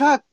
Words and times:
Chuck. 0.00 0.24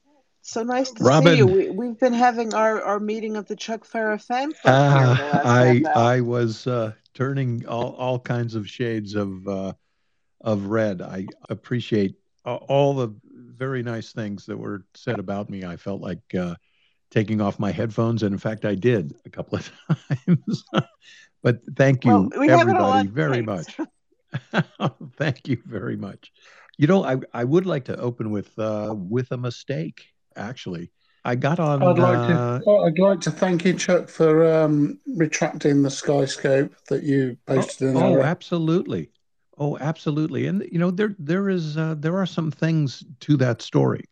So 0.42 0.64
nice 0.64 0.92
to 0.92 1.04
Robin. 1.04 1.34
see 1.34 1.38
you. 1.40 1.46
We, 1.46 1.70
we've 1.70 2.00
been 2.00 2.14
having 2.14 2.54
our, 2.54 2.82
our 2.82 3.02
meeting 3.02 3.36
of 3.36 3.48
the 3.48 3.56
Chuck 3.58 3.86
Pfarrer 3.86 4.22
fan 4.22 4.54
club 4.54 4.74
Uh, 4.74 5.16
here 5.16 5.26
the 5.26 5.32
last 5.32 5.46
I. 5.46 6.16
I 6.16 6.22
was 6.22 6.68
uh, 6.68 6.94
turning 7.14 7.66
all, 7.68 7.94
all 7.96 8.18
kinds 8.18 8.56
of 8.56 8.70
shades 8.70 9.16
of 9.16 9.46
uh, 9.46 9.74
of 10.40 10.68
red. 10.68 11.02
I 11.02 11.26
appreciate 11.50 12.16
all 12.46 12.94
the 12.94 13.14
very 13.26 13.84
nice 13.84 14.14
things 14.14 14.46
that 14.46 14.56
were 14.56 14.86
said 14.96 15.20
about 15.20 15.50
me. 15.50 15.66
I 15.66 15.76
felt 15.76 16.00
like 16.00 16.22
uh, 16.34 16.56
taking 17.12 17.42
off 17.42 17.60
my 17.60 17.72
headphones, 17.74 18.24
and 18.24 18.32
in 18.32 18.40
fact, 18.40 18.64
I 18.64 18.76
did 18.76 19.16
a 19.26 19.30
couple 19.30 19.58
of 19.58 19.70
times. 20.28 20.64
but 21.42 21.60
thank 21.76 22.06
you, 22.06 22.30
Well, 22.32 22.40
we 22.40 22.48
haven't 22.48 22.78
a 22.78 22.84
lot 22.84 23.06
everybody, 23.06 23.08
very 23.08 23.42
much. 23.42 23.78
thank 25.18 25.48
you 25.50 25.62
very 25.66 25.98
much. 25.98 26.32
You 26.78 26.88
know, 26.88 27.04
I 27.04 27.18
I 27.34 27.44
would 27.44 27.66
like 27.66 27.86
to 27.86 27.98
open 28.00 28.32
with 28.32 28.58
uh, 28.60 28.94
with 28.96 29.32
a 29.32 29.38
mistake. 29.38 30.06
Actually, 30.36 30.92
I 31.26 31.36
got 31.36 31.60
on. 31.60 31.82
I'd 31.82 31.98
like 31.98 32.30
uh, 32.30 32.60
to. 32.60 32.72
I'd 32.86 33.00
like 33.00 33.22
to 33.22 33.32
thank 33.32 33.66
you, 33.66 33.74
Chuck, 33.74 34.08
for 34.10 34.46
um, 34.46 35.00
retracting 35.16 35.82
the 35.82 35.90
Skyscope 35.90 36.72
that 36.90 37.04
you 37.04 37.38
posted 37.46 37.90
in 37.90 37.98
oh, 37.98 38.14
our. 38.14 38.22
absolutely. 38.22 39.10
Oh, 39.58 39.78
absolutely. 39.80 40.46
And 40.46 40.68
you 40.72 40.78
know, 40.80 40.92
there 40.92 41.16
there 41.18 41.50
is 41.50 41.78
uh, 41.78 41.96
there 41.98 42.18
are 42.18 42.26
some 42.26 42.52
things 42.52 43.04
to 43.22 43.38
that 43.38 43.62
story. 43.62 44.06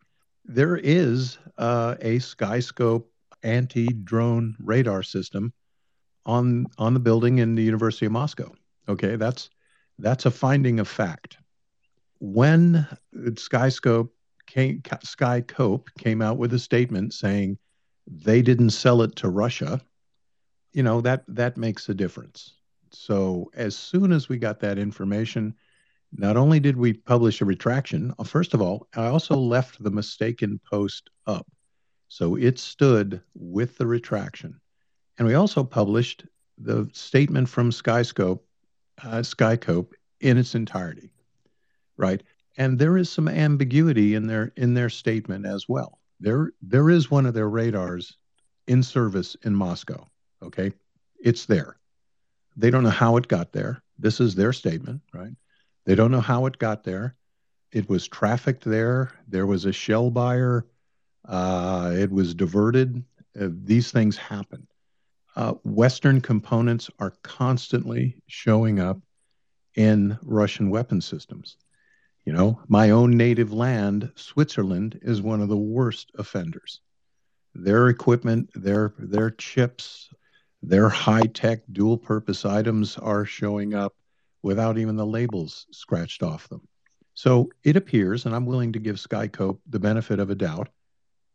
There 0.44 0.76
is 0.76 1.38
uh, 1.58 1.94
a 2.00 2.18
Skyscope 2.18 3.04
anti-drone 3.42 4.56
radar 4.58 5.02
system 5.02 5.52
on 6.26 6.66
on 6.78 6.94
the 6.94 7.00
building 7.00 7.38
in 7.38 7.54
the 7.54 7.62
University 7.62 8.06
of 8.06 8.12
Moscow. 8.12 8.52
Okay, 8.88 9.16
that's 9.16 9.50
that's 9.98 10.26
a 10.26 10.30
finding 10.30 10.80
of 10.80 10.88
fact. 10.88 11.38
When 12.18 12.86
Skyscope 13.14 14.10
came, 14.46 14.80
Skycope 14.82 15.88
came 15.98 16.22
out 16.22 16.38
with 16.38 16.54
a 16.54 16.58
statement 16.58 17.12
saying 17.14 17.58
they 18.06 18.42
didn't 18.42 18.70
sell 18.70 19.02
it 19.02 19.16
to 19.16 19.28
Russia, 19.28 19.80
you 20.72 20.82
know 20.82 21.00
that 21.00 21.24
that 21.28 21.56
makes 21.56 21.88
a 21.88 21.94
difference. 21.94 22.54
So 22.90 23.50
as 23.54 23.76
soon 23.76 24.12
as 24.12 24.28
we 24.28 24.38
got 24.38 24.60
that 24.60 24.78
information, 24.78 25.54
not 26.12 26.36
only 26.36 26.60
did 26.60 26.76
we 26.76 26.92
publish 26.92 27.40
a 27.40 27.44
retraction, 27.44 28.14
uh, 28.18 28.24
first 28.24 28.54
of 28.54 28.62
all, 28.62 28.86
I 28.94 29.06
also 29.06 29.36
left 29.36 29.82
the 29.82 29.90
mistaken 29.90 30.60
post 30.70 31.10
up. 31.26 31.46
So 32.08 32.36
it 32.36 32.58
stood 32.58 33.20
with 33.34 33.76
the 33.76 33.86
retraction. 33.86 34.60
And 35.18 35.26
we 35.26 35.34
also 35.34 35.64
published 35.64 36.24
the 36.58 36.88
statement 36.92 37.48
from 37.48 37.70
Skyscope, 37.70 38.40
uh, 39.02 39.18
Skycope 39.18 39.92
in 40.20 40.38
its 40.38 40.54
entirety, 40.54 41.10
right? 41.96 42.22
And 42.56 42.78
there 42.78 42.96
is 42.96 43.10
some 43.10 43.28
ambiguity 43.28 44.14
in 44.14 44.26
their 44.26 44.52
in 44.56 44.74
their 44.74 44.88
statement 44.88 45.46
as 45.46 45.68
well. 45.68 45.98
There 46.20 46.52
there 46.62 46.90
is 46.90 47.10
one 47.10 47.26
of 47.26 47.34
their 47.34 47.48
radars 47.48 48.16
in 48.66 48.82
service 48.82 49.36
in 49.42 49.54
Moscow. 49.54 50.06
Okay, 50.42 50.72
it's 51.22 51.46
there. 51.46 51.76
They 52.56 52.70
don't 52.70 52.82
know 52.82 52.90
how 52.90 53.16
it 53.16 53.28
got 53.28 53.52
there. 53.52 53.82
This 53.98 54.20
is 54.20 54.34
their 54.34 54.52
statement, 54.52 55.02
right? 55.12 55.32
They 55.84 55.94
don't 55.94 56.10
know 56.10 56.20
how 56.20 56.46
it 56.46 56.58
got 56.58 56.84
there. 56.84 57.16
It 57.72 57.88
was 57.88 58.08
trafficked 58.08 58.64
there. 58.64 59.12
There 59.28 59.46
was 59.46 59.64
a 59.64 59.72
shell 59.72 60.10
buyer. 60.10 60.66
Uh, 61.26 61.92
it 61.94 62.10
was 62.10 62.34
diverted. 62.34 63.04
Uh, 63.38 63.48
these 63.50 63.90
things 63.90 64.16
happen. 64.16 64.66
Uh, 65.34 65.52
Western 65.64 66.20
components 66.20 66.88
are 66.98 67.12
constantly 67.22 68.16
showing 68.26 68.80
up 68.80 68.98
in 69.74 70.18
Russian 70.22 70.70
weapon 70.70 71.00
systems. 71.02 71.56
You 72.26 72.32
know, 72.32 72.60
my 72.66 72.90
own 72.90 73.16
native 73.16 73.52
land, 73.52 74.10
Switzerland, 74.16 74.98
is 75.02 75.22
one 75.22 75.40
of 75.40 75.48
the 75.48 75.56
worst 75.56 76.10
offenders. 76.16 76.80
Their 77.54 77.88
equipment, 77.88 78.50
their 78.54 78.92
their 78.98 79.30
chips, 79.30 80.10
their 80.60 80.88
high-tech 80.88 81.60
dual-purpose 81.70 82.44
items 82.44 82.98
are 82.98 83.24
showing 83.24 83.74
up 83.74 83.94
without 84.42 84.76
even 84.76 84.96
the 84.96 85.06
labels 85.06 85.66
scratched 85.70 86.24
off 86.24 86.48
them. 86.48 86.66
So 87.14 87.48
it 87.62 87.76
appears, 87.76 88.26
and 88.26 88.34
I'm 88.34 88.44
willing 88.44 88.72
to 88.72 88.80
give 88.80 88.96
Skycope 88.96 89.60
the 89.68 89.78
benefit 89.78 90.18
of 90.18 90.28
a 90.28 90.34
doubt, 90.34 90.68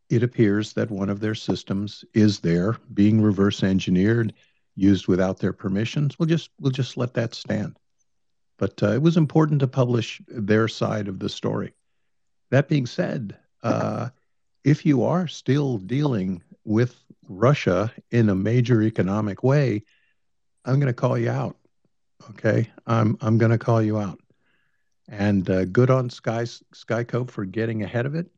it 0.09 0.23
appears 0.23 0.73
that 0.73 0.91
one 0.91 1.09
of 1.09 1.21
their 1.21 1.35
systems 1.35 2.03
is 2.13 2.41
there 2.41 2.75
being 2.93 3.21
reverse 3.21 3.63
engineered, 3.63 4.33
used 4.75 5.07
without 5.07 5.39
their 5.39 5.53
permissions. 5.53 6.19
We'll 6.19 6.27
just 6.27 6.49
we'll 6.59 6.71
just 6.71 6.97
let 6.97 7.13
that 7.13 7.33
stand. 7.33 7.77
But 8.61 8.83
uh, 8.83 8.91
it 8.91 9.01
was 9.01 9.17
important 9.17 9.59
to 9.61 9.67
publish 9.67 10.21
their 10.27 10.67
side 10.67 11.07
of 11.07 11.17
the 11.17 11.29
story. 11.29 11.73
That 12.51 12.69
being 12.69 12.85
said, 12.85 13.35
uh, 13.63 14.09
if 14.63 14.85
you 14.85 15.03
are 15.03 15.27
still 15.27 15.79
dealing 15.79 16.43
with 16.63 16.95
Russia 17.27 17.91
in 18.11 18.29
a 18.29 18.35
major 18.35 18.83
economic 18.83 19.41
way, 19.41 19.81
I'm 20.63 20.75
going 20.75 20.93
to 20.93 20.93
call 20.93 21.17
you 21.17 21.31
out. 21.31 21.57
Okay, 22.29 22.69
I'm 22.85 23.17
I'm 23.21 23.39
going 23.39 23.49
to 23.49 23.57
call 23.57 23.81
you 23.81 23.97
out. 23.97 24.19
And 25.07 25.49
uh, 25.49 25.65
good 25.65 25.89
on 25.89 26.11
Sky 26.11 26.43
Skycope 26.43 27.31
for 27.31 27.45
getting 27.45 27.81
ahead 27.81 28.05
of 28.05 28.13
it. 28.13 28.29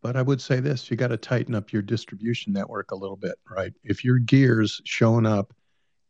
But 0.00 0.14
I 0.16 0.22
would 0.22 0.40
say 0.40 0.60
this: 0.60 0.92
you 0.92 0.96
got 0.96 1.08
to 1.08 1.16
tighten 1.16 1.56
up 1.56 1.72
your 1.72 1.82
distribution 1.82 2.52
network 2.52 2.92
a 2.92 2.96
little 2.96 3.16
bit, 3.16 3.34
right? 3.50 3.72
If 3.82 4.04
your 4.04 4.20
gears 4.20 4.80
showing 4.84 5.26
up 5.26 5.52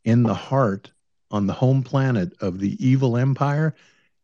in 0.03 0.21
the 0.21 0.35
heart 0.35 0.91
on 1.31 1.47
the 1.47 1.53
home 1.53 1.83
planet 1.83 2.33
of 2.41 2.59
the 2.59 2.77
evil 2.85 3.17
empire, 3.17 3.75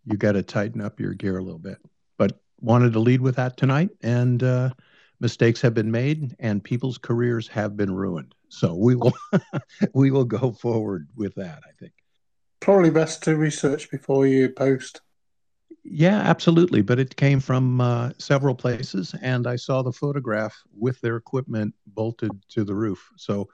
you 0.06 0.18
got 0.18 0.34
to 0.34 0.44
tighten 0.44 0.82
up 0.82 1.00
your 1.00 1.14
gear 1.14 1.38
a 1.38 1.44
little 1.44 1.60
bit. 1.60 1.78
But 2.18 2.40
wanted 2.60 2.94
to 2.94 3.00
lead 3.00 3.22
with 3.22 3.36
that 3.36 3.58
tonight, 3.58 3.90
and 4.02 4.42
uh, 4.44 4.72
mistakes 5.20 5.62
have 5.62 5.74
been 5.74 5.92
made, 5.92 6.36
and 6.40 6.64
people's 6.64 6.98
careers 6.98 7.48
have 7.50 7.76
been 7.76 7.94
ruined. 7.94 8.34
So 8.50 8.76
we 8.76 8.96
will 8.96 9.14
we 9.94 10.12
will 10.12 10.26
go 10.26 10.52
forward 10.52 11.08
with 11.16 11.36
that. 11.36 11.60
I 11.68 11.72
think. 11.80 11.94
Probably 12.60 12.90
best 12.90 13.24
to 13.24 13.36
research 13.36 13.92
before 13.92 14.26
you 14.26 14.50
post. 14.50 15.02
Yeah, 15.84 16.18
absolutely. 16.18 16.82
But 16.82 17.00
it 17.00 17.16
came 17.16 17.40
from 17.40 17.80
uh, 17.80 18.12
several 18.18 18.56
places, 18.56 19.16
and 19.22 19.48
I 19.48 19.56
saw 19.56 19.82
the 19.82 19.92
photograph 19.92 20.56
with 20.78 21.00
their 21.02 21.16
equipment 21.16 21.74
bolted 21.86 22.32
to 22.50 22.64
the 22.64 22.76
roof. 22.76 23.10
So, 23.16 23.48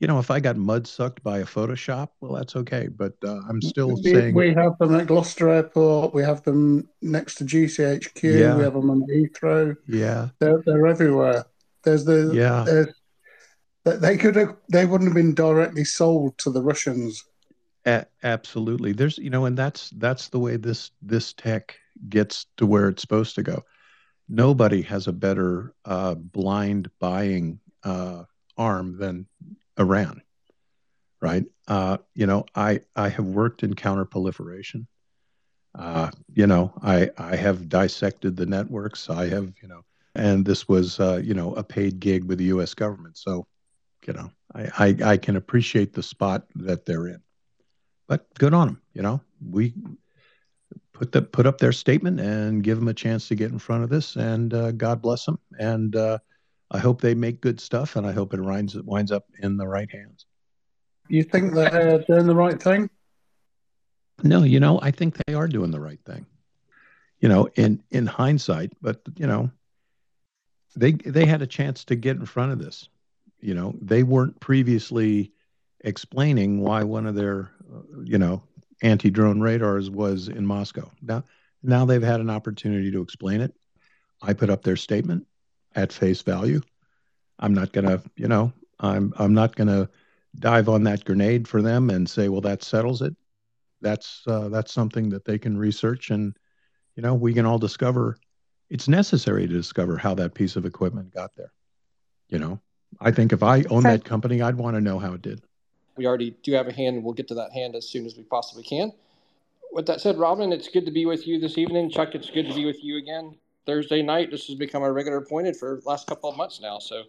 you 0.00 0.06
know, 0.06 0.18
if 0.18 0.30
I 0.30 0.38
got 0.38 0.56
mud 0.56 0.86
sucked 0.86 1.22
by 1.24 1.38
a 1.38 1.44
Photoshop, 1.44 2.10
well, 2.20 2.34
that's 2.34 2.54
okay. 2.56 2.88
But 2.88 3.14
uh, 3.24 3.40
I'm 3.48 3.60
still 3.60 3.94
we, 3.96 4.12
saying 4.12 4.34
we 4.34 4.54
have 4.54 4.78
them 4.78 4.94
at 4.94 5.08
Gloucester 5.08 5.48
Airport. 5.48 6.14
We 6.14 6.22
have 6.22 6.42
them 6.44 6.88
next 7.02 7.36
to 7.36 7.44
GCHQ. 7.44 8.22
Yeah. 8.22 8.56
We 8.56 8.62
have 8.62 8.74
them 8.74 8.90
on 8.90 9.02
Heathrow. 9.02 9.76
yeah, 9.88 10.28
They're 10.38 10.62
they're 10.64 10.86
everywhere. 10.86 11.46
There's 11.82 12.04
the 12.04 12.30
yeah, 12.32 12.64
there's 12.64 12.94
they 13.84 14.16
could 14.16 14.36
have 14.36 14.56
they 14.70 14.84
wouldn't 14.86 15.08
have 15.08 15.16
been 15.16 15.34
directly 15.34 15.84
sold 15.84 16.38
to 16.38 16.50
the 16.50 16.62
Russians. 16.62 17.24
a- 17.86 18.06
absolutely. 18.22 18.92
There's, 18.92 19.18
you 19.18 19.30
know, 19.30 19.46
and 19.46 19.56
that's 19.56 19.90
that's 19.90 20.28
the 20.28 20.38
way 20.38 20.56
this 20.56 20.90
this 21.02 21.32
tech 21.32 21.76
gets 22.08 22.46
to 22.58 22.66
where 22.66 22.88
it's 22.88 23.02
supposed 23.02 23.34
to 23.36 23.42
go. 23.42 23.64
Nobody 24.28 24.82
has 24.82 25.06
a 25.06 25.12
better 25.12 25.74
uh, 25.84 26.14
blind 26.14 26.90
buying 27.00 27.60
uh, 27.82 28.24
arm 28.56 28.98
than 28.98 29.26
Iran, 29.78 30.22
right? 31.20 31.44
Uh, 31.66 31.98
you 32.14 32.26
know, 32.26 32.46
I 32.54 32.80
I 32.96 33.08
have 33.08 33.26
worked 33.26 33.62
in 33.62 33.74
counterproliferation. 33.74 34.86
Uh, 35.74 36.10
you 36.34 36.46
know, 36.46 36.72
I 36.82 37.10
I 37.18 37.36
have 37.36 37.68
dissected 37.68 38.36
the 38.36 38.46
networks. 38.46 39.10
I 39.10 39.28
have, 39.28 39.52
you 39.62 39.68
know, 39.68 39.84
and 40.14 40.44
this 40.44 40.68
was, 40.68 40.98
uh, 40.98 41.20
you 41.22 41.34
know, 41.34 41.54
a 41.54 41.62
paid 41.62 42.00
gig 42.00 42.24
with 42.24 42.38
the 42.38 42.46
U.S. 42.46 42.74
government. 42.74 43.16
So, 43.16 43.46
you 44.06 44.12
know, 44.12 44.30
I, 44.54 44.70
I 44.78 45.12
I 45.12 45.16
can 45.16 45.36
appreciate 45.36 45.92
the 45.92 46.02
spot 46.02 46.46
that 46.56 46.86
they're 46.86 47.08
in. 47.08 47.22
But 48.08 48.26
good 48.38 48.54
on 48.54 48.68
them. 48.68 48.82
You 48.94 49.02
know, 49.02 49.20
we 49.46 49.74
put 50.92 51.12
the 51.12 51.22
put 51.22 51.46
up 51.46 51.58
their 51.58 51.72
statement 51.72 52.18
and 52.18 52.62
give 52.62 52.78
them 52.78 52.88
a 52.88 52.94
chance 52.94 53.28
to 53.28 53.34
get 53.34 53.52
in 53.52 53.58
front 53.58 53.84
of 53.84 53.90
this, 53.90 54.16
and 54.16 54.52
uh, 54.52 54.72
God 54.72 55.00
bless 55.00 55.24
them. 55.24 55.38
And 55.58 55.94
uh, 55.94 56.18
I 56.70 56.78
hope 56.78 57.00
they 57.00 57.14
make 57.14 57.40
good 57.40 57.60
stuff, 57.60 57.96
and 57.96 58.06
I 58.06 58.12
hope 58.12 58.34
it 58.34 58.40
winds 58.40 58.76
winds 58.76 59.12
up 59.12 59.26
in 59.40 59.56
the 59.56 59.66
right 59.66 59.90
hands. 59.90 60.26
You 61.08 61.22
think 61.22 61.54
they're 61.54 62.04
doing 62.06 62.26
the 62.26 62.34
right 62.34 62.62
thing? 62.62 62.90
No, 64.22 64.42
you 64.42 64.60
know, 64.60 64.78
I 64.82 64.90
think 64.90 65.16
they 65.26 65.34
are 65.34 65.48
doing 65.48 65.70
the 65.70 65.80
right 65.80 66.00
thing. 66.04 66.26
You 67.20 67.28
know, 67.28 67.48
in 67.54 67.82
in 67.90 68.06
hindsight, 68.06 68.72
but 68.82 69.00
you 69.16 69.26
know, 69.26 69.50
they 70.76 70.92
they 70.92 71.24
had 71.24 71.42
a 71.42 71.46
chance 71.46 71.84
to 71.84 71.96
get 71.96 72.16
in 72.16 72.26
front 72.26 72.52
of 72.52 72.58
this. 72.58 72.88
You 73.40 73.54
know, 73.54 73.74
they 73.80 74.02
weren't 74.02 74.38
previously 74.40 75.32
explaining 75.80 76.60
why 76.60 76.82
one 76.82 77.06
of 77.06 77.14
their, 77.14 77.52
uh, 77.72 78.00
you 78.02 78.18
know, 78.18 78.42
anti-drone 78.82 79.40
radars 79.40 79.88
was 79.90 80.28
in 80.28 80.44
Moscow. 80.44 80.90
Now, 81.00 81.22
now 81.62 81.84
they've 81.84 82.02
had 82.02 82.20
an 82.20 82.30
opportunity 82.30 82.90
to 82.90 83.00
explain 83.00 83.40
it. 83.40 83.54
I 84.20 84.32
put 84.32 84.50
up 84.50 84.64
their 84.64 84.76
statement 84.76 85.26
at 85.78 85.92
face 85.92 86.22
value. 86.22 86.60
I'm 87.38 87.54
not 87.54 87.72
gonna, 87.72 88.02
you 88.16 88.26
know, 88.26 88.52
I'm 88.80 89.14
I'm 89.16 89.32
not 89.32 89.54
gonna 89.54 89.88
dive 90.38 90.68
on 90.68 90.82
that 90.84 91.04
grenade 91.04 91.46
for 91.46 91.62
them 91.62 91.88
and 91.88 92.10
say, 92.10 92.28
well, 92.28 92.40
that 92.42 92.64
settles 92.64 93.00
it. 93.00 93.14
That's 93.80 94.22
uh, 94.26 94.48
that's 94.48 94.72
something 94.72 95.08
that 95.10 95.24
they 95.24 95.38
can 95.38 95.56
research, 95.56 96.10
and 96.10 96.36
you 96.96 97.02
know, 97.02 97.14
we 97.14 97.32
can 97.32 97.46
all 97.46 97.58
discover 97.58 98.18
it's 98.70 98.88
necessary 98.88 99.46
to 99.46 99.52
discover 99.54 99.96
how 99.96 100.14
that 100.16 100.34
piece 100.34 100.56
of 100.56 100.66
equipment 100.66 101.14
got 101.14 101.34
there. 101.36 101.52
You 102.28 102.38
know, 102.38 102.60
I 103.00 103.12
think 103.12 103.32
if 103.32 103.42
I 103.42 103.62
owned 103.70 103.86
that 103.86 104.04
company, 104.04 104.42
I'd 104.42 104.56
want 104.56 104.74
to 104.74 104.80
know 104.80 104.98
how 104.98 105.14
it 105.14 105.22
did. 105.22 105.40
We 105.96 106.06
already 106.06 106.36
do 106.42 106.52
have 106.52 106.66
a 106.66 106.72
hand, 106.72 106.96
and 106.96 107.04
we'll 107.04 107.14
get 107.14 107.28
to 107.28 107.34
that 107.34 107.52
hand 107.52 107.76
as 107.76 107.88
soon 107.88 108.04
as 108.04 108.16
we 108.16 108.24
possibly 108.24 108.64
can. 108.64 108.92
With 109.72 109.86
that 109.86 110.00
said, 110.00 110.18
Robin, 110.18 110.52
it's 110.52 110.68
good 110.68 110.86
to 110.86 110.90
be 110.90 111.06
with 111.06 111.26
you 111.26 111.38
this 111.38 111.56
evening. 111.56 111.88
Chuck, 111.90 112.14
it's 112.14 112.30
good 112.30 112.48
to 112.48 112.54
be 112.54 112.64
with 112.66 112.82
you 112.82 112.98
again 112.98 113.36
Thursday 113.68 114.00
night. 114.00 114.30
This 114.30 114.46
has 114.46 114.56
become 114.56 114.82
a 114.82 114.90
regular 114.90 115.18
appointed 115.18 115.54
for 115.54 115.80
last 115.84 116.06
couple 116.06 116.30
of 116.30 116.38
months 116.38 116.58
now. 116.58 116.78
So, 116.78 117.02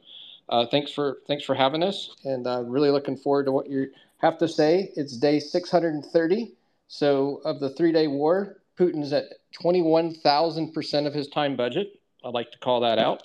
uh, 0.50 0.66
thanks 0.66 0.92
for 0.92 1.20
thanks 1.26 1.46
for 1.46 1.56
having 1.56 1.82
us, 1.82 2.18
and 2.26 2.46
uh, 2.46 2.64
really 2.64 2.92
looking 2.92 3.16
forward 3.16 3.46
to 3.46 3.54
what 3.54 3.70
you 3.70 3.88
have 4.18 4.38
to 4.40 4.48
say. 4.48 4.92
It's 4.98 5.16
day 5.16 5.40
630. 5.40 6.54
So, 6.90 7.42
of 7.46 7.62
the 7.62 7.70
three 7.70 7.94
day 7.94 8.08
war, 8.08 8.58
Putin's 8.78 9.14
at 9.14 9.26
21,000% 9.64 11.08
of 11.08 11.14
his 11.14 11.30
time 11.30 11.56
budget. 11.56 12.02
I'd 12.26 12.34
like 12.34 12.52
to 12.52 12.58
call 12.58 12.82
that 12.82 13.00
out. 13.00 13.24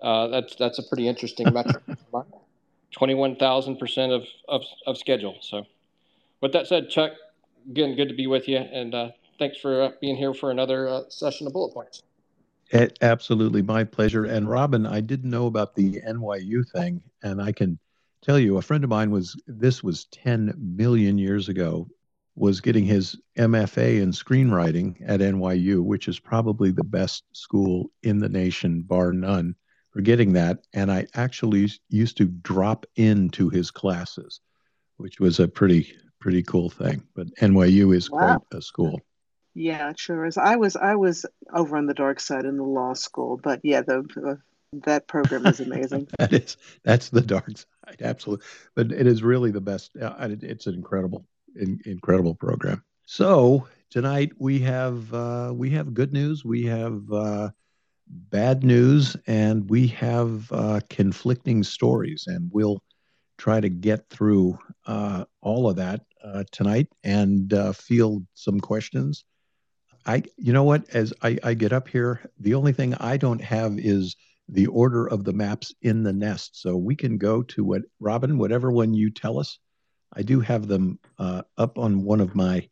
Uh, 0.00 0.28
that's 0.28 0.54
that's 0.54 0.78
a 0.78 0.84
pretty 0.84 1.08
interesting 1.08 1.52
metric. 1.52 1.82
21,000% 2.96 4.14
of, 4.14 4.24
of, 4.48 4.62
of 4.86 4.98
schedule. 4.98 5.36
So, 5.40 5.64
with 6.40 6.52
that 6.52 6.66
said, 6.68 6.88
Chuck, 6.88 7.12
again, 7.68 7.96
good 7.96 8.08
to 8.08 8.14
be 8.14 8.26
with 8.26 8.48
you. 8.48 8.58
And 8.58 8.94
uh, 8.94 9.10
thanks 9.38 9.58
for 9.58 9.82
uh, 9.82 9.90
being 10.00 10.16
here 10.16 10.34
for 10.34 10.50
another 10.50 10.88
uh, 10.88 11.02
session 11.08 11.46
of 11.46 11.52
Bullet 11.52 11.72
Points. 11.72 12.02
It, 12.70 12.98
absolutely, 13.00 13.62
my 13.62 13.84
pleasure. 13.84 14.24
And 14.24 14.48
Robin, 14.48 14.86
I 14.86 15.00
didn't 15.00 15.30
know 15.30 15.46
about 15.46 15.74
the 15.74 16.00
NYU 16.02 16.68
thing, 16.70 17.02
and 17.22 17.42
I 17.42 17.52
can 17.52 17.78
tell 18.22 18.38
you, 18.38 18.58
a 18.58 18.62
friend 18.62 18.84
of 18.84 18.90
mine 18.90 19.10
was. 19.10 19.40
This 19.46 19.82
was 19.82 20.04
10 20.06 20.54
million 20.56 21.18
years 21.18 21.48
ago. 21.48 21.88
Was 22.36 22.60
getting 22.60 22.84
his 22.84 23.16
MFA 23.36 24.00
in 24.00 24.12
screenwriting 24.12 24.96
at 25.04 25.20
NYU, 25.20 25.82
which 25.82 26.06
is 26.08 26.20
probably 26.20 26.70
the 26.70 26.84
best 26.84 27.24
school 27.32 27.90
in 28.02 28.18
the 28.18 28.28
nation, 28.28 28.82
bar 28.82 29.12
none, 29.12 29.56
for 29.90 30.00
getting 30.00 30.32
that. 30.34 30.60
And 30.72 30.92
I 30.92 31.06
actually 31.14 31.70
used 31.88 32.16
to 32.18 32.26
drop 32.26 32.86
into 32.94 33.50
his 33.50 33.70
classes, 33.70 34.40
which 34.96 35.18
was 35.18 35.40
a 35.40 35.48
pretty 35.48 35.92
pretty 36.20 36.42
cool 36.44 36.70
thing. 36.70 37.02
But 37.14 37.34
NYU 37.42 37.94
is 37.94 38.10
wow. 38.10 38.38
quite 38.38 38.58
a 38.58 38.62
school. 38.62 39.00
Yeah, 39.60 39.92
sure 39.94 40.24
is. 40.24 40.38
I 40.38 40.56
was 40.56 40.74
I 40.74 40.94
was 40.94 41.26
over 41.52 41.76
on 41.76 41.86
the 41.86 41.92
dark 41.92 42.18
side 42.18 42.46
in 42.46 42.56
the 42.56 42.64
law 42.64 42.94
school, 42.94 43.38
but 43.42 43.60
yeah, 43.62 43.82
the, 43.82 44.02
the 44.14 44.38
that 44.84 45.06
program 45.06 45.44
is 45.46 45.60
amazing. 45.60 46.08
that 46.18 46.32
is 46.32 46.56
that's 46.82 47.10
the 47.10 47.20
dark 47.20 47.50
side, 47.58 48.00
absolutely. 48.00 48.46
But 48.74 48.90
it 48.90 49.06
is 49.06 49.22
really 49.22 49.50
the 49.50 49.60
best. 49.60 49.90
Uh, 50.00 50.14
it's 50.40 50.66
an 50.66 50.74
incredible, 50.74 51.26
in, 51.56 51.78
incredible 51.84 52.34
program. 52.34 52.82
So 53.04 53.68
tonight 53.90 54.32
we 54.38 54.60
have 54.60 55.12
uh, 55.12 55.52
we 55.54 55.68
have 55.70 55.92
good 55.92 56.14
news, 56.14 56.42
we 56.42 56.64
have 56.64 57.02
uh, 57.12 57.50
bad 58.08 58.64
news, 58.64 59.14
and 59.26 59.68
we 59.68 59.88
have 59.88 60.50
uh, 60.52 60.80
conflicting 60.88 61.64
stories, 61.64 62.24
and 62.26 62.50
we'll 62.50 62.82
try 63.36 63.60
to 63.60 63.68
get 63.68 64.08
through 64.08 64.58
uh, 64.86 65.26
all 65.42 65.68
of 65.68 65.76
that 65.76 66.00
uh, 66.24 66.44
tonight 66.50 66.88
and 67.04 67.52
uh, 67.52 67.72
field 67.72 68.26
some 68.32 68.58
questions. 68.58 69.24
I, 70.06 70.22
you 70.36 70.52
know 70.52 70.64
what? 70.64 70.88
As 70.94 71.12
I, 71.22 71.38
I 71.42 71.54
get 71.54 71.72
up 71.72 71.88
here, 71.88 72.20
the 72.38 72.54
only 72.54 72.72
thing 72.72 72.94
I 72.94 73.16
don't 73.16 73.42
have 73.42 73.78
is 73.78 74.16
the 74.48 74.66
order 74.66 75.06
of 75.06 75.24
the 75.24 75.32
maps 75.32 75.74
in 75.82 76.02
the 76.02 76.12
nest. 76.12 76.60
So 76.60 76.76
we 76.76 76.96
can 76.96 77.18
go 77.18 77.42
to 77.42 77.64
what 77.64 77.82
Robin, 78.00 78.38
whatever 78.38 78.72
one 78.72 78.94
you 78.94 79.10
tell 79.10 79.38
us. 79.38 79.58
I 80.12 80.22
do 80.22 80.40
have 80.40 80.66
them 80.66 80.98
uh, 81.18 81.42
up 81.56 81.78
on 81.78 82.02
one 82.02 82.20
of 82.20 82.34
my 82.34 82.68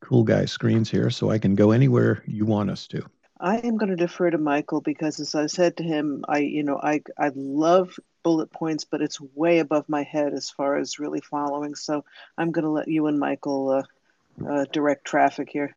cool 0.00 0.24
guy 0.24 0.44
screens 0.44 0.90
here, 0.90 1.08
so 1.10 1.30
I 1.30 1.38
can 1.38 1.54
go 1.54 1.70
anywhere 1.70 2.22
you 2.26 2.44
want 2.44 2.70
us 2.70 2.86
to. 2.88 3.02
I 3.40 3.56
am 3.58 3.76
going 3.76 3.90
to 3.90 3.96
defer 3.96 4.30
to 4.30 4.38
Michael 4.38 4.80
because, 4.80 5.18
as 5.18 5.34
I 5.34 5.46
said 5.46 5.78
to 5.78 5.82
him, 5.82 6.24
I, 6.28 6.38
you 6.38 6.62
know, 6.62 6.78
I, 6.80 7.02
I 7.18 7.32
love 7.34 7.98
bullet 8.22 8.52
points, 8.52 8.84
but 8.84 9.02
it's 9.02 9.20
way 9.20 9.58
above 9.58 9.88
my 9.88 10.02
head 10.02 10.32
as 10.32 10.50
far 10.50 10.76
as 10.76 10.98
really 10.98 11.20
following. 11.20 11.74
So 11.74 12.04
I'm 12.38 12.52
going 12.52 12.64
to 12.64 12.70
let 12.70 12.88
you 12.88 13.06
and 13.06 13.18
Michael 13.18 13.70
uh, 13.70 14.48
uh, 14.48 14.64
direct 14.70 15.06
traffic 15.06 15.48
here. 15.50 15.74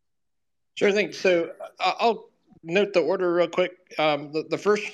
Sure 0.76 0.92
thing. 0.92 1.12
So 1.12 1.52
uh, 1.80 1.94
I'll 2.00 2.30
note 2.64 2.94
the 2.94 3.02
order 3.02 3.34
real 3.34 3.48
quick. 3.48 3.72
Um, 3.98 4.32
the, 4.32 4.44
the, 4.50 4.58
first 4.58 4.86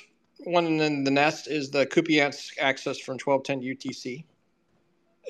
one 0.44 0.66
in 0.66 1.04
the 1.04 1.10
nest 1.10 1.48
is 1.48 1.70
the 1.70 1.86
Kupiansk 1.86 2.58
access 2.60 2.98
from 2.98 3.18
1210 3.18 3.62
UTC. 3.62 4.24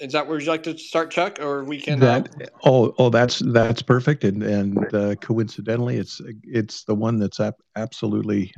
Is 0.01 0.13
that 0.13 0.27
where 0.27 0.39
you'd 0.39 0.49
like 0.49 0.63
to 0.65 0.77
start, 0.77 1.11
Chuck, 1.11 1.39
or 1.41 1.65
we 1.65 1.79
can? 1.79 2.01
That 2.01 2.29
uh, 2.41 2.47
oh 2.65 2.95
oh 2.97 3.11
that's 3.11 3.41
that's 3.41 3.83
perfect, 3.83 4.25
and 4.25 4.43
and 4.43 4.95
uh, 4.95 5.15
coincidentally, 5.17 5.99
it's 5.99 6.19
it's 6.45 6.85
the 6.85 6.95
one 6.95 7.19
that's 7.19 7.41
ap- 7.41 7.61
absolutely 7.77 8.55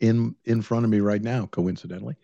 in 0.00 0.34
in 0.44 0.60
front 0.60 0.84
of 0.84 0.90
me 0.90 1.00
right 1.00 1.22
now. 1.22 1.46
Coincidentally, 1.46 2.16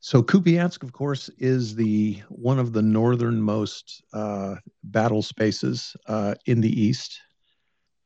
so 0.00 0.22
Kupiansk, 0.22 0.82
of 0.82 0.92
course, 0.92 1.30
is 1.38 1.74
the 1.74 2.20
one 2.28 2.58
of 2.58 2.74
the 2.74 2.82
northernmost 2.82 4.02
uh, 4.12 4.56
battle 4.82 5.22
spaces 5.22 5.96
uh, 6.06 6.34
in 6.44 6.60
the 6.60 6.68
east. 6.68 7.20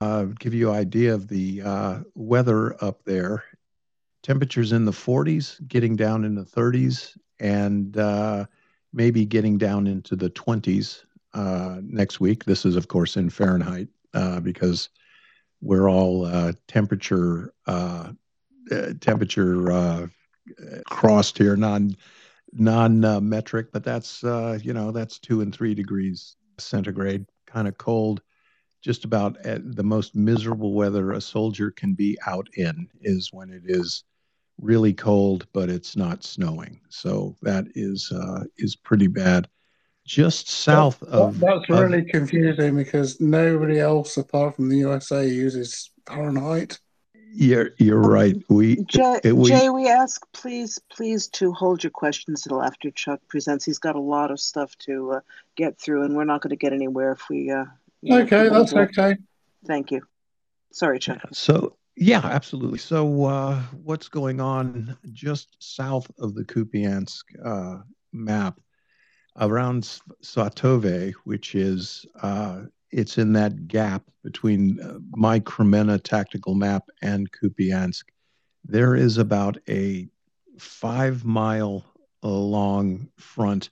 Uh, 0.01 0.25
give 0.39 0.55
you 0.55 0.71
an 0.71 0.77
idea 0.77 1.13
of 1.13 1.29
the 1.29 1.63
uh, 1.63 1.99
weather 2.15 2.83
up 2.83 3.05
there. 3.05 3.45
Temperatures 4.23 4.73
in 4.73 4.85
the 4.85 4.93
40s, 4.93 5.67
getting 5.69 5.97
down 5.97 6.25
in 6.25 6.35
the 6.35 6.45
30s, 6.45 7.17
and 7.41 7.97
uh, 7.97 8.45
maybe 8.93 9.25
getting 9.25 9.59
down 9.59 9.87
into 9.87 10.17
the 10.17 10.31
20s 10.31 11.05
uh, 11.35 11.81
next 11.83 12.21
week. 12.21 12.45
This 12.45 12.65
is, 12.65 12.77
of 12.77 12.89
course, 12.89 13.17
in 13.17 13.31
Fahrenheit 13.31 13.89
because 14.43 14.89
we're 15.61 15.89
all 15.89 16.53
temperature 16.67 17.53
temperature 19.01 20.11
crossed 20.87 21.39
here, 21.39 21.57
non 21.57 21.97
non 22.53 23.05
uh, 23.05 23.21
metric, 23.21 23.69
but 23.73 23.85
that's 23.85 24.25
uh, 24.25 24.59
you 24.63 24.73
know 24.73 24.91
that's 24.91 25.19
two 25.19 25.41
and 25.41 25.55
three 25.55 25.75
degrees 25.75 26.37
centigrade, 26.59 27.27
kind 27.47 27.69
of 27.69 27.79
cold. 27.79 28.23
Just 28.81 29.05
about 29.05 29.37
the 29.43 29.83
most 29.83 30.15
miserable 30.15 30.73
weather 30.73 31.13
a 31.13 31.21
soldier 31.21 31.71
can 31.71 31.95
be 31.95 32.17
out 32.27 32.49
in 32.57 32.89
is 33.01 33.33
when 33.33 33.51
it 33.51 33.63
is 33.65 34.05
really 34.61 34.93
cold, 34.93 35.47
but 35.53 35.69
it's 35.69 35.97
not 35.97 36.25
snowing. 36.25 36.81
So 36.89 37.37
that 37.43 37.67
is 37.75 38.11
uh, 38.13 38.45
is 38.59 38.77
pretty 38.77 39.07
bad. 39.07 39.49
Just 40.05 40.49
south 40.49 41.01
that, 41.01 41.11
of 41.11 41.39
that's 41.39 41.69
really 41.69 42.01
of, 42.01 42.09
confusing 42.09 42.77
because 42.77 43.21
nobody 43.21 43.79
else 43.79 44.17
apart 44.17 44.57
from 44.57 44.69
the 44.69 44.79
USA 44.79 45.27
uses 45.29 45.91
Fahrenheit. 46.07 46.79
You're 47.35 47.71
you're 47.79 48.01
right. 48.01 48.37
We 48.49 48.83
Jay, 48.85 49.21
it, 49.23 49.37
we, 49.37 49.51
Jay, 49.51 49.69
we 49.69 49.89
ask 49.89 50.27
please 50.33 50.81
please 50.91 51.29
to 51.29 51.53
hold 51.53 51.85
your 51.85 51.91
questions 51.91 52.47
until 52.47 52.63
after 52.63 52.91
Chuck 52.91 53.21
presents. 53.29 53.67
He's 53.67 53.79
got 53.79 53.97
a 53.97 54.01
lot 54.01 54.31
of 54.31 54.41
stuff 54.41 54.77
to 54.79 55.13
uh, 55.13 55.21
get 55.57 55.79
through, 55.79 56.05
and 56.05 56.17
we're 56.17 56.25
not 56.25 56.41
going 56.41 56.51
to 56.51 56.57
get 56.57 56.73
anywhere 56.73 57.13
if 57.13 57.29
we. 57.29 57.51
Uh, 57.51 57.67
okay, 58.07 58.45
know, 58.45 58.51
that's 58.51 58.73
okay. 58.73 59.17
Thank 59.67 59.91
you. 59.91 60.03
Sorry, 60.73 60.99
Chuck. 60.99 61.21
So 61.33 61.77
yeah, 61.97 62.21
absolutely. 62.25 62.79
So 62.79 63.25
uh, 63.25 63.61
what's 63.83 64.09
going 64.09 64.41
on 64.41 64.97
just 65.13 65.57
south 65.59 66.09
of 66.19 66.35
the 66.35 66.45
Kupiansk 66.45 67.25
uh, 67.45 67.83
map, 68.13 68.61
around 69.41 69.83
Satove, 70.23 71.13
which 71.25 71.55
is 71.55 72.07
uh, 72.23 72.63
it's 72.91 73.19
in 73.19 73.33
that 73.35 73.69
gap 73.69 74.03
between 74.25 74.81
uh, 74.81 74.99
my 75.11 75.41
Kremenna 75.41 76.03
tactical 76.03 76.55
map 76.55 76.85
and 77.03 77.31
Kupiansk. 77.33 78.05
There 78.65 78.95
is 78.95 79.19
about 79.19 79.59
a 79.69 80.09
five 80.59 81.25
mile 81.25 81.85
long 82.23 83.09
front 83.17 83.71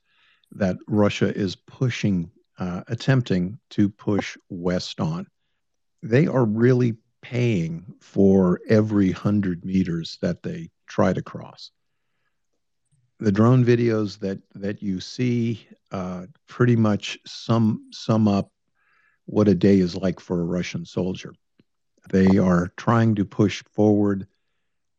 that 0.52 0.76
Russia 0.86 1.34
is 1.36 1.56
pushing, 1.56 2.30
uh, 2.58 2.82
attempting 2.88 3.58
to 3.70 3.88
push 3.88 4.36
west 4.48 5.00
on. 5.00 5.26
They 6.02 6.26
are 6.26 6.44
really 6.44 6.96
paying 7.22 7.94
for 8.00 8.60
every 8.68 9.10
hundred 9.10 9.64
meters 9.64 10.18
that 10.22 10.42
they 10.42 10.70
try 10.86 11.12
to 11.12 11.22
cross. 11.22 11.70
The 13.18 13.32
drone 13.32 13.64
videos 13.64 14.18
that 14.20 14.40
that 14.54 14.82
you 14.82 15.00
see 15.00 15.66
uh, 15.90 16.26
pretty 16.46 16.76
much 16.76 17.18
sum 17.26 17.88
sum 17.90 18.28
up 18.28 18.50
what 19.24 19.48
a 19.48 19.54
day 19.54 19.78
is 19.78 19.96
like 19.96 20.20
for 20.20 20.40
a 20.40 20.44
Russian 20.44 20.84
soldier. 20.84 21.34
They 22.10 22.38
are 22.38 22.72
trying 22.76 23.16
to 23.16 23.24
push 23.24 23.64
forward 23.72 24.28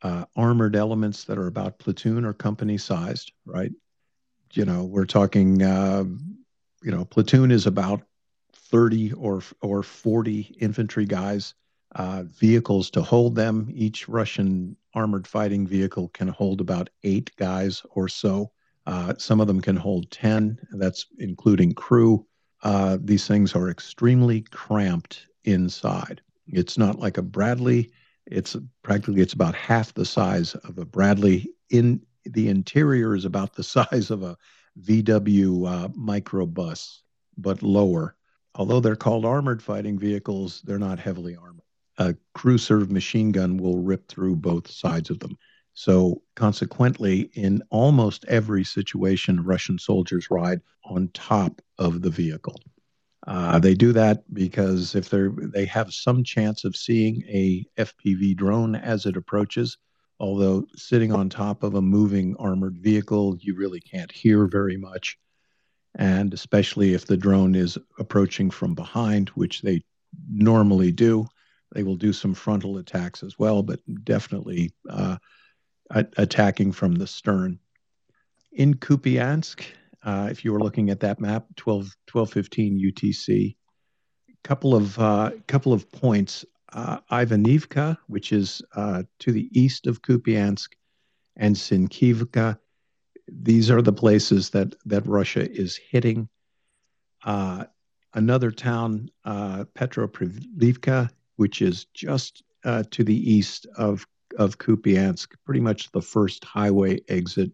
uh, 0.01 0.25
armored 0.35 0.75
elements 0.75 1.23
that 1.25 1.37
are 1.37 1.47
about 1.47 1.79
platoon 1.79 2.25
or 2.25 2.33
company 2.33 2.77
sized, 2.77 3.31
right? 3.45 3.71
You 4.53 4.65
know, 4.65 4.83
we're 4.83 5.05
talking, 5.05 5.61
uh, 5.63 6.05
you 6.83 6.91
know, 6.91 7.05
platoon 7.05 7.51
is 7.51 7.65
about 7.65 8.01
30 8.53 9.13
or, 9.13 9.41
or 9.61 9.83
40 9.83 10.55
infantry 10.59 11.05
guys, 11.05 11.53
uh, 11.95 12.23
vehicles 12.23 12.89
to 12.91 13.01
hold 13.01 13.35
them. 13.35 13.69
Each 13.73 14.07
Russian 14.07 14.75
armored 14.93 15.27
fighting 15.27 15.65
vehicle 15.65 16.09
can 16.09 16.27
hold 16.27 16.61
about 16.61 16.89
eight 17.03 17.31
guys 17.37 17.83
or 17.91 18.07
so. 18.07 18.51
Uh, 18.85 19.13
some 19.17 19.41
of 19.41 19.47
them 19.47 19.61
can 19.61 19.75
hold 19.75 20.09
10, 20.11 20.59
that's 20.71 21.05
including 21.19 21.73
crew 21.73 22.25
uh, 22.63 22.97
these 23.01 23.27
things 23.27 23.55
are 23.55 23.69
extremely 23.69 24.41
cramped 24.41 25.27
inside. 25.43 26.21
It's 26.47 26.77
not 26.77 26.99
like 26.99 27.17
a 27.17 27.21
Bradley 27.21 27.91
It's 28.25 28.55
practically 28.83 29.21
it's 29.21 29.33
about 29.33 29.55
half 29.55 29.93
the 29.93 30.05
size 30.05 30.55
of 30.55 30.77
a 30.77 30.85
Bradley. 30.85 31.49
In 31.69 32.01
the 32.25 32.49
interior 32.49 33.15
is 33.15 33.25
about 33.25 33.53
the 33.53 33.63
size 33.75 34.11
of 34.11 34.23
a 34.23 34.37
VW 34.81 35.67
uh, 35.67 35.87
microbus, 35.89 36.99
but 37.37 37.61
lower. 37.63 38.15
Although 38.55 38.79
they're 38.79 38.95
called 38.95 39.25
armored 39.25 39.61
fighting 39.61 39.99
vehicles, 39.99 40.61
they're 40.63 40.79
not 40.79 40.99
heavily 40.99 41.35
armored. 41.35 41.61
A 41.99 42.15
crew 42.33 42.57
served 42.57 42.91
machine 42.91 43.31
gun 43.31 43.57
will 43.57 43.79
rip 43.79 44.07
through 44.07 44.35
both 44.35 44.69
sides 44.69 45.09
of 45.09 45.19
them. 45.19 45.37
So, 45.73 46.23
consequently, 46.35 47.29
in 47.33 47.61
almost 47.69 48.25
every 48.25 48.63
situation, 48.63 49.43
Russian 49.43 49.77
soldiers 49.77 50.31
ride 50.31 50.61
on 50.85 51.09
top 51.09 51.61
of 51.77 52.01
the 52.01 52.09
vehicle. 52.09 52.59
Uh, 53.27 53.59
they 53.59 53.75
do 53.75 53.93
that 53.93 54.23
because 54.33 54.95
if 54.95 55.09
they're 55.09 55.31
they 55.53 55.65
have 55.65 55.93
some 55.93 56.23
chance 56.23 56.63
of 56.63 56.75
seeing 56.75 57.23
a 57.27 57.65
FPV 57.77 58.35
drone 58.35 58.75
as 58.75 59.05
it 59.05 59.17
approaches. 59.17 59.77
Although 60.19 60.65
sitting 60.75 61.11
on 61.11 61.29
top 61.29 61.63
of 61.63 61.75
a 61.75 61.81
moving 61.81 62.35
armored 62.37 62.77
vehicle, 62.79 63.37
you 63.39 63.55
really 63.55 63.79
can't 63.79 64.11
hear 64.11 64.47
very 64.47 64.77
much, 64.77 65.17
and 65.95 66.33
especially 66.33 66.93
if 66.93 67.05
the 67.05 67.17
drone 67.17 67.53
is 67.53 67.77
approaching 67.99 68.49
from 68.49 68.73
behind, 68.73 69.29
which 69.29 69.61
they 69.61 69.83
normally 70.29 70.91
do, 70.91 71.27
they 71.73 71.83
will 71.83 71.95
do 71.95 72.13
some 72.13 72.33
frontal 72.33 72.77
attacks 72.77 73.21
as 73.21 73.37
well, 73.37 73.61
but 73.61 73.79
definitely 74.03 74.71
uh, 74.89 75.17
attacking 75.91 76.71
from 76.71 76.95
the 76.95 77.07
stern. 77.07 77.59
In 78.53 78.73
Kupiansk, 78.73 79.63
uh, 80.03 80.29
if 80.31 80.43
you 80.43 80.51
were 80.51 80.61
looking 80.61 80.89
at 80.89 81.01
that 81.01 81.19
map, 81.19 81.45
12, 81.57 81.95
1215 82.11 82.91
UTC, 82.91 83.55
couple 84.43 84.75
of 84.75 84.97
uh, 84.97 85.31
couple 85.47 85.73
of 85.73 85.91
points. 85.91 86.45
Uh, 86.73 86.99
Ivanivka, 87.11 87.97
which 88.07 88.33
is 88.33 88.61
uh, 88.75 89.03
to 89.19 89.31
the 89.31 89.49
east 89.57 89.87
of 89.87 90.01
Kupiansk, 90.01 90.69
and 91.37 91.55
Sinkivka. 91.55 92.57
These 93.27 93.71
are 93.71 93.81
the 93.81 93.93
places 93.93 94.49
that 94.51 94.75
that 94.85 95.05
Russia 95.05 95.49
is 95.49 95.77
hitting. 95.77 96.27
Uh, 97.23 97.65
another 98.13 98.51
town, 98.51 99.09
uh, 99.25 99.65
which 101.35 101.61
is 101.61 101.85
just 101.93 102.43
uh, 102.63 102.83
to 102.91 103.03
the 103.03 103.31
east 103.33 103.67
of 103.77 104.07
of 104.37 104.57
Kupiansk, 104.57 105.29
pretty 105.45 105.61
much 105.61 105.91
the 105.91 106.01
first 106.01 106.43
highway 106.43 106.99
exit 107.07 107.51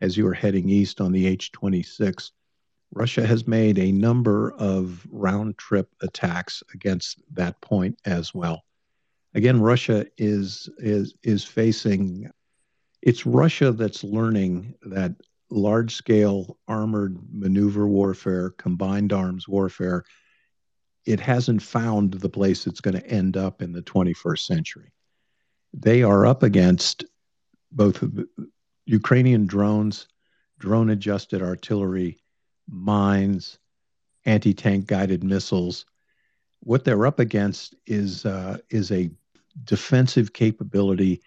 as 0.00 0.16
you 0.16 0.26
are 0.26 0.34
heading 0.34 0.68
east 0.68 1.00
on 1.00 1.12
the 1.12 1.36
H26. 1.36 2.30
Russia 2.92 3.26
has 3.26 3.46
made 3.46 3.78
a 3.78 3.92
number 3.92 4.52
of 4.52 5.06
round 5.10 5.58
trip 5.58 5.90
attacks 6.02 6.62
against 6.74 7.20
that 7.32 7.60
point 7.60 7.98
as 8.04 8.34
well. 8.34 8.64
Again, 9.34 9.60
Russia 9.60 10.06
is 10.16 10.68
is 10.78 11.14
is 11.22 11.44
facing 11.44 12.30
it's 13.02 13.26
Russia 13.26 13.72
that's 13.72 14.02
learning 14.02 14.74
that 14.82 15.12
large 15.50 15.94
scale 15.94 16.58
armored 16.66 17.18
maneuver 17.30 17.86
warfare, 17.86 18.50
combined 18.50 19.12
arms 19.12 19.46
warfare, 19.46 20.04
it 21.04 21.20
hasn't 21.20 21.62
found 21.62 22.14
the 22.14 22.28
place 22.28 22.66
it's 22.66 22.80
going 22.80 22.96
to 23.00 23.06
end 23.06 23.36
up 23.36 23.62
in 23.62 23.72
the 23.72 23.82
21st 23.82 24.40
century 24.40 24.92
they 25.76 26.02
are 26.02 26.26
up 26.26 26.42
against 26.42 27.04
both 27.70 28.02
Ukrainian 28.86 29.46
drones, 29.46 30.08
drone 30.58 30.90
adjusted 30.90 31.42
artillery, 31.42 32.18
mines, 32.68 33.58
anti 34.24 34.54
tank 34.54 34.86
guided 34.86 35.24
missiles. 35.24 35.86
What 36.60 36.84
they're 36.84 37.06
up 37.06 37.20
against 37.20 37.74
is 37.86 38.26
uh, 38.26 38.58
is 38.70 38.90
a 38.90 39.10
defensive 39.64 40.32
capability 40.32 41.22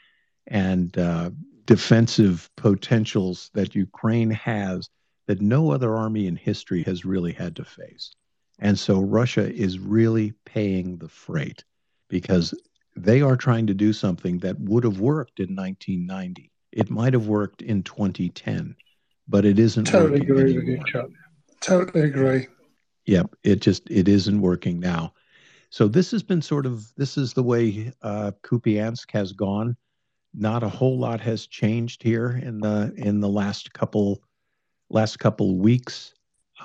and 0.47 0.97
uh, 0.97 1.31
defensive 1.65 2.49
potentials 2.55 3.49
that 3.53 3.75
Ukraine 3.75 4.31
has 4.31 4.89
that 5.27 5.41
no 5.41 5.71
other 5.71 5.95
army 5.95 6.25
in 6.25 6.35
history 6.35 6.81
has 6.83 7.05
really 7.05 7.31
had 7.31 7.55
to 7.55 7.63
face. 7.63 8.11
And 8.57 8.77
so 8.77 8.99
Russia 8.99 9.51
is 9.53 9.79
really 9.79 10.33
paying 10.45 10.97
the 10.97 11.07
freight 11.07 11.63
because 12.09 12.53
they 12.95 13.21
are 13.21 13.37
trying 13.37 13.67
to 13.67 13.73
do 13.73 13.93
something 13.93 14.39
that 14.39 14.59
would 14.59 14.83
have 14.83 14.99
worked 14.99 15.39
in 15.39 15.55
1990. 15.55 16.51
It 16.71 16.89
might 16.89 17.13
have 17.13 17.27
worked 17.27 17.61
in 17.61 17.83
2010, 17.83 18.75
but 19.27 19.45
it 19.45 19.59
isn't 19.59 19.85
totally 19.85 20.19
working 20.21 20.31
agree 20.31 20.41
anymore. 20.41 20.59
with 20.59 20.67
you, 20.67 20.83
Chuck. 20.91 21.09
Totally 21.61 22.05
agree. 22.05 22.47
Yep, 23.05 23.35
it 23.43 23.61
just 23.61 23.89
it 23.89 24.07
isn't 24.07 24.41
working 24.41 24.79
now. 24.79 25.13
So 25.69 25.87
this 25.87 26.11
has 26.11 26.23
been 26.23 26.41
sort 26.41 26.65
of 26.65 26.93
this 26.95 27.17
is 27.17 27.33
the 27.33 27.43
way 27.43 27.91
uh, 28.01 28.31
Kupiansk 28.43 29.11
has 29.11 29.33
gone. 29.33 29.75
Not 30.33 30.63
a 30.63 30.69
whole 30.69 30.97
lot 30.97 31.19
has 31.21 31.47
changed 31.47 32.03
here 32.03 32.39
in 32.43 32.59
the 32.59 32.93
in 32.97 33.19
the 33.19 33.29
last 33.29 33.73
couple 33.73 34.21
last 34.89 35.19
couple 35.19 35.57
weeks. 35.57 36.13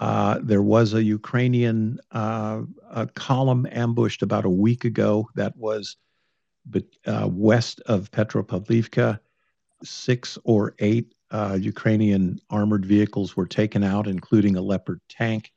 Uh, 0.00 0.40
there 0.42 0.62
was 0.62 0.92
a 0.92 1.02
Ukrainian 1.02 1.98
uh, 2.12 2.62
a 2.90 3.06
column 3.06 3.66
ambushed 3.70 4.22
about 4.22 4.44
a 4.44 4.50
week 4.50 4.84
ago 4.84 5.28
that 5.34 5.56
was 5.56 5.96
but 6.66 6.84
uh, 7.06 7.28
west 7.30 7.80
of 7.86 8.10
Petropavlivka, 8.10 9.20
six 9.82 10.38
or 10.44 10.74
eight 10.78 11.14
uh, 11.34 11.58
Ukrainian 11.60 12.38
armored 12.48 12.86
vehicles 12.86 13.36
were 13.36 13.46
taken 13.46 13.82
out, 13.82 14.06
including 14.06 14.56
a 14.56 14.62
Leopard 14.62 15.00
tank. 15.08 15.50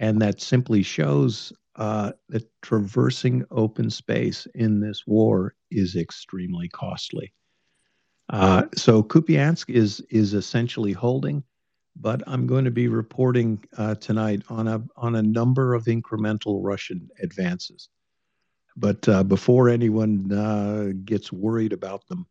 And 0.00 0.20
that 0.20 0.40
simply 0.40 0.82
shows 0.82 1.52
uh, 1.76 2.12
that 2.28 2.50
traversing 2.60 3.44
open 3.52 3.88
space 3.88 4.48
in 4.56 4.80
this 4.80 5.06
war 5.06 5.54
is 5.70 5.94
extremely 5.94 6.68
costly. 6.68 7.32
Uh, 8.30 8.64
so 8.74 9.02
Kupiansk 9.02 9.70
is 9.70 10.00
is 10.10 10.34
essentially 10.34 10.92
holding, 10.92 11.44
but 11.94 12.22
I'm 12.26 12.46
going 12.46 12.64
to 12.64 12.70
be 12.70 12.88
reporting 12.88 13.62
uh, 13.76 13.94
tonight 13.96 14.42
on 14.48 14.66
a 14.66 14.82
on 14.96 15.14
a 15.14 15.22
number 15.22 15.74
of 15.74 15.84
incremental 15.84 16.60
Russian 16.62 17.08
advances. 17.22 17.88
But 18.76 19.08
uh, 19.08 19.22
before 19.22 19.68
anyone 19.68 20.32
uh, 20.32 20.92
gets 21.04 21.30
worried 21.30 21.72
about 21.72 22.08
them, 22.08 22.26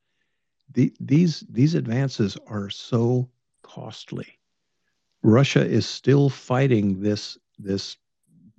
the, 0.73 0.93
these 0.99 1.43
these 1.49 1.75
advances 1.75 2.37
are 2.47 2.69
so 2.69 3.29
costly. 3.61 4.39
Russia 5.23 5.65
is 5.65 5.85
still 5.85 6.29
fighting 6.29 7.01
this 7.01 7.37
this. 7.59 7.97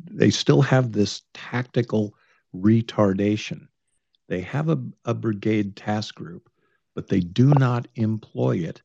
They 0.05 0.31
still 0.31 0.63
have 0.63 0.93
this 0.93 1.23
tactical 1.33 2.15
retardation. 2.55 3.69
They 4.29 4.41
have 4.41 4.69
a, 4.69 4.83
a 5.05 5.15
brigade 5.15 5.77
task 5.77 6.15
group, 6.15 6.51
but 6.95 7.09
they 7.09 7.21
do 7.21 7.53
not 7.55 7.87
employ 7.95 8.57
it 8.57 8.83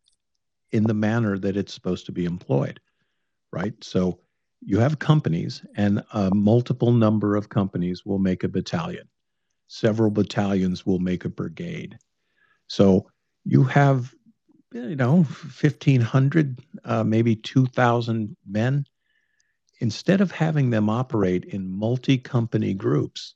in 0.72 0.84
the 0.84 0.94
manner 0.94 1.38
that 1.40 1.58
it's 1.58 1.74
supposed 1.74 2.06
to 2.08 2.12
be 2.12 2.26
employed. 2.26 2.80
Right. 3.52 3.74
So 3.84 4.20
you 4.62 4.80
have 4.80 5.00
companies, 5.00 5.64
and 5.76 6.04
a 6.14 6.34
multiple 6.34 6.92
number 6.92 7.36
of 7.36 7.50
companies 7.50 8.06
will 8.06 8.20
make 8.20 8.44
a 8.44 8.50
battalion. 8.50 9.08
Several 9.68 10.10
battalions 10.10 10.86
will 10.86 11.00
make 11.00 11.26
a 11.26 11.30
brigade. 11.30 11.98
So 12.68 13.08
you 13.48 13.64
have, 13.64 14.14
you 14.74 14.96
know, 14.96 15.18
1,500, 15.18 16.60
uh, 16.84 17.04
maybe 17.04 17.36
2,000 17.36 18.36
men. 18.46 18.86
Instead 19.80 20.20
of 20.22 20.32
having 20.32 20.70
them 20.70 20.90
operate 20.90 21.46
in 21.46 21.70
multi 21.70 22.18
company 22.18 22.74
groups, 22.74 23.36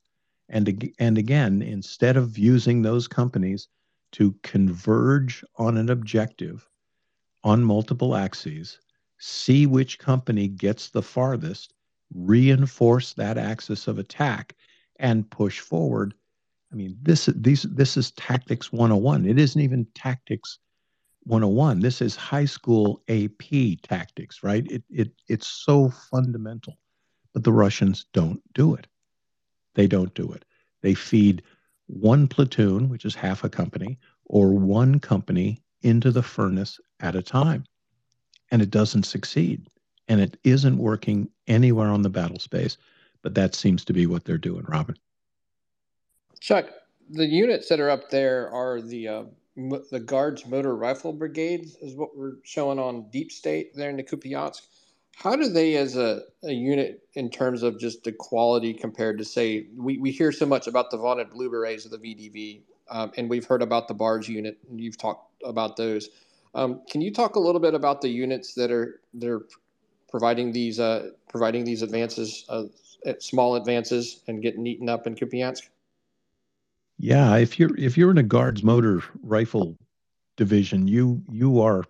and, 0.49 0.91
and 0.99 1.17
again, 1.17 1.61
instead 1.61 2.17
of 2.17 2.37
using 2.37 2.81
those 2.81 3.07
companies 3.07 3.69
to 4.11 4.35
converge 4.43 5.45
on 5.55 5.77
an 5.77 5.89
objective 5.89 6.67
on 7.43 7.63
multiple 7.63 8.15
axes, 8.15 8.79
see 9.17 9.65
which 9.65 9.97
company 9.97 10.49
gets 10.49 10.89
the 10.89 11.01
farthest, 11.01 11.73
reinforce 12.13 13.13
that 13.13 13.37
axis 13.37 13.87
of 13.87 13.97
attack, 13.97 14.55
and 14.99 15.29
push 15.29 15.59
forward. 15.59 16.13
I 16.71 16.75
mean, 16.75 16.97
this 17.01 17.27
these 17.35 17.63
this 17.63 17.97
is 17.97 18.11
tactics 18.11 18.71
101. 18.71 19.25
It 19.25 19.39
isn't 19.39 19.61
even 19.61 19.85
tactics 19.93 20.59
101. 21.23 21.79
This 21.79 22.01
is 22.01 22.15
high 22.15 22.45
school 22.45 23.01
AP 23.09 23.81
tactics, 23.83 24.43
right? 24.43 24.65
It 24.71 24.83
it 24.89 25.11
it's 25.27 25.47
so 25.47 25.89
fundamental. 25.89 26.77
But 27.33 27.43
the 27.43 27.53
Russians 27.53 28.05
don't 28.13 28.41
do 28.53 28.75
it. 28.75 28.87
They 29.75 29.87
don't 29.87 30.13
do 30.13 30.31
it. 30.31 30.43
They 30.81 30.93
feed 30.93 31.43
one 31.87 32.27
platoon, 32.27 32.89
which 32.89 33.05
is 33.05 33.15
half 33.15 33.43
a 33.43 33.49
company, 33.49 33.97
or 34.25 34.53
one 34.53 34.99
company 34.99 35.63
into 35.81 36.11
the 36.11 36.23
furnace 36.23 36.79
at 36.99 37.15
a 37.15 37.21
time 37.21 37.65
and 38.51 38.61
it 38.61 38.69
doesn't 38.69 39.03
succeed. 39.03 39.67
And 40.07 40.19
it 40.19 40.37
isn't 40.43 40.77
working 40.77 41.29
anywhere 41.47 41.87
on 41.87 42.01
the 42.01 42.09
battle 42.09 42.39
space. 42.39 42.77
But 43.21 43.35
that 43.35 43.55
seems 43.55 43.85
to 43.85 43.93
be 43.93 44.05
what 44.05 44.25
they're 44.25 44.37
doing, 44.37 44.65
Robin. 44.67 44.95
Chuck, 46.41 46.65
the 47.11 47.25
units 47.25 47.69
that 47.69 47.79
are 47.79 47.89
up 47.89 48.09
there 48.09 48.49
are 48.51 48.81
the 48.81 49.07
uh, 49.07 49.23
the 49.91 49.99
Guards 49.99 50.45
Motor 50.47 50.75
Rifle 50.75 51.13
Brigades, 51.13 51.75
is 51.81 51.95
what 51.95 52.17
we're 52.17 52.37
showing 52.43 52.79
on 52.79 53.09
Deep 53.11 53.31
State 53.31 53.75
there 53.75 53.91
in 53.91 53.97
the 53.97 54.03
Kupiansk. 54.03 54.61
How 55.15 55.35
do 55.35 55.47
they, 55.49 55.75
as 55.75 55.97
a, 55.97 56.23
a 56.43 56.51
unit, 56.51 57.03
in 57.13 57.29
terms 57.29 57.61
of 57.61 57.79
just 57.79 58.03
the 58.03 58.11
quality 58.11 58.73
compared 58.73 59.19
to, 59.19 59.25
say, 59.25 59.67
we, 59.77 59.99
we 59.99 60.09
hear 60.09 60.31
so 60.31 60.47
much 60.47 60.65
about 60.65 60.89
the 60.89 60.97
vaunted 60.97 61.29
Blue 61.29 61.49
Berets 61.49 61.85
of 61.85 61.91
the 61.91 61.97
VDV. 61.97 62.61
um, 62.89 63.11
and 63.17 63.29
we've 63.29 63.45
heard 63.45 63.61
about 63.61 63.87
the 63.87 63.93
barge 63.93 64.27
unit, 64.27 64.57
and 64.69 64.81
you've 64.81 64.97
talked 64.97 65.43
about 65.43 65.77
those. 65.77 66.09
Um, 66.55 66.81
can 66.89 67.01
you 67.01 67.13
talk 67.13 67.35
a 67.35 67.39
little 67.39 67.61
bit 67.61 67.75
about 67.75 68.01
the 68.01 68.09
units 68.09 68.55
that 68.55 68.71
are 68.71 69.01
they're 69.13 69.41
providing 70.09 70.51
these 70.51 70.79
uh, 70.79 71.11
providing 71.29 71.65
these 71.65 71.83
advances, 71.83 72.45
uh, 72.49 72.63
small 73.19 73.55
advances, 73.55 74.21
and 74.27 74.41
getting 74.41 74.65
eaten 74.65 74.89
up 74.89 75.05
in 75.05 75.13
Kupiansk? 75.13 75.69
Yeah, 77.01 77.37
if 77.37 77.57
you're 77.57 77.75
if 77.77 77.97
you're 77.97 78.11
in 78.11 78.19
a 78.19 78.23
guards 78.23 78.61
motor 78.63 79.01
rifle 79.23 79.75
division, 80.37 80.87
you 80.87 81.23
you 81.31 81.59
are 81.59 81.83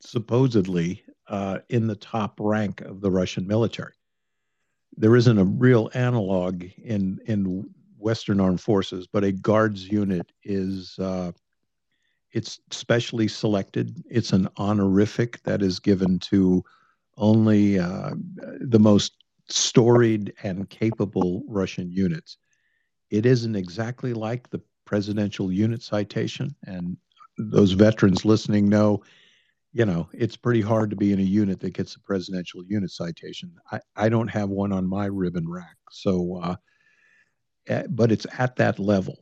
supposedly 0.00 1.02
uh, 1.28 1.58
in 1.68 1.88
the 1.88 1.96
top 1.96 2.38
rank 2.40 2.80
of 2.82 3.00
the 3.00 3.10
Russian 3.10 3.46
military. 3.48 3.94
There 4.96 5.16
isn't 5.16 5.38
a 5.38 5.44
real 5.44 5.90
analog 5.94 6.64
in 6.78 7.18
in 7.26 7.64
Western 7.98 8.40
armed 8.40 8.60
forces, 8.60 9.08
but 9.12 9.24
a 9.24 9.32
guards 9.32 9.88
unit 9.90 10.30
is 10.44 10.96
uh, 11.00 11.32
it's 12.32 12.60
specially 12.70 13.28
selected. 13.28 14.02
It's 14.08 14.32
an 14.32 14.48
honorific 14.58 15.42
that 15.42 15.62
is 15.62 15.80
given 15.80 16.20
to 16.30 16.64
only 17.16 17.80
uh, 17.80 18.14
the 18.60 18.78
most 18.78 19.12
storied 19.48 20.34
and 20.44 20.70
capable 20.70 21.44
Russian 21.48 21.90
units. 21.90 22.38
It 23.10 23.26
isn't 23.26 23.56
exactly 23.56 24.12
like 24.12 24.50
the 24.50 24.60
presidential 24.84 25.52
unit 25.52 25.82
citation, 25.82 26.54
and 26.66 26.96
those 27.38 27.72
veterans 27.72 28.24
listening 28.24 28.68
know, 28.68 29.02
you 29.72 29.84
know, 29.84 30.08
it's 30.12 30.36
pretty 30.36 30.60
hard 30.60 30.90
to 30.90 30.96
be 30.96 31.12
in 31.12 31.20
a 31.20 31.22
unit 31.22 31.60
that 31.60 31.74
gets 31.74 31.94
a 31.96 32.00
presidential 32.00 32.64
unit 32.64 32.90
citation. 32.90 33.52
I, 33.70 33.80
I 33.94 34.08
don't 34.08 34.28
have 34.28 34.48
one 34.48 34.72
on 34.72 34.86
my 34.86 35.06
ribbon 35.06 35.48
rack, 35.48 35.76
so, 35.90 36.40
uh, 36.42 36.56
eh, 37.68 37.84
but 37.90 38.10
it's 38.10 38.26
at 38.38 38.56
that 38.56 38.78
level. 38.78 39.18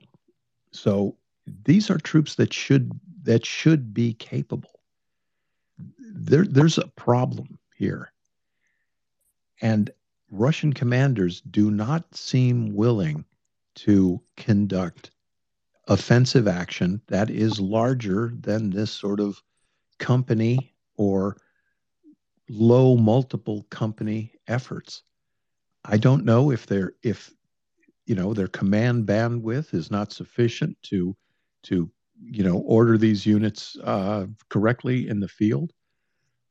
So 0.70 1.16
these 1.64 1.90
are 1.90 1.98
troops 1.98 2.36
that 2.36 2.52
should 2.52 2.92
that 3.24 3.44
should 3.44 3.92
be 3.92 4.14
capable. 4.14 4.80
There, 5.98 6.44
there's 6.44 6.78
a 6.78 6.86
problem 6.88 7.58
here, 7.76 8.12
and 9.60 9.90
Russian 10.30 10.72
commanders 10.72 11.40
do 11.40 11.70
not 11.70 12.14
seem 12.14 12.74
willing 12.74 13.24
to 13.74 14.20
conduct 14.36 15.10
offensive 15.88 16.48
action 16.48 17.00
that 17.08 17.30
is 17.30 17.60
larger 17.60 18.32
than 18.40 18.70
this 18.70 18.90
sort 18.90 19.20
of 19.20 19.42
company 19.98 20.74
or 20.96 21.36
low 22.48 22.96
multiple 22.96 23.66
company 23.70 24.32
efforts. 24.48 25.02
I 25.84 25.98
don't 25.98 26.24
know 26.24 26.50
if 26.50 26.66
they're 26.66 26.94
if 27.02 27.32
you 28.06 28.14
know 28.14 28.34
their 28.34 28.48
command 28.48 29.06
bandwidth 29.06 29.74
is 29.74 29.90
not 29.90 30.12
sufficient 30.12 30.76
to 30.84 31.16
to 31.64 31.90
you 32.22 32.44
know 32.44 32.58
order 32.58 32.96
these 32.96 33.26
units 33.26 33.76
uh, 33.82 34.26
correctly 34.48 35.08
in 35.08 35.20
the 35.20 35.28
field. 35.28 35.72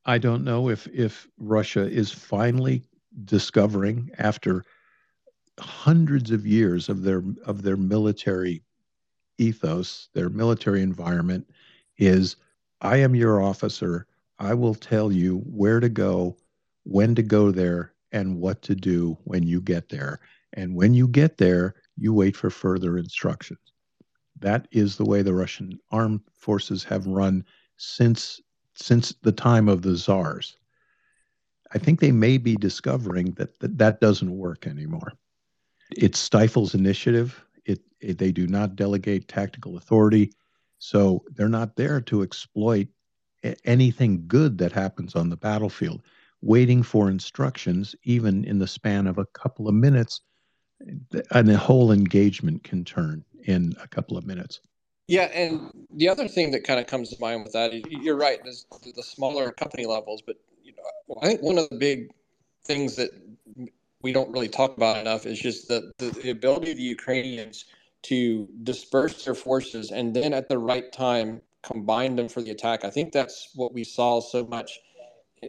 I 0.05 0.17
don't 0.17 0.43
know 0.43 0.69
if 0.69 0.87
if 0.87 1.27
Russia 1.37 1.89
is 1.89 2.11
finally 2.11 2.83
discovering 3.25 4.09
after 4.17 4.63
hundreds 5.59 6.31
of 6.31 6.47
years 6.47 6.89
of 6.89 7.03
their 7.03 7.23
of 7.45 7.61
their 7.61 7.77
military 7.77 8.63
ethos, 9.37 10.09
their 10.13 10.29
military 10.29 10.81
environment 10.81 11.49
is 11.97 12.35
I 12.81 12.97
am 12.97 13.15
your 13.15 13.41
officer. 13.41 14.07
I 14.39 14.53
will 14.53 14.75
tell 14.75 15.11
you 15.11 15.39
where 15.39 15.79
to 15.79 15.89
go, 15.89 16.37
when 16.83 17.15
to 17.15 17.23
go 17.23 17.51
there, 17.51 17.93
and 18.11 18.39
what 18.39 18.61
to 18.63 18.75
do 18.75 19.17
when 19.23 19.43
you 19.43 19.61
get 19.61 19.89
there. 19.89 20.19
And 20.53 20.75
when 20.75 20.93
you 20.93 21.07
get 21.07 21.37
there, 21.37 21.75
you 21.97 22.13
wait 22.13 22.35
for 22.35 22.49
further 22.49 22.97
instructions. 22.97 23.59
That 24.39 24.67
is 24.71 24.97
the 24.97 25.05
way 25.05 25.21
the 25.21 25.33
Russian 25.33 25.79
armed 25.91 26.21
forces 26.33 26.83
have 26.85 27.07
run 27.07 27.45
since 27.77 28.41
since 28.75 29.13
the 29.21 29.31
time 29.31 29.69
of 29.69 29.83
the 29.83 29.95
czars. 29.95 30.57
I 31.73 31.77
think 31.77 31.99
they 31.99 32.11
may 32.11 32.37
be 32.37 32.55
discovering 32.55 33.31
that 33.33 33.59
that, 33.59 33.77
that 33.77 34.01
doesn't 34.01 34.37
work 34.37 34.67
anymore. 34.67 35.13
It 35.91 36.15
stifles 36.15 36.73
initiative. 36.73 37.43
It, 37.65 37.81
it, 37.99 38.17
they 38.17 38.31
do 38.31 38.47
not 38.47 38.75
delegate 38.75 39.27
tactical 39.27 39.77
authority, 39.77 40.31
so 40.79 41.23
they're 41.35 41.49
not 41.49 41.75
there 41.75 42.01
to 42.01 42.23
exploit 42.23 42.87
anything 43.65 44.23
good 44.27 44.57
that 44.57 44.71
happens 44.71 45.15
on 45.15 45.29
the 45.29 45.37
battlefield. 45.37 46.01
Waiting 46.41 46.83
for 46.83 47.09
instructions, 47.09 47.95
even 48.03 48.43
in 48.43 48.59
the 48.59 48.67
span 48.67 49.07
of 49.07 49.17
a 49.17 49.25
couple 49.27 49.67
of 49.69 49.75
minutes, 49.75 50.21
and 51.31 51.47
the 51.47 51.57
whole 51.57 51.91
engagement 51.91 52.63
can 52.63 52.83
turn 52.83 53.23
in 53.45 53.73
a 53.81 53.87
couple 53.87 54.17
of 54.17 54.25
minutes. 54.25 54.59
Yeah, 55.07 55.25
and 55.33 55.69
the 55.93 56.07
other 56.07 56.27
thing 56.27 56.51
that 56.51 56.63
kind 56.63 56.79
of 56.79 56.87
comes 56.87 57.09
to 57.09 57.19
mind 57.19 57.43
with 57.43 57.53
that, 57.53 57.73
you're 57.89 58.17
right, 58.17 58.39
is 58.45 58.65
the 58.95 59.03
smaller 59.03 59.51
company 59.51 59.85
levels. 59.85 60.21
But 60.21 60.37
you 60.63 60.73
know, 60.75 61.17
I 61.21 61.27
think 61.27 61.41
one 61.41 61.57
of 61.57 61.69
the 61.69 61.77
big 61.77 62.11
things 62.65 62.95
that 62.95 63.11
we 64.03 64.11
don't 64.11 64.31
really 64.31 64.49
talk 64.49 64.77
about 64.77 64.97
enough 64.97 65.25
is 65.25 65.39
just 65.39 65.67
the, 65.69 65.91
the, 65.97 66.11
the 66.11 66.29
ability 66.29 66.71
of 66.71 66.77
the 66.77 66.83
Ukrainians 66.83 67.65
to 68.03 68.47
disperse 68.63 69.23
their 69.23 69.33
forces 69.33 69.91
and 69.91 70.13
then 70.13 70.33
at 70.33 70.49
the 70.49 70.59
right 70.59 70.91
time 70.91 71.41
combine 71.63 72.17
them 72.17 72.27
for 72.27 72.41
the 72.41 72.51
attack. 72.51 72.83
I 72.83 72.89
think 72.89 73.13
that's 73.13 73.49
what 73.55 73.73
we 73.73 73.85
saw 73.85 74.19
so 74.19 74.45
much 74.45 74.81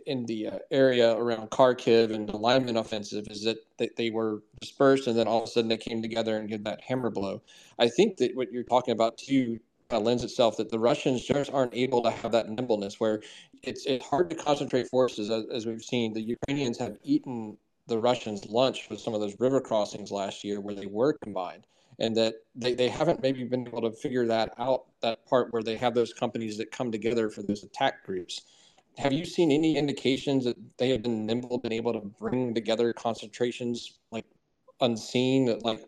in 0.07 0.25
the 0.27 0.47
uh, 0.49 0.59
area 0.71 1.17
around 1.17 1.51
Kharkiv 1.51 2.15
and 2.15 2.29
the 2.29 2.37
Lyman 2.37 2.77
offensive 2.77 3.27
is 3.29 3.45
that, 3.45 3.59
they 3.97 4.11
were 4.11 4.43
dispersed 4.61 5.09
and 5.09 5.19
then 5.19 5.27
all 5.27 5.43
of 5.43 5.49
a 5.49 5.51
sudden 5.51 5.69
they 5.69 5.77
came 5.77 6.01
together 6.01 6.37
and 6.37 6.49
did 6.49 6.65
that 6.65 6.81
hammer 6.81 7.11
blow. 7.11 7.43
I 7.77 7.89
think 7.89 8.19
that 8.19 8.37
what 8.37 8.53
you're 8.53 8.63
talking 8.63 8.93
about 8.93 9.19
too 9.19 9.59
uh, 9.91 9.99
lends 9.99 10.23
itself 10.23 10.57
that 10.59 10.71
the 10.71 10.79
Russians 10.79 11.25
just 11.25 11.53
aren't 11.53 11.75
able 11.75 12.03
to 12.03 12.11
have 12.11 12.31
that 12.33 12.49
nimbleness 12.49 13.01
where 13.01 13.21
it's 13.63 13.85
it's 13.85 14.05
hard 14.05 14.31
to 14.31 14.37
concentrate 14.37 14.89
forces 14.89 15.29
as, 15.29 15.45
as 15.53 15.67
we've 15.67 15.83
seen. 15.83 16.13
The 16.13 16.23
Ukrainians 16.23 16.79
have 16.79 16.97
eaten 17.03 17.59
the 17.87 17.99
Russians 17.99 18.47
lunch 18.47 18.89
with 18.91 19.01
some 19.01 19.15
of 19.15 19.21
those 19.21 19.37
river 19.39 19.61
crossings 19.61 20.11
last 20.11 20.45
year 20.45 20.61
where 20.61 20.75
they 20.75 20.87
were 20.87 21.13
combined 21.23 21.67
and 21.99 22.17
that 22.17 22.35
they, 22.55 22.75
they 22.75 22.89
haven't 22.89 23.23
maybe 23.23 23.45
been 23.45 23.67
able 23.67 23.83
to 23.83 23.93
figure 23.93 24.27
that 24.27 24.53
out 24.59 24.85
that 25.01 25.25
part 25.27 25.53
where 25.53 25.63
they 25.63 25.77
have 25.77 25.95
those 25.95 26.13
companies 26.13 26.57
that 26.59 26.71
come 26.71 26.91
together 26.91 27.29
for 27.29 27.43
those 27.43 27.63
attack 27.63 28.05
groups. 28.05 28.43
Have 28.99 29.13
you 29.13 29.25
seen 29.25 29.51
any 29.51 29.77
indications 29.77 30.45
that 30.45 30.57
they 30.79 30.89
have 30.91 31.03
been 31.03 31.27
nimble 31.27 31.59
been 31.59 31.73
able 31.73 31.93
to 31.93 32.01
bring 32.01 32.55
together 32.55 32.93
concentrations 32.93 33.99
like 34.11 34.25
unseen 34.81 35.59
like 35.61 35.85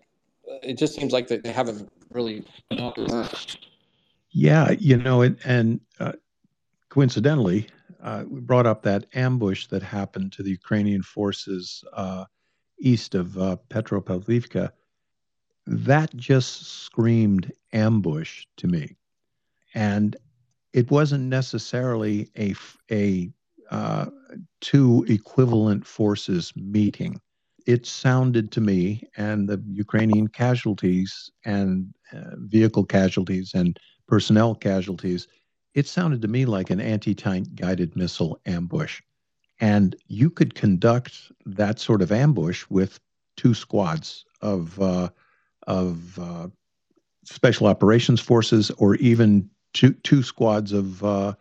it 0.62 0.74
just 0.74 0.94
seems 0.94 1.12
like 1.12 1.28
they 1.28 1.52
haven't 1.52 1.90
really 2.10 2.44
yeah 4.30 4.70
you 4.72 4.96
know 4.96 5.22
and, 5.22 5.38
and 5.44 5.80
uh, 5.98 6.12
coincidentally 6.88 7.66
uh, 8.06 8.24
we 8.28 8.40
brought 8.40 8.66
up 8.66 8.82
that 8.82 9.04
ambush 9.14 9.66
that 9.66 9.82
happened 9.82 10.32
to 10.32 10.42
the 10.42 10.50
Ukrainian 10.50 11.02
forces 11.02 11.82
uh, 11.92 12.24
east 12.78 13.16
of 13.16 13.36
uh, 13.36 13.56
Petropavlivka. 13.68 14.70
That 15.66 16.14
just 16.16 16.84
screamed 16.84 17.52
ambush 17.72 18.46
to 18.58 18.68
me, 18.68 18.94
and 19.74 20.16
it 20.72 20.88
wasn't 20.92 21.24
necessarily 21.24 22.30
a 22.38 22.54
a 22.92 23.28
uh, 23.72 24.06
two 24.60 25.04
equivalent 25.08 25.84
forces 25.84 26.52
meeting. 26.54 27.20
It 27.66 27.84
sounded 27.84 28.52
to 28.52 28.60
me, 28.60 29.02
and 29.16 29.48
the 29.48 29.60
Ukrainian 29.72 30.28
casualties 30.28 31.32
and 31.44 31.92
uh, 32.12 32.36
vehicle 32.36 32.84
casualties 32.84 33.50
and 33.52 33.76
personnel 34.06 34.54
casualties 34.54 35.26
it 35.76 35.86
sounded 35.86 36.22
to 36.22 36.28
me 36.28 36.46
like 36.46 36.70
an 36.70 36.80
anti 36.80 37.14
tank 37.14 37.54
guided 37.54 37.94
missile 37.94 38.40
ambush. 38.46 39.02
And 39.60 39.94
you 40.08 40.30
could 40.30 40.54
conduct 40.54 41.30
that 41.44 41.78
sort 41.78 42.00
of 42.02 42.10
ambush 42.10 42.64
with 42.70 42.98
two 43.36 43.52
squads 43.52 44.24
of, 44.40 44.80
uh, 44.80 45.10
of 45.66 46.18
uh, 46.18 46.48
special 47.24 47.66
operations 47.66 48.20
forces 48.20 48.70
or 48.78 48.96
even 48.96 49.50
two, 49.74 49.92
two 50.02 50.22
squads 50.22 50.72
of, 50.72 51.04
uh, 51.04 51.34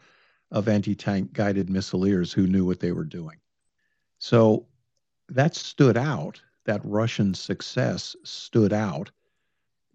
of 0.51 0.67
anti 0.67 0.95
tank 0.95 1.31
guided 1.31 1.67
missileers 1.67 2.33
who 2.33 2.45
knew 2.45 2.65
what 2.65 2.81
they 2.81 2.91
were 2.91 3.05
doing. 3.05 3.37
So 4.19 4.67
that 5.29 5.55
stood 5.55 5.97
out. 5.97 6.41
That 6.65 6.81
Russian 6.83 7.33
success 7.35 8.15
stood 8.23 8.73
out 8.73 9.11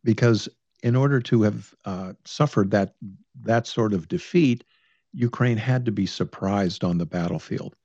because 0.04 0.48
in 0.82 0.96
order 0.96 1.20
to 1.20 1.42
have 1.42 1.74
uh, 1.84 2.12
suffered 2.24 2.70
that 2.70 2.94
that 3.42 3.66
sort 3.66 3.92
of 3.92 4.08
defeat, 4.08 4.64
Ukraine 5.12 5.56
had 5.56 5.84
to 5.86 5.92
be 5.92 6.06
surprised 6.06 6.84
on 6.84 6.98
the 6.98 7.06
battlefield. 7.06 7.76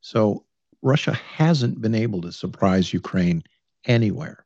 So 0.00 0.44
Russia 0.82 1.12
hasn't 1.12 1.80
been 1.80 1.94
able 1.94 2.20
to 2.22 2.32
surprise 2.32 2.92
Ukraine 2.92 3.42
anywhere. 3.84 4.44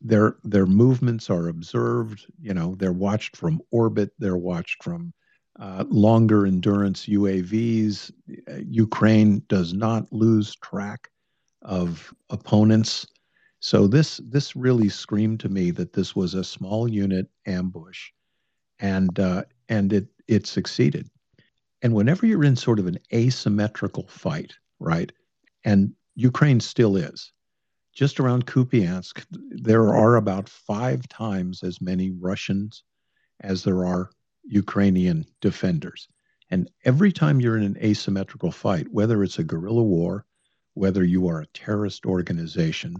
Their 0.00 0.36
their 0.44 0.66
movements 0.66 1.30
are 1.30 1.48
observed. 1.48 2.26
You 2.40 2.54
know, 2.54 2.74
they're 2.76 2.92
watched 2.92 3.36
from 3.36 3.60
orbit. 3.70 4.10
They're 4.18 4.36
watched 4.36 4.82
from 4.82 5.12
uh, 5.58 5.84
longer 5.88 6.46
endurance 6.46 7.06
UAVs. 7.06 8.10
Ukraine 8.66 9.42
does 9.48 9.74
not 9.74 10.10
lose 10.12 10.54
track 10.56 11.10
of 11.62 12.14
opponents. 12.30 13.06
So 13.60 13.86
this 13.86 14.20
this 14.24 14.56
really 14.56 14.88
screamed 14.88 15.40
to 15.40 15.48
me 15.50 15.70
that 15.72 15.92
this 15.92 16.16
was 16.16 16.34
a 16.34 16.42
small 16.42 16.88
unit 16.88 17.30
ambush 17.46 18.10
and 18.78 19.18
uh, 19.18 19.44
and 19.68 19.92
it 19.92 20.08
it 20.26 20.46
succeeded. 20.46 21.10
And 21.82 21.94
whenever 21.94 22.26
you're 22.26 22.44
in 22.44 22.56
sort 22.56 22.78
of 22.78 22.86
an 22.86 22.98
asymmetrical 23.12 24.06
fight, 24.08 24.54
right, 24.78 25.12
and 25.64 25.94
Ukraine 26.14 26.60
still 26.60 26.96
is, 26.96 27.32
just 27.92 28.18
around 28.18 28.46
Kupiansk, 28.46 29.24
there 29.30 29.94
are 29.94 30.16
about 30.16 30.48
five 30.48 31.06
times 31.08 31.62
as 31.62 31.80
many 31.80 32.10
Russians 32.10 32.82
as 33.40 33.64
there 33.64 33.84
are 33.84 34.10
Ukrainian 34.44 35.26
defenders. 35.40 36.08
And 36.50 36.70
every 36.84 37.12
time 37.12 37.40
you're 37.40 37.56
in 37.56 37.62
an 37.62 37.78
asymmetrical 37.78 38.52
fight, 38.52 38.88
whether 38.90 39.22
it's 39.22 39.38
a 39.38 39.44
guerrilla 39.44 39.82
war, 39.82 40.24
whether 40.74 41.04
you 41.04 41.28
are 41.28 41.40
a 41.40 41.46
terrorist 41.48 42.06
organization, 42.06 42.96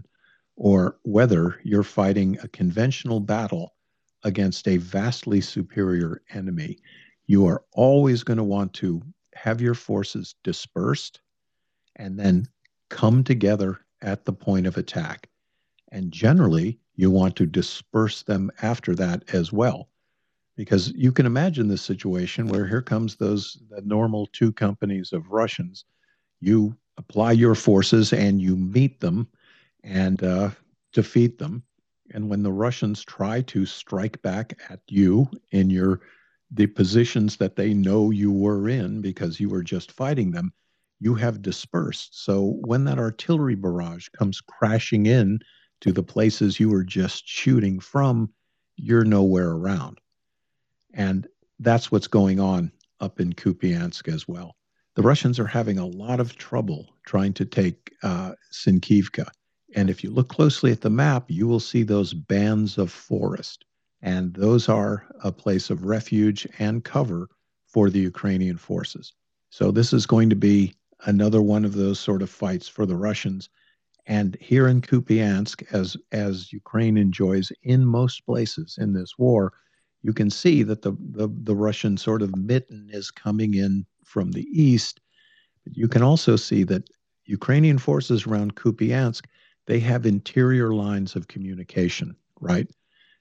or 0.55 0.97
whether 1.03 1.59
you're 1.63 1.83
fighting 1.83 2.37
a 2.43 2.47
conventional 2.47 3.19
battle 3.19 3.73
against 4.23 4.67
a 4.67 4.77
vastly 4.77 5.41
superior 5.41 6.21
enemy, 6.33 6.77
you 7.25 7.45
are 7.45 7.63
always 7.73 8.23
going 8.23 8.37
to 8.37 8.43
want 8.43 8.73
to 8.73 9.01
have 9.33 9.61
your 9.61 9.73
forces 9.73 10.35
dispersed 10.43 11.21
and 11.95 12.19
then 12.19 12.45
come 12.89 13.23
together 13.23 13.79
at 14.01 14.25
the 14.25 14.33
point 14.33 14.67
of 14.67 14.77
attack. 14.77 15.29
And 15.91 16.11
generally, 16.11 16.79
you 16.95 17.09
want 17.09 17.35
to 17.37 17.45
disperse 17.45 18.23
them 18.23 18.51
after 18.61 18.95
that 18.95 19.23
as 19.33 19.51
well. 19.51 19.89
Because 20.55 20.91
you 20.93 21.11
can 21.11 21.25
imagine 21.25 21.67
this 21.67 21.81
situation 21.81 22.47
where 22.47 22.67
here 22.67 22.81
comes 22.81 23.15
those 23.15 23.57
the 23.69 23.81
normal 23.81 24.27
two 24.27 24.51
companies 24.51 25.13
of 25.13 25.31
Russians. 25.31 25.85
You 26.39 26.75
apply 26.97 27.31
your 27.31 27.55
forces 27.55 28.13
and 28.13 28.41
you 28.41 28.55
meet 28.55 28.99
them 28.99 29.27
and 29.83 30.23
uh, 30.23 30.49
defeat 30.93 31.37
them. 31.37 31.63
And 32.13 32.29
when 32.29 32.43
the 32.43 32.51
Russians 32.51 33.03
try 33.03 33.41
to 33.43 33.65
strike 33.65 34.21
back 34.21 34.59
at 34.69 34.81
you 34.87 35.27
in 35.51 35.69
your 35.69 36.01
the 36.53 36.67
positions 36.67 37.37
that 37.37 37.55
they 37.55 37.73
know 37.73 38.11
you 38.11 38.31
were 38.31 38.67
in 38.67 38.99
because 39.01 39.39
you 39.39 39.47
were 39.47 39.63
just 39.63 39.93
fighting 39.93 40.31
them, 40.31 40.51
you 40.99 41.15
have 41.15 41.41
dispersed. 41.41 42.23
So 42.25 42.57
when 42.65 42.83
that 42.85 42.99
artillery 42.99 43.55
barrage 43.55 44.09
comes 44.09 44.41
crashing 44.41 45.05
in 45.05 45.39
to 45.79 45.93
the 45.93 46.03
places 46.03 46.59
you 46.59 46.69
were 46.69 46.83
just 46.83 47.27
shooting 47.27 47.79
from, 47.79 48.33
you're 48.75 49.05
nowhere 49.05 49.51
around. 49.51 49.99
And 50.93 51.25
that's 51.59 51.91
what's 51.91 52.07
going 52.07 52.39
on 52.39 52.71
up 52.99 53.19
in 53.19 53.33
Kupiansk 53.33 54.13
as 54.13 54.27
well. 54.27 54.55
The 54.95 55.01
Russians 55.01 55.39
are 55.39 55.47
having 55.47 55.77
a 55.77 55.87
lot 55.87 56.19
of 56.19 56.35
trouble 56.35 56.89
trying 57.05 57.33
to 57.33 57.45
take 57.45 57.93
uh, 58.03 58.33
Sinkivka. 58.51 59.29
And 59.75 59.89
if 59.89 60.03
you 60.03 60.09
look 60.09 60.29
closely 60.29 60.71
at 60.71 60.81
the 60.81 60.89
map, 60.89 61.25
you 61.29 61.47
will 61.47 61.59
see 61.59 61.83
those 61.83 62.13
bands 62.13 62.77
of 62.77 62.91
forest. 62.91 63.65
And 64.01 64.33
those 64.33 64.67
are 64.67 65.05
a 65.23 65.31
place 65.31 65.69
of 65.69 65.85
refuge 65.85 66.47
and 66.59 66.83
cover 66.83 67.29
for 67.67 67.89
the 67.89 67.99
Ukrainian 67.99 68.57
forces. 68.57 69.13
So 69.49 69.71
this 69.71 69.93
is 69.93 70.05
going 70.05 70.29
to 70.29 70.35
be 70.35 70.73
another 71.05 71.41
one 71.41 71.65
of 71.65 71.73
those 71.73 71.99
sort 71.99 72.21
of 72.21 72.29
fights 72.29 72.67
for 72.67 72.85
the 72.85 72.95
Russians. 72.95 73.49
And 74.07 74.35
here 74.41 74.67
in 74.67 74.81
Kupiansk, 74.81 75.63
as, 75.71 75.95
as 76.11 76.51
Ukraine 76.51 76.97
enjoys 76.97 77.51
in 77.63 77.85
most 77.85 78.25
places 78.25 78.77
in 78.79 78.93
this 78.93 79.17
war, 79.17 79.53
you 80.01 80.13
can 80.13 80.29
see 80.29 80.63
that 80.63 80.81
the, 80.81 80.93
the, 80.99 81.29
the 81.43 81.55
Russian 81.55 81.95
sort 81.97 82.21
of 82.21 82.35
mitten 82.35 82.89
is 82.91 83.11
coming 83.11 83.53
in 83.53 83.85
from 84.03 84.31
the 84.31 84.47
east. 84.51 84.99
But 85.63 85.77
you 85.77 85.87
can 85.87 86.01
also 86.01 86.35
see 86.35 86.63
that 86.63 86.89
Ukrainian 87.25 87.77
forces 87.77 88.25
around 88.25 88.55
Kupiansk, 88.55 89.25
they 89.71 89.79
have 89.79 90.05
interior 90.05 90.73
lines 90.73 91.15
of 91.15 91.29
communication, 91.29 92.13
right? 92.41 92.69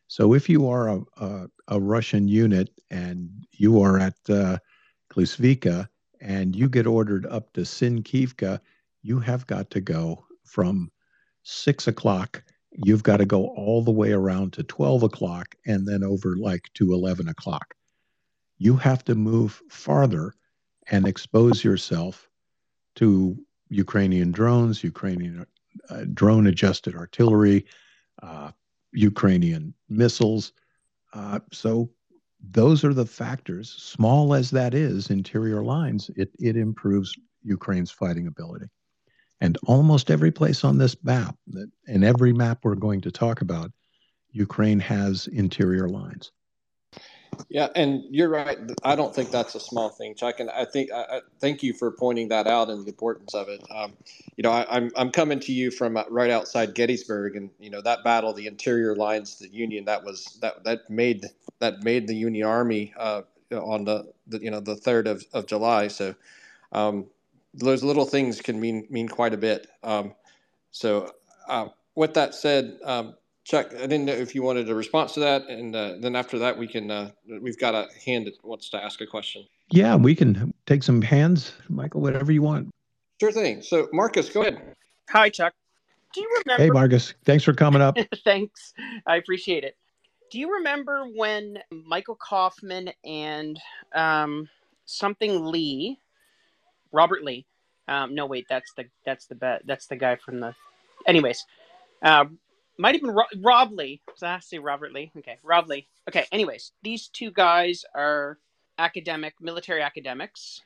So 0.08 0.34
if 0.34 0.48
you 0.48 0.68
are 0.68 0.88
a, 0.88 1.00
a, 1.18 1.48
a 1.68 1.78
Russian 1.78 2.26
unit 2.26 2.70
and 2.90 3.30
you 3.52 3.80
are 3.80 4.00
at 4.00 4.16
uh, 4.28 4.58
Klisvika 5.12 5.88
and 6.20 6.56
you 6.56 6.68
get 6.68 6.88
ordered 6.88 7.24
up 7.26 7.52
to 7.52 7.60
Sinkivka, 7.60 8.58
you 9.00 9.20
have 9.20 9.46
got 9.46 9.70
to 9.70 9.80
go 9.80 10.24
from 10.44 10.90
six 11.44 11.86
o'clock 11.86 12.42
you've 12.72 13.04
got 13.04 13.18
to 13.18 13.26
go 13.26 13.46
all 13.48 13.82
the 13.82 13.90
way 13.90 14.10
around 14.12 14.52
to 14.54 14.64
12 14.64 15.04
o'clock 15.04 15.54
and 15.66 15.86
then 15.86 16.02
over 16.02 16.36
like 16.36 16.68
to 16.74 16.92
11 16.92 17.28
o'clock. 17.28 17.74
You 18.58 18.76
have 18.76 19.04
to 19.04 19.14
move 19.14 19.62
farther 19.68 20.34
and 20.90 21.06
expose 21.06 21.62
yourself 21.64 22.28
to 22.96 23.36
Ukrainian 23.68 24.32
drones, 24.32 24.82
Ukrainian 24.82 25.46
uh, 25.88 26.04
drone 26.14 26.46
adjusted 26.46 26.94
artillery, 26.94 27.66
uh, 28.22 28.50
Ukrainian 28.92 29.74
missiles. 29.88 30.52
Uh, 31.12 31.40
so 31.52 31.90
those 32.50 32.85
are 32.85 32.94
the 32.94 33.06
factors, 33.06 33.70
small 33.70 34.35
as 34.35 34.50
that 34.50 34.74
is, 34.74 35.11
interior 35.11 35.62
lines, 35.62 36.11
it, 36.16 36.30
it 36.38 36.56
improves 36.56 37.14
Ukraine's 37.42 37.90
fighting 37.90 38.26
ability. 38.26 38.66
And 39.40 39.56
almost 39.66 40.11
every 40.11 40.30
place 40.30 40.64
on 40.64 40.78
this 40.78 40.96
map, 41.02 41.37
in 41.87 42.04
every 42.04 42.33
map 42.33 42.61
we're 42.62 42.74
going 42.74 43.00
to 43.02 43.11
talk 43.11 43.40
about, 43.40 43.70
Ukraine 44.33 44.80
has 44.80 45.26
interior 45.28 45.88
lines. 45.88 46.33
Yeah, 47.48 47.68
and 47.74 48.04
you're 48.10 48.28
right. 48.28 48.58
I 48.84 48.94
don't 48.94 49.14
think 49.14 49.30
that's 49.30 49.56
a 49.56 49.60
small 49.60 49.88
thing, 49.88 50.14
Chuck. 50.14 50.38
And 50.38 50.50
I 50.50 50.64
think 50.64 50.92
I, 50.92 51.02
I 51.02 51.20
thank 51.40 51.62
you 51.62 51.72
for 51.72 51.90
pointing 51.90 52.28
that 52.28 52.46
out 52.46 52.70
and 52.70 52.84
the 52.84 52.90
importance 52.90 53.34
of 53.34 53.48
it. 53.48 53.60
Um, 53.74 53.92
you 54.36 54.42
know, 54.42 54.52
I, 54.52 54.60
am 54.62 54.84
I'm, 54.84 54.90
I'm 54.96 55.10
coming 55.10 55.40
to 55.40 55.52
you 55.52 55.70
from 55.72 55.96
uh, 55.96 56.04
right 56.10 56.30
outside 56.30 56.74
Gettysburg, 56.74 57.34
and 57.34 57.50
you 57.58 57.70
know 57.70 57.82
that 57.82 58.04
battle, 58.04 58.32
the 58.32 58.46
interior 58.46 58.94
lines, 58.94 59.38
the 59.38 59.48
Union, 59.48 59.84
that 59.86 60.04
was 60.04 60.38
that 60.40 60.62
that 60.64 60.88
made 60.88 61.26
that 61.58 61.82
made 61.82 62.06
the 62.06 62.14
Union 62.14 62.46
Army 62.46 62.94
uh, 62.96 63.22
on 63.52 63.84
the, 63.84 64.12
the 64.28 64.38
you 64.40 64.50
know 64.50 64.60
the 64.60 64.76
third 64.76 65.06
of, 65.08 65.24
of 65.32 65.46
July. 65.46 65.88
So 65.88 66.14
um, 66.72 67.06
those 67.54 67.82
little 67.82 68.06
things 68.06 68.40
can 68.40 68.60
mean 68.60 68.86
mean 68.90 69.08
quite 69.08 69.34
a 69.34 69.38
bit. 69.38 69.66
Um, 69.82 70.14
so, 70.70 71.12
uh, 71.48 71.68
with 71.96 72.14
that 72.14 72.34
said, 72.34 72.78
um, 72.84 73.14
Chuck, 73.50 73.74
I 73.74 73.80
didn't 73.80 74.04
know 74.04 74.12
if 74.12 74.34
you 74.34 74.42
wanted 74.42 74.70
a 74.70 74.74
response 74.74 75.12
to 75.14 75.20
that, 75.20 75.48
and 75.48 75.74
uh, 75.74 75.94
then 75.98 76.14
after 76.14 76.38
that, 76.38 76.56
we 76.56 76.68
can. 76.68 76.90
Uh, 76.90 77.10
we've 77.40 77.58
got 77.58 77.74
a 77.74 77.88
hand 78.06 78.26
that 78.26 78.34
wants 78.44 78.70
to 78.70 78.82
ask 78.82 79.00
a 79.00 79.06
question. 79.06 79.44
Yeah, 79.70 79.96
we 79.96 80.14
can 80.14 80.54
take 80.66 80.84
some 80.84 81.02
hands, 81.02 81.52
Michael. 81.68 82.00
Whatever 82.00 82.30
you 82.30 82.42
want. 82.42 82.70
Sure 83.20 83.32
thing. 83.32 83.60
So, 83.60 83.88
Marcus, 83.92 84.28
go 84.28 84.42
ahead. 84.42 84.74
Hi, 85.10 85.30
Chuck. 85.30 85.52
Do 86.14 86.20
you 86.20 86.28
remember? 86.44 86.62
Hey, 86.62 86.70
Marcus. 86.70 87.14
Thanks 87.24 87.42
for 87.42 87.52
coming 87.52 87.82
up. 87.82 87.96
Thanks. 88.24 88.72
I 89.06 89.16
appreciate 89.16 89.64
it. 89.64 89.76
Do 90.30 90.38
you 90.38 90.54
remember 90.54 91.06
when 91.14 91.58
Michael 91.72 92.16
Kofman 92.16 92.92
and 93.04 93.60
um, 93.94 94.48
something 94.86 95.44
Lee 95.44 95.98
Robert 96.92 97.24
Lee. 97.24 97.46
Um, 97.88 98.14
no, 98.14 98.26
wait, 98.26 98.46
that's 98.48 98.72
the 98.74 98.84
that's 99.04 99.26
the 99.26 99.34
bet 99.34 99.62
that's 99.64 99.86
the 99.86 99.96
guy 99.96 100.16
from 100.16 100.40
the. 100.40 100.54
Anyways, 101.06 101.44
uh, 102.02 102.26
might 102.80 102.94
have 102.94 103.02
been 103.02 103.10
Ro- 103.10 103.24
Rob 103.38 103.72
Lee. 103.72 104.00
Did 104.18 104.26
I 104.26 104.38
say 104.40 104.58
Robert 104.58 104.92
Lee? 104.92 105.10
Okay, 105.18 105.38
Rob 105.42 105.68
Lee. 105.68 105.86
Okay. 106.08 106.26
Anyways, 106.32 106.72
these 106.82 107.08
two 107.08 107.30
guys 107.30 107.84
are 107.94 108.38
academic, 108.78 109.34
military 109.40 109.82
academics 109.82 110.62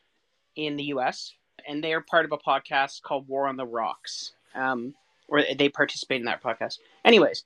in 0.56 0.76
the 0.76 0.84
U.S. 0.84 1.32
and 1.68 1.82
they 1.82 1.92
are 1.92 2.00
part 2.00 2.24
of 2.24 2.32
a 2.32 2.38
podcast 2.38 3.02
called 3.02 3.28
War 3.28 3.48
on 3.48 3.56
the 3.56 3.66
Rocks. 3.66 4.32
Um, 4.54 4.94
or 5.28 5.42
they 5.56 5.68
participate 5.68 6.20
in 6.20 6.26
that 6.26 6.42
podcast. 6.42 6.78
Anyways, 7.04 7.44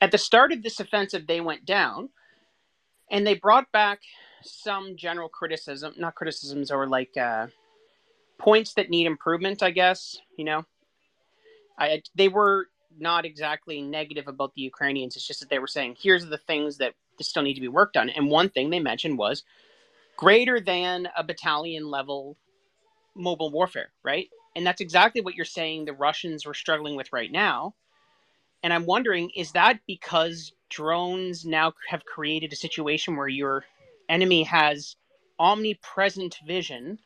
at 0.00 0.12
the 0.12 0.18
start 0.18 0.52
of 0.52 0.62
this 0.62 0.78
offensive, 0.78 1.26
they 1.26 1.40
went 1.40 1.64
down, 1.64 2.10
and 3.10 3.26
they 3.26 3.34
brought 3.34 3.72
back 3.72 4.00
some 4.42 4.94
general 4.94 5.28
criticism, 5.28 5.94
not 5.96 6.14
criticisms, 6.14 6.70
or 6.70 6.86
like. 6.86 7.16
Uh, 7.16 7.48
points 8.38 8.74
that 8.74 8.88
need 8.88 9.06
improvement, 9.06 9.62
I 9.62 9.70
guess. 9.70 10.18
You 10.36 10.44
know, 10.44 10.64
I 11.78 12.02
they 12.14 12.28
were 12.28 12.68
not 13.00 13.24
exactly 13.24 13.82
negative 13.82 14.28
about 14.28 14.54
the 14.54 14.62
Ukrainians. 14.62 15.16
It's 15.16 15.26
just 15.26 15.40
that 15.40 15.48
they 15.48 15.58
were 15.58 15.66
saying, 15.66 15.96
here's 16.00 16.26
the 16.26 16.38
things 16.38 16.78
that 16.78 16.94
still 17.20 17.42
need 17.42 17.54
to 17.54 17.60
be 17.60 17.68
worked 17.68 17.96
on. 17.96 18.10
And 18.10 18.30
one 18.30 18.48
thing 18.48 18.70
they 18.70 18.80
mentioned 18.80 19.18
was 19.18 19.42
greater 20.16 20.60
than 20.60 21.08
a 21.16 21.24
battalion 21.24 21.88
level 21.88 22.36
mobile 23.14 23.50
warfare, 23.50 23.90
right? 24.02 24.28
And 24.56 24.66
that's 24.66 24.80
exactly 24.80 25.20
what 25.20 25.34
you're 25.34 25.44
saying 25.44 25.84
the 25.84 25.92
Russians 25.92 26.46
were 26.46 26.54
struggling 26.54 26.96
with 26.96 27.12
right 27.12 27.30
now. 27.30 27.74
And 28.62 28.72
I'm 28.72 28.86
wondering, 28.86 29.30
is 29.36 29.52
that 29.52 29.80
because 29.86 30.52
drones 30.68 31.44
now 31.44 31.72
have 31.88 32.04
created 32.04 32.52
a 32.52 32.56
situation 32.56 33.16
where 33.16 33.28
your 33.28 33.64
enemy 34.08 34.42
has 34.44 34.96
omnipresent 35.38 36.38
vision 36.46 36.98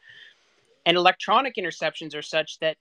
and 0.87 0.97
electronic 0.97 1.57
interceptions 1.57 2.15
are 2.15 2.23
such 2.23 2.59
that 2.61 2.77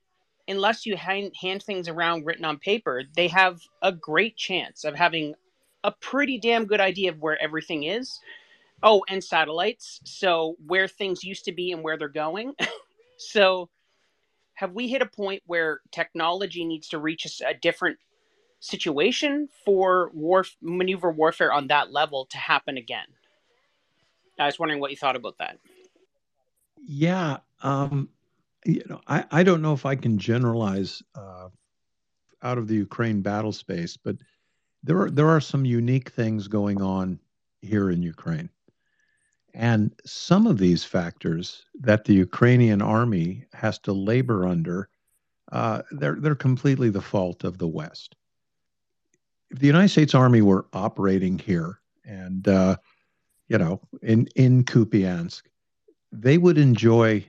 unless 0.52 0.86
you 0.86 0.96
hand, 0.96 1.32
hand 1.40 1.64
things 1.64 1.88
around 1.88 2.26
written 2.26 2.46
on 2.46 2.60
paper, 2.60 3.04
they 3.16 3.28
have 3.30 3.60
a 3.82 3.92
great 3.92 4.38
chance 4.38 4.84
of 4.84 4.96
having 4.96 5.34
a 5.84 5.92
pretty 5.92 6.38
damn 6.38 6.66
good 6.66 6.80
idea 6.80 7.12
of 7.12 7.20
where 7.20 7.42
everything 7.42 7.84
is. 7.84 8.20
Oh, 8.84 9.04
and 9.10 9.24
satellites. 9.24 10.02
So 10.04 10.56
where 10.68 10.88
things 10.88 11.24
used 11.24 11.46
to 11.46 11.52
be 11.52 11.72
and 11.72 11.84
where 11.84 11.98
they're 11.98 12.08
going. 12.08 12.54
so 13.18 13.70
have 14.56 14.74
we 14.74 14.88
hit 14.88 15.02
a 15.02 15.08
point 15.08 15.42
where 15.46 15.82
technology 15.92 16.66
needs 16.66 16.88
to 16.90 17.00
reach 17.00 17.26
a, 17.26 17.50
a 17.50 17.54
different 17.54 17.98
situation 18.60 19.50
for 19.66 20.12
war 20.14 20.46
maneuver 20.62 21.12
warfare 21.12 21.52
on 21.52 21.68
that 21.68 21.92
level 21.92 22.26
to 22.26 22.38
happen 22.38 22.78
again? 22.78 23.08
I 24.40 24.46
was 24.46 24.60
wondering 24.60 24.80
what 24.80 24.92
you 24.92 24.98
thought 24.98 25.16
about 25.16 25.38
that. 25.40 25.58
Yeah, 26.84 27.38
um, 27.62 28.10
you 28.66 28.84
know, 28.90 29.02
I, 29.08 29.26
I 29.32 29.44
don't 29.44 29.62
know 29.62 29.74
if 29.74 29.86
I 29.86 29.96
can 29.96 30.18
generalize 30.18 31.02
uh, 31.16 31.50
out 32.44 32.58
of 32.58 32.68
the 32.68 32.76
Ukraine 32.76 33.22
battle 33.22 33.52
space, 33.52 33.98
but 33.98 34.18
there 34.84 35.00
are 35.02 35.12
there 35.12 35.30
are 35.30 35.42
some 35.42 35.66
unique 35.66 36.10
things 36.10 36.48
going 36.48 36.82
on 36.82 37.20
here 37.62 37.92
in 37.92 38.02
Ukraine. 38.02 38.50
And 39.54 39.94
some 40.06 40.48
of 40.48 40.58
these 40.58 40.84
factors 40.84 41.66
that 41.82 42.06
the 42.06 42.14
Ukrainian 42.14 42.82
army 42.82 43.46
has 43.54 43.78
to 43.80 43.92
labor 43.92 44.48
under, 44.48 44.88
uh, 45.52 45.82
they're, 45.92 46.16
they're 46.16 46.36
completely 46.36 46.90
the 46.90 47.02
fault 47.02 47.44
of 47.44 47.58
the 47.58 47.68
West. 47.68 48.16
If 49.50 49.60
the 49.60 49.68
United 49.68 49.90
States 49.90 50.16
Army 50.16 50.42
were 50.42 50.68
operating 50.72 51.38
here 51.38 51.80
and, 52.06 52.48
uh, 52.48 52.78
you 53.50 53.58
know, 53.58 53.82
in, 54.02 54.28
in 54.38 54.64
Kupiansk, 54.64 55.44
they 56.14 56.38
would 56.38 56.58
enjoy 56.58 57.26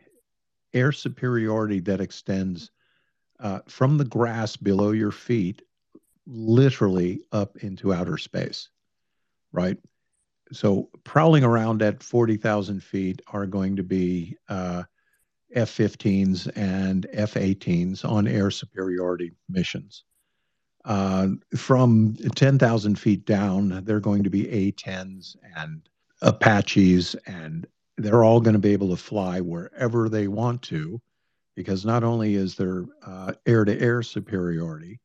air 0.75 0.93
superiority 0.93 1.81
that 1.81 2.01
extends 2.01 2.71
uh, 3.41 3.61
from 3.67 3.99
the 3.99 4.05
grass 4.05 4.57
below 4.57 4.93
your 4.93 5.11
feet 5.11 5.63
literally 6.27 7.21
up 7.33 7.57
into 7.59 7.93
outer 7.93 8.17
space, 8.17 8.69
right? 9.53 9.77
So 10.53 10.91
prowling 11.05 11.45
around 11.45 11.83
at 11.83 12.03
40,000 12.03 12.83
feet 12.83 13.23
are 13.29 13.47
going 13.47 13.77
to 13.77 13.83
be 13.83 14.37
uh, 14.49 14.85
F 15.55 15.71
15s 15.71 16.51
and 16.57 17.07
F 17.13 17.35
18s 17.35 18.05
on 18.05 18.29
air 18.29 18.51
superiority 18.51 19.33
missions. 19.49 20.05
Uh, 20.85 21.29
from 21.57 22.17
10,000 22.35 22.99
feet 22.99 23.25
down, 23.25 23.83
they're 23.85 24.01
going 24.01 24.25
to 24.25 24.31
be 24.31 24.49
A 24.49 24.73
10s 24.73 25.37
and 25.57 25.83
Apaches, 26.23 27.15
and 27.27 27.67
they're 27.97 28.25
all 28.25 28.41
going 28.41 28.55
to 28.55 28.59
be 28.59 28.73
able 28.73 28.91
to 28.91 28.97
fly 28.97 29.41
wherever 29.41 30.09
they 30.09 30.29
want 30.29 30.63
to 30.63 31.01
because 31.55 31.85
not 31.85 32.03
only 32.03 32.35
is 32.35 32.55
there 32.55 32.87
uh, 33.07 33.33
air 33.47 33.65
to 33.65 33.79
air 33.81 34.03
superiority, 34.03 34.99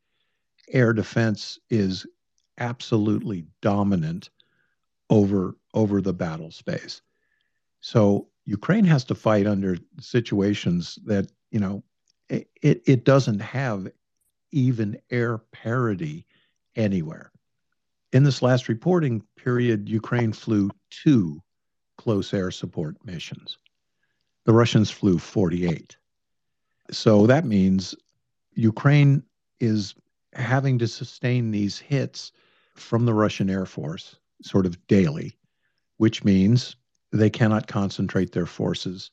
air 0.70 0.92
defense 0.92 1.58
is 1.70 2.06
absolutely 2.58 3.46
dominant 3.60 4.30
over 5.10 5.56
over 5.74 6.00
the 6.00 6.12
battle 6.12 6.50
space. 6.50 7.02
So 7.80 8.28
Ukraine 8.44 8.84
has 8.84 9.04
to 9.04 9.14
fight 9.14 9.46
under 9.46 9.76
situations 10.00 10.98
that 11.04 11.30
you 11.50 11.60
know 11.60 11.82
it, 12.28 12.48
it 12.62 13.04
doesn't 13.04 13.40
have 13.40 13.88
even 14.50 14.98
air 15.10 15.38
parity 15.38 16.26
anywhere. 16.76 17.30
In 18.12 18.22
this 18.22 18.40
last 18.42 18.68
reporting 18.68 19.22
period, 19.36 19.88
Ukraine 19.88 20.32
flew 20.32 20.70
two 20.90 21.42
close 21.98 22.32
air 22.32 22.50
support 22.50 22.96
missions. 23.04 23.58
The 24.44 24.54
Russians 24.54 24.90
flew 24.90 25.18
48. 25.18 25.96
So 26.90 27.26
that 27.26 27.44
means 27.44 27.94
Ukraine 28.54 29.22
is 29.60 29.94
having 30.32 30.78
to 30.78 30.88
sustain 30.88 31.50
these 31.50 31.78
hits 31.78 32.32
from 32.74 33.04
the 33.04 33.12
Russian 33.12 33.50
Air 33.50 33.66
Force 33.66 34.16
sort 34.42 34.64
of 34.64 34.86
daily, 34.86 35.36
which 35.98 36.24
means 36.24 36.76
they 37.12 37.28
cannot 37.28 37.66
concentrate 37.66 38.32
their 38.32 38.46
forces. 38.46 39.10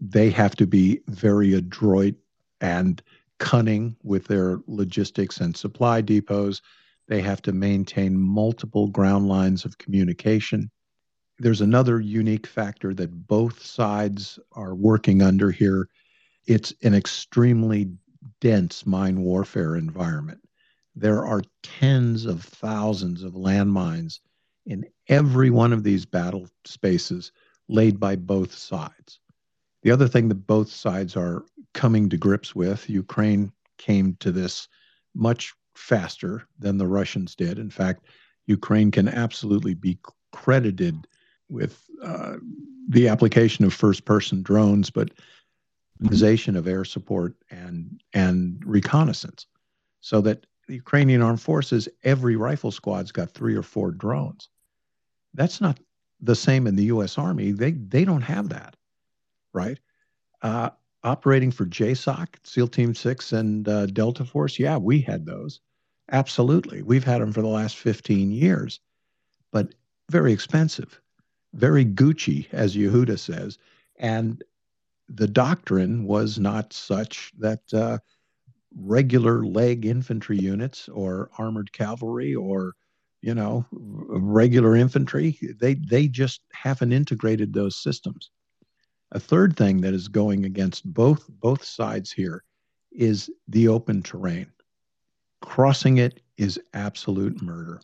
They 0.00 0.30
have 0.30 0.56
to 0.56 0.66
be 0.66 1.00
very 1.08 1.54
adroit 1.54 2.16
and 2.60 3.02
cunning 3.38 3.96
with 4.02 4.26
their 4.26 4.58
logistics 4.66 5.40
and 5.40 5.56
supply 5.56 6.02
depots. 6.02 6.60
They 7.06 7.20
have 7.20 7.40
to 7.42 7.52
maintain 7.52 8.18
multiple 8.18 8.88
ground 8.88 9.28
lines 9.28 9.64
of 9.64 9.78
communication. 9.78 10.70
There's 11.38 11.60
another 11.60 12.00
unique 12.00 12.46
factor 12.46 12.94
that 12.94 13.26
both 13.28 13.62
sides 13.64 14.38
are 14.52 14.74
working 14.74 15.20
under 15.20 15.50
here. 15.50 15.88
It's 16.46 16.72
an 16.82 16.94
extremely 16.94 17.90
dense 18.40 18.86
mine 18.86 19.20
warfare 19.20 19.76
environment. 19.76 20.40
There 20.94 21.26
are 21.26 21.42
tens 21.62 22.24
of 22.24 22.42
thousands 22.42 23.22
of 23.22 23.34
landmines 23.34 24.20
in 24.64 24.86
every 25.08 25.50
one 25.50 25.74
of 25.74 25.82
these 25.82 26.06
battle 26.06 26.48
spaces 26.64 27.32
laid 27.68 28.00
by 28.00 28.16
both 28.16 28.54
sides. 28.54 29.20
The 29.82 29.90
other 29.90 30.08
thing 30.08 30.28
that 30.28 30.46
both 30.46 30.70
sides 30.70 31.16
are 31.16 31.44
coming 31.74 32.08
to 32.08 32.16
grips 32.16 32.54
with, 32.54 32.88
Ukraine 32.88 33.52
came 33.76 34.16
to 34.20 34.32
this 34.32 34.68
much 35.14 35.52
faster 35.74 36.48
than 36.58 36.78
the 36.78 36.86
Russians 36.86 37.34
did. 37.34 37.58
In 37.58 37.68
fact, 37.68 38.06
Ukraine 38.46 38.90
can 38.90 39.08
absolutely 39.08 39.74
be 39.74 39.98
credited 40.32 41.06
with 41.48 41.84
uh, 42.02 42.36
the 42.88 43.08
application 43.08 43.64
of 43.64 43.72
first 43.72 44.04
person 44.04 44.42
drones, 44.42 44.90
but 44.90 45.10
organization 46.02 46.56
of 46.56 46.66
air 46.66 46.84
support 46.84 47.34
and 47.50 48.02
and 48.12 48.62
reconnaissance, 48.64 49.46
so 50.00 50.20
that 50.20 50.46
the 50.66 50.74
Ukrainian 50.74 51.22
armed 51.22 51.40
forces, 51.40 51.88
every 52.04 52.36
rifle 52.36 52.70
squad's 52.70 53.12
got 53.12 53.30
three 53.30 53.54
or 53.54 53.62
four 53.62 53.92
drones. 53.92 54.48
That's 55.34 55.60
not 55.60 55.78
the 56.20 56.34
same 56.34 56.66
in 56.66 56.76
the 56.76 56.84
U.S. 56.84 57.18
Army. 57.18 57.52
They 57.52 57.72
they 57.72 58.04
don't 58.04 58.22
have 58.22 58.48
that, 58.50 58.76
right? 59.52 59.78
Uh, 60.42 60.70
operating 61.04 61.50
for 61.50 61.66
JSOC, 61.66 62.26
SEAL 62.42 62.68
Team 62.68 62.94
Six, 62.94 63.32
and 63.32 63.68
uh, 63.68 63.86
Delta 63.86 64.24
Force, 64.24 64.58
yeah, 64.58 64.76
we 64.76 65.00
had 65.00 65.24
those. 65.24 65.60
Absolutely, 66.10 66.82
we've 66.82 67.04
had 67.04 67.20
them 67.20 67.32
for 67.32 67.42
the 67.42 67.48
last 67.48 67.76
15 67.76 68.30
years, 68.30 68.80
but 69.50 69.74
very 70.10 70.32
expensive, 70.32 71.00
very 71.56 71.84
Gucci, 71.84 72.46
as 72.52 72.76
Yehuda 72.76 73.18
says, 73.18 73.58
and 73.98 74.42
the 75.08 75.28
doctrine 75.28 76.04
was 76.04 76.38
not 76.38 76.72
such 76.72 77.32
that 77.38 77.60
uh, 77.72 77.98
regular 78.76 79.44
leg 79.44 79.86
infantry 79.86 80.38
units 80.38 80.88
or 80.88 81.30
armored 81.38 81.72
cavalry 81.72 82.34
or 82.34 82.74
you 83.26 83.34
know, 83.34 83.66
regular 83.72 84.76
infantry. 84.76 85.36
They 85.58 85.74
they 85.74 86.06
just 86.06 86.42
haven't 86.52 86.92
integrated 86.92 87.52
those 87.52 87.76
systems. 87.76 88.30
A 89.10 89.18
third 89.18 89.56
thing 89.56 89.80
that 89.80 89.94
is 89.94 90.06
going 90.06 90.44
against 90.44 90.84
both 90.92 91.26
both 91.28 91.64
sides 91.64 92.12
here 92.12 92.44
is 92.92 93.28
the 93.48 93.66
open 93.66 94.02
terrain. 94.02 94.46
Crossing 95.42 95.98
it 95.98 96.20
is 96.36 96.60
absolute 96.72 97.42
murder. 97.42 97.80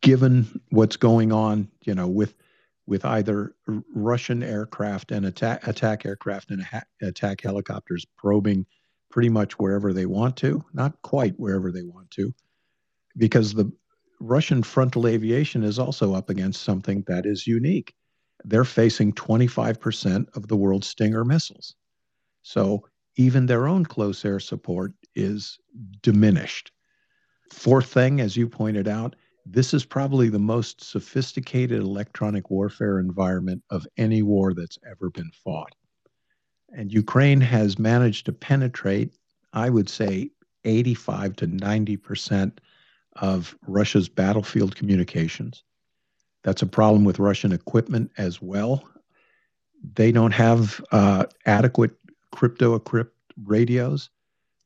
Given 0.00 0.60
what's 0.70 0.96
going 0.96 1.32
on, 1.32 1.68
you 1.84 1.96
know, 1.96 2.06
with 2.06 2.34
with 2.86 3.04
either 3.04 3.54
Russian 3.94 4.42
aircraft 4.42 5.10
and 5.10 5.26
attack 5.26 5.66
attack 5.66 6.06
aircraft 6.06 6.50
and 6.50 6.64
attack 7.02 7.40
helicopters 7.40 8.04
probing 8.16 8.66
pretty 9.10 9.28
much 9.28 9.58
wherever 9.58 9.92
they 9.92 10.06
want 10.06 10.36
to, 10.36 10.64
not 10.72 11.00
quite 11.02 11.38
wherever 11.38 11.72
they 11.72 11.82
want 11.82 12.10
to, 12.12 12.34
because 13.16 13.54
the 13.54 13.70
Russian 14.20 14.62
frontal 14.62 15.06
aviation 15.06 15.62
is 15.62 15.78
also 15.78 16.14
up 16.14 16.30
against 16.30 16.62
something 16.62 17.04
that 17.06 17.26
is 17.26 17.46
unique. 17.46 17.94
They're 18.44 18.64
facing 18.64 19.12
25% 19.12 20.26
of 20.36 20.48
the 20.48 20.56
world's 20.56 20.86
Stinger 20.86 21.24
missiles. 21.24 21.74
So 22.42 22.86
even 23.16 23.46
their 23.46 23.66
own 23.66 23.84
close 23.84 24.24
air 24.24 24.40
support 24.40 24.92
is 25.14 25.58
diminished. 26.02 26.70
Fourth 27.52 27.86
thing, 27.86 28.20
as 28.20 28.36
you 28.36 28.48
pointed 28.48 28.88
out, 28.88 29.16
this 29.48 29.72
is 29.72 29.84
probably 29.84 30.28
the 30.28 30.38
most 30.40 30.82
sophisticated 30.82 31.80
electronic 31.80 32.50
warfare 32.50 32.98
environment 32.98 33.62
of 33.70 33.86
any 33.96 34.22
war 34.22 34.52
that's 34.52 34.78
ever 34.90 35.08
been 35.10 35.30
fought. 35.44 35.72
And 36.74 36.92
Ukraine 36.92 37.40
has 37.40 37.78
managed 37.78 38.26
to 38.26 38.32
penetrate, 38.32 39.16
I 39.52 39.70
would 39.70 39.88
say, 39.88 40.30
85 40.64 41.36
to 41.36 41.46
90 41.46 41.96
percent 41.96 42.60
of 43.14 43.56
Russia's 43.66 44.08
battlefield 44.08 44.74
communications. 44.74 45.62
That's 46.42 46.62
a 46.62 46.66
problem 46.66 47.04
with 47.04 47.20
Russian 47.20 47.52
equipment 47.52 48.10
as 48.18 48.42
well. 48.42 48.82
They 49.94 50.10
don't 50.10 50.32
have 50.32 50.84
uh, 50.90 51.26
adequate 51.46 51.92
crypto 52.32 52.74
equipped 52.74 53.16
radios. 53.44 54.10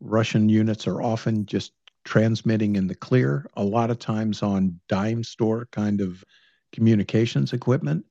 Russian 0.01 0.49
units 0.49 0.87
are 0.87 1.03
often 1.03 1.45
just 1.45 1.73
transmitting 2.11 2.75
in 2.75 2.89
the 2.89 2.95
clear, 2.95 3.47
a 3.55 3.63
lot 3.63 3.89
of 3.89 3.97
times 4.01 4.43
on 4.43 4.81
dime 4.89 5.23
store 5.23 5.69
kind 5.71 6.01
of 6.01 6.25
communications 6.73 7.53
equipment. 7.53 8.05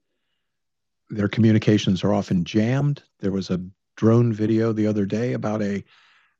Their 1.09 1.27
communications 1.27 2.01
are 2.05 2.13
often 2.13 2.45
jammed. 2.45 3.03
There 3.19 3.33
was 3.33 3.49
a 3.49 3.59
drone 3.97 4.31
video 4.31 4.71
the 4.71 4.87
other 4.87 5.05
day 5.05 5.33
about 5.33 5.61
a 5.61 5.83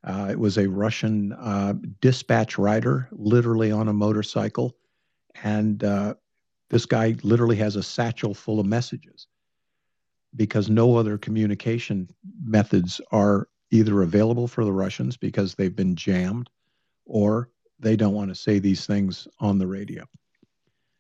uh, 0.06 0.30
it 0.32 0.40
was 0.40 0.58
a 0.58 0.70
Russian 0.70 1.34
uh, 1.34 1.74
dispatch 2.00 2.58
rider, 2.58 3.10
literally 3.12 3.74
on 3.74 3.90
a 3.90 3.94
motorcycle. 3.94 4.78
And 5.44 5.84
uh, 5.84 6.14
this 6.70 6.86
guy 6.86 7.18
literally 7.24 7.58
has 7.58 7.76
a 7.76 7.84
satchel 7.84 8.34
full 8.34 8.62
of 8.62 8.66
messages 8.66 9.28
because 10.34 10.70
no 10.70 10.96
other 10.96 11.18
communication 11.18 12.08
methods 12.42 13.02
are 13.12 13.50
either 13.72 14.02
available 14.02 14.48
for 14.48 14.64
the 14.64 14.72
Russians 14.72 15.18
because 15.18 15.56
they've 15.56 15.76
been 15.76 15.98
jammed 15.98 16.50
or 17.10 17.50
they 17.80 17.96
don't 17.96 18.14
want 18.14 18.30
to 18.30 18.36
say 18.36 18.60
these 18.60 18.86
things 18.86 19.28
on 19.40 19.58
the 19.58 19.68
radio. 19.68 20.06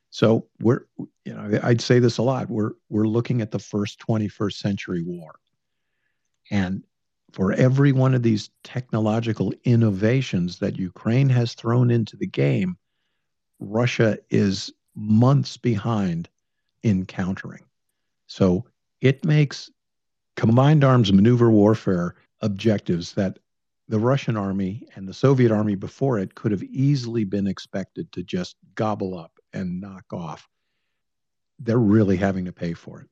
So 0.09 0.47
we're, 0.59 0.85
you 0.97 1.33
know, 1.33 1.59
I'd 1.63 1.81
say 1.81 1.99
this 1.99 2.17
a 2.17 2.23
lot. 2.23 2.49
We're 2.49 2.71
we're 2.89 3.07
looking 3.07 3.41
at 3.41 3.51
the 3.51 3.59
first 3.59 3.99
21st 3.99 4.53
century 4.53 5.03
war, 5.03 5.35
and 6.49 6.83
for 7.31 7.53
every 7.53 7.91
one 7.91 8.15
of 8.15 8.23
these 8.23 8.49
technological 8.63 9.53
innovations 9.63 10.57
that 10.59 10.79
Ukraine 10.79 11.29
has 11.29 11.53
thrown 11.53 11.91
into 11.91 12.17
the 12.17 12.25
game, 12.25 12.75
Russia 13.59 14.17
is 14.31 14.73
months 14.95 15.57
behind 15.57 16.27
in 16.81 17.05
countering. 17.05 17.63
So 18.25 18.65
it 19.01 19.23
makes 19.23 19.69
combined 20.35 20.83
arms 20.83 21.13
maneuver 21.13 21.51
warfare 21.51 22.15
objectives 22.41 23.13
that 23.13 23.37
the 23.89 23.99
Russian 23.99 24.37
army 24.37 24.87
and 24.95 25.07
the 25.07 25.13
Soviet 25.13 25.51
army 25.51 25.73
before 25.73 26.19
it 26.19 26.35
could 26.35 26.51
have 26.51 26.63
easily 26.63 27.23
been 27.23 27.47
expected 27.47 28.11
to 28.11 28.23
just 28.23 28.55
gobble 28.75 29.17
up 29.17 29.31
and 29.51 29.81
knock 29.81 30.05
off. 30.13 30.47
They're 31.57 31.79
really 31.79 32.15
having 32.15 32.45
to 32.45 32.53
pay 32.53 32.73
for 32.73 33.01
it. 33.01 33.07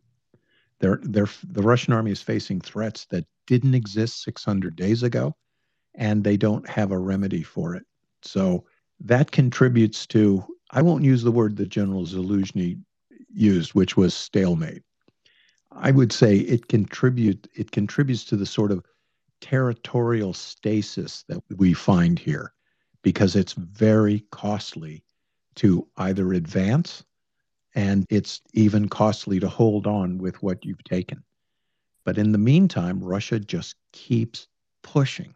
They're, 0.80 1.00
they're, 1.02 1.28
the 1.50 1.64
Russian 1.64 1.94
army 1.94 2.12
is 2.12 2.22
facing 2.22 2.62
threats 2.62 3.08
that 3.10 3.26
didn't 3.48 3.74
exist 3.74 4.22
600 4.22 4.76
days 4.76 5.02
ago, 5.02 5.36
and 5.96 6.24
they 6.24 6.38
don't 6.38 6.70
have 6.70 6.92
a 6.92 7.00
remedy 7.00 7.42
for 7.42 7.74
it. 7.74 7.84
So 8.22 8.66
that 9.00 9.32
contributes 9.32 10.06
to, 10.08 10.46
I 10.70 10.84
won't 10.84 11.04
use 11.04 11.24
the 11.24 11.32
word 11.32 11.58
that 11.58 11.70
General 11.70 12.06
Zaluzhny 12.06 12.80
used, 13.34 13.74
which 13.74 13.98
was 13.98 14.14
stalemate. 14.14 14.84
I 15.72 15.90
would 15.90 16.12
say 16.12 16.38
it 16.38 16.68
contribute 16.68 17.48
it 17.56 17.72
contributes 17.72 18.24
to 18.26 18.36
the 18.36 18.46
sort 18.46 18.72
of 18.72 18.84
territorial 19.42 20.34
stasis 20.34 21.24
that 21.28 21.42
we 21.58 21.74
find 21.74 22.20
here 22.20 22.54
because 23.02 23.36
it's 23.36 23.54
very 23.54 24.26
costly 24.32 25.04
to 25.56 25.88
either 25.98 26.34
advance 26.34 27.04
and 27.76 28.06
it's 28.10 28.42
even 28.54 28.90
costly 28.90 29.40
to 29.40 29.48
hold 29.48 29.86
on 29.86 30.18
with 30.18 30.42
what 30.42 30.66
you've 30.66 30.84
taken. 30.84 31.24
But 32.06 32.18
in 32.18 32.32
the 32.32 32.38
meantime, 32.38 33.04
Russia 33.04 33.40
just 33.40 33.76
keeps 33.92 34.48
pushing, 34.82 35.36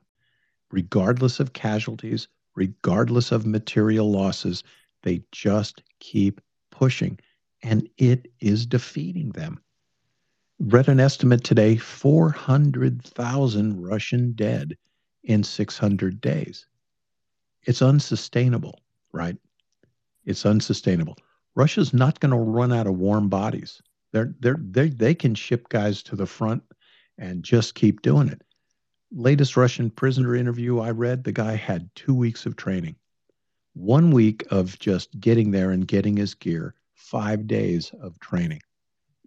regardless 0.71 1.39
of 1.39 1.53
casualties, 1.53 2.27
regardless 2.55 3.31
of 3.31 3.45
material 3.45 4.09
losses. 4.09 4.63
They 5.03 5.21
just 5.31 5.83
keep 5.99 6.41
pushing, 6.71 7.19
and 7.61 7.89
it 7.97 8.31
is 8.39 8.65
defeating 8.65 9.31
them. 9.31 9.59
Read 10.63 10.89
an 10.89 10.99
estimate 10.99 11.43
today 11.43 11.75
400,000 11.75 13.81
Russian 13.81 14.33
dead 14.33 14.77
in 15.23 15.43
600 15.43 16.21
days. 16.21 16.67
It's 17.63 17.81
unsustainable, 17.81 18.79
right? 19.11 19.35
It's 20.23 20.45
unsustainable. 20.45 21.17
Russia's 21.55 21.95
not 21.95 22.19
going 22.19 22.29
to 22.29 22.37
run 22.37 22.71
out 22.71 22.85
of 22.85 22.99
warm 22.99 23.27
bodies. 23.27 23.81
They're, 24.11 24.35
they're, 24.39 24.59
they 24.61 24.89
they 24.89 25.15
can 25.15 25.33
ship 25.33 25.67
guys 25.69 26.03
to 26.03 26.15
the 26.15 26.27
front 26.27 26.61
and 27.17 27.43
just 27.43 27.73
keep 27.73 28.03
doing 28.03 28.27
it. 28.27 28.43
Latest 29.11 29.57
Russian 29.57 29.89
prisoner 29.89 30.35
interview 30.35 30.79
I 30.79 30.91
read, 30.91 31.23
the 31.23 31.31
guy 31.31 31.55
had 31.55 31.89
two 31.95 32.13
weeks 32.13 32.45
of 32.45 32.55
training, 32.55 32.97
one 33.73 34.11
week 34.11 34.45
of 34.51 34.77
just 34.77 35.19
getting 35.19 35.49
there 35.49 35.71
and 35.71 35.87
getting 35.87 36.17
his 36.17 36.35
gear, 36.35 36.75
five 36.93 37.47
days 37.47 37.91
of 37.99 38.19
training. 38.19 38.61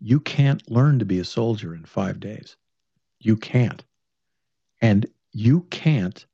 You 0.00 0.20
can't 0.20 0.68
learn 0.70 0.98
to 0.98 1.04
be 1.04 1.18
a 1.18 1.24
soldier 1.24 1.74
in 1.74 1.84
five 1.84 2.20
days. 2.20 2.56
You 3.20 3.36
can't. 3.36 3.82
And 4.80 5.06
you 5.32 5.62
can't 5.70 6.26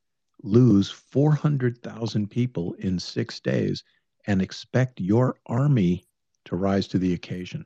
lose 0.42 0.90
400,000 0.90 2.30
people 2.30 2.74
in 2.74 2.98
six 2.98 3.40
days 3.40 3.84
and 4.26 4.42
expect 4.42 5.00
your 5.00 5.36
army 5.46 6.04
to 6.46 6.56
rise 6.56 6.88
to 6.88 6.98
the 6.98 7.12
occasion 7.12 7.64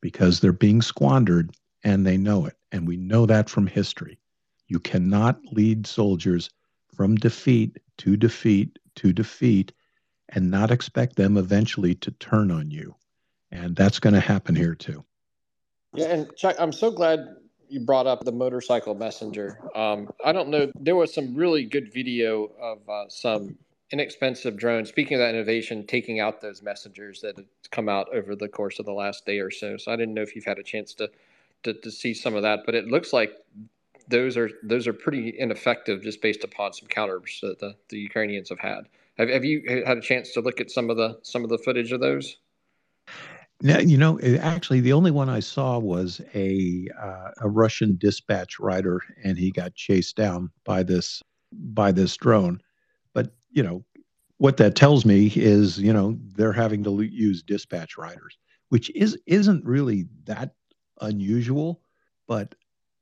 because 0.00 0.40
they're 0.40 0.52
being 0.52 0.82
squandered 0.82 1.54
and 1.82 2.06
they 2.06 2.16
know 2.16 2.46
it. 2.46 2.56
And 2.72 2.86
we 2.86 2.96
know 2.96 3.26
that 3.26 3.48
from 3.48 3.66
history. 3.66 4.18
You 4.68 4.80
cannot 4.80 5.40
lead 5.52 5.86
soldiers 5.86 6.50
from 6.94 7.16
defeat 7.16 7.78
to 7.98 8.16
defeat 8.16 8.78
to 8.96 9.12
defeat 9.12 9.72
and 10.30 10.50
not 10.50 10.70
expect 10.70 11.16
them 11.16 11.36
eventually 11.36 11.94
to 11.96 12.10
turn 12.12 12.50
on 12.50 12.70
you. 12.70 12.94
And 13.50 13.76
that's 13.76 13.98
going 13.98 14.14
to 14.14 14.20
happen 14.20 14.54
here 14.54 14.74
too. 14.74 15.04
Yeah, 15.94 16.06
and 16.06 16.36
Chuck, 16.36 16.56
I'm 16.58 16.72
so 16.72 16.90
glad 16.90 17.36
you 17.68 17.80
brought 17.80 18.06
up 18.06 18.24
the 18.24 18.32
motorcycle 18.32 18.94
messenger. 18.94 19.60
Um, 19.74 20.10
I 20.24 20.32
don't 20.32 20.48
know. 20.48 20.70
There 20.74 20.96
was 20.96 21.14
some 21.14 21.34
really 21.34 21.64
good 21.64 21.92
video 21.92 22.50
of 22.60 22.88
uh, 22.88 23.08
some 23.08 23.56
inexpensive 23.90 24.56
drones. 24.56 24.88
Speaking 24.88 25.14
of 25.14 25.20
that 25.20 25.34
innovation, 25.34 25.86
taking 25.86 26.20
out 26.20 26.40
those 26.40 26.62
messengers 26.62 27.20
that 27.20 27.36
have 27.36 27.46
come 27.70 27.88
out 27.88 28.14
over 28.14 28.34
the 28.34 28.48
course 28.48 28.78
of 28.78 28.86
the 28.86 28.92
last 28.92 29.24
day 29.24 29.38
or 29.38 29.50
so. 29.50 29.76
So 29.76 29.92
I 29.92 29.96
didn't 29.96 30.14
know 30.14 30.22
if 30.22 30.34
you've 30.34 30.44
had 30.44 30.58
a 30.58 30.62
chance 30.62 30.94
to 30.94 31.10
to, 31.62 31.72
to 31.72 31.90
see 31.90 32.12
some 32.12 32.34
of 32.34 32.42
that, 32.42 32.60
but 32.66 32.74
it 32.74 32.86
looks 32.86 33.12
like 33.12 33.32
those 34.08 34.36
are 34.36 34.50
those 34.62 34.86
are 34.86 34.92
pretty 34.92 35.34
ineffective 35.38 36.02
just 36.02 36.20
based 36.20 36.44
upon 36.44 36.72
some 36.72 36.88
counters 36.88 37.38
that 37.42 37.58
the, 37.58 37.74
the 37.88 37.98
Ukrainians 37.98 38.50
have 38.50 38.58
had. 38.58 38.88
Have, 39.16 39.28
have 39.30 39.44
you 39.44 39.82
had 39.86 39.96
a 39.96 40.02
chance 40.02 40.32
to 40.32 40.40
look 40.40 40.60
at 40.60 40.70
some 40.70 40.90
of 40.90 40.96
the 40.96 41.18
some 41.22 41.42
of 41.42 41.50
the 41.50 41.58
footage 41.58 41.92
of 41.92 42.00
those? 42.00 42.36
Now, 43.62 43.78
you 43.78 43.96
know, 43.96 44.18
actually, 44.20 44.80
the 44.80 44.92
only 44.92 45.10
one 45.10 45.28
I 45.28 45.40
saw 45.40 45.78
was 45.78 46.20
a 46.34 46.88
uh, 47.00 47.30
a 47.40 47.48
Russian 47.48 47.96
dispatch 47.96 48.58
rider, 48.58 49.00
and 49.22 49.38
he 49.38 49.50
got 49.50 49.74
chased 49.74 50.16
down 50.16 50.50
by 50.64 50.82
this 50.82 51.22
by 51.52 51.92
this 51.92 52.16
drone. 52.16 52.60
But 53.14 53.32
you 53.50 53.62
know, 53.62 53.84
what 54.38 54.56
that 54.58 54.74
tells 54.74 55.04
me 55.04 55.32
is, 55.34 55.78
you 55.78 55.92
know, 55.92 56.18
they're 56.36 56.52
having 56.52 56.82
to 56.84 57.02
use 57.02 57.42
dispatch 57.42 57.96
riders, 57.96 58.36
which 58.68 58.90
is 58.90 59.16
isn't 59.26 59.64
really 59.64 60.06
that 60.24 60.54
unusual, 61.00 61.80
but 62.26 62.54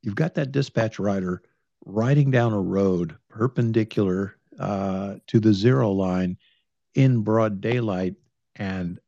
you've 0.02 0.14
got 0.14 0.34
that 0.34 0.52
dispatch 0.52 0.98
rider 0.98 1.42
riding 1.86 2.30
down 2.30 2.52
a 2.52 2.60
road 2.60 3.16
perpendicular 3.28 4.36
uh, 4.58 5.16
to 5.26 5.40
the 5.40 5.52
zero 5.52 5.90
line 5.90 6.36
in 6.94 7.22
broad 7.22 7.60
daylight, 7.60 8.14
and 8.56 9.00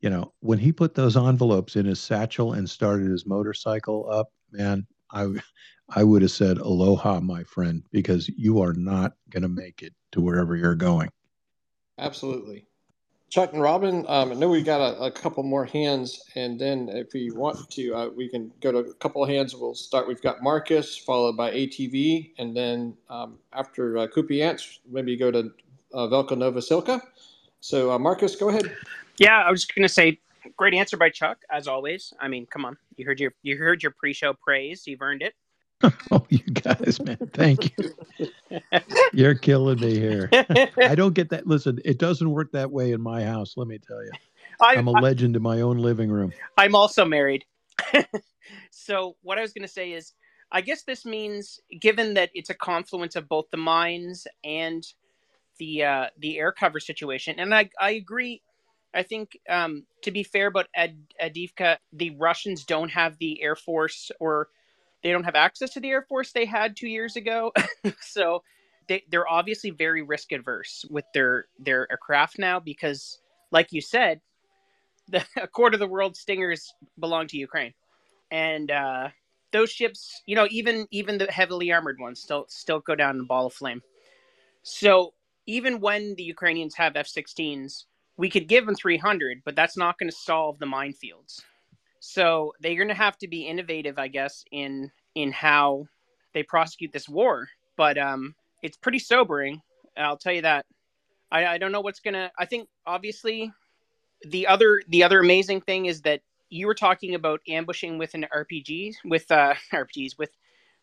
you 0.00 0.10
know, 0.10 0.32
when 0.40 0.58
he 0.58 0.72
put 0.72 0.94
those 0.94 1.16
envelopes 1.16 1.76
in 1.76 1.86
his 1.86 2.00
satchel 2.00 2.54
and 2.54 2.68
started 2.68 3.10
his 3.10 3.26
motorcycle 3.26 4.08
up, 4.10 4.28
man, 4.50 4.86
I 5.12 5.28
I 5.94 6.04
would 6.04 6.22
have 6.22 6.30
said 6.30 6.58
aloha, 6.58 7.20
my 7.20 7.42
friend, 7.44 7.82
because 7.90 8.28
you 8.28 8.60
are 8.60 8.72
not 8.74 9.14
going 9.28 9.42
to 9.42 9.48
make 9.48 9.82
it 9.82 9.92
to 10.12 10.20
wherever 10.20 10.56
you're 10.56 10.76
going. 10.76 11.10
Absolutely. 11.98 12.66
Chuck 13.28 13.52
and 13.52 13.62
Robin, 13.62 14.04
um, 14.08 14.32
I 14.32 14.34
know 14.34 14.48
we 14.48 14.62
got 14.62 14.80
a, 14.80 15.04
a, 15.04 15.10
couple 15.10 15.44
more 15.44 15.64
hands, 15.64 16.20
and 16.34 16.60
then 16.60 16.88
if 16.88 17.12
we 17.12 17.30
want 17.30 17.70
to, 17.70 17.94
uh, 17.94 18.08
we 18.08 18.28
can 18.28 18.50
go 18.60 18.72
to 18.72 18.78
a 18.78 18.94
couple 18.94 19.22
of 19.22 19.28
hands. 19.28 19.54
We'll 19.54 19.74
start. 19.74 20.08
We've 20.08 20.20
got 20.20 20.42
Marcus, 20.42 20.96
followed 20.96 21.36
by 21.36 21.52
ATV, 21.52 22.32
and 22.38 22.56
then 22.56 22.96
um, 23.08 23.38
after 23.52 23.98
uh, 23.98 24.06
Kupiansk, 24.08 24.80
maybe 24.90 25.16
go 25.16 25.30
to 25.30 25.52
uh, 25.94 26.08
Velyka 26.08 26.30
Novosilka. 26.30 27.00
So, 27.60 27.92
uh, 27.92 27.98
Marcus, 28.00 28.34
go 28.34 28.48
ahead. 28.48 28.74
Yeah, 29.20 29.38
I 29.38 29.50
was 29.50 29.60
just 29.60 29.74
going 29.74 29.86
to 29.86 29.92
say, 29.92 30.18
great 30.56 30.72
answer 30.72 30.96
by 30.96 31.10
Chuck, 31.10 31.38
as 31.50 31.68
always. 31.68 32.14
I 32.18 32.26
mean, 32.26 32.46
come 32.46 32.64
on, 32.64 32.78
you 32.96 33.04
heard 33.04 33.20
your 33.20 33.34
you 33.42 33.58
heard 33.58 33.82
your 33.82 33.92
pre-show 33.92 34.32
praise. 34.32 34.86
You've 34.86 35.02
earned 35.02 35.22
it. 35.22 35.34
oh, 36.10 36.26
you 36.30 36.38
guys, 36.38 36.98
man, 37.04 37.18
thank 37.34 37.70
you. 37.78 38.30
You're 39.12 39.34
killing 39.34 39.78
me 39.78 39.98
here. 39.98 40.30
I 40.82 40.94
don't 40.94 41.14
get 41.14 41.28
that. 41.30 41.46
Listen, 41.46 41.78
it 41.84 41.98
doesn't 41.98 42.30
work 42.30 42.50
that 42.52 42.70
way 42.70 42.92
in 42.92 43.00
my 43.00 43.22
house. 43.22 43.54
Let 43.56 43.68
me 43.68 43.78
tell 43.78 44.02
you, 44.02 44.10
I, 44.60 44.74
am 44.74 44.88
a 44.88 44.92
I, 44.92 45.00
legend 45.00 45.36
in 45.36 45.42
my 45.42 45.60
own 45.60 45.78
living 45.78 46.10
room. 46.10 46.32
I'm 46.56 46.74
also 46.74 47.04
married. 47.04 47.44
so 48.70 49.16
what 49.22 49.38
I 49.38 49.42
was 49.42 49.52
going 49.52 49.66
to 49.66 49.72
say 49.72 49.92
is, 49.92 50.14
I 50.50 50.62
guess 50.62 50.82
this 50.82 51.04
means, 51.04 51.60
given 51.78 52.14
that 52.14 52.30
it's 52.34 52.50
a 52.50 52.54
confluence 52.54 53.16
of 53.16 53.28
both 53.28 53.46
the 53.50 53.58
mines 53.58 54.26
and 54.44 54.86
the 55.58 55.84
uh, 55.84 56.06
the 56.18 56.38
air 56.38 56.52
cover 56.52 56.80
situation, 56.80 57.38
and 57.38 57.54
I 57.54 57.68
I 57.78 57.90
agree. 57.92 58.42
I 58.94 59.02
think 59.02 59.38
um, 59.48 59.84
to 60.02 60.10
be 60.10 60.22
fair 60.22 60.48
about 60.48 60.68
Ad- 60.74 61.14
Avdiivka, 61.22 61.78
the 61.92 62.10
Russians 62.16 62.64
don't 62.64 62.90
have 62.90 63.18
the 63.18 63.42
air 63.42 63.56
force 63.56 64.10
or 64.20 64.48
they 65.02 65.12
don't 65.12 65.24
have 65.24 65.34
access 65.34 65.70
to 65.74 65.80
the 65.80 65.90
Air 65.90 66.02
Force 66.02 66.32
they 66.32 66.44
had 66.44 66.76
two 66.76 66.88
years 66.88 67.16
ago. 67.16 67.52
so 68.00 68.42
they, 68.88 69.02
they're 69.10 69.28
obviously 69.28 69.70
very 69.70 70.02
risk 70.02 70.32
adverse 70.32 70.84
with 70.90 71.04
their 71.14 71.46
their 71.58 71.90
aircraft 71.90 72.38
now 72.38 72.60
because, 72.60 73.20
like 73.50 73.72
you 73.72 73.80
said, 73.80 74.20
the, 75.08 75.24
a 75.40 75.48
quarter 75.48 75.74
of 75.76 75.80
the 75.80 75.86
world's 75.86 76.20
Stingers 76.20 76.74
belong 76.98 77.26
to 77.28 77.38
Ukraine, 77.38 77.74
and 78.30 78.70
uh, 78.70 79.08
those 79.52 79.70
ships, 79.70 80.22
you 80.26 80.36
know, 80.36 80.46
even 80.50 80.86
even 80.90 81.18
the 81.18 81.30
heavily 81.30 81.72
armored 81.72 81.98
ones 82.00 82.20
still 82.20 82.46
still 82.48 82.80
go 82.80 82.94
down 82.94 83.16
in 83.16 83.22
a 83.22 83.26
ball 83.26 83.46
of 83.46 83.54
flame. 83.54 83.82
So 84.62 85.14
even 85.46 85.80
when 85.80 86.14
the 86.16 86.22
Ukrainians 86.22 86.74
have 86.76 86.96
F-16s, 86.96 87.86
we 88.16 88.30
could 88.30 88.48
give 88.48 88.66
them 88.66 88.74
300, 88.74 89.42
but 89.44 89.56
that's 89.56 89.76
not 89.76 89.98
going 89.98 90.10
to 90.10 90.16
solve 90.16 90.58
the 90.58 90.66
minefields. 90.66 91.42
So 92.00 92.52
they're 92.60 92.76
going 92.76 92.88
to 92.88 92.94
have 92.94 93.18
to 93.18 93.28
be 93.28 93.46
innovative, 93.46 93.98
I 93.98 94.08
guess, 94.08 94.44
in 94.52 94.90
in 95.14 95.32
how 95.32 95.86
they 96.34 96.42
prosecute 96.42 96.92
this 96.92 97.08
war. 97.08 97.48
But 97.76 97.98
um, 97.98 98.34
it's 98.62 98.76
pretty 98.76 98.98
sobering. 98.98 99.62
I'll 99.96 100.16
tell 100.16 100.32
you 100.32 100.42
that. 100.42 100.66
I, 101.32 101.46
I 101.46 101.58
don't 101.58 101.72
know 101.72 101.80
what's 101.80 102.00
gonna. 102.00 102.32
I 102.38 102.46
think 102.46 102.68
obviously 102.86 103.52
the 104.22 104.46
other 104.46 104.82
the 104.88 105.04
other 105.04 105.20
amazing 105.20 105.60
thing 105.62 105.86
is 105.86 106.02
that 106.02 106.22
you 106.50 106.66
were 106.66 106.74
talking 106.74 107.14
about 107.14 107.40
ambushing 107.48 107.98
with 107.98 108.14
an 108.14 108.26
RPG 108.34 108.96
with 109.04 109.30
uh, 109.30 109.54
RPGs 109.72 110.18
with 110.18 110.32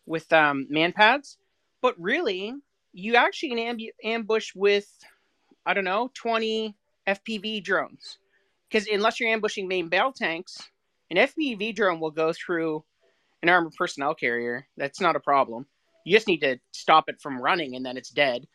with 0.06 0.32
um, 0.32 0.66
manpads, 0.72 1.36
but 1.82 1.94
really 2.00 2.54
you 2.92 3.16
actually 3.16 3.50
can 3.50 3.58
amb- 3.58 3.92
ambush 4.04 4.52
with 4.54 4.88
I 5.66 5.74
don't 5.74 5.84
know 5.84 6.10
twenty 6.14 6.76
FPV 7.08 7.64
drones 7.64 8.18
because 8.68 8.86
unless 8.86 9.18
you're 9.18 9.30
ambushing 9.30 9.66
main 9.66 9.88
battle 9.88 10.12
tanks, 10.12 10.58
an 11.10 11.16
FPV 11.16 11.74
drone 11.74 12.00
will 12.00 12.10
go 12.10 12.32
through 12.32 12.84
an 13.42 13.48
armored 13.48 13.74
personnel 13.76 14.14
carrier. 14.14 14.66
That's 14.76 15.00
not 15.00 15.16
a 15.16 15.20
problem. 15.20 15.66
You 16.04 16.14
just 16.14 16.28
need 16.28 16.40
to 16.40 16.58
stop 16.72 17.08
it 17.08 17.20
from 17.20 17.40
running, 17.40 17.76
and 17.76 17.84
then 17.84 17.96
it's 17.96 18.10
dead 18.10 18.46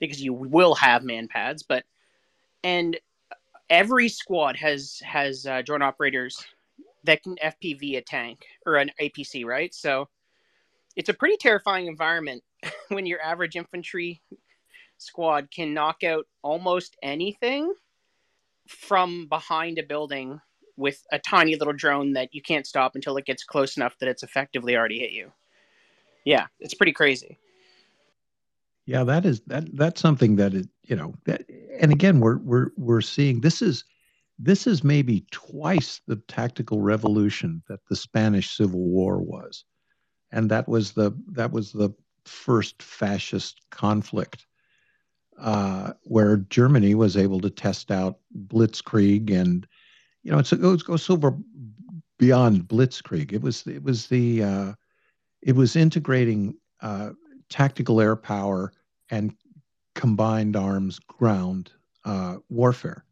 because 0.00 0.22
you 0.22 0.32
will 0.32 0.74
have 0.74 1.02
manpads. 1.02 1.62
But 1.66 1.84
and 2.64 2.98
every 3.70 4.08
squad 4.08 4.56
has 4.56 5.00
has 5.04 5.46
uh, 5.46 5.62
drone 5.62 5.82
operators 5.82 6.44
that 7.04 7.22
can 7.22 7.36
FPV 7.36 7.98
a 7.98 8.02
tank 8.02 8.44
or 8.66 8.76
an 8.76 8.90
APC, 9.00 9.44
right? 9.44 9.74
So 9.74 10.08
it's 10.96 11.08
a 11.08 11.14
pretty 11.14 11.36
terrifying 11.36 11.86
environment 11.86 12.42
when 12.88 13.06
your 13.06 13.20
average 13.20 13.56
infantry 13.56 14.22
squad 14.98 15.50
can 15.50 15.74
knock 15.74 16.04
out 16.04 16.26
almost 16.42 16.96
anything 17.02 17.72
from 18.66 19.26
behind 19.28 19.78
a 19.78 19.82
building 19.82 20.40
with 20.76 21.02
a 21.12 21.18
tiny 21.18 21.56
little 21.56 21.72
drone 21.72 22.12
that 22.14 22.30
you 22.32 22.42
can't 22.42 22.66
stop 22.66 22.94
until 22.94 23.16
it 23.16 23.26
gets 23.26 23.44
close 23.44 23.76
enough 23.76 23.98
that 23.98 24.08
it's 24.08 24.22
effectively 24.22 24.76
already 24.76 24.98
hit 24.98 25.12
you. 25.12 25.32
Yeah, 26.24 26.46
it's 26.60 26.74
pretty 26.74 26.92
crazy. 26.92 27.38
Yeah, 28.86 29.04
that 29.04 29.24
is 29.24 29.40
that 29.46 29.64
that's 29.76 30.00
something 30.00 30.36
that 30.36 30.54
is, 30.54 30.66
you 30.82 30.96
know, 30.96 31.14
that, 31.26 31.42
and 31.78 31.92
again 31.92 32.20
we're 32.20 32.38
we're 32.38 32.70
we're 32.76 33.00
seeing 33.00 33.40
this 33.40 33.62
is 33.62 33.84
this 34.38 34.66
is 34.66 34.82
maybe 34.82 35.24
twice 35.30 36.00
the 36.06 36.16
tactical 36.16 36.80
revolution 36.80 37.62
that 37.68 37.80
the 37.88 37.96
Spanish 37.96 38.56
Civil 38.56 38.80
War 38.80 39.20
was. 39.20 39.64
And 40.32 40.50
that 40.50 40.68
was 40.68 40.92
the 40.92 41.12
that 41.32 41.52
was 41.52 41.72
the 41.72 41.90
first 42.24 42.82
fascist 42.82 43.60
conflict 43.70 44.46
uh, 45.42 45.92
where 46.04 46.38
Germany 46.38 46.94
was 46.94 47.16
able 47.16 47.40
to 47.40 47.50
test 47.50 47.90
out 47.90 48.18
blitzkrieg 48.46 49.30
and 49.30 49.66
you 50.22 50.32
know 50.32 50.38
it's, 50.38 50.52
it 50.52 50.60
goes, 50.60 50.82
goes 50.82 51.10
over 51.10 51.36
beyond 52.18 52.68
blitzkrieg 52.68 53.32
it 53.32 53.42
was 53.42 53.66
it 53.66 53.82
was 53.82 54.06
the 54.06 54.42
uh, 54.42 54.72
it 55.42 55.56
was 55.56 55.76
integrating 55.76 56.54
uh, 56.80 57.10
tactical 57.48 58.00
air 58.00 58.16
power 58.16 58.72
and 59.10 59.34
combined 59.94 60.56
arms 60.56 60.98
ground 60.98 61.70
uh, 62.04 62.36
warfare. 62.48 63.04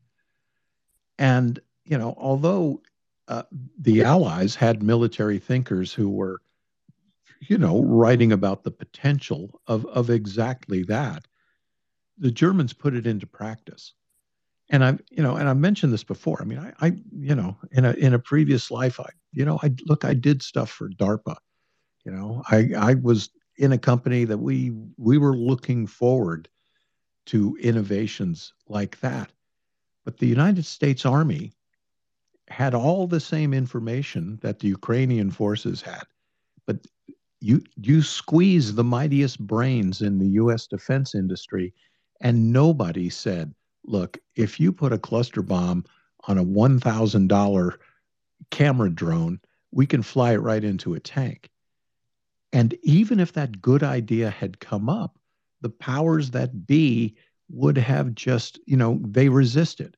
And, 1.18 1.60
you 1.84 1.98
know, 1.98 2.14
although 2.16 2.82
uh, 3.28 3.42
the 3.78 4.02
Allies 4.02 4.54
had 4.54 4.82
military 4.82 5.38
thinkers 5.38 5.92
who 5.92 6.08
were, 6.08 6.40
you 7.40 7.58
know, 7.58 7.82
writing 7.82 8.32
about 8.32 8.64
the 8.64 8.70
potential 8.70 9.60
of, 9.66 9.84
of 9.86 10.10
exactly 10.10 10.82
that, 10.84 11.26
the 12.20 12.30
Germans 12.30 12.72
put 12.72 12.94
it 12.94 13.06
into 13.06 13.26
practice. 13.26 13.94
And 14.68 14.84
I've, 14.84 15.00
you 15.10 15.22
know, 15.22 15.36
and 15.36 15.48
I 15.48 15.54
mentioned 15.54 15.92
this 15.92 16.04
before. 16.04 16.40
I 16.40 16.44
mean, 16.44 16.58
I, 16.58 16.86
I, 16.86 16.92
you 17.18 17.34
know, 17.34 17.56
in 17.72 17.84
a 17.84 17.92
in 17.94 18.14
a 18.14 18.18
previous 18.20 18.70
life, 18.70 19.00
I, 19.00 19.08
you 19.32 19.44
know, 19.44 19.58
I 19.62 19.74
look, 19.86 20.04
I 20.04 20.14
did 20.14 20.42
stuff 20.42 20.70
for 20.70 20.88
DARPA. 20.90 21.36
You 22.04 22.12
know, 22.12 22.42
I 22.48 22.70
I 22.76 22.94
was 22.94 23.30
in 23.56 23.72
a 23.72 23.78
company 23.78 24.24
that 24.24 24.38
we 24.38 24.72
we 24.96 25.18
were 25.18 25.36
looking 25.36 25.88
forward 25.88 26.48
to 27.26 27.56
innovations 27.60 28.52
like 28.68 29.00
that. 29.00 29.32
But 30.04 30.18
the 30.18 30.26
United 30.26 30.64
States 30.64 31.04
Army 31.04 31.52
had 32.48 32.74
all 32.74 33.06
the 33.06 33.20
same 33.20 33.52
information 33.54 34.38
that 34.42 34.58
the 34.58 34.68
Ukrainian 34.68 35.30
forces 35.30 35.82
had. 35.82 36.04
But 36.66 36.86
you 37.40 37.62
you 37.76 38.02
squeeze 38.02 38.74
the 38.74 38.84
mightiest 38.84 39.40
brains 39.40 40.00
in 40.02 40.18
the 40.18 40.28
US 40.42 40.66
defense 40.66 41.14
industry 41.14 41.74
and 42.20 42.52
nobody 42.52 43.08
said, 43.08 43.54
look, 43.84 44.18
if 44.36 44.60
you 44.60 44.72
put 44.72 44.92
a 44.92 44.98
cluster 44.98 45.42
bomb 45.42 45.84
on 46.26 46.38
a 46.38 46.44
$1,000 46.44 47.76
camera 48.50 48.90
drone, 48.90 49.40
we 49.72 49.86
can 49.86 50.02
fly 50.02 50.32
it 50.32 50.38
right 50.38 50.64
into 50.64 50.94
a 50.94 51.00
tank. 51.00 51.50
And 52.52 52.74
even 52.82 53.20
if 53.20 53.32
that 53.32 53.60
good 53.60 53.82
idea 53.82 54.30
had 54.30 54.60
come 54.60 54.88
up, 54.88 55.18
the 55.60 55.70
powers 55.70 56.30
that 56.32 56.66
be 56.66 57.16
would 57.48 57.78
have 57.78 58.14
just, 58.14 58.58
you 58.66 58.76
know, 58.76 59.00
they 59.02 59.28
resisted. 59.28 59.96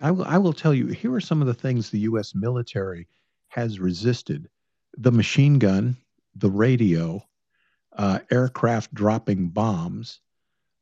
I 0.00 0.10
will, 0.10 0.24
I 0.24 0.38
will 0.38 0.52
tell 0.52 0.74
you, 0.74 0.88
here 0.88 1.14
are 1.14 1.20
some 1.20 1.40
of 1.40 1.46
the 1.46 1.54
things 1.54 1.90
the 1.90 2.00
US 2.00 2.34
military 2.34 3.08
has 3.48 3.78
resisted 3.78 4.48
the 4.96 5.12
machine 5.12 5.58
gun, 5.58 5.96
the 6.34 6.50
radio, 6.50 7.22
uh, 7.96 8.20
aircraft 8.30 8.92
dropping 8.94 9.48
bombs. 9.48 10.20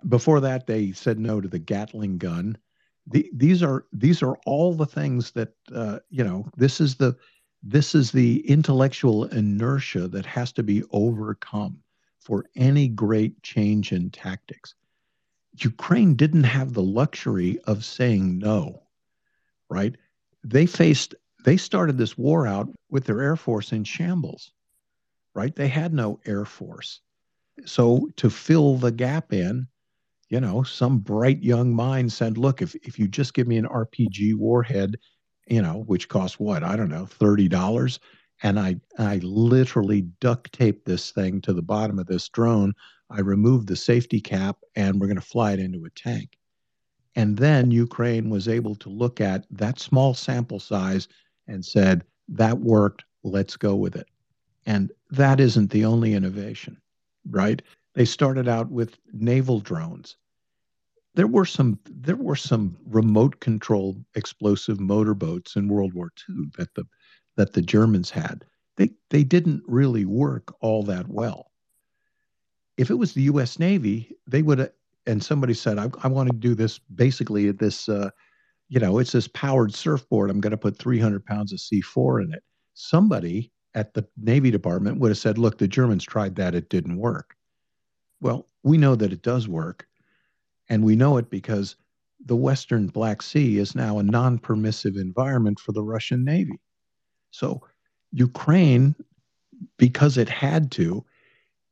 Before 0.09 0.40
that, 0.40 0.66
they 0.66 0.92
said 0.92 1.18
no 1.18 1.40
to 1.40 1.48
the 1.48 1.59
Gatling 1.59 2.18
gun. 2.18 2.57
The, 3.07 3.30
these 3.32 3.62
are 3.62 3.86
these 3.92 4.22
are 4.22 4.36
all 4.46 4.74
the 4.74 4.86
things 4.86 5.32
that 5.32 5.53
uh, 5.74 5.98
you 6.11 6.24
know. 6.24 6.48
This 6.57 6.80
is 6.80 6.94
the 6.96 7.16
this 7.62 7.94
is 7.94 8.11
the 8.11 8.40
intellectual 8.48 9.24
inertia 9.24 10.09
that 10.09 10.26
has 10.26 10.53
to 10.53 10.62
be 10.62 10.82
overcome 10.92 11.82
for 12.20 12.46
any 12.57 12.88
great 12.88 13.42
change 13.42 13.92
in 13.92 14.11
tactics. 14.11 14.74
Ukraine 15.57 16.14
didn't 16.14 16.44
have 16.44 16.72
the 16.72 16.82
luxury 16.82 17.59
of 17.64 17.84
saying 17.84 18.38
no, 18.38 18.82
right? 19.68 19.96
They 20.44 20.66
faced, 20.66 21.14
they 21.44 21.57
started 21.57 21.98
this 21.98 22.16
war 22.16 22.46
out 22.46 22.68
with 22.88 23.05
their 23.05 23.20
Air 23.20 23.36
Force 23.36 23.72
in 23.72 23.84
shambles, 23.84 24.53
right? 25.34 25.55
They 25.55 25.68
had 25.68 25.92
no 25.92 26.20
Air 26.24 26.44
Force. 26.44 27.01
So 27.66 28.09
to 28.16 28.30
fill 28.30 28.76
the 28.76 28.92
gap 28.92 29.32
in, 29.32 29.66
you 30.30 30.40
know, 30.40 30.62
some 30.62 30.98
bright 30.98 31.42
young 31.42 31.74
mind 31.74 32.12
said, 32.12 32.38
look, 32.38 32.62
if, 32.62 32.74
if 32.76 32.98
you 32.98 33.08
just 33.08 33.34
give 33.34 33.46
me 33.46 33.58
an 33.58 33.66
RPG 33.66 34.36
warhead 34.36 34.96
you 35.50 35.60
know, 35.60 35.82
which 35.86 36.08
cost 36.08 36.40
what? 36.40 36.62
I 36.62 36.76
don't 36.76 36.88
know, 36.88 37.06
$30. 37.06 37.98
And 38.42 38.58
I, 38.58 38.76
I 38.98 39.16
literally 39.16 40.02
duct 40.20 40.52
taped 40.52 40.86
this 40.86 41.10
thing 41.10 41.40
to 41.42 41.52
the 41.52 41.60
bottom 41.60 41.98
of 41.98 42.06
this 42.06 42.28
drone. 42.28 42.72
I 43.10 43.20
removed 43.20 43.66
the 43.66 43.76
safety 43.76 44.20
cap 44.20 44.56
and 44.76 44.98
we're 44.98 45.08
going 45.08 45.16
to 45.16 45.22
fly 45.22 45.52
it 45.52 45.58
into 45.58 45.84
a 45.84 45.90
tank. 45.90 46.38
And 47.16 47.36
then 47.36 47.72
Ukraine 47.72 48.30
was 48.30 48.46
able 48.46 48.76
to 48.76 48.88
look 48.88 49.20
at 49.20 49.44
that 49.50 49.80
small 49.80 50.14
sample 50.14 50.60
size 50.60 51.08
and 51.48 51.64
said, 51.64 52.04
that 52.28 52.60
worked, 52.60 53.04
let's 53.24 53.56
go 53.56 53.74
with 53.74 53.96
it. 53.96 54.06
And 54.64 54.92
that 55.10 55.40
isn't 55.40 55.70
the 55.70 55.84
only 55.84 56.14
innovation, 56.14 56.80
right? 57.28 57.60
They 57.95 58.05
started 58.05 58.49
out 58.49 58.70
with 58.70 58.99
naval 59.12 59.61
drones 59.61 60.16
there 61.14 61.26
were 61.26 61.45
some 61.45 61.78
there 61.84 62.16
were 62.16 62.36
some 62.36 62.76
remote 62.86 63.41
controlled 63.41 64.05
explosive 64.14 64.80
motorboats 64.80 65.57
in 65.57 65.68
World 65.68 65.93
War 65.93 66.12
II 66.28 66.47
that 66.57 66.74
the 66.74 66.84
that 67.36 67.53
the 67.53 67.62
Germans 67.62 68.11
had. 68.11 68.45
They 68.76 68.91
they 69.11 69.24
didn't 69.24 69.62
really 69.66 70.05
work 70.05 70.55
all 70.61 70.82
that 70.84 71.09
well. 71.09 71.51
If 72.76 72.91
it 72.91 72.95
was 72.95 73.12
the 73.12 73.22
U.S. 73.22 73.59
Navy, 73.59 74.16
they 74.26 74.43
would 74.43 74.72
and 75.07 75.22
somebody 75.22 75.55
said, 75.55 75.78
I, 75.78 75.91
I 76.03 76.09
want 76.09 76.30
to 76.30 76.36
do 76.36 76.55
this 76.55 76.78
basically 76.78 77.49
at 77.49 77.59
this, 77.59 77.88
uh, 77.88 78.11
you 78.68 78.78
know, 78.78 78.99
it's 78.99 79.12
this 79.12 79.28
powered 79.28 79.74
surfboard. 79.74 80.30
I'm 80.30 80.41
going 80.41 80.51
to 80.53 80.57
put 80.57 80.78
300 80.78 81.24
pounds 81.24 81.53
of 81.53 81.59
C4 81.59 82.24
in 82.24 82.34
it. 82.34 82.45
Somebody 82.74 83.51
at 83.74 83.95
the 83.95 84.07
Navy 84.16 84.51
Department 84.51 85.01
would 85.01 85.11
have 85.11 85.18
said, 85.18 85.38
look, 85.38 85.59
the 85.59 85.66
Germans 85.66 86.05
tried 86.05 86.36
that. 86.36 86.55
It 86.55 86.68
didn't 86.68 86.99
work. 86.99 87.34
Well, 88.20 88.48
we 88.62 88.78
know 88.78 88.94
that 88.96 89.12
it 89.12 89.22
does 89.22 89.48
work. 89.48 89.86
And 90.68 90.84
we 90.84 90.96
know 90.96 91.16
it 91.16 91.30
because 91.30 91.76
the 92.24 92.36
Western 92.36 92.86
Black 92.86 93.22
Sea 93.22 93.58
is 93.58 93.74
now 93.74 93.98
a 93.98 94.02
non 94.02 94.38
permissive 94.38 94.96
environment 94.96 95.58
for 95.58 95.72
the 95.72 95.82
Russian 95.82 96.24
Navy. 96.24 96.60
So 97.30 97.62
Ukraine, 98.12 98.94
because 99.78 100.16
it 100.16 100.28
had 100.28 100.70
to, 100.72 101.04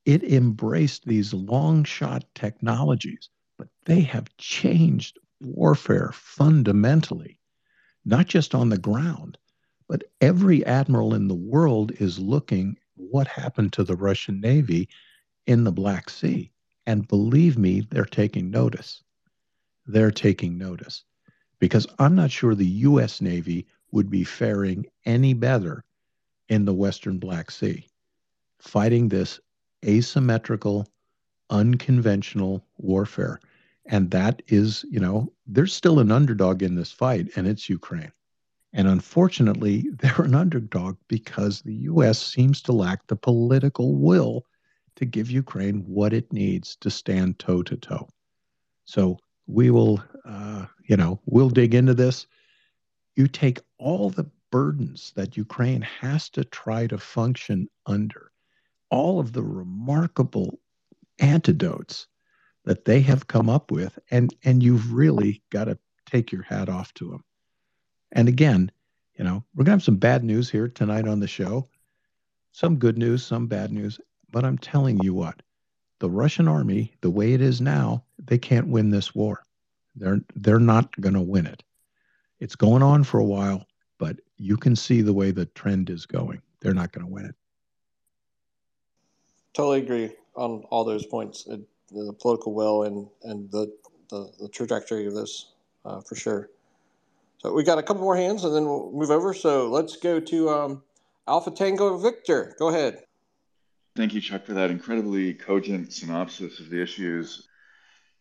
it 0.04 0.24
embraced 0.24 1.04
these 1.06 1.34
long 1.34 1.84
shot 1.84 2.24
technologies, 2.34 3.30
but 3.58 3.68
they 3.84 4.00
have 4.00 4.36
changed 4.38 5.18
warfare 5.40 6.10
fundamentally, 6.12 7.38
not 8.04 8.26
just 8.26 8.54
on 8.54 8.70
the 8.70 8.78
ground, 8.78 9.38
but 9.88 10.04
every 10.20 10.64
admiral 10.66 11.14
in 11.14 11.28
the 11.28 11.34
world 11.34 11.92
is 12.00 12.18
looking 12.18 12.76
what 12.96 13.28
happened 13.28 13.72
to 13.74 13.84
the 13.84 13.96
Russian 13.96 14.40
Navy 14.40 14.88
in 15.48 15.64
the 15.64 15.72
Black 15.72 16.10
Sea. 16.10 16.52
And 16.86 17.08
believe 17.08 17.58
me, 17.58 17.80
they're 17.80 18.04
taking 18.04 18.50
notice. 18.50 19.02
They're 19.86 20.10
taking 20.10 20.58
notice 20.58 21.04
because 21.58 21.86
I'm 21.98 22.14
not 22.14 22.30
sure 22.30 22.54
the 22.54 22.66
U.S. 22.66 23.20
Navy 23.22 23.66
would 23.90 24.10
be 24.10 24.24
faring 24.24 24.86
any 25.06 25.32
better 25.32 25.84
in 26.50 26.66
the 26.66 26.74
Western 26.74 27.18
Black 27.18 27.50
Sea 27.50 27.88
fighting 28.58 29.08
this 29.08 29.40
asymmetrical, 29.86 30.86
unconventional 31.48 32.66
warfare. 32.76 33.40
And 33.86 34.10
that 34.10 34.42
is, 34.48 34.84
you 34.90 35.00
know, 35.00 35.32
there's 35.46 35.72
still 35.72 36.00
an 36.00 36.12
underdog 36.12 36.62
in 36.62 36.74
this 36.74 36.92
fight, 36.92 37.28
and 37.36 37.46
it's 37.46 37.70
Ukraine. 37.70 38.12
And 38.74 38.86
unfortunately, 38.86 39.86
they're 39.98 40.26
an 40.26 40.34
underdog 40.34 40.98
because 41.08 41.62
the 41.62 41.74
U.S. 41.74 42.20
seems 42.20 42.60
to 42.62 42.72
lack 42.72 43.06
the 43.06 43.16
political 43.16 43.94
will 43.94 44.44
to 44.98 45.06
give 45.06 45.30
Ukraine 45.30 45.84
what 45.86 46.12
it 46.12 46.32
needs 46.32 46.76
to 46.80 46.90
stand 46.90 47.38
toe 47.38 47.62
to 47.62 47.76
toe. 47.76 48.08
So 48.84 49.18
we 49.46 49.70
will, 49.70 50.02
uh, 50.24 50.66
you 50.84 50.96
know, 50.96 51.20
we'll 51.24 51.50
dig 51.50 51.74
into 51.74 51.94
this. 51.94 52.26
You 53.14 53.28
take 53.28 53.60
all 53.78 54.10
the 54.10 54.28
burdens 54.50 55.12
that 55.14 55.36
Ukraine 55.36 55.82
has 55.82 56.28
to 56.30 56.42
try 56.44 56.88
to 56.88 56.98
function 56.98 57.68
under, 57.86 58.32
all 58.90 59.20
of 59.20 59.32
the 59.32 59.42
remarkable 59.42 60.58
antidotes 61.20 62.08
that 62.64 62.84
they 62.84 63.00
have 63.00 63.28
come 63.28 63.48
up 63.48 63.70
with, 63.70 63.98
and 64.10 64.34
and 64.42 64.62
you've 64.64 64.92
really 64.92 65.42
got 65.50 65.64
to 65.64 65.78
take 66.06 66.32
your 66.32 66.42
hat 66.42 66.68
off 66.68 66.92
to 66.94 67.08
them. 67.08 67.24
And 68.10 68.28
again, 68.28 68.72
you 69.16 69.24
know, 69.24 69.44
we're 69.54 69.64
gonna 69.64 69.76
have 69.76 69.82
some 69.84 69.96
bad 69.96 70.24
news 70.24 70.50
here 70.50 70.68
tonight 70.68 71.06
on 71.06 71.20
the 71.20 71.28
show, 71.28 71.68
some 72.50 72.78
good 72.78 72.98
news, 72.98 73.24
some 73.24 73.46
bad 73.46 73.70
news. 73.70 74.00
But 74.30 74.44
I'm 74.44 74.58
telling 74.58 75.02
you 75.02 75.14
what, 75.14 75.42
the 76.00 76.10
Russian 76.10 76.48
army, 76.48 76.94
the 77.00 77.10
way 77.10 77.32
it 77.32 77.40
is 77.40 77.60
now, 77.60 78.04
they 78.18 78.38
can't 78.38 78.68
win 78.68 78.90
this 78.90 79.14
war. 79.14 79.42
They're 79.96 80.20
they're 80.36 80.60
not 80.60 80.98
going 81.00 81.14
to 81.14 81.20
win 81.20 81.46
it. 81.46 81.62
It's 82.40 82.54
going 82.54 82.82
on 82.82 83.04
for 83.04 83.18
a 83.18 83.24
while, 83.24 83.66
but 83.98 84.16
you 84.36 84.56
can 84.56 84.76
see 84.76 85.02
the 85.02 85.12
way 85.12 85.30
the 85.30 85.46
trend 85.46 85.90
is 85.90 86.06
going. 86.06 86.40
They're 86.60 86.74
not 86.74 86.92
going 86.92 87.06
to 87.06 87.12
win 87.12 87.24
it. 87.24 87.34
Totally 89.54 89.80
agree 89.80 90.12
on 90.36 90.62
all 90.70 90.84
those 90.84 91.04
points. 91.04 91.44
the 91.44 92.12
political 92.12 92.54
will 92.54 92.84
and 92.84 93.08
and 93.24 93.50
the 93.50 93.72
the, 94.10 94.30
the 94.40 94.48
trajectory 94.48 95.06
of 95.06 95.14
this 95.14 95.52
uh, 95.84 96.00
for 96.00 96.14
sure. 96.14 96.50
So 97.38 97.52
we 97.52 97.62
got 97.62 97.78
a 97.78 97.82
couple 97.82 98.02
more 98.02 98.16
hands, 98.16 98.44
and 98.44 98.54
then 98.54 98.64
we'll 98.66 98.90
move 98.92 99.10
over. 99.10 99.32
So 99.32 99.68
let's 99.68 99.96
go 99.96 100.18
to 100.18 100.50
um, 100.50 100.82
Alpha 101.26 101.50
Tango 101.50 101.96
Victor. 101.98 102.56
Go 102.58 102.68
ahead. 102.68 103.04
Thank 103.98 104.14
you, 104.14 104.20
Chuck, 104.20 104.46
for 104.46 104.54
that 104.54 104.70
incredibly 104.70 105.34
cogent 105.34 105.92
synopsis 105.92 106.60
of 106.60 106.70
the 106.70 106.80
issues. 106.80 107.48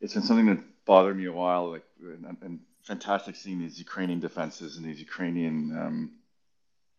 It's 0.02 0.16
been 0.16 0.24
something 0.24 0.48
that 0.48 0.86
bothered 0.88 1.16
me 1.16 1.26
a 1.26 1.32
while, 1.32 1.70
like 1.70 1.84
and, 2.02 2.36
and 2.42 2.60
fantastic 2.82 3.36
seeing 3.36 3.60
these 3.60 3.78
Ukrainian 3.78 4.20
defenses 4.20 4.78
and 4.78 4.86
these 4.88 5.00
Ukrainian, 5.00 5.78
um, 5.78 6.12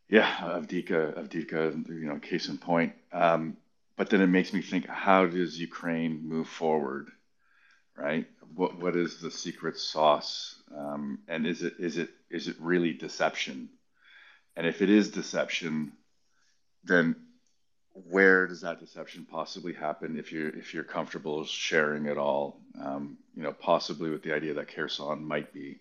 yeah, 0.08 0.32
Avdiivka, 0.60 1.18
Avdiivka, 1.18 1.88
you 1.88 2.06
know, 2.06 2.20
case 2.20 2.48
in 2.48 2.56
point. 2.56 2.92
Um, 3.12 3.56
but 3.96 4.10
then 4.10 4.20
it 4.20 4.28
makes 4.28 4.52
me 4.52 4.62
think, 4.62 4.86
how 4.86 5.26
does 5.26 5.58
Ukraine 5.58 6.28
move 6.28 6.46
forward, 6.46 7.10
right? 7.96 8.28
What 8.54 8.78
what 8.78 8.94
is 8.94 9.20
the 9.20 9.32
secret 9.32 9.76
sauce, 9.76 10.54
um, 10.72 11.18
and 11.26 11.48
is 11.48 11.64
it 11.64 11.74
is 11.80 11.98
it 11.98 12.10
is 12.30 12.46
it 12.46 12.54
really 12.60 12.92
deception? 12.92 13.70
And 14.54 14.68
if 14.68 14.82
it 14.82 14.88
is 14.88 15.10
deception, 15.10 15.94
then 16.84 17.16
where 18.08 18.46
does 18.46 18.60
that 18.60 18.80
deception 18.80 19.26
possibly 19.30 19.72
happen 19.72 20.18
if 20.18 20.32
you're 20.32 20.48
if 20.50 20.74
you're 20.74 20.84
comfortable 20.84 21.44
sharing 21.44 22.06
it 22.06 22.18
all? 22.18 22.60
Um, 22.80 23.18
you 23.36 23.42
know 23.42 23.52
possibly 23.52 24.10
with 24.10 24.22
the 24.22 24.34
idea 24.34 24.54
that 24.54 24.68
Kherson 24.68 25.24
might 25.24 25.52
be 25.52 25.80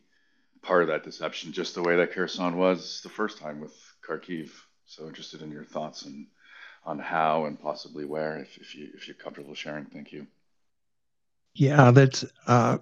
part 0.62 0.82
of 0.82 0.88
that 0.90 1.04
deception 1.04 1.52
just 1.52 1.76
the 1.76 1.84
way 1.84 1.98
that 1.98 2.14
Kherson 2.14 2.58
was 2.58 3.02
the 3.02 3.10
first 3.10 3.38
time 3.38 3.60
with 3.60 3.76
Kharkiv. 4.08 4.52
So 4.86 5.08
interested 5.08 5.42
in 5.42 5.52
your 5.52 5.66
thoughts 5.66 6.04
and 6.04 6.28
on 6.86 6.98
how 7.00 7.46
and 7.46 7.60
possibly 7.62 8.06
where 8.06 8.40
if, 8.40 8.58
if 8.58 8.76
you 8.76 8.90
if 8.94 9.08
you're 9.08 9.16
comfortable 9.16 9.54
sharing. 9.54 9.86
Thank 9.86 10.12
you. 10.12 10.28
Yeah 11.54 11.92
that's 11.92 12.26
uh 12.48 12.78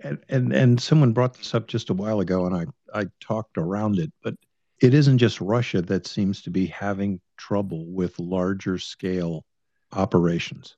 and, 0.00 0.18
and 0.28 0.52
and 0.52 0.80
someone 0.80 1.12
brought 1.12 1.34
this 1.34 1.54
up 1.54 1.66
just 1.66 1.90
a 1.90 1.94
while 1.94 2.20
ago 2.20 2.46
and 2.46 2.54
I 2.54 2.66
I 2.98 3.06
talked 3.20 3.58
around 3.58 3.98
it 3.98 4.12
but 4.22 4.34
it 4.80 4.94
isn't 4.94 5.18
just 5.18 5.40
Russia 5.40 5.82
that 5.82 6.06
seems 6.06 6.42
to 6.42 6.50
be 6.50 6.66
having 6.66 7.20
trouble 7.36 7.86
with 7.86 8.18
larger 8.18 8.78
scale 8.78 9.44
operations. 9.92 10.76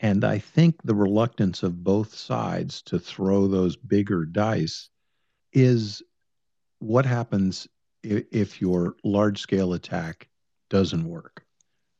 And 0.00 0.24
I 0.24 0.38
think 0.38 0.82
the 0.82 0.94
reluctance 0.94 1.62
of 1.62 1.84
both 1.84 2.14
sides 2.14 2.82
to 2.82 2.98
throw 2.98 3.46
those 3.46 3.76
bigger 3.76 4.24
dice 4.24 4.88
is 5.52 6.02
what 6.80 7.06
happens 7.06 7.68
if 8.02 8.60
your 8.60 8.96
large 9.04 9.40
scale 9.40 9.72
attack 9.72 10.28
doesn't 10.68 11.04
work, 11.04 11.44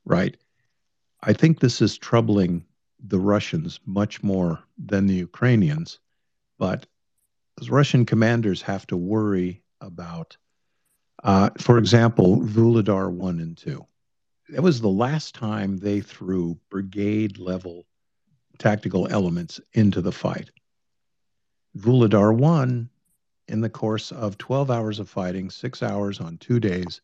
right? 0.05 0.37
I 1.23 1.33
think 1.33 1.61
this 1.61 1.81
is 1.81 1.97
troubling 1.97 2.65
the 3.07 3.21
Russians 3.21 3.81
much 3.87 4.23
more 4.23 4.63
than 4.77 5.07
the 5.07 5.15
Ukrainians, 5.15 6.01
but 6.59 6.87
those 7.57 7.71
Russian 7.71 8.05
commanders 8.05 8.61
have 8.63 8.87
to 8.89 8.97
worry 8.97 9.63
about 9.81 10.37
uh, 11.25 11.51
for 11.59 11.79
example, 11.79 12.41
Vuhledar 12.43 13.11
1 13.11 13.41
and 13.41 13.57
2. 13.57 13.85
That 14.51 14.63
was 14.63 14.81
the 14.81 14.89
last 14.89 15.35
time 15.35 15.79
they 15.79 16.01
threw 16.01 16.59
brigade 16.71 17.39
level 17.39 17.87
tactical 18.59 19.09
elements 19.09 19.61
into 19.73 20.03
the 20.03 20.13
fight. 20.13 20.51
Vuhledar 21.77 22.37
1, 22.37 22.89
in 23.49 23.61
the 23.61 23.71
course 23.71 24.13
of 24.13 24.39
12 24.39 24.71
hours 24.71 25.01
of 25.01 25.09
fighting, 25.09 25.51
six 25.51 25.83
hours 25.83 26.21
on 26.21 26.39
two 26.39 26.61
days, 26.61 27.01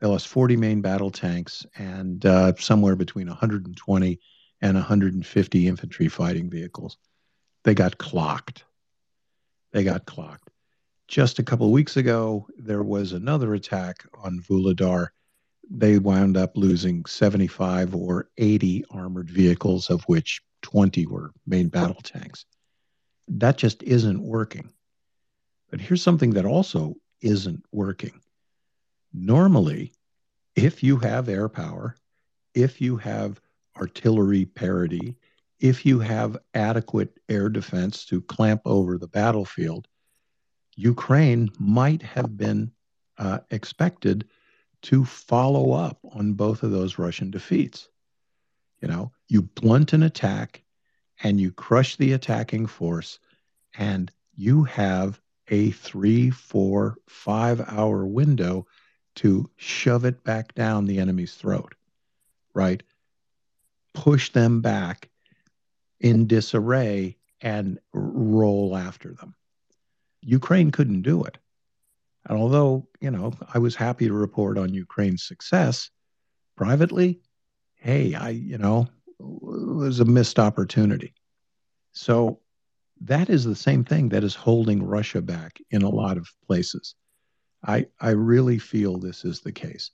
they 0.00 0.08
lost 0.08 0.28
40 0.28 0.56
main 0.56 0.80
battle 0.80 1.10
tanks 1.10 1.64
and 1.76 2.26
uh, 2.26 2.52
somewhere 2.58 2.96
between 2.96 3.28
120 3.28 4.20
and 4.60 4.74
150 4.74 5.66
infantry 5.66 6.08
fighting 6.08 6.50
vehicles. 6.50 6.98
They 7.62 7.74
got 7.74 7.98
clocked. 7.98 8.64
They 9.72 9.84
got 9.84 10.06
clocked. 10.06 10.50
Just 11.08 11.38
a 11.38 11.42
couple 11.42 11.66
of 11.66 11.72
weeks 11.72 11.96
ago, 11.96 12.46
there 12.56 12.82
was 12.82 13.12
another 13.12 13.54
attack 13.54 14.04
on 14.22 14.40
Vuhledar. 14.40 15.08
They 15.70 15.98
wound 15.98 16.36
up 16.36 16.56
losing 16.56 17.04
75 17.04 17.94
or 17.94 18.30
80 18.38 18.84
armored 18.90 19.30
vehicles, 19.30 19.90
of 19.90 20.02
which 20.04 20.40
20 20.62 21.06
were 21.06 21.30
main 21.46 21.68
battle 21.68 22.00
tanks. 22.02 22.46
That 23.28 23.56
just 23.58 23.82
isn't 23.82 24.22
working. 24.22 24.72
But 25.70 25.80
here's 25.80 26.02
something 26.02 26.30
that 26.30 26.44
also 26.46 26.94
isn't 27.20 27.64
working. 27.72 28.20
Normally, 29.12 29.92
if 30.56 30.82
you 30.82 30.96
have 30.98 31.28
air 31.28 31.48
power, 31.48 31.96
if 32.54 32.80
you 32.80 32.96
have 32.96 33.40
artillery 33.76 34.44
parity, 34.44 35.16
if 35.60 35.84
you 35.84 35.98
have 35.98 36.38
adequate 36.54 37.18
air 37.28 37.48
defense 37.48 38.04
to 38.06 38.20
clamp 38.22 38.62
over 38.64 38.98
the 38.98 39.08
battlefield, 39.08 39.88
Ukraine 40.76 41.50
might 41.58 42.02
have 42.02 42.36
been 42.36 42.72
uh, 43.18 43.40
expected 43.50 44.28
to 44.82 45.04
follow 45.04 45.72
up 45.72 45.98
on 46.12 46.34
both 46.34 46.62
of 46.62 46.70
those 46.70 46.98
Russian 46.98 47.30
defeats. 47.30 47.88
You 48.80 48.88
know, 48.88 49.12
you 49.28 49.42
blunt 49.42 49.92
an 49.92 50.02
attack 50.02 50.62
and 51.22 51.40
you 51.40 51.52
crush 51.52 51.96
the 51.96 52.12
attacking 52.12 52.66
force, 52.66 53.18
and 53.76 54.10
you 54.34 54.64
have 54.64 55.20
a 55.48 55.70
three, 55.70 56.30
four, 56.30 56.96
five 57.06 57.60
hour 57.60 58.04
window 58.04 58.66
to 59.16 59.48
shove 59.56 60.04
it 60.04 60.24
back 60.24 60.54
down 60.54 60.86
the 60.86 60.98
enemy's 60.98 61.34
throat, 61.34 61.74
right? 62.52 62.82
Push 63.92 64.32
them 64.32 64.60
back 64.60 65.08
in 66.00 66.26
disarray 66.26 67.16
and 67.40 67.78
roll 67.92 68.76
after 68.76 69.12
them. 69.12 69.34
Ukraine 70.24 70.70
couldn't 70.70 71.02
do 71.02 71.22
it. 71.24 71.38
And 72.26 72.38
although, 72.38 72.88
you 73.00 73.10
know, 73.10 73.34
I 73.52 73.58
was 73.58 73.76
happy 73.76 74.06
to 74.06 74.14
report 74.14 74.56
on 74.56 74.72
Ukraine's 74.72 75.24
success 75.24 75.90
privately, 76.56 77.20
hey, 77.74 78.14
I, 78.14 78.30
you 78.30 78.58
know, 78.58 78.88
it 79.20 79.74
was 79.76 80.00
a 80.00 80.04
missed 80.04 80.38
opportunity. 80.38 81.14
So 81.92 82.40
that 83.02 83.28
is 83.28 83.44
the 83.44 83.54
same 83.54 83.84
thing 83.84 84.08
that 84.08 84.24
is 84.24 84.34
holding 84.34 84.82
Russia 84.82 85.20
back 85.20 85.58
in 85.70 85.82
a 85.82 85.88
lot 85.88 86.16
of 86.16 86.28
places. 86.46 86.94
I, 87.62 87.86
I 88.00 88.10
really 88.10 88.58
feel 88.58 88.98
this 88.98 89.24
is 89.24 89.40
the 89.40 89.52
case. 89.52 89.90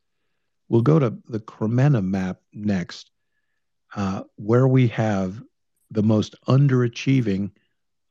We'll 0.68 0.83
go 0.83 0.99
to 0.99 1.16
the 1.28 1.41
Kreminna 1.41 2.05
map 2.05 2.41
next, 2.53 3.11
uh, 3.97 4.22
where 4.37 4.68
we 4.68 4.87
have 4.89 5.43
the 5.91 6.03
most 6.03 6.37
underachieving 6.47 7.51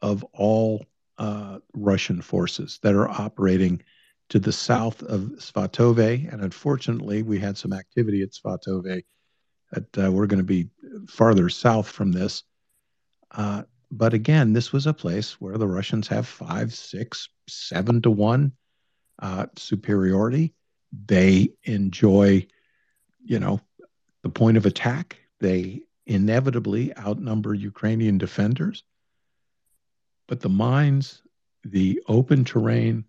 of 0.01 0.23
all 0.33 0.85
uh, 1.19 1.59
Russian 1.73 2.21
forces 2.21 2.79
that 2.81 2.95
are 2.95 3.09
operating 3.09 3.83
to 4.29 4.39
the 4.39 4.51
south 4.51 5.03
of 5.03 5.21
Svatove. 5.37 6.31
And 6.31 6.41
unfortunately, 6.41 7.21
we 7.23 7.39
had 7.39 7.57
some 7.57 7.73
activity 7.73 8.23
at 8.23 8.31
Svatove 8.31 9.03
that 9.71 9.97
uh, 9.97 10.11
we're 10.11 10.27
going 10.27 10.39
to 10.39 10.43
be 10.43 10.69
farther 11.07 11.49
south 11.49 11.87
from 11.87 12.11
this. 12.11 12.43
Uh, 13.31 13.63
but 13.91 14.13
again, 14.13 14.53
this 14.53 14.71
was 14.71 14.87
a 14.87 14.93
place 14.93 15.39
where 15.41 15.57
the 15.57 15.67
Russians 15.67 16.07
have 16.07 16.27
five, 16.27 16.73
six, 16.73 17.29
seven 17.47 18.01
to 18.03 18.11
one 18.11 18.53
uh, 19.19 19.47
superiority. 19.57 20.53
They 21.05 21.49
enjoy, 21.63 22.47
you 23.23 23.39
know, 23.39 23.59
the 24.23 24.29
point 24.29 24.57
of 24.57 24.65
attack. 24.65 25.17
They 25.39 25.81
inevitably 26.05 26.95
outnumber 26.97 27.53
Ukrainian 27.53 28.17
defenders. 28.17 28.83
But 30.29 30.41
the 30.41 30.47
mines, 30.47 31.23
the 31.63 32.03
open 32.07 32.45
terrain, 32.45 33.05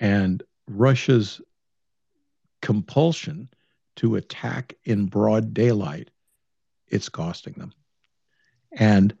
and 0.00 0.42
Russia's 0.66 1.38
compulsion 2.62 3.50
to 3.96 4.16
attack 4.16 4.72
in 4.84 5.04
broad 5.04 5.52
daylight, 5.52 6.10
it's 6.88 7.10
costing 7.10 7.52
them. 7.52 7.74
And 8.72 9.14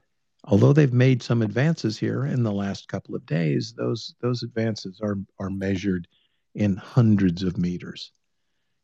although 0.44 0.72
they've 0.72 0.94
made 0.94 1.22
some 1.22 1.42
advances 1.42 1.98
here 1.98 2.24
in 2.24 2.42
the 2.42 2.52
last 2.52 2.88
couple 2.88 3.14
of 3.14 3.26
days, 3.26 3.74
those 3.76 4.14
those 4.22 4.42
advances 4.42 4.98
are 5.02 5.18
are 5.38 5.50
measured 5.50 6.08
in 6.54 6.74
hundreds 6.74 7.42
of 7.42 7.58
meters, 7.58 8.12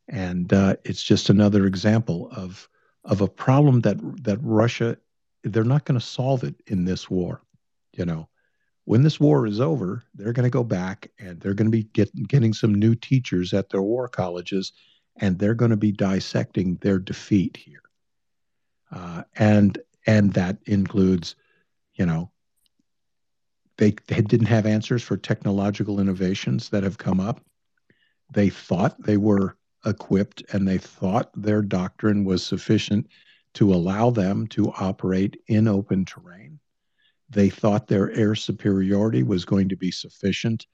and 0.09 0.53
uh, 0.53 0.77
it's 0.85 1.03
just 1.03 1.31
another 1.31 1.65
example 1.65 2.29
of 2.33 2.69
of 3.03 3.23
a 3.23 3.29
problem 3.29 3.81
that 3.81 3.97
that 4.25 4.41
Russia 4.43 4.99
they're 5.43 5.65
not 5.65 5.87
going 5.87 5.99
to 5.99 6.05
solve 6.05 6.45
it 6.45 6.57
in 6.67 6.85
this 6.85 7.09
war. 7.09 7.41
You 7.97 8.05
know, 8.05 8.29
when 8.85 9.03
this 9.03 9.19
war 9.19 9.47
is 9.47 9.61
over, 9.61 10.05
they're 10.15 10.33
going 10.33 10.45
to 10.45 10.51
go 10.51 10.65
back 10.65 11.11
and 11.19 11.41
they're 11.41 11.55
going 11.55 11.71
to 11.71 11.77
be 11.77 11.85
get, 11.85 12.11
getting 12.29 12.53
some 12.53 12.75
new 12.75 12.95
teachers 12.95 13.53
at 13.53 13.71
their 13.71 13.83
war 13.83 14.09
colleges, 14.09 14.73
and 15.17 15.39
they're 15.39 15.55
going 15.55 15.71
to 15.71 15.77
be 15.77 15.93
dissecting 15.93 16.77
their 16.77 16.99
defeat 16.99 17.57
here. 17.57 17.83
Uh, 18.93 19.23
and 19.37 19.79
and 20.07 20.33
that 20.35 20.59
includes, 20.67 21.35
you 21.95 22.07
know, 22.07 22.31
they, 23.79 23.95
they 24.07 24.23
didn't 24.23 24.47
have 24.47 24.67
answers 24.67 25.03
for 25.03 25.17
technological 25.17 26.01
innovations 26.01 26.69
that 26.71 26.83
have 26.83 26.99
come 26.99 27.21
up. 27.21 27.41
They 28.33 28.49
thought 28.49 29.03
they 29.03 29.17
were 29.17 29.57
equipped 29.85 30.43
and 30.53 30.67
they 30.67 30.79
thought 30.79 31.31
their 31.35 31.63
doctrine 31.63 32.25
was 32.25 32.45
sufficient 32.45 33.09
to 33.55 33.73
allow 33.73 34.11
them 34.11 34.47
to 34.49 34.73
operate 34.79 35.41
in 35.47 35.69
open 35.69 36.05
terrain. 36.05 36.56
They 37.29 37.51
thought 37.51 37.89
their 37.89 38.11
air 38.13 38.35
superiority 38.35 39.23
was 39.23 39.45
going 39.45 39.69
to 39.69 39.77
be 39.77 39.91
sufficient 39.91 40.67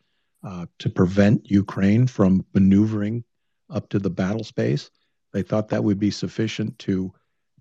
uh, 0.44 0.66
to 0.78 0.90
prevent 0.90 1.50
Ukraine 1.50 2.06
from 2.06 2.44
maneuvering 2.52 3.24
up 3.70 3.88
to 3.90 3.98
the 3.98 4.10
battle 4.10 4.44
space. 4.44 4.90
They 5.32 5.42
thought 5.42 5.68
that 5.68 5.84
would 5.84 5.98
be 5.98 6.10
sufficient 6.10 6.78
to 6.80 7.12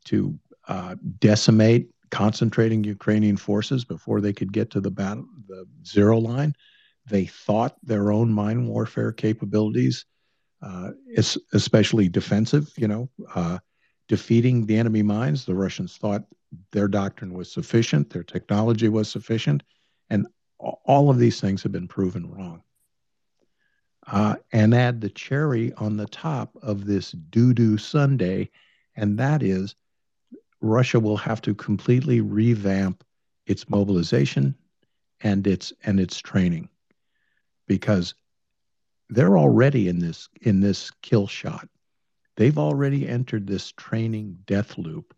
to 0.06 0.38
uh, 0.68 0.96
decimate 1.20 1.89
concentrating 2.10 2.84
Ukrainian 2.84 3.38
forces 3.38 3.86
before 3.86 4.20
they 4.20 4.34
could 4.34 4.52
get 4.52 4.70
to 4.72 4.82
the 4.82 4.92
battle, 4.92 5.26
the 5.48 5.66
zero 5.86 6.18
line. 6.20 6.54
They 7.08 7.26
thought 7.26 7.78
their 7.84 8.12
own 8.12 8.32
mine 8.32 8.68
warfare 8.68 9.12
capabilities, 9.12 10.06
uh, 10.62 10.92
especially 11.54 12.10
defensive, 12.10 12.72
you 12.78 12.88
know, 12.88 13.10
uh, 13.34 13.60
defeating 14.08 14.66
the 14.66 14.78
enemy 14.78 15.02
mines. 15.02 15.46
The 15.46 15.56
Russians 15.56 15.98
thought 15.98 16.24
their 16.72 16.88
doctrine 16.88 17.34
was 17.34 17.52
sufficient, 17.52 18.10
their 18.10 18.24
technology 18.24 18.89
was 18.89 19.10
sufficient, 19.10 19.64
and 20.10 20.28
all 20.60 21.10
of 21.10 21.18
these 21.18 21.39
things 21.41 21.64
have 21.64 21.72
been 21.72 21.88
proven 21.88 22.30
wrong. 22.30 22.62
Uh, 24.08 24.36
and 24.52 24.74
add 24.74 24.99
the 24.99 25.10
cherry 25.10 25.74
on 25.74 25.95
the 25.95 26.08
top 26.08 26.56
of 26.62 26.86
this 26.86 27.12
doo 27.12 27.54
doo 27.54 27.78
Sunday, 27.78 28.49
and 28.95 29.18
that 29.18 29.43
is 29.43 29.76
Russia 30.60 30.99
will 30.99 31.18
have 31.18 31.41
to 31.41 31.56
completely 31.56 32.22
revamp 32.22 33.04
its 33.45 33.70
mobilization 33.70 34.56
and 35.22 35.45
its 35.45 35.72
and 35.84 35.99
its 35.99 36.20
training 36.20 36.70
because 37.68 38.16
they're 39.10 39.38
already 39.38 39.88
in 39.88 39.99
this 39.99 40.30
in 40.41 40.62
this 40.62 40.91
kill 41.02 41.28
shot. 41.28 41.68
They've 42.38 42.58
already 42.58 43.08
entered 43.08 43.45
this 43.45 43.72
training 43.74 44.39
death 44.45 44.78
loop 44.78 45.14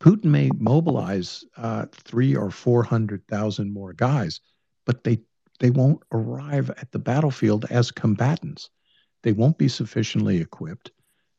Putin 0.00 0.26
may 0.26 0.50
mobilize 0.58 1.44
uh, 1.56 1.86
three 1.92 2.34
or 2.34 2.50
four 2.50 2.82
hundred 2.82 3.26
thousand 3.26 3.72
more 3.72 3.92
guys, 3.92 4.40
but 4.84 5.04
they 5.04 5.20
they 5.60 5.70
won't 5.70 6.02
arrive 6.12 6.70
at 6.70 6.90
the 6.92 6.98
battlefield 6.98 7.64
as 7.70 7.90
combatants. 7.90 8.70
They 9.22 9.32
won't 9.32 9.58
be 9.58 9.68
sufficiently 9.68 10.38
equipped. 10.40 10.90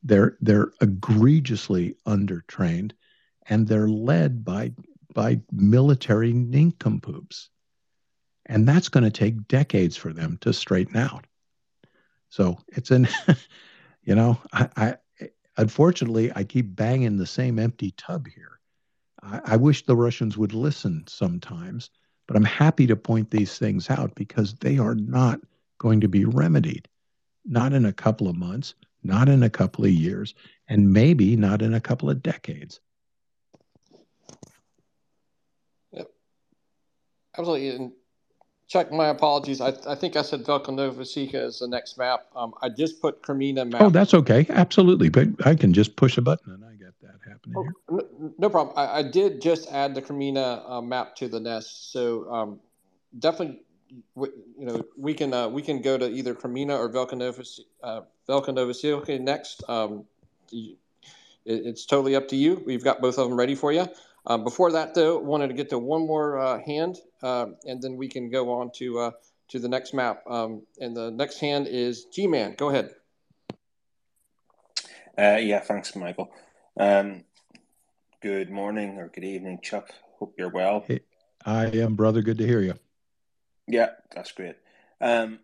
They're 0.04 0.38
they're 0.42 0.72
egregiously 0.82 1.96
undertrained, 2.08 2.94
and 3.48 3.68
they're 3.68 3.90
led 3.90 4.44
by 4.44 4.74
by 5.14 5.42
military 5.52 6.34
nincompoops, 6.34 7.50
and 8.46 8.68
that's 8.68 8.90
going 8.90 9.04
to 9.04 9.12
take 9.12 9.48
decades 9.48 9.96
for 9.96 10.14
them 10.14 10.38
to 10.42 10.54
straighten 10.54 10.98
out. 10.98 11.26
So 12.30 12.58
it's 12.68 12.92
an, 12.92 13.08
you 14.04 14.16
know, 14.16 14.40
I, 14.52 14.70
I 14.76 14.96
unfortunately 15.58 16.32
I 16.36 16.44
keep 16.44 16.76
banging 16.76 17.18
the 17.18 17.26
same 17.26 17.60
empty 17.60 17.92
tub 17.92 18.28
here. 18.28 18.60
I, 19.22 19.42
I 19.46 19.56
wish 19.58 19.86
the 19.86 19.96
Russians 19.96 20.38
would 20.38 20.54
listen 20.54 21.04
sometimes, 21.08 21.90
but 22.28 22.36
I'm 22.36 22.44
happy 22.44 22.88
to 22.88 22.96
point 22.96 23.32
these 23.32 23.58
things 23.58 23.90
out 23.90 24.16
because 24.16 24.54
they 24.56 24.78
are 24.78 24.96
not 24.96 25.40
going 25.78 26.02
to 26.02 26.08
be 26.08 26.26
remedied, 26.26 26.88
not 27.46 27.74
in 27.74 27.86
a 27.86 27.94
couple 27.94 28.28
of 28.28 28.36
months, 28.36 28.74
not 29.04 29.30
in 29.30 29.44
a 29.44 29.50
couple 29.50 29.86
of 29.86 29.92
years, 29.92 30.34
and 30.68 30.92
maybe 30.92 31.36
not 31.36 31.62
in 31.62 31.74
a 31.74 31.82
couple 31.82 32.10
of 32.10 32.24
decades. 32.24 32.80
Yep. 35.92 36.10
Absolutely. 37.38 37.92
Chuck, 38.76 38.92
my 38.92 39.08
apologies. 39.08 39.62
I, 39.62 39.74
I 39.88 39.96
think 39.96 40.18
I 40.18 40.22
said 40.22 40.44
Velka 40.44 40.68
Novosika 40.68 41.36
is 41.36 41.60
the 41.60 41.68
next 41.70 41.98
map. 41.98 42.26
Um, 42.36 42.54
I 42.62 42.68
just 42.68 43.02
put 43.02 43.24
Kreminna 43.24 43.72
map. 43.72 43.82
Oh, 43.82 43.90
that's 43.90 44.14
okay. 44.14 44.46
Absolutely. 44.50 45.08
But 45.08 45.30
I 45.46 45.56
can 45.56 45.72
just 45.72 45.96
push 45.96 46.18
a 46.18 46.22
button 46.22 46.52
and 46.52 46.66
I 46.66 46.74
get 46.74 46.92
that 47.02 47.16
happening. 47.26 47.56
Oh, 47.90 48.02
no, 48.20 48.34
no, 48.38 48.50
problem. 48.50 48.78
I, 48.78 48.98
I, 48.98 49.02
did 49.02 49.42
just 49.42 49.72
add 49.72 49.96
the 49.96 50.02
Kreminna 50.02 50.70
uh, 50.70 50.82
map 50.82 51.16
to 51.16 51.30
the 51.30 51.40
nest. 51.40 51.94
So 51.94 52.30
um, 52.30 52.60
definitely 53.18 53.62
you 54.18 54.34
know, 54.58 54.84
we 54.98 55.14
can 55.14 55.34
uh, 55.34 55.48
we 55.48 55.62
can 55.62 55.82
go 55.82 55.98
to 55.98 56.10
either 56.10 56.36
Kreminna 56.36 56.78
or 56.78 56.90
Velkanova 56.90 57.62
uh, 57.82 59.18
next. 59.22 59.64
Um, 59.70 60.04
it, 60.52 60.76
it's 61.46 61.86
totally 61.86 62.18
up 62.18 62.28
to 62.28 62.36
you. 62.36 62.62
We've 62.66 62.84
got 62.84 63.00
both 63.00 63.18
of 63.20 63.30
them 63.30 63.38
ready 63.38 63.56
for 63.56 63.72
you. 63.72 63.88
Uh, 64.28 64.38
before 64.38 64.72
that, 64.72 64.96
though, 64.96 65.20
wanted 65.20 65.48
to 65.50 65.54
get 65.54 65.70
to 65.70 65.78
one 65.78 66.08
more 66.08 66.40
uh, 66.40 66.60
hand, 66.66 66.98
uh, 67.22 67.48
and 67.66 67.82
then 67.82 67.96
we 67.96 68.08
can 68.08 68.30
go 68.30 68.54
on 68.54 68.72
to 68.76 69.00
uh, 69.00 69.12
to 69.50 69.60
the 69.60 69.70
next 69.70 69.94
map. 69.94 70.24
Um, 70.28 70.64
and 70.80 70.96
the 70.96 71.12
next 71.12 71.40
hand 71.40 71.68
is 71.68 72.06
G 72.06 72.26
Man. 72.26 72.56
Go 72.58 72.70
ahead. 72.70 72.92
Uh, 75.18 75.38
yeah, 75.40 75.60
thanks, 75.60 75.96
Michael. 75.96 76.32
Um, 76.78 77.24
good 78.22 78.50
morning 78.50 78.98
or 78.98 79.08
good 79.08 79.24
evening, 79.24 79.60
Chuck. 79.62 79.92
Hope 80.20 80.34
you're 80.38 80.50
well. 80.50 80.84
Hey, 80.88 81.02
I 81.46 81.68
am, 81.68 81.96
brother. 81.96 82.22
Good 82.22 82.40
to 82.40 82.48
hear 82.48 82.62
you. 82.62 82.74
Yeah, 83.68 83.92
that's 84.14 84.32
great. 84.32 84.56
Um, 85.00 85.40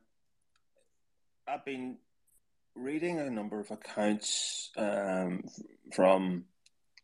I've 1.47 1.63
been 1.65 1.97
reading 2.75 3.19
a 3.19 3.29
number 3.29 3.59
of 3.59 3.69
accounts 3.71 4.71
um, 4.75 5.43
from 5.93 6.45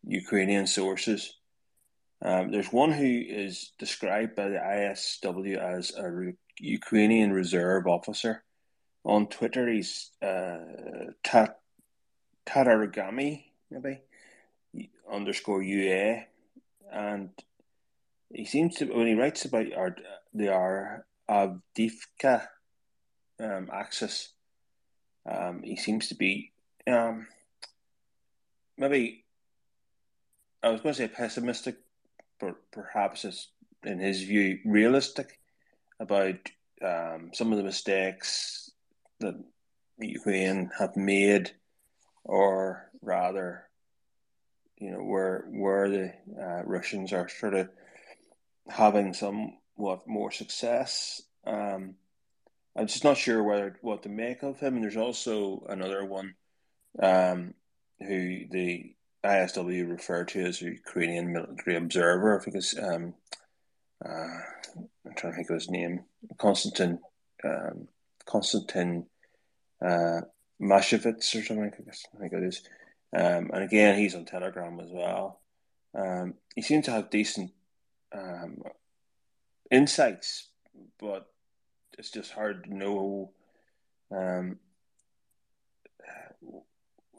Ukrainian 0.04 0.66
sources. 0.66 1.34
Um, 2.20 2.50
there's 2.50 2.72
one 2.72 2.92
who 2.92 3.04
is 3.04 3.72
described 3.78 4.34
by 4.34 4.48
the 4.48 4.58
ISW 4.58 5.56
as 5.56 5.94
a 5.96 6.10
re- 6.10 6.34
Ukrainian 6.58 7.32
reserve 7.32 7.86
officer. 7.86 8.42
On 9.04 9.28
Twitter, 9.28 9.68
he's 9.68 10.10
uh, 10.20 10.58
tat- 11.22 11.60
Tatarigami, 12.46 13.44
maybe, 13.70 14.00
underscore 15.10 15.62
UA. 15.62 16.24
And 16.92 17.30
he 18.32 18.44
seems 18.44 18.76
to, 18.76 18.86
when 18.86 19.06
he 19.06 19.14
writes 19.14 19.44
about 19.44 19.72
our, 19.74 19.96
the 20.34 20.52
our 20.52 21.06
Avdiivka 21.28 22.48
um, 23.40 23.70
axis. 23.72 24.30
Um, 25.26 25.62
he 25.62 25.76
seems 25.76 26.08
to 26.08 26.14
be 26.14 26.52
um, 26.86 27.26
maybe 28.76 29.24
I 30.62 30.70
was 30.70 30.80
going 30.80 30.94
to 30.94 31.02
say 31.02 31.08
pessimistic, 31.08 31.76
but 32.40 32.54
perhaps 32.70 33.24
it's 33.24 33.48
in 33.84 33.98
his 33.98 34.22
view 34.22 34.58
realistic 34.64 35.38
about 36.00 36.36
um, 36.82 37.30
some 37.32 37.52
of 37.52 37.58
the 37.58 37.64
mistakes 37.64 38.70
that 39.20 39.34
Ukraine 39.98 40.70
have 40.78 40.96
made, 40.96 41.50
or 42.24 42.90
rather, 43.02 43.64
you 44.76 44.92
know, 44.92 45.02
where 45.02 45.44
where 45.50 45.88
the 45.88 46.12
uh, 46.40 46.62
Russians 46.64 47.12
are 47.12 47.28
sort 47.28 47.54
of 47.54 47.68
having 48.68 49.12
some 49.14 49.58
what 49.74 50.06
more 50.06 50.30
success. 50.30 51.22
Um, 51.46 51.94
I'm 52.76 52.86
just 52.86 53.04
not 53.04 53.16
sure 53.16 53.42
whether 53.42 53.76
what 53.80 54.04
to 54.04 54.08
make 54.08 54.42
of 54.42 54.60
him. 54.60 54.74
And 54.74 54.84
there's 54.84 54.96
also 54.96 55.66
another 55.68 56.04
one 56.04 56.34
um, 57.02 57.54
who 57.98 58.44
the 58.50 58.94
ISW 59.24 59.90
referred 59.90 60.28
to 60.28 60.40
as 60.44 60.62
a 60.62 60.66
Ukrainian 60.66 61.32
military 61.32 61.76
observer. 61.76 62.38
I 62.38 62.42
think 62.42 62.56
it's 62.56 62.78
um, 62.78 63.14
uh, 64.04 64.08
I'm 64.08 65.14
trying 65.16 65.32
to 65.32 65.36
think 65.36 65.50
of 65.50 65.54
his 65.54 65.70
name, 65.70 66.04
Konstantin 66.36 67.00
um, 67.44 67.88
Konstantin 68.24 69.06
uh, 69.84 70.20
Mashovets 70.60 71.34
or 71.34 71.44
something. 71.44 71.72
I, 71.78 71.82
guess, 71.82 72.04
I 72.14 72.20
think 72.20 72.32
it 72.32 72.42
is. 72.42 72.62
Um, 73.14 73.50
and 73.52 73.64
again, 73.64 73.98
he's 73.98 74.14
on 74.14 74.24
Telegram 74.24 74.80
as 74.80 74.90
well. 74.90 75.40
Um, 75.94 76.34
he 76.54 76.62
seems 76.62 76.84
to 76.84 76.90
have 76.90 77.10
decent 77.10 77.52
um, 78.12 78.62
insights, 79.70 80.48
but 81.00 81.26
it's 81.96 82.10
just 82.10 82.32
hard 82.32 82.64
to 82.64 82.74
know 82.74 83.32
um, 84.10 84.58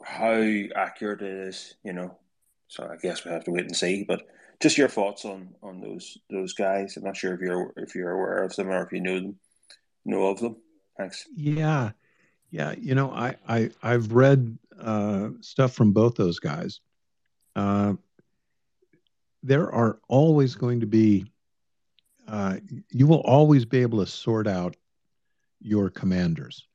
how 0.02 0.42
accurate 0.76 1.22
it 1.22 1.48
is. 1.48 1.74
You 1.84 1.92
know, 1.92 2.16
so 2.68 2.88
I 2.90 2.96
guess 2.96 3.24
we 3.24 3.30
have 3.30 3.44
to 3.44 3.50
wait 3.50 3.66
and 3.66 3.76
see. 3.76 4.04
But 4.04 4.22
just 4.60 4.78
your 4.78 4.88
thoughts 4.88 5.24
on 5.24 5.54
on 5.62 5.80
those 5.80 6.18
those 6.30 6.52
guys. 6.52 6.96
I'm 6.96 7.04
not 7.04 7.16
sure 7.16 7.34
if 7.34 7.40
you're 7.40 7.72
if 7.76 7.94
you're 7.94 8.12
aware 8.12 8.42
of 8.44 8.54
them 8.54 8.68
or 8.68 8.84
if 8.84 8.92
you 8.92 9.00
know 9.00 9.20
them, 9.20 9.36
know 10.04 10.26
of 10.26 10.40
them. 10.40 10.56
Thanks. 10.96 11.26
Yeah, 11.34 11.90
yeah. 12.50 12.74
You 12.78 12.94
know, 12.94 13.10
I 13.10 13.36
I 13.48 13.70
I've 13.82 14.12
read 14.12 14.58
uh, 14.78 15.30
stuff 15.40 15.72
from 15.72 15.92
both 15.92 16.14
those 16.14 16.38
guys. 16.38 16.80
Uh, 17.56 17.94
there 19.42 19.72
are 19.72 19.98
always 20.08 20.54
going 20.54 20.80
to 20.80 20.86
be. 20.86 21.26
Uh, 22.28 22.58
you 22.90 23.08
will 23.08 23.22
always 23.22 23.64
be 23.64 23.82
able 23.82 23.98
to 23.98 24.06
sort 24.06 24.46
out 24.46 24.76
your 25.60 25.90
commanders. 25.90 26.66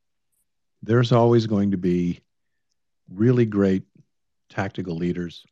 There's 0.84 1.12
always 1.14 1.48
going 1.48 1.72
to 1.72 1.78
be 1.78 2.20
really 3.10 3.46
great 3.46 3.84
tactical 4.50 4.96
leaders 4.96 5.46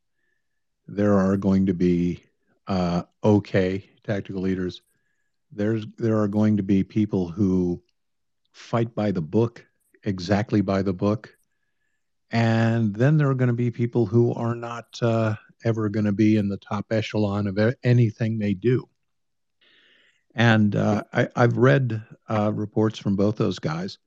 there 0.87 1.17
are 1.17 1.37
going 1.37 1.65
to 1.65 1.73
be 1.73 2.23
uh, 2.67 3.03
okay 3.23 3.89
tactical 4.03 4.41
leaders. 4.41 4.81
There's 5.51 5.85
there 5.97 6.19
are 6.19 6.27
going 6.27 6.57
to 6.57 6.63
be 6.63 6.83
people 6.83 7.29
who 7.29 7.81
fight 8.51 8.93
by 8.95 9.11
the 9.11 9.21
book, 9.21 9.65
exactly 10.03 10.61
by 10.61 10.81
the 10.81 10.93
book, 10.93 11.35
and 12.31 12.95
then 12.95 13.17
there 13.17 13.29
are 13.29 13.35
going 13.35 13.47
to 13.47 13.53
be 13.53 13.71
people 13.71 14.05
who 14.05 14.33
are 14.33 14.55
not 14.55 14.85
uh, 15.01 15.35
ever 15.63 15.89
going 15.89 16.05
to 16.05 16.11
be 16.11 16.37
in 16.37 16.49
the 16.49 16.57
top 16.57 16.85
echelon 16.91 17.47
of 17.47 17.75
anything 17.83 18.39
they 18.39 18.53
do. 18.53 18.87
And 20.35 20.75
uh, 20.75 21.03
I, 21.13 21.27
have 21.35 21.57
read 21.57 22.01
uh, 22.27 22.51
reports 22.53 22.97
from 22.97 23.15
both 23.15 23.35
those 23.35 23.59
guys. 23.59 23.99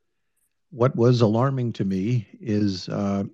What 0.70 0.96
was 0.96 1.20
alarming 1.20 1.72
to 1.74 1.84
me 1.84 2.26
is 2.40 2.88
uh, 2.88 3.24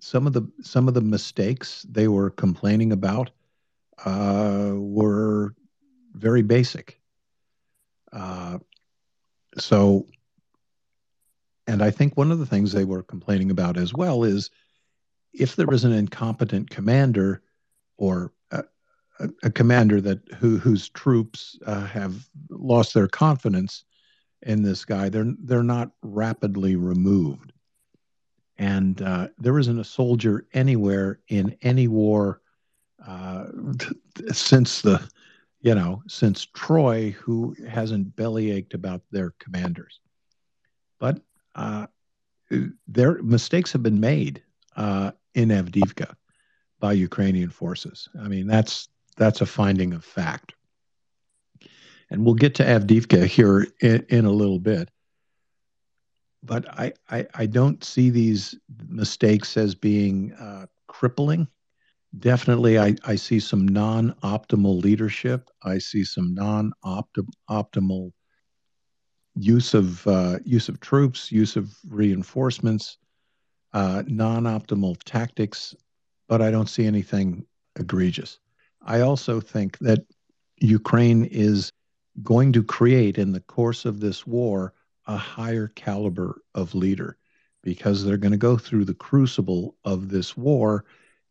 some 0.00 0.26
of 0.26 0.32
the 0.32 0.42
some 0.62 0.88
of 0.88 0.94
the 0.94 1.00
mistakes 1.00 1.86
they 1.88 2.08
were 2.08 2.30
complaining 2.30 2.92
about 2.92 3.30
uh, 4.04 4.72
were 4.74 5.54
very 6.12 6.42
basic. 6.42 7.00
Uh, 8.12 8.58
so, 9.58 10.06
and 11.66 11.82
I 11.82 11.90
think 11.90 12.16
one 12.16 12.30
of 12.30 12.38
the 12.38 12.46
things 12.46 12.72
they 12.72 12.84
were 12.84 13.02
complaining 13.02 13.50
about 13.50 13.76
as 13.76 13.94
well 13.94 14.24
is 14.24 14.50
if 15.32 15.56
there 15.56 15.72
is 15.72 15.84
an 15.84 15.92
incompetent 15.92 16.68
commander 16.68 17.42
or 17.96 18.32
a, 18.50 18.64
a, 19.42 19.50
commander 19.50 20.00
that 20.00 20.20
who, 20.38 20.58
whose 20.58 20.88
troops 20.90 21.58
uh, 21.66 21.86
have 21.86 22.26
lost 22.50 22.94
their 22.94 23.08
confidence 23.08 23.84
in 24.42 24.62
this 24.62 24.84
guy, 24.84 25.08
they're 25.08 25.32
they're 25.40 25.62
not 25.62 25.90
rapidly 26.02 26.76
removed. 26.76 27.52
And 28.58 29.00
uh, 29.02 29.28
there 29.38 29.58
isn't 29.58 29.78
a 29.78 29.84
soldier 29.84 30.46
anywhere 30.52 31.20
in 31.28 31.56
any 31.62 31.88
war 31.88 32.40
uh, 33.06 33.46
since 34.32 34.82
the, 34.82 35.02
you 35.60 35.74
know, 35.74 36.02
since 36.06 36.46
Troy 36.46 37.10
who 37.12 37.56
hasn't 37.68 38.14
bellyached 38.14 38.74
about 38.74 39.02
their 39.10 39.32
commanders. 39.38 40.00
But 41.00 41.20
uh, 41.54 41.86
their 42.86 43.22
mistakes 43.22 43.72
have 43.72 43.82
been 43.82 43.98
made 44.00 44.42
uh, 44.76 45.12
in 45.34 45.48
Avdiivka 45.48 46.14
by 46.78 46.92
Ukrainian 46.92 47.50
forces. 47.50 48.08
I 48.20 48.28
mean, 48.28 48.46
that's 48.46 48.88
that's 49.16 49.40
a 49.40 49.46
finding 49.46 49.92
of 49.92 50.04
fact. 50.04 50.54
And 52.12 52.24
we'll 52.24 52.34
get 52.34 52.54
to 52.56 52.64
Avdiivka 52.64 53.24
here 53.24 53.66
in, 53.80 54.06
in 54.08 54.24
a 54.26 54.30
little 54.30 54.58
bit 54.58 54.88
but 56.42 56.68
I, 56.68 56.92
I, 57.10 57.26
I 57.34 57.46
don't 57.46 57.82
see 57.84 58.10
these 58.10 58.54
mistakes 58.88 59.56
as 59.56 59.74
being 59.74 60.32
uh, 60.34 60.66
crippling. 60.88 61.46
Definitely, 62.18 62.78
I, 62.78 62.96
I 63.04 63.14
see 63.14 63.40
some 63.40 63.66
non 63.66 64.14
optimal 64.22 64.82
leadership. 64.82 65.48
I 65.62 65.78
see 65.78 66.04
some 66.04 66.34
non 66.34 66.72
optimal 66.84 68.12
use 69.34 69.72
of 69.72 70.06
uh, 70.06 70.38
use 70.44 70.68
of 70.68 70.80
troops, 70.80 71.32
use 71.32 71.56
of 71.56 71.74
reinforcements, 71.88 72.98
uh, 73.72 74.02
non 74.06 74.44
optimal 74.44 74.96
tactics, 75.04 75.74
but 76.28 76.42
I 76.42 76.50
don't 76.50 76.68
see 76.68 76.86
anything 76.86 77.46
egregious. 77.76 78.40
I 78.82 79.00
also 79.00 79.40
think 79.40 79.78
that 79.78 80.00
Ukraine 80.58 81.24
is 81.24 81.72
going 82.22 82.52
to 82.52 82.62
create 82.62 83.18
in 83.18 83.32
the 83.32 83.40
course 83.40 83.84
of 83.84 84.00
this 84.00 84.26
war 84.26 84.74
a 85.06 85.16
higher 85.16 85.68
caliber 85.68 86.42
of 86.54 86.74
leader 86.74 87.16
because 87.62 88.04
they're 88.04 88.16
going 88.16 88.32
to 88.32 88.38
go 88.38 88.56
through 88.56 88.84
the 88.84 88.94
crucible 88.94 89.76
of 89.84 90.08
this 90.08 90.36
war. 90.36 90.84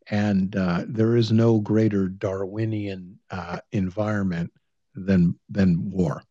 And 0.10 0.56
uh, 0.56 0.86
there 0.88 1.16
is 1.16 1.32
no 1.32 1.60
greater 1.60 2.08
Darwinian 2.08 3.20
uh, 3.30 3.60
environment 3.72 4.52
than, 4.96 5.38
than 5.50 5.92
war. 5.92 6.24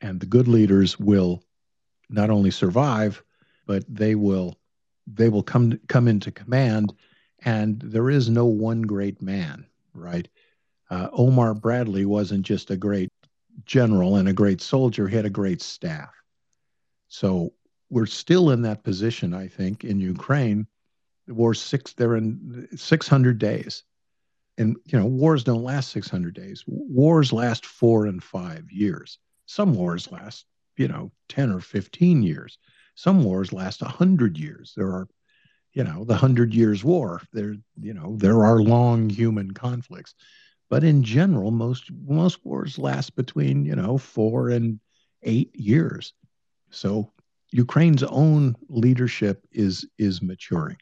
And 0.00 0.18
the 0.18 0.26
good 0.26 0.48
leaders 0.48 0.98
will 0.98 1.42
not 2.08 2.30
only 2.30 2.50
survive, 2.50 3.22
but 3.66 3.84
they 3.88 4.14
will 4.14 4.56
they 5.06 5.28
will 5.28 5.42
come 5.42 5.78
come 5.88 6.08
into 6.08 6.30
command. 6.30 6.92
And 7.44 7.80
there 7.80 8.10
is 8.10 8.28
no 8.28 8.46
one 8.46 8.82
great 8.82 9.22
man, 9.22 9.66
right? 9.94 10.28
Uh, 10.90 11.08
Omar 11.12 11.54
Bradley 11.54 12.04
wasn't 12.04 12.44
just 12.44 12.70
a 12.70 12.76
great 12.76 13.09
general 13.64 14.16
and 14.16 14.28
a 14.28 14.32
great 14.32 14.60
soldier; 14.60 15.08
he 15.08 15.16
had 15.16 15.26
a 15.26 15.30
great 15.30 15.62
staff. 15.62 16.14
So 17.08 17.52
we're 17.90 18.06
still 18.06 18.50
in 18.50 18.62
that 18.62 18.84
position, 18.84 19.34
I 19.34 19.48
think, 19.48 19.84
in 19.84 20.00
Ukraine. 20.00 20.66
The 21.26 21.34
war 21.34 21.54
six, 21.54 21.92
they're 21.92 22.16
in 22.16 22.68
600 22.76 23.38
days. 23.38 23.82
And, 24.58 24.76
you 24.86 24.98
know, 24.98 25.06
wars 25.06 25.44
don't 25.44 25.64
last 25.64 25.90
600 25.90 26.34
days. 26.34 26.64
Wars 26.66 27.32
last 27.32 27.66
four 27.66 28.06
and 28.06 28.22
five 28.22 28.70
years. 28.70 29.18
Some 29.46 29.74
wars 29.74 30.10
last, 30.12 30.44
you 30.76 30.86
know, 30.86 31.10
10 31.28 31.50
or 31.50 31.60
15 31.60 32.22
years. 32.22 32.58
Some 32.94 33.24
wars 33.24 33.52
last 33.52 33.82
100 33.82 34.38
years. 34.38 34.72
There 34.76 34.88
are, 34.88 35.08
you 35.72 35.84
know, 35.84 36.04
the 36.04 36.14
100 36.14 36.54
Years' 36.54 36.84
War. 36.84 37.22
There, 37.32 37.54
you 37.80 37.94
know, 37.94 38.16
there 38.16 38.44
are 38.44 38.62
long 38.62 39.08
human 39.08 39.52
conflicts. 39.52 40.14
But 40.70 40.84
in 40.84 41.02
general, 41.02 41.50
most 41.50 41.90
most 42.06 42.46
wars 42.46 42.78
last 42.78 43.16
between, 43.16 43.64
you 43.64 43.74
know, 43.74 43.98
four 43.98 44.48
and 44.48 44.80
eight 45.24 45.54
years. 45.54 46.14
So 46.70 47.12
Ukraine's 47.50 48.04
own 48.04 48.56
leadership 48.68 49.46
is 49.52 49.86
is 49.98 50.22
maturing. 50.22 50.78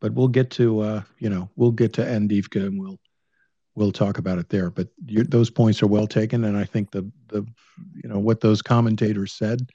But 0.00 0.12
we'll 0.12 0.28
get 0.28 0.50
to 0.52 0.80
uh, 0.80 1.02
you 1.18 1.30
know 1.30 1.48
we'll 1.56 1.70
get 1.70 1.92
to 1.94 2.02
Avdiivka 2.02 2.66
and 2.66 2.78
we'll 2.78 2.98
we'll 3.76 3.92
talk 3.92 4.18
about 4.18 4.38
it 4.38 4.48
there. 4.48 4.70
But 4.70 4.88
those 4.98 5.48
points 5.48 5.82
are 5.82 5.86
well 5.86 6.08
taken, 6.08 6.44
and 6.44 6.56
I 6.56 6.64
think 6.64 6.90
the 6.90 7.10
the 7.28 7.46
you 8.02 8.08
know 8.08 8.18
what 8.18 8.40
those 8.40 8.62
commentators 8.62 9.32
said. 9.32 9.70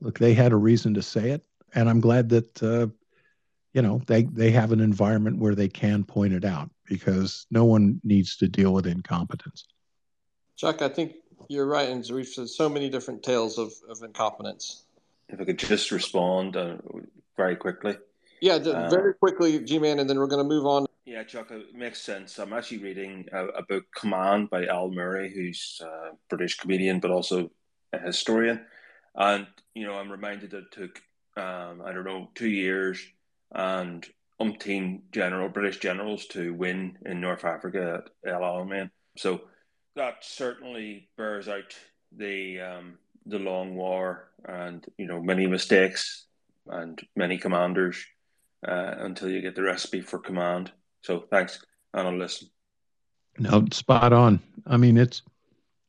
Look, 0.00 0.18
they 0.18 0.34
had 0.34 0.52
a 0.52 0.56
reason 0.56 0.94
to 0.94 1.02
say 1.02 1.30
it, 1.30 1.44
and 1.74 1.90
I'm 1.90 2.00
glad 2.00 2.28
that 2.28 2.62
uh, 2.62 2.86
you 3.74 3.82
know 3.82 4.00
they 4.06 4.22
they 4.22 4.50
have 4.50 4.72
an 4.72 4.80
environment 4.80 5.38
where 5.38 5.54
they 5.54 5.68
can 5.68 6.04
point 6.04 6.32
it 6.32 6.44
out 6.44 6.70
because 6.86 7.46
no 7.50 7.64
one 7.64 8.00
needs 8.04 8.36
to 8.38 8.48
deal 8.48 8.72
with 8.72 8.86
incompetence. 8.86 9.66
Chuck, 10.56 10.80
I 10.80 10.88
think 10.88 11.14
you're 11.48 11.66
right, 11.66 11.88
and 11.88 12.04
we've 12.10 12.26
said 12.26 12.48
so 12.48 12.68
many 12.68 12.88
different 12.88 13.22
tales 13.22 13.58
of, 13.58 13.72
of 13.88 14.02
incompetence 14.02 14.84
if 15.28 15.40
I 15.40 15.44
could 15.44 15.58
just 15.58 15.90
respond 15.90 16.56
uh, 16.56 16.76
very 17.36 17.56
quickly. 17.56 17.96
Yeah, 18.40 18.54
uh, 18.54 18.88
very 18.88 19.14
quickly, 19.14 19.58
G 19.60 19.78
Man, 19.78 19.98
and 19.98 20.08
then 20.08 20.18
we're 20.18 20.26
going 20.26 20.42
to 20.42 20.48
move 20.48 20.66
on. 20.66 20.86
Yeah, 21.04 21.22
Chuck, 21.24 21.50
it 21.50 21.74
makes 21.74 22.00
sense. 22.00 22.38
I'm 22.38 22.52
actually 22.52 22.78
reading 22.78 23.26
a, 23.32 23.46
a 23.46 23.62
book, 23.62 23.84
Command, 23.94 24.50
by 24.50 24.66
Al 24.66 24.90
Murray, 24.90 25.32
who's 25.34 25.80
a 25.82 26.12
British 26.28 26.56
comedian 26.56 26.98
but 27.00 27.10
also 27.10 27.50
a 27.92 27.98
historian. 27.98 28.64
And, 29.14 29.46
you 29.74 29.86
know, 29.86 29.94
I'm 29.94 30.10
reminded 30.10 30.50
that 30.52 30.64
it 30.64 30.72
took, 30.72 31.02
um, 31.36 31.82
I 31.84 31.92
don't 31.92 32.04
know, 32.04 32.30
two 32.34 32.48
years 32.48 33.06
and 33.54 34.06
umpteen 34.40 35.02
general 35.12 35.48
British 35.48 35.78
generals 35.78 36.26
to 36.26 36.52
win 36.52 36.98
in 37.06 37.20
North 37.20 37.44
Africa 37.44 38.02
at 38.24 38.32
El 38.32 38.40
Alamein. 38.40 38.90
So 39.16 39.42
that 39.96 40.24
certainly 40.24 41.08
bears 41.16 41.48
out 41.48 41.74
the 42.16 42.60
um, 42.60 42.98
the 43.26 43.38
long 43.38 43.74
war 43.76 44.28
and 44.44 44.84
you 44.98 45.06
know 45.06 45.22
many 45.22 45.46
mistakes 45.46 46.26
and 46.66 47.00
many 47.14 47.38
commanders 47.38 48.04
uh, 48.66 48.94
until 48.98 49.30
you 49.30 49.40
get 49.40 49.54
the 49.54 49.62
recipe 49.62 50.00
for 50.00 50.18
command. 50.18 50.72
So 51.02 51.24
thanks, 51.30 51.64
and 51.92 52.08
I'll 52.08 52.16
listen. 52.16 52.48
No, 53.38 53.66
spot 53.72 54.12
on. 54.12 54.40
I 54.66 54.76
mean, 54.76 54.96
it's 54.96 55.22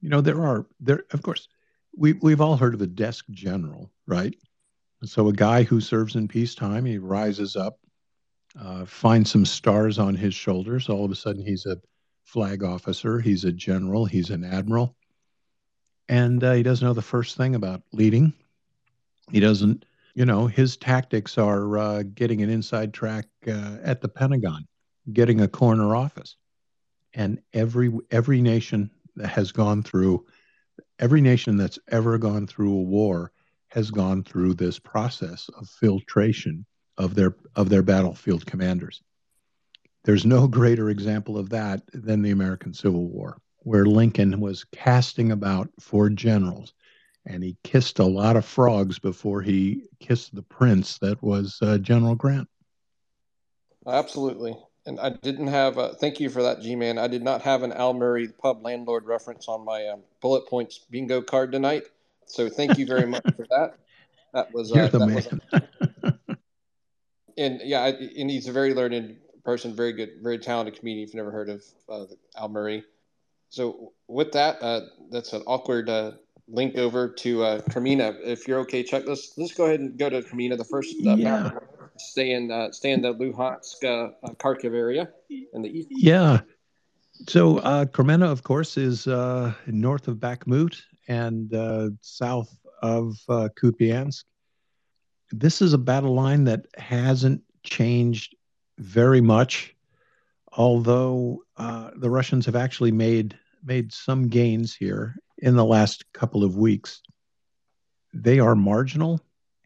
you 0.02 0.10
know 0.10 0.22
there 0.22 0.42
are 0.44 0.66
there 0.80 1.04
of 1.12 1.24
course 1.24 1.48
we 1.96 2.14
we've 2.14 2.42
all 2.42 2.58
heard 2.58 2.74
of 2.74 2.82
a 2.82 2.88
desk 2.88 3.26
general, 3.32 3.90
right? 4.06 4.36
So 5.06 5.28
a 5.28 5.34
guy 5.34 5.64
who 5.64 5.82
serves 5.82 6.16
in 6.16 6.28
peacetime, 6.28 6.86
he 6.86 6.98
rises 6.98 7.56
up, 7.56 7.80
uh, 8.60 8.86
finds 8.86 9.32
some 9.32 9.46
stars 9.46 10.00
on 10.00 10.16
his 10.16 10.34
shoulders. 10.34 10.90
All 10.90 11.06
of 11.06 11.12
a 11.12 11.16
sudden, 11.16 11.46
he's 11.46 11.66
a 11.66 11.78
flag 12.24 12.64
officer. 12.64 13.20
He's 13.20 13.46
a 13.46 13.52
general. 13.52 14.06
He's 14.06 14.30
an 14.30 14.44
admiral 14.44 14.96
and 16.08 16.44
uh, 16.44 16.54
he 16.54 16.64
doesn't 16.64 16.86
know 16.86 16.94
the 16.94 17.02
first 17.02 17.38
thing 17.38 17.56
about 17.56 17.82
leading. 17.92 18.34
He 19.32 19.40
doesn't, 19.40 19.86
you 20.14 20.26
know, 20.26 20.48
his 20.48 20.78
tactics 20.78 21.38
are 21.38 21.78
uh, 21.78 22.04
getting 22.04 22.42
an 22.42 22.50
inside 22.50 22.94
track 22.94 23.26
uh, 23.48 23.78
at 23.84 24.02
the 24.02 24.08
Pentagon, 24.08 24.68
getting 25.12 25.42
a 25.42 25.48
corner 25.48 25.96
office, 25.96 26.36
and 27.14 27.42
every 27.54 27.92
every 28.12 28.42
nation 28.42 28.92
that 29.16 29.30
has 29.30 29.52
gone 29.52 29.82
through, 29.82 30.26
every 31.00 31.22
nation 31.22 31.58
that's 31.58 31.80
ever 31.90 32.18
gone 32.18 32.46
through 32.46 32.74
a 32.74 32.84
war 32.84 33.32
has 33.76 33.92
gone 33.92 34.24
through 34.24 34.54
this 34.54 34.80
process 34.80 35.50
of 35.60 35.68
filtration 35.68 36.66
of 36.98 37.14
their 37.14 37.36
of 37.58 37.68
their 37.70 37.84
battlefield 37.84 38.46
commanders. 38.46 39.02
There's 40.06 40.26
no 40.26 40.48
greater 40.48 40.90
example 40.90 41.38
of 41.38 41.50
that 41.50 41.82
than 41.94 42.22
the 42.22 42.32
American 42.32 42.74
Civil 42.74 43.08
War, 43.08 43.38
where 43.60 43.86
Lincoln 43.86 44.40
was 44.40 44.64
casting 44.64 45.32
about 45.32 45.70
for 45.80 46.10
generals, 46.10 46.74
and 47.26 47.44
he 47.44 47.58
kissed 47.64 48.00
a 48.00 48.06
lot 48.06 48.38
of 48.38 48.46
frogs 48.46 48.98
before 48.98 49.42
he 49.42 49.84
kissed 50.00 50.34
the 50.34 50.44
prince 50.44 50.98
that 51.00 51.22
was 51.22 51.58
uh, 51.62 51.78
General 51.78 52.16
Grant. 52.16 52.48
Absolutely. 53.86 54.56
And 54.86 55.00
I 55.02 55.10
didn't 55.10 55.48
have. 55.48 55.78
A, 55.78 55.96
thank 55.96 56.22
you 56.22 56.30
for 56.30 56.44
that, 56.44 56.62
G-man. 56.62 56.98
I 56.98 57.08
did 57.08 57.24
not 57.24 57.42
have 57.42 57.64
an 57.64 57.74
Al 57.74 57.94
Murray 57.94 58.30
pub 58.30 58.64
landlord 58.64 59.04
reference 59.06 59.50
on 59.50 59.66
my 59.66 59.88
um, 59.88 60.02
bullet 60.22 60.48
points 60.48 60.80
bingo 60.90 61.22
card 61.22 61.52
tonight. 61.52 61.88
So 62.28 62.50
thank 62.50 62.78
you 62.78 62.86
very 62.86 63.08
much 63.08 63.24
for 63.36 63.46
that. 63.50 63.78
That 64.34 64.54
was 64.54 64.72
You're 64.72 64.86
uh, 64.86 64.90
the 64.90 65.00
that 65.00 65.06
man. 65.08 65.16
was 65.16 65.28
and 67.38 67.62
yeah, 67.64 67.82
I- 67.82 68.10
and 68.18 68.30
he's 68.30 68.48
a 68.48 68.52
very 68.52 68.74
learned 68.74 69.18
person, 69.44 69.76
very 69.76 69.94
good, 69.94 70.10
very 70.22 70.38
talented 70.40 70.80
comedian. 70.80 71.04
If 71.08 71.10
you've 71.14 71.16
never 71.24 71.32
heard 71.32 71.50
of 71.50 71.64
uh, 71.90 72.06
Al 72.38 72.50
Murray, 72.50 72.84
so 73.50 73.94
with 74.08 74.32
that, 74.34 74.62
uh, 74.62 74.82
that's 75.12 75.34
an 75.34 75.44
awkward 75.46 75.90
uh, 75.90 76.12
link 76.48 76.78
over 76.78 77.10
to 77.10 77.44
uh, 77.44 77.62
Kreminna. 77.62 78.16
If 78.24 78.48
you're 78.48 78.60
okay, 78.60 78.84
Chuck, 78.84 79.04
let's 79.06 79.34
let's 79.38 79.54
go 79.54 79.66
ahead 79.66 79.80
and 79.80 79.98
go 79.98 80.10
to 80.10 80.22
Kreminna. 80.22 80.58
The 80.58 80.64
first 80.66 80.96
uh, 81.06 81.16
Yeah. 81.16 81.52
stay 81.98 82.32
in 82.32 82.52
uh, 82.52 82.72
stay 82.72 82.92
in 82.92 83.02
the 83.02 83.14
Luhansk, 83.14 83.84
uh, 83.84 84.12
uh, 84.26 84.34
Kharkiv 84.34 84.74
area 84.76 85.10
in 85.54 85.62
the 85.62 85.70
east. 85.70 85.90
Yeah. 85.92 86.42
So 87.28 87.60
uh, 87.60 87.86
Kreminna, 87.86 88.30
of 88.30 88.44
course, 88.44 88.78
is 88.78 89.08
uh, 89.08 89.54
north 89.68 90.08
of 90.08 90.18
Bakhmut 90.18 90.82
and 91.08 91.54
uh, 91.54 91.90
south 92.02 92.56
of 92.82 93.18
uh, 93.30 93.50
Kupiansk. 93.60 94.24
This 95.32 95.62
is 95.62 95.74
a 95.74 95.78
battle 95.78 96.14
line 96.14 96.44
that 96.46 96.66
hasn't 96.78 97.42
changed 97.64 98.36
very 98.78 99.22
much, 99.22 99.76
although 100.54 101.40
uh, 101.58 101.92
the 101.96 102.10
Russians 102.10 102.46
have 102.46 102.56
actually 102.56 102.92
made 102.92 103.38
made 103.64 103.92
some 103.92 104.28
gains 104.28 104.76
here 104.76 105.16
in 105.40 105.56
the 105.56 105.66
last 105.66 106.12
couple 106.14 106.44
of 106.44 106.56
weeks. 106.56 107.02
They 108.14 108.40
are 108.40 108.56
marginal, 108.56 109.20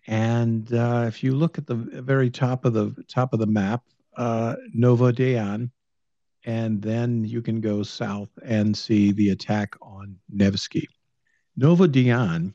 and 0.07 0.71
uh, 0.73 1.05
if 1.07 1.23
you 1.23 1.35
look 1.35 1.57
at 1.57 1.67
the 1.67 1.75
very 1.75 2.29
top 2.29 2.65
of 2.65 2.73
the 2.73 2.95
top 3.07 3.33
of 3.33 3.39
the 3.39 3.47
map, 3.47 3.83
uh, 4.15 4.55
and 6.45 6.81
then 6.81 7.23
you 7.25 7.41
can 7.41 7.59
go 7.61 7.83
south 7.83 8.29
and 8.43 8.75
see 8.75 9.11
the 9.11 9.29
attack 9.29 9.75
on 9.81 10.15
Nevsky. 10.29 10.87
Novodian, 11.59 12.53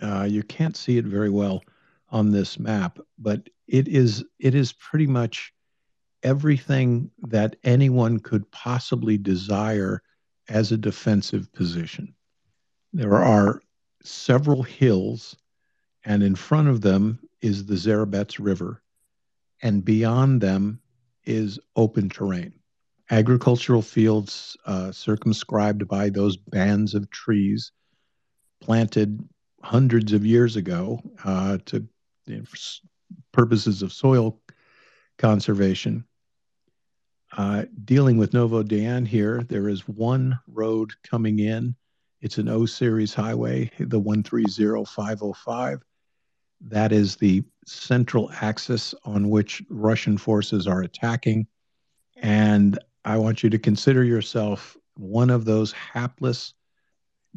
uh, 0.00 0.22
you 0.22 0.44
can't 0.44 0.76
see 0.76 0.98
it 0.98 1.04
very 1.04 1.30
well 1.30 1.64
on 2.10 2.30
this 2.30 2.60
map, 2.60 3.00
but 3.18 3.50
it 3.66 3.88
is 3.88 4.24
it 4.38 4.54
is 4.54 4.72
pretty 4.72 5.08
much 5.08 5.52
everything 6.22 7.10
that 7.22 7.56
anyone 7.64 8.20
could 8.20 8.48
possibly 8.52 9.18
desire 9.18 10.00
as 10.48 10.70
a 10.70 10.76
defensive 10.76 11.52
position. 11.52 12.14
There 12.92 13.16
are 13.16 13.60
several 14.04 14.62
hills, 14.62 15.36
and 16.04 16.22
in 16.22 16.36
front 16.36 16.68
of 16.68 16.82
them 16.82 17.18
is 17.40 17.66
the 17.66 17.74
Zherebets 17.74 18.38
River, 18.38 18.80
and 19.60 19.84
beyond 19.84 20.40
them 20.40 20.80
is 21.24 21.58
open 21.74 22.08
terrain 22.08 22.52
agricultural 23.10 23.82
fields 23.82 24.56
uh, 24.66 24.92
circumscribed 24.92 25.86
by 25.88 26.10
those 26.10 26.36
bands 26.36 26.94
of 26.94 27.10
trees 27.10 27.72
planted 28.60 29.26
hundreds 29.62 30.12
of 30.12 30.24
years 30.24 30.56
ago 30.56 31.00
uh, 31.24 31.58
to 31.66 31.86
you 32.26 32.38
know, 32.38 32.44
purposes 33.32 33.82
of 33.82 33.92
soil 33.92 34.40
conservation. 35.18 36.04
Uh, 37.36 37.64
dealing 37.84 38.16
with 38.16 38.32
Novo 38.32 38.62
Dan 38.62 39.04
here, 39.04 39.42
there 39.48 39.68
is 39.68 39.88
one 39.88 40.38
road 40.46 40.92
coming 41.02 41.40
in. 41.40 41.74
It's 42.20 42.38
an 42.38 42.48
O 42.48 42.64
series 42.64 43.12
highway, 43.12 43.70
the 43.78 43.98
130505. 43.98 45.82
That 46.62 46.92
is 46.92 47.16
the 47.16 47.42
central 47.66 48.30
axis 48.40 48.94
on 49.04 49.28
which 49.28 49.62
Russian 49.68 50.16
forces 50.16 50.66
are 50.66 50.82
attacking. 50.82 51.46
And 52.16 52.78
I 53.04 53.18
want 53.18 53.42
you 53.42 53.50
to 53.50 53.58
consider 53.58 54.02
yourself 54.02 54.76
one 54.94 55.28
of 55.28 55.44
those 55.44 55.72
hapless 55.72 56.54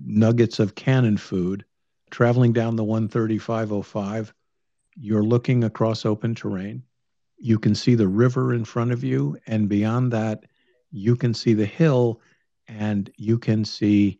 nuggets 0.06 0.60
of 0.60 0.76
cannon 0.76 1.18
food 1.18 1.66
traveling 2.10 2.54
down 2.54 2.76
the 2.76 2.84
13505. 2.84 4.34
You're 4.95 5.24
looking 5.24 5.64
across 5.64 6.06
open 6.06 6.36
terrain. 6.36 6.84
You 7.38 7.60
can 7.60 7.76
see 7.76 7.95
the 7.95 8.08
river 8.08 8.54
in 8.54 8.66
front 8.66 8.91
of 8.91 9.04
you. 9.04 9.38
And 9.47 9.70
beyond 9.70 10.12
that, 10.12 10.45
you 10.91 11.16
can 11.16 11.34
see 11.34 11.54
the 11.54 11.66
hill 11.66 12.22
and 12.68 13.12
you 13.18 13.38
can 13.38 13.64
see 13.64 14.20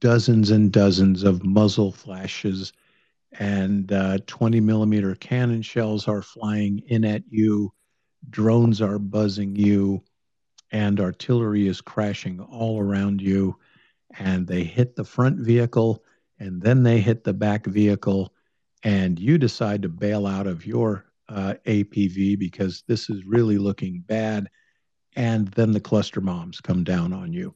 dozens 0.00 0.50
and 0.50 0.72
dozens 0.72 1.22
of 1.22 1.44
muzzle 1.44 1.92
flashes 1.92 2.72
and 3.38 3.92
uh, 3.92 4.18
20 4.26 4.60
millimeter 4.60 5.14
cannon 5.14 5.62
shells 5.62 6.08
are 6.08 6.22
flying 6.22 6.80
in 6.88 7.04
at 7.04 7.22
you 7.28 7.72
drones 8.30 8.82
are 8.82 8.98
buzzing 8.98 9.54
you 9.56 10.02
and 10.72 11.00
artillery 11.00 11.66
is 11.66 11.80
crashing 11.80 12.40
all 12.40 12.80
around 12.80 13.20
you 13.20 13.56
and 14.18 14.46
they 14.46 14.64
hit 14.64 14.96
the 14.96 15.04
front 15.04 15.38
vehicle 15.38 16.02
and 16.38 16.60
then 16.62 16.82
they 16.82 17.00
hit 17.00 17.24
the 17.24 17.32
back 17.32 17.66
vehicle 17.66 18.32
and 18.84 19.18
you 19.18 19.38
decide 19.38 19.82
to 19.82 19.88
bail 19.88 20.26
out 20.26 20.46
of 20.46 20.64
your 20.64 21.04
uh, 21.28 21.54
apv 21.66 22.38
because 22.38 22.84
this 22.86 23.10
is 23.10 23.24
really 23.24 23.58
looking 23.58 24.02
bad 24.06 24.48
and 25.16 25.48
then 25.48 25.72
the 25.72 25.80
cluster 25.80 26.20
bombs 26.20 26.60
come 26.60 26.84
down 26.84 27.12
on 27.12 27.32
you 27.32 27.54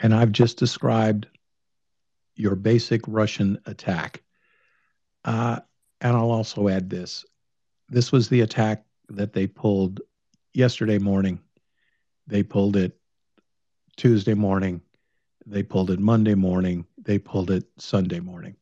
and 0.00 0.14
i've 0.14 0.32
just 0.32 0.58
described 0.58 1.26
your 2.34 2.56
basic 2.56 3.00
russian 3.06 3.58
attack 3.66 4.22
uh, 5.24 5.58
and 6.00 6.16
i'll 6.16 6.30
also 6.30 6.68
add 6.68 6.90
this 6.90 7.24
this 7.88 8.12
was 8.12 8.28
the 8.28 8.40
attack 8.40 8.84
that 9.08 9.32
they 9.32 9.46
pulled 9.46 10.00
yesterday 10.52 10.98
morning. 10.98 11.40
They 12.26 12.42
pulled 12.42 12.76
it 12.76 12.98
Tuesday 13.96 14.34
morning. 14.34 14.80
They 15.46 15.62
pulled 15.62 15.90
it 15.90 16.00
Monday 16.00 16.34
morning. 16.34 16.86
They 16.98 17.18
pulled 17.18 17.50
it 17.50 17.64
Sunday 17.78 18.20
morning. 18.20 18.56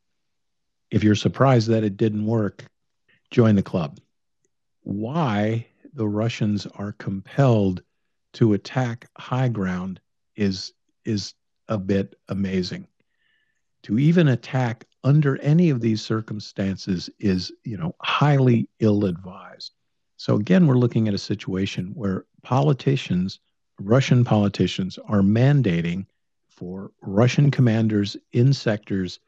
If 0.91 1.05
you're 1.05 1.15
surprised 1.15 1.69
that 1.69 1.85
it 1.85 1.97
didn't 1.97 2.27
work, 2.27 2.65
join 3.31 3.55
the 3.55 3.63
club. 3.63 3.99
Why 4.83 5.67
the 5.95 6.09
Russians 6.09 6.67
are 6.67 6.93
compelled 6.93 7.83
to 8.35 8.55
attack 8.55 9.09
high 9.17 9.49
ground 9.49 10.01
is 10.37 10.73
is 11.05 11.35
a 11.69 11.79
bit 11.79 12.15
amazing. 12.29 12.87
To 13.85 13.99
even 13.99 14.29
attack 14.29 14.87
under 15.05 15.39
any 15.39 15.71
of 15.71 15.81
these 15.81 16.03
circumstances 16.03 17.11
is, 17.19 17.53
you 17.65 17.77
know, 17.77 17.95
highly 18.01 18.69
ill 18.79 19.05
advised. 19.05 19.73
So 20.17 20.37
again, 20.37 20.67
we're 20.67 20.77
looking 20.79 21.09
at 21.09 21.15
a 21.15 21.19
situation 21.19 21.93
where 21.95 22.27
politicians, 22.43 23.41
Russian 23.81 24.25
politicians, 24.25 24.99
are 25.09 25.23
mandating 25.23 26.07
for 26.63 26.93
Russian 27.01 27.51
commanders 27.51 28.17
in 28.31 28.53
sectors. 28.53 29.19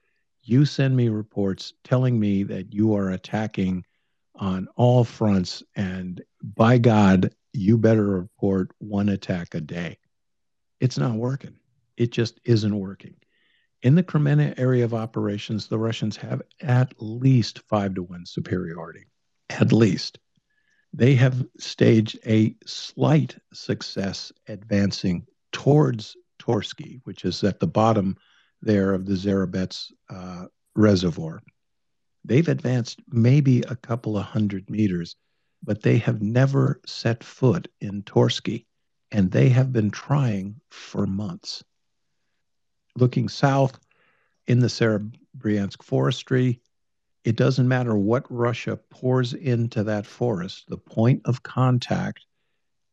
You 0.44 0.64
send 0.64 0.96
me 0.96 1.08
reports 1.08 1.72
telling 1.82 2.20
me 2.20 2.44
that 2.44 2.72
you 2.72 2.94
are 2.94 3.10
attacking 3.10 3.84
on 4.36 4.68
all 4.76 5.02
fronts, 5.02 5.60
and 5.74 6.22
by 6.44 6.78
God, 6.78 7.34
you 7.52 7.76
better 7.76 8.06
report 8.06 8.70
one 8.78 9.08
attack 9.08 9.56
a 9.56 9.60
day. 9.60 9.98
It's 10.78 10.96
not 10.96 11.16
working. 11.16 11.56
It 11.96 12.12
just 12.12 12.38
isn't 12.44 12.78
working. 12.78 13.16
In 13.82 13.96
the 13.96 14.04
Kreminna 14.04 14.56
area 14.56 14.84
of 14.84 14.94
operations, 14.94 15.66
the 15.66 15.78
Russians 15.78 16.16
have 16.18 16.40
at 16.60 16.94
least 17.00 17.58
five 17.68 17.96
to 17.96 18.04
one 18.04 18.26
superiority. 18.26 19.06
At 19.50 19.72
least 19.72 20.20
they 20.92 21.16
have 21.16 21.44
staged 21.58 22.16
a 22.24 22.54
slight 22.64 23.36
success 23.52 24.30
advancing 24.46 25.26
towards 25.50 26.16
Torsky, 26.44 27.00
which 27.04 27.24
is 27.24 27.42
at 27.44 27.60
the 27.60 27.66
bottom 27.66 28.16
there 28.60 28.92
of 28.92 29.06
the 29.06 29.14
Zherebets 29.14 29.92
uh, 30.10 30.46
reservoir. 30.74 31.42
They've 32.24 32.48
advanced 32.48 33.00
maybe 33.08 33.60
a 33.62 33.76
couple 33.76 34.16
of 34.16 34.24
hundred 34.24 34.68
meters, 34.70 35.16
but 35.62 35.82
they 35.82 35.98
have 35.98 36.22
never 36.22 36.80
set 36.86 37.22
foot 37.22 37.68
in 37.80 38.02
Torsky, 38.02 38.66
and 39.12 39.30
they 39.30 39.50
have 39.50 39.72
been 39.72 39.90
trying 39.90 40.60
for 40.70 41.06
months. 41.06 41.62
Looking 42.96 43.28
south, 43.28 43.78
in 44.46 44.60
the 44.60 44.66
Serebryansk 44.66 45.82
forestry. 45.82 46.60
It 47.24 47.36
doesn't 47.36 47.68
matter 47.68 47.96
what 47.96 48.30
Russia 48.30 48.78
pours 48.90 49.32
into 49.32 49.82
that 49.84 50.06
forest, 50.06 50.64
the 50.68 50.76
point 50.76 51.22
of 51.24 51.42
contact 51.42 52.26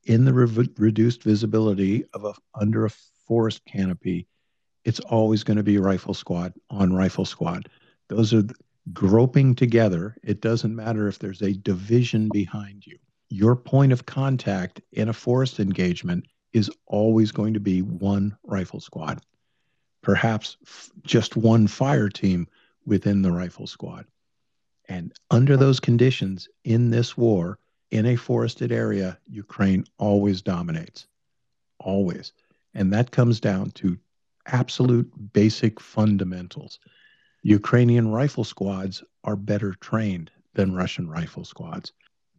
in 0.05 0.25
the 0.25 0.33
re- 0.33 0.69
reduced 0.77 1.23
visibility 1.23 2.05
of 2.13 2.23
a, 2.23 2.33
under 2.55 2.85
a 2.85 2.89
forest 3.31 3.63
canopy, 3.63 4.27
it's 4.83 4.99
always 4.99 5.41
going 5.41 5.55
to 5.55 5.63
be 5.63 5.77
rifle 5.77 6.13
squad 6.13 6.51
on 6.69 6.91
rifle 6.91 7.23
squad. 7.23 7.69
Those 8.09 8.33
are 8.33 8.43
groping 8.91 9.55
together. 9.55 10.17
It 10.21 10.41
doesn't 10.41 10.75
matter 10.75 11.07
if 11.07 11.17
there's 11.17 11.41
a 11.41 11.53
division 11.53 12.27
behind 12.33 12.85
you. 12.85 12.97
Your 13.29 13.55
point 13.55 13.93
of 13.93 14.05
contact 14.05 14.81
in 14.91 15.07
a 15.07 15.13
forest 15.13 15.61
engagement 15.61 16.25
is 16.51 16.69
always 16.87 17.31
going 17.31 17.53
to 17.53 17.61
be 17.61 17.81
one 17.81 18.35
rifle 18.43 18.81
squad, 18.81 19.21
perhaps 20.01 20.57
f- 20.67 20.91
just 21.03 21.37
one 21.37 21.67
fire 21.67 22.09
team 22.09 22.49
within 22.85 23.21
the 23.21 23.31
rifle 23.31 23.65
squad. 23.65 24.07
And 24.89 25.13
under 25.29 25.55
those 25.55 25.79
conditions 25.79 26.49
in 26.65 26.89
this 26.89 27.15
war, 27.15 27.59
in 27.91 28.07
a 28.07 28.17
forested 28.17 28.73
area, 28.73 29.17
Ukraine 29.25 29.85
always 29.97 30.41
dominates. 30.41 31.07
Always. 31.79 32.33
And 32.73 32.93
that 32.93 33.11
comes 33.11 33.39
down 33.39 33.71
to 33.71 33.97
absolute 34.47 35.11
basic 35.33 35.79
fundamentals. 35.79 36.79
Ukrainian 37.43 38.09
rifle 38.09 38.43
squads 38.43 39.03
are 39.23 39.35
better 39.35 39.73
trained 39.73 40.31
than 40.53 40.75
Russian 40.75 41.09
rifle 41.09 41.45
squads. 41.45 41.91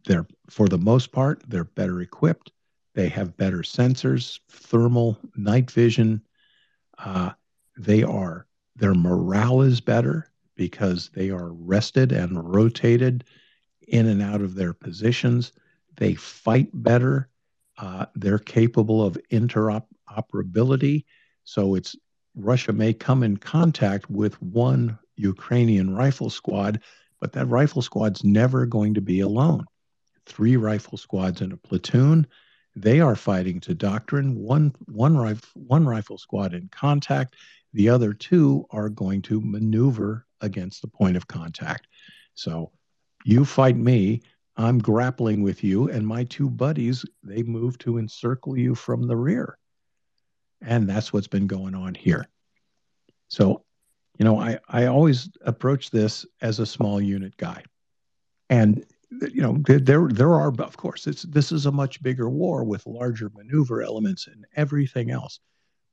They're, 0.05 0.27
for 0.49 0.67
the 0.67 0.77
most 0.77 1.11
part, 1.11 1.43
they're 1.47 1.63
better 1.63 2.01
equipped. 2.01 2.51
They 2.93 3.09
have 3.09 3.37
better 3.37 3.59
sensors, 3.59 4.39
thermal, 4.49 5.17
night 5.35 5.71
vision. 5.71 6.21
Uh, 6.97 7.31
they 7.77 8.03
are, 8.03 8.45
their 8.75 8.93
morale 8.93 9.61
is 9.61 9.81
better 9.81 10.31
because 10.55 11.09
they 11.13 11.29
are 11.31 11.53
rested 11.53 12.11
and 12.11 12.53
rotated 12.53 13.23
in 13.87 14.07
and 14.07 14.21
out 14.21 14.41
of 14.41 14.55
their 14.55 14.73
positions. 14.73 15.51
They 15.95 16.13
fight 16.15 16.69
better. 16.73 17.29
Uh, 17.77 18.05
they're 18.15 18.39
capable 18.39 19.03
of 19.03 19.17
interoperability. 20.13 21.05
So 21.43 21.75
it's 21.75 21.95
Russia 22.35 22.73
may 22.73 22.93
come 22.93 23.23
in 23.23 23.37
contact 23.37 24.09
with 24.09 24.41
one 24.41 24.97
Ukrainian 25.15 25.95
rifle 25.95 26.29
squad, 26.29 26.81
but 27.19 27.33
that 27.33 27.45
rifle 27.47 27.81
squad's 27.81 28.23
never 28.23 28.65
going 28.65 28.93
to 28.95 29.01
be 29.01 29.19
alone. 29.19 29.65
Three 30.25 30.57
rifle 30.57 30.97
squads 30.97 31.41
in 31.41 31.51
a 31.51 31.57
platoon. 31.57 32.25
They 32.75 33.01
are 33.01 33.15
fighting 33.15 33.59
to 33.61 33.75
doctrine. 33.75 34.35
One 34.35 34.73
one 34.85 35.15
rifle 35.15 35.49
one 35.53 35.85
rifle 35.85 36.17
squad 36.17 36.53
in 36.53 36.69
contact. 36.69 37.35
The 37.73 37.89
other 37.89 38.13
two 38.13 38.65
are 38.71 38.89
going 38.89 39.21
to 39.23 39.41
maneuver 39.41 40.25
against 40.41 40.81
the 40.81 40.87
point 40.87 41.17
of 41.17 41.27
contact. 41.27 41.87
So 42.35 42.71
you 43.25 43.45
fight 43.45 43.77
me, 43.77 44.21
I'm 44.57 44.79
grappling 44.79 45.43
with 45.43 45.63
you, 45.63 45.89
and 45.89 46.05
my 46.05 46.23
two 46.25 46.49
buddies, 46.49 47.05
they 47.23 47.43
move 47.43 47.77
to 47.79 47.97
encircle 47.97 48.57
you 48.57 48.75
from 48.75 49.07
the 49.07 49.15
rear. 49.15 49.57
And 50.65 50.87
that's 50.87 51.11
what's 51.11 51.27
been 51.27 51.47
going 51.47 51.75
on 51.75 51.95
here. 51.95 52.27
So, 53.27 53.63
you 54.17 54.25
know, 54.25 54.39
I, 54.39 54.59
I 54.69 54.85
always 54.85 55.29
approach 55.41 55.91
this 55.91 56.25
as 56.41 56.59
a 56.59 56.65
small 56.65 57.01
unit 57.01 57.35
guy. 57.37 57.63
And 58.49 58.85
you 59.31 59.43
know 59.43 59.59
there 59.67 60.07
there 60.07 60.33
are 60.33 60.51
of 60.57 60.75
course 60.75 61.05
it's 61.05 61.21
this 61.21 61.51
is 61.51 61.67
a 61.67 61.71
much 61.71 62.01
bigger 62.01 62.27
war 62.27 62.63
with 62.63 62.87
larger 62.87 63.29
maneuver 63.35 63.83
elements 63.83 64.25
and 64.25 64.43
everything 64.55 65.11
else 65.11 65.39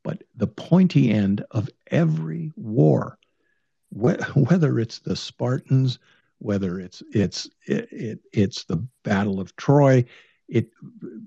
but 0.03 0.23
the 0.37 0.47
pointy 0.47 1.11
end 1.11 1.45
of 1.51 1.69
every 1.91 2.51
war 2.57 3.19
whether 3.91 4.79
it's 4.79 5.01
the 5.01 5.15
spartans 5.15 5.99
whether 6.41 6.81
it's 6.81 7.03
it's 7.13 7.49
it, 7.67 7.89
it, 7.93 8.21
it's 8.33 8.65
the 8.65 8.85
Battle 9.05 9.41
of 9.41 9.55
Troy, 9.57 10.05
it 10.49 10.71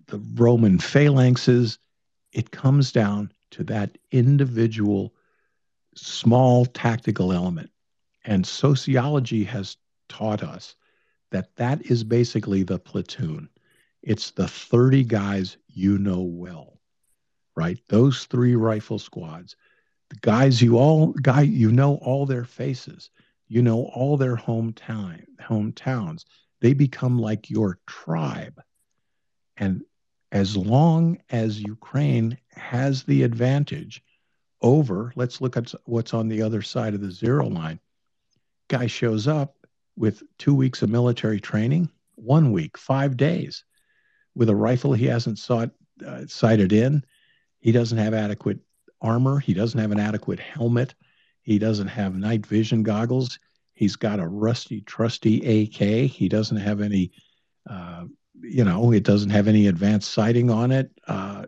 the 0.07 0.21
Roman 0.33 0.77
phalanxes, 0.77 1.77
it 2.33 2.51
comes 2.51 2.91
down 2.91 3.31
to 3.53 3.63
that 3.65 3.97
individual 4.11 5.13
small 5.95 6.65
tactical 6.65 7.31
element. 7.31 7.69
And 8.25 8.45
sociology 8.45 9.43
has 9.43 9.77
taught 10.09 10.43
us 10.43 10.75
that 11.31 11.55
that 11.57 11.85
is 11.85 12.03
basically 12.03 12.63
the 12.63 12.79
platoon. 12.79 13.49
It's 14.01 14.31
the 14.31 14.47
30 14.47 15.03
guys 15.03 15.57
you 15.67 15.97
know 15.97 16.21
well, 16.21 16.79
right? 17.55 17.79
Those 17.89 18.25
three 18.25 18.55
rifle 18.55 18.99
squads, 18.99 19.55
the 20.13 20.19
guys 20.21 20.61
you 20.61 20.77
all 20.77 21.07
guy 21.13 21.41
you 21.41 21.71
know 21.71 21.95
all 21.95 22.25
their 22.25 22.45
faces 22.45 23.09
you 23.47 23.61
know 23.61 23.85
all 23.95 24.17
their 24.17 24.35
hometown 24.35 25.25
hometowns 25.41 26.25
they 26.61 26.73
become 26.73 27.19
like 27.19 27.49
your 27.49 27.79
tribe 27.87 28.61
and 29.57 29.83
as 30.33 30.57
long 30.57 31.17
as 31.29 31.61
ukraine 31.61 32.37
has 32.49 33.03
the 33.03 33.23
advantage 33.23 34.03
over 34.61 35.13
let's 35.15 35.39
look 35.39 35.55
at 35.55 35.73
what's 35.85 36.13
on 36.13 36.27
the 36.27 36.41
other 36.41 36.61
side 36.61 36.93
of 36.93 37.01
the 37.01 37.11
zero 37.11 37.47
line 37.47 37.79
guy 38.67 38.85
shows 38.85 39.27
up 39.27 39.55
with 39.95 40.23
two 40.37 40.53
weeks 40.53 40.81
of 40.81 40.89
military 40.89 41.39
training 41.39 41.89
one 42.15 42.51
week 42.51 42.77
five 42.77 43.15
days 43.15 43.63
with 44.35 44.49
a 44.49 44.55
rifle 44.55 44.93
he 44.93 45.05
hasn't 45.05 45.37
sought, 45.39 45.69
uh, 46.05 46.25
sighted 46.27 46.73
in 46.73 47.01
he 47.61 47.71
doesn't 47.71 47.97
have 47.97 48.13
adequate 48.13 48.59
armor 49.01 49.39
he 49.39 49.53
doesn't 49.53 49.79
have 49.79 49.91
an 49.91 49.99
adequate 49.99 50.39
helmet 50.39 50.93
he 51.43 51.59
doesn't 51.59 51.87
have 51.87 52.15
night 52.15 52.45
vision 52.45 52.83
goggles. 52.83 53.37
He's 53.73 53.95
got 53.95 54.19
a 54.19 54.27
rusty, 54.27 54.81
trusty 54.81 55.63
AK. 55.63 56.09
He 56.09 56.29
doesn't 56.29 56.57
have 56.57 56.81
any, 56.81 57.11
uh, 57.69 58.05
you 58.41 58.63
know, 58.63 58.91
it 58.91 59.03
doesn't 59.03 59.29
have 59.29 59.47
any 59.47 59.67
advanced 59.67 60.11
sighting 60.11 60.49
on 60.49 60.71
it. 60.71 60.91
Uh, 61.07 61.45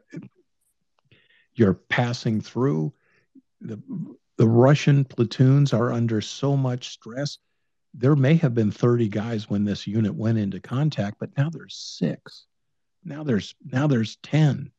you're 1.56 1.74
passing 1.74 2.42
through. 2.42 2.94
The, 3.62 3.82
the 4.38 4.48
Russian 4.48 5.06
platoons 5.06 5.74
are 5.74 5.92
under 5.92 6.22
so 6.22 6.58
much 6.58 6.90
stress. 6.90 7.38
There 7.94 8.16
may 8.16 8.36
have 8.36 8.54
been 8.54 8.72
30 8.72 9.08
guys 9.08 9.50
when 9.50 9.64
this 9.64 9.88
unit 9.88 10.14
went 10.14 10.38
into 10.38 10.60
contact, 10.60 11.18
but 11.20 11.36
now 11.38 11.50
there's 11.50 11.76
six. 11.76 12.46
Now 13.04 13.24
there's 13.24 13.56
now 13.64 13.88
there's 13.88 14.18
10 14.18 14.72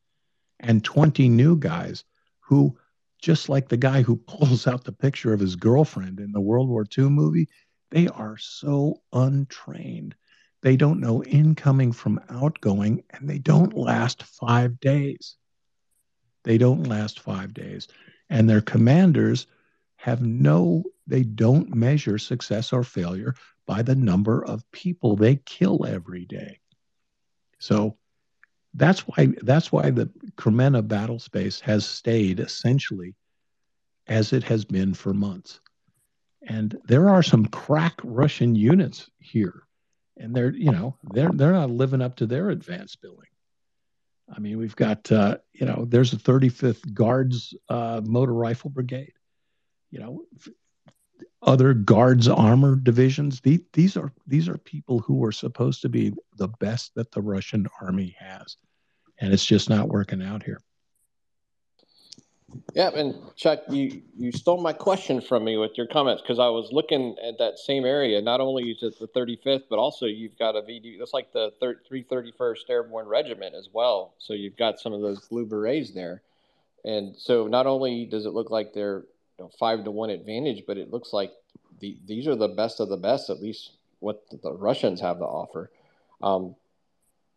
and 0.59 0.83
20 0.83 1.29
new 1.29 1.55
guys 1.55 2.03
who 2.41 2.77
just 3.21 3.49
like 3.49 3.69
the 3.69 3.77
guy 3.77 4.01
who 4.01 4.15
pulls 4.27 4.67
out 4.67 4.83
the 4.83 4.91
picture 4.91 5.33
of 5.33 5.39
his 5.39 5.55
girlfriend 5.55 6.19
in 6.19 6.31
the 6.31 6.41
World 6.41 6.69
War 6.69 6.85
II 6.97 7.09
movie, 7.09 7.47
they 7.89 8.07
are 8.07 8.37
so 8.37 9.01
untrained. 9.13 10.15
They 10.61 10.75
don't 10.75 10.99
know 10.99 11.23
incoming 11.23 11.91
from 11.91 12.19
outgoing, 12.29 13.03
and 13.11 13.29
they 13.29 13.37
don't 13.37 13.73
last 13.73 14.23
five 14.23 14.79
days. 14.79 15.35
They 16.43 16.57
don't 16.57 16.87
last 16.87 17.19
five 17.19 17.53
days. 17.53 17.87
And 18.29 18.49
their 18.49 18.61
commanders 18.61 19.47
have 19.97 20.21
no, 20.21 20.83
they 21.05 21.23
don't 21.23 21.75
measure 21.75 22.17
success 22.17 22.73
or 22.73 22.83
failure 22.83 23.35
by 23.65 23.81
the 23.81 23.95
number 23.95 24.43
of 24.45 24.69
people 24.71 25.15
they 25.15 25.35
kill 25.37 25.85
every 25.85 26.25
day. 26.25 26.59
So 27.59 27.97
that's 28.73 29.01
why 29.01 29.29
that's 29.41 29.71
why 29.71 29.89
the 29.89 30.09
Kreminna 30.35 30.87
battle 30.87 31.19
space 31.19 31.59
has 31.61 31.85
stayed 31.85 32.39
essentially 32.39 33.15
as 34.07 34.33
it 34.33 34.43
has 34.43 34.63
been 34.65 34.93
for 34.93 35.13
months. 35.13 35.59
And 36.43 36.77
there 36.85 37.09
are 37.09 37.23
some 37.23 37.45
crack 37.47 37.99
Russian 38.03 38.55
units 38.55 39.09
here, 39.19 39.63
and 40.19 40.35
they're 40.35 40.53
you 40.53 40.71
know 40.71 40.97
they're 41.13 41.31
they're 41.31 41.53
not 41.53 41.69
living 41.69 42.01
up 42.01 42.15
to 42.17 42.25
their 42.25 42.49
advanced 42.49 43.01
billing. 43.01 43.27
I 44.29 44.39
mean, 44.39 44.57
we've 44.57 44.75
got 44.75 45.11
uh, 45.11 45.37
you 45.53 45.65
know 45.65 45.85
there's 45.87 46.13
a 46.13 46.17
35th 46.17 46.93
Guards 46.93 47.53
uh, 47.69 48.01
Motor 48.03 48.33
Rifle 48.33 48.69
Brigade, 48.69 49.13
you 49.91 49.99
know, 49.99 50.23
other 51.41 51.73
Guards 51.73 52.27
Armor 52.27 52.75
divisions. 52.75 53.41
These, 53.41 53.61
these 53.73 53.97
are 53.97 54.11
these 54.25 54.49
are 54.49 54.57
people 54.57 54.99
who 54.99 55.23
are 55.23 55.31
supposed 55.31 55.81
to 55.83 55.89
be 55.89 56.13
the 56.35 56.49
best 56.59 56.93
that 56.95 57.11
the 57.11 57.21
Russian 57.21 57.67
army 57.81 58.15
has 58.19 58.57
and 59.19 59.33
it's 59.33 59.45
just 59.45 59.69
not 59.69 59.89
working 59.89 60.21
out 60.21 60.43
here. 60.43 60.61
Yeah, 62.73 62.91
and 62.93 63.15
Chuck, 63.35 63.63
you 63.69 64.01
you 64.17 64.31
stole 64.31 64.61
my 64.61 64.71
question 64.71 65.19
from 65.19 65.43
me 65.43 65.57
with 65.57 65.77
your 65.77 65.87
comments 65.87 66.21
because 66.21 66.39
I 66.39 66.47
was 66.47 66.71
looking 66.71 67.15
at 67.27 67.37
that 67.39 67.59
same 67.59 67.85
area. 67.85 68.21
Not 68.21 68.39
only 68.39 68.71
is 68.71 68.83
it 68.83 68.99
the 68.99 69.07
35th, 69.07 69.63
but 69.69 69.79
also 69.79 70.05
you've 70.05 70.37
got 70.37 70.55
a 70.55 70.61
VD. 70.61 70.97
That's 70.99 71.13
like 71.13 71.33
the 71.33 71.51
331st 71.61 72.69
Airborne 72.69 73.07
Regiment 73.07 73.55
as 73.55 73.67
well. 73.73 74.13
So 74.19 74.33
you've 74.33 74.57
got 74.57 74.79
some 74.79 74.93
of 74.93 75.01
those 75.01 75.27
blue 75.27 75.45
berets 75.45 75.91
there, 75.91 76.21
and 76.85 77.15
so 77.17 77.47
not 77.47 77.67
only 77.67 78.05
does 78.05 78.25
it 78.25 78.33
look 78.33 78.49
like 78.49 78.73
they're 78.73 79.03
you 79.37 79.45
know, 79.45 79.51
five 79.59 79.83
to 79.83 79.91
one 79.91 80.09
advantage, 80.09 80.63
but 80.65 80.77
it 80.77 80.91
looks 80.91 81.13
like 81.13 81.31
the, 81.79 81.97
these 82.05 82.27
are 82.27 82.35
the 82.35 82.47
best 82.47 82.79
of 82.79 82.89
the 82.89 82.97
best, 82.97 83.29
at 83.29 83.41
least 83.41 83.71
what 83.99 84.23
the 84.29 84.53
Russians 84.53 85.01
have 85.01 85.17
to 85.19 85.25
offer. 85.25 85.71
Um, 86.21 86.55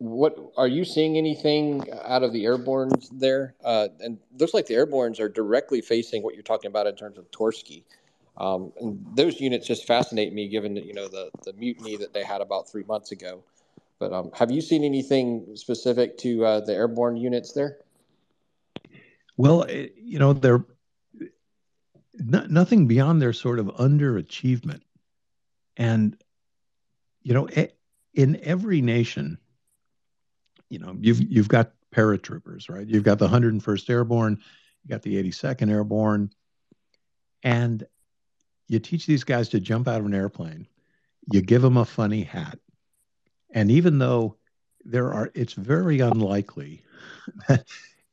what 0.00 0.38
are 0.56 0.66
you 0.66 0.82
seeing 0.82 1.18
anything 1.18 1.84
out 2.04 2.22
of 2.22 2.32
the 2.32 2.44
airbornes 2.44 3.08
there? 3.12 3.54
Uh, 3.62 3.88
and 4.00 4.18
looks 4.38 4.54
like 4.54 4.66
the 4.66 4.74
airbornes 4.74 5.20
are 5.20 5.28
directly 5.28 5.82
facing 5.82 6.22
what 6.22 6.32
you're 6.34 6.42
talking 6.42 6.68
about 6.68 6.86
in 6.86 6.96
terms 6.96 7.18
of 7.18 7.30
Torsky. 7.30 7.84
Um, 8.38 8.72
and 8.80 9.04
those 9.14 9.38
units 9.40 9.66
just 9.66 9.86
fascinate 9.86 10.32
me, 10.32 10.48
given 10.48 10.74
you 10.74 10.94
know 10.94 11.06
the 11.06 11.30
the 11.44 11.52
mutiny 11.52 11.98
that 11.98 12.14
they 12.14 12.24
had 12.24 12.40
about 12.40 12.70
three 12.70 12.84
months 12.84 13.12
ago. 13.12 13.44
But 13.98 14.14
um, 14.14 14.30
have 14.32 14.50
you 14.50 14.62
seen 14.62 14.84
anything 14.84 15.54
specific 15.54 16.16
to 16.18 16.46
uh, 16.46 16.60
the 16.60 16.72
airborne 16.72 17.16
units 17.16 17.52
there? 17.52 17.76
Well, 19.36 19.66
eh, 19.68 19.88
you 19.96 20.18
know, 20.18 20.32
they're 20.32 20.64
nothing 22.18 22.86
beyond 22.86 23.20
their 23.20 23.34
sort 23.34 23.58
of 23.58 23.66
underachievement. 23.66 24.80
And, 25.76 26.16
you 27.22 27.34
know, 27.34 27.48
in 28.14 28.40
every 28.42 28.80
nation, 28.80 29.38
you 30.70 30.78
know, 30.78 30.96
you've, 30.98 31.20
you've 31.20 31.48
got 31.48 31.72
paratroopers, 31.94 32.70
right? 32.70 32.86
You've 32.86 33.04
got 33.04 33.18
the 33.18 33.28
101st 33.28 33.90
Airborne, 33.90 34.40
you 34.82 34.88
got 34.88 35.02
the 35.02 35.22
82nd 35.22 35.70
Airborne, 35.70 36.30
and 37.42 37.86
you 38.68 38.78
teach 38.78 39.04
these 39.04 39.24
guys 39.24 39.48
to 39.50 39.60
jump 39.60 39.88
out 39.88 40.00
of 40.00 40.06
an 40.06 40.14
airplane. 40.14 40.66
You 41.30 41.42
give 41.42 41.60
them 41.60 41.76
a 41.76 41.84
funny 41.84 42.22
hat. 42.22 42.58
And 43.52 43.70
even 43.70 43.98
though 43.98 44.36
there 44.84 45.12
are, 45.12 45.30
it's 45.34 45.54
very 45.54 46.00
unlikely 46.00 46.84
that, 47.48 47.66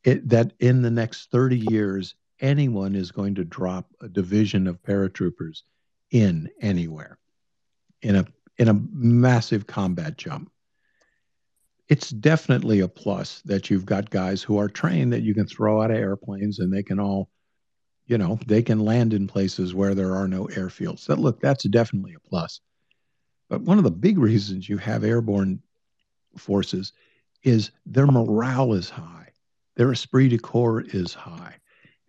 it, 0.03 0.27
that 0.27 0.53
in 0.59 0.81
the 0.81 0.91
next 0.91 1.31
30 1.31 1.63
years, 1.71 2.15
anyone 2.39 2.95
is 2.95 3.11
going 3.11 3.35
to 3.35 3.43
drop 3.45 3.87
a 4.01 4.09
division 4.09 4.67
of 4.67 4.81
paratroopers 4.81 5.61
in 6.11 6.49
anywhere 6.61 7.17
in 8.01 8.15
a 8.15 8.25
in 8.57 8.69
a 8.69 8.73
massive 8.73 9.67
combat 9.67 10.17
jump. 10.17 10.51
It's 11.89 12.09
definitely 12.09 12.81
a 12.81 12.87
plus 12.87 13.41
that 13.45 13.69
you've 13.69 13.85
got 13.85 14.09
guys 14.09 14.43
who 14.43 14.57
are 14.57 14.67
trained 14.67 15.13
that 15.13 15.23
you 15.23 15.33
can 15.33 15.47
throw 15.47 15.81
out 15.81 15.91
of 15.91 15.97
airplanes 15.97 16.59
and 16.59 16.71
they 16.71 16.83
can 16.83 16.99
all, 16.99 17.29
you 18.07 18.17
know, 18.17 18.39
they 18.45 18.61
can 18.61 18.79
land 18.79 19.13
in 19.13 19.27
places 19.27 19.73
where 19.73 19.95
there 19.95 20.15
are 20.15 20.27
no 20.27 20.45
airfields. 20.47 21.05
That 21.05 21.19
look, 21.19 21.39
that's 21.39 21.63
definitely 21.63 22.13
a 22.13 22.19
plus. 22.19 22.59
But 23.49 23.61
one 23.61 23.77
of 23.77 23.85
the 23.85 23.91
big 23.91 24.17
reasons 24.17 24.67
you 24.67 24.77
have 24.77 25.03
airborne 25.03 25.61
forces 26.35 26.91
is 27.43 27.71
their 27.85 28.07
morale 28.07 28.73
is 28.73 28.89
high, 28.89 29.29
their 29.75 29.91
esprit 29.91 30.29
de 30.29 30.37
corps 30.37 30.81
is 30.81 31.13
high. 31.13 31.55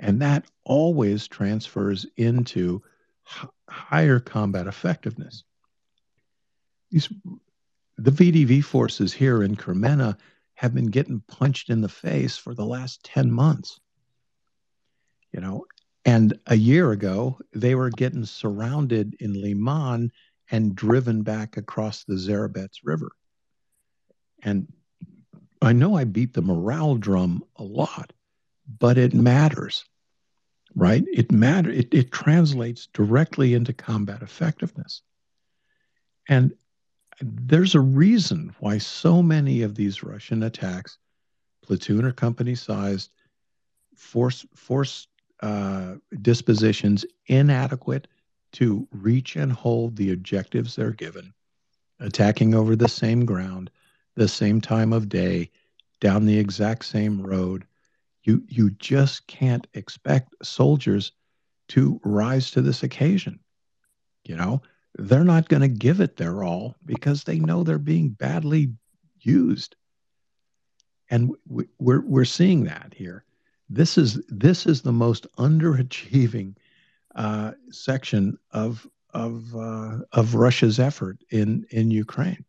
And 0.00 0.20
that 0.22 0.44
always 0.64 1.28
transfers 1.28 2.06
into 2.16 2.82
h- 3.28 3.48
higher 3.68 4.20
combat 4.20 4.66
effectiveness. 4.66 5.44
These, 6.90 7.08
the 7.98 8.12
VDV 8.12 8.64
forces 8.64 9.12
here 9.12 9.42
in 9.42 9.56
Kreminna 9.56 10.16
have 10.54 10.72
been 10.72 10.86
getting 10.86 11.20
punched 11.26 11.68
in 11.68 11.80
the 11.80 11.88
face 11.88 12.36
for 12.36 12.54
the 12.54 12.64
last 12.64 13.02
10 13.04 13.30
months. 13.30 13.80
You 15.32 15.40
know, 15.40 15.66
and 16.04 16.38
a 16.46 16.56
year 16.56 16.92
ago, 16.92 17.38
they 17.52 17.74
were 17.74 17.90
getting 17.90 18.24
surrounded 18.24 19.16
in 19.20 19.40
Liman 19.40 20.12
and 20.50 20.74
driven 20.74 21.22
back 21.22 21.56
across 21.56 22.04
the 22.04 22.14
Zherebets 22.14 22.78
River. 22.82 23.10
And 24.42 24.72
I 25.60 25.72
know 25.72 25.96
I 25.96 26.04
beat 26.04 26.32
the 26.32 26.40
morale 26.40 26.94
drum 26.94 27.44
a 27.56 27.64
lot, 27.64 28.12
but 28.78 28.96
it 28.96 29.12
matters, 29.12 29.84
right? 30.74 31.04
It 31.12 31.32
matter. 31.32 31.68
It, 31.68 31.92
it 31.92 32.12
translates 32.12 32.88
directly 32.94 33.54
into 33.54 33.72
combat 33.72 34.22
effectiveness. 34.22 35.02
And 36.28 36.54
there's 37.20 37.74
a 37.74 37.80
reason 37.80 38.54
why 38.60 38.78
so 38.78 39.22
many 39.22 39.62
of 39.62 39.74
these 39.74 40.02
Russian 40.02 40.42
attacks, 40.42 40.98
platoon 41.62 42.04
or 42.04 42.12
company 42.12 42.54
sized, 42.54 43.10
force 43.96 44.46
force 44.54 45.08
uh, 45.40 45.94
dispositions 46.22 47.04
inadequate 47.26 48.08
to 48.52 48.86
reach 48.92 49.36
and 49.36 49.52
hold 49.52 49.96
the 49.96 50.12
objectives 50.12 50.76
they're 50.76 50.92
given, 50.92 51.32
attacking 52.00 52.54
over 52.54 52.76
the 52.76 52.88
same 52.88 53.24
ground, 53.24 53.70
the 54.14 54.28
same 54.28 54.60
time 54.60 54.92
of 54.92 55.08
day, 55.08 55.50
down 56.00 56.26
the 56.26 56.38
exact 56.38 56.84
same 56.84 57.20
road, 57.20 57.66
you, 58.22 58.42
you 58.48 58.70
just 58.70 59.26
can't 59.26 59.66
expect 59.74 60.34
soldiers 60.42 61.12
to 61.68 62.00
rise 62.04 62.50
to 62.50 62.62
this 62.62 62.82
occasion. 62.82 63.40
You 64.24 64.36
know, 64.36 64.62
they're 64.98 65.24
not 65.24 65.48
going 65.48 65.62
to 65.62 65.68
give 65.68 66.00
it 66.00 66.16
their 66.16 66.42
all 66.42 66.74
because 66.84 67.22
they 67.22 67.38
know 67.38 67.62
they're 67.62 67.78
being 67.78 68.08
badly 68.08 68.72
used. 69.20 69.76
And 71.08 71.34
we're, 71.46 72.02
we're 72.04 72.24
seeing 72.24 72.64
that 72.64 72.92
here. 72.94 73.24
This 73.70 73.96
is, 73.96 74.20
this 74.28 74.66
is 74.66 74.82
the 74.82 74.92
most 74.92 75.26
underachieving 75.38 76.56
uh, 77.14 77.52
section 77.70 78.38
of, 78.50 78.86
of, 79.14 79.54
uh, 79.54 79.98
of 80.12 80.34
Russia's 80.34 80.80
effort 80.80 81.18
in, 81.30 81.64
in 81.70 81.90
Ukraine. 81.90 82.44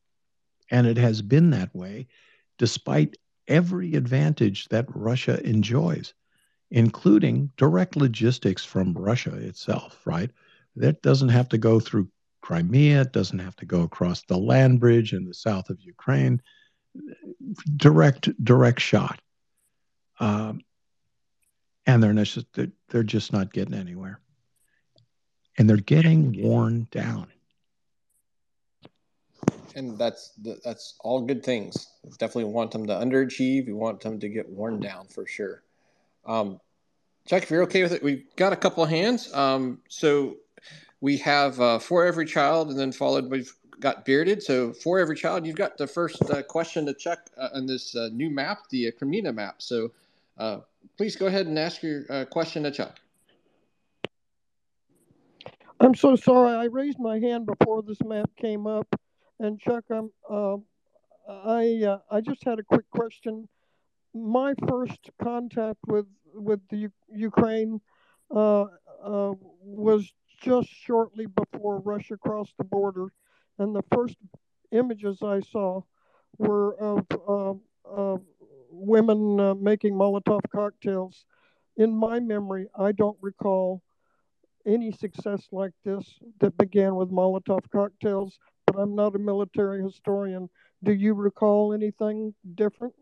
And 0.72 0.88
it 0.88 0.97
has 0.97 1.22
been 1.22 1.52
that 1.52 1.74
way 1.76 2.08
despite 2.58 3.16
every 3.47 3.93
advantage 3.95 4.68
that 4.70 4.86
Russia 4.89 5.41
enjoys, 5.47 6.14
including 6.72 7.52
direct 7.58 7.95
logistics 7.95 8.66
from 8.66 8.93
Russia 8.93 9.36
itself, 9.36 10.02
right? 10.06 10.32
That 10.76 11.02
doesn't 11.02 11.30
have 11.30 11.50
to 11.50 11.58
go 11.58 11.80
through 11.80 12.10
Crimea, 12.41 13.01
it 13.01 13.11
doesn't 13.11 13.39
have 13.39 13.55
to 13.57 13.65
go 13.65 13.81
across 13.81 14.23
the 14.23 14.37
land 14.37 14.79
bridge 14.79 15.13
in 15.13 15.25
the 15.25 15.33
south 15.33 15.69
of 15.69 15.81
Ukraine. 15.81 16.41
Direct, 17.75 18.29
direct 18.43 18.79
shot. 18.79 19.21
Um, 20.19 20.61
and 21.85 22.03
they're 22.03 22.13
just 22.13 22.47
they're 22.89 23.03
just 23.03 23.33
not 23.33 23.53
getting 23.53 23.73
anywhere. 23.73 24.19
And 25.57 25.69
they're 25.69 25.77
getting 25.77 26.41
worn 26.41 26.87
down 26.91 27.27
and 29.75 29.97
that's 29.97 30.33
that's 30.63 30.95
all 30.99 31.21
good 31.21 31.43
things. 31.43 31.87
Definitely 32.17 32.51
want 32.51 32.71
them 32.71 32.85
to 32.87 32.93
underachieve. 32.93 33.65
We 33.65 33.73
want 33.73 34.01
them 34.01 34.19
to 34.19 34.29
get 34.29 34.47
worn 34.49 34.79
down 34.79 35.07
for 35.07 35.25
sure. 35.25 35.63
Um, 36.25 36.59
Chuck, 37.28 37.43
if 37.43 37.49
you're 37.49 37.63
okay 37.63 37.83
with 37.83 37.93
it, 37.93 38.03
we've 38.03 38.25
got 38.36 38.53
a 38.53 38.55
couple 38.55 38.83
of 38.83 38.89
hands. 38.89 39.33
Um, 39.33 39.79
so 39.87 40.37
we 41.01 41.17
have 41.17 41.59
uh, 41.59 41.80
for 41.80 42.05
every 42.05 42.26
child, 42.26 42.70
and 42.70 42.80
then 42.80 42.92
followed 42.92 43.30
we've 43.30 43.54
got 43.80 44.05
bearded. 44.05 44.43
So 44.43 44.74
for 44.74 45.00
every 45.00 45.16
child, 45.16 45.46
you've 45.46 45.55
got 45.55 45.78
the 45.78 45.88
first 45.88 46.21
uh, 46.30 46.43
question 46.43 46.86
to 46.86 46.93
Chuck 46.93 47.30
uh, 47.38 47.50
on 47.54 47.66
this 47.66 47.96
uh, 47.96 48.09
new 48.12 48.30
map, 48.30 48.70
the 48.70 48.88
uh, 48.88 48.92
Kreminna 48.92 49.34
map. 49.34 49.62
So 49.62 49.92
please 50.97 51.16
go 51.16 51.28
ahead 51.28 51.47
and 51.47 51.58
ask 51.58 51.82
your 51.82 52.26
question 52.26 52.63
to 52.63 52.71
Chuck. 52.71 53.00
I'm 55.80 55.96
so 55.96 56.17
sorry. 56.17 56.54
I 56.54 56.66
raised 56.66 57.00
my 57.00 57.20
hand 57.20 57.46
before 57.46 57.82
this 57.82 58.01
map 58.04 58.30
came 58.36 58.67
up. 58.67 58.88
And 59.39 59.58
Chuck, 59.58 59.86
I'm, 59.89 60.12
uh, 60.30 60.58
I 61.30 61.97
I 62.12 62.20
just 62.20 62.43
had 62.43 62.59
a 62.59 62.63
quick 62.63 62.89
question. 62.89 63.47
My 64.13 64.54
first 64.67 65.09
contact 65.21 65.80
with 65.88 66.08
with 66.34 66.59
the 66.70 66.78
U- 66.78 66.92
Ukraine 67.13 67.80
uh, 68.30 68.66
was 69.63 70.12
just 70.41 70.70
shortly 70.70 71.25
before 71.25 71.79
Russia 71.79 72.17
crossed 72.17 72.55
the 72.57 72.63
border, 72.63 73.07
and 73.57 73.75
the 73.75 73.83
first 73.93 74.16
images 74.71 75.20
I 75.21 75.41
saw 75.41 75.82
were 76.37 76.75
of 76.75 77.05
uh, 77.87 78.17
women 78.71 79.39
uh, 79.39 79.55
making 79.55 79.93
Molotov 79.93 80.41
cocktails. 80.51 81.25
In 81.78 81.95
my 81.95 82.20
memory, 82.20 82.67
I 82.78 82.91
don't 82.91 83.17
recall 83.21 83.82
any 84.66 84.91
success 84.91 85.47
like 85.51 85.71
this 85.83 86.03
that 86.39 86.57
began 86.57 86.95
with 86.95 87.09
Molotov 87.09 87.61
cocktails 87.71 88.37
but 88.71 88.79
I'm 88.79 88.95
not 88.95 89.16
a 89.16 89.20
military 89.20 89.83
historian. 89.83 90.49
Do 90.83 90.93
you 90.93 91.13
recall 91.13 91.74
anything 91.74 92.33
different? 92.55 92.93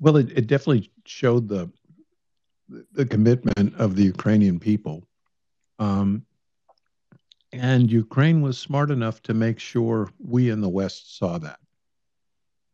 Well, 0.00 0.16
it, 0.16 0.30
it 0.36 0.46
definitely 0.46 0.90
showed 1.06 1.48
the 1.48 1.70
the 2.92 3.06
commitment 3.06 3.74
of 3.76 3.96
the 3.96 4.02
Ukrainian 4.02 4.60
people. 4.60 5.07
Um, 5.78 6.24
and 7.52 7.90
Ukraine 7.90 8.42
was 8.42 8.58
smart 8.58 8.90
enough 8.90 9.22
to 9.22 9.34
make 9.34 9.58
sure 9.58 10.10
we 10.18 10.50
in 10.50 10.60
the 10.60 10.68
West 10.68 11.16
saw 11.16 11.38
that. 11.38 11.58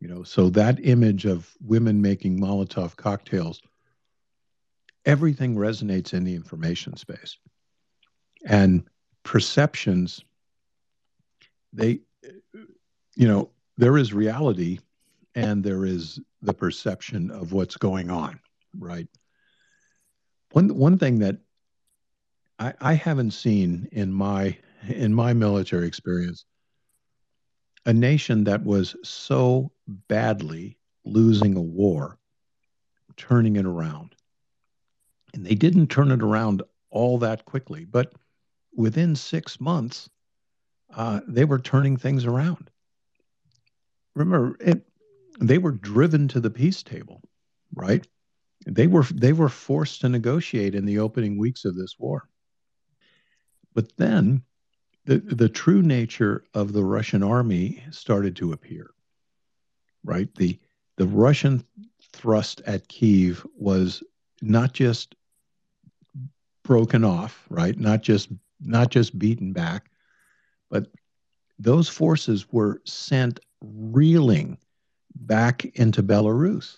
You 0.01 0.09
know, 0.09 0.23
so 0.23 0.49
that 0.49 0.85
image 0.85 1.25
of 1.25 1.49
women 1.61 2.01
making 2.01 2.39
Molotov 2.39 2.95
cocktails, 2.95 3.61
everything 5.05 5.55
resonates 5.55 6.13
in 6.13 6.23
the 6.23 6.35
information 6.35 6.97
space. 6.97 7.37
And 8.45 8.83
perceptions 9.23 10.23
they 11.73 11.99
you 13.15 13.27
know 13.27 13.49
there 13.77 13.97
is 13.97 14.13
reality 14.13 14.79
and 15.33 15.63
there 15.63 15.85
is 15.85 16.19
the 16.41 16.53
perception 16.53 17.31
of 17.31 17.51
what's 17.51 17.75
going 17.75 18.09
on 18.09 18.39
right 18.77 19.07
one 20.51 20.69
one 20.69 20.97
thing 20.97 21.19
that 21.19 21.37
I, 22.59 22.73
I 22.79 22.93
haven't 22.93 23.31
seen 23.31 23.87
in 23.91 24.11
my 24.11 24.57
in 24.87 25.13
my 25.13 25.33
military 25.33 25.87
experience 25.87 26.45
a 27.85 27.93
nation 27.93 28.43
that 28.45 28.63
was 28.63 28.95
so 29.03 29.71
badly 29.87 30.77
losing 31.05 31.55
a 31.55 31.61
war 31.61 32.17
turning 33.17 33.55
it 33.55 33.65
around 33.65 34.15
and 35.33 35.45
they 35.45 35.55
didn't 35.55 35.87
turn 35.87 36.11
it 36.11 36.21
around 36.21 36.61
all 36.91 37.17
that 37.19 37.45
quickly 37.45 37.85
but 37.85 38.13
within 38.75 39.15
six 39.15 39.59
months, 39.59 40.09
uh, 40.95 41.21
they 41.27 41.45
were 41.45 41.59
turning 41.59 41.97
things 41.97 42.25
around. 42.25 42.69
Remember, 44.15 44.55
it, 44.59 44.85
they 45.39 45.57
were 45.57 45.71
driven 45.71 46.27
to 46.29 46.39
the 46.39 46.49
peace 46.49 46.83
table, 46.83 47.21
right? 47.73 48.05
They 48.65 48.87
were 48.87 49.03
they 49.03 49.33
were 49.33 49.49
forced 49.49 50.01
to 50.01 50.09
negotiate 50.09 50.75
in 50.75 50.85
the 50.85 50.99
opening 50.99 51.37
weeks 51.37 51.65
of 51.65 51.75
this 51.75 51.95
war. 51.99 52.29
But 53.75 53.95
then 53.97 54.41
the, 55.05 55.19
the 55.19 55.49
true 55.49 55.83
nature 55.83 56.43
of 56.55 56.73
the 56.73 56.83
Russian 56.83 57.21
army 57.21 57.83
started 57.91 58.35
to 58.37 58.53
appear. 58.53 58.89
Right? 60.03 60.33
The 60.35 60.59
the 60.97 61.05
Russian 61.07 61.63
thrust 62.13 62.61
at 62.65 62.87
Kiev 62.87 63.45
was 63.57 64.01
not 64.41 64.73
just 64.73 65.15
broken 66.63 67.03
off, 67.03 67.45
right? 67.49 67.77
Not 67.77 68.01
just 68.01 68.29
not 68.61 68.89
just 68.89 69.19
beaten 69.19 69.51
back, 69.51 69.91
but 70.69 70.87
those 71.59 71.89
forces 71.89 72.51
were 72.51 72.81
sent 72.85 73.39
reeling 73.61 74.57
back 75.15 75.65
into 75.65 76.01
Belarus. 76.01 76.77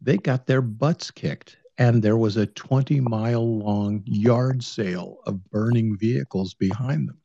They 0.00 0.16
got 0.16 0.46
their 0.46 0.62
butts 0.62 1.10
kicked, 1.10 1.56
and 1.78 2.02
there 2.02 2.16
was 2.16 2.36
a 2.36 2.46
20 2.46 3.00
mile 3.00 3.58
long 3.58 4.02
yard 4.04 4.64
sale 4.64 5.18
of 5.24 5.48
burning 5.50 5.96
vehicles 5.96 6.54
behind 6.54 7.08
them. 7.08 7.18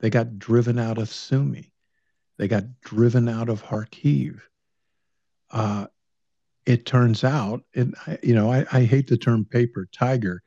They 0.00 0.10
got 0.10 0.38
driven 0.38 0.78
out 0.78 0.98
of 0.98 1.08
Sumy. 1.08 1.72
They 2.36 2.46
got 2.46 2.80
driven 2.82 3.28
out 3.28 3.48
of 3.48 3.64
Kharkiv. 3.64 4.40
Uh, 5.50 5.86
it 6.66 6.84
turns 6.84 7.24
out, 7.24 7.62
and 7.74 7.94
I, 8.06 8.18
you 8.22 8.34
know, 8.34 8.52
I, 8.52 8.66
I 8.70 8.84
hate 8.84 9.08
the 9.08 9.16
term 9.16 9.46
paper 9.46 9.88
tiger. 9.90 10.42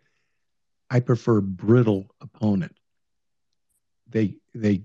I 0.91 0.99
prefer 0.99 1.41
brittle 1.41 2.07
opponent. 2.22 2.78
They 4.07 4.36
they 4.53 4.84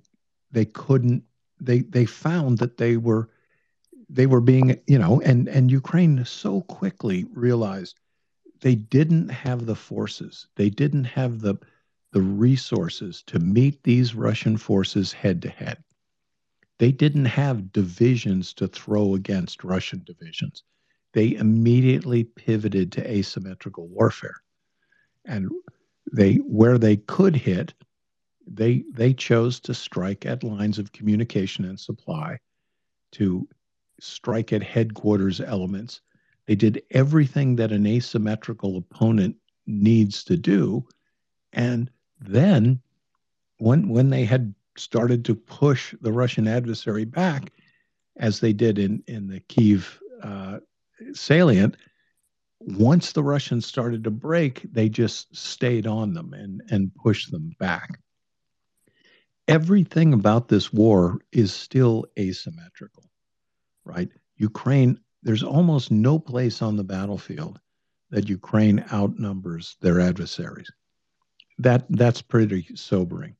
they 0.50 0.64
couldn't. 0.64 1.24
They 1.60 1.80
they 1.80 2.06
found 2.06 2.58
that 2.58 2.78
they 2.78 2.96
were 2.96 3.28
they 4.08 4.26
were 4.26 4.40
being 4.40 4.80
you 4.86 4.98
know, 4.98 5.20
and 5.20 5.48
and 5.48 5.70
Ukraine 5.70 6.24
so 6.24 6.62
quickly 6.62 7.26
realized 7.32 8.00
they 8.60 8.74
didn't 8.74 9.28
have 9.28 9.66
the 9.66 9.76
forces. 9.76 10.46
They 10.56 10.70
didn't 10.70 11.04
have 11.04 11.40
the 11.40 11.56
the 12.12 12.22
resources 12.22 13.22
to 13.26 13.38
meet 13.38 13.82
these 13.82 14.14
Russian 14.14 14.56
forces 14.56 15.12
head 15.12 15.42
to 15.42 15.50
head. 15.50 15.82
They 16.78 16.92
didn't 16.92 17.26
have 17.26 17.72
divisions 17.72 18.54
to 18.54 18.68
throw 18.68 19.14
against 19.14 19.64
Russian 19.64 20.02
divisions. 20.04 20.62
They 21.12 21.34
immediately 21.34 22.24
pivoted 22.24 22.92
to 22.92 23.10
asymmetrical 23.10 23.88
warfare. 23.88 24.36
And 25.24 25.50
they 26.12 26.36
where 26.36 26.78
they 26.78 26.96
could 26.96 27.36
hit, 27.36 27.74
they 28.46 28.84
they 28.92 29.12
chose 29.12 29.60
to 29.60 29.74
strike 29.74 30.24
at 30.24 30.44
lines 30.44 30.78
of 30.78 30.92
communication 30.92 31.64
and 31.64 31.78
supply, 31.78 32.38
to 33.12 33.48
strike 34.00 34.52
at 34.52 34.62
headquarters 34.62 35.40
elements. 35.40 36.00
They 36.46 36.54
did 36.54 36.82
everything 36.90 37.56
that 37.56 37.72
an 37.72 37.86
asymmetrical 37.86 38.76
opponent 38.76 39.36
needs 39.66 40.22
to 40.24 40.36
do. 40.36 40.86
And 41.52 41.90
then 42.20 42.80
when 43.58 43.88
when 43.88 44.10
they 44.10 44.24
had 44.24 44.54
started 44.76 45.24
to 45.24 45.34
push 45.34 45.94
the 46.00 46.12
Russian 46.12 46.46
adversary 46.46 47.04
back, 47.04 47.52
as 48.16 48.40
they 48.40 48.52
did 48.52 48.78
in 48.78 49.02
in 49.06 49.26
the 49.26 49.40
Kiev 49.40 50.00
uh, 50.22 50.58
salient, 51.12 51.76
once 52.60 53.12
the 53.12 53.24
Russians 53.24 53.66
started 53.66 54.04
to 54.04 54.10
break, 54.10 54.62
they 54.72 54.88
just 54.88 55.34
stayed 55.34 55.86
on 55.86 56.14
them 56.14 56.32
and 56.32 56.62
and 56.70 56.94
pushed 56.94 57.30
them 57.30 57.52
back. 57.58 57.98
Everything 59.48 60.12
about 60.12 60.48
this 60.48 60.72
war 60.72 61.20
is 61.32 61.52
still 61.52 62.04
asymmetrical, 62.18 63.04
right? 63.84 64.10
Ukraine, 64.36 64.98
there's 65.26 65.42
almost 65.42 65.90
no 65.90 66.18
place 66.18 66.62
on 66.62 66.76
the 66.76 66.84
battlefield 66.84 67.60
that 68.10 68.28
Ukraine 68.28 68.84
outnumbers 68.92 69.76
their 69.80 70.00
adversaries 70.00 70.70
that 71.58 71.84
that's 71.90 72.22
pretty 72.22 72.66
sobering. 72.74 73.34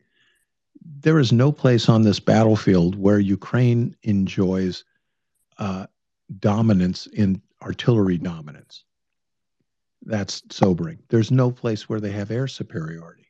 There 1.00 1.18
is 1.18 1.32
no 1.32 1.52
place 1.52 1.88
on 1.88 2.02
this 2.02 2.20
battlefield 2.20 2.96
where 2.96 3.18
Ukraine 3.18 3.96
enjoys 4.02 4.84
uh, 5.58 5.86
dominance 6.38 7.06
in 7.06 7.42
artillery 7.62 8.18
dominance. 8.18 8.84
That's 10.02 10.42
sobering. 10.50 10.98
There's 11.08 11.30
no 11.30 11.50
place 11.50 11.88
where 11.88 12.00
they 12.00 12.12
have 12.12 12.30
air 12.30 12.46
superiority. 12.46 13.26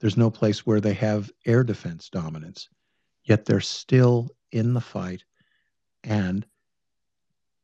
There's 0.00 0.16
no 0.16 0.30
place 0.30 0.66
where 0.66 0.80
they 0.80 0.94
have 0.94 1.30
air 1.46 1.64
defense 1.64 2.08
dominance. 2.08 2.68
Yet 3.24 3.44
they're 3.44 3.60
still 3.60 4.30
in 4.52 4.74
the 4.74 4.80
fight. 4.80 5.24
And 6.04 6.46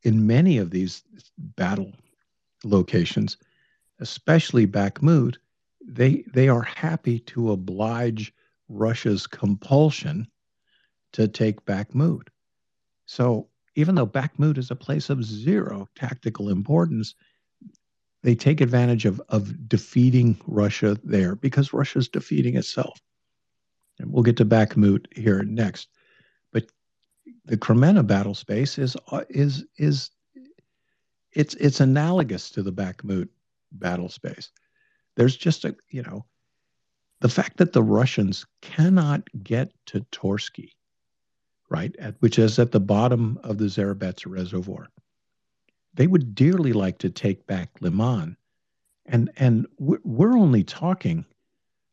in 0.02 0.26
many 0.26 0.58
of 0.58 0.70
these 0.70 1.02
battle 1.38 1.92
locations, 2.64 3.36
especially 4.00 4.66
Bakhmut, 4.66 5.36
they 5.86 6.24
they 6.32 6.48
are 6.48 6.62
happy 6.62 7.18
to 7.20 7.52
oblige 7.52 8.32
Russia's 8.68 9.26
compulsion 9.26 10.26
to 11.12 11.26
take 11.26 11.64
Bakhmut. 11.64 12.28
So 13.06 13.48
even 13.74 13.94
though 13.94 14.06
Bakhmut 14.06 14.58
is 14.58 14.70
a 14.70 14.76
place 14.76 15.10
of 15.10 15.24
zero 15.24 15.88
tactical 15.94 16.48
importance, 16.48 17.14
they 18.22 18.34
take 18.34 18.60
advantage 18.60 19.06
of, 19.06 19.20
of 19.28 19.68
defeating 19.68 20.38
Russia 20.46 20.98
there 21.02 21.34
because 21.34 21.72
Russia's 21.72 22.08
defeating 22.08 22.56
itself. 22.56 23.00
And 23.98 24.12
we'll 24.12 24.22
get 24.22 24.36
to 24.38 24.44
Bakhmut 24.44 25.06
here 25.16 25.42
next. 25.42 25.88
The 27.44 27.56
Kreminna 27.56 28.06
battle 28.06 28.34
space 28.34 28.78
is 28.78 28.96
uh, 29.10 29.24
is 29.28 29.64
is 29.78 30.10
it's 31.32 31.54
it's 31.54 31.80
analogous 31.80 32.50
to 32.50 32.62
the 32.62 32.72
Bakhmut 32.72 33.28
battle 33.72 34.08
space 34.08 34.50
there's 35.16 35.36
just 35.36 35.64
a, 35.64 35.76
you 35.90 36.02
know, 36.02 36.24
the 37.20 37.28
fact 37.28 37.58
that 37.58 37.72
the 37.72 37.82
Russians 37.82 38.46
cannot 38.62 39.28
get 39.42 39.72
to 39.86 40.00
Torsky, 40.12 40.70
right, 41.68 41.94
at, 41.98 42.14
which 42.20 42.38
is 42.38 42.58
at 42.58 42.72
the 42.72 42.80
bottom 42.80 43.38
of 43.42 43.58
the 43.58 43.66
Zherebets 43.66 44.24
Reservoir. 44.26 44.88
They 45.92 46.06
would 46.06 46.34
dearly 46.34 46.72
like 46.72 46.98
to 46.98 47.10
take 47.10 47.46
back 47.46 47.68
Liman. 47.80 48.36
And, 49.06 49.30
and 49.36 49.66
we're 49.78 50.38
only 50.38 50.64
talking 50.64 51.26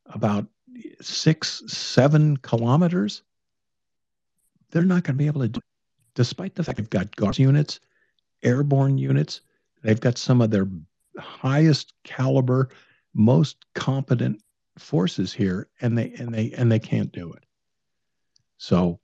about 0.05 0.45
six, 1.01 1.63
seven 1.67 2.37
kilometers. 2.37 3.23
They're 4.71 4.83
not 4.83 5.03
going 5.03 5.15
to 5.15 5.19
be 5.19 5.27
able 5.27 5.41
to 5.41 5.47
do 5.47 5.57
it. 5.59 5.63
despite 6.15 6.55
the 6.55 6.63
fact 6.63 6.77
they've 6.77 6.89
got 6.89 7.15
guards 7.15 7.39
units, 7.39 7.79
airborne 8.43 8.97
units, 8.97 9.41
they've 9.83 9.99
got 9.99 10.17
some 10.17 10.41
of 10.41 10.51
their 10.51 10.67
highest 11.17 11.93
caliber 12.03 12.69
most 13.13 13.65
competent 13.73 14.41
forces 14.77 15.33
here 15.33 15.67
and 15.81 15.97
they 15.97 16.13
and 16.19 16.33
they 16.33 16.51
and 16.51 16.71
they 16.71 16.79
can't 16.79 17.11
do 17.11 17.33
it 17.33 17.43
so 18.57 18.99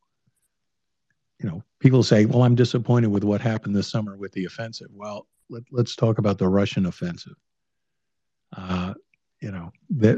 you 1.39 1.49
know 1.49 1.63
people 1.79 2.03
say 2.03 2.25
well 2.25 2.43
i'm 2.43 2.55
disappointed 2.55 3.07
with 3.07 3.23
what 3.23 3.41
happened 3.41 3.75
this 3.75 3.89
summer 3.89 4.15
with 4.15 4.31
the 4.33 4.45
offensive 4.45 4.89
well 4.93 5.27
let, 5.49 5.63
us 5.77 5.95
talk 5.95 6.19
about 6.19 6.37
the 6.37 6.47
russian 6.47 6.85
offensive 6.85 7.35
uh, 8.55 8.93
you 9.39 9.51
know 9.51 9.71
they, 9.89 10.15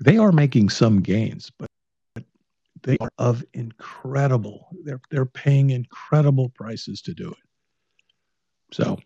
they 0.00 0.16
are 0.18 0.32
making 0.32 0.68
some 0.68 1.00
gains 1.00 1.52
but 1.56 1.65
they 2.86 2.96
are 3.00 3.12
of 3.18 3.44
incredible 3.52 4.68
they're 4.84 5.00
they're 5.10 5.26
paying 5.26 5.70
incredible 5.70 6.48
prices 6.48 7.02
to 7.02 7.12
do 7.12 7.28
it 7.30 8.74
so 8.74 8.98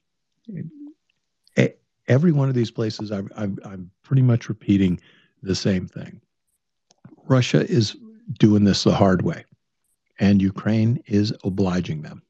every 2.10 2.32
one 2.32 2.48
of 2.48 2.54
these 2.54 2.72
places, 2.72 3.12
i 3.12 3.18
am 3.36 3.90
pretty 4.02 4.20
much 4.20 4.48
repeating 4.48 5.00
the 5.42 5.54
same 5.54 5.86
thing. 5.86 6.20
Russia 7.24 7.64
is 7.70 7.96
doing 8.38 8.64
this 8.64 8.84
the 8.84 8.92
hard 8.92 9.22
way, 9.22 9.44
and 10.18 10.42
Ukraine 10.42 11.02
is 11.06 11.32
obliging 11.44 12.02
them. 12.02 12.22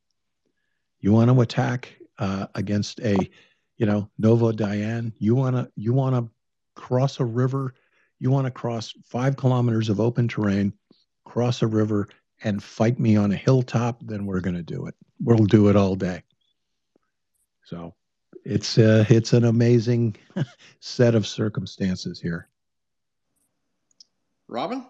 You 1.01 1.13
want 1.13 1.31
to 1.31 1.41
attack 1.41 1.97
uh, 2.19 2.47
against 2.55 3.01
a, 3.01 3.17
you 3.79 3.87
know, 3.87 4.09
Novodiane. 4.21 5.13
You 5.19 5.35
want 5.35 5.57
to 5.57 5.71
you 5.77 5.95
want 5.95 6.15
to 6.15 6.31
cross 6.75 7.19
a 7.19 7.25
river. 7.25 7.75
You 8.19 8.31
want 8.31 8.47
to 8.47 8.51
cross 8.51 8.93
five 9.03 9.37
kilometers 9.37 9.89
of 9.89 9.99
open 9.99 10.29
terrain, 10.29 10.75
cross 11.31 11.63
a 11.63 11.67
river, 11.67 12.09
and 12.43 12.61
fight 12.61 12.99
me 12.99 13.17
on 13.17 13.31
a 13.31 13.37
hilltop. 13.37 14.01
Then 14.03 14.27
we're 14.27 14.41
going 14.41 14.57
to 14.57 14.65
do 14.65 14.87
it. 14.87 14.97
We'll 15.23 15.45
do 15.45 15.69
it 15.69 15.77
all 15.77 15.95
day. 15.95 16.25
So 17.65 17.95
it's 18.45 18.79
uh, 18.79 19.05
it's 19.09 19.33
an 19.33 19.45
amazing 19.45 20.17
set 20.81 21.15
of 21.15 21.27
circumstances 21.27 22.21
here. 22.21 22.49
Robin? 24.49 24.85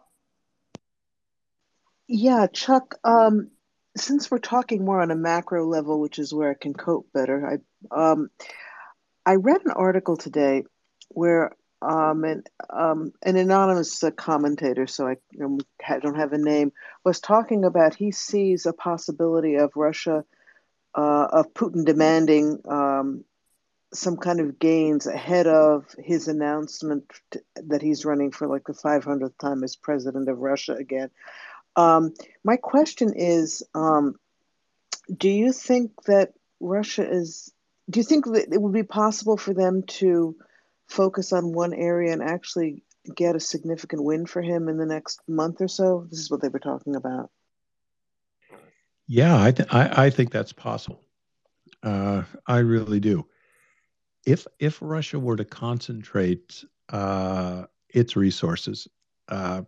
Yeah, 2.09 2.47
Chuck. 2.47 2.95
Um, 3.05 3.51
since 3.97 4.31
we're 4.31 4.39
talking 4.39 4.85
more 4.85 5.03
on 5.03 5.11
a 5.11 5.17
macro 5.17 5.67
level, 5.67 6.01
which 6.01 6.19
is 6.19 6.33
where 6.33 6.51
I 6.51 6.55
can 6.55 6.73
cope 6.73 7.13
better, 7.13 7.61
I 7.93 8.11
um, 8.13 8.31
I 9.27 9.35
read 9.35 9.61
an 9.67 9.73
article 9.73 10.17
today 10.17 10.65
where 11.09 11.53
um, 11.83 12.25
and 12.25 12.47
um, 12.69 13.13
an 13.23 13.37
anonymous 13.37 14.03
uh, 14.03 14.11
commentator, 14.11 14.87
so 14.87 15.07
I 15.07 15.17
um, 15.43 15.59
don't 16.01 16.17
have 16.17 16.33
a 16.33 16.39
name, 16.39 16.73
was 17.05 17.21
talking 17.21 17.65
about 17.65 17.95
he 17.95 18.11
sees 18.11 18.67
a 18.67 18.73
possibility 18.73 19.57
of 19.57 19.73
Russia, 19.77 20.25
uh, 20.95 21.29
of 21.33 21.55
Putin 21.55 21.85
demanding 21.85 22.61
um, 22.69 23.25
some 23.93 24.17
kind 24.17 24.41
of 24.41 24.59
gains 24.59 25.07
ahead 25.07 25.47
of 25.47 25.87
his 25.99 26.29
announcement 26.29 27.11
that 27.57 27.83
he's 27.83 28.05
running 28.05 28.31
for 28.31 28.47
like 28.47 28.65
the 28.67 28.73
500th 28.73 29.39
time 29.39 29.65
as 29.65 29.75
president 29.75 30.29
of 30.29 30.39
Russia 30.39 30.75
again. 30.75 31.11
Um, 31.77 32.15
my 32.45 32.57
question 32.57 33.15
is 33.17 33.63
um, 33.75 34.17
do 35.15 35.29
you 35.29 35.53
think 35.53 35.93
that 36.05 36.35
Russia 36.61 37.09
is, 37.09 37.53
do 37.89 38.01
you 38.01 38.05
think 38.05 38.27
that 38.27 38.53
it 38.53 38.61
would 38.61 38.73
be 38.73 38.83
possible 38.83 39.37
for 39.37 39.55
them 39.55 39.83
to 39.85 40.37
focus 40.91 41.33
on 41.33 41.53
one 41.53 41.73
area 41.73 42.13
and 42.13 42.23
actually 42.23 42.83
get 43.17 43.37
a 43.37 43.41
significant 43.41 44.05
win 44.05 44.27
for 44.27 44.43
him 44.43 44.69
in 44.69 44.77
the 44.77 44.87
next 44.87 45.21
month 45.29 45.61
or 45.61 45.69
so? 45.69 46.07
This 46.11 46.21
is 46.21 46.31
what 46.31 46.43
they 46.43 46.49
were 46.49 46.59
talking 46.59 46.97
about. 46.97 47.31
Yeah, 49.07 49.43
I, 49.43 49.53
th- 49.53 49.69
I, 49.73 50.07
I 50.07 50.11
think 50.11 50.31
that's 50.31 50.53
possible. 50.53 51.03
Uh, 51.83 52.23
I 52.47 52.59
really 52.59 53.01
do 53.01 53.27
if 54.27 54.47
if 54.59 54.79
Russia 54.81 55.19
were 55.19 55.37
to 55.37 55.45
concentrate 55.45 56.65
uh, 56.91 57.65
its 57.89 58.17
resources, 58.17 58.89
uh, 59.29 59.63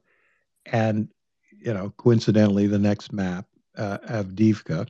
and 0.66 1.08
you 1.50 1.72
know, 1.72 1.90
coincidentally, 1.96 2.66
the 2.66 2.78
next 2.78 3.12
map, 3.12 3.46
uh, 3.76 3.98
Avdiivka, 4.08 4.88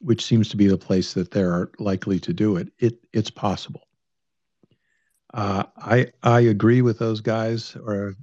which 0.00 0.24
seems 0.24 0.48
to 0.50 0.56
be 0.56 0.66
the 0.66 0.78
place 0.78 1.14
that 1.14 1.30
they're 1.30 1.70
likely 1.78 2.18
to 2.20 2.32
do 2.32 2.56
it, 2.56 2.68
it 2.78 2.98
it's 3.12 3.30
possible. 3.30 3.82
Uh, 5.34 5.64
I 5.76 6.12
I 6.22 6.40
agree 6.40 6.82
with 6.82 6.98
those 6.98 7.20
guys, 7.20 7.76
or 7.76 8.14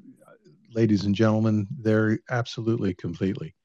ladies 0.73 1.05
and 1.05 1.15
gentlemen, 1.15 1.67
they're 1.79 2.19
absolutely 2.29 2.93
completely. 2.93 3.55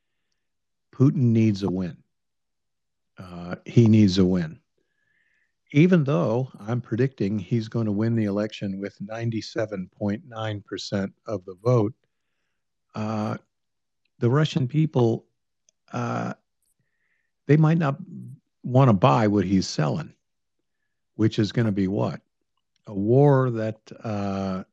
Putin 0.95 1.33
needs 1.33 1.63
a 1.63 1.71
win. 1.71 1.97
Uh, 3.19 3.57
he 3.65 3.89
needs 3.89 4.19
a 4.19 4.25
win 4.25 4.61
even 5.73 6.05
though 6.05 6.51
I'm 6.59 6.81
predicting 6.81 7.39
he's 7.39 7.69
going 7.69 7.87
to 7.87 7.93
win 7.93 8.17
the 8.17 8.25
election 8.25 8.81
with 8.81 8.97
97.9% 9.01 11.13
of 11.27 11.45
the 11.45 11.55
vote, 11.63 11.95
uh, 12.95 13.37
the 14.19 14.31
Russian 14.31 14.67
people, 14.67 15.27
uh, 15.93 16.35
they 17.47 17.57
might 17.57 17.79
not 17.79 17.97
want 18.65 18.89
to 18.89 18.93
buy 18.93 19.29
what 19.29 19.45
he's 19.45 19.69
selling, 19.69 20.13
which 21.15 21.39
is 21.39 21.53
going 21.53 21.67
to 21.67 21.73
be 21.73 21.89
what? 21.89 22.21
A 22.91 22.95
war 22.95 23.51
that 23.51 23.79
uh, 24.03 24.65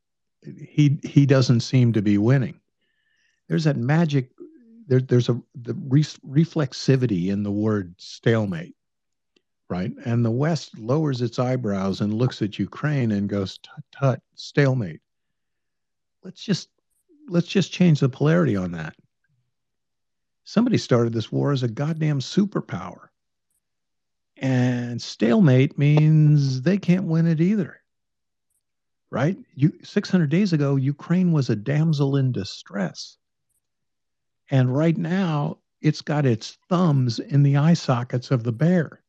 he, 0.43 0.99
he 1.03 1.25
doesn't 1.25 1.61
seem 1.61 1.93
to 1.93 2.01
be 2.01 2.17
winning. 2.17 2.59
There's 3.47 3.65
that 3.65 3.77
magic, 3.77 4.31
there, 4.87 4.99
there's 4.99 5.29
a 5.29 5.41
the 5.55 5.75
re- 5.75 6.01
reflexivity 6.03 7.27
in 7.27 7.43
the 7.43 7.51
word 7.51 7.93
stalemate 7.97 8.75
right? 9.69 9.91
And 10.05 10.23
the 10.23 10.31
West 10.31 10.77
lowers 10.77 11.21
its 11.21 11.39
eyebrows 11.39 12.01
and 12.01 12.13
looks 12.13 12.41
at 12.41 12.59
Ukraine 12.59 13.11
and 13.11 13.29
goes, 13.29 13.57
"Tut, 13.57 13.83
tut, 13.91 14.21
stalemate." 14.35 15.01
Let's 16.23 16.43
just 16.43 16.69
let's 17.29 17.47
just 17.47 17.71
change 17.71 17.99
the 17.99 18.09
polarity 18.09 18.55
on 18.55 18.71
that. 18.71 18.95
Somebody 20.45 20.77
started 20.77 21.13
this 21.13 21.31
war 21.31 21.51
as 21.51 21.63
a 21.63 21.67
goddamn 21.67 22.19
superpower. 22.19 23.09
And 24.37 25.01
stalemate 25.01 25.77
means 25.77 26.61
they 26.61 26.77
can't 26.77 27.05
win 27.05 27.27
it 27.27 27.41
either. 27.41 27.81
Right? 29.09 29.37
You 29.55 29.73
600 29.83 30.29
days 30.29 30.53
ago 30.53 30.75
Ukraine 30.75 31.31
was 31.31 31.49
a 31.49 31.55
damsel 31.55 32.17
in 32.17 32.31
distress. 32.31 33.17
And 34.49 34.75
right 34.75 34.97
now 34.97 35.59
it's 35.81 36.01
got 36.01 36.25
its 36.25 36.57
thumbs 36.69 37.19
in 37.19 37.43
the 37.43 37.57
eye 37.57 37.73
sockets 37.73 38.31
of 38.31 38.43
the 38.43 38.51
bear 38.51 39.01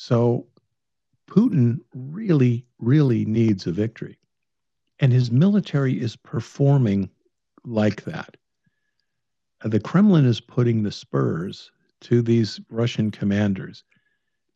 so 0.00 0.46
Putin 1.26 1.80
really, 1.92 2.64
really 2.78 3.24
needs 3.24 3.66
a 3.66 3.72
victory. 3.72 4.16
And 5.00 5.12
his 5.12 5.32
military 5.32 6.00
is 6.00 6.14
performing 6.14 7.10
like 7.64 8.04
that. 8.04 8.36
The 9.64 9.80
Kremlin 9.80 10.24
is 10.24 10.40
putting 10.40 10.84
the 10.84 10.92
spurs 10.92 11.72
to 12.02 12.22
these 12.22 12.60
Russian 12.70 13.10
commanders. 13.10 13.82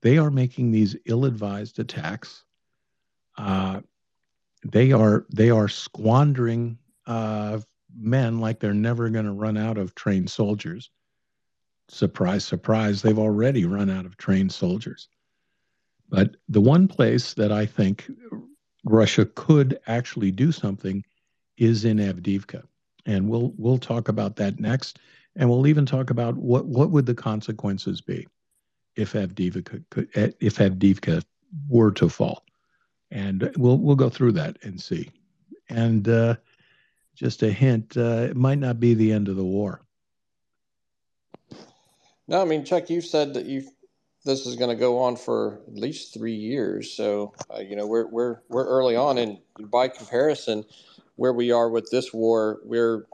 They 0.01 0.17
are 0.17 0.31
making 0.31 0.71
these 0.71 0.95
ill-advised 1.07 1.81
attacks. 1.81 2.45
Uh, 3.37 3.81
they 4.65 4.93
are 4.93 5.27
they 5.35 5.51
are 5.51 5.69
squandering 5.69 6.79
uh, 7.07 7.61
men 7.97 8.41
like 8.41 8.61
they're 8.61 8.75
never 8.75 9.09
going 9.09 9.25
to 9.25 9.33
run 9.33 9.57
out 9.57 9.79
of 9.79 9.95
trained 9.95 10.31
soldiers. 10.31 10.91
Surprise, 11.89 12.45
surprise! 12.45 13.03
They've 13.03 13.19
already 13.19 13.65
run 13.65 13.91
out 13.91 14.07
of 14.07 14.17
trained 14.17 14.53
soldiers. 14.53 15.09
But 16.09 16.37
the 16.49 16.61
one 16.61 16.89
place 16.89 17.35
that 17.35 17.51
I 17.51 17.67
think 17.67 18.11
Russia 18.85 19.27
could 19.35 19.79
actually 19.87 20.31
do 20.31 20.53
something 20.53 21.05
is 21.57 21.85
in 21.85 21.99
Avdiivka. 21.99 22.63
And 23.07 23.29
we'll 23.29 23.53
we'll 23.57 23.79
talk 23.79 24.09
about 24.09 24.37
that 24.37 24.61
next. 24.61 24.99
And 25.37 25.49
we'll 25.49 25.67
even 25.67 25.87
talk 25.87 26.11
about 26.11 26.37
what, 26.37 26.67
what 26.67 26.91
would 26.91 27.07
the 27.07 27.15
consequences 27.15 28.03
be 28.03 28.29
if 28.97 29.15
Avdiivka 29.15 29.83
if 30.41 30.57
Avdiivka 30.57 31.25
were 31.69 31.93
to 31.93 32.09
fall. 32.09 32.45
And 33.13 33.53
we'll 33.57 33.79
we'll 33.79 33.97
go 33.97 34.09
through 34.09 34.33
that 34.33 34.57
and 34.63 34.81
see. 34.81 35.11
And 35.69 36.09
uh, 36.09 36.37
just 37.15 37.43
a 37.43 37.53
hint, 37.53 37.97
uh, 37.97 38.29
it 38.31 38.37
might 38.37 38.59
not 38.59 38.81
be 38.81 38.95
the 38.95 39.13
end 39.13 39.29
of 39.29 39.37
the 39.37 39.45
war. 39.45 39.83
No, 42.27 42.41
I 42.41 42.45
mean, 42.45 42.65
Chuck, 42.65 42.89
you've 42.89 43.05
said 43.05 43.35
that 43.35 43.45
you've 43.45 43.69
this 44.25 44.47
is 44.47 44.57
going 44.57 44.71
to 44.71 44.77
go 44.77 44.99
on 44.99 45.17
for 45.17 45.61
at 45.67 45.75
least 45.75 46.15
three 46.15 46.35
years. 46.35 46.93
So, 46.93 47.33
uh, 47.53 47.61
you 47.61 47.77
know, 47.77 47.87
we're, 47.87 48.07
we're, 48.07 48.39
we're 48.49 48.67
early 48.67 48.95
on. 48.95 49.19
And 49.19 49.39
by 49.59 49.89
comparison, 49.89 50.65
where 51.17 51.33
we 51.33 51.51
are 51.51 51.69
with 51.69 51.91
this 51.91 52.13
war, 52.13 52.61
we're, 52.65 53.07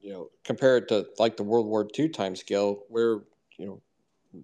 you 0.00 0.12
know, 0.12 0.30
compared 0.44 0.88
to 0.88 1.06
like 1.18 1.36
the 1.36 1.44
World 1.44 1.66
War 1.66 1.86
II 1.96 2.08
time 2.08 2.34
scale, 2.34 2.82
we're, 2.88 3.20
you 3.56 3.66
know, 3.66 3.82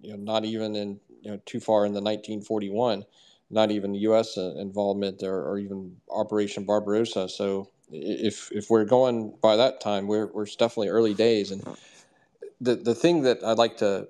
you 0.01 0.11
know, 0.11 0.17
not 0.17 0.45
even 0.45 0.75
in, 0.75 0.99
you 1.21 1.31
know, 1.31 1.39
too 1.45 1.59
far 1.59 1.85
in 1.85 1.93
the 1.93 2.01
1941, 2.01 3.03
not 3.49 3.71
even 3.71 3.95
U.S. 3.95 4.37
Involvement 4.37 5.23
or, 5.23 5.49
or 5.49 5.57
even 5.57 5.95
Operation 6.09 6.65
Barbarossa. 6.65 7.29
So 7.29 7.69
if, 7.91 8.51
if 8.51 8.69
we're 8.69 8.85
going 8.85 9.35
by 9.41 9.55
that 9.55 9.81
time, 9.81 10.07
we're, 10.07 10.27
we're 10.27 10.45
definitely 10.45 10.89
early 10.89 11.13
days. 11.13 11.51
And 11.51 11.63
the, 12.61 12.75
the 12.75 12.95
thing 12.95 13.23
that 13.23 13.43
I'd 13.43 13.57
like 13.57 13.77
to 13.77 14.07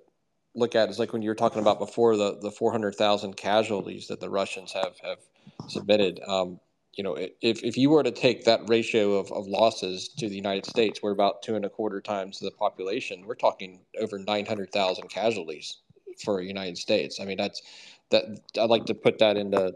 look 0.55 0.75
at 0.75 0.89
is 0.89 0.99
like 0.99 1.13
when 1.13 1.21
you 1.21 1.29
were 1.29 1.35
talking 1.35 1.61
about 1.61 1.79
before 1.79 2.17
the 2.17 2.37
the 2.41 2.51
400,000 2.51 3.37
casualties 3.37 4.07
that 4.07 4.19
the 4.19 4.29
Russians 4.29 4.73
have 4.73 4.97
have 5.03 5.19
submitted. 5.67 6.19
Um, 6.27 6.59
you 6.93 7.03
know, 7.03 7.15
if, 7.15 7.63
if 7.63 7.77
you 7.77 7.89
were 7.91 8.03
to 8.03 8.11
take 8.11 8.43
that 8.45 8.67
ratio 8.67 9.13
of, 9.13 9.31
of 9.31 9.47
losses 9.47 10.09
to 10.17 10.27
the 10.27 10.35
United 10.35 10.65
States, 10.65 11.01
we're 11.01 11.11
about 11.11 11.41
two 11.41 11.55
and 11.55 11.63
a 11.63 11.69
quarter 11.69 12.01
times 12.01 12.39
the 12.39 12.51
population. 12.51 13.25
We're 13.25 13.35
talking 13.35 13.79
over 14.01 14.19
900,000 14.19 15.07
casualties 15.07 15.77
for 16.21 16.41
United 16.41 16.77
States. 16.77 17.21
I 17.21 17.25
mean, 17.25 17.37
that's 17.37 17.61
that. 18.09 18.25
I'd 18.59 18.69
like 18.69 18.85
to 18.85 18.93
put 18.93 19.19
that 19.19 19.37
into 19.37 19.73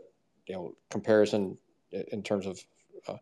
you 0.48 0.56
know 0.56 0.76
comparison 0.90 1.58
in 1.92 2.24
terms 2.24 2.46
of 2.46 2.64
uh, 3.08 3.18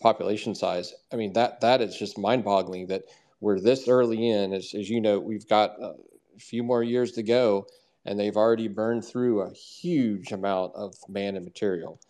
population 0.00 0.54
size. 0.54 0.94
I 1.12 1.16
mean, 1.16 1.32
that 1.34 1.60
that 1.60 1.80
is 1.80 1.96
just 1.96 2.18
mind 2.18 2.44
boggling 2.44 2.86
that 2.88 3.04
we're 3.40 3.60
this 3.60 3.88
early 3.88 4.28
in. 4.30 4.52
As, 4.52 4.74
as 4.74 4.88
you 4.88 5.00
know, 5.00 5.18
we've 5.18 5.48
got 5.48 5.80
uh, 5.80 5.92
a 6.36 6.38
few 6.38 6.62
more 6.62 6.82
years 6.82 7.12
to 7.12 7.22
go, 7.22 7.66
and 8.04 8.18
they've 8.18 8.36
already 8.36 8.68
burned 8.68 9.04
through 9.04 9.42
a 9.42 9.52
huge 9.52 10.32
amount 10.32 10.74
of 10.74 10.94
man 11.08 11.36
and 11.36 11.44
material. 11.44 12.00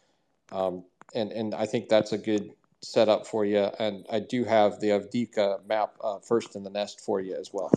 Um, 0.53 0.85
and 1.15 1.33
and 1.33 1.55
I 1.55 1.67
think 1.67 1.89
that's 1.89 2.13
a 2.13 2.19
good 2.19 2.51
setup 2.83 3.27
for 3.27 3.45
you. 3.45 3.71
And 3.79 4.07
I 4.11 4.21
do 4.21 4.45
have 4.45 4.81
the 4.81 4.89
Avdiivka 4.89 5.67
map 5.67 5.95
uh, 6.03 6.19
first 6.19 6.57
in 6.57 6.63
the 6.63 6.71
nest 6.71 7.01
for 7.01 7.21
you 7.21 7.37
as 7.37 7.51
well. 7.53 7.71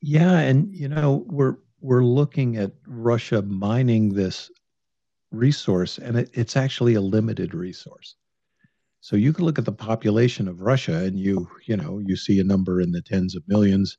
Yeah, 0.00 0.38
and 0.38 0.74
you 0.74 0.88
know 0.88 1.24
we're 1.26 1.56
we're 1.80 2.04
looking 2.04 2.56
at 2.56 2.72
Russia 2.86 3.42
mining 3.42 4.14
this 4.14 4.50
resource, 5.30 5.98
and 5.98 6.18
it, 6.18 6.30
it's 6.32 6.56
actually 6.56 6.94
a 6.94 7.00
limited 7.00 7.54
resource. 7.54 8.16
So 9.00 9.16
you 9.16 9.32
can 9.32 9.44
look 9.44 9.58
at 9.58 9.64
the 9.64 9.72
population 9.72 10.48
of 10.48 10.62
Russia, 10.62 11.04
and 11.04 11.18
you 11.18 11.48
you 11.66 11.76
know 11.76 11.98
you 11.98 12.16
see 12.16 12.40
a 12.40 12.44
number 12.44 12.80
in 12.80 12.92
the 12.92 13.02
tens 13.02 13.36
of 13.36 13.42
millions, 13.46 13.98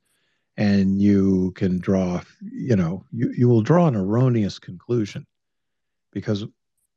and 0.58 1.00
you 1.00 1.52
can 1.52 1.78
draw, 1.78 2.20
you 2.42 2.74
know, 2.74 3.04
you, 3.12 3.32
you 3.36 3.48
will 3.48 3.62
draw 3.62 3.86
an 3.86 3.94
erroneous 3.94 4.58
conclusion 4.58 5.24
because 6.12 6.44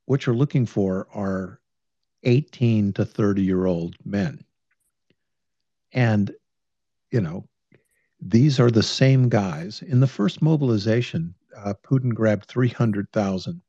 what 0.06 0.26
you're 0.26 0.36
looking 0.36 0.66
for 0.66 1.08
are 1.14 1.62
18 2.24 2.92
to 2.94 3.06
30 3.06 3.44
year 3.44 3.68
old 3.68 3.96
men. 4.04 4.44
And, 5.94 6.32
you 7.12 7.22
know, 7.22 7.48
these 8.22 8.60
are 8.60 8.70
the 8.70 8.84
same 8.84 9.30
guys. 9.30 9.82
In 9.82 10.00
the 10.00 10.08
first 10.08 10.42
mobilization, 10.42 11.34
uh, 11.58 11.74
Putin 11.84 12.14
grabbed 12.14 12.46
300,000 12.46 13.62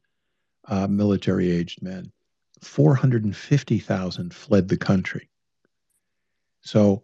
uh, 0.69 0.87
military 0.87 1.51
aged 1.51 1.83
men. 1.83 2.13
450,000 2.61 4.35
fled 4.35 4.69
the 4.69 4.77
country. 4.77 5.29
So 6.61 7.03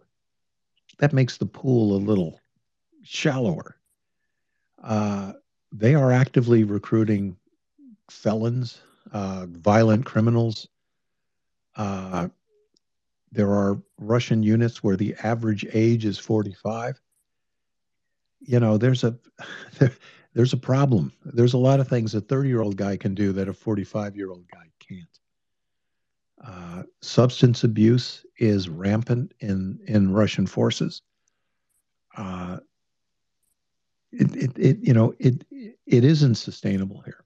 that 0.98 1.12
makes 1.12 1.38
the 1.38 1.46
pool 1.46 1.96
a 1.96 1.98
little 1.98 2.40
shallower. 3.02 3.76
Uh, 4.82 5.32
they 5.72 5.94
are 5.94 6.12
actively 6.12 6.64
recruiting 6.64 7.36
felons, 8.10 8.80
uh, 9.12 9.46
violent 9.48 10.04
criminals. 10.04 10.68
Uh, 11.76 12.28
there 13.32 13.50
are 13.50 13.80
Russian 13.98 14.42
units 14.42 14.82
where 14.82 14.96
the 14.96 15.14
average 15.22 15.66
age 15.72 16.04
is 16.04 16.18
45. 16.18 17.00
You 18.40 18.60
know, 18.60 18.78
there's 18.78 19.04
a 19.04 19.16
there, 19.78 19.92
there's 20.34 20.52
a 20.52 20.58
problem. 20.58 21.12
There's 21.24 21.54
a 21.54 21.58
lot 21.58 21.80
of 21.80 21.88
things 21.88 22.14
a 22.14 22.20
30 22.20 22.48
year 22.48 22.62
old 22.62 22.76
guy 22.76 22.96
can 22.96 23.14
do 23.14 23.32
that 23.32 23.48
a 23.48 23.52
45 23.52 24.16
year 24.16 24.30
old 24.30 24.44
guy 24.52 24.66
can't. 24.78 25.18
Uh, 26.44 26.82
substance 27.02 27.64
abuse 27.64 28.24
is 28.38 28.68
rampant 28.68 29.32
in 29.40 29.80
in 29.86 30.12
Russian 30.12 30.46
forces. 30.46 31.02
Uh, 32.16 32.58
it, 34.12 34.34
it, 34.36 34.58
it, 34.58 34.78
you 34.80 34.94
know 34.94 35.14
it 35.18 35.44
it 35.86 36.04
isn't 36.04 36.36
sustainable 36.36 37.00
here. 37.02 37.24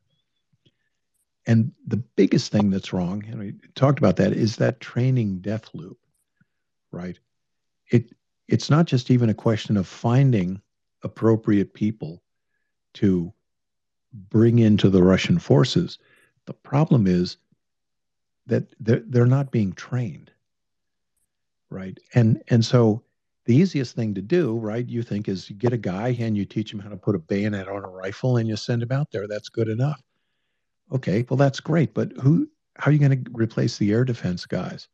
And 1.47 1.73
the 1.87 1.97
biggest 1.97 2.53
thing 2.53 2.71
that's 2.71 2.93
wrong, 2.93 3.25
and 3.29 3.39
we 3.39 3.55
talked 3.75 3.99
about 3.99 4.17
that, 4.17 4.33
is 4.33 4.57
that 4.57 4.81
training 4.81 5.41
death 5.41 5.69
loop, 5.75 5.99
right? 6.93 7.19
It 7.91 8.15
it's 8.49 8.71
not 8.71 8.87
just 8.87 9.11
even 9.11 9.29
a 9.29 9.35
question 9.35 9.77
of 9.77 9.87
finding 9.87 10.61
appropriate 11.03 11.75
people 11.75 12.23
to 12.95 13.33
bring 14.13 14.59
into 14.59 14.91
the 14.91 15.03
Russian 15.03 15.39
forces. 15.39 15.99
The 16.47 16.53
problem 16.53 17.07
is 17.07 17.37
that 18.47 18.75
they're, 18.81 19.03
they're 19.07 19.27
not 19.27 19.51
being 19.51 19.73
trained, 19.73 20.31
right? 21.71 21.99
And 22.15 22.43
and 22.49 22.65
so 22.65 23.03
the 23.45 23.57
easiest 23.57 23.97
thing 23.97 24.15
to 24.15 24.23
do, 24.23 24.57
right? 24.57 24.89
You 24.89 25.03
think 25.03 25.29
is 25.29 25.49
you 25.51 25.57
get 25.57 25.73
a 25.73 25.79
guy 25.79 26.17
and 26.19 26.37
you 26.37 26.45
teach 26.45 26.73
him 26.73 26.79
how 26.79 26.91
to 26.91 26.97
put 26.97 27.15
a 27.15 27.19
bayonet 27.19 27.69
on 27.69 27.85
a 27.85 27.89
rifle 27.89 28.37
and 28.37 28.49
you 28.49 28.57
send 28.57 28.83
him 28.83 28.93
out 28.93 29.11
there. 29.11 29.27
That's 29.27 29.49
good 29.49 29.69
enough. 29.69 30.01
Okay, 30.93 31.25
well 31.29 31.37
that's 31.37 31.61
great, 31.61 31.95
but 31.95 32.13
who? 32.21 32.49
How 32.79 32.91
are 32.91 32.93
you 32.93 32.99
going 32.99 33.25
to 33.25 33.31
replace 33.33 33.77
the 33.79 33.93
air 33.93 34.05
defense 34.05 34.47
guys, 34.47 34.89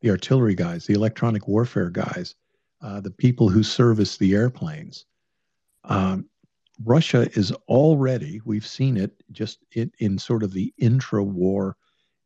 the 0.00 0.10
artillery 0.10 0.54
guys, 0.54 0.86
the 0.86 0.94
electronic 0.94 1.48
warfare 1.48 1.90
guys, 1.90 2.36
uh, 2.82 3.00
the 3.00 3.10
people 3.10 3.48
who 3.48 3.62
service 3.62 4.16
the 4.16 4.34
airplanes? 4.34 5.04
Um, 5.86 6.28
Russia 6.84 7.28
is 7.32 7.52
already, 7.68 8.40
we've 8.44 8.66
seen 8.66 8.96
it 8.96 9.22
just 9.32 9.64
in 9.72 10.18
sort 10.18 10.42
of 10.42 10.52
the 10.52 10.74
intra 10.78 11.24
war 11.24 11.76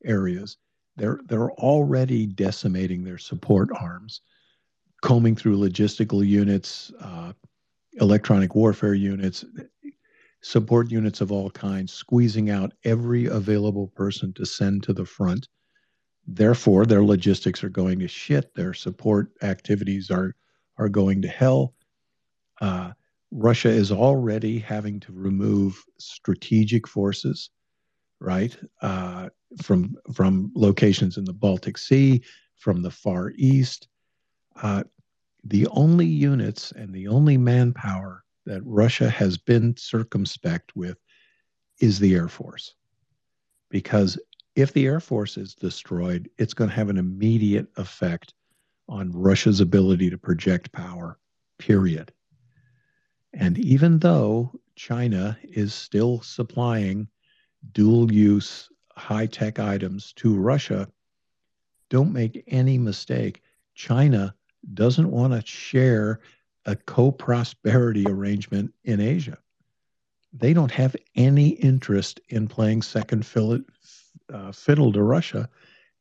areas. 0.04 0.56
They're, 0.96 1.20
they're 1.26 1.52
already 1.52 2.26
decimating 2.26 3.04
their 3.04 3.18
support 3.18 3.68
arms, 3.78 4.22
combing 5.02 5.36
through 5.36 5.56
logistical 5.56 6.26
units, 6.26 6.92
uh, 7.00 7.32
electronic 8.00 8.54
warfare 8.54 8.94
units, 8.94 9.44
support 10.42 10.90
units 10.90 11.20
of 11.20 11.30
all 11.30 11.50
kinds, 11.50 11.92
squeezing 11.92 12.50
out 12.50 12.72
every 12.84 13.26
available 13.26 13.88
person 13.88 14.32
to 14.32 14.44
send 14.44 14.82
to 14.82 14.92
the 14.92 15.04
front. 15.04 15.48
Therefore, 16.26 16.86
their 16.86 17.04
logistics 17.04 17.62
are 17.62 17.68
going 17.70 17.98
to 18.00 18.08
shit. 18.08 18.54
Their 18.54 18.74
support 18.74 19.30
activities 19.42 20.10
are, 20.10 20.34
are 20.76 20.88
going 20.88 21.22
to 21.22 21.28
hell. 21.28 21.74
Uh, 22.60 22.92
Russia 23.30 23.68
is 23.68 23.92
already 23.92 24.58
having 24.58 24.98
to 25.00 25.12
remove 25.12 25.82
strategic 25.98 26.86
forces, 26.88 27.50
right, 28.18 28.56
uh, 28.82 29.28
from 29.62 29.96
from 30.12 30.50
locations 30.54 31.16
in 31.16 31.24
the 31.24 31.32
Baltic 31.32 31.78
Sea, 31.78 32.22
from 32.56 32.82
the 32.82 32.90
Far 32.90 33.32
East. 33.36 33.88
Uh, 34.60 34.82
the 35.44 35.66
only 35.68 36.06
units 36.06 36.72
and 36.72 36.92
the 36.92 37.08
only 37.08 37.38
manpower 37.38 38.24
that 38.46 38.62
Russia 38.64 39.08
has 39.08 39.38
been 39.38 39.76
circumspect 39.76 40.74
with 40.74 40.98
is 41.80 41.98
the 41.98 42.14
Air 42.14 42.28
Force, 42.28 42.74
because 43.70 44.18
if 44.56 44.72
the 44.72 44.86
Air 44.86 45.00
Force 45.00 45.36
is 45.36 45.54
destroyed, 45.54 46.28
it's 46.36 46.54
going 46.54 46.68
to 46.68 46.76
have 46.76 46.90
an 46.90 46.98
immediate 46.98 47.68
effect 47.76 48.34
on 48.88 49.12
Russia's 49.12 49.60
ability 49.60 50.10
to 50.10 50.18
project 50.18 50.72
power. 50.72 51.18
Period 51.58 52.12
and 53.32 53.58
even 53.58 53.98
though 53.98 54.52
China 54.74 55.38
is 55.42 55.74
still 55.74 56.20
supplying 56.20 57.08
dual 57.72 58.12
use 58.12 58.68
high 58.96 59.26
tech 59.26 59.58
items 59.58 60.12
to 60.14 60.36
Russia, 60.36 60.88
don't 61.88 62.12
make 62.12 62.44
any 62.48 62.78
mistake. 62.78 63.42
China 63.74 64.34
doesn't 64.74 65.10
want 65.10 65.32
to 65.32 65.46
share 65.46 66.20
a 66.66 66.76
co 66.76 67.10
prosperity 67.10 68.06
arrangement 68.06 68.72
in 68.84 69.00
Asia. 69.00 69.38
They 70.32 70.52
don't 70.52 70.70
have 70.70 70.94
any 71.16 71.50
interest 71.50 72.20
in 72.28 72.46
playing 72.46 72.82
second 72.82 73.26
fiddle, 73.26 73.60
uh, 74.32 74.52
fiddle 74.52 74.92
to 74.92 75.02
Russia. 75.02 75.48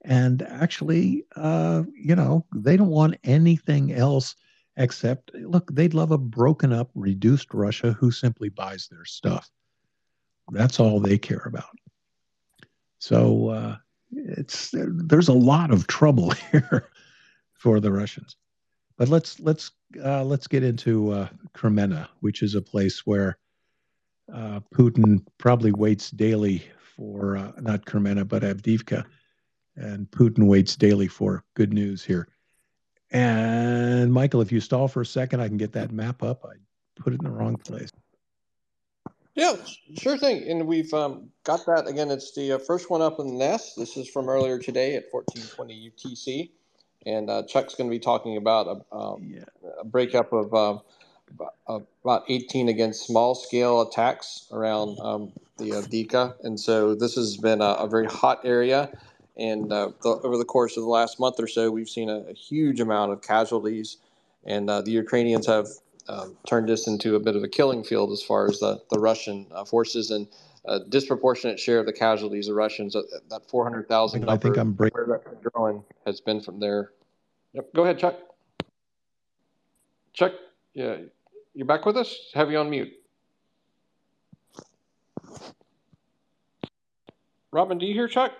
And 0.06 0.42
actually, 0.44 1.26
uh, 1.36 1.84
you 1.94 2.16
know, 2.16 2.46
they 2.56 2.78
don't 2.78 2.90
want 2.90 3.18
anything 3.24 3.92
else 3.92 4.36
except 4.80 5.32
look, 5.36 5.70
they'd 5.76 5.94
love 5.94 6.12
a 6.12 6.18
broken 6.18 6.74
up, 6.74 6.90
reduced 6.96 7.54
Russia 7.54 7.92
who 7.92 8.10
simply 8.10 8.50
buys 8.50 8.88
their 8.88 9.06
stuff. 9.06 9.48
That's 10.52 10.80
all 10.80 11.00
they 11.00 11.20
care 11.20 11.44
about. 11.46 11.78
So 12.98 13.50
uh, 13.50 13.78
it's 14.12 14.74
there's 14.74 15.28
a 15.28 15.34
lot 15.34 15.72
of 15.72 15.86
trouble 15.86 16.32
here 16.52 16.90
for 17.54 17.80
the 17.80 17.92
Russians. 17.92 18.36
But 18.98 19.10
let's 19.10 19.40
let's 19.40 19.72
uh, 20.04 20.24
let's 20.24 20.48
get 20.48 20.64
into 20.64 21.12
uh, 21.12 21.28
which 22.22 22.42
is 22.42 22.56
a 22.56 22.62
place 22.62 23.06
where 23.06 23.38
uh, 24.34 24.62
Putin 24.74 25.26
probably 25.38 25.72
waits 25.72 26.10
daily 26.10 26.64
for 26.96 27.38
uh, 27.38 27.52
not 27.60 27.86
Kreminna 27.86 28.28
but 28.28 28.44
Avdiivka, 28.44 29.06
and 29.76 30.10
Putin 30.10 30.48
waits 30.48 30.76
daily 30.76 31.08
for 31.08 31.44
good 31.54 31.74
news 31.74 32.04
here. 32.04 32.28
And 33.12 34.14
Michael, 34.14 34.42
if 34.42 34.52
you 34.52 34.60
stall 34.60 34.88
for 34.88 35.02
a 35.02 35.06
second, 35.06 35.40
I 35.40 35.48
can 35.48 35.58
get 35.58 35.74
that 35.74 35.92
map 35.92 36.22
up. 36.22 36.46
I 36.46 36.54
put 37.02 37.14
it 37.14 37.20
in 37.20 37.26
the 37.26 37.32
wrong 37.32 37.56
place. 37.58 37.90
Yeah, 39.36 39.56
sure 39.98 40.18
thing. 40.18 40.50
And 40.50 40.68
we've 40.68 40.94
um, 40.94 41.30
got 41.44 41.66
that 41.66 41.88
again. 41.88 42.12
It's 42.12 42.34
the 42.34 42.54
uh, 42.54 42.58
first 42.58 42.90
one 42.90 43.02
up 43.02 43.20
in 43.20 43.28
the 43.28 43.34
nest. 43.34 43.78
This 43.78 43.96
is 43.96 44.10
from 44.10 44.28
earlier 44.28 44.60
today 44.60 44.96
at 44.96 45.06
1420 45.12 45.92
UTC. 45.92 46.50
And 47.06 47.30
uh, 47.30 47.44
Chuck's 47.44 47.76
going 47.76 47.90
to 47.90 47.96
be 47.96 48.00
talking 48.00 48.38
about 48.38 48.84
a, 48.92 48.96
um, 48.96 49.32
yeah. 49.34 49.46
a 49.80 49.86
breakup 49.86 50.34
of 50.34 50.54
uh, 50.54 51.80
about 52.04 52.26
18 52.28 52.70
against 52.70 53.06
small 53.06 53.34
scale 53.34 53.82
attacks 53.82 54.48
around 54.52 55.00
um, 55.00 55.32
the 55.58 55.70
Avdiivka. 55.70 56.36
And 56.44 56.60
so 56.60 56.94
this 56.94 57.16
has 57.16 57.38
been 57.38 57.62
a, 57.62 57.74
a 57.76 57.88
very 57.88 58.08
hot 58.08 58.42
area. 58.44 58.90
And 59.40 59.72
uh, 59.72 59.92
the, 60.04 60.10
over 60.24 60.38
the 60.38 60.46
course 60.46 60.76
of 60.76 60.84
the 60.84 60.90
last 60.90 61.20
month 61.20 61.40
or 61.40 61.48
so, 61.48 61.72
we've 61.72 61.90
seen 61.90 62.10
a, 62.10 62.20
a 62.30 62.34
huge 62.34 62.80
amount 62.82 63.14
of 63.14 63.22
casualties. 63.22 63.98
And 64.46 64.70
uh, 64.70 64.82
the 64.82 64.92
Ukrainians 64.92 65.48
have 65.48 65.68
um, 66.10 66.36
turned 66.46 66.68
this 66.68 66.88
into 66.88 67.16
a 67.16 67.20
bit 67.20 67.36
of 67.36 67.44
a 67.44 67.48
killing 67.48 67.84
field 67.84 68.12
as 68.12 68.22
far 68.22 68.48
as 68.48 68.60
the, 68.60 68.82
the 68.92 69.00
Russian 69.00 69.48
uh, 69.54 69.64
forces 69.64 70.12
and 70.12 70.28
a 70.66 70.80
disproportionate 70.80 71.60
share 71.60 71.80
of 71.80 71.86
the 71.86 71.94
casualties 71.94 72.50
of 72.50 72.56
Russians. 72.56 72.96
Uh, 72.96 73.04
that 73.30 73.50
400,000 73.50 74.30
I 74.30 74.38
think 74.38 74.58
I'm 74.58 74.74
breaking. 74.74 75.06
Growing 75.54 75.84
has 76.06 76.20
been 76.20 76.42
from 76.42 76.60
there. 76.60 76.92
Yep. 77.54 77.74
Go 77.74 77.84
ahead, 77.84 77.98
Chuck. 77.98 78.16
Chuck, 80.14 80.34
yeah, 80.74 80.98
you're 81.54 81.66
back 81.66 81.86
with 81.86 81.96
us? 81.96 82.14
Have 82.34 82.52
you 82.52 82.58
on 82.58 82.70
mute? 82.70 82.92
Robin, 87.52 87.78
do 87.78 87.86
you 87.86 87.94
hear 87.94 88.08
Chuck? 88.08 88.34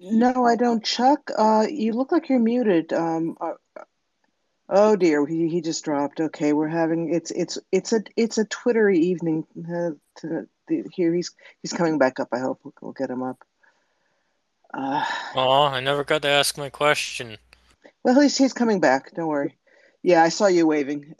No, 0.00 0.44
I 0.44 0.56
don't. 0.56 0.84
Chuck, 0.84 1.30
uh, 1.36 1.66
you 1.70 1.92
look 1.92 2.12
like 2.12 2.28
you're 2.28 2.38
muted. 2.38 2.92
Um, 2.92 3.36
uh, 3.40 3.52
oh 4.68 4.96
dear, 4.96 5.24
he, 5.26 5.48
he 5.48 5.60
just 5.60 5.84
dropped. 5.84 6.20
Okay, 6.20 6.52
we're 6.52 6.68
having 6.68 7.12
it's 7.14 7.30
it's 7.30 7.58
it's 7.70 7.92
a 7.92 8.02
it's 8.16 8.38
a 8.38 8.44
Twittery 8.44 8.98
evening. 8.98 9.46
Uh, 9.58 9.90
to, 10.16 10.48
the, 10.68 10.84
here 10.92 11.14
he's 11.14 11.30
he's 11.62 11.72
coming 11.72 11.98
back 11.98 12.18
up. 12.18 12.28
I 12.32 12.40
hope 12.40 12.60
we'll, 12.64 12.74
we'll 12.80 12.92
get 12.92 13.10
him 13.10 13.22
up. 13.22 13.44
Uh, 14.72 15.04
oh, 15.36 15.64
I 15.66 15.80
never 15.80 16.02
got 16.02 16.22
to 16.22 16.28
ask 16.28 16.58
my 16.58 16.68
question. 16.68 17.38
Well, 18.02 18.20
he's 18.20 18.36
he's 18.36 18.52
coming 18.52 18.80
back. 18.80 19.14
Don't 19.14 19.28
worry. 19.28 19.56
Yeah, 20.02 20.22
I 20.22 20.28
saw 20.28 20.48
you 20.48 20.66
waving. 20.66 21.14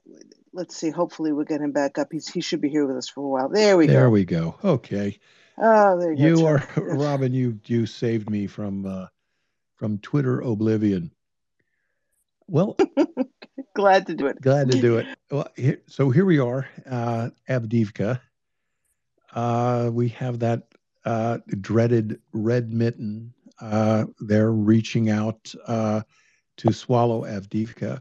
Let's 0.52 0.76
see. 0.76 0.90
Hopefully, 0.90 1.32
we'll 1.32 1.44
get 1.44 1.60
him 1.60 1.72
back 1.72 1.96
up. 1.96 2.08
He's 2.10 2.28
he 2.28 2.40
should 2.40 2.60
be 2.60 2.68
here 2.68 2.86
with 2.86 2.96
us 2.96 3.08
for 3.08 3.20
a 3.20 3.28
while. 3.28 3.48
There 3.48 3.76
we 3.76 3.86
there 3.86 3.94
go. 3.94 4.00
There 4.00 4.10
we 4.10 4.24
go. 4.24 4.56
Okay. 4.64 5.18
Oh, 5.58 5.98
there 5.98 6.12
you, 6.12 6.38
you 6.38 6.46
are 6.46 6.66
Robin. 6.76 7.32
You 7.32 7.58
you 7.66 7.86
saved 7.86 8.28
me 8.30 8.46
from 8.46 8.86
uh, 8.86 9.06
from 9.76 9.98
Twitter 9.98 10.40
oblivion. 10.40 11.10
Well, 12.46 12.76
glad 13.74 14.06
to 14.08 14.14
do 14.14 14.26
it. 14.26 14.40
Glad 14.40 14.70
to 14.70 14.80
do 14.80 14.98
it. 14.98 15.06
Well, 15.30 15.48
here, 15.56 15.80
so 15.86 16.10
here 16.10 16.26
we 16.26 16.38
are, 16.38 16.68
uh, 16.88 17.30
Avdiivka. 17.48 18.20
Uh, 19.32 19.90
we 19.92 20.08
have 20.10 20.40
that 20.40 20.64
uh, 21.06 21.38
dreaded 21.60 22.20
red 22.32 22.72
mitten 22.72 23.32
uh, 23.60 24.04
they're 24.20 24.52
reaching 24.52 25.10
out 25.10 25.52
uh, 25.66 26.02
to 26.56 26.72
swallow 26.72 27.22
Avdiivka. 27.22 28.00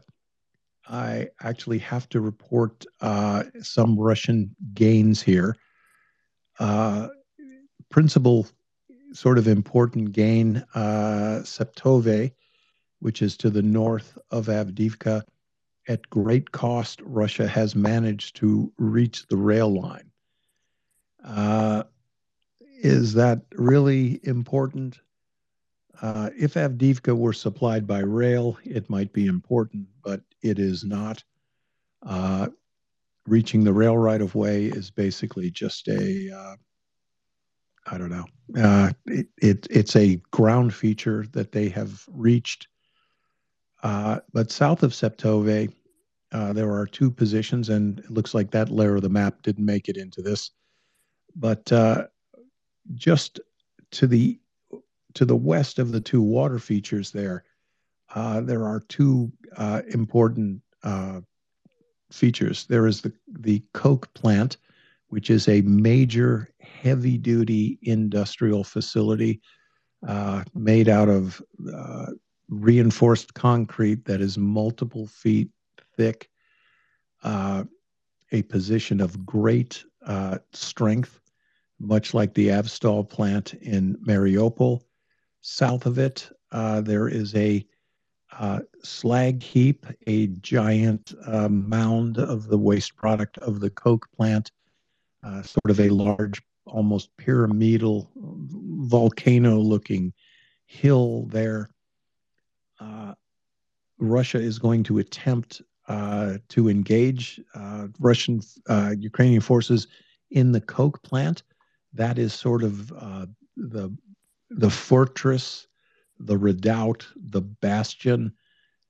I 0.86 1.28
actually 1.40 1.78
have 1.78 2.08
to 2.10 2.20
report 2.20 2.84
uh, 3.00 3.44
some 3.62 3.98
Russian 3.98 4.54
gains 4.74 5.22
here. 5.22 5.56
Uh, 6.58 7.08
principal 7.94 8.44
sort 9.12 9.38
of 9.38 9.46
important 9.46 10.10
gain, 10.10 10.56
uh, 10.74 11.40
Stepove, 11.44 12.32
which 12.98 13.22
is 13.22 13.36
to 13.36 13.50
the 13.50 13.62
north 13.62 14.18
of 14.32 14.46
Avdiivka. 14.46 15.22
At 15.86 16.10
great 16.10 16.50
cost, 16.50 17.00
Russia 17.04 17.46
has 17.46 17.76
managed 17.76 18.34
to 18.38 18.72
reach 18.78 19.28
the 19.28 19.36
rail 19.36 19.72
line. 19.72 20.10
Uh, 21.24 21.84
is 22.82 23.14
that 23.14 23.42
really 23.52 24.18
important? 24.24 24.98
Uh, 26.02 26.30
if 26.36 26.54
Avdiivka 26.54 27.16
were 27.16 27.32
supplied 27.32 27.86
by 27.86 28.00
rail, 28.00 28.58
it 28.64 28.90
might 28.90 29.12
be 29.12 29.26
important, 29.26 29.86
but 30.02 30.20
it 30.42 30.58
is 30.58 30.82
not. 30.82 31.22
Uh, 32.04 32.48
reaching 33.28 33.62
the 33.62 33.72
rail 33.72 33.96
right 33.96 34.20
of 34.20 34.34
way 34.34 34.64
is 34.64 34.90
basically 34.90 35.48
just 35.48 35.86
a 35.86 36.36
uh, 36.36 36.56
I 37.86 37.98
don't 37.98 38.10
know. 38.10 38.26
Uh, 38.56 38.92
it, 39.06 39.26
it, 39.40 39.66
it's 39.70 39.96
a 39.96 40.16
ground 40.30 40.74
feature 40.74 41.26
that 41.32 41.52
they 41.52 41.68
have 41.68 42.04
reached. 42.08 42.68
Uh, 43.82 44.20
but 44.32 44.50
south 44.50 44.82
of 44.82 44.92
Stepove, 44.92 45.72
uh, 46.32 46.52
there 46.52 46.72
are 46.72 46.86
two 46.86 47.10
positions, 47.10 47.68
and 47.68 47.98
it 47.98 48.10
looks 48.10 48.34
like 48.34 48.50
that 48.50 48.70
layer 48.70 48.96
of 48.96 49.02
the 49.02 49.08
map 49.08 49.42
didn't 49.42 49.64
make 49.64 49.88
it 49.88 49.96
into 49.96 50.22
this. 50.22 50.50
But 51.36 51.70
uh, 51.70 52.06
just 52.94 53.40
to 53.92 54.06
the 54.06 54.38
to 55.14 55.24
the 55.24 55.36
west 55.36 55.78
of 55.78 55.92
the 55.92 56.00
two 56.00 56.22
water 56.22 56.58
features 56.58 57.12
there, 57.12 57.44
uh, 58.14 58.40
there 58.40 58.64
are 58.64 58.80
two 58.80 59.30
uh, 59.56 59.82
important 59.88 60.60
features. 62.10 62.66
There 62.66 62.86
is 62.86 63.02
the 63.02 63.12
the 63.28 63.62
coke 63.74 64.12
plant, 64.14 64.56
which 65.08 65.30
is 65.30 65.48
a 65.48 65.60
major 65.62 66.48
heavy 66.60 67.16
duty 67.18 67.78
industrial 67.82 68.64
facility 68.64 69.40
uh, 70.06 70.44
made 70.54 70.88
out 70.88 71.08
of 71.08 71.40
uh, 71.74 72.06
reinforced 72.48 73.32
concrete 73.34 74.04
that 74.04 74.20
is 74.20 74.36
multiple 74.36 75.06
feet 75.06 75.48
thick, 75.96 76.28
uh, 77.22 77.64
a 78.32 78.42
position 78.42 79.00
of 79.00 79.24
great 79.24 79.84
uh, 80.06 80.38
strength, 80.52 81.20
much 81.80 82.12
like 82.12 82.34
the 82.34 82.48
Azovstal 82.48 83.08
plant 83.08 83.54
in 83.54 83.96
Mariupol. 84.06 84.82
South 85.40 85.86
of 85.86 85.98
it, 85.98 86.28
uh, 86.52 86.80
there 86.80 87.08
is 87.08 87.34
a 87.34 87.66
uh, 88.38 88.60
slag 88.82 89.42
heap, 89.42 89.86
a 90.06 90.26
giant 90.26 91.14
mound 91.48 92.18
of 92.18 92.48
the 92.48 92.58
waste 92.58 92.96
product 92.96 93.38
of 93.38 93.60
the 93.60 93.70
coke 93.70 94.06
plant 94.14 94.50
uh, 95.24 95.42
sort 95.42 95.70
of 95.70 95.80
a 95.80 95.88
large, 95.88 96.42
almost 96.66 97.16
pyramidal, 97.16 98.10
volcano 98.16 99.58
looking 99.58 100.12
hill 100.66 101.26
there. 101.26 101.70
Uh, 102.80 103.14
Russia 103.98 104.38
is 104.38 104.58
going 104.58 104.82
to 104.84 104.98
attempt 104.98 105.62
uh, 105.88 106.34
to 106.48 106.68
engage 106.68 107.40
uh, 107.54 107.88
Russian 107.98 108.40
uh, 108.68 108.94
Ukrainian 108.98 109.40
forces 109.40 109.86
in 110.30 110.52
the 110.52 110.60
coke 110.60 111.02
plant. 111.02 111.42
That 111.92 112.18
is 112.18 112.32
sort 112.34 112.62
of 112.62 112.92
uh, 112.92 113.26
the 113.56 113.96
the 114.50 114.70
fortress, 114.70 115.66
the 116.18 116.36
redoubt, 116.36 117.06
the 117.16 117.40
bastion 117.40 118.32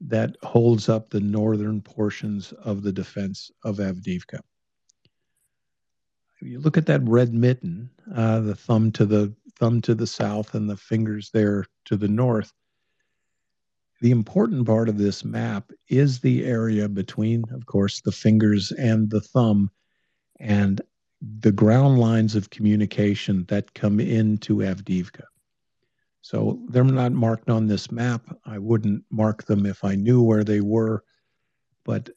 that 0.01 0.37
holds 0.43 0.89
up 0.89 1.11
the 1.11 1.21
northern 1.21 1.81
portions 1.81 2.53
of 2.53 2.83
the 2.83 2.93
defense 2.93 3.51
of 3.65 3.77
Avdiivka 3.77 4.41
you 6.41 6.61
look 6.61 6.77
at 6.77 6.87
that 6.87 7.03
red 7.05 7.33
mitten, 7.35 7.91
uh, 8.15 8.41
the 8.41 8.55
thumb 8.55 8.93
to 8.93 9.07
the 9.07 9.35
thumb 9.59 9.81
to 9.83 9.95
the 9.95 10.07
south 10.07 10.55
and 10.55 10.69
the 10.69 10.77
fingers 10.77 11.31
there 11.33 11.65
to 11.85 11.97
the 11.97 12.09
north. 12.09 12.53
The 14.01 14.11
important 14.11 14.67
part 14.67 14.89
of 14.89 14.99
this 14.99 15.25
map 15.25 15.71
is 15.89 16.19
the 16.19 16.45
area 16.45 16.89
between, 16.89 17.45
of 17.53 17.67
course, 17.67 18.01
the 18.01 18.13
fingers 18.13 18.73
and 18.73 19.09
the 19.09 19.21
thumb, 19.21 19.71
and 20.41 20.81
the 21.41 21.53
ground 21.53 21.99
lines 21.99 22.35
of 22.35 22.51
communication 22.51 23.45
that 23.49 23.73
come 23.75 24.01
into 24.01 24.57
Avdiivka. 24.57 25.25
So 26.21 26.59
they're 26.69 26.85
not 26.85 27.13
marked 27.13 27.49
on 27.49 27.67
this 27.67 27.91
map. 27.91 28.23
I 28.45 28.59
wouldn't 28.59 29.05
mark 29.11 29.45
them 29.45 29.67
if 29.67 29.85
I 29.85 29.95
knew 29.95 30.23
where 30.23 30.45
they 30.45 30.61
were, 30.61 31.05
but 31.85 32.11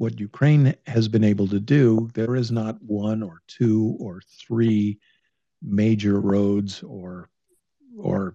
what 0.00 0.18
Ukraine 0.18 0.74
has 0.86 1.08
been 1.08 1.22
able 1.22 1.46
to 1.48 1.60
do, 1.60 2.08
there 2.14 2.34
is 2.34 2.50
not 2.50 2.82
one 2.82 3.22
or 3.22 3.42
two 3.46 3.98
or 4.00 4.22
three 4.26 4.98
major 5.60 6.20
roads 6.20 6.82
or 6.82 7.28
or 7.98 8.34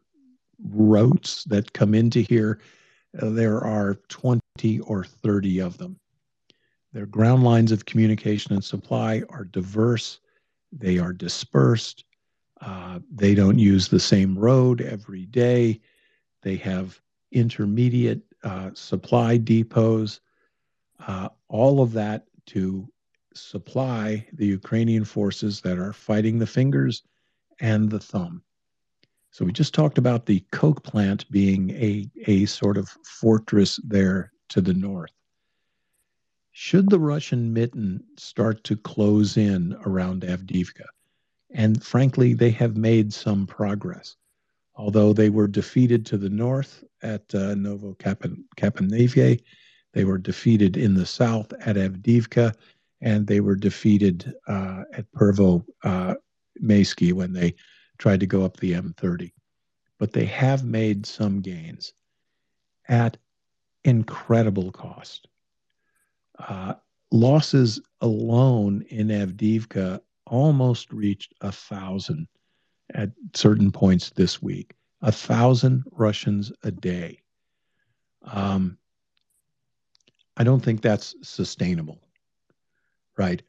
routes 0.64 1.44
that 1.46 1.74
come 1.74 1.96
into 1.96 2.20
here. 2.20 2.60
Uh, 3.20 3.32
there 3.32 3.62
are 3.62 3.96
20 4.10 4.80
or 4.82 5.04
30 5.04 5.60
of 5.60 5.80
them. 5.80 6.00
Their 6.94 7.08
ground 7.08 7.44
lines 7.44 7.72
of 7.72 7.86
communication 7.86 8.54
and 8.54 8.64
supply 8.64 9.24
are 9.30 9.46
diverse. 9.46 10.20
They 10.72 11.00
are 11.00 11.14
dispersed. 11.14 12.06
Uh, 12.62 13.00
they 13.12 13.34
don't 13.34 13.58
use 13.58 13.88
the 13.88 14.00
same 14.00 14.38
road 14.38 14.82
every 14.82 15.26
day. 15.26 15.82
They 16.44 16.58
have 16.58 17.02
intermediate 17.32 18.22
uh, 18.44 18.70
supply 18.76 19.38
depots 19.40 20.20
uh, 21.00 21.30
all 21.48 21.82
of 21.82 21.94
that 21.94 22.26
to 22.48 22.88
supply 23.34 24.26
the 24.34 24.48
Ukrainian 24.48 25.06
forces 25.06 25.62
that 25.62 25.78
are 25.78 25.94
fighting 25.94 26.40
the 26.40 26.48
fingers 26.48 27.04
and 27.60 27.90
the 27.90 28.00
thumb. 28.00 28.42
So 29.32 29.44
we 29.44 29.52
just 29.52 29.74
talked 29.74 29.98
about 29.98 30.26
the 30.26 30.44
coke 30.52 30.84
plant 30.84 31.30
being 31.30 31.70
a, 31.72 32.10
a 32.28 32.46
sort 32.46 32.78
of 32.78 32.88
fortress 33.04 33.80
there 33.84 34.32
to 34.50 34.62
the 34.62 34.74
north. 34.74 35.12
Should 36.52 36.90
the 36.90 37.00
Russian 37.00 37.52
mitten 37.52 38.02
start 38.16 38.64
to 38.64 38.78
close 38.78 39.36
in 39.36 39.76
around 39.86 40.22
Avdiivka, 40.22 40.86
and 41.52 41.84
frankly, 41.84 42.34
they 42.34 42.52
have 42.52 42.78
made 42.78 43.14
some 43.14 43.46
progress, 43.46 44.16
although 44.76 45.12
they 45.12 45.30
were 45.30 45.50
defeated 45.50 46.06
to 46.06 46.18
the 46.18 46.30
north 46.30 46.86
at 47.02 47.36
uh, 47.36 47.56
Novo 47.56 47.94
Kapernavye 47.96 49.42
they 49.96 50.04
were 50.04 50.18
defeated 50.18 50.76
in 50.76 50.94
the 50.94 51.06
south 51.06 51.54
at 51.62 51.78
Avdiivka, 51.78 52.54
and 53.00 53.26
they 53.26 53.40
were 53.40 53.56
defeated 53.56 54.36
uh, 54.46 54.84
at 54.94 55.10
Pervo 55.14 55.66
uh, 55.84 56.16
Maysky 56.62 57.14
when 57.14 57.32
they 57.32 57.56
tried 57.98 58.20
to 58.20 58.28
go 58.28 58.44
up 58.44 58.58
the 58.58 58.74
M30. 58.74 59.32
But 59.98 60.12
they 60.12 60.26
have 60.26 60.66
made 60.66 61.06
some 61.06 61.40
gains 61.40 61.94
at 62.90 63.16
incredible 63.86 64.70
cost. 64.74 65.30
Uh, 66.38 66.74
losses 67.10 67.80
alone 68.02 68.84
in 68.90 69.08
Avdiivka 69.08 70.02
almost 70.28 70.92
reached 70.92 71.34
a 71.40 71.54
thousand 71.54 72.28
at 72.94 73.12
certain 73.34 73.72
points 73.72 74.10
this 74.10 74.42
week. 74.42 74.74
A 75.02 75.12
thousand 75.14 75.86
Russians 75.90 76.52
a 76.64 76.72
day. 76.72 77.20
Um, 78.24 78.78
I 80.38 80.44
don't 80.44 80.60
think 80.60 80.82
that's 80.82 81.16
sustainable, 81.22 82.00
right? 83.18 83.42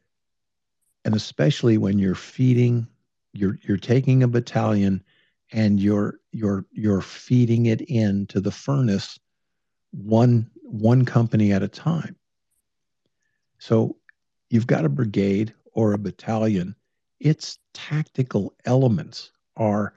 And 1.03 1.15
especially 1.15 1.77
when 1.77 1.99
you're 1.99 2.15
feeding, 2.15 2.87
you're 3.33 3.57
you're 3.63 3.77
taking 3.77 4.23
a 4.23 4.27
battalion 4.27 5.03
and 5.51 5.79
you're 5.79 6.19
you're 6.31 6.65
you're 6.71 7.01
feeding 7.01 7.67
it 7.67 7.81
into 7.81 8.39
the 8.39 8.51
furnace 8.51 9.19
one 9.91 10.49
one 10.63 11.05
company 11.05 11.51
at 11.51 11.63
a 11.63 11.67
time. 11.67 12.15
So 13.59 13.97
you've 14.49 14.67
got 14.67 14.85
a 14.85 14.89
brigade 14.89 15.53
or 15.73 15.93
a 15.93 15.97
battalion. 15.97 16.75
Its 17.19 17.57
tactical 17.73 18.53
elements 18.65 19.31
are 19.55 19.93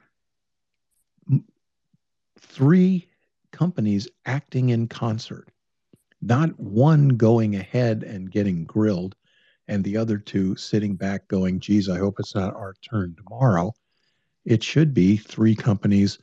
three 2.39 3.07
companies 3.51 4.07
acting 4.25 4.69
in 4.69 4.87
concert 4.87 5.50
not 6.21 6.59
one 6.59 7.09
going 7.09 7.55
ahead 7.55 8.03
and 8.03 8.31
getting 8.31 8.63
grilled 8.65 9.15
and 9.67 9.83
the 9.83 9.97
other 9.97 10.17
two 10.17 10.55
sitting 10.55 10.95
back 10.95 11.27
going, 11.27 11.59
geez, 11.59 11.87
I 11.87 11.97
hope 11.97 12.19
it's 12.19 12.35
not 12.35 12.55
our 12.55 12.73
turn 12.81 13.15
tomorrow. 13.15 13.73
It 14.43 14.63
should 14.63 14.93
be 14.93 15.17
three 15.17 15.55
companies 15.55 16.19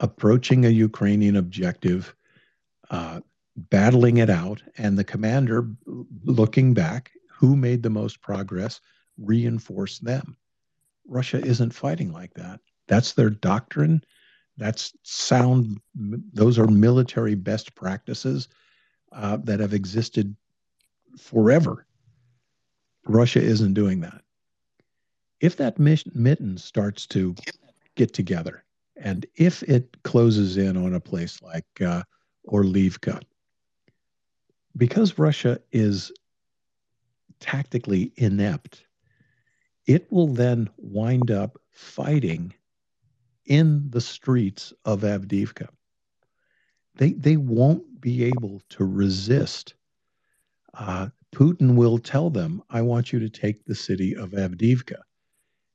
approaching 0.00 0.64
a 0.64 0.70
Ukrainian 0.70 1.36
objective, 1.36 2.14
uh, 2.90 3.20
battling 3.56 4.18
it 4.18 4.30
out, 4.30 4.62
and 4.78 4.96
the 4.96 5.04
commander 5.04 5.68
looking 6.24 6.72
back, 6.72 7.10
who 7.30 7.56
made 7.56 7.82
the 7.82 7.90
most 7.90 8.20
progress, 8.20 8.80
reinforce 9.18 9.98
them. 9.98 10.36
Russia 11.06 11.44
isn't 11.44 11.74
fighting 11.74 12.12
like 12.12 12.32
that. 12.34 12.60
That's 12.86 13.12
their 13.12 13.30
doctrine. 13.30 14.02
That's 14.56 14.92
sound, 15.02 15.78
those 15.94 16.58
are 16.58 16.66
military 16.66 17.34
best 17.34 17.74
practices 17.74 18.48
uh, 19.12 19.38
that 19.44 19.60
have 19.60 19.74
existed 19.74 20.34
forever. 21.18 21.86
Russia 23.04 23.40
isn't 23.40 23.74
doing 23.74 24.00
that. 24.00 24.22
If 25.40 25.56
that 25.56 25.78
mitten 25.78 26.58
starts 26.58 27.06
to 27.06 27.34
get 27.94 28.12
together, 28.12 28.64
and 28.96 29.24
if 29.36 29.62
it 29.62 29.96
closes 30.02 30.56
in 30.56 30.76
on 30.76 30.94
a 30.94 31.00
place 31.00 31.40
like 31.42 31.80
uh, 31.80 32.02
Orlivka, 32.48 33.22
because 34.76 35.18
Russia 35.18 35.60
is 35.72 36.12
tactically 37.40 38.12
inept, 38.16 38.84
it 39.86 40.10
will 40.12 40.28
then 40.28 40.68
wind 40.76 41.30
up 41.30 41.58
fighting 41.70 42.52
in 43.46 43.88
the 43.90 44.00
streets 44.00 44.72
of 44.84 45.00
Avdiivka. 45.00 45.68
They, 46.98 47.12
they 47.12 47.36
won't 47.36 48.00
be 48.00 48.24
able 48.24 48.60
to 48.70 48.84
resist. 48.84 49.74
Uh, 50.74 51.08
Putin 51.34 51.74
will 51.74 51.98
tell 51.98 52.28
them, 52.28 52.62
I 52.70 52.82
want 52.82 53.12
you 53.12 53.18
to 53.20 53.28
take 53.28 53.64
the 53.64 53.74
city 53.74 54.14
of 54.16 54.30
Avdiivka. 54.30 54.96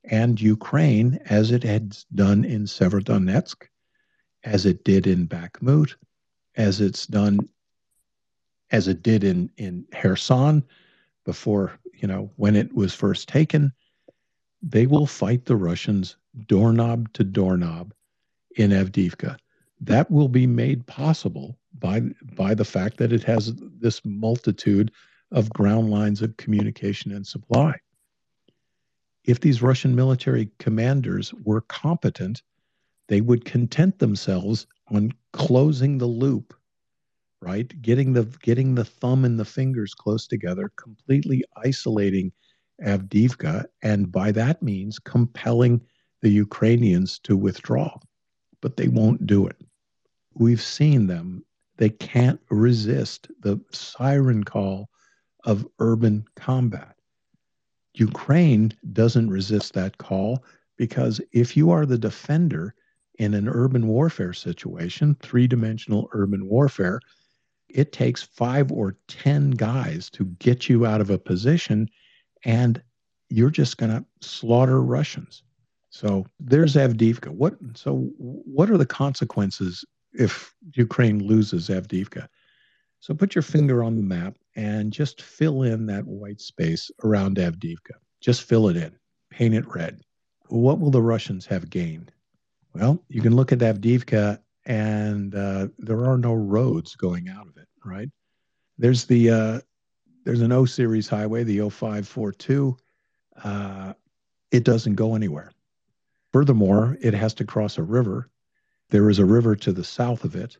And 0.04 0.40
Ukraine, 0.40 1.18
as 1.26 1.50
it 1.50 1.62
had 1.62 1.96
done 2.14 2.44
in 2.44 2.64
Severodonetsk, 2.64 3.64
as 4.44 4.66
it 4.66 4.84
did 4.84 5.06
in 5.06 5.26
Bakhmut, 5.26 5.94
as 6.56 6.80
it's 6.80 7.06
done, 7.06 7.48
as 8.70 8.86
it 8.86 9.02
did 9.02 9.24
in, 9.24 9.50
in 9.56 9.86
Kherson 9.92 10.62
before, 11.24 11.72
you 11.94 12.06
know, 12.06 12.30
when 12.36 12.54
it 12.54 12.74
was 12.74 12.94
first 12.94 13.28
taken, 13.28 13.72
they 14.62 14.86
will 14.86 15.06
fight 15.06 15.46
the 15.46 15.56
Russians 15.56 16.16
doorknob 16.46 17.12
to 17.14 17.24
doorknob 17.24 17.94
in 18.56 18.70
Avdiivka. 18.70 19.38
That 19.86 20.10
will 20.10 20.28
be 20.28 20.46
made 20.46 20.86
possible 20.86 21.58
by, 21.78 22.00
by 22.36 22.54
the 22.54 22.64
fact 22.64 22.96
that 22.98 23.12
it 23.12 23.22
has 23.24 23.54
this 23.78 24.00
multitude 24.04 24.90
of 25.30 25.50
ground 25.50 25.90
lines 25.90 26.22
of 26.22 26.36
communication 26.38 27.12
and 27.12 27.26
supply. 27.26 27.74
If 29.24 29.40
these 29.40 29.60
Russian 29.60 29.94
military 29.94 30.50
commanders 30.58 31.34
were 31.44 31.60
competent, 31.62 32.42
they 33.08 33.20
would 33.20 33.44
content 33.44 33.98
themselves 33.98 34.66
on 34.88 35.12
closing 35.32 35.98
the 35.98 36.06
loop, 36.06 36.54
right? 37.40 37.70
Getting 37.82 38.14
the 38.14 38.24
getting 38.42 38.74
the 38.74 38.84
thumb 38.84 39.24
and 39.24 39.38
the 39.38 39.44
fingers 39.44 39.92
close 39.92 40.26
together, 40.26 40.70
completely 40.76 41.44
isolating 41.58 42.32
Avdiivka, 42.82 43.66
and 43.82 44.10
by 44.10 44.32
that 44.32 44.62
means 44.62 44.98
compelling 44.98 45.82
the 46.22 46.30
Ukrainians 46.30 47.18
to 47.20 47.36
withdraw. 47.36 47.98
But 48.62 48.76
they 48.78 48.88
won't 48.88 49.26
do 49.26 49.46
it. 49.46 49.56
We've 50.34 50.62
seen 50.62 51.06
them. 51.06 51.44
They 51.76 51.90
can't 51.90 52.40
resist 52.50 53.28
the 53.40 53.60
siren 53.70 54.44
call 54.44 54.88
of 55.44 55.66
urban 55.78 56.24
combat. 56.36 56.96
Ukraine 57.94 58.72
doesn't 58.92 59.30
resist 59.30 59.74
that 59.74 59.98
call 59.98 60.44
because 60.76 61.20
if 61.32 61.56
you 61.56 61.70
are 61.70 61.86
the 61.86 61.98
defender 61.98 62.74
in 63.18 63.34
an 63.34 63.48
urban 63.48 63.86
warfare 63.86 64.32
situation, 64.32 65.16
three 65.20 65.46
dimensional 65.46 66.08
urban 66.12 66.48
warfare, 66.48 67.00
it 67.68 67.92
takes 67.92 68.22
five 68.22 68.72
or 68.72 68.96
10 69.08 69.52
guys 69.52 70.10
to 70.10 70.24
get 70.38 70.68
you 70.68 70.86
out 70.86 71.00
of 71.00 71.10
a 71.10 71.18
position 71.18 71.88
and 72.44 72.82
you're 73.30 73.50
just 73.50 73.78
going 73.78 73.90
to 73.90 74.04
slaughter 74.20 74.82
Russians. 74.82 75.42
So 75.90 76.26
there's 76.40 76.74
Avdiivka. 76.74 77.28
What 77.28 77.54
so 77.74 78.10
what 78.18 78.68
are 78.68 78.76
the 78.76 78.86
consequences 78.86 79.84
if 80.14 80.54
Ukraine 80.72 81.22
loses 81.22 81.68
Avdiivka? 81.68 82.28
So 83.00 83.14
put 83.14 83.34
your 83.34 83.42
finger 83.42 83.84
on 83.84 83.96
the 83.96 84.02
map 84.02 84.36
and 84.56 84.92
just 84.92 85.20
fill 85.20 85.62
in 85.62 85.86
that 85.86 86.06
white 86.06 86.40
space 86.40 86.90
around 87.02 87.36
Avdiivka. 87.36 87.96
Just 88.20 88.44
fill 88.44 88.68
it 88.68 88.76
in. 88.76 88.96
Paint 89.30 89.54
it 89.54 89.74
red. 89.74 90.00
What 90.48 90.80
will 90.80 90.90
the 90.90 91.02
Russians 91.02 91.44
have 91.46 91.68
gained? 91.68 92.12
Well, 92.74 93.02
you 93.08 93.20
can 93.20 93.36
look 93.36 93.52
at 93.52 93.58
Avdiivka 93.58 94.38
and 94.66 95.34
uh, 95.34 95.68
there 95.78 96.04
are 96.04 96.18
no 96.18 96.34
roads 96.34 96.96
going 96.96 97.28
out 97.28 97.46
of 97.46 97.56
it, 97.56 97.68
right? 97.84 98.08
There's 98.78 99.04
the 99.04 99.30
uh, 99.30 99.60
there's 100.24 100.40
an 100.40 100.52
O 100.52 100.64
series 100.64 101.08
highway, 101.08 101.44
the 101.44 101.68
0542. 101.68 102.76
Uh, 103.42 103.92
it 104.50 104.64
doesn't 104.64 104.94
go 104.94 105.14
anywhere. 105.14 105.52
Furthermore, 106.32 106.96
it 107.00 107.14
has 107.14 107.34
to 107.34 107.44
cross 107.44 107.78
a 107.78 107.82
river. 107.82 108.30
There 108.94 109.10
is 109.10 109.18
a 109.18 109.24
river 109.24 109.56
to 109.56 109.72
the 109.72 109.82
south 109.82 110.22
of 110.22 110.36
it. 110.36 110.56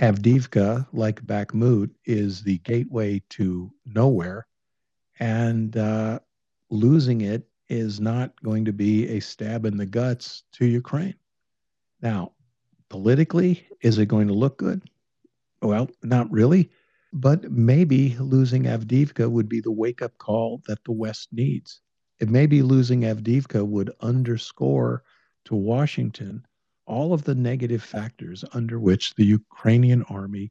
Avdiivka, 0.00 0.88
like 0.92 1.24
Bakhmut, 1.24 1.90
is 2.04 2.42
the 2.42 2.58
gateway 2.58 3.22
to 3.28 3.72
nowhere. 3.86 4.48
And 5.20 5.76
uh, 5.76 6.18
losing 6.70 7.20
it 7.20 7.46
is 7.68 8.00
not 8.00 8.32
going 8.42 8.64
to 8.64 8.72
be 8.72 9.06
a 9.10 9.20
stab 9.20 9.64
in 9.64 9.76
the 9.76 9.86
guts 9.86 10.42
to 10.54 10.66
Ukraine. 10.66 11.14
Now, 12.02 12.32
politically, 12.88 13.64
is 13.80 13.98
it 13.98 14.06
going 14.06 14.26
to 14.26 14.34
look 14.34 14.58
good? 14.58 14.82
Well, 15.62 15.88
not 16.02 16.28
really. 16.32 16.72
But 17.12 17.48
maybe 17.52 18.16
losing 18.18 18.64
Avdiivka 18.64 19.30
would 19.30 19.48
be 19.48 19.60
the 19.60 19.70
wake 19.70 20.02
up 20.02 20.18
call 20.18 20.62
that 20.66 20.82
the 20.82 20.90
West 20.90 21.28
needs. 21.30 21.80
It 22.18 22.28
may 22.28 22.46
be 22.46 22.60
losing 22.60 23.02
Avdiivka 23.02 23.64
would 23.64 23.92
underscore 24.00 25.04
to 25.44 25.54
Washington 25.54 26.44
all 26.88 27.12
of 27.12 27.22
the 27.24 27.34
negative 27.34 27.82
factors 27.82 28.44
under 28.52 28.80
which 28.80 29.14
the 29.14 29.24
Ukrainian 29.24 30.02
army 30.04 30.50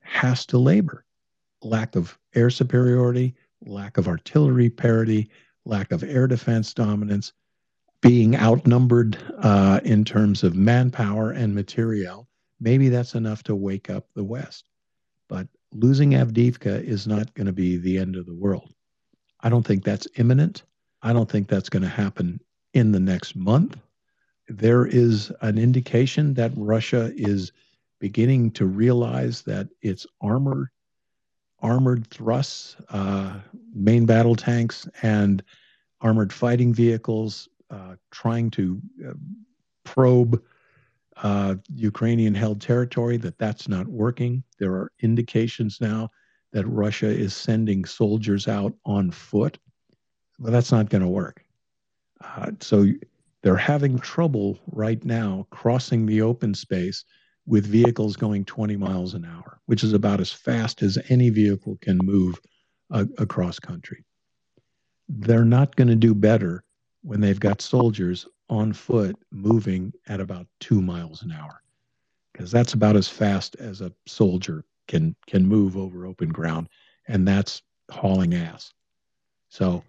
has 0.00 0.46
to 0.46 0.58
labor 0.58 1.04
lack 1.64 1.96
of 1.96 2.18
air 2.34 2.50
superiority, 2.50 3.34
lack 3.64 3.96
of 3.96 4.06
artillery 4.06 4.70
parity, 4.70 5.30
lack 5.64 5.92
of 5.92 6.02
air 6.04 6.26
defense 6.26 6.74
dominance, 6.74 7.32
being 8.00 8.36
outnumbered 8.36 9.18
uh, 9.38 9.80
in 9.84 10.04
terms 10.04 10.44
of 10.44 10.54
manpower 10.54 11.30
and 11.30 11.54
materiel. 11.54 12.28
Maybe 12.60 12.88
that's 12.88 13.14
enough 13.14 13.42
to 13.44 13.56
wake 13.56 13.90
up 13.90 14.06
the 14.14 14.24
West. 14.24 14.68
But 15.28 15.48
losing 15.72 16.10
Avdiivka 16.10 16.84
is 16.84 17.06
not 17.06 17.32
going 17.34 17.46
to 17.46 17.52
be 17.52 17.78
the 17.78 17.98
end 17.98 18.16
of 18.16 18.26
the 18.26 18.34
world. 18.34 18.74
I 19.40 19.48
don't 19.48 19.66
think 19.66 19.84
that's 19.84 20.06
imminent. 20.16 20.64
I 21.02 21.12
don't 21.12 21.30
think 21.30 21.48
that's 21.48 21.68
going 21.68 21.82
to 21.82 21.88
happen 21.88 22.40
in 22.74 22.92
the 22.92 23.00
next 23.00 23.36
month. 23.36 23.76
There 24.48 24.86
is 24.86 25.32
an 25.40 25.58
indication 25.58 26.34
that 26.34 26.52
Russia 26.56 27.12
is 27.16 27.52
beginning 27.98 28.50
to 28.52 28.66
realize 28.66 29.42
that 29.42 29.68
its 29.80 30.06
armor, 30.20 30.70
armored 31.60 32.06
thrusts, 32.08 32.76
uh, 32.90 33.40
main 33.74 34.04
battle 34.04 34.36
tanks, 34.36 34.86
and 35.02 35.42
armored 36.00 36.32
fighting 36.32 36.74
vehicles 36.74 37.48
uh, 37.70 37.96
trying 38.10 38.50
to 38.50 38.80
uh, 39.08 39.12
probe 39.84 40.42
uh, 41.16 41.54
Ukrainian 41.74 42.34
held 42.34 42.60
territory, 42.60 43.16
that 43.18 43.38
that's 43.38 43.68
not 43.68 43.86
working. 43.86 44.42
There 44.58 44.72
are 44.72 44.92
indications 45.00 45.80
now 45.80 46.10
that 46.52 46.66
Russia 46.66 47.08
is 47.08 47.34
sending 47.34 47.84
soldiers 47.84 48.48
out 48.48 48.74
on 48.84 49.10
foot. 49.10 49.58
Well, 50.38 50.52
that's 50.52 50.72
not 50.72 50.90
going 50.90 51.02
to 51.02 51.08
work. 51.08 51.44
Uh, 52.22 52.52
so 52.60 52.86
they're 53.44 53.56
having 53.56 53.98
trouble 53.98 54.58
right 54.68 55.04
now 55.04 55.46
crossing 55.50 56.06
the 56.06 56.22
open 56.22 56.54
space 56.54 57.04
with 57.46 57.66
vehicles 57.66 58.16
going 58.16 58.42
20 58.46 58.74
miles 58.78 59.12
an 59.12 59.26
hour, 59.26 59.60
which 59.66 59.84
is 59.84 59.92
about 59.92 60.18
as 60.18 60.32
fast 60.32 60.80
as 60.82 60.98
any 61.10 61.28
vehicle 61.28 61.76
can 61.82 61.98
move 61.98 62.40
uh, 62.90 63.04
across 63.18 63.58
country. 63.58 64.02
They're 65.10 65.44
not 65.44 65.76
going 65.76 65.88
to 65.88 65.94
do 65.94 66.14
better 66.14 66.64
when 67.02 67.20
they've 67.20 67.38
got 67.38 67.60
soldiers 67.60 68.26
on 68.48 68.72
foot 68.72 69.14
moving 69.30 69.92
at 70.08 70.20
about 70.20 70.46
two 70.58 70.80
miles 70.80 71.22
an 71.22 71.30
hour 71.30 71.60
because 72.32 72.50
that's 72.50 72.72
about 72.72 72.96
as 72.96 73.08
fast 73.08 73.56
as 73.56 73.82
a 73.82 73.92
soldier 74.06 74.64
can 74.88 75.14
can 75.26 75.46
move 75.46 75.76
over 75.76 76.06
open 76.06 76.30
ground 76.30 76.68
and 77.08 77.26
that's 77.26 77.62
hauling 77.90 78.34
ass 78.34 78.72
so 79.48 79.82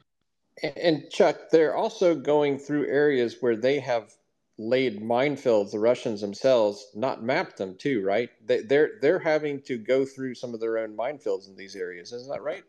and 0.64 1.10
chuck 1.10 1.50
they're 1.52 1.76
also 1.76 2.16
going 2.16 2.58
through 2.58 2.88
areas 2.88 3.38
where 3.42 3.56
they 3.56 3.80
have 3.80 4.14
laid 4.58 5.02
minefields 5.02 5.72
the 5.72 5.80
russians 5.80 6.22
themselves 6.22 6.88
not 6.96 7.24
mapped 7.24 7.58
them 7.58 7.76
too 7.78 8.04
right 8.04 8.30
they, 8.46 8.62
they're 8.62 8.92
they're 9.02 9.20
having 9.20 9.62
to 9.62 9.78
go 9.78 10.06
through 10.06 10.34
some 10.34 10.54
of 10.54 10.62
their 10.62 10.78
own 10.78 10.96
minefields 10.96 11.48
in 11.48 11.56
these 11.58 11.76
areas 11.76 12.14
isn't 12.14 12.32
that 12.32 12.42
right 12.42 12.64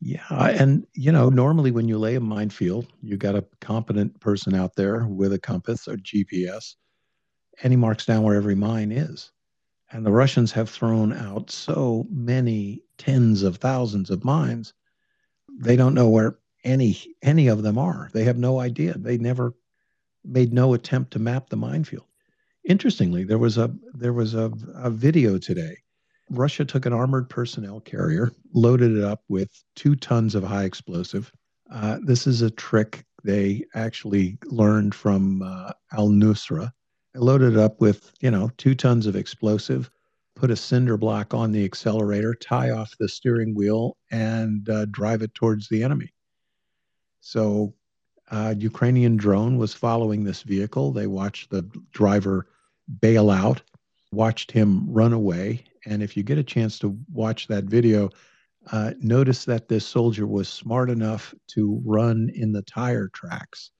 yeah, 0.00 0.24
and 0.30 0.86
you 0.94 1.12
know, 1.12 1.28
normally 1.28 1.70
when 1.70 1.86
you 1.86 1.98
lay 1.98 2.14
a 2.14 2.20
minefield, 2.20 2.86
you 3.02 3.18
got 3.18 3.34
a 3.34 3.44
competent 3.60 4.18
person 4.20 4.54
out 4.54 4.74
there 4.74 5.06
with 5.06 5.34
a 5.34 5.38
compass 5.38 5.86
or 5.86 5.96
GPS, 5.96 6.76
and 7.62 7.70
he 7.72 7.76
marks 7.76 8.06
down 8.06 8.22
where 8.22 8.34
every 8.34 8.54
mine 8.54 8.92
is. 8.92 9.30
And 9.92 10.06
the 10.06 10.12
Russians 10.12 10.52
have 10.52 10.70
thrown 10.70 11.12
out 11.12 11.50
so 11.50 12.06
many 12.10 12.82
tens 12.96 13.42
of 13.42 13.56
thousands 13.56 14.08
of 14.08 14.24
mines, 14.24 14.72
they 15.58 15.76
don't 15.76 15.94
know 15.94 16.08
where 16.08 16.38
any 16.64 17.14
any 17.22 17.48
of 17.48 17.62
them 17.62 17.78
are. 17.78 18.10
They 18.12 18.24
have 18.24 18.38
no 18.38 18.60
idea. 18.60 18.96
They 18.96 19.18
never 19.18 19.54
made 20.24 20.52
no 20.52 20.74
attempt 20.74 21.12
to 21.12 21.18
map 21.18 21.48
the 21.48 21.56
minefield. 21.56 22.06
Interestingly, 22.64 23.24
there 23.24 23.38
was 23.38 23.58
a 23.58 23.74
there 23.94 24.12
was 24.12 24.34
a, 24.34 24.52
a 24.74 24.90
video 24.90 25.38
today. 25.38 25.76
Russia 26.30 26.64
took 26.64 26.86
an 26.86 26.92
armored 26.92 27.28
personnel 27.28 27.80
carrier, 27.80 28.30
loaded 28.54 28.96
it 28.96 29.02
up 29.02 29.22
with 29.28 29.50
two 29.74 29.96
tons 29.96 30.34
of 30.34 30.44
high 30.44 30.64
explosive. 30.64 31.32
Uh, 31.70 31.98
this 32.04 32.26
is 32.26 32.42
a 32.42 32.50
trick 32.50 33.04
they 33.24 33.64
actually 33.74 34.38
learned 34.46 34.94
from 34.94 35.42
uh, 35.42 35.72
Al 35.92 36.08
Nusra. 36.08 36.70
They 37.14 37.20
loaded 37.20 37.54
it 37.54 37.58
up 37.58 37.80
with 37.80 38.12
you 38.20 38.30
know 38.30 38.50
two 38.58 38.74
tons 38.74 39.06
of 39.06 39.16
explosive, 39.16 39.90
put 40.36 40.50
a 40.50 40.56
cinder 40.56 40.96
block 40.96 41.34
on 41.34 41.52
the 41.52 41.64
accelerator, 41.64 42.34
tie 42.34 42.70
off 42.70 42.96
the 42.98 43.08
steering 43.08 43.54
wheel, 43.54 43.96
and 44.10 44.68
uh, 44.68 44.84
drive 44.86 45.22
it 45.22 45.34
towards 45.34 45.68
the 45.68 45.82
enemy. 45.82 46.12
So 47.20 47.74
uh, 48.30 48.54
Ukrainian 48.58 49.16
drone 49.16 49.58
was 49.58 49.74
following 49.74 50.24
this 50.24 50.42
vehicle. 50.42 50.92
They 50.92 51.06
watched 51.06 51.50
the 51.50 51.62
driver 51.92 52.46
bail 53.00 53.30
out, 53.30 53.62
watched 54.12 54.50
him 54.52 54.90
run 54.90 55.12
away. 55.12 55.64
And 55.86 56.02
if 56.02 56.16
you 56.16 56.22
get 56.22 56.38
a 56.38 56.44
chance 56.44 56.78
to 56.80 56.98
watch 57.12 57.48
that 57.48 57.64
video, 57.64 58.10
uh, 58.70 58.92
notice 59.00 59.44
that 59.46 59.68
this 59.68 59.86
soldier 59.86 60.26
was 60.26 60.48
smart 60.48 60.90
enough 60.90 61.34
to 61.48 61.80
run 61.84 62.30
in 62.34 62.52
the 62.52 62.62
tire 62.62 63.08
tracks 63.08 63.70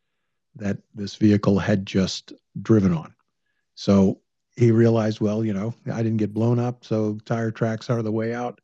that 0.57 0.79
this 0.95 1.17
vehicle 1.17 1.59
had 1.59 1.87
just 1.87 2.33
driven 2.63 2.93
on. 2.93 3.15
So 3.75 4.21
he 4.57 4.73
realized, 4.73 5.21
well, 5.21 5.45
you 5.45 5.53
know, 5.53 5.75
I 5.93 6.03
didn't 6.03 6.17
get 6.19 6.35
blown 6.35 6.59
up, 6.59 6.85
so 6.85 7.19
tire 7.25 7.51
tracks 7.51 7.89
are 7.89 8.03
the 8.03 8.13
way 8.13 8.35
out. 8.35 8.61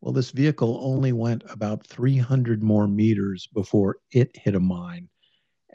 Well, 0.00 0.12
this 0.12 0.30
vehicle 0.30 0.80
only 0.82 1.12
went 1.12 1.44
about 1.50 1.86
300 1.86 2.62
more 2.62 2.88
meters 2.88 3.48
before 3.52 3.96
it 4.12 4.30
hit 4.34 4.54
a 4.54 4.60
mine 4.60 5.08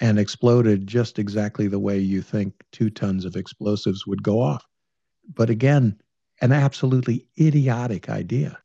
and 0.02 0.20
exploded 0.20 0.88
just 0.88 1.20
exactly 1.20 1.68
the 1.68 1.80
way 1.80 2.00
you 2.00 2.22
think 2.22 2.54
two 2.72 2.90
tons 2.90 3.24
of 3.24 3.36
explosives 3.36 4.06
would 4.08 4.24
go 4.24 4.42
off. 4.42 4.66
But 5.34 5.50
again, 5.50 6.00
an 6.42 6.52
absolutely 6.52 7.28
idiotic 7.40 8.10
idea. 8.10 8.58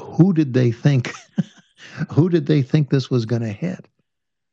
Who 0.00 0.32
did 0.32 0.54
they 0.54 0.72
think? 0.72 1.12
who 2.10 2.28
did 2.28 2.46
they 2.46 2.62
think 2.62 2.90
this 2.90 3.10
was 3.10 3.26
going 3.26 3.42
to 3.42 3.52
hit? 3.52 3.86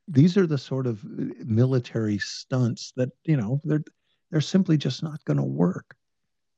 These 0.08 0.38
are 0.38 0.48
the 0.48 0.58
sort 0.58 0.86
of 0.86 1.04
uh, 1.04 1.34
military 1.46 2.20
stunts 2.20 2.92
that 2.98 3.10
you 3.24 3.38
know 3.38 3.62
they're 3.64 3.84
they're 4.30 4.42
simply 4.42 4.78
just 4.78 5.02
not 5.02 5.24
going 5.26 5.38
to 5.38 5.44
work. 5.44 5.96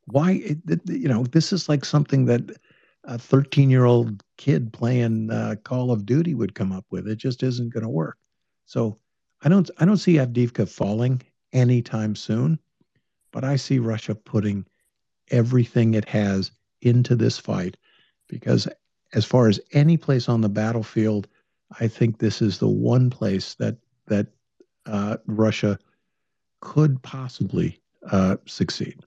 Why? 0.07 0.57
You 0.85 1.07
know, 1.07 1.23
this 1.23 1.53
is 1.53 1.69
like 1.69 1.85
something 1.85 2.25
that 2.25 2.57
a 3.05 3.17
13 3.17 3.69
year 3.69 3.85
old 3.85 4.23
kid 4.37 4.71
playing 4.73 5.29
uh, 5.31 5.55
Call 5.63 5.91
of 5.91 6.05
Duty 6.05 6.33
would 6.33 6.55
come 6.55 6.71
up 6.71 6.85
with. 6.89 7.07
It 7.07 7.17
just 7.17 7.43
isn't 7.43 7.73
going 7.73 7.83
to 7.83 7.89
work. 7.89 8.17
So 8.65 8.97
I 9.43 9.49
don't 9.49 9.69
I 9.79 9.85
don't 9.85 9.97
see 9.97 10.15
Avdiivka 10.15 10.69
falling 10.69 11.21
anytime 11.51 12.15
soon, 12.15 12.59
but 13.31 13.43
I 13.43 13.55
see 13.57 13.79
Russia 13.79 14.15
putting 14.15 14.65
everything 15.31 15.93
it 15.93 16.07
has 16.09 16.51
into 16.81 17.15
this 17.15 17.37
fight 17.37 17.77
because 18.27 18.67
as 19.13 19.25
far 19.25 19.47
as 19.47 19.59
any 19.73 19.97
place 19.97 20.27
on 20.27 20.41
the 20.41 20.49
battlefield, 20.49 21.27
I 21.79 21.87
think 21.87 22.17
this 22.17 22.41
is 22.41 22.57
the 22.57 22.67
one 22.69 23.09
place 23.09 23.55
that 23.55 23.77
that 24.07 24.27
uh, 24.85 25.17
Russia 25.27 25.79
could 26.61 27.01
possibly 27.03 27.79
uh, 28.11 28.37
succeed. 28.45 28.99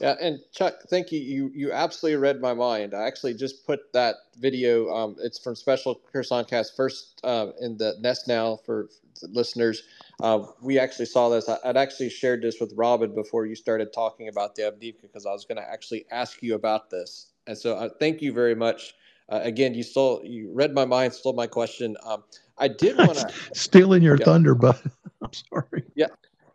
Yeah, 0.00 0.16
and 0.20 0.40
Chuck, 0.52 0.74
thank 0.88 1.12
you. 1.12 1.20
You 1.20 1.50
you 1.54 1.72
absolutely 1.72 2.16
read 2.16 2.40
my 2.40 2.54
mind. 2.54 2.94
I 2.94 3.06
actually 3.06 3.34
just 3.34 3.66
put 3.66 3.92
that 3.92 4.16
video. 4.38 4.92
Um, 4.92 5.16
it's 5.20 5.38
from 5.38 5.54
Special 5.54 6.00
Kherson 6.12 6.44
Cat 6.44 6.66
first 6.76 7.20
uh, 7.22 7.48
in 7.60 7.76
the 7.76 7.96
Nest 8.00 8.26
now 8.26 8.56
for 8.64 8.88
listeners. 9.28 9.84
Uh, 10.20 10.46
we 10.60 10.78
actually 10.78 11.06
saw 11.06 11.28
this. 11.28 11.48
I, 11.48 11.58
would 11.64 11.76
actually 11.76 12.10
shared 12.10 12.42
this 12.42 12.60
with 12.60 12.72
Robin 12.74 13.14
before 13.14 13.46
you 13.46 13.54
started 13.54 13.92
talking 13.92 14.28
about 14.28 14.54
the 14.54 14.62
Avdiivka 14.62 15.02
because 15.02 15.26
I 15.26 15.32
was 15.32 15.44
going 15.44 15.56
to 15.56 15.70
actually 15.70 16.06
ask 16.10 16.42
you 16.42 16.54
about 16.54 16.90
this. 16.90 17.28
And 17.46 17.56
so, 17.56 17.76
uh, 17.76 17.88
thank 18.00 18.22
you 18.22 18.32
very 18.32 18.54
much. 18.54 18.94
Uh, 19.28 19.40
again, 19.42 19.74
you 19.74 19.82
stole, 19.82 20.20
you 20.24 20.50
read 20.52 20.74
my 20.74 20.84
mind, 20.84 21.12
stole 21.12 21.32
my 21.32 21.46
question. 21.46 21.96
Um, 22.04 22.24
I 22.58 22.68
did 22.68 22.96
want 22.98 23.14
to 23.14 23.32
stealing 23.54 24.02
your 24.02 24.16
yeah. 24.16 24.24
thunder, 24.24 24.54
but 24.54 24.80
I'm 25.22 25.32
sorry. 25.32 25.84
Yeah, 25.94 26.08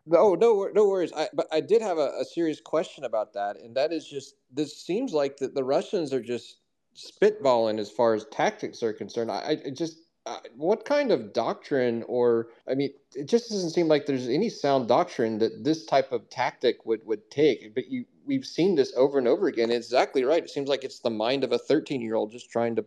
no, 0.07 0.35
no, 0.35 0.69
no 0.73 0.87
worries. 0.87 1.13
I, 1.13 1.29
but 1.33 1.47
I 1.51 1.61
did 1.61 1.81
have 1.81 1.97
a, 1.97 2.11
a, 2.19 2.25
serious 2.25 2.61
question 2.61 3.03
about 3.03 3.33
that, 3.33 3.57
and 3.57 3.75
that 3.75 3.91
is 3.91 4.07
just 4.07 4.35
this 4.51 4.75
seems 4.75 5.13
like 5.13 5.37
that 5.37 5.53
the 5.53 5.63
Russians 5.63 6.13
are 6.13 6.21
just 6.21 6.57
spitballing 6.95 7.79
as 7.79 7.91
far 7.91 8.13
as 8.13 8.25
tactics 8.31 8.81
are 8.81 8.93
concerned. 8.93 9.31
I, 9.31 9.57
I 9.65 9.69
just 9.69 9.99
uh, 10.25 10.39
what 10.55 10.83
kind 10.83 11.11
of 11.11 11.31
doctrine, 11.31 12.03
or 12.07 12.49
I 12.69 12.75
mean, 12.75 12.91
it 13.15 13.27
just 13.27 13.49
doesn't 13.49 13.69
seem 13.69 13.87
like 13.87 14.05
there's 14.05 14.27
any 14.27 14.49
sound 14.49 14.87
doctrine 14.87 15.37
that 15.39 15.63
this 15.63 15.85
type 15.85 16.11
of 16.11 16.29
tactic 16.29 16.85
would 16.85 17.05
would 17.05 17.29
take. 17.31 17.73
But 17.73 17.89
you, 17.89 18.05
we've 18.25 18.45
seen 18.45 18.75
this 18.75 18.93
over 18.97 19.17
and 19.17 19.27
over 19.27 19.47
again. 19.47 19.71
It's 19.71 19.87
exactly 19.87 20.23
right. 20.23 20.43
It 20.43 20.49
seems 20.49 20.69
like 20.69 20.83
it's 20.83 20.99
the 20.99 21.09
mind 21.09 21.43
of 21.43 21.51
a 21.51 21.57
13 21.57 22.01
year 22.01 22.15
old 22.15 22.31
just 22.31 22.51
trying 22.51 22.75
to 22.75 22.85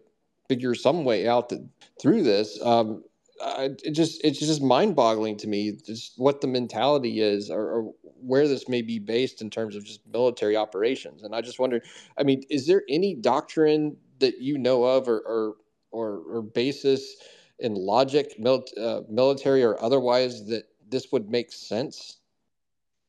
figure 0.49 0.75
some 0.75 1.05
way 1.05 1.29
out 1.29 1.53
through 2.01 2.23
this. 2.25 2.61
Um, 2.63 3.05
it 3.41 3.93
just 3.93 4.21
it's 4.25 4.39
just 4.39 4.63
mind 4.63 4.95
boggling 4.97 5.37
to 5.39 5.47
me 5.47 5.73
just 5.85 6.15
what 6.17 6.41
the 6.41 6.47
mentality 6.47 7.21
is 7.21 7.51
or, 7.51 7.63
or, 7.63 7.93
where 8.23 8.47
this 8.47 8.69
may 8.69 8.83
be 8.83 8.99
based 8.99 9.41
in 9.41 9.49
terms 9.49 9.75
of 9.75 9.85
just 9.85 10.07
military 10.07 10.57
operations. 10.57 11.23
And 11.23 11.35
i 11.35 11.41
just 11.41 11.59
wonder 11.59 11.81
i 12.19 12.23
mean 12.23 12.43
is 12.51 12.67
there 12.67 12.83
any 12.89 13.15
doctrine 13.15 13.97
that 14.19 14.41
you 14.41 14.59
know 14.59 14.85
of 14.85 15.09
or 15.09 15.21
or 15.21 15.55
or, 15.93 16.23
or 16.31 16.43
basis 16.43 17.17
in 17.59 17.75
logic 17.75 18.39
mil- 18.39 18.65
uh, 18.81 19.01
military 19.09 19.65
or 19.65 19.83
otherwise 19.83 20.47
that 20.47 20.65
this 20.89 21.11
would 21.13 21.29
make 21.31 21.53
sense? 21.53 22.19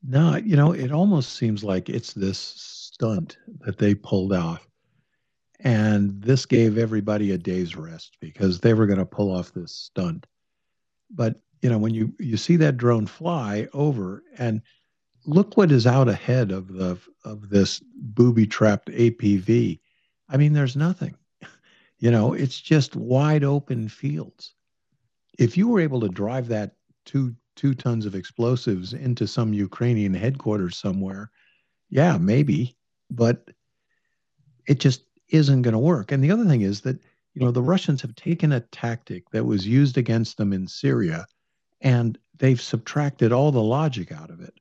No 0.03 0.37
you 0.37 0.55
know 0.55 0.71
it 0.71 0.91
almost 0.91 1.33
seems 1.33 1.63
like 1.63 1.89
it's 1.89 2.13
this 2.13 2.37
stunt 2.37 3.37
that 3.65 3.77
they 3.77 3.95
pulled 3.95 4.33
off 4.33 4.67
and 5.63 6.21
this 6.21 6.45
gave 6.45 6.77
everybody 6.77 7.31
a 7.31 7.37
day's 7.37 7.75
rest 7.75 8.17
because 8.19 8.59
they 8.59 8.73
were 8.73 8.87
going 8.87 8.99
to 8.99 9.05
pull 9.05 9.31
off 9.35 9.53
this 9.53 9.71
stunt. 9.71 10.25
But 11.09 11.39
you 11.61 11.69
know, 11.69 11.77
when 11.77 11.93
you 11.93 12.13
you 12.19 12.37
see 12.37 12.55
that 12.57 12.77
drone 12.77 13.05
fly 13.05 13.67
over 13.73 14.23
and 14.37 14.61
look 15.25 15.55
what 15.55 15.71
is 15.71 15.85
out 15.85 16.09
ahead 16.09 16.51
of 16.51 16.67
the 16.67 16.97
of 17.23 17.49
this 17.49 17.81
booby 17.95 18.47
trapped 18.47 18.89
APV. 18.89 19.79
I 20.29 20.37
mean, 20.37 20.53
there's 20.53 20.75
nothing. 20.75 21.15
You 22.03 22.09
know, 22.09 22.33
it's 22.33 22.59
just 22.59 22.95
wide 22.95 23.43
open 23.43 23.87
fields. 23.87 24.55
If 25.37 25.55
you 25.55 25.67
were 25.67 25.79
able 25.79 25.99
to 25.99 26.09
drive 26.09 26.47
that 26.47 26.71
two 27.05 27.35
two 27.55 27.75
tons 27.75 28.07
of 28.07 28.15
explosives 28.15 28.93
into 28.93 29.27
some 29.27 29.53
Ukrainian 29.53 30.15
headquarters 30.15 30.77
somewhere, 30.77 31.29
yeah, 31.91 32.17
maybe, 32.17 32.75
but 33.11 33.51
it 34.67 34.79
just 34.79 35.03
isn't 35.31 35.63
going 35.63 35.73
to 35.73 35.79
work. 35.79 36.11
And 36.11 36.23
the 36.23 36.31
other 36.31 36.45
thing 36.45 36.61
is 36.61 36.81
that, 36.81 36.99
you 37.33 37.43
know, 37.43 37.51
the 37.51 37.61
Russians 37.61 38.01
have 38.01 38.15
taken 38.15 38.51
a 38.51 38.59
tactic 38.59 39.29
that 39.31 39.45
was 39.45 39.65
used 39.65 39.97
against 39.97 40.37
them 40.37 40.53
in 40.53 40.67
Syria 40.67 41.25
and 41.81 42.17
they've 42.37 42.61
subtracted 42.61 43.31
all 43.31 43.51
the 43.51 43.61
logic 43.61 44.11
out 44.11 44.29
of 44.29 44.41
it, 44.41 44.53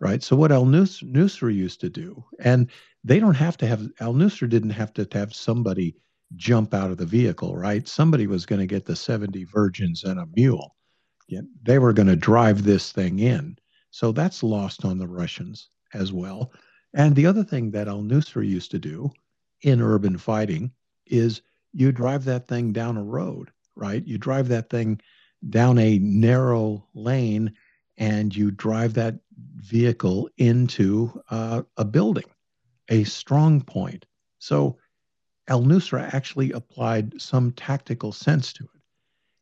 right? 0.00 0.22
So 0.22 0.36
what 0.36 0.52
Al 0.52 0.66
Nusra 0.66 1.54
used 1.54 1.80
to 1.80 1.88
do, 1.88 2.24
and 2.40 2.68
they 3.04 3.20
don't 3.20 3.34
have 3.34 3.56
to 3.58 3.66
have, 3.66 3.88
Al 4.00 4.14
Nusra 4.14 4.48
didn't 4.48 4.70
have 4.70 4.92
to, 4.94 5.08
have 5.12 5.34
somebody 5.34 5.96
jump 6.36 6.74
out 6.74 6.90
of 6.90 6.98
the 6.98 7.06
vehicle, 7.06 7.56
right? 7.56 7.88
Somebody 7.88 8.26
was 8.26 8.44
going 8.44 8.60
to 8.60 8.66
get 8.66 8.84
the 8.84 8.96
70 8.96 9.44
virgins 9.44 10.04
and 10.04 10.20
a 10.20 10.26
mule. 10.36 10.74
They 11.62 11.78
were 11.78 11.92
going 11.92 12.08
to 12.08 12.16
drive 12.16 12.64
this 12.64 12.92
thing 12.92 13.18
in. 13.18 13.56
So 13.90 14.12
that's 14.12 14.42
lost 14.42 14.84
on 14.84 14.98
the 14.98 15.08
Russians 15.08 15.70
as 15.94 16.12
well. 16.12 16.52
And 16.94 17.14
the 17.14 17.26
other 17.26 17.44
thing 17.44 17.70
that 17.70 17.88
Al 17.88 18.02
Nusra 18.02 18.46
used 18.46 18.70
to 18.72 18.78
do 18.78 19.10
in 19.62 19.80
urban 19.80 20.16
fighting 20.16 20.72
is 21.06 21.42
you 21.72 21.92
drive 21.92 22.24
that 22.24 22.48
thing 22.48 22.72
down 22.72 22.96
a 22.96 23.02
road, 23.02 23.50
right? 23.76 24.04
You 24.06 24.18
drive 24.18 24.48
that 24.48 24.70
thing 24.70 25.00
down 25.50 25.78
a 25.78 25.98
narrow 25.98 26.86
lane 26.94 27.54
and 27.96 28.34
you 28.34 28.50
drive 28.50 28.94
that 28.94 29.16
vehicle 29.56 30.28
into 30.38 31.20
uh, 31.30 31.62
a 31.76 31.84
building, 31.84 32.24
a 32.88 33.04
strong 33.04 33.60
point. 33.60 34.06
So 34.38 34.78
Al 35.48 35.62
Nusra 35.62 36.12
actually 36.12 36.52
applied 36.52 37.20
some 37.20 37.52
tactical 37.52 38.12
sense 38.12 38.52
to 38.54 38.64
it. 38.64 38.80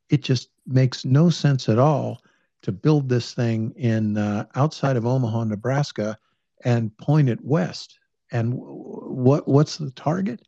It 0.08 0.22
just 0.22 0.50
makes 0.66 1.04
no 1.04 1.30
sense 1.30 1.68
at 1.68 1.78
all 1.78 2.22
to 2.62 2.72
build 2.72 3.08
this 3.08 3.34
thing 3.34 3.72
in 3.76 4.16
uh, 4.16 4.46
outside 4.54 4.96
of 4.96 5.06
Omaha, 5.06 5.44
Nebraska, 5.44 6.18
and 6.64 6.96
point 6.96 7.28
it 7.28 7.44
west 7.44 7.98
and 8.30 8.54
what 8.54 9.46
what's 9.48 9.78
the 9.78 9.90
target? 9.92 10.42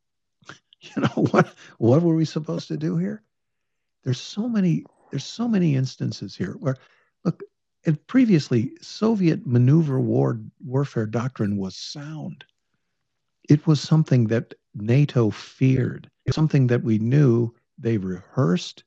You 0.81 1.03
know 1.03 1.27
what 1.33 1.55
what 1.79 2.03
were 2.03 2.15
we 2.15 2.25
supposed 2.25 2.69
to 2.69 2.77
do 2.77 2.97
here? 2.97 3.25
There's 4.05 4.21
so 4.21 4.49
many 4.49 4.85
there's 5.11 5.25
so 5.25 5.49
many 5.49 5.75
instances 5.75 6.37
here 6.37 6.57
where 6.61 6.77
look 7.25 7.43
and 7.85 8.07
previously 8.07 8.77
Soviet 8.81 9.47
maneuver 9.47 10.01
war 10.01 10.41
warfare 10.65 11.07
doctrine 11.07 11.57
was 11.57 11.75
sound. 11.75 12.45
It 13.49 13.67
was 13.67 13.81
something 13.81 14.29
that 14.29 14.55
NATO 14.75 15.31
feared, 15.31 16.11
something 16.31 16.67
that 16.69 16.85
we 16.85 16.99
knew 16.99 17.55
they 17.79 17.97
rehearsed, 17.97 18.85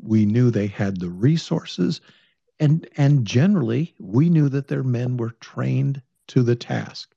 we 0.00 0.24
knew 0.24 0.50
they 0.50 0.68
had 0.68 1.00
the 1.00 1.10
resources, 1.10 2.00
and 2.60 2.88
and 2.96 3.26
generally 3.26 3.94
we 3.98 4.30
knew 4.30 4.48
that 4.48 4.68
their 4.68 4.84
men 4.84 5.16
were 5.16 5.36
trained 5.40 6.02
to 6.28 6.42
the 6.42 6.56
task. 6.56 7.15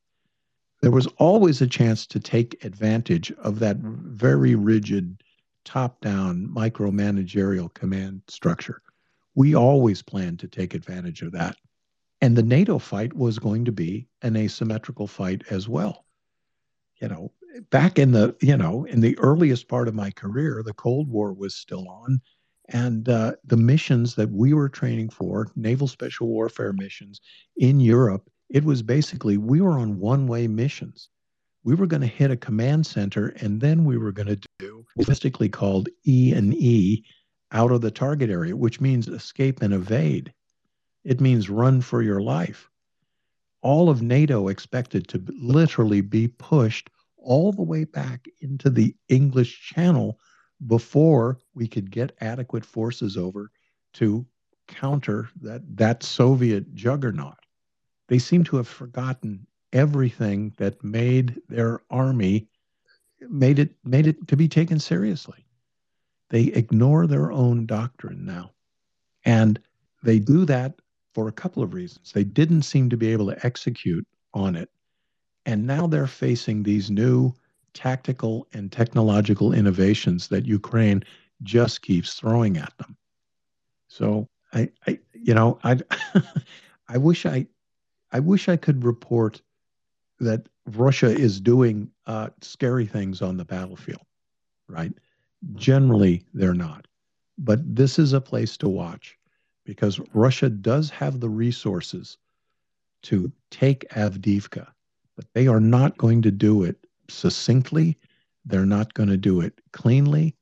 There 0.81 0.91
was 0.91 1.07
always 1.17 1.61
a 1.61 1.67
chance 1.67 2.07
to 2.07 2.19
take 2.19 2.63
advantage 2.63 3.31
of 3.33 3.59
that 3.59 3.77
very 3.77 4.55
rigid 4.55 5.21
top 5.65 5.99
down 6.01 6.47
micromanagerial 6.47 7.73
command 7.73 8.21
structure. 8.27 8.81
We 9.35 9.55
always 9.55 10.01
planned 10.01 10.39
to 10.39 10.47
take 10.47 10.73
advantage 10.73 11.21
of 11.21 11.33
that. 11.33 11.57
And 12.21 12.35
the 12.35 12.43
NATO 12.43 12.79
fight 12.79 13.13
was 13.13 13.39
going 13.39 13.65
to 13.65 13.71
be 13.71 14.07
an 14.21 14.35
asymmetrical 14.35 15.07
fight 15.07 15.43
as 15.49 15.67
well. 15.67 16.05
You 17.01 17.07
know, 17.09 17.31
back 17.69 17.99
in 17.99 18.11
the, 18.11 18.35
you 18.41 18.57
know, 18.57 18.85
in 18.85 19.01
the 19.01 19.17
earliest 19.19 19.67
part 19.67 19.87
of 19.87 19.95
my 19.95 20.11
career, 20.11 20.61
the 20.65 20.73
Cold 20.73 21.09
War 21.09 21.33
was 21.33 21.55
still 21.55 21.87
on. 21.87 22.21
And 22.69 23.09
uh, 23.09 23.33
the 23.45 23.57
missions 23.57 24.15
that 24.15 24.29
we 24.29 24.53
were 24.53 24.69
training 24.69 25.09
for, 25.09 25.47
naval 25.55 25.87
special 25.87 26.27
warfare 26.27 26.73
missions 26.73 27.19
in 27.57 27.79
Europe, 27.79 28.29
it 28.49 28.63
was 28.63 28.81
basically 28.81 29.37
we 29.37 29.61
were 29.61 29.77
on 29.77 29.99
one 29.99 30.27
way 30.27 30.47
missions. 30.47 31.09
We 31.63 31.75
were 31.75 31.87
going 31.87 32.01
to 32.01 32.07
hit 32.07 32.31
a 32.31 32.37
command 32.37 32.85
center 32.85 33.27
and 33.41 33.61
then 33.61 33.85
we 33.85 33.97
were 33.97 34.11
going 34.11 34.27
to 34.27 34.39
do 34.57 34.85
statistically 34.93 35.49
called 35.49 35.89
E 36.07 36.33
and 36.33 36.53
E 36.55 37.05
out 37.51 37.71
of 37.71 37.81
the 37.81 37.91
target 37.91 38.29
area, 38.29 38.55
which 38.55 38.81
means 38.81 39.07
escape 39.07 39.61
and 39.61 39.73
evade. 39.73 40.33
It 41.03 41.21
means 41.21 41.49
run 41.49 41.81
for 41.81 42.01
your 42.01 42.21
life. 42.21 42.69
All 43.61 43.89
of 43.89 44.01
NATO 44.01 44.47
expected 44.47 45.07
to 45.09 45.23
literally 45.41 46.01
be 46.01 46.27
pushed 46.27 46.89
all 47.17 47.51
the 47.51 47.61
way 47.61 47.83
back 47.83 48.27
into 48.41 48.69
the 48.69 48.95
English 49.09 49.69
Channel 49.69 50.19
before 50.67 51.39
we 51.53 51.67
could 51.67 51.91
get 51.91 52.15
adequate 52.21 52.65
forces 52.65 53.17
over 53.17 53.51
to 53.93 54.25
counter 54.67 55.29
that, 55.41 55.61
that 55.75 56.03
Soviet 56.03 56.73
juggernaut. 56.73 57.37
They 58.09 58.17
seem 58.19 58.43
to 58.45 58.57
have 58.57 58.67
forgotten 58.67 59.45
everything 59.71 60.51
that 60.57 60.83
made 60.83 61.41
their 61.47 61.81
army 61.91 62.47
made 63.29 63.59
it 63.59 63.75
made 63.83 64.07
it 64.07 64.27
to 64.27 64.35
be 64.35 64.47
taken 64.47 64.79
seriously. 64.79 65.45
They 66.29 66.45
ignore 66.45 67.05
their 67.05 67.31
own 67.31 67.67
doctrine 67.67 68.25
now. 68.25 68.51
And 69.25 69.59
they 70.01 70.17
do 70.17 70.45
that 70.45 70.81
for 71.13 71.27
a 71.27 71.33
couple 71.33 71.61
of 71.61 71.73
reasons. 71.73 72.11
They 72.11 72.23
didn't 72.23 72.63
seem 72.63 72.89
to 72.89 72.97
be 72.97 73.11
able 73.11 73.27
to 73.27 73.45
execute 73.45 74.07
on 74.33 74.55
it. 74.55 74.69
And 75.45 75.67
now 75.67 75.85
they're 75.85 76.07
facing 76.07 76.63
these 76.63 76.89
new 76.89 77.33
tactical 77.73 78.47
and 78.53 78.71
technological 78.71 79.53
innovations 79.53 80.29
that 80.29 80.47
Ukraine 80.47 81.03
just 81.43 81.83
keeps 81.83 82.15
throwing 82.15 82.57
at 82.57 82.75
them. 82.79 82.97
So 83.87 84.27
I, 84.51 84.71
I 84.87 84.99
you 85.13 85.35
know, 85.35 85.59
I 85.63 85.79
I 86.87 86.97
wish 86.97 87.27
I 87.27 87.45
I 88.11 88.19
wish 88.19 88.49
I 88.49 88.57
could 88.57 88.83
report 88.83 89.41
that 90.19 90.47
Russia 90.65 91.07
is 91.07 91.39
doing 91.39 91.89
uh, 92.05 92.29
scary 92.41 92.85
things 92.85 93.21
on 93.21 93.37
the 93.37 93.45
battlefield, 93.45 94.05
right? 94.67 94.93
Generally, 95.55 96.25
they're 96.33 96.53
not. 96.53 96.87
But 97.37 97.75
this 97.75 97.97
is 97.97 98.13
a 98.13 98.21
place 98.21 98.57
to 98.57 98.69
watch 98.69 99.17
because 99.63 99.99
Russia 100.13 100.49
does 100.49 100.89
have 100.89 101.19
the 101.19 101.29
resources 101.29 102.17
to 103.03 103.31
take 103.49 103.87
Avdiivka, 103.91 104.67
but 105.15 105.25
they 105.33 105.47
are 105.47 105.61
not 105.61 105.97
going 105.97 106.21
to 106.23 106.31
do 106.31 106.63
it 106.63 106.77
succinctly. 107.07 107.97
They're 108.45 108.65
not 108.65 108.93
going 108.93 109.09
to 109.09 109.17
do 109.17 109.41
it 109.41 109.61
cleanly. 109.71 110.35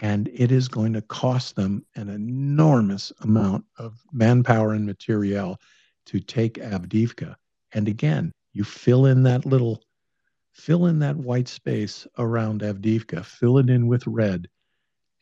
And 0.00 0.28
it 0.34 0.50
is 0.50 0.66
going 0.66 0.94
to 0.94 1.02
cost 1.02 1.54
them 1.54 1.84
an 1.94 2.08
enormous 2.08 3.12
amount 3.20 3.64
of 3.78 4.02
manpower 4.12 4.72
and 4.72 4.84
material 4.84 5.60
to 6.06 6.20
take 6.20 6.54
Avdiivka. 6.54 7.34
And 7.72 7.88
again, 7.88 8.32
you 8.52 8.64
fill 8.64 9.06
in 9.06 9.22
that 9.22 9.46
little, 9.46 9.82
fill 10.52 10.86
in 10.86 10.98
that 11.00 11.16
white 11.16 11.48
space 11.48 12.06
around 12.18 12.60
Avdiivka, 12.60 13.24
fill 13.24 13.58
it 13.58 13.70
in 13.70 13.86
with 13.86 14.06
red, 14.06 14.48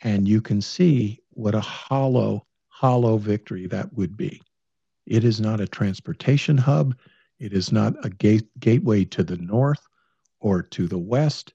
and 0.02 0.26
you 0.26 0.40
can 0.40 0.60
see 0.60 1.20
what 1.30 1.54
a 1.54 1.60
hollow, 1.60 2.46
hollow 2.68 3.16
victory 3.16 3.66
that 3.66 3.92
would 3.94 4.16
be. 4.16 4.40
It 5.06 5.24
is 5.24 5.40
not 5.40 5.60
a 5.60 5.68
transportation 5.68 6.56
hub. 6.56 6.96
It 7.38 7.52
is 7.52 7.72
not 7.72 7.94
a 8.04 8.10
gate, 8.10 8.48
gateway 8.58 9.04
to 9.06 9.22
the 9.22 9.36
north 9.36 9.86
or 10.40 10.62
to 10.62 10.86
the 10.86 10.98
west. 10.98 11.54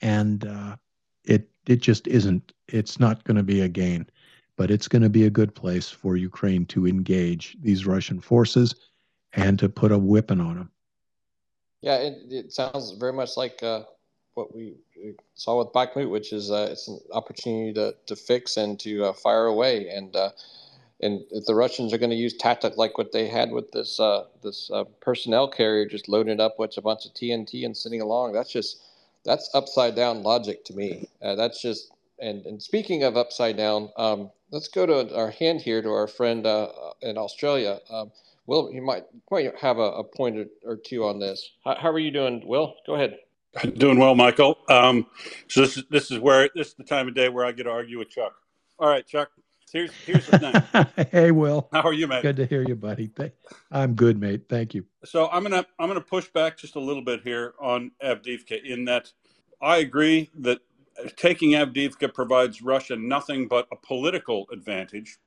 And 0.00 0.46
uh, 0.46 0.76
it, 1.24 1.48
it 1.66 1.80
just 1.80 2.06
isn't, 2.06 2.52
it's 2.68 3.00
not 3.00 3.24
going 3.24 3.36
to 3.36 3.42
be 3.42 3.60
a 3.60 3.68
gain 3.68 4.06
but 4.56 4.70
it's 4.70 4.88
going 4.88 5.02
to 5.02 5.10
be 5.10 5.24
a 5.24 5.30
good 5.30 5.54
place 5.54 5.88
for 5.88 6.16
Ukraine 6.16 6.66
to 6.66 6.86
engage 6.86 7.56
these 7.60 7.86
Russian 7.86 8.20
forces 8.20 8.74
and 9.34 9.58
to 9.58 9.68
put 9.68 9.92
a 9.92 9.98
whipping 9.98 10.40
on 10.40 10.56
them. 10.56 10.70
Yeah, 11.82 11.96
it, 11.96 12.18
it 12.30 12.52
sounds 12.52 12.92
very 12.92 13.12
much 13.12 13.36
like 13.36 13.62
uh, 13.62 13.82
what 14.34 14.54
we 14.54 14.74
saw 15.34 15.58
with 15.58 15.72
Bakhmut, 15.72 16.10
which 16.10 16.32
is 16.32 16.50
uh, 16.50 16.68
it's 16.70 16.88
an 16.88 16.98
opportunity 17.12 17.72
to, 17.74 17.94
to 18.06 18.16
fix 18.16 18.56
and 18.56 18.80
to 18.80 19.04
uh, 19.04 19.12
fire 19.12 19.46
away. 19.46 19.88
And 19.88 20.16
uh, 20.16 20.30
and 21.00 21.20
if 21.30 21.44
the 21.44 21.54
Russians 21.54 21.92
are 21.92 21.98
going 21.98 22.10
to 22.10 22.16
use 22.16 22.34
tactic 22.34 22.78
like 22.78 22.96
what 22.96 23.12
they 23.12 23.28
had 23.28 23.50
with 23.50 23.70
this 23.72 24.00
uh, 24.00 24.24
this 24.42 24.70
uh, 24.72 24.84
personnel 25.00 25.48
carrier, 25.48 25.86
just 25.86 26.08
loading 26.08 26.40
up 26.40 26.58
with 26.58 26.76
a 26.78 26.82
bunch 26.82 27.04
of 27.04 27.12
TNT 27.12 27.64
and 27.64 27.76
sitting 27.76 28.00
along, 28.00 28.32
that's 28.32 28.50
just 28.50 28.82
that's 29.24 29.50
upside 29.54 29.94
down 29.94 30.22
logic 30.22 30.64
to 30.64 30.74
me. 30.74 31.08
that's 31.20 31.60
just 31.60 31.92
and 32.18 32.46
and 32.46 32.62
speaking 32.62 33.02
of 33.04 33.16
upside 33.16 33.56
down, 33.56 33.90
um, 33.96 34.30
let's 34.50 34.68
go 34.68 34.86
to 34.86 35.14
our 35.16 35.30
hand 35.30 35.60
here 35.60 35.82
to 35.82 35.88
our 35.88 36.06
friend 36.06 36.46
uh, 36.46 36.68
in 37.02 37.18
Australia. 37.18 37.80
Um, 37.90 38.10
Will, 38.46 38.70
you 38.72 38.82
might 38.82 39.04
might 39.30 39.56
have 39.58 39.78
a, 39.78 39.82
a 39.82 40.04
point 40.04 40.48
or 40.64 40.76
two 40.76 41.04
on 41.04 41.18
this. 41.18 41.50
How, 41.64 41.76
how, 41.76 41.90
are 41.90 41.98
you 41.98 42.10
doing, 42.12 42.46
Will? 42.46 42.76
Go 42.86 42.94
ahead. 42.94 43.18
Doing 43.78 43.98
well, 43.98 44.14
Michael. 44.14 44.58
Um, 44.68 45.06
so 45.48 45.62
this 45.62 45.78
is 45.78 45.84
this 45.90 46.10
is 46.10 46.18
where 46.18 46.50
this 46.54 46.68
is 46.68 46.74
the 46.74 46.84
time 46.84 47.08
of 47.08 47.14
day 47.14 47.30
where 47.30 47.44
I 47.44 47.52
get 47.52 47.64
to 47.64 47.70
argue 47.70 47.98
with 47.98 48.10
Chuck. 48.10 48.34
All 48.78 48.88
right, 48.88 49.06
Chuck. 49.06 49.30
Here's 49.72 49.90
here's 50.04 50.26
the 50.26 50.38
thing. 50.38 51.06
hey, 51.10 51.30
Will. 51.30 51.68
How 51.72 51.80
are 51.82 51.92
you, 51.92 52.06
mate? 52.06 52.22
Good 52.22 52.36
to 52.36 52.46
hear 52.46 52.62
you, 52.62 52.76
buddy. 52.76 53.10
I'm 53.72 53.94
good, 53.94 54.20
mate. 54.20 54.42
Thank 54.48 54.74
you. 54.74 54.84
So 55.04 55.28
I'm 55.30 55.42
gonna 55.42 55.64
I'm 55.78 55.88
gonna 55.88 56.00
push 56.02 56.28
back 56.28 56.58
just 56.58 56.76
a 56.76 56.80
little 56.80 57.02
bit 57.02 57.22
here 57.22 57.54
on 57.58 57.90
Avdiivka 58.04 58.62
in 58.62 58.84
that 58.84 59.10
I 59.60 59.78
agree 59.78 60.30
that 60.40 60.60
taking 61.16 61.52
Avdiivka 61.52 62.12
provides 62.12 62.62
Russia 62.62 62.96
nothing 62.96 63.48
but 63.48 63.68
a 63.72 63.76
political 63.76 64.46
advantage, 64.52 65.18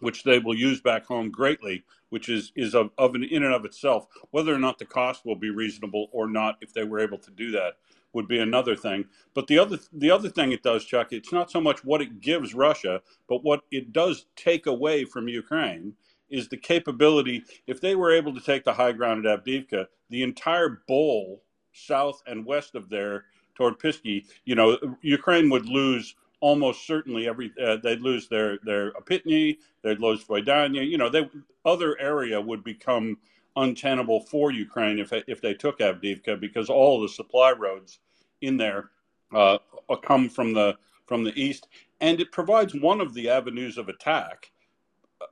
which 0.00 0.24
they 0.24 0.38
will 0.38 0.54
use 0.54 0.80
back 0.80 1.06
home 1.06 1.30
greatly, 1.30 1.84
which 2.10 2.28
is 2.28 2.52
is 2.56 2.74
of, 2.74 2.90
of 2.98 3.14
an, 3.14 3.24
in 3.24 3.44
and 3.44 3.54
of 3.54 3.64
itself. 3.64 4.06
Whether 4.30 4.54
or 4.54 4.58
not 4.58 4.78
the 4.78 4.84
cost 4.84 5.24
will 5.24 5.36
be 5.36 5.50
reasonable 5.50 6.08
or 6.12 6.28
not, 6.28 6.56
if 6.60 6.72
they 6.72 6.84
were 6.84 7.00
able 7.00 7.18
to 7.18 7.30
do 7.30 7.50
that, 7.52 7.74
would 8.12 8.28
be 8.28 8.38
another 8.38 8.76
thing. 8.76 9.06
But 9.34 9.46
the 9.46 9.58
other 9.58 9.78
the 9.92 10.10
other 10.10 10.28
thing 10.28 10.52
it 10.52 10.62
does, 10.62 10.84
Chuck, 10.84 11.12
it's 11.12 11.32
not 11.32 11.50
so 11.50 11.60
much 11.60 11.84
what 11.84 12.02
it 12.02 12.20
gives 12.20 12.54
Russia, 12.54 13.02
but 13.28 13.44
what 13.44 13.62
it 13.70 13.92
does 13.92 14.26
take 14.36 14.66
away 14.66 15.04
from 15.04 15.28
Ukraine 15.28 15.94
is 16.30 16.48
the 16.48 16.56
capability. 16.56 17.44
If 17.66 17.80
they 17.80 17.94
were 17.94 18.12
able 18.12 18.34
to 18.34 18.40
take 18.40 18.64
the 18.64 18.74
high 18.74 18.92
ground 18.92 19.26
at 19.26 19.44
Avdiivka, 19.44 19.86
the 20.10 20.22
entire 20.22 20.82
bowl 20.88 21.42
south 21.72 22.22
and 22.26 22.46
west 22.46 22.74
of 22.74 22.88
there 22.88 23.24
toward 23.54 23.78
Pisky, 23.78 24.24
you 24.44 24.54
know, 24.54 24.78
Ukraine 25.02 25.50
would 25.50 25.66
lose 25.66 26.14
almost 26.40 26.86
certainly 26.86 27.28
every. 27.28 27.52
Uh, 27.62 27.76
they'd 27.82 28.00
lose 28.00 28.28
their 28.28 28.58
their 28.64 28.92
Opitny, 28.92 29.58
they'd 29.82 30.00
lose 30.00 30.24
Voidanya. 30.24 30.86
You 30.86 30.98
know, 30.98 31.08
they 31.08 31.28
other 31.64 31.98
area 31.98 32.40
would 32.40 32.62
become 32.62 33.18
untenable 33.56 34.20
for 34.20 34.50
Ukraine 34.50 34.98
if 34.98 35.12
if 35.26 35.40
they 35.40 35.54
took 35.54 35.78
Avdiivka 35.78 36.38
because 36.40 36.68
all 36.68 37.00
the 37.00 37.08
supply 37.08 37.52
roads 37.52 38.00
in 38.40 38.56
there 38.56 38.90
uh, 39.32 39.58
come 40.02 40.28
from 40.28 40.52
the 40.52 40.76
from 41.06 41.24
the 41.24 41.38
east, 41.40 41.68
and 42.00 42.20
it 42.20 42.32
provides 42.32 42.74
one 42.74 43.00
of 43.00 43.14
the 43.14 43.28
avenues 43.28 43.78
of 43.78 43.88
attack 43.88 44.50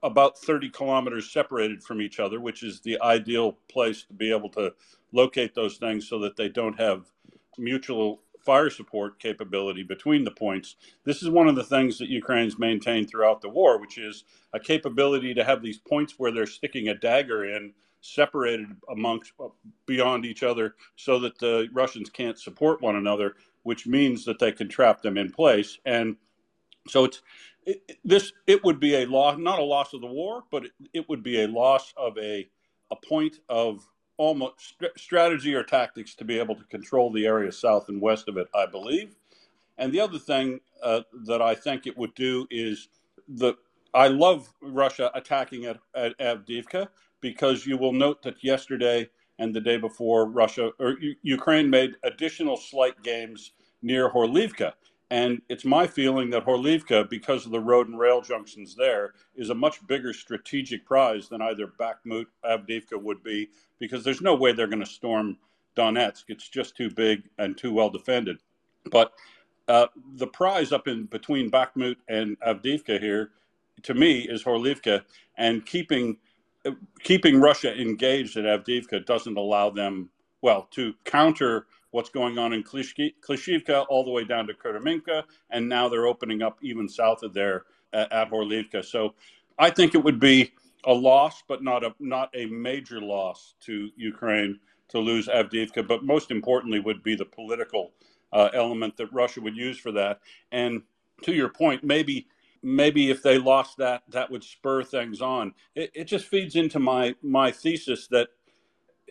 about 0.03 0.39
30 0.39 0.71
kilometers 0.71 1.31
separated 1.31 1.83
from 1.83 2.01
each 2.01 2.19
other, 2.19 2.41
which 2.41 2.63
is 2.63 2.81
the 2.81 3.01
ideal 3.03 3.59
place 3.71 4.05
to 4.05 4.15
be 4.15 4.31
able 4.31 4.49
to 4.51 4.73
locate 5.13 5.55
those 5.55 5.77
things 5.77 6.09
so 6.09 6.19
that 6.19 6.37
they 6.37 6.49
don't 6.49 6.79
have 6.79 7.07
mutual 7.59 8.23
fire 8.45 8.71
support 8.71 9.21
capability 9.21 9.83
between 9.83 10.25
the 10.25 10.31
points. 10.31 10.77
This 11.05 11.23
is 11.23 11.31
one 11.31 11.49
of 11.49 11.57
the 11.57 11.65
things 11.65 11.99
that 11.99 12.09
Ukraine's 12.09 12.59
maintained 12.59 13.09
throughout 13.11 13.41
the 13.41 13.49
war, 13.49 13.81
which 13.81 13.99
is 13.99 14.25
a 14.53 14.61
capability 14.61 15.35
to 15.35 15.45
have 15.45 15.63
these 15.63 15.79
points 15.79 16.15
where 16.19 16.33
they're 16.33 16.47
sticking 16.47 16.89
a 16.89 16.95
dagger 16.95 17.45
in 17.45 17.73
separated 18.01 18.67
amongst 18.91 19.33
beyond 19.87 20.25
each 20.27 20.43
other 20.43 20.75
so 20.97 21.19
that 21.21 21.39
the 21.39 21.69
Russians 21.73 22.11
can't 22.11 22.39
support 22.39 22.83
one 22.83 22.97
another, 22.97 23.37
which 23.63 23.87
means 23.87 24.25
that 24.25 24.41
they 24.41 24.53
can 24.53 24.69
trap 24.69 25.03
them 25.03 25.17
in 25.17 25.31
place. 25.31 25.79
And 25.87 26.17
so 26.89 27.05
it's 27.05 27.23
it, 27.65 27.83
this 28.05 28.33
it 28.47 28.65
would 28.65 28.81
be 28.81 28.97
a 28.97 29.07
loss 29.07 29.39
not 29.39 29.59
a 29.61 29.65
loss 29.65 29.95
of 29.95 30.01
the 30.01 30.07
war, 30.07 30.45
but 30.51 30.67
it, 30.67 30.73
it 30.95 31.09
would 31.09 31.23
be 31.23 31.43
a 31.43 31.49
loss 31.49 31.95
of 31.97 32.19
a 32.19 32.49
a 32.91 32.97
point 32.97 33.39
of 33.49 33.87
almost 34.17 34.75
strategy 34.97 35.55
or 35.55 35.65
tactics 35.65 36.15
to 36.17 36.25
be 36.25 36.39
able 36.39 36.55
to 36.55 36.65
control 36.65 37.13
the 37.13 37.27
area 37.27 37.53
south 37.53 37.89
and 37.89 38.01
west 38.01 38.29
of 38.29 38.37
it, 38.37 38.49
I 38.55 38.67
believe. 38.67 39.17
And 39.79 39.93
the 39.93 40.01
other 40.01 40.19
thing 40.19 40.61
uh, 40.83 41.03
that 41.27 41.43
I 41.43 41.55
think 41.55 41.87
it 41.87 41.97
would 41.97 42.15
do 42.15 42.47
is 42.51 42.89
the 43.29 43.55
I 43.95 44.09
love 44.09 44.53
Russia 44.63 45.11
attacking 45.15 45.67
at, 45.67 45.79
at 45.95 46.19
Avdiivka 46.19 46.89
because 47.21 47.67
you 47.67 47.77
will 47.77 47.93
note 47.93 48.23
that 48.23 48.43
yesterday 48.43 49.09
and 49.39 49.55
the 49.55 49.61
day 49.61 49.77
before, 49.77 50.27
Russia 50.27 50.71
or 50.79 50.97
U- 51.01 51.17
Ukraine 51.23 51.69
made 51.69 51.97
additional 52.05 52.57
slight 52.57 53.03
gains 53.03 53.53
near 53.83 54.11
Horlivka. 54.11 54.73
And 55.13 55.43
it's 55.51 55.67
my 55.67 55.87
feeling 55.87 56.31
that 56.31 56.47
Horlivka, 56.47 57.11
because 57.11 57.45
of 57.45 57.53
the 57.53 57.61
road 57.61 57.87
and 57.87 57.99
rail 57.99 58.23
junctions 58.23 58.75
there, 58.75 59.13
is 59.37 59.51
a 59.51 59.55
much 59.55 59.87
bigger 59.87 60.15
strategic 60.15 60.87
prize 60.87 61.29
than 61.29 61.43
either 61.43 61.67
Bakhmut, 61.67 62.25
Avdiivka 62.47 62.99
would 62.99 63.23
be, 63.23 63.51
because 63.79 64.05
there's 64.05 64.23
no 64.23 64.35
way 64.35 64.53
they're 64.53 64.67
going 64.67 64.81
to 64.81 64.87
storm 64.87 65.37
Donetsk. 65.77 66.25
It's 66.29 66.49
just 66.49 66.79
too 66.79 66.89
big 66.89 67.29
and 67.37 67.59
too 67.59 67.75
well 67.75 67.91
defended. 67.91 68.39
But 68.91 69.13
uh, 69.69 69.89
the 70.15 70.29
prize 70.29 70.73
up 70.73 70.89
in 70.89 71.05
between 71.05 71.51
Bakhmut 71.51 71.97
and 72.09 72.41
Avdiivka 72.41 72.99
here, 72.99 73.33
to 73.83 73.93
me, 73.93 74.21
is 74.21 74.43
Horlivka, 74.43 75.03
and 75.37 75.67
keeping 75.67 76.17
keeping 77.03 77.39
Russia 77.39 77.79
engaged 77.79 78.39
at 78.39 78.45
Avdiivka 78.45 79.05
doesn't 79.05 79.37
allow 79.37 79.69
them 79.69 80.09
well 80.41 80.69
to 80.71 80.95
counter 81.05 81.67
what's 81.93 82.11
going 82.11 82.39
on 82.39 82.53
in 82.53 82.65
Klishchiivka 82.65 83.87
all 83.89 84.05
the 84.05 84.11
way 84.11 84.25
down 84.25 84.47
to 84.49 84.55
Kurminka, 84.55 85.23
and 85.51 85.69
now 85.69 85.89
they're 85.89 86.07
opening 86.07 86.43
up 86.43 86.59
even 86.61 86.89
south 86.89 87.23
of 87.23 87.33
there 87.33 87.65
at, 87.93 88.13
at 88.13 88.31
Horlivka. 88.31 88.85
So 88.85 89.15
I 89.59 89.71
think 89.71 89.95
it 89.95 90.03
would 90.03 90.19
be 90.19 90.53
a 90.85 90.93
loss, 90.93 91.43
but 91.47 91.63
not 91.63 91.85
a 91.85 91.95
not 92.01 92.31
a 92.35 92.47
major 92.47 93.01
loss 93.01 93.55
to 93.61 93.91
Ukraine 93.97 94.59
to 94.89 94.99
lose 94.99 95.29
Avdiivka. 95.29 95.87
But 95.87 96.05
most 96.05 96.31
importantly, 96.31 96.81
would 96.81 97.03
be 97.03 97.15
the 97.15 97.25
political 97.25 97.93
uh, 98.33 98.49
element 98.55 98.97
that 98.97 99.13
Russia 99.13 99.41
would 99.41 99.57
use 99.57 99.79
for 99.79 99.93
that. 99.93 100.21
And 100.51 100.83
to 101.23 101.33
your 101.33 101.49
point, 101.49 101.85
maybe 101.85 102.27
maybe 102.63 103.11
if 103.11 103.23
they 103.23 103.39
lost 103.39 103.77
that, 103.79 104.03
that 104.09 104.31
would 104.31 104.45
spur 104.45 104.83
things 104.83 105.21
on. 105.21 105.53
It, 105.75 105.91
it 105.95 106.05
just 106.05 106.27
feeds 106.27 106.57
into 106.57 106.79
my 106.79 107.15
my 107.23 107.51
thesis 107.51 108.09
that 108.09 108.29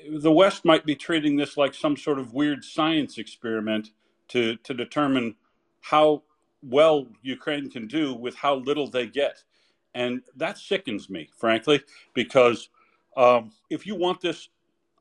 the 0.09 0.31
West 0.31 0.65
might 0.65 0.85
be 0.85 0.95
treating 0.95 1.35
this 1.35 1.57
like 1.57 1.73
some 1.73 1.97
sort 1.97 2.19
of 2.19 2.33
weird 2.33 2.63
science 2.63 3.17
experiment 3.17 3.89
to 4.29 4.55
to 4.57 4.73
determine 4.73 5.35
how 5.81 6.23
well 6.63 7.07
Ukraine 7.21 7.69
can 7.69 7.87
do 7.87 8.13
with 8.13 8.35
how 8.35 8.55
little 8.55 8.87
they 8.87 9.07
get, 9.07 9.43
and 9.93 10.21
that 10.35 10.57
sickens 10.57 11.09
me, 11.09 11.29
frankly, 11.37 11.81
because 12.13 12.69
um, 13.17 13.51
if 13.69 13.85
you 13.85 13.95
want 13.95 14.21
this, 14.21 14.49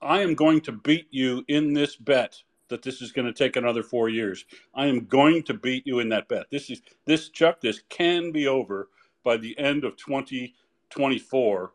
I 0.03 0.21
am 0.21 0.35
going 0.35 0.61
to 0.63 0.73
beat 0.73 1.07
you 1.11 1.45
in 1.49 1.73
this 1.73 1.97
bet 1.97 2.37
that 2.69 2.83
this 2.83 3.03
is 3.03 3.13
going 3.13 3.27
to 3.27 3.33
take 3.33 3.57
another 3.57 3.83
four 3.83 4.09
years. 4.09 4.45
I 4.75 4.87
am 4.87 5.07
going 5.07 5.43
to 5.45 5.55
beat 5.55 5.87
you 5.87 5.99
in 5.99 6.09
that 6.11 6.29
bet. 6.29 6.47
This 6.51 6.71
is 6.71 6.81
this 7.05 7.29
Chuck. 7.29 7.61
This 7.61 7.83
can 7.89 8.33
be 8.33 8.47
over 8.47 8.89
by 9.25 9.37
the 9.37 9.59
end 9.59 9.85
of 9.85 9.97
2024 9.97 11.73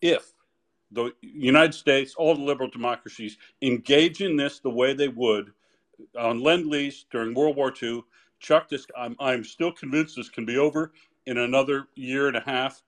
if 0.00 0.32
the 0.96 1.12
United 1.20 1.74
States, 1.74 2.14
all 2.16 2.34
the 2.34 2.42
liberal 2.42 2.70
democracies, 2.70 3.36
engage 3.62 4.22
in 4.22 4.36
this 4.36 4.58
the 4.58 4.70
way 4.70 4.94
they 4.94 5.08
would 5.08 5.52
on 6.18 6.40
Lend 6.42 6.66
Lease 6.66 7.04
during 7.12 7.34
World 7.34 7.56
War 7.56 7.72
II. 7.80 8.02
Chuck, 8.40 8.68
this 8.68 8.86
I'm, 8.98 9.14
I'm 9.20 9.44
still 9.44 9.70
convinced 9.72 10.16
this 10.16 10.28
can 10.28 10.44
be 10.44 10.58
over 10.58 10.92
in 11.26 11.38
another 11.38 11.88
year 11.94 12.28
and 12.28 12.36
a 12.36 12.40
half 12.40 12.82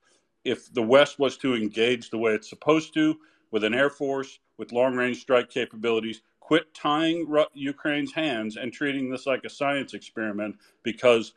if 0.44 0.72
the 0.72 0.82
West 0.82 1.18
was 1.18 1.36
to 1.39 1.55
engage 1.55 2.10
the 2.10 2.18
way 2.18 2.32
it's 2.32 2.48
supposed 2.48 2.94
to 2.94 3.18
with 3.51 3.64
an 3.64 3.74
air 3.74 3.90
force 3.90 4.39
with 4.56 4.72
long 4.72 4.94
range 4.97 5.20
strike 5.20 5.51
capabilities. 5.51 6.22
Quit 6.40 6.72
tying 6.74 7.26
Ukraine's 7.52 8.12
hands 8.12 8.56
and 8.56 8.72
treating 8.72 9.10
this 9.10 9.26
like 9.26 9.44
a 9.44 9.51
science 9.51 9.93
experiment 9.93 10.56
because 10.82 11.35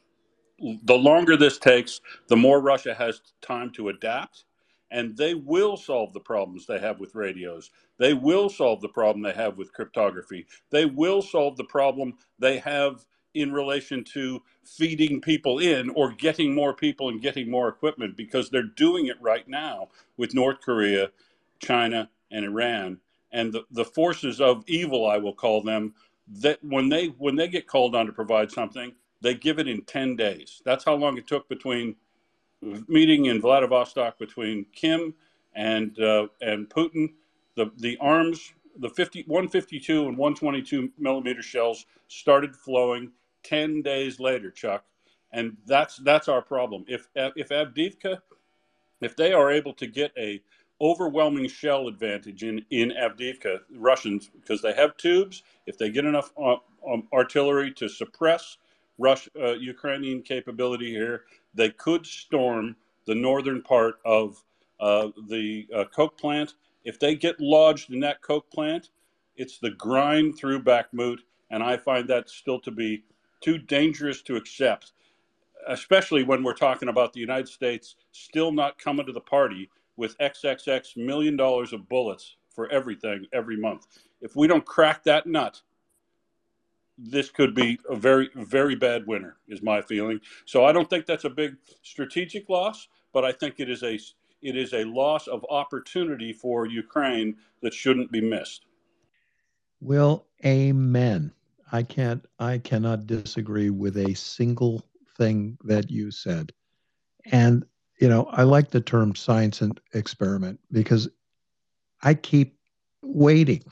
the 0.84 0.95
longer 0.95 1.35
this 1.35 1.57
takes, 1.57 1.99
the 2.30 2.35
more 2.38 2.61
Russia 2.61 2.93
has 2.93 3.22
time 3.41 3.72
to 3.72 3.89
adapt 3.89 4.45
and 4.91 5.18
they 5.18 5.35
will 5.35 5.77
solve 5.77 6.13
the 6.13 6.22
problems 6.22 6.68
they 6.68 6.80
have 6.80 6.99
with 7.01 7.15
radios. 7.15 7.72
They 7.99 8.13
will 8.15 8.49
solve 8.49 8.81
the 8.81 8.89
problem 8.89 9.23
they 9.23 9.34
have 9.34 9.57
with 9.57 9.73
cryptography. 9.73 10.47
They 10.72 10.85
will 10.85 11.23
solve 11.23 11.57
the 11.57 11.65
problem 11.65 12.15
they 12.39 12.59
have 12.59 13.05
in 13.35 13.53
relation 13.53 14.03
to 14.03 14.41
feeding 14.65 15.22
people 15.22 15.59
in 15.59 15.91
or 15.91 16.13
getting 16.13 16.55
more 16.55 16.76
people 16.76 17.09
and 17.09 17.22
getting 17.22 17.51
more 17.51 17.69
equipment 17.69 18.18
because 18.18 18.49
they're 18.51 18.63
doing 18.63 19.07
it 19.07 19.18
right 19.22 19.47
now 19.49 19.89
with 20.18 20.35
North 20.35 20.61
Korea, 20.61 21.11
China, 21.59 22.09
and 22.31 22.45
Iran. 22.45 22.99
And 23.31 23.53
the, 23.53 23.63
the 23.72 23.85
forces 23.85 24.41
of 24.41 24.65
evil, 24.68 25.07
I 25.07 25.19
will 25.19 25.35
call 25.35 25.63
them, 25.63 25.95
that 26.27 26.59
when 26.63 26.89
they 26.89 27.07
when 27.07 27.38
they 27.38 27.49
get 27.49 27.68
called 27.68 27.95
on 27.95 28.07
to 28.07 28.13
provide 28.13 28.51
something, 28.51 28.93
they 29.22 29.35
give 29.35 29.59
it 29.59 29.68
in 29.69 29.84
10 29.84 30.18
days. 30.18 30.61
That's 30.65 30.85
how 30.85 30.95
long 30.95 31.18
it 31.18 31.27
took 31.27 31.49
between 31.49 31.97
meeting 32.62 33.26
in 33.26 33.42
Vladivostok 33.42 34.20
between 34.20 34.66
Kim 34.74 35.14
and 35.56 36.00
uh, 36.00 36.28
and 36.42 36.70
Putin. 36.70 37.14
The 37.56 37.72
the 37.78 37.98
arms, 38.00 38.54
the 38.78 38.90
50, 38.90 39.24
152 39.28 40.08
and 40.08 40.18
122 40.18 40.92
millimeter 40.98 41.42
shells 41.42 41.86
started 42.08 42.56
flowing 42.56 43.12
10 43.44 43.82
days 43.82 44.20
later, 44.20 44.52
Chuck. 44.52 44.86
And 45.32 45.58
that's 45.66 45.98
that's 45.98 46.28
our 46.28 46.42
problem. 46.42 46.86
If 46.88 47.08
if 47.16 47.50
Avdiivka, 47.50 48.20
if 49.02 49.16
they 49.16 49.34
are 49.34 49.52
able 49.52 49.74
to 49.76 49.88
get 49.88 50.12
a 50.18 50.42
overwhelming 50.82 51.48
shell 51.48 51.88
advantage 51.88 52.44
in 52.44 52.66
in 52.72 52.92
Avdiivka, 52.92 53.60
Russians 53.78 54.30
because 54.42 54.62
they 54.62 54.74
have 54.74 54.98
tubes. 54.98 55.44
If 55.68 55.78
they 55.78 55.90
get 55.90 56.06
enough 56.06 56.32
uh, 56.42 56.58
um, 56.92 57.08
artillery 57.14 57.72
to 57.74 57.90
suppress 57.90 58.58
Rush 58.98 59.30
uh, 59.40 59.54
Ukrainian 59.54 60.22
capability 60.22 60.92
here, 60.92 61.24
they 61.53 61.69
could 61.69 62.06
storm 62.06 62.76
the 63.06 63.15
northern 63.15 63.61
part 63.61 63.95
of 64.06 64.44
uh, 64.80 65.10
the 65.30 65.68
uh, 65.76 65.86
coke 65.86 66.18
plant. 66.18 66.56
If 66.84 66.99
they 66.99 67.15
get 67.15 67.40
lodged 67.40 67.91
in 67.91 67.99
that 68.02 68.22
coke 68.22 68.49
plant, 68.52 68.90
it's 69.36 69.60
the 69.60 69.72
grind 69.72 70.38
through 70.38 70.64
Bakhmut, 70.64 71.19
and 71.49 71.64
I 71.64 71.78
find 71.78 72.07
that 72.10 72.30
still 72.30 72.60
to 72.61 72.72
be 72.72 73.03
too 73.41 73.57
dangerous 73.57 74.22
to 74.23 74.36
accept, 74.36 74.94
especially 75.68 76.23
when 76.23 76.44
we're 76.44 76.53
talking 76.53 76.90
about 76.90 77.14
the 77.14 77.19
United 77.19 77.48
States 77.48 77.95
still 78.11 78.52
not 78.52 78.78
coming 78.78 79.06
to 79.06 79.11
the 79.11 79.22
party 79.22 79.69
with 79.98 80.18
XXX 80.19 80.98
million 80.98 81.36
dollars 81.36 81.73
of 81.73 81.88
bullets 81.90 82.36
for 82.49 82.69
everything 82.69 83.26
every 83.34 83.57
month. 83.57 83.88
If 84.22 84.36
we 84.36 84.48
don't 84.48 84.65
crack 84.65 85.03
that 85.03 85.26
nut, 85.26 85.61
this 87.03 87.30
could 87.30 87.56
be 87.56 87.80
a 87.90 87.95
very, 87.95 88.30
very 88.36 88.76
bad 88.76 89.07
winner, 89.07 89.38
is 89.48 89.61
my 89.64 89.82
feeling. 89.82 90.22
So 90.45 90.65
I 90.65 90.72
don't 90.72 90.90
think 90.90 91.06
that's 91.06 91.26
a 91.26 91.30
big 91.30 91.57
strategic 91.82 92.48
loss, 92.48 92.88
but 93.11 93.26
I 93.26 93.32
think 93.32 93.56
it 93.60 93.69
is 93.69 93.84
a 93.84 93.99
it 94.41 94.56
is 94.56 94.73
a 94.73 94.84
loss 94.86 95.28
of 95.28 95.45
opportunity 95.49 96.34
for 96.34 96.65
Ukraine 96.65 97.38
that 97.61 97.73
shouldn't 97.73 98.11
be 98.11 98.22
missed. 98.22 98.65
Well, 99.80 100.26
amen. 100.45 101.32
I 101.72 101.84
can't 101.84 102.23
I 102.40 102.60
cannot 102.60 103.07
disagree 103.07 103.69
with 103.69 103.98
a 103.98 104.14
single 104.14 104.86
thing 105.18 105.57
that 105.64 105.90
you 105.90 106.11
said. 106.11 106.52
And 107.32 107.65
you 107.99 108.10
know, 108.10 108.26
I 108.32 108.44
like 108.44 108.69
the 108.69 108.82
term 108.82 109.15
science 109.15 109.61
and 109.61 109.80
experiment 109.94 110.60
because 110.72 111.10
I 112.02 112.14
keep 112.14 112.57
waiting. 113.02 113.64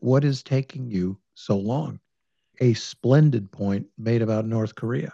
What 0.00 0.24
is 0.24 0.42
taking 0.42 0.90
you 0.90 1.18
so 1.34 1.56
long? 1.56 2.00
A 2.60 2.74
splendid 2.74 3.50
point 3.50 3.86
made 3.98 4.22
about 4.22 4.46
North 4.46 4.74
Korea. 4.74 5.12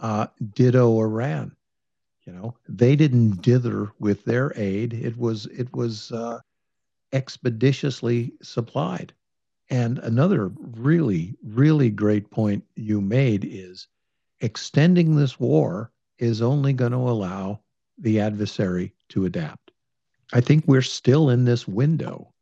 Uh, 0.00 0.26
ditto 0.54 1.00
Iran. 1.00 1.56
You 2.24 2.32
know, 2.32 2.54
they 2.68 2.94
didn't 2.94 3.42
dither 3.42 3.90
with 3.98 4.24
their 4.24 4.52
aid. 4.54 4.92
It 4.92 5.16
was 5.16 5.46
it 5.46 5.72
was 5.74 6.12
uh, 6.12 6.40
expeditiously 7.12 8.32
supplied. 8.42 9.12
And 9.70 9.98
another 9.98 10.48
really 10.76 11.34
really 11.42 11.90
great 11.90 12.30
point 12.30 12.64
you 12.76 13.00
made 13.00 13.44
is 13.44 13.88
extending 14.40 15.16
this 15.16 15.40
war 15.40 15.90
is 16.18 16.42
only 16.42 16.72
going 16.72 16.92
to 16.92 16.98
allow 16.98 17.60
the 17.98 18.20
adversary 18.20 18.92
to 19.08 19.24
adapt. 19.24 19.70
I 20.32 20.40
think 20.40 20.64
we're 20.66 20.82
still 20.82 21.30
in 21.30 21.44
this 21.44 21.66
window. 21.66 22.32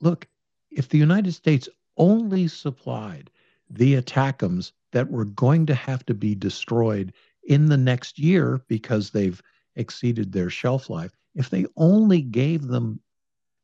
Look, 0.00 0.26
if 0.70 0.88
the 0.88 0.98
United 0.98 1.32
States 1.32 1.68
only 1.96 2.48
supplied 2.48 3.30
the 3.70 3.94
ATACMS 3.94 4.72
that 4.92 5.10
were 5.10 5.24
going 5.24 5.66
to 5.66 5.74
have 5.74 6.04
to 6.06 6.14
be 6.14 6.34
destroyed 6.34 7.12
in 7.44 7.66
the 7.66 7.76
next 7.76 8.18
year 8.18 8.60
because 8.68 9.10
they've 9.10 9.42
exceeded 9.76 10.32
their 10.32 10.50
shelf 10.50 10.88
life. 10.90 11.16
If 11.34 11.50
they 11.50 11.66
only 11.76 12.20
gave 12.20 12.66
them 12.66 13.00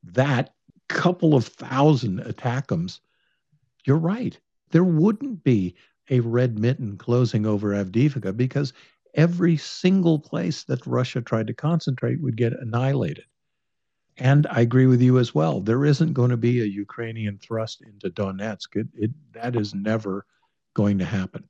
that 0.04 0.54
couple 0.88 1.34
of 1.34 1.46
thousand 1.46 2.20
ATACMS, 2.20 3.00
you're 3.86 3.96
right. 3.96 4.38
There 4.70 4.84
wouldn't 4.84 5.42
be 5.42 5.74
a 6.10 6.20
red 6.20 6.58
mitten 6.58 6.98
closing 6.98 7.46
over 7.46 7.70
Avdiivka 7.70 8.36
because 8.36 8.72
every 9.14 9.56
single 9.56 10.18
place 10.18 10.64
that 10.64 10.86
Russia 10.86 11.20
tried 11.20 11.46
to 11.46 11.54
concentrate 11.54 12.20
would 12.20 12.36
get 12.36 12.52
annihilated. 12.52 13.24
And 14.18 14.47
I 14.48 14.60
agree 14.60 14.86
with 14.86 15.01
you 15.01 15.18
as 15.18 15.34
well. 15.34 15.60
There 15.60 15.84
isn't 15.84 16.12
going 16.12 16.30
to 16.30 16.36
be 16.36 16.60
a 16.60 16.66
Ukrainian 16.66 17.39
thrust 17.39 17.80
into 17.80 18.10
Donetsk. 18.10 18.76
It, 18.76 18.89
it, 18.94 19.10
that 19.32 19.56
is 19.56 19.74
never 19.74 20.26
going 20.74 20.98
to 20.98 21.05
happen. 21.05 21.48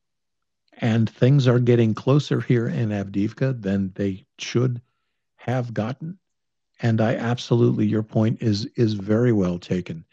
And 0.78 1.08
things 1.08 1.46
are 1.46 1.58
getting 1.58 1.94
closer 1.94 2.40
here 2.40 2.68
in 2.68 2.90
Avdiivka 2.90 3.60
than 3.60 3.92
they 3.94 4.24
should 4.38 4.80
have 5.36 5.74
gotten. 5.74 6.18
And 6.80 7.00
I 7.00 7.14
absolutely, 7.14 7.86
your 7.86 8.02
point 8.02 8.42
is 8.42 8.66
is 8.76 8.94
very 8.94 9.32
well 9.32 9.58
taken. 9.58 10.04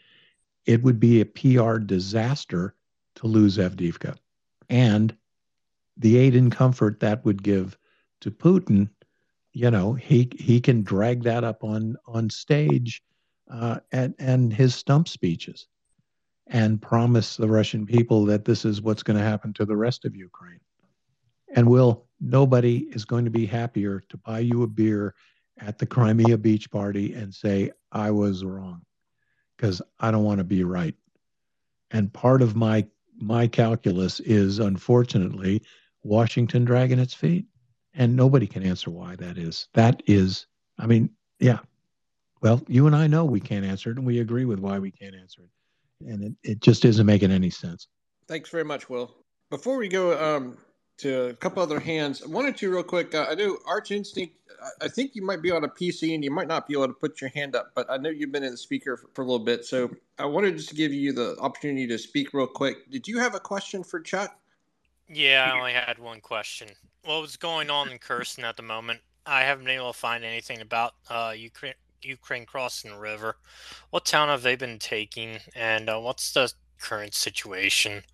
It 0.66 0.82
would 0.82 1.00
be 1.00 1.20
a 1.20 1.26
PR 1.26 1.78
disaster 1.78 2.74
to 3.16 3.26
lose 3.26 3.58
Avdiivka, 3.58 4.16
and 4.68 5.16
the 5.96 6.16
aid 6.16 6.36
and 6.36 6.52
comfort 6.52 7.00
that 7.00 7.24
would 7.24 7.42
give 7.42 7.76
to 8.20 8.30
Putin. 8.30 8.90
You 9.52 9.70
know, 9.70 9.94
he 9.94 10.30
he 10.38 10.60
can 10.60 10.82
drag 10.82 11.24
that 11.24 11.44
up 11.44 11.64
on 11.64 11.96
on 12.06 12.30
stage, 12.30 13.02
uh, 13.50 13.80
and 13.90 14.14
and 14.18 14.52
his 14.52 14.74
stump 14.74 15.08
speeches, 15.08 15.66
and 16.46 16.80
promise 16.80 17.36
the 17.36 17.48
Russian 17.48 17.86
people 17.86 18.24
that 18.26 18.44
this 18.44 18.64
is 18.64 18.80
what's 18.80 19.02
going 19.02 19.18
to 19.18 19.24
happen 19.24 19.52
to 19.54 19.64
the 19.64 19.76
rest 19.76 20.04
of 20.04 20.14
Ukraine. 20.14 20.60
And 21.54 21.68
will 21.68 22.06
nobody 22.20 22.88
is 22.92 23.04
going 23.04 23.24
to 23.24 23.30
be 23.30 23.46
happier 23.46 24.02
to 24.08 24.16
buy 24.18 24.40
you 24.40 24.62
a 24.62 24.68
beer 24.68 25.14
at 25.58 25.78
the 25.78 25.86
Crimea 25.86 26.38
beach 26.38 26.70
party 26.70 27.14
and 27.14 27.34
say, 27.34 27.70
I 27.92 28.10
was 28.10 28.44
wrong 28.44 28.82
because 29.56 29.82
I 29.98 30.10
don't 30.10 30.24
want 30.24 30.38
to 30.38 30.44
be 30.44 30.64
right. 30.64 30.94
And 31.90 32.12
part 32.12 32.42
of 32.42 32.56
my 32.56 32.86
my 33.18 33.46
calculus 33.46 34.20
is 34.20 34.60
unfortunately 34.60 35.62
Washington 36.02 36.64
dragging 36.64 36.98
its 36.98 37.12
feet. 37.12 37.46
And 37.94 38.14
nobody 38.14 38.46
can 38.46 38.62
answer 38.62 38.90
why 38.90 39.16
that 39.16 39.36
is. 39.36 39.68
That 39.74 40.02
is, 40.06 40.46
I 40.78 40.86
mean, 40.86 41.10
yeah. 41.38 41.58
Well, 42.40 42.62
you 42.68 42.86
and 42.86 42.96
I 42.96 43.06
know 43.06 43.24
we 43.24 43.40
can't 43.40 43.64
answer 43.64 43.90
it, 43.90 43.96
and 43.96 44.06
we 44.06 44.20
agree 44.20 44.44
with 44.44 44.60
why 44.60 44.78
we 44.78 44.90
can't 44.90 45.14
answer 45.14 45.42
it. 45.42 46.06
And 46.06 46.24
it, 46.24 46.32
it 46.42 46.60
just 46.60 46.84
isn't 46.84 47.04
making 47.04 47.32
any 47.32 47.50
sense. 47.50 47.88
Thanks 48.28 48.48
very 48.48 48.64
much, 48.64 48.88
Will. 48.88 49.14
Before 49.50 49.76
we 49.76 49.88
go 49.88 50.36
um, 50.36 50.56
to 51.00 51.28
a 51.28 51.34
couple 51.34 51.62
other 51.62 51.80
hands. 51.80 52.26
One 52.26 52.46
or 52.46 52.52
two, 52.52 52.70
real 52.70 52.82
quick. 52.82 53.14
Uh, 53.14 53.26
I 53.28 53.34
know 53.34 53.58
Arch 53.66 53.90
Instinct. 53.90 54.36
I 54.82 54.88
think 54.88 55.14
you 55.14 55.22
might 55.22 55.40
be 55.40 55.50
on 55.50 55.64
a 55.64 55.68
PC 55.68 56.14
and 56.14 56.22
you 56.22 56.30
might 56.30 56.46
not 56.46 56.68
be 56.68 56.74
able 56.74 56.88
to 56.88 56.92
put 56.92 57.20
your 57.20 57.30
hand 57.30 57.56
up, 57.56 57.72
but 57.74 57.90
I 57.90 57.96
know 57.96 58.10
you've 58.10 58.32
been 58.32 58.44
in 58.44 58.50
the 58.50 58.58
speaker 58.58 58.98
for, 58.98 59.08
for 59.14 59.22
a 59.22 59.24
little 59.24 59.44
bit. 59.44 59.64
So 59.64 59.90
I 60.18 60.26
wanted 60.26 60.56
just 60.56 60.68
to 60.68 60.74
give 60.74 60.92
you 60.92 61.12
the 61.12 61.36
opportunity 61.40 61.86
to 61.86 61.98
speak 61.98 62.34
real 62.34 62.46
quick. 62.46 62.90
Did 62.90 63.08
you 63.08 63.18
have 63.18 63.34
a 63.34 63.40
question 63.40 63.82
for 63.82 64.00
Chuck? 64.00 64.38
Yeah, 65.12 65.50
I 65.52 65.58
only 65.58 65.72
had 65.72 65.98
one 65.98 66.20
question. 66.20 66.68
What 67.04 67.20
was 67.20 67.36
going 67.36 67.68
on 67.68 67.90
in 67.90 67.98
Kherson 67.98 68.44
at 68.44 68.56
the 68.56 68.62
moment? 68.62 69.00
I 69.26 69.40
haven't 69.40 69.64
been 69.64 69.74
able 69.74 69.92
to 69.92 69.98
find 69.98 70.24
anything 70.24 70.60
about 70.60 70.94
uh, 71.08 71.34
Ukraine, 71.36 71.74
Ukraine 72.02 72.46
crossing 72.46 72.92
the 72.92 72.98
river. 72.98 73.36
What 73.90 74.04
town 74.04 74.28
have 74.28 74.42
they 74.42 74.54
been 74.54 74.78
taking, 74.78 75.38
and 75.56 75.90
uh, 75.90 75.98
what's 75.98 76.32
the 76.32 76.52
current 76.78 77.14
situation? 77.14 78.04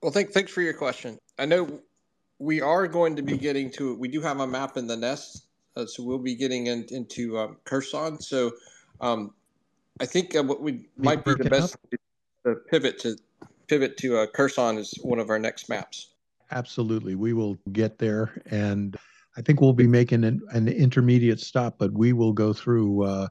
Well, 0.00 0.12
thank, 0.12 0.30
thanks 0.30 0.52
for 0.52 0.62
your 0.62 0.74
question. 0.74 1.18
I 1.36 1.46
know 1.46 1.80
we 2.38 2.60
are 2.60 2.86
going 2.86 3.16
to 3.16 3.22
be 3.22 3.36
getting 3.36 3.68
to 3.72 3.96
We 3.96 4.06
do 4.06 4.20
have 4.20 4.38
a 4.38 4.46
map 4.46 4.76
in 4.76 4.86
the 4.86 4.96
nest, 4.96 5.46
uh, 5.74 5.84
so 5.86 6.04
we'll 6.04 6.18
be 6.18 6.36
getting 6.36 6.68
in, 6.68 6.86
into 6.90 7.36
um, 7.38 7.56
Kherson. 7.64 8.20
So 8.20 8.52
um, 9.00 9.34
I 9.98 10.06
think 10.06 10.36
uh, 10.36 10.44
what 10.44 10.62
we 10.62 10.86
might 10.96 11.24
be 11.24 11.34
the 11.34 11.50
best 11.50 11.76
to 12.44 12.54
pivot 12.70 13.00
to 13.00 13.16
pivot 13.68 13.96
to 13.98 14.18
uh, 14.18 14.26
Kherson 14.26 14.78
is 14.78 14.94
one 15.02 15.18
of 15.18 15.30
our 15.30 15.38
next 15.38 15.68
maps. 15.68 16.14
Absolutely, 16.50 17.14
we 17.14 17.32
will 17.32 17.58
get 17.72 17.98
there, 17.98 18.42
and 18.50 18.96
I 19.36 19.42
think 19.42 19.60
we'll 19.60 19.74
be 19.74 19.86
making 19.86 20.24
an, 20.24 20.40
an 20.50 20.68
intermediate 20.68 21.40
stop, 21.40 21.76
but 21.78 21.92
we 21.92 22.12
will 22.12 22.32
go 22.32 22.52
through 22.52 23.04
uh, 23.04 23.28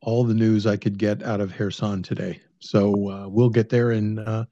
all 0.00 0.24
the 0.24 0.34
news 0.34 0.66
I 0.66 0.76
could 0.76 0.98
get 0.98 1.22
out 1.22 1.40
of 1.40 1.54
Kherson 1.54 2.02
today. 2.02 2.40
So 2.60 3.10
uh, 3.10 3.28
we'll 3.28 3.50
get 3.50 3.68
there 3.68 3.92
in 3.92 4.18
uh, 4.18 4.46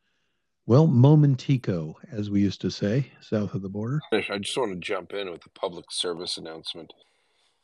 well, 0.66 0.86
momentico, 0.86 1.94
as 2.10 2.30
we 2.30 2.40
used 2.40 2.60
to 2.60 2.70
say, 2.70 3.10
south 3.20 3.54
of 3.54 3.62
the 3.62 3.68
border. 3.68 4.00
I 4.12 4.38
just 4.38 4.56
want 4.56 4.72
to 4.72 4.78
jump 4.78 5.12
in 5.12 5.30
with 5.30 5.44
a 5.44 5.50
public 5.50 5.86
service 5.90 6.36
announcement. 6.36 6.92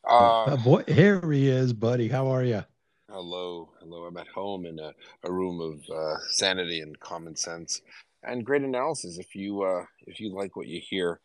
Uh, 0.09 0.43
uh, 0.43 0.57
boy, 0.57 0.83
here 0.87 1.21
he 1.31 1.49
is, 1.49 1.71
buddy. 1.71 2.07
How 2.07 2.27
are 2.27 2.43
you? 2.43 2.63
Hello, 3.11 3.69
hello. 3.79 4.03
I'm 4.03 4.17
at 4.17 4.27
home 4.27 4.67
in 4.67 4.77
a, 4.77 4.93
a 5.23 5.31
room 5.31 5.59
of 5.59 5.81
uh, 5.89 6.17
sanity 6.29 6.81
and 6.81 6.99
common 6.99 7.35
sense 7.35 7.81
and 8.21 8.45
great 8.45 8.61
analysis. 8.61 9.17
If 9.17 9.33
you 9.33 9.63
uh, 9.63 9.85
if 10.05 10.19
you 10.19 10.31
like 10.31 10.55
what 10.55 10.67
you 10.67 10.79
hear, 10.79 11.19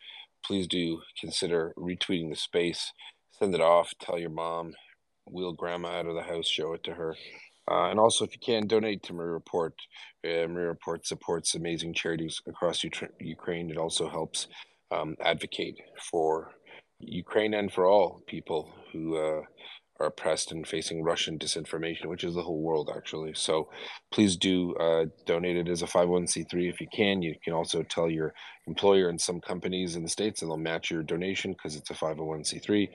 please 0.46 0.66
do 0.66 1.02
consider 1.20 1.74
retweeting 1.76 2.30
the 2.30 2.36
space. 2.36 2.90
Send 3.32 3.54
it 3.54 3.60
off. 3.60 3.92
Tell 4.00 4.18
your 4.18 4.30
mom. 4.30 4.72
Wheel 5.26 5.52
grandma 5.52 5.98
out 5.98 6.06
of 6.06 6.14
the 6.14 6.22
house. 6.22 6.48
Show 6.48 6.72
it 6.72 6.84
to 6.84 6.94
her. 6.94 7.16
Uh, 7.70 7.90
and 7.90 8.00
also, 8.00 8.24
if 8.24 8.32
you 8.32 8.40
can, 8.40 8.66
donate 8.66 9.02
to 9.02 9.12
Mriya 9.12 9.34
Report. 9.34 9.74
Uh, 10.24 10.48
Mriya 10.48 10.68
Report 10.68 11.06
supports 11.06 11.54
amazing 11.54 11.92
charities 11.92 12.40
across 12.48 12.82
Ukraine. 13.20 13.70
It 13.70 13.76
also 13.76 14.08
helps 14.08 14.48
um, 14.90 15.16
advocate 15.20 15.78
for 16.10 16.52
Ukraine 16.98 17.52
and 17.52 17.70
for 17.70 17.86
all 17.86 18.22
people 18.26 18.72
who 18.90 19.16
uh, 19.16 19.42
are 20.00 20.06
oppressed 20.06 20.50
and 20.50 20.66
facing 20.66 21.02
Russian 21.02 21.38
disinformation, 21.38 22.06
which 22.06 22.24
is 22.24 22.34
the 22.34 22.42
whole 22.42 22.60
world, 22.60 22.90
actually. 22.94 23.32
So 23.34 23.68
please 24.10 24.36
do 24.36 24.74
uh, 24.76 25.06
donate 25.26 25.56
it 25.56 25.68
as 25.68 25.82
a 25.82 25.86
501c3 25.86 26.68
if 26.68 26.80
you 26.80 26.88
can. 26.92 27.22
You 27.22 27.34
can 27.42 27.52
also 27.52 27.82
tell 27.82 28.10
your 28.10 28.34
employer 28.66 29.08
and 29.08 29.20
some 29.20 29.40
companies 29.40 29.94
in 29.94 30.02
the 30.02 30.08
States, 30.08 30.42
and 30.42 30.50
they'll 30.50 30.56
match 30.56 30.90
your 30.90 31.02
donation 31.02 31.52
because 31.52 31.76
it's 31.76 31.90
a 31.90 31.94
501c3. 31.94 32.88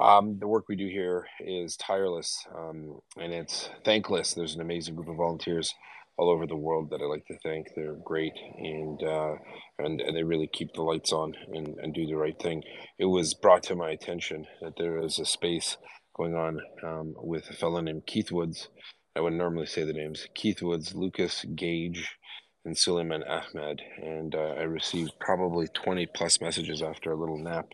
Um, 0.00 0.38
the 0.38 0.46
work 0.46 0.68
we 0.68 0.76
do 0.76 0.86
here 0.86 1.26
is 1.40 1.76
tireless 1.76 2.46
um, 2.56 3.00
and 3.16 3.32
it's 3.32 3.68
thankless. 3.84 4.32
There's 4.32 4.54
an 4.54 4.60
amazing 4.60 4.94
group 4.94 5.08
of 5.08 5.16
volunteers 5.16 5.74
all 6.16 6.30
over 6.30 6.46
the 6.46 6.56
world 6.56 6.90
that 6.90 7.00
I 7.00 7.04
like 7.04 7.26
to 7.26 7.38
thank. 7.42 7.68
They're 7.74 7.96
great 8.04 8.34
and 8.58 9.02
uh, 9.02 9.34
and, 9.78 10.00
and 10.00 10.16
they 10.16 10.22
really 10.22 10.48
keep 10.52 10.72
the 10.74 10.82
lights 10.82 11.12
on 11.12 11.34
and, 11.52 11.76
and 11.78 11.94
do 11.94 12.06
the 12.06 12.16
right 12.16 12.38
thing. 12.38 12.62
It 12.98 13.06
was 13.06 13.34
brought 13.34 13.64
to 13.64 13.76
my 13.76 13.90
attention 13.90 14.46
that 14.60 14.74
there 14.76 14.98
is 14.98 15.18
a 15.18 15.24
space 15.24 15.76
going 16.18 16.34
on 16.34 16.60
um, 16.82 17.14
with 17.16 17.48
a 17.48 17.54
fellow 17.54 17.80
named 17.80 18.06
Keith 18.06 18.32
Woods. 18.32 18.68
I 19.16 19.20
would 19.20 19.32
normally 19.32 19.66
say 19.66 19.84
the 19.84 19.92
names 19.92 20.26
Keith 20.34 20.60
Woods, 20.60 20.94
Lucas 20.94 21.44
Gage, 21.54 22.16
and 22.64 22.76
Suleiman 22.76 23.22
Ahmed. 23.22 23.80
And 24.02 24.34
uh, 24.34 24.54
I 24.58 24.62
received 24.62 25.12
probably 25.20 25.68
20 25.68 26.06
plus 26.14 26.40
messages 26.40 26.82
after 26.82 27.12
a 27.12 27.16
little 27.16 27.38
nap 27.38 27.68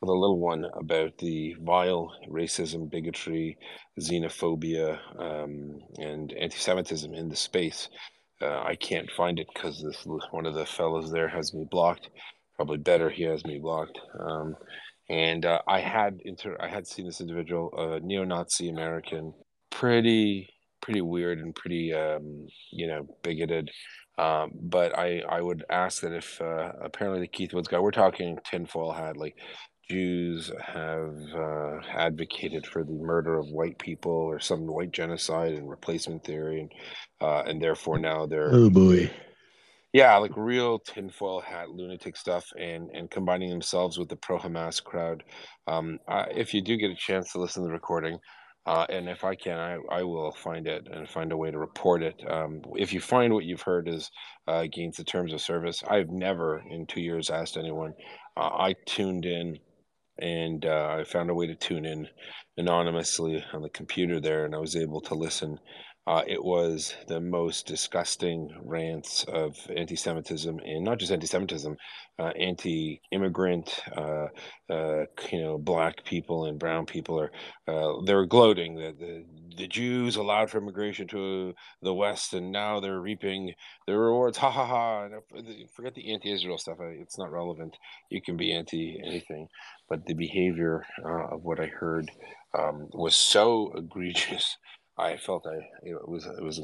with 0.00 0.10
a 0.10 0.12
little 0.12 0.38
one 0.38 0.66
about 0.78 1.16
the 1.18 1.54
vile 1.62 2.12
racism, 2.28 2.90
bigotry, 2.90 3.56
xenophobia, 3.98 4.98
um, 5.18 5.80
and 5.96 6.32
anti-Semitism 6.34 7.14
in 7.14 7.28
the 7.28 7.36
space. 7.36 7.88
Uh, 8.42 8.62
I 8.62 8.74
can't 8.76 9.10
find 9.16 9.38
it 9.38 9.46
because 9.54 9.82
one 10.30 10.44
of 10.44 10.54
the 10.54 10.66
fellows 10.66 11.10
there 11.10 11.28
has 11.28 11.54
me 11.54 11.66
blocked. 11.70 12.10
Probably 12.56 12.78
better 12.78 13.08
he 13.08 13.22
has 13.22 13.44
me 13.44 13.58
blocked. 13.58 13.98
Um, 14.18 14.56
and 15.08 15.44
uh, 15.44 15.60
I 15.68 15.80
had 15.80 16.20
inter- 16.24 16.56
I 16.60 16.68
had 16.68 16.86
seen 16.86 17.06
this 17.06 17.20
individual, 17.20 17.70
a 17.76 18.00
neo-Nazi 18.00 18.68
American, 18.68 19.32
pretty 19.70 20.48
pretty 20.82 21.00
weird 21.00 21.38
and 21.38 21.54
pretty 21.54 21.92
um, 21.92 22.46
you 22.72 22.86
know 22.86 23.06
bigoted. 23.22 23.70
Um, 24.18 24.52
but 24.54 24.98
I, 24.98 25.22
I 25.28 25.42
would 25.42 25.64
ask 25.68 26.00
that 26.00 26.12
if 26.12 26.40
uh, 26.40 26.72
apparently 26.82 27.20
the 27.20 27.28
Keith 27.28 27.52
Woods 27.52 27.68
guy, 27.68 27.78
we're 27.78 27.90
talking 27.90 28.38
tinfoil 28.50 28.92
hat, 28.92 29.18
like 29.18 29.36
Jews 29.90 30.50
have 30.58 31.14
uh, 31.34 31.80
advocated 31.92 32.66
for 32.66 32.82
the 32.82 32.92
murder 32.92 33.38
of 33.38 33.46
white 33.48 33.78
people 33.78 34.12
or 34.12 34.40
some 34.40 34.66
white 34.66 34.90
genocide 34.90 35.52
and 35.52 35.68
replacement 35.68 36.24
theory, 36.24 36.60
and 36.60 36.72
uh, 37.20 37.42
and 37.46 37.62
therefore 37.62 37.98
now 37.98 38.26
they're 38.26 38.50
oh 38.52 38.70
boy, 38.70 39.10
yeah, 39.96 40.14
like 40.18 40.32
real 40.36 40.78
tinfoil 40.78 41.40
hat 41.40 41.70
lunatic 41.70 42.18
stuff, 42.18 42.52
and 42.58 42.90
and 42.90 43.10
combining 43.10 43.48
themselves 43.48 43.96
with 43.98 44.10
the 44.10 44.16
pro 44.16 44.38
Hamas 44.38 44.84
crowd. 44.84 45.22
Um, 45.66 45.98
if 46.32 46.52
you 46.52 46.60
do 46.60 46.76
get 46.76 46.90
a 46.90 46.94
chance 46.94 47.32
to 47.32 47.40
listen 47.40 47.62
to 47.62 47.68
the 47.68 47.72
recording, 47.72 48.18
uh, 48.66 48.84
and 48.90 49.08
if 49.08 49.24
I 49.24 49.34
can, 49.34 49.58
I, 49.58 49.78
I 49.90 50.02
will 50.02 50.32
find 50.32 50.66
it 50.66 50.86
and 50.92 51.08
find 51.08 51.32
a 51.32 51.36
way 51.38 51.50
to 51.50 51.58
report 51.58 52.02
it. 52.02 52.22
Um, 52.28 52.60
if 52.74 52.92
you 52.92 53.00
find 53.00 53.32
what 53.32 53.46
you've 53.46 53.62
heard 53.62 53.88
is 53.88 54.10
uh, 54.46 54.56
against 54.56 54.98
the 54.98 55.04
terms 55.04 55.32
of 55.32 55.40
service, 55.40 55.82
I've 55.88 56.10
never 56.10 56.62
in 56.68 56.84
two 56.86 57.00
years 57.00 57.30
asked 57.30 57.56
anyone. 57.56 57.94
Uh, 58.36 58.50
I 58.52 58.74
tuned 58.84 59.24
in 59.24 59.56
and 60.18 60.66
uh, 60.66 60.96
I 60.98 61.04
found 61.04 61.30
a 61.30 61.34
way 61.34 61.46
to 61.46 61.54
tune 61.54 61.86
in 61.86 62.06
anonymously 62.58 63.42
on 63.54 63.62
the 63.62 63.70
computer 63.70 64.20
there, 64.20 64.44
and 64.44 64.54
I 64.54 64.58
was 64.58 64.76
able 64.76 65.00
to 65.02 65.14
listen. 65.14 65.58
Uh, 66.06 66.22
it 66.26 66.42
was 66.44 66.94
the 67.08 67.20
most 67.20 67.66
disgusting 67.66 68.54
rants 68.64 69.24
of 69.24 69.56
anti-Semitism, 69.76 70.60
and 70.64 70.84
not 70.84 70.98
just 70.98 71.10
anti-Semitism, 71.10 71.76
uh, 72.18 72.32
anti-immigrant, 72.38 73.80
uh, 73.96 74.26
uh, 74.70 75.04
you 75.32 75.42
know, 75.42 75.58
black 75.58 76.04
people 76.04 76.46
and 76.46 76.58
brown 76.60 76.86
people 76.86 77.20
are 77.20 77.32
uh, 77.66 78.00
they 78.04 78.14
were 78.14 78.26
gloating 78.26 78.76
that 78.76 78.98
the, 79.00 79.24
the 79.56 79.66
Jews 79.66 80.16
allowed 80.16 80.50
for 80.50 80.58
immigration 80.58 81.08
to 81.08 81.54
the 81.82 81.94
West, 81.94 82.34
and 82.34 82.52
now 82.52 82.78
they're 82.80 83.00
reaping 83.00 83.54
the 83.86 83.98
rewards. 83.98 84.38
Ha 84.38 84.50
ha 84.50 84.64
ha! 84.66 85.08
Forget 85.74 85.94
the 85.94 86.12
anti-Israel 86.12 86.58
stuff; 86.58 86.78
it's 86.80 87.18
not 87.18 87.32
relevant. 87.32 87.76
You 88.10 88.22
can 88.22 88.36
be 88.36 88.52
anti 88.52 89.00
anything 89.04 89.48
but 89.88 90.06
the 90.06 90.14
behavior 90.14 90.84
uh, 91.04 91.34
of 91.34 91.44
what 91.44 91.60
I 91.60 91.66
heard 91.66 92.10
um, 92.58 92.88
was 92.92 93.16
so 93.16 93.72
egregious. 93.76 94.56
I 94.98 95.16
felt 95.16 95.46
I 95.46 95.68
it 95.82 96.08
was 96.08 96.26
it 96.26 96.42
was 96.42 96.60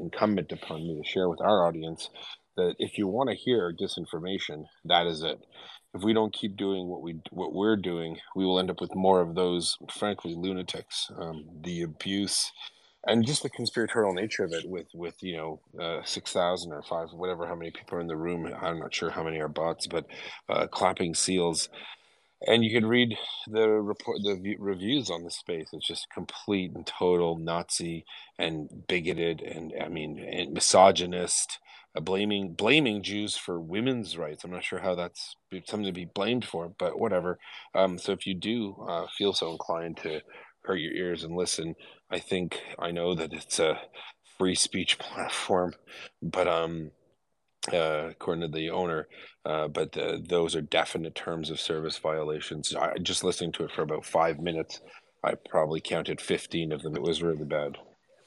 incumbent 0.00 0.52
upon 0.52 0.86
me 0.86 1.00
to 1.00 1.08
share 1.08 1.28
with 1.28 1.40
our 1.40 1.66
audience 1.66 2.10
that 2.56 2.74
if 2.78 2.98
you 2.98 3.08
want 3.08 3.30
to 3.30 3.36
hear 3.36 3.72
disinformation, 3.72 4.66
that 4.84 5.06
is 5.06 5.22
it. 5.22 5.40
If 5.94 6.02
we 6.02 6.12
don't 6.12 6.32
keep 6.32 6.56
doing 6.56 6.88
what 6.88 7.02
we 7.02 7.20
what 7.30 7.54
we're 7.54 7.76
doing, 7.76 8.18
we 8.36 8.44
will 8.44 8.58
end 8.58 8.70
up 8.70 8.80
with 8.80 8.94
more 8.94 9.20
of 9.20 9.34
those, 9.34 9.78
frankly, 9.90 10.34
lunatics. 10.36 11.10
Um, 11.18 11.44
the 11.62 11.82
abuse 11.82 12.52
and 13.06 13.26
just 13.26 13.42
the 13.42 13.50
conspiratorial 13.50 14.14
nature 14.14 14.44
of 14.44 14.52
it 14.52 14.68
with 14.68 14.86
with 14.94 15.14
you 15.22 15.36
know 15.36 15.60
uh, 15.80 16.02
6000 16.04 16.72
or 16.72 16.82
5 16.82 17.08
whatever 17.12 17.46
how 17.46 17.54
many 17.54 17.70
people 17.70 17.98
are 17.98 18.00
in 18.00 18.06
the 18.06 18.16
room 18.16 18.50
i'm 18.60 18.78
not 18.78 18.94
sure 18.94 19.10
how 19.10 19.22
many 19.22 19.40
are 19.40 19.48
bots 19.48 19.86
but 19.86 20.06
uh, 20.48 20.66
clapping 20.68 21.14
seals 21.14 21.68
and 22.46 22.64
you 22.64 22.70
can 22.72 22.86
read 22.86 23.16
the 23.48 23.68
report 23.68 24.18
the 24.22 24.56
reviews 24.58 25.10
on 25.10 25.24
the 25.24 25.30
space. 25.30 25.68
It's 25.72 25.86
just 25.86 26.10
complete 26.12 26.72
and 26.74 26.86
total 26.86 27.38
nazi 27.38 28.04
and 28.38 28.68
bigoted 28.88 29.40
and 29.40 29.72
i 29.82 29.88
mean 29.88 30.18
and 30.18 30.52
misogynist 30.52 31.58
uh, 31.96 32.00
blaming 32.00 32.52
blaming 32.54 33.02
jews 33.02 33.36
for 33.36 33.60
women's 33.60 34.16
rights. 34.16 34.44
I'm 34.44 34.50
not 34.50 34.64
sure 34.64 34.80
how 34.80 34.94
that's 34.94 35.36
something 35.66 35.84
to 35.86 35.92
be 35.92 36.06
blamed 36.06 36.44
for 36.44 36.72
but 36.78 36.98
whatever. 36.98 37.38
Um, 37.74 37.98
so 37.98 38.12
if 38.12 38.26
you 38.26 38.34
do 38.34 38.76
uh, 38.88 39.06
feel 39.16 39.32
so 39.32 39.52
inclined 39.52 39.96
to 39.98 40.20
hurt 40.64 40.76
your 40.76 40.92
ears 40.92 41.24
and 41.24 41.36
listen 41.36 41.74
i 42.10 42.18
think 42.18 42.58
i 42.78 42.90
know 42.90 43.14
that 43.14 43.32
it's 43.32 43.58
a 43.58 43.78
free 44.38 44.54
speech 44.54 44.98
platform 44.98 45.74
but 46.22 46.48
um 46.48 46.90
uh, 47.72 48.08
according 48.10 48.42
to 48.42 48.48
the 48.48 48.70
owner. 48.70 49.08
Uh, 49.44 49.68
but 49.68 49.96
uh, 49.96 50.18
those 50.28 50.54
are 50.54 50.62
definite 50.62 51.14
terms 51.14 51.50
of 51.50 51.60
service 51.60 51.98
violations. 51.98 52.74
I, 52.74 52.96
just 52.98 53.24
listening 53.24 53.52
to 53.52 53.64
it 53.64 53.72
for 53.72 53.82
about 53.82 54.04
five 54.04 54.40
minutes, 54.40 54.80
I 55.22 55.34
probably 55.34 55.80
counted 55.80 56.20
15 56.20 56.72
of 56.72 56.82
them. 56.82 56.96
It 56.96 57.02
was 57.02 57.22
really 57.22 57.44
bad. 57.44 57.78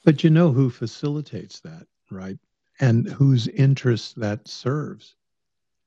But 0.04 0.24
you 0.24 0.30
know 0.30 0.52
who 0.52 0.70
facilitates 0.70 1.60
that, 1.60 1.86
right? 2.10 2.38
And 2.80 3.08
whose 3.08 3.48
interests 3.48 4.12
that 4.14 4.46
serves. 4.46 5.16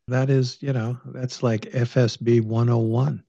That 0.08 0.30
is, 0.30 0.58
you 0.62 0.74
know, 0.74 1.00
that's 1.06 1.42
like 1.42 1.72
FSB 1.72 2.42
101. 2.42 3.24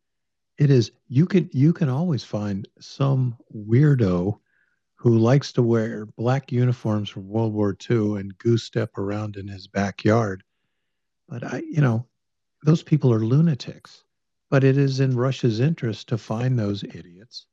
It 0.59 0.71
is 0.71 0.93
you 1.09 1.27
can 1.27 1.49
you 1.53 1.73
can 1.73 1.89
always 1.89 2.25
find 2.25 2.69
some 2.79 3.37
weirdo 3.55 4.39
who 5.03 5.19
likes 5.19 5.51
to 5.51 5.65
wear 5.65 6.07
black 6.07 6.53
uniforms 6.53 7.09
from 7.09 7.29
World 7.29 7.53
War 7.53 7.77
II 7.91 8.21
and 8.21 8.39
goose 8.39 8.63
step 8.63 8.97
around 8.97 9.37
in 9.37 9.49
his 9.49 9.67
backyard. 9.67 10.45
But 11.29 11.43
I, 11.43 11.65
you 11.69 11.81
know, 11.81 12.07
those 12.63 12.85
people 12.85 13.13
are 13.13 13.27
lunatics. 13.27 14.05
But 14.49 14.63
it 14.63 14.79
is 14.79 15.01
in 15.01 15.17
Russia's 15.17 15.59
interest 15.59 16.09
to 16.11 16.19
find 16.19 16.57
those 16.57 16.85
idiots, 16.85 17.47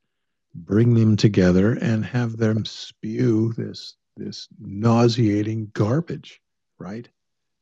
bring 0.53 0.93
them 0.93 1.17
together, 1.17 1.73
and 1.73 2.05
have 2.05 2.37
them 2.37 2.65
spew 2.65 3.51
this 3.53 3.95
this 4.15 4.47
nauseating 4.59 5.71
garbage, 5.73 6.41
right? 6.77 7.09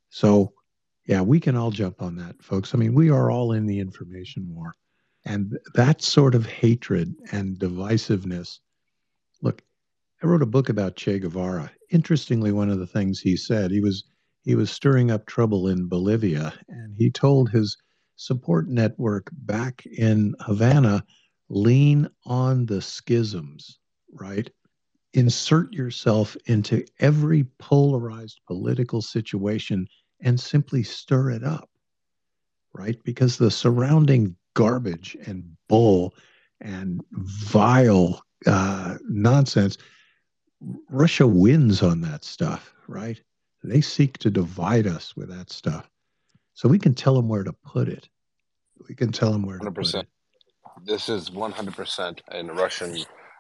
So, 0.10 0.52
yeah, 1.06 1.22
we 1.22 1.40
can 1.40 1.56
all 1.56 1.72
jump 1.72 2.02
on 2.02 2.18
that, 2.18 2.44
folks. 2.44 2.76
I 2.76 2.78
mean, 2.78 2.94
we 2.94 3.10
are 3.10 3.32
all 3.32 3.54
in 3.54 3.66
the 3.66 3.80
information 3.80 4.54
war. 4.54 4.74
And 5.24 5.58
that 5.76 6.02
sort 6.02 6.36
of 6.36 6.46
hatred 6.46 7.16
and 7.32 7.58
divisiveness. 7.58 8.60
Look, 9.42 9.62
I 10.22 10.26
wrote 10.26 10.42
a 10.42 10.48
book 10.48 10.70
about 10.70 10.96
Che 10.96 11.20
Guevara. 11.20 11.72
Interestingly, 11.92 12.52
one 12.52 12.70
of 12.70 12.80
the 12.80 12.88
things 12.88 13.20
he 13.20 13.38
said, 13.38 13.72
he 13.72 13.80
was 13.80 14.04
he 14.44 14.56
was 14.56 14.72
stirring 14.72 15.12
up 15.12 15.26
trouble 15.26 15.68
in 15.68 15.88
Bolivia, 15.88 16.54
and 16.70 16.96
he 16.98 17.12
told 17.12 17.50
his 17.50 17.78
support 18.16 18.68
network 18.68 19.30
back 19.32 19.86
in 19.86 20.34
Havana, 20.40 21.04
lean 21.50 22.10
on 22.26 22.66
the 22.66 22.82
schisms, 22.82 23.78
right? 24.14 24.50
Insert 25.14 25.74
yourself 25.74 26.36
into 26.46 26.86
every 27.00 27.44
polarized 27.60 28.40
political 28.48 29.02
situation 29.02 29.88
and 30.22 30.40
simply 30.40 30.82
stir 30.82 31.32
it 31.32 31.44
up, 31.44 31.70
right? 32.74 32.98
Because 33.04 33.38
the 33.38 33.52
surrounding 33.52 34.36
garbage 34.54 35.16
and 35.26 35.44
bull 35.68 36.16
and 36.62 37.02
vile 37.12 38.22
uh, 38.46 38.98
nonsense 39.08 39.78
Russia 40.90 41.28
wins 41.28 41.84
on 41.84 42.02
that 42.02 42.24
stuff, 42.24 42.74
right? 42.88 43.22
They 43.64 43.82
seek 43.82 44.18
to 44.20 44.30
divide 44.30 44.88
us 44.88 45.16
with 45.16 45.30
that 45.30 45.52
stuff. 45.52 45.90
So 46.54 46.68
we 46.68 46.80
can 46.80 46.94
tell 46.94 47.16
them 47.16 47.28
where 47.28 47.44
to 47.44 47.54
put 47.54 47.88
it. 47.88 48.10
We 48.88 48.96
can 48.96 49.12
tell 49.12 49.32
them 49.32 49.44
where 49.44 49.60
100%. 49.60 49.66
to 49.66 49.72
put 49.72 49.96
it. 49.96 50.08
This 50.84 51.10
is 51.10 51.30
100% 51.30 52.20
in 52.34 52.48
Russian 52.48 52.98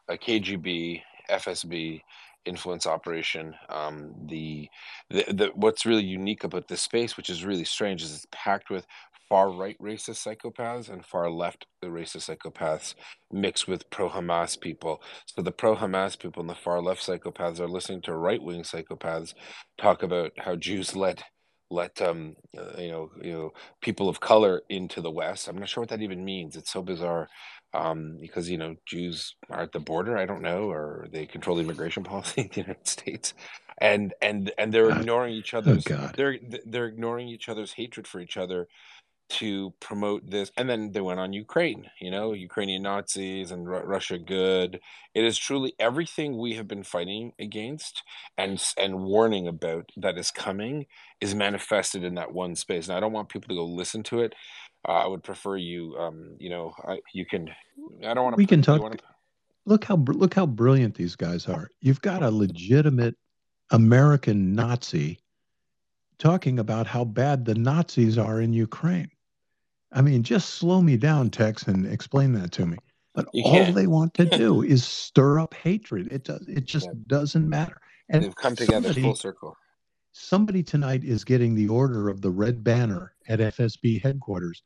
uh, 0.09 0.13
KGB, 0.13 1.01
FSB 1.29 2.01
influence 2.45 2.87
operation. 2.87 3.53
Um, 3.69 4.13
the, 4.27 4.69
the, 5.09 5.25
the 5.33 5.51
what's 5.53 5.85
really 5.85 6.03
unique 6.03 6.43
about 6.43 6.67
this 6.67 6.81
space, 6.81 7.17
which 7.17 7.29
is 7.29 7.45
really 7.45 7.65
strange, 7.65 8.01
is 8.01 8.13
it's 8.15 8.27
packed 8.31 8.69
with 8.69 8.87
far 9.29 9.51
right 9.51 9.77
racist 9.81 10.25
psychopaths 10.25 10.89
and 10.89 11.05
far 11.05 11.29
left 11.29 11.65
the 11.81 11.87
racist 11.87 12.29
psychopaths 12.29 12.95
mixed 13.31 13.67
with 13.67 13.89
pro 13.89 14.09
Hamas 14.09 14.59
people. 14.59 15.01
So 15.25 15.41
the 15.41 15.51
pro 15.51 15.75
Hamas 15.75 16.17
people 16.19 16.41
and 16.41 16.49
the 16.49 16.55
far 16.55 16.81
left 16.81 17.05
psychopaths 17.05 17.59
are 17.59 17.67
listening 17.67 18.01
to 18.03 18.15
right 18.15 18.41
wing 18.41 18.63
psychopaths 18.63 19.33
talk 19.79 20.03
about 20.03 20.31
how 20.37 20.55
Jews 20.55 20.95
let 20.95 21.23
let 21.69 22.01
um 22.01 22.35
uh, 22.57 22.79
you 22.79 22.91
know 22.91 23.11
you 23.21 23.33
know 23.33 23.51
people 23.81 24.09
of 24.09 24.19
color 24.19 24.61
into 24.69 25.01
the 25.01 25.11
West. 25.11 25.47
I'm 25.47 25.57
not 25.57 25.69
sure 25.69 25.81
what 25.81 25.89
that 25.89 26.01
even 26.01 26.23
means. 26.23 26.55
It's 26.55 26.71
so 26.71 26.81
bizarre 26.81 27.27
um, 27.73 28.17
because 28.21 28.49
you 28.49 28.57
know 28.57 28.75
Jews 28.85 29.35
are 29.49 29.61
at 29.61 29.71
the 29.71 29.79
border. 29.79 30.17
I 30.17 30.25
don't 30.25 30.41
know, 30.41 30.69
or 30.69 31.07
they 31.11 31.25
control 31.25 31.57
the 31.57 31.63
immigration 31.63 32.03
policy 32.05 32.41
in 32.41 32.49
the 32.49 32.61
United 32.61 32.87
States, 32.87 33.33
and 33.79 34.13
and 34.21 34.51
and 34.57 34.73
they're 34.73 34.89
ignoring 34.89 35.33
each 35.33 35.53
Oh. 35.53 35.61
God. 35.83 36.13
They're 36.15 36.37
they're 36.65 36.87
ignoring 36.87 37.27
each 37.27 37.49
other's 37.49 37.73
hatred 37.73 38.07
for 38.07 38.19
each 38.19 38.37
other 38.37 38.67
to 39.29 39.73
promote 39.79 40.29
this 40.29 40.51
and 40.57 40.69
then 40.69 40.91
they 40.91 41.01
went 41.01 41.19
on 41.19 41.33
ukraine 41.33 41.89
you 41.99 42.09
know 42.09 42.33
ukrainian 42.33 42.83
nazis 42.83 43.51
and 43.51 43.67
Ru- 43.67 43.79
russia 43.79 44.17
good 44.17 44.79
it 45.13 45.23
is 45.23 45.37
truly 45.37 45.73
everything 45.79 46.37
we 46.37 46.53
have 46.55 46.67
been 46.67 46.83
fighting 46.83 47.33
against 47.39 48.03
and 48.37 48.63
and 48.77 48.99
warning 49.03 49.47
about 49.47 49.89
that 49.97 50.17
is 50.17 50.31
coming 50.31 50.85
is 51.19 51.35
manifested 51.35 52.03
in 52.03 52.15
that 52.15 52.33
one 52.33 52.55
space 52.55 52.87
and 52.87 52.97
i 52.97 52.99
don't 52.99 53.13
want 53.13 53.29
people 53.29 53.49
to 53.49 53.55
go 53.55 53.65
listen 53.65 54.03
to 54.03 54.21
it 54.21 54.33
uh, 54.87 54.93
i 54.93 55.07
would 55.07 55.23
prefer 55.23 55.57
you 55.57 55.95
um 55.97 56.35
you 56.39 56.49
know 56.49 56.73
I, 56.87 56.99
you 57.13 57.25
can 57.25 57.49
i 58.05 58.13
don't 58.13 58.23
want 58.23 58.35
to 58.35 58.37
We 58.37 58.45
can 58.45 58.61
talk. 58.61 58.81
want 58.81 58.97
to 58.97 59.03
Look 59.65 59.83
how 59.83 59.97
look 59.97 60.33
how 60.33 60.45
brilliant 60.45 60.95
these 60.95 61.17
guys 61.17 61.45
are. 61.45 61.69
You've 61.81 61.99
got 62.01 62.23
a 62.23 62.31
legitimate 62.31 63.15
American 63.71 64.55
Nazi 64.55 65.19
talking 66.19 66.57
about 66.59 66.87
how 66.87 67.03
bad 67.03 67.43
the 67.43 67.53
Nazis 67.55 68.17
are 68.17 68.39
in 68.39 68.53
Ukraine. 68.53 69.11
I 69.91 70.01
mean, 70.01 70.23
just 70.23 70.55
slow 70.55 70.81
me 70.81 70.97
down, 70.97 71.29
Tex, 71.29 71.63
and 71.63 71.85
explain 71.85 72.33
that 72.33 72.51
to 72.53 72.65
me. 72.65 72.77
But 73.13 73.27
you 73.33 73.43
all 73.45 73.71
they 73.71 73.87
want 73.87 74.13
to 74.15 74.25
do 74.25 74.61
is 74.63 74.85
stir 74.85 75.39
up 75.39 75.53
hatred. 75.53 76.11
It 76.11 76.23
does. 76.23 76.45
It 76.47 76.65
just 76.65 76.87
Yeah, 76.87 76.93
doesn't 77.07 77.47
matter. 77.47 77.79
And 78.09 78.23
they've 78.23 78.35
come 78.35 78.55
together 78.55 78.93
full 78.93 78.93
somebody, 78.93 79.15
circle 79.15 79.57
somebody 80.17 80.63
tonight 80.63 81.03
is 81.03 81.23
getting 81.23 81.53
the 81.53 81.67
order 81.67 82.09
of 82.09 82.21
the 82.21 82.29
red 82.29 82.63
banner 82.63 83.13
at 83.27 83.39
FSB 83.39 84.01
headquarters 84.01 84.63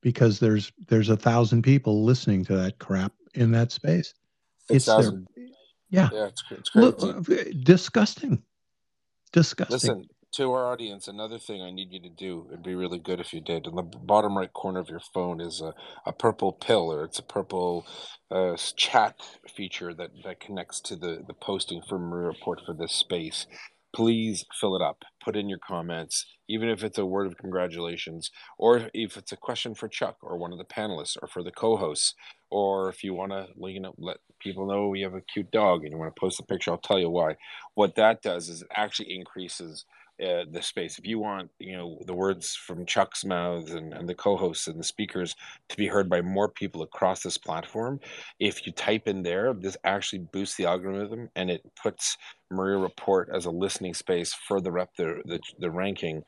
because 0.00 0.38
there's 0.38 0.72
there's 0.88 1.08
a 1.08 1.16
thousand 1.16 1.62
people 1.62 2.04
listening 2.04 2.44
to 2.44 2.56
that 2.56 2.78
crap 2.78 3.12
in 3.34 3.50
that 3.52 3.72
space. 3.72 4.14
It's 4.68 4.86
their 4.86 5.22
yeah. 5.90 6.08
yeah 6.12 6.26
it's, 6.26 6.44
it's 6.50 6.70
Look, 6.74 7.00
crazy 7.00 7.40
uh, 7.40 7.52
disgusting, 7.62 8.42
disgusting. 9.32 9.74
Listen, 9.74 10.04
to 10.32 10.52
our 10.52 10.66
audience, 10.72 11.08
another 11.08 11.38
thing 11.38 11.62
I 11.62 11.70
need 11.70 11.92
you 11.92 12.00
to 12.00 12.08
do, 12.08 12.46
it'd 12.48 12.62
be 12.62 12.74
really 12.74 12.98
good 12.98 13.20
if 13.20 13.32
you 13.32 13.40
did. 13.40 13.66
In 13.66 13.74
the 13.76 13.82
bottom 13.82 14.36
right 14.36 14.52
corner 14.52 14.80
of 14.80 14.88
your 14.88 15.00
phone 15.12 15.40
is 15.40 15.60
a, 15.60 15.74
a 16.06 16.12
purple 16.12 16.52
pill, 16.52 16.92
or 16.92 17.04
it's 17.04 17.18
a 17.18 17.22
purple 17.24 17.86
uh, 18.30 18.56
chat 18.76 19.20
feature 19.54 19.92
that, 19.94 20.10
that 20.24 20.40
connects 20.40 20.80
to 20.80 20.96
the, 20.96 21.22
the 21.26 21.34
posting 21.34 21.82
for 21.86 21.98
Mriya 21.98 22.28
Report 22.28 22.60
for 22.64 22.72
this 22.74 22.92
space. 22.92 23.46
Please 23.94 24.46
fill 24.58 24.74
it 24.74 24.80
up. 24.80 25.04
Put 25.22 25.36
in 25.36 25.50
your 25.50 25.58
comments, 25.58 26.24
even 26.48 26.70
if 26.70 26.82
it's 26.82 26.96
a 26.96 27.04
word 27.04 27.26
of 27.26 27.36
congratulations, 27.36 28.30
or 28.56 28.88
if 28.94 29.18
it's 29.18 29.32
a 29.32 29.36
question 29.36 29.74
for 29.74 29.86
Chuck 29.86 30.16
or 30.22 30.38
one 30.38 30.50
of 30.50 30.58
the 30.58 30.64
panelists, 30.64 31.18
or 31.20 31.28
for 31.28 31.42
the 31.42 31.50
co-hosts, 31.50 32.14
or 32.50 32.88
if 32.88 33.04
you 33.04 33.12
want 33.12 33.32
to, 33.32 33.48
you 33.70 33.80
know, 33.80 33.94
let 33.98 34.16
people 34.40 34.66
know 34.66 34.88
we 34.88 35.02
have 35.02 35.14
a 35.14 35.20
cute 35.20 35.50
dog 35.50 35.82
and 35.82 35.92
you 35.92 35.98
want 35.98 36.14
to 36.14 36.20
post 36.20 36.40
a 36.40 36.42
picture. 36.42 36.70
I'll 36.70 36.78
tell 36.78 36.98
you 36.98 37.10
why. 37.10 37.36
What 37.74 37.96
that 37.96 38.22
does 38.22 38.48
is 38.48 38.62
it 38.62 38.68
actually 38.74 39.14
increases 39.14 39.84
uh, 40.20 40.44
the 40.50 40.62
space. 40.62 40.98
If 40.98 41.06
you 41.06 41.18
want, 41.18 41.50
you 41.58 41.76
know, 41.76 41.98
the 42.06 42.14
words 42.14 42.54
from 42.54 42.86
Chuck's 42.86 43.24
mouths 43.24 43.72
and, 43.72 43.92
and 43.92 44.08
the 44.08 44.14
co-hosts 44.14 44.68
and 44.68 44.78
the 44.78 44.84
speakers 44.84 45.34
to 45.68 45.76
be 45.76 45.86
heard 45.86 46.08
by 46.08 46.20
more 46.20 46.48
people 46.48 46.82
across 46.82 47.22
this 47.22 47.38
platform, 47.38 47.98
if 48.38 48.66
you 48.66 48.72
type 48.72 49.08
in 49.08 49.22
there, 49.22 49.52
this 49.54 49.76
actually 49.84 50.26
boosts 50.32 50.56
the 50.56 50.66
algorithm 50.66 51.28
and 51.36 51.50
it 51.50 51.62
puts 51.82 52.16
Mriya 52.52 52.82
Report 52.82 53.28
as 53.34 53.46
a 53.46 53.50
listening 53.50 53.94
space 53.94 54.32
further 54.32 54.78
up 54.78 54.90
the 54.96 55.22
the, 55.24 55.40
the 55.58 55.70
ranking. 55.70 56.22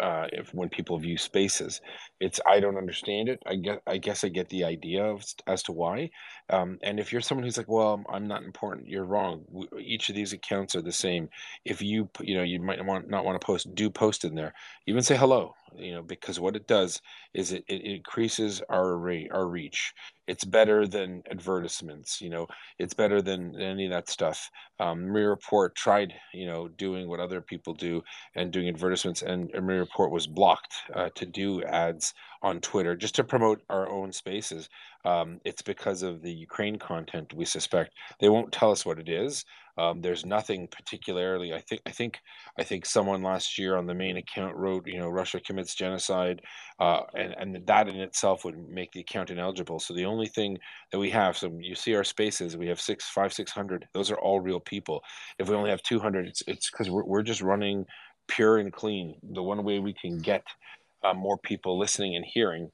Uh, 0.00 0.26
if 0.32 0.54
when 0.54 0.70
people 0.70 0.98
view 0.98 1.18
spaces, 1.18 1.80
it's 2.18 2.40
I 2.46 2.58
don't 2.60 2.78
understand 2.78 3.28
it. 3.28 3.38
I 3.46 3.56
get 3.56 3.82
I 3.86 3.98
guess 3.98 4.24
I 4.24 4.28
get 4.28 4.48
the 4.48 4.64
idea 4.64 5.04
of, 5.04 5.22
as 5.46 5.62
to 5.64 5.72
why. 5.72 6.10
Um, 6.48 6.78
and 6.82 6.98
if 6.98 7.12
you're 7.12 7.20
someone 7.20 7.44
who's 7.44 7.58
like, 7.58 7.68
well, 7.68 8.02
I'm 8.08 8.26
not 8.26 8.44
important, 8.44 8.88
you're 8.88 9.04
wrong. 9.04 9.44
Each 9.78 10.08
of 10.08 10.14
these 10.14 10.32
accounts 10.32 10.74
are 10.74 10.82
the 10.82 10.92
same 10.92 11.28
if 11.64 11.82
you 11.82 12.08
you 12.20 12.36
know 12.36 12.42
you 12.42 12.60
might 12.60 12.84
want 12.84 13.10
not 13.10 13.24
want 13.24 13.40
to 13.40 13.44
post, 13.44 13.74
do 13.74 13.90
post 13.90 14.24
in 14.24 14.34
there. 14.34 14.54
Even 14.86 15.02
say 15.02 15.16
hello, 15.16 15.54
you 15.76 15.92
know, 15.92 16.02
because 16.02 16.40
what 16.40 16.56
it 16.56 16.66
does 16.66 17.00
is 17.34 17.52
it, 17.52 17.64
it 17.68 17.82
increases 17.82 18.62
our 18.68 18.96
rate, 18.96 19.30
our 19.32 19.46
reach. 19.46 19.92
It's 20.26 20.44
better 20.44 20.86
than 20.86 21.22
advertisements, 21.30 22.20
you 22.20 22.30
know, 22.30 22.46
it's 22.78 22.94
better 22.94 23.20
than 23.20 23.60
any 23.60 23.84
of 23.86 23.90
that 23.90 24.08
stuff. 24.08 24.50
Um, 24.80 25.04
Report 25.04 25.74
tried, 25.74 26.14
you 26.32 26.46
know, 26.46 26.68
doing 26.68 27.08
what 27.08 27.20
other 27.20 27.40
people 27.40 27.74
do 27.74 28.02
and 28.34 28.50
doing 28.50 28.68
advertisements, 28.68 29.22
and 29.22 29.52
Mriya 29.52 29.80
Report 29.80 30.10
was 30.10 30.26
blocked 30.26 30.74
uh, 30.94 31.10
to 31.14 31.26
do 31.26 31.62
ads 31.64 32.14
on 32.42 32.60
Twitter 32.60 32.96
just 32.96 33.14
to 33.16 33.24
promote 33.24 33.62
our 33.68 33.88
own 33.88 34.12
spaces. 34.12 34.68
Um, 35.04 35.40
it's 35.44 35.62
because 35.62 36.02
of 36.02 36.22
the 36.22 36.32
Ukraine 36.32 36.76
content, 36.78 37.34
we 37.34 37.44
suspect. 37.44 37.92
They 38.20 38.28
won't 38.28 38.52
tell 38.52 38.70
us 38.70 38.86
what 38.86 38.98
it 38.98 39.08
is. 39.08 39.44
Um, 39.76 40.00
there's 40.00 40.24
nothing 40.24 40.68
particularly. 40.68 41.52
I 41.52 41.60
think. 41.60 41.82
I 41.86 41.90
think. 41.90 42.20
I 42.58 42.62
think 42.62 42.86
someone 42.86 43.22
last 43.22 43.58
year 43.58 43.76
on 43.76 43.86
the 43.86 43.94
main 43.94 44.16
account 44.16 44.54
wrote, 44.54 44.86
you 44.86 44.98
know, 44.98 45.08
Russia 45.08 45.40
commits 45.40 45.74
genocide, 45.74 46.40
uh, 46.78 47.00
and 47.14 47.34
and 47.38 47.66
that 47.66 47.88
in 47.88 47.96
itself 47.96 48.44
would 48.44 48.56
make 48.68 48.92
the 48.92 49.00
account 49.00 49.30
ineligible. 49.30 49.80
So 49.80 49.94
the 49.94 50.06
only 50.06 50.28
thing 50.28 50.58
that 50.92 50.98
we 50.98 51.10
have, 51.10 51.36
so 51.36 51.50
you 51.60 51.74
see 51.74 51.94
our 51.96 52.04
spaces, 52.04 52.56
we 52.56 52.68
have 52.68 52.80
six, 52.80 53.08
five, 53.08 53.32
six 53.32 53.50
hundred. 53.50 53.88
Those 53.92 54.10
are 54.10 54.18
all 54.18 54.40
real 54.40 54.60
people. 54.60 55.02
If 55.38 55.48
we 55.48 55.56
only 55.56 55.70
have 55.70 55.82
two 55.82 55.98
hundred, 55.98 56.26
it's 56.26 56.42
it's 56.46 56.70
because 56.70 56.88
we're 56.90 57.04
we're 57.04 57.22
just 57.22 57.42
running 57.42 57.86
pure 58.28 58.58
and 58.58 58.72
clean. 58.72 59.16
The 59.32 59.42
one 59.42 59.64
way 59.64 59.80
we 59.80 59.94
can 59.94 60.20
get 60.20 60.44
uh, 61.02 61.14
more 61.14 61.38
people 61.38 61.78
listening 61.78 62.16
and 62.16 62.24
hearing 62.24 62.70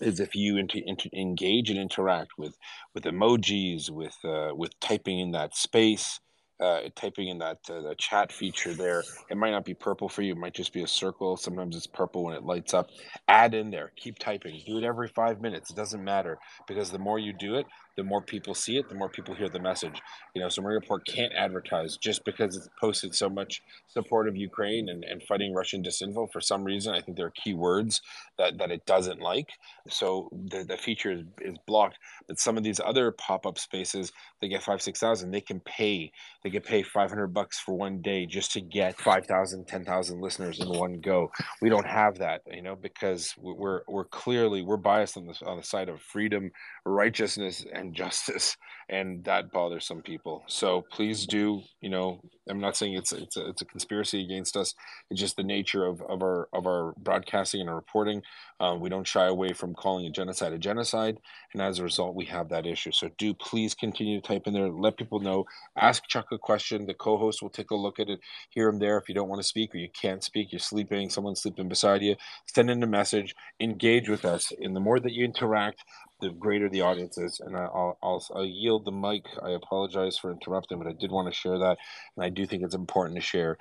is 0.00 0.20
if 0.20 0.34
you 0.34 0.58
inter, 0.58 0.80
inter, 0.84 1.08
engage 1.14 1.70
and 1.70 1.78
interact 1.78 2.32
with 2.36 2.54
with 2.94 3.04
emojis, 3.04 3.88
with 3.90 4.16
uh, 4.24 4.50
with 4.54 4.78
typing 4.80 5.18
in 5.18 5.30
that 5.32 5.56
space, 5.56 6.20
uh, 6.60 6.80
typing 6.94 7.28
in 7.28 7.38
that 7.38 7.58
uh, 7.70 7.80
the 7.80 7.94
chat 7.98 8.32
feature 8.32 8.74
there. 8.74 9.04
It 9.30 9.36
might 9.36 9.50
not 9.50 9.64
be 9.64 9.74
purple 9.74 10.08
for 10.08 10.22
you. 10.22 10.32
It 10.32 10.38
might 10.38 10.54
just 10.54 10.72
be 10.72 10.82
a 10.82 10.88
circle. 10.88 11.36
Sometimes 11.36 11.76
it's 11.76 11.86
purple 11.86 12.24
when 12.24 12.34
it 12.34 12.44
lights 12.44 12.74
up. 12.74 12.88
Add 13.28 13.54
in 13.54 13.70
there. 13.70 13.92
Keep 13.96 14.18
typing. 14.18 14.60
Do 14.66 14.78
it 14.78 14.84
every 14.84 15.08
five 15.08 15.40
minutes. 15.40 15.70
It 15.70 15.76
doesn't 15.76 16.02
matter 16.02 16.38
because 16.66 16.90
the 16.90 16.98
more 16.98 17.18
you 17.18 17.32
do 17.32 17.56
it, 17.56 17.66
the 17.96 18.04
more 18.04 18.20
people 18.20 18.54
see 18.54 18.76
it, 18.76 18.88
the 18.88 18.94
more 18.94 19.08
people 19.08 19.34
hear 19.34 19.48
the 19.48 19.58
message. 19.58 20.00
You 20.34 20.42
know, 20.42 20.48
so 20.48 20.62
Mriya 20.62 20.80
Report 20.80 21.06
can't 21.06 21.32
advertise 21.32 21.96
just 21.96 22.24
because 22.24 22.56
it's 22.56 22.68
posted 22.80 23.14
so 23.14 23.28
much 23.28 23.62
support 23.88 24.28
of 24.28 24.36
Ukraine 24.36 24.88
and, 24.88 25.04
and 25.04 25.22
fighting 25.22 25.54
Russian 25.54 25.82
disinfo. 25.82 26.30
For 26.30 26.40
some 26.40 26.62
reason, 26.62 26.94
I 26.94 27.00
think 27.00 27.16
there 27.16 27.26
are 27.26 27.32
key 27.42 27.54
words 27.54 28.02
that, 28.38 28.58
that 28.58 28.70
it 28.70 28.84
doesn't 28.86 29.20
like. 29.20 29.48
So 29.88 30.28
the, 30.32 30.64
the 30.64 30.76
feature 30.76 31.12
is, 31.12 31.22
is 31.40 31.56
blocked. 31.66 31.98
But 32.28 32.38
some 32.38 32.56
of 32.56 32.64
these 32.64 32.80
other 32.84 33.12
pop 33.12 33.46
up 33.46 33.58
spaces, 33.58 34.12
they 34.40 34.48
get 34.48 34.62
five, 34.62 34.82
6,000, 34.82 35.30
they 35.30 35.40
can 35.40 35.60
pay. 35.60 36.12
They 36.42 36.50
can 36.50 36.62
pay 36.62 36.82
500 36.82 37.28
bucks 37.28 37.58
for 37.58 37.74
one 37.74 38.02
day 38.02 38.26
just 38.26 38.52
to 38.52 38.60
get 38.60 39.00
5,000, 39.00 39.66
10,000 39.66 40.20
listeners 40.20 40.60
in 40.60 40.68
one 40.68 41.00
go. 41.00 41.30
We 41.62 41.70
don't 41.70 41.86
have 41.86 42.18
that, 42.18 42.42
you 42.50 42.62
know, 42.62 42.76
because 42.76 43.34
we're, 43.38 43.80
we're 43.88 44.04
clearly, 44.04 44.62
we're 44.62 44.76
biased 44.76 45.16
on 45.16 45.26
the, 45.26 45.46
on 45.46 45.56
the 45.56 45.62
side 45.62 45.88
of 45.88 46.00
freedom, 46.02 46.50
righteousness, 46.84 47.64
and 47.72 47.85
and 47.86 47.94
justice, 47.94 48.56
and 48.88 49.24
that 49.24 49.50
bothers 49.50 49.86
some 49.86 50.02
people. 50.02 50.44
So 50.46 50.84
please 50.92 51.26
do, 51.26 51.62
you 51.80 51.90
know, 51.90 52.20
I'm 52.48 52.60
not 52.60 52.76
saying 52.76 52.94
it's 52.94 53.12
it's 53.12 53.36
a, 53.36 53.48
it's 53.48 53.62
a 53.62 53.66
conspiracy 53.66 54.22
against 54.22 54.56
us. 54.56 54.74
It's 55.10 55.20
just 55.20 55.36
the 55.36 55.42
nature 55.42 55.86
of, 55.86 56.02
of 56.02 56.22
our 56.22 56.48
of 56.52 56.66
our 56.66 56.94
broadcasting 56.98 57.60
and 57.60 57.70
our 57.70 57.76
reporting. 57.76 58.22
Um, 58.58 58.80
we 58.80 58.88
don't 58.88 59.06
shy 59.06 59.26
away 59.26 59.52
from 59.52 59.74
calling 59.74 60.06
a 60.06 60.10
genocide 60.10 60.52
a 60.52 60.58
genocide, 60.58 61.18
and 61.52 61.60
as 61.60 61.78
a 61.78 61.84
result, 61.84 62.14
we 62.14 62.24
have 62.26 62.48
that 62.48 62.66
issue. 62.66 62.92
So 62.92 63.10
do 63.18 63.34
please 63.34 63.74
continue 63.74 64.20
to 64.20 64.26
type 64.26 64.46
in 64.46 64.54
there. 64.54 64.68
Let 64.68 64.96
people 64.96 65.20
know. 65.20 65.44
Ask 65.76 66.06
Chuck 66.08 66.26
a 66.32 66.38
question. 66.38 66.86
The 66.86 66.94
co-host 66.94 67.42
will 67.42 67.50
take 67.50 67.70
a 67.70 67.76
look 67.76 68.00
at 68.00 68.08
it 68.08 68.20
here 68.50 68.68
and 68.68 68.80
there. 68.80 68.96
If 68.96 69.08
you 69.08 69.14
don't 69.14 69.28
want 69.28 69.40
to 69.40 69.48
speak 69.48 69.74
or 69.74 69.78
you 69.78 69.90
can't 69.90 70.24
speak, 70.24 70.52
you're 70.52 70.58
sleeping, 70.58 71.10
someone's 71.10 71.42
sleeping 71.42 71.68
beside 71.68 72.02
you, 72.02 72.16
send 72.46 72.70
in 72.70 72.82
a 72.82 72.86
message. 72.86 73.34
Engage 73.60 74.08
with 74.08 74.24
us. 74.24 74.52
And 74.60 74.74
the 74.74 74.80
more 74.80 75.00
that 75.00 75.12
you 75.12 75.24
interact, 75.24 75.82
the 76.20 76.30
greater 76.30 76.68
the 76.68 76.80
audience 76.80 77.18
is. 77.18 77.40
And 77.40 77.56
I'll, 77.56 77.98
I'll, 78.02 78.24
I'll 78.34 78.44
yield 78.44 78.84
the 78.84 78.92
mic. 78.92 79.24
I 79.42 79.50
apologize 79.50 80.16
for 80.16 80.30
interrupting, 80.32 80.78
but 80.78 80.86
I 80.88 80.92
did 80.92 81.10
want 81.10 81.28
to 81.28 81.34
share 81.34 81.58
that, 81.58 81.76
and 82.16 82.24
I 82.24 82.30
do 82.30 82.46
think 82.46 82.62
it's 82.62 82.74
important 82.74 83.16
to 83.16 83.22
share. 83.22 83.58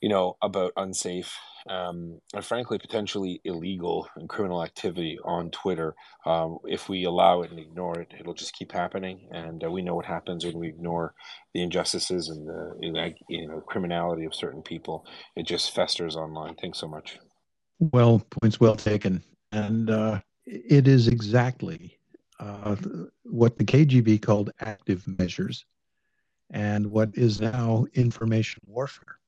You 0.00 0.08
know 0.08 0.36
about 0.42 0.72
unsafe 0.76 1.36
um, 1.68 2.20
and 2.34 2.44
frankly 2.44 2.78
potentially 2.78 3.40
illegal 3.44 4.08
and 4.16 4.28
criminal 4.28 4.64
activity 4.64 5.18
on 5.24 5.50
Twitter. 5.50 5.94
Um, 6.24 6.58
if 6.64 6.88
we 6.88 7.04
allow 7.04 7.42
it 7.42 7.50
and 7.50 7.60
ignore 7.60 8.00
it, 8.00 8.14
it'll 8.18 8.34
just 8.34 8.54
keep 8.54 8.72
happening, 8.72 9.28
and 9.30 9.62
uh, 9.62 9.70
we 9.70 9.82
know 9.82 9.94
what 9.94 10.06
happens 10.06 10.44
when 10.44 10.58
we 10.58 10.68
ignore 10.68 11.14
the 11.54 11.62
injustices 11.62 12.28
and 12.28 12.48
the 12.48 13.14
you 13.28 13.46
know 13.46 13.60
criminality 13.60 14.24
of 14.24 14.34
certain 14.34 14.62
people. 14.62 15.04
It 15.36 15.46
just 15.46 15.74
festers 15.74 16.16
online. 16.16 16.54
Thanks 16.54 16.78
so 16.78 16.88
much. 16.88 17.18
Well, 17.78 18.22
points 18.40 18.60
well 18.60 18.76
taken, 18.76 19.22
and 19.52 19.90
uh, 19.90 20.20
it 20.46 20.88
is 20.88 21.08
exactly 21.08 21.98
uh, 22.38 22.76
what 23.24 23.58
the 23.58 23.64
KGB 23.64 24.22
called 24.22 24.50
active 24.60 25.06
measures 25.18 25.64
and 26.52 26.90
what 26.90 27.10
is 27.14 27.40
now 27.40 27.86
information 27.94 28.62
warfare. 28.66 29.19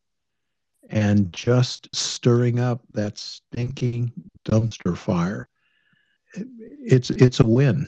And 0.91 1.33
just 1.33 1.89
stirring 1.95 2.59
up 2.59 2.83
that 2.93 3.19
stinking 3.19 4.13
dumpster 4.45 4.97
fire, 4.97 5.49
it's 6.35 7.11
it's 7.11 7.41
a 7.41 7.47
win, 7.47 7.87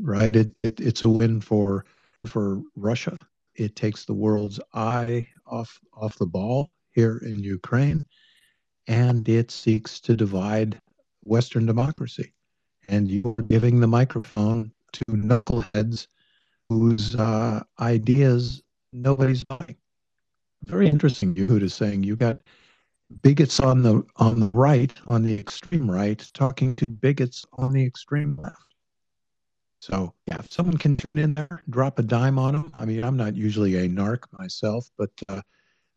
right? 0.00 0.34
It, 0.34 0.54
it 0.62 0.80
it's 0.80 1.04
a 1.04 1.08
win 1.08 1.40
for 1.40 1.84
for 2.26 2.62
Russia. 2.76 3.16
It 3.54 3.76
takes 3.76 4.04
the 4.04 4.14
world's 4.14 4.60
eye 4.72 5.28
off 5.46 5.78
off 5.94 6.18
the 6.18 6.26
ball 6.26 6.70
here 6.92 7.18
in 7.24 7.42
Ukraine, 7.42 8.04
and 8.86 9.28
it 9.28 9.50
seeks 9.50 10.00
to 10.00 10.16
divide 10.16 10.80
Western 11.24 11.66
democracy 11.66 12.34
and 12.88 13.10
you're 13.10 13.34
giving 13.48 13.80
the 13.80 13.86
microphone 13.86 14.72
to 14.92 15.04
knuckleheads 15.08 16.06
whose 16.68 17.14
uh, 17.14 17.62
ideas 17.80 18.62
nobody's 18.92 19.44
buying. 19.44 19.76
Very 20.66 20.88
interesting. 20.88 21.34
Yehuda 21.34 21.70
saying 21.70 22.04
you 22.04 22.16
got 22.16 22.38
bigots 23.22 23.60
on 23.60 23.82
the 23.82 24.04
on 24.16 24.40
the 24.40 24.50
right, 24.54 24.92
on 25.08 25.22
the 25.22 25.38
extreme 25.38 25.90
right, 25.90 26.24
talking 26.34 26.74
to 26.76 26.84
bigots 27.00 27.44
on 27.54 27.72
the 27.72 27.84
extreme 27.84 28.38
left. 28.42 28.56
So 29.80 30.14
yeah, 30.26 30.38
if 30.38 30.50
someone 30.50 30.78
can 30.78 30.98
in 31.14 31.34
there, 31.34 31.62
drop 31.68 31.98
a 31.98 32.02
dime 32.02 32.38
on 32.38 32.54
them. 32.54 32.72
I 32.78 32.84
mean, 32.86 33.04
I'm 33.04 33.16
not 33.16 33.36
usually 33.36 33.76
a 33.76 33.88
narc 33.88 34.24
myself, 34.38 34.90
but 34.96 35.10
uh, 35.28 35.42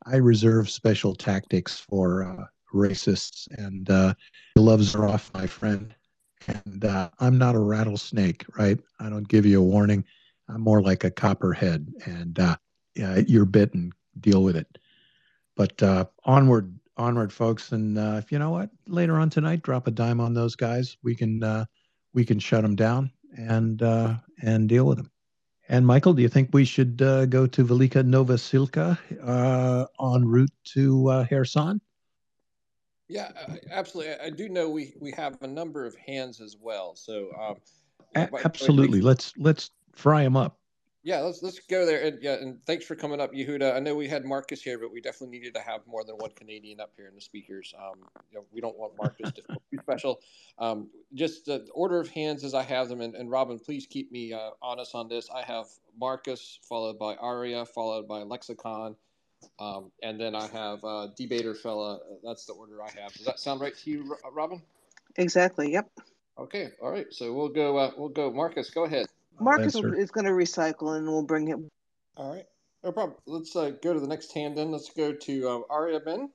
I 0.06 0.18
reserve 0.18 0.70
special 0.70 1.16
tactics 1.16 1.80
for 1.80 2.24
uh, 2.24 2.46
racists. 2.74 3.48
And 3.58 3.90
uh, 3.90 4.14
gloves 4.58 4.94
are 4.94 5.08
off, 5.08 5.32
my 5.34 5.48
friend 5.48 5.96
and 6.48 6.86
uh, 6.86 7.10
I'm 7.20 7.38
not 7.38 7.56
a 7.56 7.60
rattlesnake, 7.60 8.46
right? 8.58 8.80
I 9.00 9.10
don't 9.10 9.28
give 9.28 9.46
you 9.46 9.60
a 9.60 9.64
warning. 9.64 10.06
I'm 10.50 10.62
more 10.62 10.82
like 10.82 11.04
a 11.04 11.12
copperhead, 11.12 11.92
and 12.06 12.40
uh, 12.40 12.56
yeah, 12.96 13.22
you're 13.28 13.46
bitten. 13.46 13.92
Deal 14.22 14.44
with 14.44 14.56
it. 14.56 14.78
But 15.56 15.82
uh, 15.82 16.06
onward, 16.24 16.78
onward, 16.98 17.34
folks. 17.34 17.72
And 17.72 17.98
uh, 17.98 18.16
if 18.18 18.32
you 18.32 18.40
know 18.40 18.52
what, 18.52 18.70
later 18.88 19.20
on 19.20 19.30
tonight, 19.30 19.64
drop 19.64 19.88
a 19.88 19.92
dime 19.92 20.20
on 20.20 20.34
those 20.34 20.56
guys. 20.56 20.98
We 21.04 21.16
can 21.16 21.44
uh, 21.44 21.66
we 22.14 22.26
can 22.26 22.40
shut 22.40 22.62
them 22.62 22.76
down 22.76 23.12
and 23.38 23.82
uh, 23.82 24.16
and 24.42 24.70
deal 24.70 24.86
with 24.86 24.98
them. 24.98 25.12
And 25.70 25.86
Michael, 25.86 26.14
do 26.14 26.22
you 26.22 26.30
think 26.30 26.50
we 26.54 26.64
should 26.64 27.02
uh, 27.02 27.26
go 27.26 27.46
to 27.46 27.66
Velyka 27.66 28.04
Novosilka 28.04 28.98
uh, 29.22 29.86
en 30.16 30.26
route 30.26 30.54
to 30.74 31.26
Kherson? 31.30 31.82
Yeah, 33.10 33.32
absolutely. 33.72 34.16
I 34.16 34.30
do 34.30 34.50
know 34.50 34.70
we 34.70 34.94
we 35.00 35.12
have 35.12 35.38
a 35.42 35.48
number 35.48 35.86
of 35.86 35.96
hands 35.96 36.42
as 36.42 36.58
well. 36.60 36.96
So 36.96 37.30
um, 37.40 37.56
a- 38.16 38.30
absolutely, 38.44 39.02
let's 39.02 39.34
let's 39.38 39.72
fry 39.94 40.24
them 40.24 40.36
up. 40.36 40.60
Yeah, 41.08 41.22
let's 41.22 41.42
let's 41.42 41.62
go 41.62 41.86
there. 41.86 42.02
And 42.02 42.22
yeah, 42.22 42.34
and 42.34 42.62
thanks 42.66 42.84
for 42.84 42.94
coming 42.94 43.22
up, 43.22 43.32
Yehuda. 43.32 43.74
I 43.74 43.80
know 43.80 43.96
we 43.96 44.10
had 44.10 44.26
Marcus 44.26 44.62
here, 44.62 44.78
but 44.78 44.92
we 44.92 45.00
definitely 45.00 45.40
needed 45.40 45.54
to 45.54 45.62
have 45.62 45.88
more 45.88 46.04
than 46.04 46.18
one 46.18 46.32
Canadian 46.32 46.82
up 46.82 46.92
here 46.98 47.08
in 47.08 47.16
the 47.16 47.22
speakers. 47.22 47.74
Um, 47.80 48.00
you 48.30 48.38
know, 48.38 48.46
we 48.52 48.60
don't 48.60 48.78
want 48.78 48.92
Marcus 48.98 49.32
to 49.32 49.42
be 49.72 49.78
special. 49.78 50.20
Um, 50.60 50.90
just 51.14 51.46
the 51.46 51.66
order 51.74 52.02
of 52.02 52.10
hands 52.10 52.44
as 52.44 52.54
I 52.54 52.62
have 52.64 52.90
them, 52.90 53.00
and, 53.00 53.16
and 53.16 53.32
Robin, 53.32 53.58
please 53.58 53.88
keep 53.90 54.12
me 54.12 54.34
uh, 54.34 54.50
honest 54.62 54.96
on 54.96 55.08
this. 55.08 55.30
I 55.34 55.44
have 55.44 55.68
Marcus, 55.98 56.60
followed 56.68 57.00
by 57.00 57.16
Aria, 57.16 57.64
followed 57.66 58.06
by 58.06 58.24
Lexicon, 58.24 58.98
um, 59.60 59.94
and 60.04 60.20
then 60.20 60.36
I 60.36 60.48
have 60.48 60.84
uh, 60.84 61.08
debater 61.16 61.56
fella. 61.56 62.00
That's 62.22 62.44
the 62.44 62.52
order 62.52 62.84
I 62.84 62.90
have. 63.02 63.14
Does 63.14 63.26
that 63.26 63.40
sound 63.40 63.62
right 63.62 63.78
to 63.78 63.90
you, 63.90 64.18
Robin? 64.34 64.62
Exactly. 65.16 65.72
Yep. 65.72 65.90
Okay. 66.38 66.72
All 66.82 66.92
right. 66.92 67.08
So 67.12 67.32
we'll 67.32 67.48
go. 67.48 67.78
Uh, 67.78 67.92
we'll 67.96 68.10
go. 68.10 68.30
Marcus, 68.30 68.70
go 68.72 68.84
ahead. 68.84 69.08
Marcus 69.40 69.76
is 69.76 70.12
going 70.12 70.26
to 70.26 70.32
recycle, 70.32 70.98
and 70.98 71.08
we'll 71.08 71.24
bring 71.24 71.48
him. 71.48 71.70
All 72.16 72.34
right. 72.34 72.46
No 72.84 72.92
problem. 72.92 73.18
Let's 73.26 73.56
uh, 73.56 73.72
go 73.82 73.94
to 73.94 74.00
the 74.00 74.08
next 74.08 74.32
hand. 74.34 74.58
Then 74.58 74.72
let's 74.72 74.90
go 74.90 75.14
to 75.14 75.50
uh, 75.50 75.60
Aria 75.70 76.00
Ben. 76.00 76.30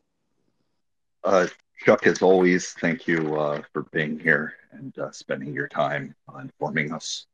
Uh, 1.25 1.47
Chuck, 1.85 2.07
as 2.07 2.23
always, 2.23 2.73
thank 2.73 3.07
you 3.07 3.37
uh, 3.37 3.63
for 3.73 3.83
being 3.93 4.19
here 4.19 4.55
and 4.73 4.97
uh, 4.99 5.11
spending 5.13 5.55
your 5.55 5.69
time 5.69 6.15
informing 6.41 6.93
us. 6.93 7.27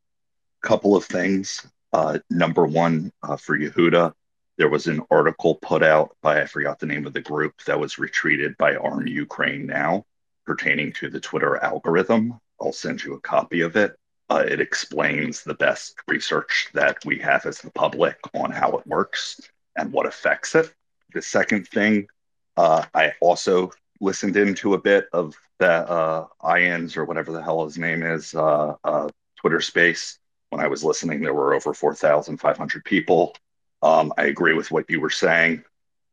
A 0.62 0.66
couple 0.66 0.96
of 0.96 1.04
things. 1.04 1.66
Uh, 1.92 2.18
number 2.30 2.66
one, 2.66 3.12
uh, 3.22 3.36
for 3.36 3.58
Yehuda, 3.58 4.12
there 4.56 4.68
was 4.68 4.86
an 4.86 5.02
article 5.10 5.54
put 5.56 5.82
out 5.82 6.16
by, 6.22 6.42
I 6.42 6.46
forgot 6.46 6.78
the 6.78 6.86
name 6.86 7.06
of 7.06 7.12
the 7.12 7.20
group, 7.20 7.54
that 7.64 7.78
was 7.78 7.96
retweeted 7.96 8.56
by 8.56 8.76
Arm 8.76 9.06
Ukraine 9.06 9.66
Now 9.66 10.04
pertaining 10.44 10.92
to 10.94 11.10
the 11.10 11.20
Twitter 11.20 11.56
algorithm. 11.58 12.40
I'll 12.60 12.72
send 12.72 13.04
you 13.04 13.14
a 13.14 13.20
copy 13.20 13.60
of 13.60 13.76
it. 13.76 13.96
Uh, 14.30 14.44
it 14.46 14.60
explains 14.60 15.42
the 15.42 15.54
best 15.54 15.96
research 16.06 16.68
that 16.74 16.98
we 17.04 17.18
have 17.18 17.46
as 17.46 17.58
the 17.60 17.70
public 17.70 18.18
on 18.34 18.50
how 18.50 18.70
it 18.72 18.86
works 18.86 19.40
and 19.76 19.92
what 19.92 20.06
affects 20.06 20.54
it. 20.54 20.72
The 21.14 21.22
second 21.22 21.66
thing, 21.68 22.08
uh, 22.56 22.84
I 22.94 23.12
also 23.20 23.72
listened 24.00 24.36
into 24.36 24.74
a 24.74 24.78
bit 24.78 25.08
of 25.12 25.34
the 25.58 25.70
uh, 25.70 26.26
Ian's 26.46 26.96
or 26.96 27.04
whatever 27.04 27.32
the 27.32 27.42
hell 27.42 27.64
his 27.64 27.78
name 27.78 28.02
is 28.02 28.34
uh, 28.34 28.74
uh, 28.84 29.08
Twitter 29.40 29.60
space. 29.60 30.18
When 30.50 30.60
I 30.60 30.68
was 30.68 30.84
listening, 30.84 31.20
there 31.20 31.34
were 31.34 31.54
over 31.54 31.72
4,500 31.72 32.84
people. 32.84 33.34
Um, 33.82 34.12
I 34.18 34.24
agree 34.24 34.54
with 34.54 34.70
what 34.70 34.88
you 34.90 35.00
were 35.00 35.10
saying. 35.10 35.64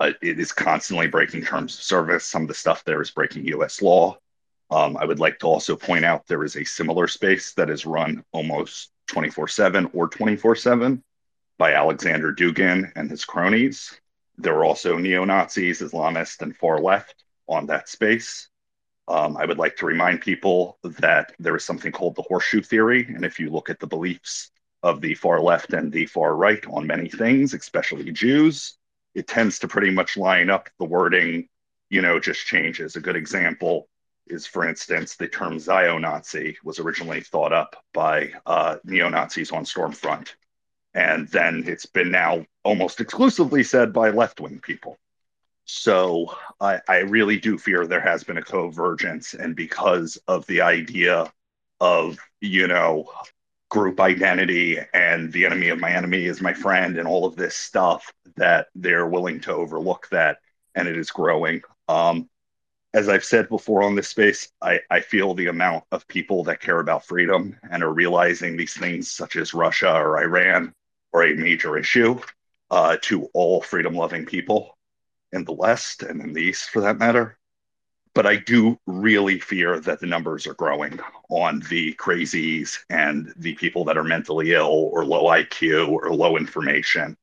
It 0.01 0.39
is 0.39 0.51
constantly 0.51 1.07
breaking 1.07 1.43
terms 1.43 1.75
of 1.75 1.83
service. 1.83 2.25
Some 2.25 2.43
of 2.43 2.47
the 2.47 2.53
stuff 2.53 2.83
there 2.83 3.01
is 3.01 3.11
breaking 3.11 3.45
US 3.47 3.81
law. 3.81 4.17
Um, 4.71 4.97
I 4.97 5.05
would 5.05 5.19
like 5.19 5.39
to 5.39 5.47
also 5.47 5.75
point 5.75 6.05
out 6.05 6.25
there 6.27 6.43
is 6.43 6.55
a 6.55 6.63
similar 6.63 7.07
space 7.07 7.53
that 7.53 7.69
is 7.69 7.85
run 7.85 8.23
almost 8.31 8.91
24 9.07 9.47
7 9.47 9.89
or 9.93 10.07
24 10.07 10.55
7 10.55 11.03
by 11.57 11.73
Alexander 11.73 12.33
Dugin 12.33 12.91
and 12.95 13.09
his 13.09 13.25
cronies. 13.25 13.99
There 14.37 14.55
are 14.55 14.65
also 14.65 14.97
neo 14.97 15.23
Nazis, 15.23 15.81
Islamists, 15.81 16.41
and 16.41 16.55
far 16.55 16.79
left 16.81 17.23
on 17.47 17.67
that 17.67 17.87
space. 17.87 18.49
Um, 19.07 19.37
I 19.37 19.45
would 19.45 19.59
like 19.59 19.77
to 19.77 19.85
remind 19.85 20.21
people 20.21 20.79
that 20.83 21.33
there 21.37 21.55
is 21.55 21.63
something 21.63 21.91
called 21.91 22.15
the 22.15 22.23
horseshoe 22.23 22.61
theory. 22.61 23.05
And 23.05 23.23
if 23.23 23.39
you 23.39 23.51
look 23.51 23.69
at 23.69 23.79
the 23.79 23.87
beliefs 23.87 24.51
of 24.81 24.99
the 24.99 25.13
far 25.13 25.39
left 25.39 25.73
and 25.73 25.91
the 25.91 26.07
far 26.07 26.35
right 26.35 26.65
on 26.67 26.87
many 26.87 27.07
things, 27.07 27.53
especially 27.53 28.11
Jews, 28.11 28.77
it 29.13 29.27
tends 29.27 29.59
to 29.59 29.67
pretty 29.67 29.91
much 29.91 30.17
line 30.17 30.49
up. 30.49 30.69
The 30.79 30.85
wording, 30.85 31.47
you 31.89 32.01
know, 32.01 32.19
just 32.19 32.47
changes. 32.47 32.95
A 32.95 32.99
good 32.99 33.15
example 33.15 33.87
is, 34.27 34.45
for 34.45 34.67
instance, 34.67 35.15
the 35.15 35.27
term 35.27 35.59
Zio-Nazi 35.59 36.57
was 36.63 36.79
originally 36.79 37.21
thought 37.21 37.53
up 37.53 37.83
by 37.93 38.31
uh, 38.45 38.77
neo-Nazis 38.83 39.51
on 39.51 39.65
Stormfront. 39.65 40.33
And 40.93 41.27
then 41.27 41.63
it's 41.67 41.85
been 41.85 42.11
now 42.11 42.45
almost 42.63 43.01
exclusively 43.01 43.63
said 43.63 43.93
by 43.93 44.09
left-wing 44.09 44.59
people. 44.59 44.97
So 45.65 46.35
I, 46.61 46.79
I 46.87 46.99
really 46.99 47.39
do 47.39 47.57
fear 47.57 47.85
there 47.85 47.99
has 47.99 48.23
been 48.23 48.37
a 48.37 48.41
convergence. 48.41 49.33
And 49.33 49.55
because 49.55 50.17
of 50.27 50.45
the 50.47 50.61
idea 50.61 51.31
of, 51.81 52.17
you 52.39 52.67
know, 52.67 53.09
group 53.69 53.99
identity 53.99 54.79
and 54.93 55.33
the 55.33 55.45
enemy 55.45 55.69
of 55.69 55.79
my 55.79 55.91
enemy 55.91 56.25
is 56.25 56.39
my 56.41 56.53
friend 56.53 56.97
and 56.97 57.07
all 57.07 57.25
of 57.25 57.35
this 57.35 57.55
stuff 57.55 58.13
that 58.37 58.67
they're 58.75 59.07
willing 59.07 59.39
to 59.41 59.53
overlook 59.53 60.07
that 60.11 60.37
and 60.75 60.87
it 60.87 60.97
is 60.97 61.09
growing 61.09 61.61
um, 61.87 62.29
as 62.95 63.09
i've 63.09 63.25
said 63.25 63.49
before 63.49 63.83
on 63.83 63.93
this 63.93 64.07
space 64.07 64.49
I, 64.61 64.79
I 64.89 65.01
feel 65.01 65.33
the 65.33 65.47
amount 65.47 65.83
of 65.91 66.07
people 66.07 66.43
that 66.45 66.61
care 66.61 66.79
about 66.79 67.05
freedom 67.05 67.57
and 67.69 67.83
are 67.83 67.93
realizing 67.93 68.55
these 68.55 68.73
things 68.73 69.11
such 69.11 69.35
as 69.35 69.53
russia 69.53 69.93
or 69.93 70.17
iran 70.17 70.73
are 71.13 71.23
a 71.23 71.35
major 71.35 71.77
issue 71.77 72.19
uh, 72.71 72.97
to 73.01 73.29
all 73.33 73.61
freedom 73.61 73.93
loving 73.93 74.25
people 74.25 74.77
in 75.31 75.43
the 75.43 75.53
west 75.53 76.03
and 76.03 76.21
in 76.21 76.33
the 76.33 76.41
east 76.41 76.69
for 76.69 76.81
that 76.81 76.97
matter 76.97 77.37
but 78.15 78.25
I 78.25 78.37
do 78.37 78.79
really 78.87 79.39
fear 79.39 79.79
that 79.81 79.99
the 79.99 80.07
numbers 80.07 80.47
are 80.47 80.53
growing 80.53 80.99
on 81.29 81.61
the 81.69 81.93
crazies 81.95 82.79
and 82.89 83.33
the 83.35 83.55
people 83.55 83.83
that 83.85 83.97
are 83.97 84.05
mentally 84.05 84.53
ill 84.53 84.89
or 84.93 85.05
low 85.05 85.25
IQ 85.25 85.89
or 85.89 86.15
low 86.15 86.37
information 86.37 87.17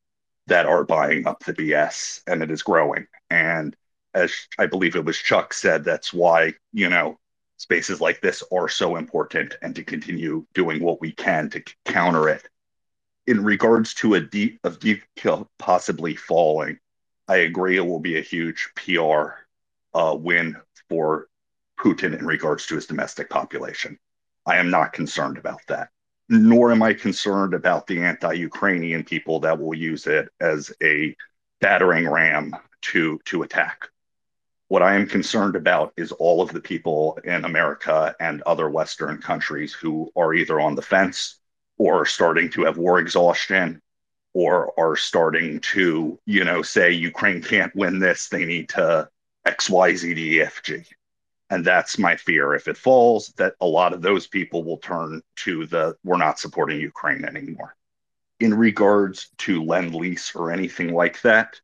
that 0.48 0.66
are 0.66 0.84
buying 0.84 1.26
up 1.26 1.42
the 1.44 1.54
BS, 1.54 2.20
and 2.26 2.42
it 2.42 2.50
is 2.50 2.62
growing. 2.62 3.06
And 3.30 3.74
as 4.14 4.32
I 4.58 4.66
believe 4.66 4.96
it 4.96 5.04
was 5.04 5.16
Chuck 5.16 5.54
said, 5.54 5.84
that's 5.84 6.12
why, 6.12 6.54
you 6.72 6.88
know, 6.88 7.18
spaces 7.56 8.00
like 8.00 8.20
this 8.20 8.42
are 8.52 8.68
so 8.68 8.96
important 8.96 9.56
and 9.62 9.74
to 9.76 9.84
continue 9.84 10.46
doing 10.52 10.82
what 10.82 11.00
we 11.00 11.12
can 11.12 11.48
to 11.50 11.62
counter 11.84 12.28
it. 12.28 12.48
In 13.26 13.44
regards 13.44 13.94
to 13.94 14.14
a 14.14 14.20
deep 14.20 14.58
of 14.64 14.80
deep 14.80 15.02
possibly 15.58 16.16
falling, 16.16 16.78
I 17.28 17.36
agree 17.36 17.76
it 17.76 17.86
will 17.86 18.00
be 18.00 18.18
a 18.18 18.22
huge 18.22 18.68
PR 18.74 19.34
uh, 19.94 20.16
win 20.18 20.56
for 20.88 21.28
Putin 21.78 22.18
in 22.18 22.26
regards 22.26 22.66
to 22.66 22.74
his 22.74 22.86
domestic 22.86 23.30
population. 23.30 23.98
I 24.44 24.56
am 24.56 24.70
not 24.70 24.92
concerned 24.92 25.38
about 25.38 25.60
that. 25.68 25.90
Nor 26.28 26.72
am 26.72 26.82
I 26.82 26.94
concerned 26.94 27.54
about 27.54 27.86
the 27.86 28.02
anti 28.02 28.32
Ukrainian 28.32 29.04
people 29.04 29.40
that 29.40 29.58
will 29.58 29.74
use 29.74 30.06
it 30.06 30.28
as 30.40 30.72
a 30.82 31.14
battering 31.60 32.08
ram 32.08 32.56
to, 32.82 33.20
to 33.26 33.42
attack. 33.42 33.88
What 34.72 34.80
I 34.82 34.94
am 34.94 35.06
concerned 35.06 35.54
about 35.54 35.92
is 35.98 36.12
all 36.12 36.40
of 36.40 36.50
the 36.50 36.60
people 36.62 37.18
in 37.24 37.44
America 37.44 38.16
and 38.18 38.40
other 38.46 38.70
Western 38.70 39.18
countries 39.18 39.74
who 39.74 40.10
are 40.16 40.32
either 40.32 40.60
on 40.60 40.76
the 40.76 40.80
fence 40.80 41.40
or 41.76 42.06
starting 42.06 42.48
to 42.52 42.64
have 42.64 42.78
war 42.78 42.98
exhaustion 42.98 43.82
or 44.32 44.72
are 44.80 44.96
starting 44.96 45.60
to, 45.60 46.18
you 46.24 46.44
know, 46.44 46.62
say 46.62 46.90
Ukraine 46.90 47.42
can't 47.42 47.76
win 47.76 47.98
this, 47.98 48.30
they 48.30 48.46
need 48.46 48.70
to 48.70 49.10
X, 49.44 49.68
Y, 49.68 49.94
Z, 49.94 50.14
D, 50.14 50.40
F, 50.40 50.62
G. 50.62 50.84
And 51.50 51.66
that's 51.66 51.98
my 51.98 52.16
fear. 52.16 52.54
If 52.54 52.66
it 52.66 52.78
falls, 52.78 53.28
that 53.36 53.56
a 53.60 53.66
lot 53.66 53.92
of 53.92 54.00
those 54.00 54.26
people 54.26 54.64
will 54.64 54.78
turn 54.78 55.20
to 55.44 55.66
the 55.66 55.98
we're 56.02 56.16
not 56.16 56.38
supporting 56.38 56.80
Ukraine 56.80 57.26
anymore. 57.26 57.76
In 58.40 58.54
regards 58.54 59.28
to 59.36 59.62
lend 59.62 59.94
lease 59.94 60.34
or 60.34 60.50
anything 60.50 60.94
like 60.94 61.20
that, 61.20 61.60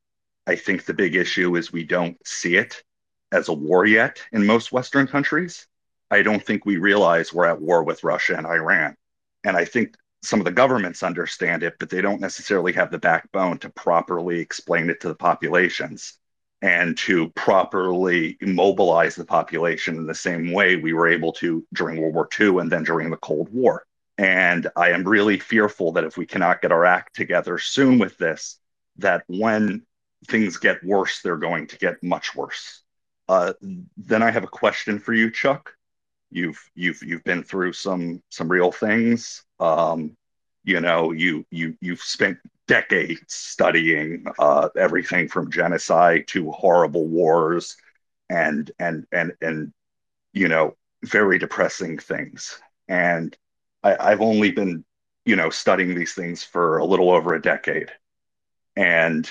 I 0.46 0.56
think 0.56 0.84
the 0.84 0.92
big 0.92 1.16
issue 1.16 1.56
is 1.56 1.72
we 1.72 1.84
don't 1.84 2.18
see 2.26 2.56
it 2.56 2.84
as 3.32 3.48
a 3.48 3.52
war 3.52 3.84
yet 3.86 4.22
in 4.32 4.46
most 4.46 4.72
Western 4.72 5.06
countries. 5.06 5.66
I 6.10 6.22
don't 6.22 6.44
think 6.44 6.64
we 6.64 6.78
realize 6.78 7.32
we're 7.32 7.46
at 7.46 7.60
war 7.60 7.82
with 7.84 8.04
Russia 8.04 8.36
and 8.36 8.46
Iran. 8.46 8.96
And 9.44 9.56
I 9.56 9.64
think 9.64 9.94
some 10.22 10.40
of 10.40 10.44
the 10.44 10.52
governments 10.52 11.02
understand 11.02 11.62
it, 11.62 11.74
but 11.78 11.90
they 11.90 12.00
don't 12.00 12.20
necessarily 12.20 12.72
have 12.72 12.90
the 12.90 12.98
backbone 12.98 13.58
to 13.58 13.70
properly 13.70 14.40
explain 14.40 14.90
it 14.90 15.00
to 15.00 15.08
the 15.08 15.14
populations 15.14 16.18
and 16.60 16.98
to 16.98 17.28
properly 17.30 18.36
mobilize 18.40 19.14
the 19.14 19.24
population 19.24 19.96
in 19.96 20.06
the 20.06 20.14
same 20.14 20.52
way 20.52 20.76
we 20.76 20.92
were 20.92 21.06
able 21.06 21.32
to 21.32 21.64
during 21.72 22.00
World 22.00 22.14
War 22.14 22.28
II 22.38 22.58
and 22.58 22.72
then 22.72 22.82
during 22.82 23.10
the 23.10 23.16
Cold 23.16 23.48
War. 23.52 23.84
And 24.16 24.68
I 24.74 24.90
am 24.90 25.04
really 25.04 25.38
fearful 25.38 25.92
that 25.92 26.04
if 26.04 26.16
we 26.16 26.26
cannot 26.26 26.60
get 26.60 26.72
our 26.72 26.84
act 26.84 27.14
together 27.14 27.58
soon 27.58 27.98
with 27.98 28.18
this, 28.18 28.58
that 28.96 29.22
when 29.28 29.86
things 30.26 30.56
get 30.56 30.82
worse, 30.82 31.22
they're 31.22 31.36
going 31.36 31.68
to 31.68 31.78
get 31.78 32.02
much 32.02 32.34
worse. 32.34 32.82
Uh, 33.28 33.52
then 33.96 34.22
I 34.22 34.30
have 34.30 34.44
a 34.44 34.48
question 34.48 34.98
for 34.98 35.12
you, 35.12 35.30
Chuck. 35.30 35.74
You've 36.30 36.58
you've 36.74 37.02
you've 37.02 37.24
been 37.24 37.42
through 37.42 37.72
some 37.72 38.22
some 38.30 38.48
real 38.48 38.72
things. 38.72 39.44
Um, 39.60 40.16
you 40.64 40.80
know, 40.80 41.12
you 41.12 41.46
you 41.50 41.76
you've 41.80 42.02
spent 42.02 42.38
decades 42.66 43.34
studying 43.34 44.26
uh, 44.38 44.68
everything 44.76 45.28
from 45.28 45.50
genocide 45.50 46.26
to 46.28 46.50
horrible 46.52 47.06
wars 47.06 47.76
and 48.28 48.70
and 48.78 49.06
and 49.12 49.32
and 49.40 49.72
you 50.32 50.48
know 50.48 50.76
very 51.04 51.38
depressing 51.38 51.98
things 51.98 52.60
and 52.88 53.36
I, 53.82 53.96
i've 54.12 54.20
only 54.20 54.50
been 54.50 54.84
you 55.24 55.36
know 55.36 55.50
studying 55.50 55.94
these 55.94 56.14
things 56.14 56.44
for 56.44 56.78
a 56.78 56.84
little 56.84 57.10
over 57.10 57.34
a 57.34 57.42
decade 57.42 57.90
and 58.76 59.28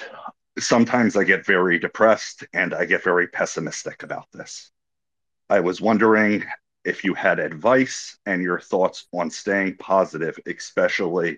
sometimes 0.59 1.15
i 1.15 1.23
get 1.23 1.45
very 1.45 1.79
depressed 1.79 2.45
and 2.53 2.73
i 2.73 2.85
get 2.85 3.03
very 3.03 3.27
pessimistic 3.27 4.03
about 4.03 4.27
this 4.31 4.71
i 5.49 5.59
was 5.59 5.81
wondering 5.81 6.43
if 6.85 7.03
you 7.03 7.13
had 7.13 7.39
advice 7.39 8.17
and 8.25 8.41
your 8.41 8.59
thoughts 8.59 9.07
on 9.13 9.29
staying 9.29 9.75
positive 9.77 10.39
especially 10.45 11.37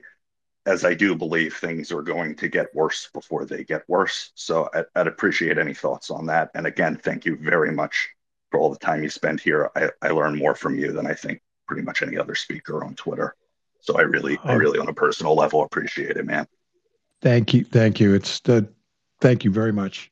as 0.66 0.86
I 0.86 0.94
do 0.94 1.16
believe 1.16 1.56
things 1.56 1.92
are 1.92 2.04
going 2.04 2.36
to 2.36 2.48
get 2.48 2.74
worse 2.76 3.10
before 3.12 3.46
they 3.46 3.64
get 3.64 3.84
worse. 3.88 4.32
So 4.36 4.70
I'd, 4.74 4.86
I'd, 4.96 5.08
appreciate 5.08 5.58
any 5.58 5.74
thoughts 5.74 6.12
on 6.12 6.28
that. 6.28 6.52
And 6.54 6.68
again, 6.68 6.96
thank 6.96 7.26
you 7.26 7.38
very 7.38 7.72
much 7.72 8.10
for 8.52 8.60
all 8.60 8.70
the 8.70 8.78
time 8.78 9.02
you 9.02 9.10
spend 9.10 9.40
here. 9.40 9.72
I, 9.76 9.90
I 10.02 10.10
learn 10.10 10.38
more 10.38 10.54
from 10.54 10.78
you 10.78 10.92
than 10.92 11.08
I 11.08 11.14
think 11.14 11.42
pretty 11.68 11.82
much 11.82 12.02
any 12.02 12.18
other 12.18 12.36
speaker 12.36 12.84
on 12.84 12.96
Twitter. 12.96 13.36
So 13.82 13.98
I 13.98 14.02
really, 14.02 14.38
I 14.44 14.54
oh. 14.54 14.58
really, 14.58 14.80
on 14.80 14.90
a 14.90 14.94
personal 14.94 15.36
level, 15.36 15.64
appreciate 15.64 16.18
it, 16.18 16.26
man. 16.26 16.46
Thank 17.22 17.54
you, 17.54 17.64
thank 17.64 18.00
you. 18.00 18.14
It's 18.14 18.40
the, 18.42 18.68
thank 19.20 19.44
you 19.44 19.52
very 19.52 19.72
much. 19.72 20.12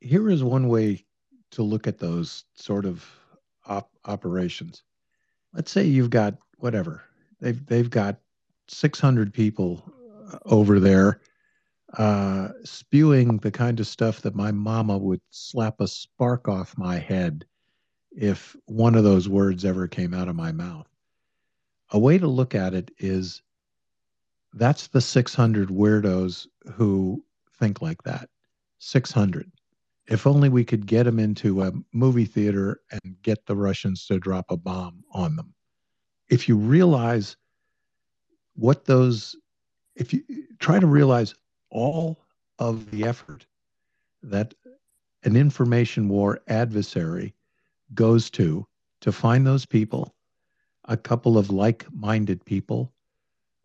Here 0.00 0.28
is 0.30 0.44
one 0.44 0.68
way 0.68 1.04
to 1.52 1.62
look 1.62 1.86
at 1.86 1.98
those 1.98 2.44
sort 2.54 2.84
of 2.84 3.04
op- 3.66 3.90
operations. 4.04 4.82
Let's 5.52 5.70
say 5.70 5.84
you've 5.84 6.10
got 6.10 6.34
whatever 6.58 7.02
they've 7.40 7.64
they've 7.66 7.90
got 7.90 8.18
600 8.68 9.32
people 9.32 9.82
uh, 10.32 10.38
over 10.44 10.80
there 10.80 11.20
uh, 11.96 12.48
spewing 12.64 13.38
the 13.38 13.50
kind 13.50 13.80
of 13.80 13.86
stuff 13.86 14.20
that 14.22 14.34
my 14.34 14.52
mama 14.52 14.98
would 14.98 15.20
slap 15.30 15.80
a 15.80 15.88
spark 15.88 16.48
off 16.48 16.76
my 16.76 16.98
head 16.98 17.46
if 18.10 18.56
one 18.66 18.94
of 18.94 19.04
those 19.04 19.28
words 19.28 19.64
ever 19.64 19.86
came 19.86 20.12
out 20.12 20.28
of 20.28 20.36
my 20.36 20.52
mouth. 20.52 20.88
A 21.90 21.98
way 21.98 22.18
to 22.18 22.26
look 22.26 22.54
at 22.54 22.74
it 22.74 22.90
is 22.98 23.42
that's 24.54 24.88
the 24.88 25.00
600 25.00 25.68
weirdos 25.68 26.46
who 26.74 27.22
think 27.58 27.82
like 27.82 28.02
that. 28.04 28.28
600. 28.78 29.50
If 30.08 30.26
only 30.26 30.48
we 30.48 30.64
could 30.64 30.86
get 30.86 31.04
them 31.04 31.18
into 31.18 31.62
a 31.62 31.72
movie 31.92 32.26
theater 32.26 32.80
and 32.92 33.16
get 33.22 33.46
the 33.46 33.56
Russians 33.56 34.06
to 34.06 34.18
drop 34.18 34.46
a 34.50 34.56
bomb 34.56 35.02
on 35.12 35.36
them. 35.36 35.54
If 36.28 36.48
you 36.48 36.56
realize 36.56 37.36
what 38.54 38.84
those, 38.84 39.36
if 39.96 40.12
you 40.12 40.22
try 40.58 40.78
to 40.78 40.86
realize 40.86 41.34
all 41.70 42.20
of 42.58 42.90
the 42.90 43.04
effort 43.04 43.46
that 44.22 44.54
an 45.24 45.36
information 45.36 46.08
war 46.08 46.40
adversary 46.48 47.34
goes 47.94 48.30
to 48.30 48.66
to 49.00 49.12
find 49.12 49.46
those 49.46 49.66
people, 49.66 50.14
a 50.86 50.96
couple 50.96 51.36
of 51.36 51.50
like 51.50 51.86
minded 51.92 52.44
people. 52.44 52.92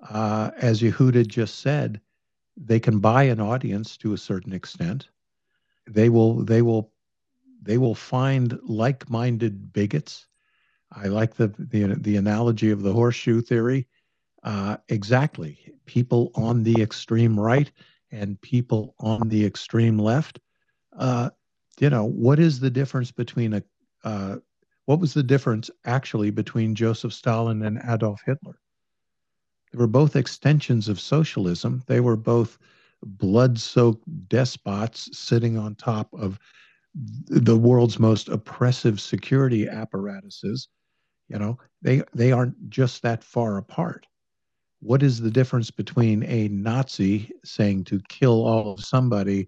Uh, 0.09 0.49
as 0.57 0.81
Yehuda 0.81 1.27
just 1.27 1.59
said, 1.59 2.01
they 2.57 2.79
can 2.79 2.99
buy 2.99 3.23
an 3.23 3.39
audience 3.39 3.97
to 3.97 4.13
a 4.13 4.17
certain 4.17 4.53
extent. 4.53 5.09
They 5.87 6.09
will, 6.09 6.43
they 6.43 6.61
will, 6.61 6.91
they 7.61 7.77
will 7.77 7.95
find 7.95 8.59
like 8.63 9.09
minded 9.09 9.73
bigots. 9.73 10.27
I 10.91 11.07
like 11.07 11.35
the, 11.35 11.47
the, 11.57 11.95
the 11.99 12.17
analogy 12.17 12.71
of 12.71 12.81
the 12.81 12.93
horseshoe 12.93 13.41
theory. 13.41 13.87
Uh, 14.43 14.77
exactly. 14.89 15.73
People 15.85 16.31
on 16.35 16.63
the 16.63 16.81
extreme 16.81 17.39
right 17.39 17.71
and 18.11 18.41
people 18.41 18.95
on 18.99 19.29
the 19.29 19.45
extreme 19.45 19.97
left 19.97 20.39
uh, 20.97 21.29
you 21.79 21.89
know, 21.89 22.05
what 22.05 22.39
is 22.39 22.59
the 22.59 22.69
difference 22.69 23.11
between 23.11 23.53
a, 23.53 23.63
uh, 24.03 24.37
what 24.85 24.99
was 24.99 25.13
the 25.13 25.23
difference 25.23 25.69
actually 25.85 26.29
between 26.31 26.75
Joseph 26.75 27.13
Stalin 27.13 27.63
and 27.63 27.81
Adolf 27.87 28.21
Hitler? 28.25 28.59
They 29.71 29.77
were 29.77 29.87
both 29.87 30.15
extensions 30.15 30.89
of 30.89 30.99
socialism. 30.99 31.83
They 31.87 31.99
were 31.99 32.17
both 32.17 32.57
blood 33.03 33.59
soaked 33.59 34.03
despots 34.27 35.09
sitting 35.17 35.57
on 35.57 35.75
top 35.75 36.13
of 36.13 36.39
the 36.93 37.57
world's 37.57 37.99
most 37.99 38.27
oppressive 38.27 38.99
security 38.99 39.67
apparatuses. 39.67 40.67
You 41.29 41.39
know, 41.39 41.57
they, 41.81 42.03
they 42.13 42.31
aren't 42.31 42.69
just 42.69 43.01
that 43.03 43.23
far 43.23 43.57
apart. 43.57 44.05
What 44.81 45.03
is 45.03 45.21
the 45.21 45.31
difference 45.31 45.71
between 45.71 46.23
a 46.23 46.47
Nazi 46.49 47.31
saying 47.45 47.85
to 47.85 48.01
kill 48.09 48.45
all 48.45 48.73
of 48.73 48.83
somebody 48.83 49.47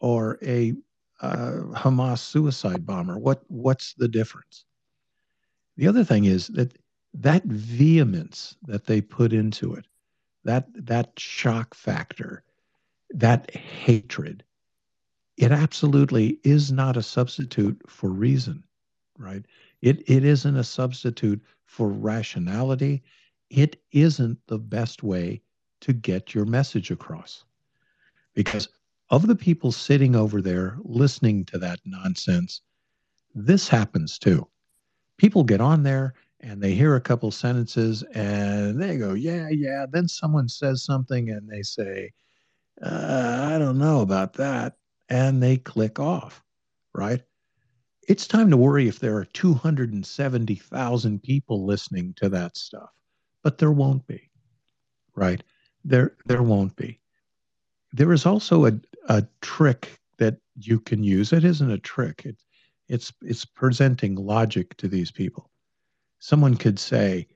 or 0.00 0.38
a 0.42 0.74
uh, 1.20 1.58
Hamas 1.74 2.18
suicide 2.18 2.86
bomber? 2.86 3.18
What 3.18 3.42
what's 3.48 3.94
the 3.94 4.08
difference? 4.08 4.64
The 5.76 5.86
other 5.86 6.02
thing 6.02 6.24
is 6.24 6.48
that 6.48 6.76
that 7.14 7.44
vehemence 7.44 8.56
that 8.62 8.86
they 8.86 9.00
put 9.00 9.32
into 9.32 9.74
it, 9.74 9.86
that 10.44 10.66
that 10.74 11.18
shock 11.18 11.74
factor, 11.74 12.44
that 13.10 13.50
hatred, 13.54 14.44
it 15.36 15.52
absolutely 15.52 16.38
is 16.44 16.70
not 16.70 16.96
a 16.96 17.02
substitute 17.02 17.80
for 17.88 18.10
reason, 18.10 18.62
right? 19.18 19.44
It 19.82 20.08
it 20.08 20.24
isn't 20.24 20.56
a 20.56 20.64
substitute 20.64 21.42
for 21.64 21.88
rationality. 21.88 23.02
It 23.48 23.82
isn't 23.92 24.38
the 24.46 24.58
best 24.58 25.02
way 25.02 25.42
to 25.80 25.92
get 25.92 26.34
your 26.34 26.44
message 26.44 26.90
across. 26.90 27.44
Because 28.34 28.68
of 29.10 29.26
the 29.26 29.34
people 29.34 29.72
sitting 29.72 30.14
over 30.14 30.40
there 30.40 30.76
listening 30.84 31.44
to 31.46 31.58
that 31.58 31.80
nonsense, 31.84 32.60
this 33.34 33.68
happens 33.68 34.18
too. 34.18 34.46
People 35.16 35.42
get 35.42 35.60
on 35.60 35.82
there 35.82 36.14
and 36.42 36.62
they 36.62 36.72
hear 36.72 36.96
a 36.96 37.00
couple 37.00 37.30
sentences 37.30 38.02
and 38.14 38.80
they 38.80 38.96
go, 38.96 39.14
yeah, 39.14 39.48
yeah. 39.50 39.86
Then 39.90 40.08
someone 40.08 40.48
says 40.48 40.84
something 40.84 41.30
and 41.30 41.48
they 41.48 41.62
say, 41.62 42.12
uh, 42.82 43.50
I 43.52 43.58
don't 43.58 43.78
know 43.78 44.00
about 44.00 44.34
that. 44.34 44.76
And 45.08 45.42
they 45.42 45.56
click 45.56 45.98
off, 45.98 46.42
right? 46.94 47.22
It's 48.08 48.26
time 48.26 48.50
to 48.50 48.56
worry 48.56 48.88
if 48.88 48.98
there 48.98 49.16
are 49.16 49.24
270,000 49.24 51.22
people 51.22 51.66
listening 51.66 52.14
to 52.16 52.28
that 52.30 52.56
stuff, 52.56 52.90
but 53.42 53.58
there 53.58 53.72
won't 53.72 54.06
be, 54.06 54.30
right? 55.14 55.42
There, 55.84 56.16
there 56.26 56.42
won't 56.42 56.74
be. 56.76 57.00
There 57.92 58.12
is 58.12 58.24
also 58.24 58.66
a, 58.66 58.72
a 59.08 59.26
trick 59.42 59.98
that 60.18 60.36
you 60.56 60.80
can 60.80 61.02
use. 61.02 61.32
It 61.32 61.44
isn't 61.44 61.70
a 61.70 61.78
trick. 61.78 62.22
It, 62.24 62.36
it's 62.88 63.12
it's 63.22 63.44
presenting 63.44 64.16
logic 64.16 64.76
to 64.78 64.88
these 64.88 65.10
people. 65.12 65.49
Someone 66.20 66.56
could 66.56 66.78
say, 66.78 67.26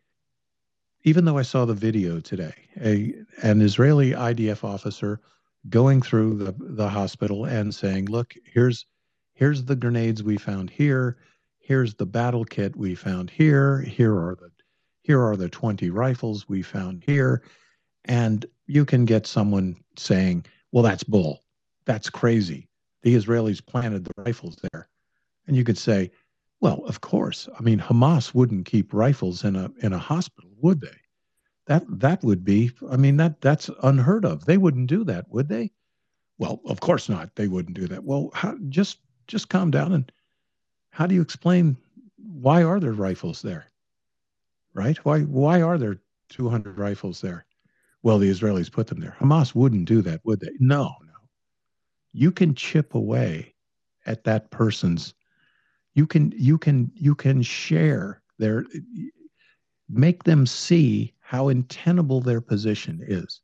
even 1.03 1.25
though 1.25 1.39
I 1.39 1.43
saw 1.43 1.65
the 1.65 1.75
video 1.75 2.21
today, 2.21 2.55
a 2.81 3.15
an 3.43 3.61
Israeli 3.61 4.13
IDF 4.13 4.63
officer 4.63 5.21
going 5.69 6.03
through 6.03 6.37
the, 6.37 6.55
the 6.59 6.89
hospital 6.89 7.47
and 7.47 7.75
saying, 7.75 8.07
look, 8.07 8.35
here's 8.45 8.87
here's 9.33 9.65
the 9.65 9.77
grenades 9.77 10.23
we 10.23 10.37
found 10.37 10.71
here, 10.71 11.17
here's 11.59 11.95
the 11.95 12.07
battle 12.07 12.45
kit 12.45 12.77
we 12.77 12.95
found 12.95 13.31
here, 13.31 13.81
here 13.81 14.15
are 14.15 14.37
the 14.37 14.51
here 15.03 15.23
are 15.23 15.37
the 15.37 15.49
20 15.49 15.91
rifles 15.91 16.49
we 16.49 16.63
found 16.63 17.05
here. 17.07 17.43
And 18.07 18.45
you 18.67 18.85
can 18.85 19.05
get 19.05 19.27
someone 19.27 19.77
saying, 19.97 20.47
well, 20.73 20.83
that's 20.83 21.05
bull. 21.05 21.43
That's 21.85 22.09
crazy. 22.09 22.69
The 23.03 23.15
Israelis 23.15 23.65
planted 23.65 24.05
the 24.05 24.13
rifles 24.17 24.57
there. 24.73 24.89
And 25.47 25.57
you 25.57 25.63
could 25.63 25.77
say, 25.77 26.11
well, 26.65 26.83
of 26.87 27.03
course. 27.03 27.49
I 27.59 27.63
mean, 27.63 27.79
Hamas 27.79 28.35
wouldn't 28.35 28.65
keep 28.67 28.95
rifles 28.95 29.45
in 29.45 29.55
a 29.55 29.71
in 29.83 29.93
a 29.93 29.99
hospital, 29.99 30.51
would 30.63 30.81
they? 30.81 30.99
That 31.67 31.85
that 32.01 32.25
would 32.25 32.45
be. 32.45 32.73
I 32.91 32.97
mean, 32.97 33.19
that 33.19 33.43
that's 33.43 33.71
unheard 33.83 34.25
of. 34.25 34.47
They 34.47 34.57
wouldn't 34.57 34.89
do 34.89 35.05
that, 35.05 35.29
would 35.31 35.49
they? 35.51 35.73
Well, 36.39 36.63
of 36.67 36.81
course 36.81 37.09
not. 37.11 37.37
They 37.37 37.49
wouldn't 37.49 37.77
do 37.77 37.87
that. 37.89 38.05
Well, 38.05 38.31
how, 38.35 38.57
just 38.71 39.01
just 39.27 39.51
calm 39.51 39.71
down 39.71 39.93
and 39.93 40.11
how 40.91 41.07
do 41.07 41.15
you 41.15 41.23
explain 41.23 41.77
why 42.17 42.63
are 42.65 42.81
there 42.81 42.93
rifles 42.95 43.43
there? 43.43 43.67
Right? 44.75 44.99
Why 45.05 45.21
why 45.23 45.63
are 45.63 45.79
there 45.79 46.01
200 46.31 46.79
rifles 46.79 47.21
there? 47.21 47.47
Well, 48.03 48.19
the 48.19 48.31
Israelis 48.31 48.73
put 48.73 48.87
them 48.87 49.01
there. 49.01 49.17
Hamas 49.21 49.55
wouldn't 49.55 49.87
do 49.87 50.03
that, 50.03 50.23
would 50.25 50.41
they? 50.41 50.53
No, 50.61 50.95
no. 51.05 51.13
you 52.13 52.33
can 52.33 52.55
chip 52.55 52.95
away 52.95 53.55
at 54.07 54.25
that 54.25 54.51
person's 54.51 55.15
you 55.95 56.07
can 56.07 56.33
you 56.37 56.59
can 56.59 56.91
you 56.95 57.15
can 57.15 57.43
share 57.43 58.23
their 58.39 58.65
make 59.89 60.25
them 60.25 60.47
see 60.47 61.15
how 61.21 61.49
untenable 61.49 62.21
their 62.21 62.41
position 62.41 63.01
is. 63.07 63.41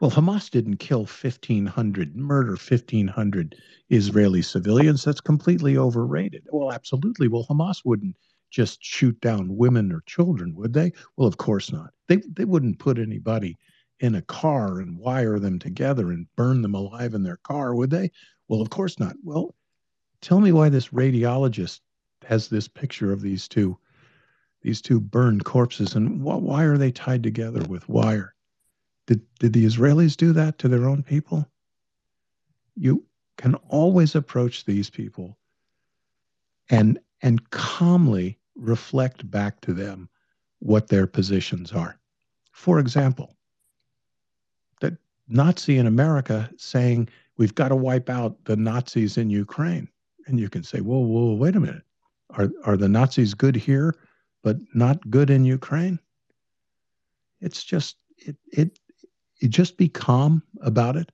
Well 0.00 0.10
hamas 0.10 0.50
didn't 0.50 0.76
kill 0.76 1.00
1500 1.00 2.16
murder 2.16 2.52
1500 2.52 3.56
israeli 3.90 4.42
civilians. 4.42 5.04
That's 5.04 5.20
completely 5.20 5.76
overrated. 5.76 6.46
Well 6.50 6.72
absolutely. 6.72 7.28
Well 7.28 7.46
hamas 7.48 7.84
wouldn't 7.84 8.16
just 8.50 8.82
shoot 8.82 9.20
down 9.20 9.56
women 9.56 9.92
or 9.92 10.02
children 10.06 10.54
would 10.56 10.72
they? 10.72 10.92
Well 11.16 11.28
of 11.28 11.36
course 11.36 11.72
not. 11.72 11.90
They 12.08 12.22
they 12.34 12.44
wouldn't 12.44 12.78
put 12.78 12.98
anybody 12.98 13.58
in 14.00 14.14
a 14.14 14.22
car 14.22 14.80
and 14.80 14.98
wire 14.98 15.38
them 15.38 15.58
together 15.58 16.10
and 16.10 16.26
burn 16.36 16.62
them 16.62 16.74
alive 16.74 17.14
in 17.14 17.22
their 17.22 17.36
car, 17.36 17.74
would 17.74 17.90
they? 17.90 18.10
Well, 18.48 18.62
of 18.62 18.70
course 18.70 18.98
not. 18.98 19.14
Well, 19.22 19.54
tell 20.20 20.40
me 20.40 20.52
why 20.52 20.68
this 20.68 20.88
radiologist 20.88 21.80
has 22.24 22.48
this 22.48 22.68
picture 22.68 23.12
of 23.12 23.20
these 23.20 23.48
two 23.48 23.78
these 24.62 24.82
two 24.82 25.00
burned 25.00 25.44
corpses 25.44 25.94
and 25.94 26.20
wh- 26.20 26.42
why 26.42 26.64
are 26.64 26.76
they 26.76 26.92
tied 26.92 27.22
together 27.22 27.62
with 27.68 27.88
wire? 27.88 28.34
Did 29.06 29.22
did 29.38 29.52
the 29.52 29.64
Israelis 29.64 30.16
do 30.16 30.32
that 30.34 30.58
to 30.58 30.68
their 30.68 30.86
own 30.86 31.02
people? 31.02 31.48
You 32.76 33.04
can 33.38 33.54
always 33.68 34.14
approach 34.14 34.64
these 34.64 34.90
people 34.90 35.38
and 36.68 36.98
and 37.22 37.50
calmly 37.50 38.38
reflect 38.54 39.30
back 39.30 39.60
to 39.62 39.72
them 39.72 40.08
what 40.58 40.88
their 40.88 41.06
positions 41.06 41.72
are. 41.72 41.98
For 42.52 42.78
example, 42.78 43.36
that 44.80 44.98
Nazi 45.28 45.78
in 45.78 45.86
America 45.86 46.50
saying 46.58 47.08
we've 47.38 47.54
got 47.54 47.68
to 47.68 47.76
wipe 47.76 48.10
out 48.10 48.44
the 48.44 48.56
Nazis 48.56 49.16
in 49.16 49.30
Ukraine. 49.30 49.88
And 50.30 50.38
you 50.38 50.48
can 50.48 50.62
say, 50.62 50.80
whoa, 50.80 51.00
whoa, 51.00 51.34
wait 51.34 51.56
a 51.56 51.60
minute. 51.60 51.82
Are, 52.30 52.50
are 52.64 52.76
the 52.76 52.88
Nazis 52.88 53.34
good 53.34 53.56
here, 53.56 53.96
but 54.42 54.56
not 54.74 55.10
good 55.10 55.28
in 55.28 55.44
Ukraine? 55.44 55.98
It's 57.40 57.64
just, 57.64 57.96
it, 58.16 58.36
it, 58.52 58.78
it 59.40 59.48
just 59.48 59.76
be 59.76 59.88
calm 59.88 60.42
about 60.62 60.96
it. 60.96 61.10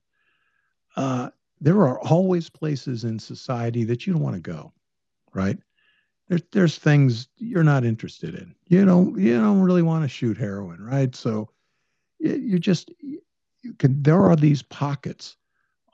Uh, 0.97 1.31
there 1.61 1.87
are 1.87 1.99
always 2.01 2.51
places 2.51 3.05
in 3.05 3.19
society 3.19 3.85
that 3.85 4.07
you 4.07 4.13
don't 4.13 4.23
want 4.23 4.35
to 4.35 4.41
go, 4.41 4.73
right? 5.33 5.59
There's 6.29 6.43
there's 6.53 6.77
things 6.77 7.29
you're 7.39 7.63
not 7.63 7.85
interested 7.85 8.35
in. 8.35 8.55
You 8.67 8.85
don't 8.85 9.19
you 9.19 9.41
don't 9.41 9.63
really 9.63 9.83
want 9.83 10.03
to 10.03 10.09
shoot 10.09 10.37
heroin, 10.37 10.83
right? 10.83 11.15
So 11.15 11.51
you 12.19 12.59
just 12.59 12.91
you 13.01 13.75
can 13.79 14.03
there 14.03 14.21
are 14.21 14.37
these 14.37 14.63
pockets 14.63 15.37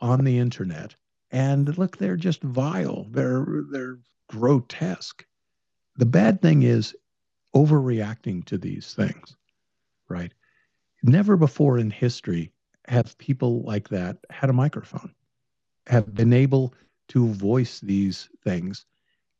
on 0.00 0.24
the 0.24 0.38
internet 0.38 0.96
and 1.32 1.76
look 1.78 1.98
they're 1.98 2.16
just 2.16 2.42
vile. 2.42 3.06
They're 3.10 3.46
they're 3.70 3.98
grotesque. 4.28 5.26
The 5.96 6.06
bad 6.06 6.42
thing 6.42 6.62
is 6.62 6.96
overreacting 7.54 8.44
to 8.46 8.58
these 8.58 8.94
things 8.94 9.36
right? 10.12 10.32
Never 11.02 11.36
before 11.36 11.78
in 11.78 11.90
history 11.90 12.52
have 12.86 13.18
people 13.18 13.62
like 13.62 13.88
that 13.88 14.18
had 14.30 14.50
a 14.50 14.54
microphone 14.54 15.14
have 15.88 16.14
been 16.14 16.32
able 16.32 16.74
to 17.08 17.28
voice 17.28 17.80
these 17.80 18.28
things 18.44 18.86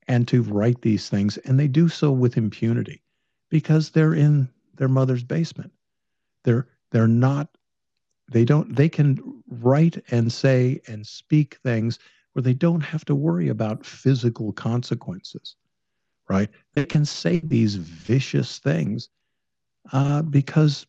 and 0.09 0.27
to 0.29 0.43
write 0.43 0.83
these 0.83 1.09
things, 1.09 1.39
and 1.39 1.61
they 1.61 1.69
do 1.69 1.89
so 1.89 2.11
with 2.11 2.37
impunity 2.37 3.03
because 3.51 3.91
they're 3.91 4.15
in 4.15 4.49
their 4.77 4.89
mother's 4.89 5.23
basement. 5.23 5.73
They're 6.45 6.67
they're 6.91 7.07
not 7.07 7.57
they 8.33 8.45
don't 8.45 8.75
they 8.75 8.89
can 8.89 9.43
write 9.49 10.03
and 10.11 10.33
say 10.33 10.81
and 10.89 11.07
speak 11.07 11.57
things 11.63 11.99
where 12.33 12.43
they 12.43 12.55
don't 12.55 12.81
have 12.81 13.05
to 13.05 13.15
worry 13.15 13.49
about 13.49 13.85
physical 13.85 14.53
consequences, 14.53 15.57
right? 16.29 16.49
They 16.75 16.87
can 16.87 17.05
say 17.05 17.41
these 17.45 17.75
vicious 17.77 18.59
things 18.59 19.11
uh, 19.93 20.23
because 20.23 20.87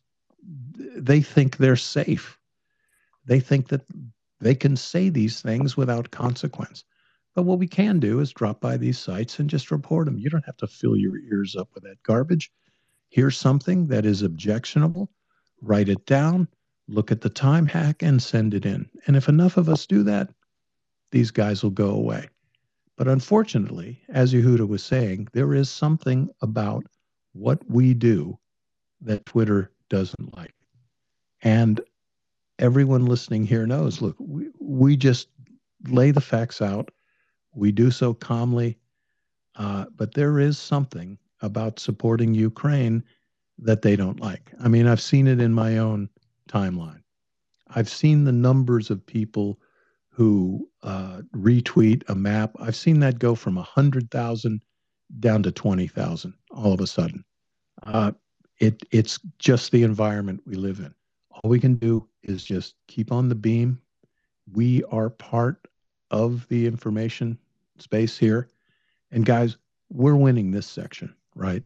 they 0.96 1.20
think 1.20 1.56
they're 1.56 1.76
safe. 1.76 2.38
They 3.26 3.40
think 3.40 3.68
that 3.68 3.82
they 4.40 4.54
can 4.54 4.76
say 4.76 5.08
these 5.08 5.40
things 5.40 5.76
without 5.76 6.10
consequence. 6.10 6.84
But 7.34 7.42
what 7.42 7.58
we 7.58 7.66
can 7.66 7.98
do 7.98 8.20
is 8.20 8.32
drop 8.32 8.60
by 8.60 8.76
these 8.76 8.98
sites 8.98 9.38
and 9.38 9.50
just 9.50 9.70
report 9.70 10.06
them. 10.06 10.18
You 10.18 10.30
don't 10.30 10.44
have 10.44 10.56
to 10.58 10.66
fill 10.66 10.96
your 10.96 11.18
ears 11.18 11.56
up 11.56 11.68
with 11.74 11.82
that 11.84 12.02
garbage. 12.02 12.52
Here's 13.08 13.36
something 13.36 13.86
that 13.88 14.06
is 14.06 14.22
objectionable, 14.22 15.10
write 15.60 15.88
it 15.88 16.04
down, 16.06 16.48
look 16.88 17.10
at 17.10 17.20
the 17.20 17.30
time 17.30 17.66
hack, 17.66 18.02
and 18.02 18.22
send 18.22 18.54
it 18.54 18.66
in. 18.66 18.88
And 19.06 19.16
if 19.16 19.28
enough 19.28 19.56
of 19.56 19.68
us 19.68 19.86
do 19.86 20.02
that, 20.04 20.30
these 21.10 21.30
guys 21.30 21.62
will 21.62 21.70
go 21.70 21.90
away. 21.90 22.28
But 22.96 23.08
unfortunately, 23.08 24.00
as 24.08 24.32
Yehuda 24.32 24.68
was 24.68 24.84
saying, 24.84 25.28
there 25.32 25.54
is 25.54 25.68
something 25.68 26.30
about 26.42 26.84
what 27.32 27.58
we 27.68 27.94
do 27.94 28.38
that 29.00 29.26
Twitter 29.26 29.70
doesn't 29.88 30.36
like. 30.36 30.54
And 31.42 31.80
everyone 32.58 33.06
listening 33.06 33.44
here 33.44 33.66
knows 33.66 34.00
look, 34.00 34.16
we, 34.18 34.48
we 34.60 34.96
just 34.96 35.28
lay 35.88 36.10
the 36.10 36.20
facts 36.20 36.62
out. 36.62 36.90
We 37.54 37.72
do 37.72 37.90
so 37.90 38.14
calmly. 38.14 38.78
Uh, 39.56 39.86
but 39.96 40.14
there 40.14 40.38
is 40.38 40.58
something 40.58 41.18
about 41.42 41.78
supporting 41.78 42.34
Ukraine 42.34 43.04
that 43.58 43.82
they 43.82 43.94
don't 43.94 44.20
like. 44.20 44.52
I 44.62 44.68
mean, 44.68 44.86
I've 44.86 45.00
seen 45.00 45.26
it 45.28 45.40
in 45.40 45.52
my 45.52 45.78
own 45.78 46.08
timeline. 46.48 47.02
I've 47.68 47.88
seen 47.88 48.24
the 48.24 48.32
numbers 48.32 48.90
of 48.90 49.04
people 49.04 49.58
who 50.10 50.68
uh, 50.82 51.22
retweet 51.34 52.08
a 52.08 52.14
map. 52.14 52.54
I've 52.60 52.76
seen 52.76 53.00
that 53.00 53.18
go 53.18 53.34
from 53.34 53.56
100,000 53.56 54.62
down 55.20 55.42
to 55.42 55.50
20,000 55.50 56.34
all 56.50 56.72
of 56.72 56.80
a 56.80 56.86
sudden. 56.86 57.24
Uh, 57.82 58.12
it, 58.60 58.82
it's 58.90 59.18
just 59.38 59.72
the 59.72 59.82
environment 59.82 60.40
we 60.46 60.54
live 60.54 60.78
in. 60.78 60.94
All 61.30 61.50
we 61.50 61.58
can 61.58 61.74
do 61.74 62.08
is 62.22 62.44
just 62.44 62.74
keep 62.86 63.10
on 63.10 63.28
the 63.28 63.34
beam. 63.34 63.80
We 64.52 64.84
are 64.84 65.10
part 65.10 65.66
of 66.10 66.46
the 66.48 66.66
information 66.66 67.38
space 67.78 68.16
here. 68.16 68.48
And 69.10 69.26
guys, 69.26 69.56
we're 69.90 70.16
winning 70.16 70.50
this 70.50 70.66
section, 70.66 71.14
right? 71.34 71.62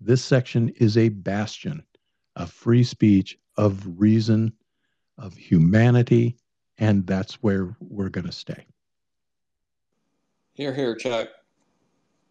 This 0.00 0.24
section 0.24 0.70
is 0.70 0.96
a 0.96 1.10
bastion 1.10 1.82
of 2.36 2.50
free 2.50 2.84
speech, 2.84 3.38
of 3.56 3.82
reason, 4.00 4.52
of 5.18 5.34
humanity, 5.34 6.36
and 6.78 7.06
that's 7.06 7.34
where 7.34 7.74
we're 7.80 8.08
going 8.08 8.26
to 8.26 8.32
stay. 8.32 8.66
Here, 10.54 10.72
here, 10.72 10.94
Chuck. 10.94 11.28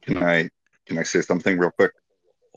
Can 0.01 0.21
I 0.23 0.49
can 0.85 0.97
I 0.97 1.03
say 1.03 1.21
something 1.21 1.57
real 1.57 1.71
quick? 1.71 1.91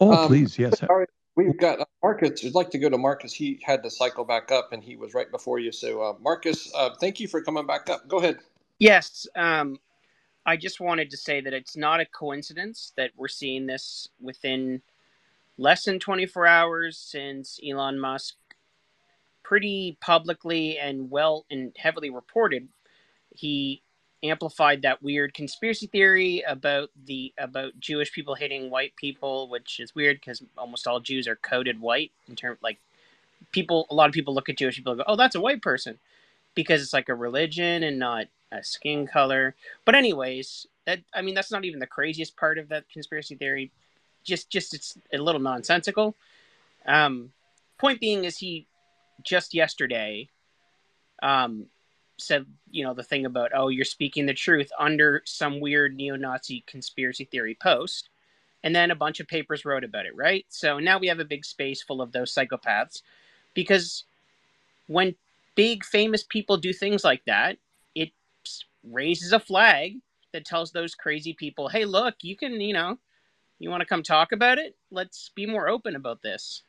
Oh, 0.00 0.12
um, 0.12 0.26
please, 0.26 0.58
yes. 0.58 0.78
Sorry, 0.80 1.06
we've 1.36 1.56
got 1.58 1.80
uh, 1.80 1.84
Marcus. 2.02 2.44
I'd 2.44 2.54
like 2.54 2.70
to 2.70 2.78
go 2.78 2.88
to 2.88 2.98
Marcus. 2.98 3.32
He 3.32 3.60
had 3.62 3.82
to 3.84 3.90
cycle 3.90 4.24
back 4.24 4.50
up, 4.50 4.72
and 4.72 4.82
he 4.82 4.96
was 4.96 5.14
right 5.14 5.30
before 5.30 5.58
you. 5.58 5.72
So, 5.72 6.02
uh, 6.02 6.14
Marcus, 6.20 6.72
uh, 6.74 6.90
thank 7.00 7.20
you 7.20 7.28
for 7.28 7.40
coming 7.42 7.66
back 7.66 7.88
up. 7.88 8.06
Go 8.08 8.18
ahead. 8.18 8.38
Yes, 8.78 9.26
um, 9.36 9.78
I 10.44 10.56
just 10.56 10.80
wanted 10.80 11.10
to 11.10 11.16
say 11.16 11.40
that 11.40 11.52
it's 11.52 11.76
not 11.76 12.00
a 12.00 12.06
coincidence 12.06 12.92
that 12.96 13.10
we're 13.16 13.28
seeing 13.28 13.66
this 13.66 14.08
within 14.20 14.82
less 15.58 15.84
than 15.84 15.98
24 15.98 16.46
hours 16.46 16.98
since 16.98 17.58
Elon 17.66 17.98
Musk 17.98 18.36
pretty 19.46 19.96
publicly 20.00 20.78
and 20.78 21.10
well 21.10 21.44
and 21.50 21.72
heavily 21.78 22.10
reported 22.10 22.68
he 23.30 23.82
amplified 24.22 24.82
that 24.82 25.02
weird 25.02 25.34
conspiracy 25.34 25.86
theory 25.86 26.42
about 26.46 26.90
the 27.04 27.32
about 27.38 27.78
Jewish 27.78 28.12
people 28.12 28.34
hating 28.34 28.70
white 28.70 28.96
people, 28.96 29.48
which 29.48 29.78
is 29.78 29.94
weird 29.94 30.16
because 30.16 30.42
almost 30.56 30.86
all 30.86 31.00
Jews 31.00 31.28
are 31.28 31.36
coded 31.36 31.80
white 31.80 32.12
in 32.28 32.36
terms 32.36 32.58
like 32.62 32.78
people. 33.52 33.86
A 33.90 33.94
lot 33.94 34.08
of 34.08 34.14
people 34.14 34.34
look 34.34 34.48
at 34.48 34.56
Jewish 34.56 34.76
people 34.76 34.92
and 34.92 35.00
go, 35.00 35.04
"Oh, 35.06 35.16
that's 35.16 35.34
a 35.34 35.40
white 35.40 35.62
person," 35.62 35.98
because 36.54 36.82
it's 36.82 36.92
like 36.92 37.08
a 37.08 37.14
religion 37.14 37.82
and 37.82 37.98
not 37.98 38.26
a 38.50 38.64
skin 38.64 39.06
color. 39.06 39.54
But 39.84 39.94
anyways, 39.94 40.66
that 40.86 41.00
I 41.14 41.22
mean 41.22 41.34
that's 41.34 41.52
not 41.52 41.64
even 41.64 41.80
the 41.80 41.86
craziest 41.86 42.36
part 42.36 42.58
of 42.58 42.68
that 42.68 42.88
conspiracy 42.88 43.34
theory. 43.36 43.70
Just 44.24 44.50
just 44.50 44.74
it's 44.74 44.98
a 45.12 45.18
little 45.18 45.40
nonsensical. 45.40 46.16
Um, 46.86 47.32
point 47.78 48.00
being 48.00 48.24
is 48.24 48.38
he 48.38 48.66
just 49.22 49.54
yesterday 49.54 50.28
um, 51.22 51.66
said 52.18 52.46
you 52.70 52.84
know 52.84 52.94
the 52.94 53.02
thing 53.02 53.26
about 53.26 53.50
oh 53.54 53.68
you're 53.68 53.84
speaking 53.84 54.26
the 54.26 54.34
truth 54.34 54.70
under 54.78 55.22
some 55.24 55.60
weird 55.60 55.94
neo-Nazi 55.94 56.64
conspiracy 56.66 57.24
theory 57.24 57.56
post, 57.60 58.10
and 58.62 58.74
then 58.74 58.90
a 58.90 58.96
bunch 58.96 59.20
of 59.20 59.28
papers 59.28 59.64
wrote 59.64 59.84
about 59.84 60.06
it. 60.06 60.16
Right. 60.16 60.46
So 60.48 60.78
now 60.78 60.98
we 60.98 61.08
have 61.08 61.20
a 61.20 61.24
big 61.24 61.44
space 61.44 61.82
full 61.82 62.00
of 62.00 62.12
those 62.12 62.34
psychopaths, 62.34 63.02
because 63.54 64.04
when 64.88 65.14
big 65.54 65.84
famous 65.84 66.22
people 66.22 66.56
do 66.56 66.72
things 66.72 67.02
like 67.02 67.24
that, 67.24 67.58
it 67.94 68.10
raises 68.84 69.32
a 69.32 69.40
flag 69.40 69.96
that 70.32 70.44
tells 70.44 70.70
those 70.70 70.94
crazy 70.94 71.32
people, 71.32 71.68
hey, 71.68 71.84
look, 71.84 72.16
you 72.20 72.36
can, 72.36 72.60
you 72.60 72.74
know, 72.74 72.98
you 73.58 73.70
want 73.70 73.80
to 73.80 73.86
come 73.86 74.02
talk 74.02 74.32
about 74.32 74.58
it? 74.58 74.76
Let's 74.90 75.30
be 75.34 75.46
more 75.46 75.68
open 75.68 75.96
about 75.96 76.20
this. 76.22 76.62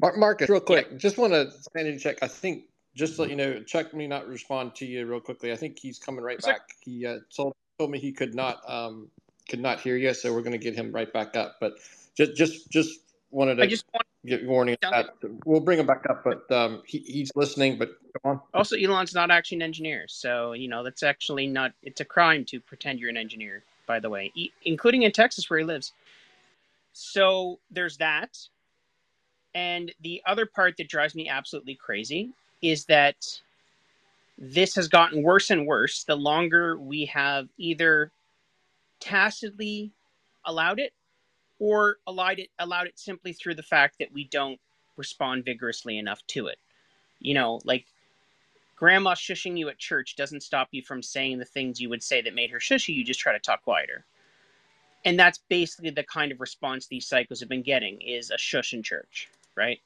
Marcus, 0.00 0.48
real 0.48 0.60
quick, 0.60 0.88
yeah. 0.90 0.98
just 0.98 1.18
want 1.18 1.32
to 1.32 1.50
stand 1.50 1.88
and 1.88 1.98
check. 1.98 2.18
I 2.22 2.28
think 2.28 2.64
just 2.94 3.16
to 3.16 3.22
let 3.22 3.30
you 3.30 3.36
know, 3.36 3.62
Chuck 3.62 3.94
may 3.94 4.06
not 4.06 4.26
respond 4.28 4.74
to 4.76 4.86
you 4.86 5.06
real 5.06 5.20
quickly. 5.20 5.52
I 5.52 5.56
think 5.56 5.78
he's 5.78 5.98
coming 5.98 6.22
right 6.22 6.40
back. 6.42 6.70
He 6.80 7.06
uh, 7.06 7.18
told 7.34 7.54
told 7.78 7.90
me 7.90 7.98
he 7.98 8.12
could 8.12 8.34
not 8.34 8.60
um, 8.68 9.08
could 9.48 9.60
not 9.60 9.80
hear 9.80 9.96
you, 9.96 10.14
so 10.14 10.32
we're 10.32 10.42
going 10.42 10.52
to 10.52 10.58
get 10.58 10.74
him 10.74 10.92
right 10.92 11.12
back 11.12 11.36
up. 11.36 11.56
But 11.60 11.74
just 12.16 12.36
just 12.36 12.70
just 12.70 13.00
wanted 13.30 13.56
to 13.56 13.62
I 13.62 13.66
just 13.66 13.84
want 13.92 14.06
get 14.26 14.46
warning 14.46 14.76
that 14.82 15.10
we'll 15.44 15.60
bring 15.60 15.78
him 15.78 15.86
back 15.86 16.04
up, 16.10 16.24
but 16.24 16.50
um, 16.50 16.82
he, 16.86 16.98
he's 16.98 17.30
listening. 17.34 17.78
But 17.78 17.90
come 18.22 18.32
on. 18.32 18.40
Also, 18.52 18.76
Elon's 18.76 19.14
not 19.14 19.30
actually 19.30 19.58
an 19.58 19.62
engineer, 19.62 20.06
so 20.08 20.52
you 20.52 20.68
know 20.68 20.82
that's 20.82 21.02
actually 21.02 21.46
not. 21.46 21.72
It's 21.82 22.00
a 22.00 22.04
crime 22.04 22.44
to 22.46 22.60
pretend 22.60 23.00
you're 23.00 23.10
an 23.10 23.16
engineer. 23.16 23.62
By 23.86 24.00
the 24.00 24.10
way, 24.10 24.32
e- 24.34 24.50
including 24.64 25.02
in 25.02 25.12
Texas 25.12 25.48
where 25.48 25.60
he 25.60 25.64
lives. 25.64 25.92
So 26.92 27.60
there's 27.70 27.98
that. 27.98 28.38
And 29.56 29.90
the 30.02 30.22
other 30.26 30.44
part 30.44 30.76
that 30.76 30.90
drives 30.90 31.14
me 31.14 31.30
absolutely 31.30 31.76
crazy 31.76 32.28
is 32.60 32.84
that 32.84 33.16
this 34.36 34.74
has 34.74 34.86
gotten 34.86 35.22
worse 35.22 35.48
and 35.48 35.66
worse 35.66 36.04
the 36.04 36.14
longer 36.14 36.76
we 36.78 37.06
have 37.06 37.48
either 37.56 38.10
tacitly 39.00 39.92
allowed 40.44 40.78
it 40.78 40.92
or 41.58 41.96
allowed 42.06 42.38
it 42.38 42.50
allowed 42.58 42.86
it 42.86 42.98
simply 42.98 43.32
through 43.32 43.54
the 43.54 43.62
fact 43.62 43.98
that 43.98 44.12
we 44.12 44.24
don't 44.24 44.60
respond 44.98 45.46
vigorously 45.46 45.96
enough 45.96 46.20
to 46.26 46.48
it. 46.48 46.58
You 47.18 47.32
know, 47.32 47.60
like 47.64 47.86
grandma 48.76 49.14
shushing 49.14 49.56
you 49.56 49.70
at 49.70 49.78
church 49.78 50.16
doesn't 50.16 50.42
stop 50.42 50.68
you 50.72 50.82
from 50.82 51.02
saying 51.02 51.38
the 51.38 51.46
things 51.46 51.80
you 51.80 51.88
would 51.88 52.02
say 52.02 52.20
that 52.20 52.34
made 52.34 52.50
her 52.50 52.60
shush 52.60 52.88
you, 52.88 52.94
you 52.94 53.04
just 53.04 53.20
try 53.20 53.32
to 53.32 53.38
talk 53.38 53.62
quieter. 53.64 54.04
And 55.06 55.18
that's 55.18 55.38
basically 55.48 55.90
the 55.90 56.02
kind 56.02 56.30
of 56.30 56.42
response 56.42 56.86
these 56.86 57.08
psychos 57.08 57.40
have 57.40 57.48
been 57.48 57.62
getting 57.62 58.02
is 58.02 58.30
a 58.30 58.36
shush 58.36 58.74
in 58.74 58.82
church, 58.82 59.30
right? 59.56 59.80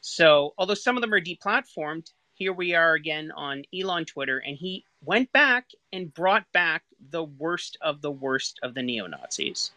So, 0.00 0.54
although 0.56 0.74
some 0.74 0.96
of 0.96 1.00
them 1.00 1.12
are 1.12 1.20
deplatformed, 1.20 2.12
here 2.34 2.52
we 2.52 2.74
are 2.74 2.94
again 2.94 3.32
on 3.34 3.64
Elon 3.74 4.04
Twitter, 4.04 4.38
and 4.38 4.56
he 4.56 4.84
went 5.04 5.32
back 5.32 5.70
and 5.92 6.12
brought 6.12 6.44
back 6.52 6.84
the 7.10 7.24
worst 7.24 7.76
of 7.80 8.02
the 8.02 8.10
worst 8.10 8.60
of 8.62 8.74
the 8.74 8.82
neo 8.82 9.06
Nazis. 9.06 9.72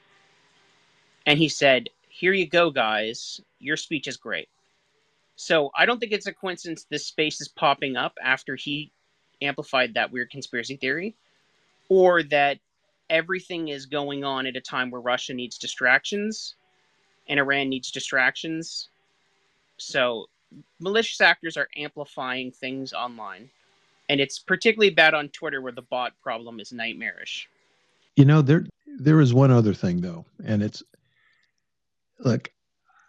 And 1.25 1.39
he 1.39 1.49
said, 1.49 1.89
Here 2.09 2.33
you 2.33 2.47
go, 2.47 2.69
guys. 2.69 3.41
Your 3.59 3.77
speech 3.77 4.07
is 4.07 4.17
great. 4.17 4.49
So, 5.35 5.71
I 5.75 5.85
don't 5.85 5.99
think 5.99 6.11
it's 6.11 6.27
a 6.27 6.33
coincidence 6.33 6.85
this 6.89 7.07
space 7.07 7.41
is 7.41 7.47
popping 7.47 7.95
up 7.95 8.13
after 8.21 8.55
he 8.55 8.91
amplified 9.41 9.93
that 9.93 10.11
weird 10.11 10.29
conspiracy 10.29 10.75
theory, 10.75 11.15
or 11.87 12.23
that 12.23 12.59
everything 13.09 13.69
is 13.69 13.85
going 13.85 14.23
on 14.23 14.45
at 14.45 14.57
a 14.57 14.61
time 14.61 14.91
where 14.91 15.01
Russia 15.01 15.33
needs 15.33 15.57
distractions 15.57 16.55
and 17.29 17.39
Iran 17.39 17.69
needs 17.69 17.91
distractions 17.91 18.89
so 19.79 20.27
malicious 20.79 21.21
actors 21.21 21.57
are 21.57 21.67
amplifying 21.75 22.51
things 22.51 22.93
online. 22.93 23.49
And 24.09 24.19
it's 24.19 24.39
particularly 24.39 24.89
bad 24.89 25.13
on 25.13 25.29
Twitter 25.29 25.61
where 25.61 25.71
the 25.71 25.83
bot 25.83 26.13
problem 26.21 26.59
is 26.59 26.73
nightmarish. 26.73 27.47
You 28.15 28.25
know, 28.25 28.41
there 28.41 28.65
there 28.97 29.21
is 29.21 29.33
one 29.33 29.51
other 29.51 29.73
thing 29.73 30.01
though, 30.01 30.25
and 30.45 30.63
it's 30.63 30.81
look, 32.19 32.49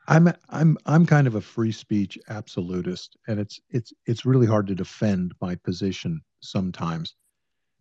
I'm 0.09 0.31
I'm 0.51 0.77
I'm 0.85 1.07
kind 1.07 1.27
of 1.27 1.37
a 1.37 1.41
free 1.41 1.73
speech 1.73 2.19
absolutist, 2.29 3.17
and 3.27 3.41
it's 3.41 3.61
it's 3.71 3.93
it's 4.07 4.27
really 4.27 4.47
hard 4.47 4.67
to 4.67 4.75
defend 4.75 5.35
my 5.41 5.55
position 5.55 6.21
sometimes. 6.41 7.15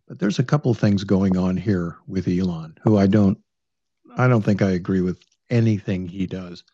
But 0.08 0.18
there's 0.18 0.38
a 0.38 0.44
couple 0.44 0.72
things 0.72 1.04
going 1.04 1.36
on 1.36 1.56
here 1.56 1.98
with 2.08 2.26
Elon 2.26 2.76
who 2.82 2.96
I 2.96 3.06
don't 3.06 3.38
I 4.16 4.26
don't 4.26 4.42
think 4.42 4.62
I 4.62 4.70
agree 4.70 5.02
with 5.02 5.22
anything 5.50 6.06
he 6.06 6.26
does. 6.26 6.64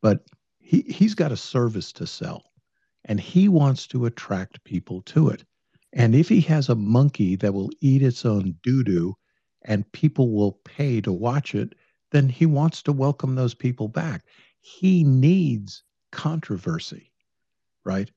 But 0.00 0.24
he, 0.58 0.82
he's 0.82 1.14
got 1.14 1.32
a 1.32 1.36
service 1.36 1.92
to 1.92 2.06
sell 2.06 2.44
and 3.04 3.20
he 3.20 3.48
wants 3.48 3.86
to 3.88 4.06
attract 4.06 4.64
people 4.64 5.02
to 5.02 5.28
it. 5.28 5.44
And 5.92 6.14
if 6.14 6.28
he 6.28 6.40
has 6.42 6.68
a 6.68 6.74
monkey 6.74 7.36
that 7.36 7.52
will 7.52 7.70
eat 7.80 8.02
its 8.02 8.24
own 8.24 8.56
doo 8.62 8.82
doo 8.82 9.14
and 9.64 9.90
people 9.92 10.32
will 10.32 10.52
pay 10.64 11.00
to 11.02 11.12
watch 11.12 11.54
it, 11.54 11.74
then 12.10 12.28
he 12.28 12.46
wants 12.46 12.82
to 12.82 12.92
welcome 12.92 13.34
those 13.34 13.54
people 13.54 13.88
back. 13.88 14.24
He 14.60 15.04
needs 15.04 15.82
controversy, 16.10 17.12
right? 17.84 18.10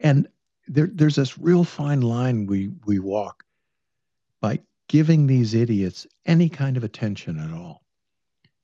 And 0.00 0.28
there, 0.66 0.90
there's 0.92 1.16
this 1.16 1.38
real 1.38 1.64
fine 1.64 2.02
line 2.02 2.46
we, 2.46 2.70
we 2.84 2.98
walk 2.98 3.44
by 4.40 4.60
giving 4.88 5.26
these 5.26 5.54
idiots 5.54 6.06
any 6.26 6.48
kind 6.48 6.76
of 6.76 6.84
attention 6.84 7.38
at 7.38 7.52
all. 7.52 7.82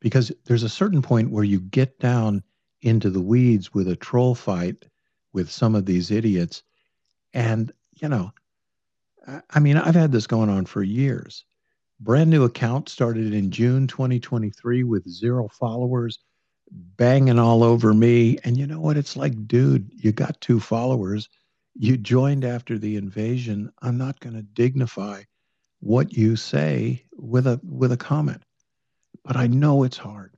Because 0.05 0.31
there's 0.45 0.65
a 0.65 0.69
certain 0.69 1.01
point 1.01 1.31
where 1.31 1.45
you 1.45 1.61
get 1.61 1.99
down 1.99 2.43
into 2.83 3.09
the 3.09 3.23
weeds 3.23 3.73
with 3.73 3.89
a 3.89 3.97
troll 3.97 4.35
fight 4.35 4.85
with 5.33 5.51
some 5.51 5.75
of 5.75 5.87
these 5.87 6.11
idiots. 6.11 6.63
And, 7.33 7.73
you 7.95 8.11
know, 8.11 8.31
I 9.49 9.61
mean, 9.61 9.79
I've 9.79 9.95
had 9.95 10.13
this 10.13 10.27
going 10.27 10.51
on 10.51 10.67
for 10.67 10.83
years. 10.83 11.47
Brand 12.01 12.29
new 12.29 12.45
account 12.45 12.91
started 12.91 13.33
in 13.33 13.51
June 13.51 13.87
2023 13.87 14.85
with 14.85 15.09
zero 15.09 15.49
followers, 15.49 16.19
banging 16.71 17.39
all 17.39 17.65
over 17.65 17.95
me. 17.95 18.37
And 18.45 18.59
you 18.59 18.67
know 18.67 18.81
what? 18.81 18.99
It's 18.99 19.17
like, 19.17 19.49
dude, 19.49 19.91
you 19.97 20.13
got 20.13 20.39
two 20.43 20.61
followers. 20.61 21.31
You 21.75 21.97
joined 21.97 22.45
after 22.45 22.77
the 22.77 22.97
invasion. 22.97 23.73
I'm 23.81 23.97
not 23.97 24.21
going 24.21 24.37
to 24.37 24.43
dignify 24.43 25.23
what 25.81 26.13
you 26.13 26.37
say 26.37 27.07
with 27.17 27.47
a 27.47 27.59
with 27.65 27.93
a 27.93 27.97
comment. 27.97 28.44
But 29.25 29.37
I 29.37 29.47
know 29.47 29.83
it's 29.85 29.97
hard. 29.97 30.37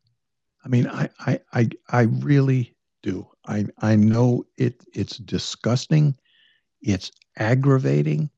I 0.65 0.69
mean, 0.69 0.87
I 0.87 1.09
I 1.21 1.41
I, 1.53 1.69
I 1.89 2.01
really 2.03 2.75
do. 3.03 3.27
I 3.47 3.67
I 3.79 3.97
know 3.97 4.47
it 4.57 4.85
it's 4.93 5.19
disgusting. 5.19 6.17
It's 6.81 7.11
aggravating 7.37 8.31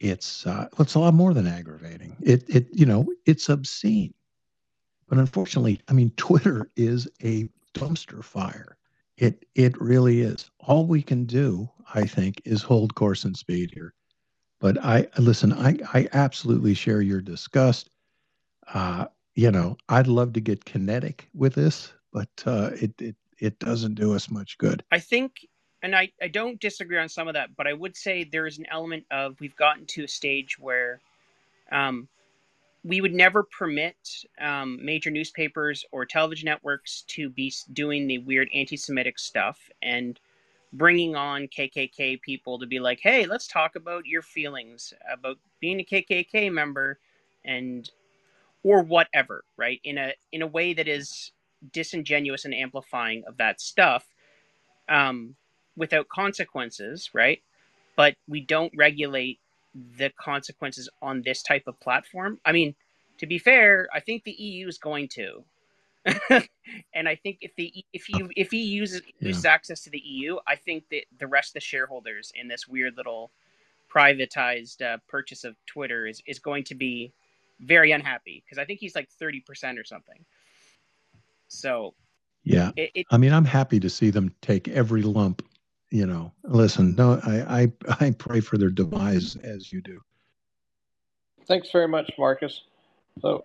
it's 0.00 0.46
uh, 0.46 0.66
it's 0.78 0.94
a 0.94 0.98
lot 0.98 1.14
more 1.14 1.34
than 1.34 1.46
aggravating. 1.46 2.16
It 2.22 2.44
it 2.48 2.68
you 2.72 2.86
know 2.86 3.06
it's 3.26 3.48
obscene. 3.48 4.14
But 5.08 5.18
unfortunately, 5.18 5.80
I 5.88 5.92
mean, 5.92 6.10
Twitter 6.16 6.70
is 6.76 7.06
a 7.22 7.48
dumpster 7.74 8.24
fire. 8.24 8.78
It 9.18 9.44
it 9.54 9.80
really 9.80 10.22
is. 10.22 10.50
All 10.60 10.86
we 10.86 11.02
can 11.02 11.26
do, 11.26 11.68
I 11.94 12.06
think, 12.06 12.40
is 12.46 12.62
hold 12.62 12.94
course 12.94 13.24
and 13.24 13.36
speed 13.36 13.70
here. 13.74 13.92
But 14.58 14.82
I 14.82 15.06
listen. 15.18 15.52
I 15.52 15.78
I 15.92 16.08
absolutely 16.14 16.72
share 16.72 17.02
your 17.02 17.20
disgust. 17.20 17.90
Uh, 18.72 19.06
you 19.40 19.50
know, 19.50 19.78
I'd 19.88 20.06
love 20.06 20.34
to 20.34 20.40
get 20.40 20.66
kinetic 20.66 21.26
with 21.32 21.54
this, 21.54 21.94
but 22.12 22.28
uh, 22.44 22.72
it 22.74 22.92
it 23.00 23.16
it 23.38 23.58
doesn't 23.58 23.94
do 23.94 24.14
us 24.14 24.30
much 24.30 24.58
good. 24.58 24.84
I 24.92 24.98
think 24.98 25.32
and 25.82 25.96
I, 25.96 26.12
I 26.20 26.28
don't 26.28 26.60
disagree 26.60 26.98
on 26.98 27.08
some 27.08 27.26
of 27.26 27.32
that, 27.32 27.56
but 27.56 27.66
I 27.66 27.72
would 27.72 27.96
say 27.96 28.22
there 28.22 28.46
is 28.46 28.58
an 28.58 28.66
element 28.70 29.06
of 29.10 29.40
we've 29.40 29.56
gotten 29.56 29.86
to 29.86 30.04
a 30.04 30.08
stage 30.08 30.58
where 30.58 31.00
um, 31.72 32.06
we 32.84 33.00
would 33.00 33.14
never 33.14 33.44
permit 33.44 33.96
um, 34.42 34.78
major 34.84 35.10
newspapers 35.10 35.86
or 35.90 36.04
television 36.04 36.44
networks 36.44 37.04
to 37.08 37.30
be 37.30 37.50
doing 37.72 38.06
the 38.06 38.18
weird 38.18 38.50
anti 38.54 38.76
Semitic 38.76 39.18
stuff 39.18 39.58
and 39.80 40.20
bringing 40.74 41.16
on 41.16 41.48
KKK 41.48 42.20
people 42.20 42.58
to 42.58 42.66
be 42.66 42.78
like, 42.78 43.00
hey, 43.02 43.24
let's 43.24 43.48
talk 43.48 43.74
about 43.74 44.04
your 44.04 44.20
feelings 44.20 44.92
about 45.10 45.38
being 45.60 45.80
a 45.80 45.84
KKK 45.84 46.52
member 46.52 46.98
and 47.46 47.90
or 48.62 48.82
whatever, 48.82 49.44
right? 49.56 49.80
In 49.84 49.98
a 49.98 50.12
in 50.32 50.42
a 50.42 50.46
way 50.46 50.74
that 50.74 50.88
is 50.88 51.32
disingenuous 51.72 52.44
and 52.44 52.54
amplifying 52.54 53.24
of 53.26 53.36
that 53.38 53.60
stuff. 53.60 54.06
Um, 54.88 55.36
without 55.76 56.08
consequences, 56.08 57.10
right? 57.14 57.42
But 57.96 58.16
we 58.28 58.40
don't 58.40 58.72
regulate 58.76 59.40
the 59.96 60.10
consequences 60.10 60.88
on 61.00 61.22
this 61.22 61.42
type 61.42 61.64
of 61.66 61.78
platform. 61.80 62.38
I 62.44 62.52
mean, 62.52 62.74
to 63.18 63.26
be 63.26 63.38
fair, 63.38 63.88
I 63.92 64.00
think 64.00 64.24
the 64.24 64.32
EU 64.32 64.68
is 64.68 64.78
going 64.78 65.08
to. 65.08 65.44
and 66.94 67.08
I 67.08 67.14
think 67.14 67.38
if 67.42 67.54
the 67.56 67.84
if 67.92 68.08
you 68.08 68.30
if 68.34 68.50
he 68.50 68.62
uses 68.62 69.02
yeah. 69.20 69.28
uses 69.28 69.44
access 69.44 69.82
to 69.82 69.90
the 69.90 69.98
EU, 69.98 70.38
I 70.46 70.56
think 70.56 70.84
that 70.90 71.04
the 71.18 71.26
rest 71.26 71.50
of 71.50 71.54
the 71.54 71.60
shareholders 71.60 72.32
in 72.34 72.48
this 72.48 72.66
weird 72.66 72.96
little 72.96 73.30
privatized 73.92 74.80
uh, 74.82 74.96
purchase 75.08 75.44
of 75.44 75.56
Twitter 75.66 76.06
is 76.06 76.22
is 76.26 76.38
going 76.38 76.64
to 76.64 76.74
be 76.74 77.12
very 77.60 77.92
unhappy 77.92 78.42
because 78.44 78.58
I 78.58 78.64
think 78.64 78.80
he's 78.80 78.94
like 78.94 79.08
thirty 79.10 79.40
percent 79.40 79.78
or 79.78 79.84
something. 79.84 80.24
So 81.48 81.94
yeah, 82.44 82.70
it, 82.76 82.90
it, 82.94 83.06
I 83.10 83.18
mean, 83.18 83.32
I'm 83.32 83.44
happy 83.44 83.80
to 83.80 83.90
see 83.90 84.10
them 84.10 84.34
take 84.40 84.68
every 84.68 85.02
lump 85.02 85.42
you 85.90 86.06
know, 86.06 86.32
listen, 86.44 86.94
no, 86.96 87.20
I, 87.24 87.62
I, 87.62 88.04
I 88.04 88.10
pray 88.12 88.40
for 88.40 88.56
their 88.56 88.70
demise 88.70 89.36
as 89.36 89.72
you 89.72 89.80
do. 89.82 90.00
Thanks 91.46 91.70
very 91.70 91.88
much, 91.88 92.12
Marcus. 92.16 92.62
So, 93.20 93.44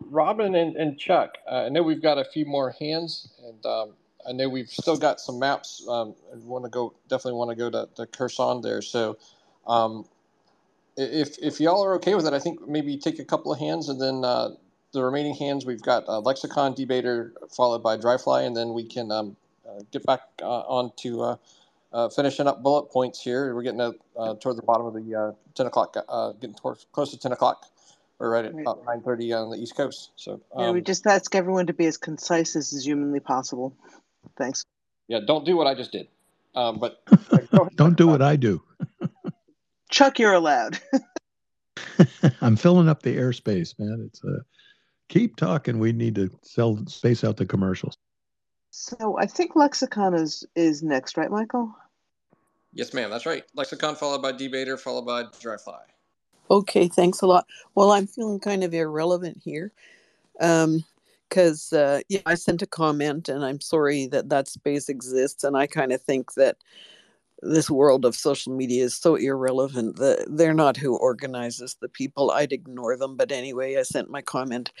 Robin 0.00 0.54
and, 0.54 0.76
and 0.76 0.98
Chuck, 0.98 1.36
uh, 1.50 1.64
I 1.64 1.68
know 1.68 1.82
we've 1.82 2.02
got 2.02 2.18
a 2.18 2.24
few 2.24 2.46
more 2.46 2.74
hands, 2.80 3.28
and 3.44 3.66
um, 3.66 3.92
I 4.26 4.32
know 4.32 4.48
we've 4.48 4.70
still 4.70 4.96
got 4.96 5.20
some 5.20 5.38
maps. 5.38 5.86
Um, 5.86 6.14
and 6.32 6.44
want 6.44 6.64
to 6.64 6.70
go 6.70 6.94
definitely 7.08 7.38
want 7.38 7.50
to 7.50 7.56
go 7.56 7.70
to, 7.70 7.88
to 7.96 8.06
Kherson 8.06 8.62
there. 8.62 8.80
So, 8.80 9.18
um, 9.66 10.06
if 10.96 11.36
if 11.38 11.60
y'all 11.60 11.84
are 11.84 11.94
okay 11.94 12.14
with 12.14 12.26
it, 12.26 12.32
I 12.32 12.38
think 12.38 12.66
maybe 12.66 12.96
take 12.96 13.18
a 13.18 13.24
couple 13.24 13.52
of 13.52 13.58
hands, 13.58 13.88
and 13.88 14.00
then 14.00 14.24
uh, 14.24 14.50
the 14.92 15.04
remaining 15.04 15.34
hands 15.34 15.66
we've 15.66 15.82
got 15.82 16.08
uh, 16.08 16.20
Lexicon 16.20 16.74
Debater 16.74 17.32
followed 17.54 17.82
by 17.82 17.96
Dryfly, 17.96 18.46
and 18.46 18.56
then 18.56 18.72
we 18.72 18.84
can 18.84 19.10
um, 19.10 19.36
uh, 19.68 19.82
get 19.92 20.04
back 20.04 20.20
uh, 20.42 20.60
on 20.60 20.92
to 20.96 21.22
uh, 21.22 21.36
uh, 21.92 22.08
finishing 22.08 22.46
up 22.46 22.62
bullet 22.62 22.90
points 22.90 23.22
here. 23.22 23.54
We're 23.54 23.62
getting 23.62 23.80
uh, 23.80 24.34
toward 24.34 24.56
the 24.56 24.62
bottom 24.62 24.86
of 24.86 24.94
the 24.94 25.14
uh, 25.14 25.32
10 25.54 25.66
o'clock, 25.66 25.96
uh, 26.08 26.32
getting 26.32 26.54
towards, 26.54 26.86
close 26.92 27.10
to 27.10 27.18
10 27.18 27.32
o'clock. 27.32 27.66
We're 28.18 28.30
right 28.30 28.44
at 28.44 28.52
about 28.52 28.84
9.30 28.84 29.42
on 29.42 29.50
the 29.50 29.56
East 29.56 29.76
Coast. 29.76 30.10
So 30.16 30.40
um, 30.54 30.64
yeah, 30.64 30.70
we 30.70 30.78
um, 30.78 30.84
just 30.84 31.06
ask 31.06 31.34
everyone 31.34 31.66
to 31.66 31.74
be 31.74 31.86
as 31.86 31.96
concise 31.96 32.56
as 32.56 32.72
is 32.72 32.86
humanly 32.86 33.20
possible. 33.20 33.76
Thanks. 34.36 34.64
Yeah, 35.08 35.20
don't 35.26 35.44
do 35.44 35.56
what 35.56 35.66
I 35.66 35.74
just 35.74 35.92
did. 35.92 36.08
Um, 36.54 36.78
but 36.78 37.02
don't 37.76 37.96
do 37.96 38.06
what 38.06 38.22
I 38.22 38.36
do. 38.36 38.62
Chuck, 39.90 40.18
you're 40.18 40.32
allowed. 40.32 40.78
I'm 42.40 42.56
filling 42.56 42.88
up 42.88 43.02
the 43.02 43.16
airspace, 43.16 43.78
man. 43.78 44.04
It's 44.06 44.22
a 44.24 44.28
uh, 44.28 44.40
keep 45.08 45.36
talking. 45.36 45.78
We 45.78 45.92
need 45.92 46.14
to 46.16 46.30
sell 46.42 46.84
space 46.86 47.24
out 47.24 47.36
the 47.36 47.46
commercials. 47.46 47.96
So 48.70 49.16
I 49.18 49.26
think 49.26 49.56
lexicon 49.56 50.14
is 50.14 50.44
is 50.54 50.82
next, 50.82 51.16
right, 51.16 51.30
Michael? 51.30 51.74
Yes, 52.72 52.92
ma'am. 52.92 53.10
That's 53.10 53.26
right. 53.26 53.44
Lexicon 53.54 53.94
followed 53.94 54.22
by 54.22 54.32
debater 54.32 54.76
followed 54.76 55.06
by 55.06 55.24
dryfly. 55.24 55.80
Okay, 56.50 56.88
thanks 56.88 57.22
a 57.22 57.26
lot. 57.26 57.46
Well, 57.74 57.90
I'm 57.90 58.06
feeling 58.06 58.38
kind 58.38 58.62
of 58.62 58.74
irrelevant 58.74 59.40
here, 59.42 59.72
um, 60.40 60.84
because 61.28 61.72
uh, 61.72 62.00
yeah, 62.08 62.20
I 62.26 62.34
sent 62.34 62.62
a 62.62 62.66
comment, 62.66 63.28
and 63.28 63.44
I'm 63.44 63.60
sorry 63.60 64.06
that 64.08 64.28
that 64.28 64.46
space 64.46 64.88
exists, 64.88 65.42
and 65.42 65.56
I 65.56 65.66
kind 65.66 65.92
of 65.92 66.02
think 66.02 66.34
that 66.34 66.58
this 67.42 67.70
world 67.70 68.04
of 68.04 68.14
social 68.14 68.54
media 68.54 68.84
is 68.84 68.96
so 68.96 69.14
irrelevant 69.14 69.96
that 69.96 70.26
they're 70.28 70.54
not 70.54 70.76
who 70.76 70.96
organizes 70.96 71.76
the 71.80 71.88
people. 71.88 72.30
I'd 72.30 72.52
ignore 72.52 72.96
them, 72.96 73.16
but 73.16 73.30
anyway, 73.30 73.76
I 73.76 73.82
sent 73.82 74.10
my 74.10 74.22
comment. 74.22 74.72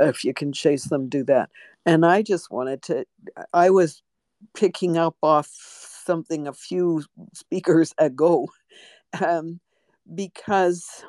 If 0.00 0.24
you 0.24 0.34
can 0.34 0.52
chase 0.52 0.84
them, 0.84 1.08
do 1.08 1.22
that. 1.24 1.50
And 1.86 2.04
I 2.04 2.22
just 2.22 2.50
wanted 2.50 2.82
to, 2.82 3.06
I 3.52 3.70
was 3.70 4.02
picking 4.54 4.96
up 4.98 5.16
off 5.22 5.46
something 5.46 6.46
a 6.48 6.52
few 6.52 7.04
speakers 7.32 7.94
ago 7.98 8.48
um, 9.24 9.60
because, 10.14 11.04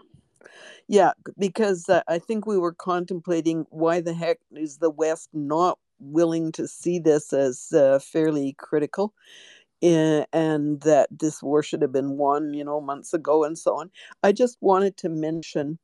yeah, 0.88 1.12
because 1.40 1.90
uh, 1.90 2.02
I 2.08 2.20
think 2.20 2.46
we 2.46 2.58
were 2.58 2.74
contemplating 2.74 3.66
why 3.70 4.02
the 4.02 4.14
heck 4.14 4.38
is 4.52 4.78
the 4.78 4.92
West 4.92 5.30
not 5.34 5.80
willing 6.00 6.52
to 6.52 6.68
see 6.68 7.00
this 7.00 7.34
as 7.34 7.72
uh, 7.74 8.00
fairly 8.00 8.54
critical 8.60 9.14
and 9.86 10.82
that 10.82 11.08
this 11.12 11.44
war 11.44 11.62
should 11.62 11.82
have 11.82 11.92
been 11.92 12.18
won, 12.18 12.54
you 12.54 12.64
know, 12.64 12.82
months 12.82 13.14
ago 13.14 13.44
and 13.44 13.58
so 13.58 13.78
on. 13.78 13.92
I 14.24 14.32
just 14.32 14.58
wanted 14.62 14.98
to 14.98 15.10
mention 15.10 15.78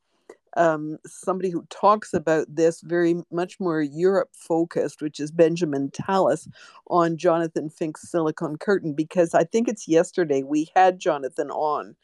um, 0.58 0.98
somebody 1.06 1.50
who 1.50 1.66
talks 1.70 2.14
about 2.14 2.48
this 2.54 2.82
very 2.82 3.16
much 3.32 3.60
more 3.60 3.82
Europe 3.82 4.30
focused, 4.34 5.02
which 5.02 5.20
is 5.20 5.32
Benjamin 5.32 5.92
Tallis 5.92 6.48
on 6.88 7.18
Jonathan 7.18 7.70
Fink's 7.70 8.10
Silicon 8.10 8.58
Curtain, 8.58 8.94
because 8.94 9.34
I 9.34 9.46
think 9.46 9.68
it's 9.68 9.88
yesterday 9.88 10.44
we 10.44 10.70
had 10.76 11.00
Jonathan 11.00 11.52
on 11.52 11.96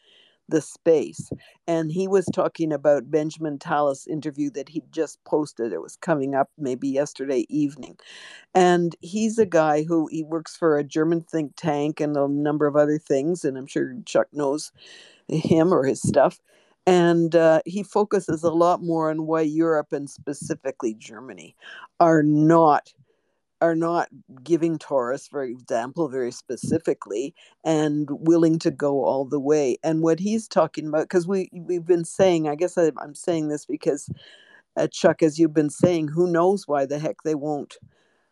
the 0.49 0.61
space 0.61 1.29
and 1.67 1.91
he 1.91 2.07
was 2.07 2.25
talking 2.33 2.71
about 2.71 3.11
benjamin 3.11 3.57
tallis 3.57 4.07
interview 4.07 4.49
that 4.49 4.69
he 4.69 4.81
just 4.91 5.23
posted 5.25 5.73
it 5.73 5.81
was 5.81 5.97
coming 5.97 6.35
up 6.35 6.49
maybe 6.57 6.87
yesterday 6.87 7.45
evening 7.49 7.97
and 8.53 8.95
he's 9.01 9.37
a 9.37 9.45
guy 9.45 9.83
who 9.83 10.07
he 10.07 10.23
works 10.23 10.55
for 10.55 10.77
a 10.77 10.83
german 10.83 11.21
think 11.21 11.53
tank 11.55 11.99
and 11.99 12.15
a 12.15 12.27
number 12.27 12.65
of 12.65 12.75
other 12.75 12.97
things 12.97 13.43
and 13.43 13.57
i'm 13.57 13.67
sure 13.67 13.95
chuck 14.05 14.27
knows 14.31 14.71
him 15.27 15.73
or 15.73 15.85
his 15.85 16.01
stuff. 16.01 16.39
And 16.85 17.35
uh, 17.35 17.61
he 17.65 17.83
focuses 17.83 18.43
a 18.43 18.51
lot 18.51 18.81
more 18.81 19.09
on 19.09 19.25
why 19.25 19.41
Europe 19.41 19.91
and 19.91 20.09
specifically 20.09 20.93
Germany 20.93 21.55
are 21.99 22.23
not 22.23 22.93
are 23.61 23.75
not 23.75 24.09
giving 24.43 24.77
Taurus, 24.77 25.27
for 25.27 25.43
example, 25.43 26.09
very 26.09 26.31
specifically, 26.31 27.33
and 27.63 28.07
willing 28.11 28.59
to 28.59 28.71
go 28.71 29.03
all 29.03 29.25
the 29.25 29.39
way. 29.39 29.77
And 29.83 30.01
what 30.01 30.19
he's 30.19 30.47
talking 30.47 30.87
about, 30.87 31.03
because 31.03 31.27
we 31.27 31.49
we've 31.53 31.85
been 31.85 32.05
saying, 32.05 32.47
I 32.47 32.55
guess 32.55 32.77
I, 32.77 32.91
I'm 32.99 33.15
saying 33.15 33.47
this 33.47 33.65
because 33.65 34.09
uh, 34.77 34.87
Chuck, 34.87 35.23
as 35.23 35.39
you've 35.39 35.53
been 35.53 35.69
saying, 35.71 36.09
who 36.09 36.31
knows 36.31 36.67
why 36.67 36.85
the 36.85 36.99
heck 36.99 37.17
they 37.23 37.35
won't 37.35 37.77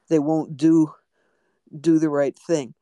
they 0.10 0.20
won't 0.20 0.56
do 0.56 0.94
do 1.80 2.00
the 2.00 2.10
right 2.10 2.38
thing. 2.38 2.74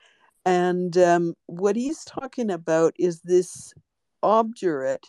And 0.45 0.97
um, 0.97 1.35
what 1.45 1.75
he's 1.75 2.03
talking 2.03 2.51
about 2.51 2.93
is 2.99 3.21
this 3.21 3.73
obdurate, 4.21 5.05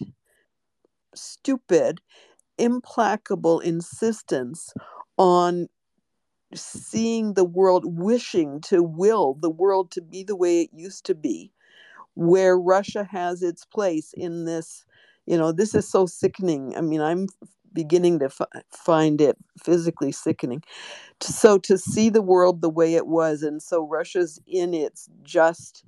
stupid, 1.15 2.01
implacable 2.59 3.61
insistence 3.61 4.73
on 5.19 5.69
seeing 6.55 7.35
the 7.35 7.45
world, 7.45 7.85
wishing 7.87 8.61
to 8.63 8.83
will 8.83 9.35
the 9.41 9.51
world 9.51 9.91
to 9.93 10.03
be 10.03 10.25
the 10.25 10.37
way 10.37 10.63
it 10.63 10.71
used 10.75 11.07
to 11.07 11.15
be, 11.17 11.53
where 12.15 12.59
Russia 12.59 13.05
has 13.11 13.43
its 13.43 13.65
place 13.67 14.13
in 14.15 14.47
this. 14.47 14.85
You 15.27 15.39
know, 15.39 15.53
this 15.53 15.75
is 15.75 15.89
so 15.89 16.07
sickening. 16.07 16.77
I 16.77 16.83
mean, 16.83 17.01
I'm 17.03 17.29
beginning 17.73 18.21
to 18.21 18.27
f- 18.27 18.43
find 18.73 19.21
it 19.21 19.37
physically 19.63 20.13
sickening. 20.13 20.63
So 21.23 21.59
to 21.61 21.79
see 21.79 22.11
the 22.11 22.23
world 22.23 22.63
the 22.63 22.71
way 22.71 22.95
it 22.95 23.07
was, 23.07 23.43
and 23.43 23.63
so 23.63 23.87
Russia's 23.87 24.41
in 24.47 24.75
its 24.75 25.09
just 25.23 25.85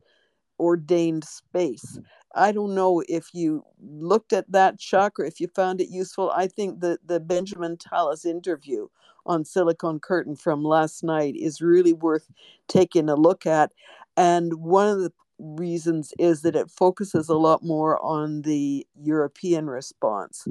ordained 0.60 1.24
space. 1.24 1.98
I 2.34 2.52
don't 2.52 2.74
know 2.74 3.02
if 3.08 3.28
you 3.34 3.64
looked 3.80 4.32
at 4.32 4.50
that, 4.52 4.78
chakra, 4.78 5.26
if 5.28 5.40
you 5.40 5.48
found 5.54 5.80
it 5.80 5.88
useful. 5.90 6.30
I 6.32 6.48
think 6.48 6.80
the, 6.80 6.98
the 7.06 7.20
Benjamin 7.20 7.76
Tallis 7.78 8.24
interview 8.26 8.88
on 9.26 9.44
Silicon 9.44 10.00
Curtain 10.00 10.36
from 10.36 10.64
last 10.64 11.02
night 11.02 11.34
is 11.36 11.60
really 11.60 11.92
worth 11.92 12.30
taking 12.68 13.08
a 13.08 13.16
look 13.16 13.46
at. 13.46 13.72
And 14.16 14.54
one 14.54 14.88
of 14.88 15.00
the 15.00 15.12
reasons 15.38 16.12
is 16.18 16.42
that 16.42 16.56
it 16.56 16.70
focuses 16.70 17.28
a 17.28 17.36
lot 17.36 17.62
more 17.62 18.02
on 18.02 18.42
the 18.42 18.86
European 18.94 19.66
response 19.66 20.46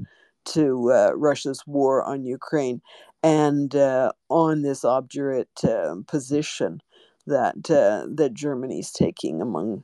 to 0.45 0.91
uh, 0.91 1.11
Russia's 1.15 1.63
war 1.65 2.03
on 2.03 2.23
Ukraine 2.23 2.81
and 3.23 3.75
uh, 3.75 4.11
on 4.29 4.61
this 4.61 4.85
obdurate 4.85 5.63
uh, 5.63 5.95
position 6.07 6.81
that 7.25 7.71
uh, 7.71 8.05
that 8.13 8.35
Germany's 8.35 8.91
taking 8.91 9.41
among 9.41 9.83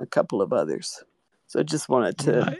a 0.00 0.06
couple 0.06 0.42
of 0.42 0.52
others. 0.52 1.04
So 1.46 1.60
I 1.60 1.62
just 1.62 1.88
wanted 1.88 2.18
to 2.18 2.58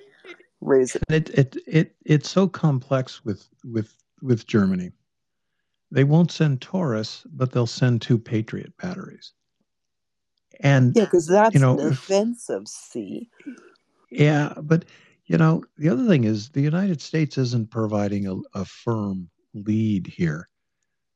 raise 0.61 0.95
it. 0.95 1.03
It 1.09 1.31
it 1.31 1.57
it 1.67 1.97
it's 2.05 2.31
so 2.31 2.47
complex 2.47 3.25
with 3.25 3.49
with 3.65 3.93
with 4.23 4.47
Germany. 4.47 4.93
They 5.91 6.05
won't 6.05 6.31
send 6.31 6.61
Taurus, 6.61 7.25
but 7.33 7.53
they'll 7.53 7.67
send 7.67 8.01
two 8.01 8.19
Patriot 8.19 8.73
batteries. 8.81 9.33
And 10.61 10.95
yeah, 10.95 11.05
because 11.05 11.27
that's 11.27 11.55
you 11.55 11.61
know, 11.61 11.77
defensive. 11.77 12.69
See. 12.69 13.29
Yeah, 14.11 14.55
but 14.63 14.85
you 15.27 15.39
know, 15.39 15.65
the 15.77 15.89
other 15.89 16.07
thing 16.07 16.25
is 16.25 16.51
the 16.51 16.61
United 16.61 17.01
States 17.01 17.39
isn't 17.39 17.71
providing 17.71 18.27
a, 18.27 18.37
a 18.55 18.65
firm 18.65 19.31
lead 19.55 20.07
here, 20.07 20.49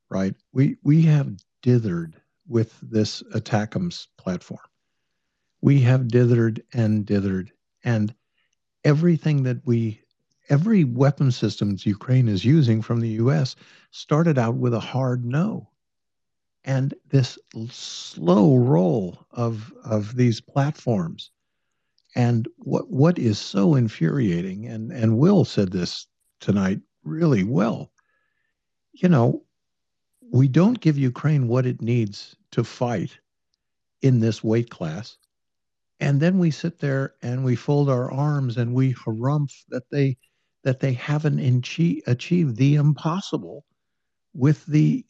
right? 0.09 0.33
We 0.51 0.77
we 0.83 1.03
have 1.03 1.35
dithered 1.63 2.13
with 2.47 2.77
this 2.81 3.21
ATACMS 3.33 4.07
platform. 4.17 4.59
We 5.61 5.81
have 5.81 6.01
dithered 6.01 6.61
and 6.73 7.05
dithered, 7.05 7.49
and 7.83 8.13
everything 8.83 9.43
that 9.43 9.65
we 9.65 10.01
every 10.49 10.83
weapon 10.83 11.31
systems 11.31 11.85
Ukraine 11.85 12.27
is 12.27 12.45
using 12.45 12.81
from 12.81 12.99
the 12.99 13.09
U.S. 13.09 13.55
started 13.91 14.37
out 14.37 14.55
with 14.55 14.73
a 14.73 14.79
hard 14.79 15.25
no, 15.25 15.69
and 16.63 16.93
this 17.09 17.37
slow 17.69 18.57
roll 18.57 19.25
of 19.31 19.73
of 19.83 20.15
these 20.15 20.41
platforms 20.41 21.31
and 22.15 22.47
what 22.57 22.89
what 22.89 23.19
is 23.19 23.37
so 23.37 23.75
infuriating, 23.75 24.65
and 24.65 24.91
and 24.91 25.17
Will 25.17 25.45
said 25.45 25.71
this 25.71 26.07
tonight 26.39 26.79
really 27.03 27.43
well. 27.43 27.91
You 28.93 29.09
know, 29.09 29.43
we 30.31 30.47
don't 30.47 30.79
give 30.79 30.97
Ukraine 30.97 31.47
what 31.47 31.65
it 31.65 31.81
needs 31.81 32.35
to 32.51 32.63
fight 32.63 33.19
in 34.01 34.19
this 34.19 34.43
weight 34.43 34.69
class. 34.69 35.17
And 35.99 36.19
then 36.19 36.39
we 36.39 36.51
sit 36.51 36.79
there 36.79 37.15
and 37.21 37.43
we 37.43 37.55
fold 37.55 37.89
our 37.89 38.11
arms 38.11 38.57
and 38.57 38.73
we 38.73 38.93
harumph 38.93 39.53
that 39.69 39.89
they 39.89 40.17
that 40.65 40.81
they 40.81 40.91
haven't 40.91 41.39
achieved 41.39 42.57
the 42.57 42.75
impossible 42.75 43.65
with 44.33 44.65
the 44.65 45.05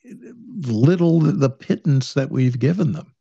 little 0.67 1.19
the 1.19 1.50
pittance 1.50 2.14
that 2.14 2.30
we've 2.30 2.59
given 2.59 2.92
them. 2.92 3.16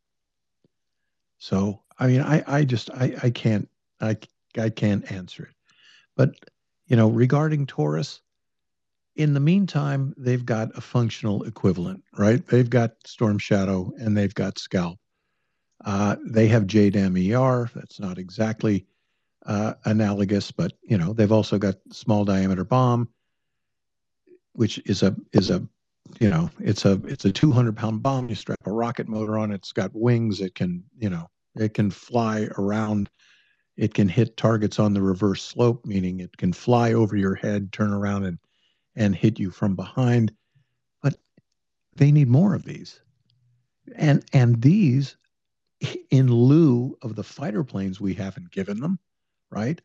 So 1.39 1.81
I 1.97 2.07
mean 2.07 2.21
I 2.21 2.43
I 2.45 2.63
just 2.63 2.91
I 2.91 3.15
I 3.23 3.29
can't 3.31 3.67
I, 4.01 4.17
I 4.57 4.69
can't 4.69 5.11
answer 5.11 5.43
it. 5.43 5.55
But, 6.15 6.35
you 6.87 6.95
know, 6.95 7.09
regarding 7.09 7.65
Taurus, 7.65 8.21
in 9.15 9.33
the 9.33 9.39
meantime, 9.39 10.13
they've 10.17 10.45
got 10.45 10.77
a 10.77 10.81
functional 10.81 11.43
equivalent, 11.43 12.03
right? 12.17 12.45
They've 12.47 12.69
got 12.69 12.91
Storm 13.05 13.37
Shadow 13.37 13.93
and 13.97 14.15
they've 14.15 14.33
got 14.33 14.59
Scalp. 14.59 14.99
Uh, 15.83 16.15
they 16.25 16.47
have 16.47 16.63
JDAM 16.63 17.33
ER. 17.33 17.69
That's 17.75 17.99
not 17.99 18.17
exactly 18.17 18.85
uh, 19.45 19.73
analogous, 19.85 20.51
but 20.51 20.73
you 20.83 20.97
know 20.97 21.13
they've 21.13 21.31
also 21.31 21.57
got 21.57 21.75
small 21.91 22.25
diameter 22.25 22.63
bomb, 22.63 23.09
which 24.53 24.79
is 24.85 25.03
a 25.03 25.15
is 25.33 25.49
a 25.49 25.65
you 26.19 26.29
know 26.29 26.49
it's 26.59 26.85
a 26.85 27.01
it's 27.05 27.25
a 27.25 27.31
200 27.31 27.75
pound 27.75 28.01
bomb. 28.03 28.29
You 28.29 28.35
strap 28.35 28.59
a 28.65 28.71
rocket 28.71 29.07
motor 29.07 29.37
on 29.37 29.51
it. 29.51 29.55
It's 29.55 29.71
got 29.71 29.91
wings. 29.93 30.41
It 30.41 30.55
can 30.55 30.83
you 30.97 31.09
know 31.09 31.29
it 31.55 31.73
can 31.73 31.91
fly 31.91 32.49
around 32.57 33.09
it 33.77 33.93
can 33.93 34.07
hit 34.07 34.37
targets 34.37 34.79
on 34.79 34.93
the 34.93 35.01
reverse 35.01 35.43
slope, 35.43 35.85
meaning 35.85 36.21
it 36.21 36.35
can 36.37 36.53
fly 36.53 36.93
over 36.93 37.17
your 37.17 37.35
head, 37.35 37.73
turn 37.73 37.91
around, 37.91 38.23
and, 38.23 38.39
and 38.95 39.15
hit 39.15 39.37
you 39.37 39.51
from 39.51 39.75
behind. 39.75 40.31
But 41.01 41.15
they 41.95 42.11
need 42.11 42.29
more 42.29 42.53
of 42.53 42.63
these. 42.63 43.01
And, 43.95 44.23
and 44.31 44.61
these, 44.61 45.17
in 46.09 46.31
lieu 46.31 46.97
of 47.01 47.15
the 47.15 47.23
fighter 47.23 47.63
planes 47.63 47.99
we 47.99 48.13
haven't 48.13 48.51
given 48.51 48.79
them, 48.79 48.97
right? 49.55 49.81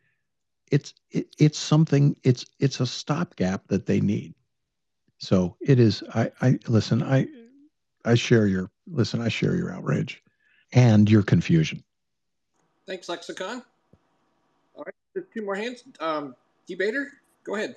It's, 0.71 0.93
it, 1.09 1.33
it's 1.39 1.57
something, 1.57 2.15
it's, 2.23 2.45
it's 2.59 2.79
a 2.79 2.85
stopgap 2.85 3.67
that 3.67 3.85
they 3.85 3.99
need. 3.99 4.35
So 5.17 5.55
it 5.61 5.79
is, 5.79 6.03
I, 6.13 6.31
I 6.41 6.59
listen, 6.67 7.01
I, 7.03 7.27
I 8.05 8.15
share 8.15 8.47
your, 8.47 8.69
listen, 8.87 9.21
I 9.21 9.29
share 9.29 9.55
your 9.55 9.71
outrage 9.71 10.21
and 10.73 11.09
your 11.09 11.23
confusion. 11.23 11.83
Thanks, 12.87 13.07
Lexicon. 13.07 13.63
All 14.75 14.83
right, 14.85 15.25
two 15.33 15.43
more 15.43 15.55
hands. 15.55 15.83
Um, 15.99 16.35
debater, 16.67 17.11
go 17.43 17.55
ahead. 17.55 17.75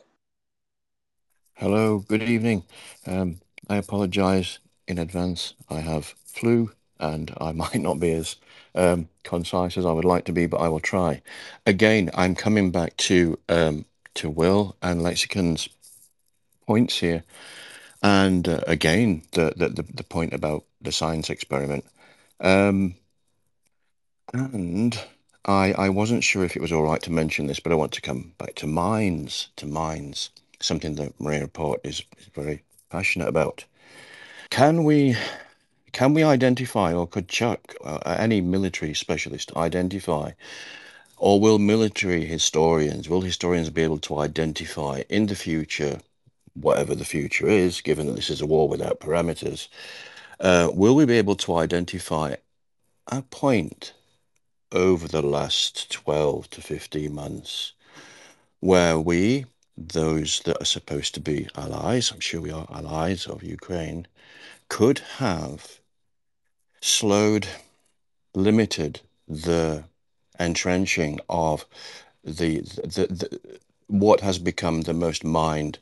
Hello, 1.55 1.98
good 1.98 2.23
evening. 2.23 2.64
Um, 3.06 3.40
I 3.68 3.76
apologize 3.76 4.58
in 4.89 4.98
advance. 4.98 5.55
I 5.68 5.81
have 5.81 6.14
flu 6.24 6.73
and 7.00 7.34
I 7.40 7.52
might 7.62 7.74
not 7.76 8.00
be 8.00 8.12
as 8.12 8.36
um, 8.74 9.08
concise 9.23 9.76
as 9.76 9.86
I 9.86 9.92
would 9.92 10.05
like 10.05 10.24
to 10.26 10.32
be, 10.32 10.47
but 10.47 10.58
I 10.58 10.68
will 10.68 10.81
try. 10.81 11.23
Again, 11.66 12.10
I'm 12.14 12.34
coming 12.34 12.70
back 12.70 12.97
to 12.98 13.39
um, 13.48 13.84
to 14.14 14.31
Will 14.31 14.76
and 14.82 15.00
Lexicon's 15.00 15.68
points 16.66 16.98
here, 16.98 17.24
and 18.02 18.48
uh, 18.48 18.60
again 18.66 19.23
the, 19.32 19.52
the 19.56 19.84
the 19.94 20.05
point 20.05 20.32
about 20.32 20.64
the 20.81 20.92
science 20.92 21.31
experiment, 21.31 21.84
um, 22.40 22.94
and 24.32 24.98
I, 25.47 25.73
I 25.73 25.89
wasn't 25.90 26.24
sure 26.24 26.44
if 26.44 26.56
it 26.56 26.62
was 26.62 26.73
all 26.73 26.82
right 26.82 27.02
to 27.02 27.12
mention 27.12 27.47
this, 27.47 27.60
but 27.60 27.73
I 27.73 27.76
want 27.76 27.92
to 27.92 28.00
come 28.00 28.32
back 28.39 28.55
to 28.56 28.66
mines, 28.66 29.48
to 29.56 29.66
mines, 29.66 30.31
something 30.60 30.94
that 30.94 31.18
Mriya 31.18 31.42
Report 31.42 31.81
is, 31.84 32.02
is 32.18 32.26
very 32.34 32.62
passionate 32.90 33.28
about. 33.28 33.64
Can 34.50 34.84
we 34.84 35.16
can 35.94 36.12
we 36.12 36.24
identify, 36.24 36.92
or 36.92 37.06
could 37.06 37.28
Chuck, 37.28 37.73
uh, 37.84 38.16
any 38.18 38.40
military 38.40 38.94
specialist, 38.94 39.56
identify, 39.56 40.32
or 41.18 41.40
will 41.40 41.60
military 41.60 42.24
historians, 42.24 43.08
will 43.08 43.20
historians 43.20 43.70
be 43.70 43.82
able 43.82 43.98
to 44.00 44.18
identify 44.18 45.05
in 45.08 45.26
the 45.26 45.36
future, 45.36 46.00
whatever 46.55 46.97
the 46.97 47.05
future 47.05 47.47
is, 47.47 47.81
given 47.81 48.06
that 48.06 48.16
this 48.16 48.28
is 48.28 48.40
a 48.40 48.47
war 48.47 48.68
without 48.68 48.98
parameters, 48.98 49.68
uh, 50.40 50.68
will 50.74 50.97
we 50.97 51.05
be 51.05 51.16
able 51.16 51.36
to 51.36 51.56
identify 51.56 52.34
a 53.06 53.23
point 53.23 53.92
over 54.73 55.06
the 55.06 55.23
last 55.23 55.92
12 55.92 56.50
to 56.50 56.60
15 56.60 57.14
months 57.14 57.73
where 58.58 58.98
we, 58.98 59.47
those 59.76 60.40
that 60.40 60.60
are 60.60 60.64
supposed 60.64 61.14
to 61.14 61.20
be 61.20 61.48
allies, 61.55 62.10
I'm 62.10 62.18
sure 62.18 62.40
we 62.40 62.50
are 62.50 62.66
allies 62.68 63.26
of 63.26 63.44
Ukraine, 63.44 64.08
could 64.68 64.98
have 65.18 65.81
slowed, 66.84 67.48
limited 68.34 69.00
the 69.26 69.82
entrenching 70.38 71.18
of 71.30 71.64
the, 72.22 72.60
the, 72.60 73.06
the 73.08 73.58
what 73.86 74.20
has 74.20 74.38
become 74.38 74.82
the 74.82 74.92
most 74.92 75.24
mined 75.24 75.78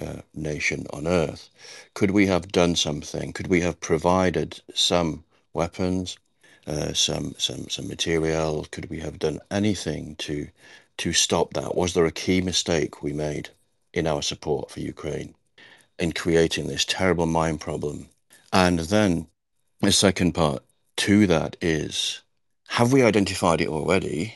uh, 0.00 0.22
nation 0.34 0.86
on 0.94 1.06
earth. 1.06 1.50
Could 1.92 2.12
we 2.12 2.26
have 2.26 2.50
done 2.52 2.74
something? 2.74 3.34
Could 3.34 3.48
we 3.48 3.60
have 3.60 3.80
provided 3.80 4.62
some 4.74 5.24
weapons, 5.52 6.16
uh, 6.66 6.94
some 6.94 7.34
some 7.36 7.68
some 7.68 7.86
material? 7.86 8.66
Could 8.70 8.88
we 8.88 9.00
have 9.00 9.18
done 9.18 9.40
anything 9.50 10.16
to 10.20 10.48
to 10.98 11.12
stop 11.12 11.52
that? 11.52 11.74
Was 11.74 11.92
there 11.92 12.06
a 12.06 12.12
key 12.12 12.40
mistake 12.40 13.02
we 13.02 13.12
made 13.12 13.50
in 13.92 14.06
our 14.06 14.22
support 14.22 14.70
for 14.70 14.80
Ukraine 14.80 15.34
in 15.98 16.12
creating 16.12 16.66
this 16.66 16.86
terrible 16.86 17.26
mine 17.26 17.58
problem? 17.58 18.08
And 18.52 18.78
then 18.80 19.26
the 19.80 19.92
second 19.92 20.32
part 20.32 20.62
to 20.96 21.26
that 21.26 21.56
is 21.60 22.22
have 22.68 22.92
we 22.92 23.02
identified 23.02 23.60
it 23.60 23.68
already? 23.68 24.34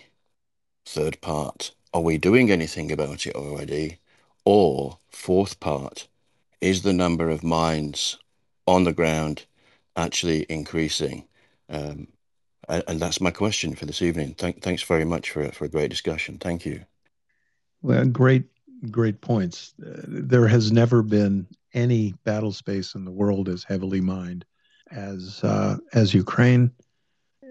Third 0.87 1.21
part, 1.21 1.73
are 1.93 2.01
we 2.01 2.19
doing 2.19 2.51
anything 2.51 2.91
about 2.91 3.27
it 3.27 3.35
already? 3.35 3.99
Or 4.45 4.99
fourth 5.09 5.61
part, 5.61 6.09
is 6.61 6.83
the 6.83 6.93
number 6.93 7.31
of 7.31 7.45
mines 7.45 8.19
on 8.67 8.85
the 8.85 8.93
ground 8.93 9.47
actually 9.97 10.47
increasing? 10.49 11.27
Um, 11.69 12.09
and, 12.69 13.01
that's 13.01 13.21
my 13.21 13.31
question 13.31 13.75
for 13.75 13.87
this 13.87 14.03
evening. 14.03 14.35
Thank, 14.35 14.63
thanks 14.63 14.83
very 14.83 15.05
much 15.05 15.31
for 15.31 15.51
for 15.53 15.67
a 15.67 15.69
great 15.69 15.91
discussion. 15.91 16.39
Thank 16.39 16.65
you. 16.65 16.85
Well, 17.83 18.07
great, 18.07 18.45
great 18.91 19.21
points. 19.21 19.75
Uh, 19.85 20.01
there 20.07 20.49
has 20.49 20.73
never 20.73 21.03
been 21.03 21.47
any 21.75 22.15
battle 22.25 22.53
space 22.53 22.95
in 22.95 23.05
the 23.05 23.13
world 23.13 23.49
as 23.49 23.65
heavily 23.65 24.01
mined 24.01 24.45
as 24.95 25.43
uh, 25.43 25.77
as 25.93 26.15
Ukraine. 26.15 26.71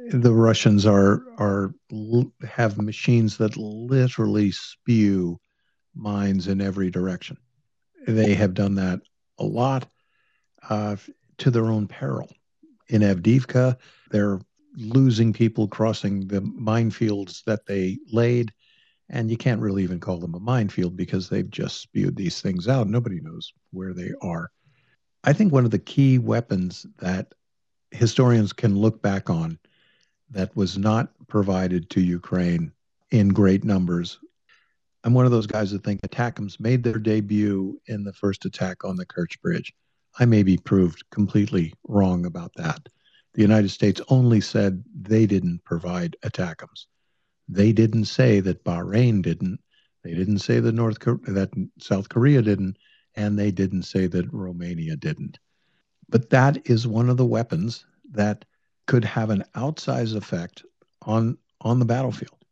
The 0.09 0.33
Russians 0.33 0.85
are 0.85 1.23
are 1.37 1.73
have 2.43 2.77
machines 2.77 3.37
that 3.37 3.57
literally 3.57 4.51
spew 4.51 5.39
mines 5.95 6.47
in 6.47 6.61
every 6.61 6.89
direction. 6.89 7.37
They 8.07 8.33
have 8.33 8.53
done 8.53 8.75
that 8.75 9.01
a 9.37 9.45
lot 9.45 9.87
uh, 10.69 10.97
to 11.37 11.51
their 11.51 11.65
own 11.65 11.87
peril. 11.87 12.29
In 12.89 13.01
Avdiivka, 13.01 13.77
they're 14.11 14.39
losing 14.75 15.33
people 15.33 15.67
crossing 15.67 16.27
the 16.27 16.41
minefields 16.41 17.43
that 17.45 17.65
they 17.65 17.97
laid. 18.11 18.51
And 19.09 19.29
you 19.29 19.37
can't 19.37 19.61
really 19.61 19.83
even 19.83 19.99
call 19.99 20.17
them 20.17 20.33
a 20.33 20.39
minefield 20.39 20.97
because 20.97 21.29
they've 21.29 21.49
just 21.49 21.81
spewed 21.81 22.15
these 22.15 22.41
things 22.41 22.67
out. 22.67 22.87
Nobody 22.87 23.19
knows 23.21 23.53
where 23.71 23.93
they 23.93 24.11
are. 24.21 24.49
I 25.23 25.33
think 25.33 25.51
one 25.51 25.65
of 25.65 25.71
the 25.71 25.79
key 25.79 26.17
weapons 26.17 26.85
that 26.99 27.33
historians 27.91 28.53
can 28.53 28.77
look 28.77 29.01
back 29.01 29.29
on 29.29 29.59
that 30.31 30.55
was 30.55 30.77
not 30.77 31.09
provided 31.27 31.89
to 31.91 32.01
Ukraine 32.01 32.71
in 33.11 33.29
great 33.29 33.63
numbers. 33.63 34.19
I'm 35.03 35.13
one 35.13 35.25
of 35.25 35.31
those 35.31 35.47
guys 35.47 35.71
that 35.71 35.83
think 35.83 36.01
ATACMS 36.01 36.59
made 36.59 36.83
their 36.83 36.97
debut 36.97 37.79
in 37.87 38.03
the 38.03 38.13
first 38.13 38.45
attack 38.45 38.83
on 38.83 38.95
the 38.95 39.05
Kerch 39.05 39.39
Bridge. 39.41 39.73
I 40.19 40.25
may 40.25 40.43
be 40.43 40.57
proved 40.57 41.03
completely 41.09 41.73
wrong 41.87 42.25
about 42.25 42.51
that 42.55 42.87
the 43.33 43.41
United 43.41 43.69
States 43.69 44.01
only 44.09 44.41
said 44.41 44.83
they 44.95 45.25
didn't 45.25 45.63
provide 45.63 46.15
ATACMS. 46.23 46.85
They 47.49 47.71
didn't 47.73 48.05
say 48.05 48.39
that 48.41 48.63
Bahrain 48.63 49.21
didn't. 49.21 49.59
They 50.03 50.13
didn't 50.13 50.39
say 50.39 50.59
that 50.59 50.73
North 50.73 50.99
that 50.99 51.49
South 51.79 52.09
Korea 52.09 52.41
didn't, 52.41 52.77
and 53.15 53.37
they 53.37 53.51
didn't 53.51 53.83
say 53.83 54.07
that 54.07 54.31
Romania 54.31 54.95
didn't. 54.95 55.39
But 56.09 56.29
that 56.31 56.69
is 56.69 56.87
one 56.87 57.09
of 57.09 57.17
the 57.17 57.25
weapons 57.25 57.85
that 58.11 58.45
could 58.85 59.05
have 59.05 59.29
an 59.29 59.43
outsized 59.55 60.15
effect 60.15 60.63
on 61.03 61.37
on 61.61 61.79
the 61.79 61.85
battlefield, 61.85 62.43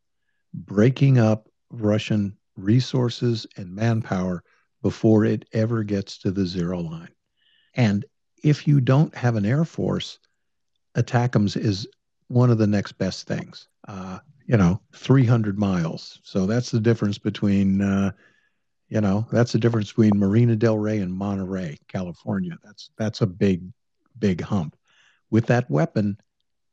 breaking 0.54 1.18
up 1.18 1.50
Russian 1.70 2.38
resources 2.56 3.46
and 3.58 3.76
manpower 3.76 4.44
before 4.82 5.26
it 5.26 5.46
ever 5.54 5.84
gets 5.84 6.18
to 6.20 6.32
the 6.32 6.46
zero 6.46 6.80
line. 6.80 7.12
And 7.74 8.06
if 8.44 8.68
you 8.68 8.80
don't 8.80 9.14
have 9.16 9.36
an 9.36 9.46
air 9.46 9.66
force 9.66 10.18
ATACMS 10.96 11.58
is 11.58 11.88
one 12.28 12.50
of 12.50 12.58
the 12.58 12.68
next 12.68 12.94
best 12.94 13.28
things. 13.28 13.68
Uh, 13.88 14.20
you 14.46 14.58
know, 14.58 14.82
300 14.94 15.58
miles. 15.58 16.20
So 16.24 16.46
that's 16.46 16.72
the 16.72 16.80
difference 16.80 17.18
between, 17.18 17.82
uh, 17.82 18.12
you 18.92 19.00
know, 19.00 19.26
that's 19.32 19.54
the 19.54 19.58
difference 19.58 19.88
between 19.88 20.20
Marina 20.20 20.58
Del 20.58 20.78
Rey 20.78 21.00
and 21.00 21.14
Monterey, 21.14 21.80
California. 21.88 22.58
That's 22.62 22.90
that's 22.98 23.22
a 23.22 23.26
big, 23.26 23.64
big 24.20 24.42
hump. 24.42 24.76
With 25.30 25.46
that 25.46 25.72
weapon, 25.72 26.18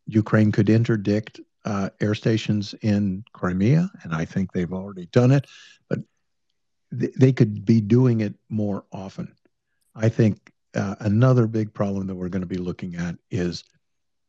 Ukraine 0.06 0.50
could 0.50 0.68
interdict 0.68 1.40
uh, 1.64 1.90
air 2.00 2.16
stations 2.16 2.74
in 2.82 3.22
Crimea, 3.32 3.88
and 4.02 4.12
I 4.12 4.24
think 4.24 4.50
they've 4.50 4.72
already 4.72 5.06
done 5.06 5.30
it. 5.30 5.46
But 5.88 6.00
th- 6.98 7.14
they 7.14 7.32
could 7.32 7.64
be 7.64 7.80
doing 7.80 8.20
it 8.20 8.34
more 8.48 8.84
often. 8.90 9.32
I 9.94 10.08
think 10.08 10.52
uh, 10.74 10.96
another 10.98 11.46
big 11.46 11.72
problem 11.72 12.08
that 12.08 12.16
we're 12.16 12.30
going 12.30 12.42
to 12.42 12.46
be 12.46 12.56
looking 12.56 12.96
at 12.96 13.14
is 13.30 13.62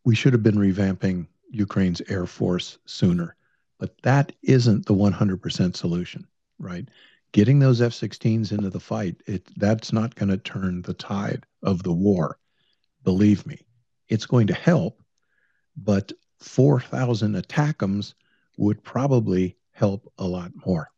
we 0.06 0.14
should 0.14 0.34
have 0.34 0.43
been 0.43 0.58
revamping 0.58 1.26
Ukraine's 1.50 2.03
air 2.08 2.27
force 2.27 2.77
sooner. 2.85 3.35
But 3.80 4.00
that 4.03 4.32
isn't 4.43 4.85
the 4.85 4.93
100% 4.93 5.76
solution, 5.76 6.27
right? 6.59 6.88
Getting 7.32 7.59
those 7.59 7.82
F-16s 7.82 8.51
into 8.51 8.69
the 8.69 8.80
fight, 8.80 9.22
it, 9.27 9.48
that's 9.58 9.93
not 9.93 10.16
going 10.16 10.30
to 10.30 10.38
turn 10.38 10.82
the 10.82 10.93
tide 10.93 11.45
of 11.61 11.83
the 11.83 11.93
war. 11.93 12.40
Believe 13.03 13.45
me, 13.45 13.59
it's 14.08 14.25
going 14.25 14.48
to 14.48 14.53
help, 14.53 15.01
but 15.77 16.11
4,000 16.40 17.35
ATACMS 17.35 18.14
would 18.58 18.83
probably 18.83 19.58
help 19.72 20.11
a 20.17 20.25
lot 20.25 20.51
more. 20.66 20.90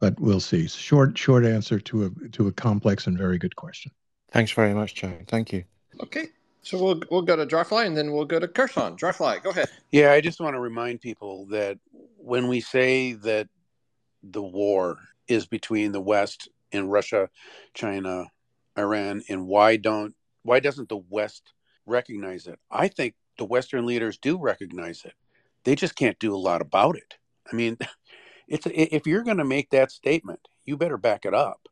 But 0.00 0.20
we'll 0.20 0.40
see. 0.40 0.68
Short, 0.68 1.16
short 1.16 1.44
answer 1.44 1.80
to 1.80 2.04
a 2.04 2.28
to 2.30 2.48
a 2.48 2.52
complex 2.52 3.06
and 3.06 3.16
very 3.16 3.38
good 3.38 3.56
question. 3.56 3.90
Thanks 4.32 4.52
very 4.52 4.74
much, 4.74 4.94
Joe. 4.94 5.16
Thank 5.28 5.52
you. 5.52 5.64
Okay. 6.02 6.26
So 6.62 6.82
we'll 6.82 7.02
we'll 7.10 7.22
go 7.22 7.36
to 7.36 7.46
Dryfly 7.46 7.86
and 7.86 7.96
then 7.96 8.12
we'll 8.12 8.24
go 8.24 8.40
to 8.40 8.48
Kherson. 8.48 8.96
Dryfly, 8.96 9.42
go 9.42 9.50
ahead. 9.50 9.68
Yeah, 9.92 10.12
I 10.12 10.20
just 10.20 10.40
want 10.40 10.54
to 10.54 10.60
remind 10.60 11.00
people 11.00 11.46
that 11.46 11.78
when 12.16 12.48
we 12.48 12.60
say 12.60 13.12
that 13.12 13.48
the 14.22 14.42
war 14.42 14.98
is 15.28 15.46
between 15.46 15.92
the 15.92 16.00
West 16.00 16.48
and 16.72 16.90
Russia, 16.90 17.30
China, 17.72 18.26
Iran, 18.76 19.22
and 19.28 19.46
why 19.46 19.76
don't 19.76 20.14
why 20.42 20.60
doesn't 20.60 20.88
the 20.88 21.02
West 21.08 21.52
recognize 21.86 22.46
it? 22.46 22.58
I 22.70 22.88
think 22.88 23.14
the 23.38 23.44
Western 23.44 23.86
leaders 23.86 24.18
do 24.18 24.38
recognize 24.38 25.04
it. 25.04 25.14
They 25.64 25.74
just 25.74 25.96
can't 25.96 26.18
do 26.18 26.34
a 26.34 26.36
lot 26.36 26.60
about 26.60 26.96
it. 26.96 27.14
I 27.50 27.56
mean, 27.56 27.78
it's 28.48 28.66
if 28.70 29.06
you're 29.06 29.22
going 29.22 29.38
to 29.38 29.44
make 29.44 29.70
that 29.70 29.90
statement, 29.90 30.40
you 30.64 30.76
better 30.76 30.98
back 30.98 31.24
it 31.24 31.34
up. 31.34 31.68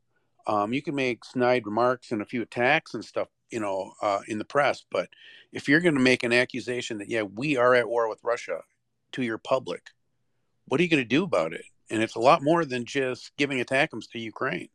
Um, 0.47 0.73
you 0.73 0.83
can 0.83 0.95
make 0.95 1.25
snide 1.25 1.67
remarks 1.67 2.11
and 2.11 2.21
a 2.21 2.27
few 2.27 2.43
attacks 2.43 2.95
and 2.95 3.05
stuff, 3.05 3.29
you 3.51 3.61
know, 3.61 3.93
uh, 4.03 4.21
in 4.27 4.39
the 4.39 4.45
press. 4.45 4.85
But 4.91 5.09
if 5.53 5.69
you're 5.69 5.81
going 5.81 5.95
to 5.95 6.01
make 6.01 6.25
an 6.25 6.33
accusation 6.33 6.99
that, 6.99 7.09
yeah, 7.09 7.23
we 7.23 7.57
are 7.57 7.75
at 7.75 7.89
war 7.89 8.09
with 8.09 8.19
Russia 8.25 8.63
to 9.13 9.23
your 9.23 9.39
public, 9.39 9.91
what 10.67 10.81
are 10.81 10.83
you 10.83 10.89
going 10.89 11.03
to 11.03 11.09
do 11.09 11.23
about 11.23 11.53
it? 11.53 11.65
And 11.93 12.03
it's 12.03 12.17
a 12.17 12.21
lot 12.21 12.43
more 12.43 12.65
than 12.65 12.85
just 12.85 13.31
giving 13.37 13.63
ATACMS 13.63 14.11
to 14.11 14.19
Ukraine. 14.19 14.69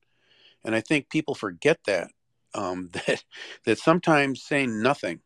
And 0.64 0.74
I 0.74 0.82
think 0.82 1.10
people 1.10 1.36
forget 1.36 1.80
that, 1.86 2.10
um, 2.54 2.90
that, 2.94 3.24
that 3.66 3.80
sometimes 3.80 4.44
saying 4.44 4.82
nothing 4.82 5.20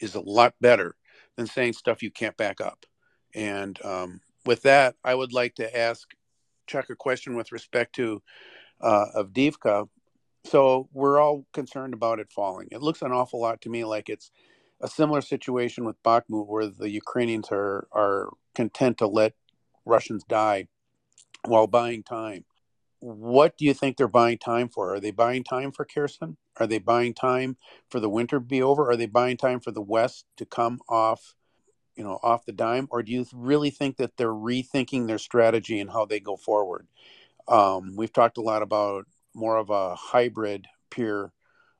is 0.00 0.14
a 0.14 0.20
lot 0.20 0.54
better 0.60 0.96
than 1.36 1.46
saying 1.46 1.74
stuff 1.74 2.02
you 2.02 2.10
can't 2.10 2.36
back 2.36 2.60
up. 2.60 2.86
And 3.34 3.78
um, 3.84 4.20
with 4.46 4.62
that, 4.62 4.94
I 5.04 5.14
would 5.14 5.34
like 5.34 5.56
to 5.56 5.78
ask 5.78 6.08
Chuck 6.66 6.88
a 6.88 6.96
question 6.96 7.36
with 7.36 7.52
respect 7.52 7.94
to 7.96 8.22
uh, 8.80 9.06
Avdiivka 9.16 9.88
so 10.44 10.88
we're 10.92 11.20
all 11.20 11.46
concerned 11.52 11.94
about 11.94 12.18
it 12.18 12.30
falling. 12.30 12.68
It 12.70 12.82
looks 12.82 13.02
an 13.02 13.12
awful 13.12 13.40
lot 13.40 13.60
to 13.62 13.70
me 13.70 13.84
like 13.84 14.08
it's 14.08 14.30
a 14.80 14.88
similar 14.88 15.20
situation 15.20 15.84
with 15.84 16.02
Bakhmut, 16.02 16.46
where 16.48 16.66
the 16.66 16.90
Ukrainians 16.90 17.48
are 17.52 17.86
are 17.92 18.30
content 18.54 18.98
to 18.98 19.06
let 19.06 19.34
Russians 19.84 20.24
die 20.24 20.68
while 21.44 21.66
buying 21.66 22.02
time. 22.02 22.44
What 23.00 23.58
do 23.58 23.64
you 23.64 23.74
think 23.74 23.96
they're 23.96 24.06
buying 24.06 24.38
time 24.38 24.68
for? 24.68 24.94
Are 24.94 25.00
they 25.00 25.10
buying 25.10 25.42
time 25.42 25.72
for 25.72 25.84
Kherson? 25.84 26.36
Are 26.58 26.66
they 26.66 26.78
buying 26.78 27.14
time 27.14 27.56
for 27.88 27.98
the 27.98 28.08
winter 28.08 28.36
to 28.36 28.44
be 28.44 28.62
over? 28.62 28.88
Are 28.88 28.96
they 28.96 29.06
buying 29.06 29.36
time 29.36 29.58
for 29.58 29.72
the 29.72 29.82
West 29.82 30.24
to 30.36 30.46
come 30.46 30.80
off, 30.88 31.34
you 31.96 32.04
know, 32.04 32.20
off 32.22 32.44
the 32.44 32.52
dime? 32.52 32.86
Or 32.90 33.02
do 33.02 33.10
you 33.10 33.26
really 33.34 33.70
think 33.70 33.96
that 33.96 34.16
they're 34.16 34.28
rethinking 34.28 35.06
their 35.08 35.18
strategy 35.18 35.80
and 35.80 35.90
how 35.90 36.04
they 36.04 36.20
go 36.20 36.36
forward? 36.36 36.86
Um, 37.48 37.96
we've 37.96 38.12
talked 38.12 38.38
a 38.38 38.42
lot 38.42 38.62
about 38.62 39.06
more 39.34 39.56
of 39.56 39.70
a 39.70 39.96
hybrid 39.96 40.68
peer 40.90 41.32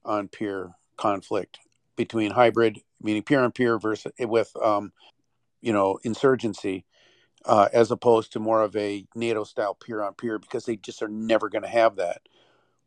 on 0.05 0.27
peer 0.27 0.73
conflict 0.97 1.61
between 1.97 2.33
hybrid, 2.33 2.81
meaning 3.01 3.23
peer 3.23 3.41
on 3.45 3.53
peer 3.53 3.79
versus 3.79 4.13
with, 4.19 4.51
um, 4.57 4.93
you 5.61 5.73
know, 5.73 5.99
insurgency, 6.03 6.85
uh, 7.45 7.69
as 7.73 7.91
opposed 7.91 8.33
to 8.33 8.41
more 8.41 8.63
of 8.63 8.75
a 8.77 9.07
NATO 9.15 9.45
style 9.45 9.75
peer 9.75 10.03
on 10.03 10.15
peer 10.15 10.39
because 10.39 10.65
they 10.65 10.77
just 10.77 11.03
are 11.03 11.09
never 11.09 11.49
going 11.49 11.63
to 11.63 11.69
have 11.69 11.97
that. 11.97 12.23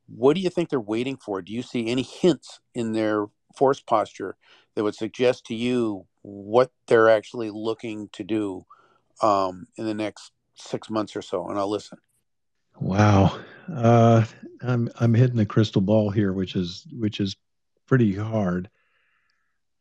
What 0.07 0.35
do 0.35 0.41
you 0.41 0.49
think 0.49 0.69
they're 0.69 0.79
waiting 0.79 1.17
for? 1.17 1.41
Do 1.41 1.51
you 1.51 1.61
see 1.61 1.87
any 1.87 2.03
hints 2.03 2.59
in 2.73 2.93
their 2.93 3.25
force 3.55 3.79
posture 3.79 4.35
that 4.75 4.83
would 4.83 4.95
suggest 4.95 5.45
to 5.47 5.55
you 5.55 6.05
what 6.21 6.71
they're 6.87 7.09
actually 7.09 7.49
looking 7.49 8.09
to 8.13 8.23
do 8.23 8.65
um, 9.21 9.67
in 9.77 9.85
the 9.85 9.93
next 9.93 10.31
six 10.55 10.89
months 10.89 11.15
or 11.15 11.21
so, 11.21 11.47
and 11.47 11.57
I'll 11.57 11.69
listen. 11.69 11.97
Wow, 12.79 13.39
uh, 13.73 14.25
I'm 14.61 14.89
I'm 14.99 15.13
hitting 15.13 15.37
the 15.37 15.45
crystal 15.45 15.81
ball 15.81 16.09
here, 16.09 16.33
which 16.33 16.55
is 16.55 16.85
which 16.91 17.19
is 17.19 17.35
pretty 17.87 18.13
hard. 18.13 18.69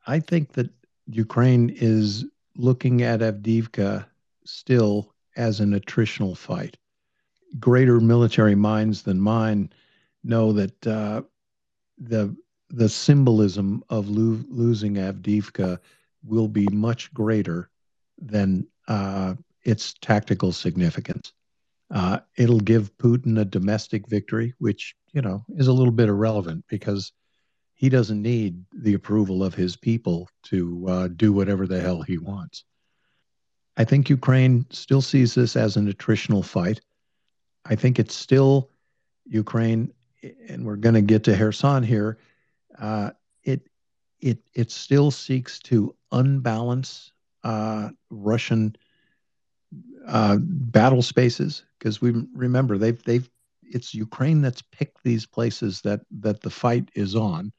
I 0.07 0.21
think 0.21 0.53
that 0.53 0.71
Ukraine 1.07 1.71
is 1.75 2.25
looking 2.57 3.03
at 3.03 3.21
Avdiivka 3.21 4.07
still 4.45 5.15
as 5.37 5.61
an 5.61 5.79
attritional 5.79 6.37
fight. 6.37 6.77
Greater 7.59 8.01
military 8.01 8.55
minds 8.55 9.03
than 9.03 9.21
mine 9.21 9.71
know 10.23 10.53
that 10.53 10.87
uh, 10.87 11.23
the 11.99 12.35
the 12.71 12.89
symbolism 12.89 13.85
of 13.89 14.09
lo- 14.09 14.43
losing 14.49 14.95
Avdiivka 14.95 15.79
will 16.25 16.49
be 16.49 16.67
much 16.69 17.13
greater 17.15 17.71
than 18.19 18.67
uh, 18.89 19.35
its 19.65 19.95
tactical 20.01 20.51
significance. 20.51 21.33
Uh, 21.91 22.19
it'll 22.37 22.61
give 22.61 22.97
Putin 22.97 23.41
a 23.41 23.45
domestic 23.45 24.09
victory, 24.09 24.55
which 24.59 24.95
you 25.13 25.23
know 25.23 25.45
is 25.57 25.69
a 25.69 25.73
little 25.73 25.93
bit 25.93 26.09
irrelevant 26.09 26.65
because 26.69 27.13
he 27.75 27.89
doesn't 27.89 28.23
need 28.23 28.65
the 28.73 28.95
approval 28.95 29.45
of 29.45 29.55
his 29.55 29.77
people 29.77 30.29
to 30.45 30.85
uh, 30.89 31.09
do 31.09 31.33
whatever 31.33 31.67
the 31.67 31.81
hell 31.81 32.03
he 32.03 32.19
wants. 32.19 32.65
I 33.77 33.85
think 33.85 34.09
Ukraine 34.09 34.67
still 34.71 35.03
sees 35.03 35.35
this 35.35 35.57
as 35.57 35.77
an 35.77 35.93
attritional 35.93 36.45
fight. 36.45 36.81
I 37.65 37.75
think 37.75 37.99
it's 37.99 38.15
still 38.15 38.71
Ukraine, 39.27 39.93
and 40.49 40.65
we're 40.65 40.77
going 40.77 40.95
to 40.95 41.03
get 41.03 41.25
to 41.25 41.37
Kherson 41.37 41.83
here. 41.83 42.19
Uh, 42.79 43.11
it 43.43 43.69
it 44.21 44.39
it 44.55 44.71
still 44.71 45.11
seeks 45.11 45.59
to 45.61 45.95
unbalance 46.13 47.13
uh, 47.43 47.91
Russian 48.11 48.77
uh, 50.07 50.39
battle 50.41 51.03
spaces 51.03 51.65
because 51.79 52.01
we 52.01 52.27
remember 52.35 52.79
they've 52.79 53.03
they've 53.05 53.29
it's 53.63 53.95
Ukraine 53.95 54.41
that's 54.41 54.63
picked 54.63 55.03
these 55.03 55.27
places 55.27 55.81
that 55.83 56.01
that 56.21 56.43
the 56.43 56.51
fight 56.51 56.91
is 56.95 57.17
on, 57.17 57.53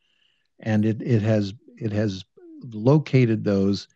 and 0.59 0.85
it 0.85 1.01
it 1.01 1.21
has 1.21 1.53
it 1.77 1.91
has 1.91 2.23
located 2.71 3.43
those 3.43 3.87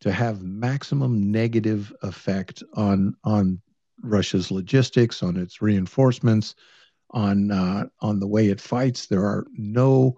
to 0.00 0.12
have 0.12 0.42
maximum 0.42 1.30
negative 1.30 1.92
effect 2.02 2.62
on 2.74 3.14
on 3.24 3.60
Russia's 4.02 4.50
logistics, 4.50 5.22
on 5.22 5.36
its 5.36 5.60
reinforcements, 5.60 6.54
on 7.10 7.50
uh, 7.50 7.84
on 8.00 8.18
the 8.18 8.26
way 8.26 8.48
it 8.48 8.60
fights. 8.60 9.06
There 9.06 9.24
are 9.24 9.46
no 9.52 10.16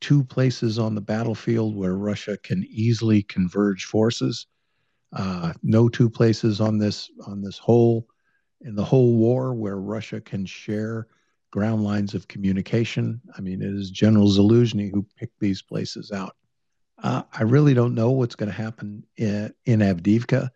two 0.00 0.24
places 0.24 0.78
on 0.78 0.94
the 0.94 1.00
battlefield 1.00 1.76
where 1.76 1.96
Russia 1.96 2.36
can 2.42 2.64
easily 2.68 3.22
converge 3.22 3.84
forces. 3.84 4.46
Uh, 5.14 5.52
no 5.62 5.88
two 5.88 6.10
places 6.10 6.60
on 6.60 6.78
this 6.78 7.10
on 7.26 7.42
this 7.42 7.58
whole 7.58 8.06
in 8.62 8.74
the 8.74 8.84
whole 8.84 9.16
war 9.16 9.54
where 9.54 9.76
Russia 9.76 10.20
can 10.20 10.46
share 10.46 11.06
ground 11.50 11.84
lines 11.84 12.14
of 12.14 12.28
communication. 12.28 13.20
I 13.36 13.40
mean, 13.40 13.60
it 13.60 13.74
is 13.74 13.90
General 13.90 14.28
Zaluzhny 14.28 14.90
who 14.90 15.06
picked 15.18 15.38
these 15.38 15.62
places 15.62 16.10
out. 16.10 16.34
Uh, 17.02 17.22
I 17.32 17.42
really 17.42 17.74
don't 17.74 17.94
know 17.94 18.12
what's 18.12 18.36
going 18.36 18.50
to 18.50 18.56
happen 18.56 19.04
in, 19.16 19.52
in 19.64 19.80
Avdiivka, 19.80 20.50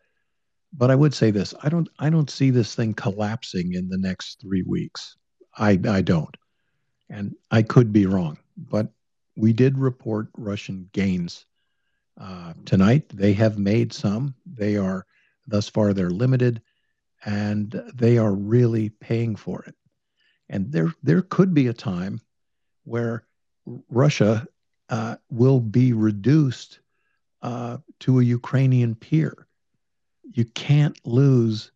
but 0.73 0.91
I 0.91 0.95
would 0.95 1.13
say 1.13 1.31
this: 1.33 1.55
I 1.63 1.69
don't 1.69 1.89
I 1.99 2.09
don't 2.09 2.31
see 2.31 2.51
this 2.51 2.75
thing 2.75 2.95
collapsing 2.95 3.75
in 3.75 3.89
the 3.89 3.99
next 3.99 4.41
three 4.41 4.63
weeks. 4.63 5.17
I 5.59 5.79
I 5.89 6.03
don't, 6.03 6.37
and 7.11 7.35
I 7.51 7.63
could 7.63 7.93
be 7.93 8.07
wrong, 8.07 8.39
but 8.57 8.89
we 9.37 9.53
did 9.53 9.77
report 9.77 10.29
Russian 10.37 10.89
gains 10.93 11.47
uh, 12.19 12.55
tonight. 12.65 13.09
They 13.09 13.33
have 13.35 13.59
made 13.59 13.93
some. 13.93 14.35
They 14.47 14.77
are 14.77 15.05
thus 15.49 15.69
far 15.69 15.93
they're 15.93 16.11
limited, 16.11 16.63
and 17.25 17.71
they 17.95 18.19
are 18.19 18.33
really 18.33 18.91
paying 18.91 19.35
for 19.35 19.63
it. 19.65 19.75
And 20.49 20.71
there 20.71 20.93
there 21.03 21.23
could 21.23 21.55
be 21.55 21.67
a 21.67 21.75
time 21.75 22.21
where 22.85 23.25
Russia 23.91 24.47
uh, 24.89 25.17
will 25.31 25.61
be 25.61 25.93
reduced 25.93 26.81
uh, 27.43 27.79
to 28.01 28.21
a 28.21 28.25
Ukrainian 28.25 28.95
peer. 28.95 29.47
You 30.33 30.45
can't 30.45 30.99
lose. 31.05 31.71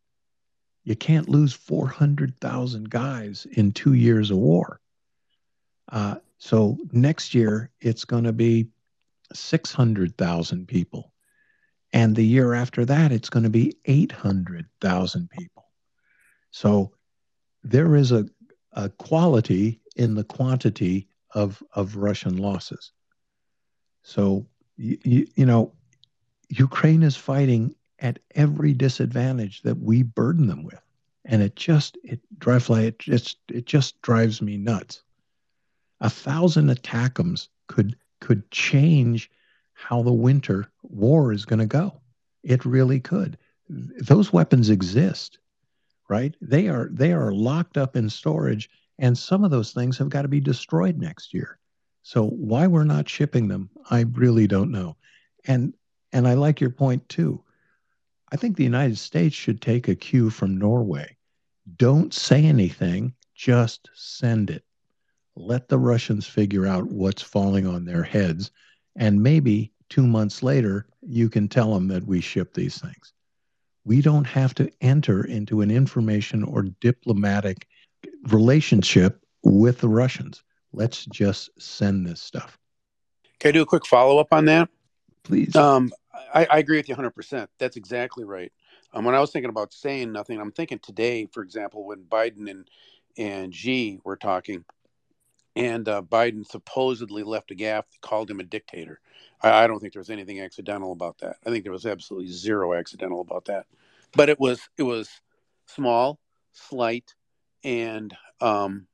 You 0.84 0.96
can't 0.96 1.28
lose 1.28 1.52
400,000 1.52 2.90
guys 2.90 3.46
in 3.52 3.72
two 3.72 3.92
years 3.92 4.30
of 4.30 4.38
war. 4.38 4.80
Uh, 5.90 6.16
so 6.38 6.78
next 6.92 7.34
year, 7.34 7.70
it's 7.80 8.04
going 8.04 8.24
to 8.24 8.32
be 8.32 8.68
600,000 9.32 10.66
people. 10.66 11.12
And 11.92 12.14
the 12.14 12.24
year 12.24 12.54
after 12.54 12.84
that, 12.86 13.12
it's 13.12 13.28
going 13.28 13.42
to 13.42 13.50
be 13.50 13.76
800,000 13.84 15.28
people. 15.30 15.64
So 16.50 16.92
there 17.62 17.96
is 17.96 18.12
a, 18.12 18.26
a 18.72 18.88
quality 18.88 19.80
in 19.96 20.14
the 20.14 20.24
quantity 20.24 21.08
of, 21.34 21.62
of 21.74 21.96
Russian 21.96 22.36
losses. 22.36 22.92
So, 24.02 24.46
you, 24.76 25.26
you 25.34 25.46
know, 25.46 25.72
Ukraine 26.48 27.02
is 27.02 27.16
fighting 27.16 27.74
at 27.98 28.18
every 28.34 28.72
disadvantage 28.72 29.62
that 29.62 29.78
we 29.78 30.02
burden 30.02 30.46
them 30.46 30.64
with. 30.64 30.80
And 31.24 31.42
it 31.42 31.54
just, 31.54 31.98
it 32.02 32.20
drives 32.38 32.70
it 32.70 32.98
just, 32.98 33.38
it 33.48 33.66
just 33.66 34.00
drives 34.02 34.40
me 34.40 34.56
nuts. 34.56 35.02
A 36.00 36.08
thousand 36.08 36.70
ATACMS 36.70 37.48
could 37.66 37.96
could 38.20 38.50
change 38.50 39.30
how 39.74 40.02
the 40.02 40.12
winter 40.12 40.70
war 40.82 41.32
is 41.32 41.44
going 41.44 41.58
to 41.58 41.66
go. 41.66 42.00
It 42.42 42.64
really 42.64 43.00
could. 43.00 43.38
Those 43.68 44.32
weapons 44.32 44.70
exist, 44.70 45.38
right? 46.08 46.34
They 46.40 46.68
are 46.68 46.88
they 46.90 47.12
are 47.12 47.32
locked 47.32 47.76
up 47.76 47.96
in 47.96 48.10
storage, 48.10 48.68
and 48.98 49.16
some 49.16 49.44
of 49.44 49.50
those 49.50 49.72
things 49.72 49.98
have 49.98 50.08
got 50.08 50.22
to 50.22 50.28
be 50.28 50.40
destroyed 50.40 50.98
next 50.98 51.32
year. 51.32 51.59
So 52.02 52.26
why 52.26 52.66
we're 52.66 52.84
not 52.84 53.08
shipping 53.08 53.48
them, 53.48 53.70
I 53.90 54.00
really 54.12 54.46
don't 54.46 54.70
know. 54.70 54.96
And 55.46 55.74
and 56.12 56.26
I 56.26 56.34
like 56.34 56.60
your 56.60 56.70
point 56.70 57.08
too. 57.08 57.42
I 58.32 58.36
think 58.36 58.56
the 58.56 58.64
United 58.64 58.98
States 58.98 59.34
should 59.34 59.60
take 59.60 59.88
a 59.88 59.94
cue 59.94 60.30
from 60.30 60.58
Norway. 60.58 61.16
Don't 61.76 62.12
say 62.12 62.44
anything, 62.44 63.14
just 63.34 63.88
send 63.94 64.50
it 64.50 64.64
let 65.36 65.68
the 65.68 65.78
Russians 65.78 66.26
figure 66.26 66.66
out 66.66 66.90
what's 66.90 67.22
falling 67.22 67.66
on 67.66 67.84
their 67.84 68.02
heads. 68.02 68.50
And 68.96 69.22
maybe 69.22 69.72
two 69.88 70.06
months 70.06 70.42
later, 70.42 70.86
you 71.02 71.28
can 71.28 71.48
tell 71.48 71.72
them 71.74 71.88
that 71.88 72.06
we 72.06 72.20
ship 72.20 72.54
these 72.54 72.78
things. 72.78 73.12
We 73.84 74.02
don't 74.02 74.26
have 74.26 74.54
to 74.56 74.70
enter 74.80 75.24
into 75.24 75.62
an 75.62 75.70
information 75.70 76.44
or 76.44 76.62
diplomatic 76.80 77.66
relationship 78.28 79.24
with 79.42 79.78
the 79.78 79.88
Russians. 79.88 80.42
Let's 80.72 81.04
just 81.06 81.50
send 81.60 82.06
this 82.06 82.20
stuff. 82.20 82.58
Can 83.38 83.50
I 83.50 83.52
do 83.52 83.62
a 83.62 83.66
quick 83.66 83.86
follow 83.86 84.18
up 84.18 84.32
on 84.32 84.44
that? 84.46 84.68
Please. 85.22 85.56
Um, 85.56 85.90
I, 86.34 86.46
I, 86.50 86.58
agree 86.58 86.76
with 86.76 86.88
you 86.88 86.94
100%. 86.94 87.48
That's 87.58 87.76
exactly 87.76 88.24
right. 88.24 88.52
Um, 88.92 89.04
when 89.04 89.14
I 89.14 89.20
was 89.20 89.30
thinking 89.30 89.50
about 89.50 89.72
saying 89.72 90.12
nothing, 90.12 90.40
I'm 90.40 90.52
thinking 90.52 90.78
today, 90.78 91.26
for 91.32 91.42
example, 91.42 91.84
when 91.86 92.04
Biden 92.04 92.50
and, 92.50 92.68
and 93.16 93.54
Xi 93.54 94.00
were 94.04 94.16
talking, 94.16 94.64
and 95.56 95.88
uh, 95.88 96.02
Biden 96.02 96.46
supposedly 96.46 97.22
left 97.22 97.50
a 97.50 97.54
gaffe, 97.54 97.84
called 98.00 98.30
him 98.30 98.40
a 98.40 98.44
dictator. 98.44 99.00
I, 99.42 99.64
I, 99.64 99.66
don't 99.66 99.80
think 99.80 99.92
there 99.92 100.00
was 100.00 100.10
anything 100.10 100.40
accidental 100.40 100.92
about 100.92 101.18
that. 101.18 101.36
I 101.44 101.50
think 101.50 101.64
there 101.64 101.72
was 101.72 101.86
absolutely 101.86 102.30
zero 102.30 102.74
accidental 102.74 103.20
about 103.20 103.46
that. 103.46 103.66
But 104.12 104.28
it 104.28 104.40
was 104.40 104.68
it 104.76 104.82
was 104.82 105.08
small, 105.66 106.18
slight, 106.52 107.14
and 107.62 108.16
um, 108.40 108.86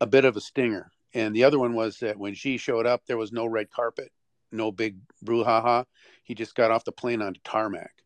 a 0.00 0.06
bit 0.06 0.24
of 0.24 0.36
a 0.36 0.40
stinger. 0.40 0.90
And 1.14 1.34
the 1.34 1.44
other 1.44 1.58
one 1.58 1.74
was 1.74 1.98
that 1.98 2.18
when 2.18 2.34
Xi 2.34 2.56
showed 2.56 2.86
up, 2.86 3.02
there 3.06 3.16
was 3.16 3.32
no 3.32 3.46
red 3.46 3.70
carpet, 3.70 4.12
no 4.52 4.70
big 4.70 4.96
brouhaha. 5.24 5.86
He 6.22 6.34
just 6.34 6.54
got 6.54 6.70
off 6.70 6.84
the 6.84 6.92
plane 6.92 7.22
onto 7.22 7.40
tarmac, 7.44 8.02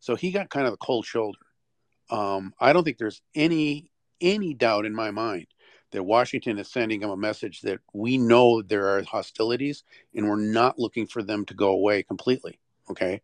so 0.00 0.16
he 0.16 0.32
got 0.32 0.50
kind 0.50 0.66
of 0.66 0.72
a 0.72 0.78
cold 0.78 1.06
shoulder. 1.06 1.38
Um, 2.10 2.54
I 2.58 2.72
don't 2.72 2.84
think 2.84 2.98
there's 2.98 3.22
any 3.34 3.90
any 4.20 4.54
doubt 4.54 4.86
in 4.86 4.94
my 4.94 5.10
mind 5.10 5.46
that 5.92 6.02
Washington 6.02 6.58
is 6.58 6.68
sending 6.68 7.00
him 7.00 7.10
a 7.10 7.16
message 7.16 7.62
that 7.62 7.80
we 7.94 8.18
know 8.18 8.62
there 8.62 8.88
are 8.88 9.02
hostilities 9.02 9.84
and 10.14 10.28
we're 10.28 10.36
not 10.36 10.78
looking 10.78 11.06
for 11.06 11.22
them 11.22 11.44
to 11.46 11.54
go 11.54 11.68
away 11.68 12.02
completely. 12.02 12.58
Okay. 12.90 13.22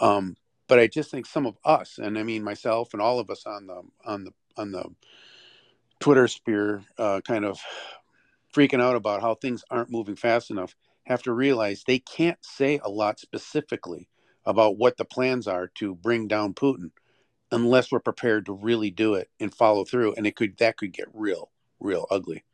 Um, 0.00 0.36
but 0.66 0.78
I 0.78 0.86
just 0.86 1.10
think 1.10 1.26
some 1.26 1.46
of 1.46 1.56
us, 1.64 1.98
and 1.98 2.18
I 2.18 2.22
mean 2.22 2.42
myself 2.42 2.94
and 2.94 3.02
all 3.02 3.18
of 3.18 3.30
us 3.30 3.46
on 3.46 3.66
the 3.66 3.82
on 4.04 4.24
the 4.24 4.32
on 4.56 4.72
the 4.72 4.84
Twitter 6.00 6.26
sphere, 6.26 6.82
uh, 6.98 7.20
kind 7.20 7.44
of 7.44 7.60
freaking 8.54 8.80
out 8.80 8.96
about 8.96 9.20
how 9.20 9.34
things 9.34 9.64
aren't 9.70 9.90
moving 9.90 10.16
fast 10.16 10.50
enough, 10.50 10.74
have 11.04 11.22
to 11.22 11.32
realize 11.32 11.82
they 11.86 11.98
can't 11.98 12.38
say 12.42 12.80
a 12.82 12.88
lot 12.88 13.18
specifically 13.18 14.08
about 14.46 14.78
what 14.78 14.96
the 14.96 15.04
plans 15.04 15.46
are 15.46 15.68
to 15.74 15.94
bring 15.94 16.28
down 16.28 16.54
Putin 16.54 16.90
unless 17.50 17.90
we're 17.90 18.00
prepared 18.00 18.46
to 18.46 18.52
really 18.52 18.90
do 18.90 19.14
it 19.14 19.28
and 19.40 19.54
follow 19.54 19.84
through. 19.84 20.14
And 20.14 20.26
it 20.26 20.36
could 20.36 20.56
that 20.58 20.76
could 20.76 20.92
get 20.92 21.08
real 21.12 21.50
real 21.80 22.06
ugly. 22.10 22.44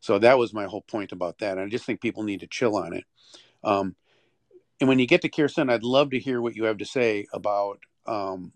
So 0.00 0.18
that 0.18 0.38
was 0.38 0.54
my 0.54 0.64
whole 0.64 0.82
point 0.82 1.12
about 1.12 1.38
that. 1.38 1.58
And 1.58 1.66
I 1.66 1.68
just 1.68 1.84
think 1.84 2.00
people 2.00 2.22
need 2.22 2.40
to 2.40 2.46
chill 2.46 2.76
on 2.76 2.92
it. 2.92 3.04
Um, 3.64 3.96
and 4.80 4.88
when 4.88 4.98
you 4.98 5.06
get 5.06 5.22
to 5.22 5.28
Kherson 5.28 5.70
I'd 5.70 5.82
love 5.82 6.10
to 6.10 6.18
hear 6.18 6.40
what 6.40 6.54
you 6.54 6.64
have 6.64 6.78
to 6.78 6.84
say 6.84 7.26
about 7.32 7.80
um, 8.06 8.52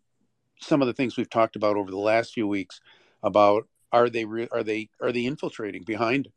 some 0.60 0.80
of 0.80 0.86
the 0.86 0.94
things 0.94 1.16
we've 1.16 1.28
talked 1.28 1.56
about 1.56 1.76
over 1.76 1.90
the 1.90 1.98
last 1.98 2.32
few 2.32 2.46
weeks 2.46 2.80
about 3.22 3.66
are 3.90 4.08
they 4.08 4.24
re- 4.24 4.48
are 4.52 4.62
they 4.62 4.88
are 5.00 5.12
they 5.12 5.26
infiltrating 5.26 5.82
behind 5.82 6.28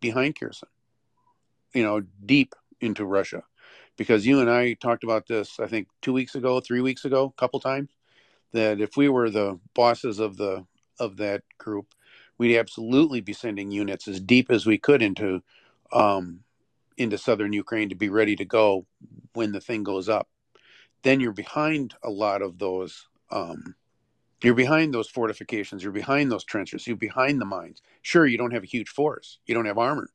behind 0.00 0.38
Kherson, 0.38 0.68
you 1.74 1.82
know, 1.82 2.02
deep 2.24 2.54
into 2.80 3.04
Russia, 3.04 3.42
because 3.96 4.26
you 4.26 4.40
and 4.40 4.50
I 4.50 4.74
talked 4.74 5.04
about 5.04 5.26
this 5.26 5.60
I 5.60 5.66
think 5.66 5.88
two 6.02 6.12
weeks 6.12 6.34
ago, 6.34 6.60
three 6.60 6.80
weeks 6.80 7.04
ago, 7.04 7.24
a 7.24 7.40
couple 7.40 7.60
times, 7.60 7.90
that 8.52 8.80
if 8.80 8.96
we 8.96 9.08
were 9.08 9.30
the 9.30 9.58
bosses 9.74 10.18
of 10.18 10.36
the 10.36 10.64
of 10.98 11.16
that 11.16 11.42
group, 11.58 11.94
we'd 12.38 12.58
absolutely 12.58 13.20
be 13.20 13.32
sending 13.32 13.70
units 13.70 14.08
as 14.08 14.20
deep 14.20 14.50
as 14.50 14.66
we 14.66 14.78
could 14.78 15.02
into 15.02 15.42
um, 15.92 16.40
into 16.96 17.18
southern 17.18 17.52
Ukraine 17.52 17.88
to 17.88 17.94
be 17.94 18.08
ready 18.08 18.36
to 18.36 18.44
go 18.44 18.86
when 19.32 19.52
the 19.52 19.60
thing 19.60 19.82
goes 19.82 20.08
up. 20.08 20.28
Then 21.02 21.20
you're 21.20 21.32
behind 21.32 21.94
a 22.02 22.10
lot 22.10 22.42
of 22.42 22.58
those. 22.58 23.06
Um, 23.30 23.74
you're 24.42 24.54
behind 24.54 24.94
those 24.94 25.08
fortifications. 25.08 25.82
You're 25.82 25.92
behind 25.92 26.30
those 26.30 26.44
trenches. 26.44 26.86
You're 26.86 26.96
behind 26.96 27.40
the 27.40 27.44
mines. 27.44 27.82
Sure, 28.02 28.26
you 28.26 28.38
don't 28.38 28.52
have 28.52 28.62
a 28.62 28.66
huge 28.66 28.88
force. 28.88 29.38
You 29.46 29.54
don't 29.54 29.66
have 29.66 29.78
armor, 29.78 30.10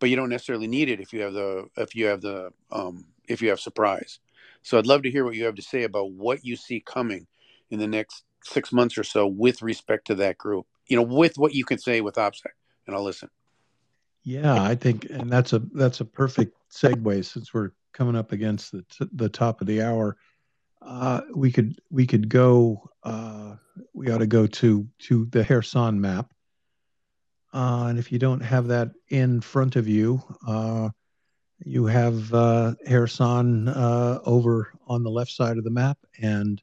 but 0.00 0.10
you 0.10 0.16
don't 0.16 0.30
necessarily 0.30 0.66
need 0.66 0.88
it 0.88 1.00
if 1.00 1.12
you 1.12 1.20
have 1.22 1.32
the 1.32 1.68
if 1.76 1.94
you 1.94 2.06
have 2.06 2.20
the 2.20 2.50
um, 2.70 3.06
if 3.28 3.40
you 3.40 3.50
have 3.50 3.60
surprise. 3.60 4.18
So 4.62 4.78
I'd 4.78 4.86
love 4.86 5.02
to 5.02 5.10
hear 5.10 5.24
what 5.24 5.34
you 5.34 5.44
have 5.44 5.56
to 5.56 5.62
say 5.62 5.84
about 5.84 6.12
what 6.12 6.44
you 6.44 6.56
see 6.56 6.80
coming 6.80 7.26
in 7.70 7.78
the 7.78 7.86
next 7.86 8.24
six 8.44 8.72
months 8.72 8.98
or 8.98 9.04
so 9.04 9.26
with 9.26 9.62
respect 9.62 10.06
to 10.08 10.14
that 10.16 10.38
group. 10.38 10.66
You 10.86 10.96
know, 10.96 11.02
with 11.02 11.38
what 11.38 11.54
you 11.54 11.64
can 11.64 11.78
say 11.78 12.00
with 12.00 12.16
OPSEC, 12.16 12.50
and 12.86 12.94
I'll 12.96 13.04
listen. 13.04 13.30
Yeah, 14.24 14.62
I 14.62 14.74
think, 14.74 15.06
and 15.10 15.30
that's 15.30 15.52
a 15.52 15.60
that's 15.72 16.00
a 16.00 16.04
perfect 16.04 16.56
segue 16.70 17.24
since 17.24 17.52
we're 17.52 17.70
coming 17.92 18.16
up 18.16 18.32
against 18.32 18.72
the 18.72 18.82
t- 18.82 19.10
the 19.12 19.28
top 19.28 19.60
of 19.60 19.66
the 19.66 19.82
hour. 19.82 20.16
Uh, 20.84 21.20
we 21.34 21.50
could 21.50 21.80
we 21.90 22.06
could 22.06 22.28
go. 22.28 22.88
Uh, 23.02 23.56
we 23.92 24.10
ought 24.10 24.18
to 24.18 24.26
go 24.26 24.46
to 24.46 24.86
to 25.00 25.26
the 25.26 25.44
Kherson 25.44 26.00
map. 26.00 26.32
Uh, 27.52 27.86
and 27.88 27.98
if 27.98 28.10
you 28.10 28.18
don't 28.18 28.40
have 28.40 28.68
that 28.68 28.90
in 29.10 29.40
front 29.40 29.76
of 29.76 29.86
you, 29.86 30.22
uh, 30.46 30.88
you 31.64 31.84
have 31.86 32.32
uh, 32.32 32.74
uh, 32.88 34.18
over 34.24 34.72
on 34.86 35.02
the 35.02 35.10
left 35.10 35.30
side 35.30 35.58
of 35.58 35.64
the 35.64 35.70
map, 35.70 35.98
and 36.20 36.62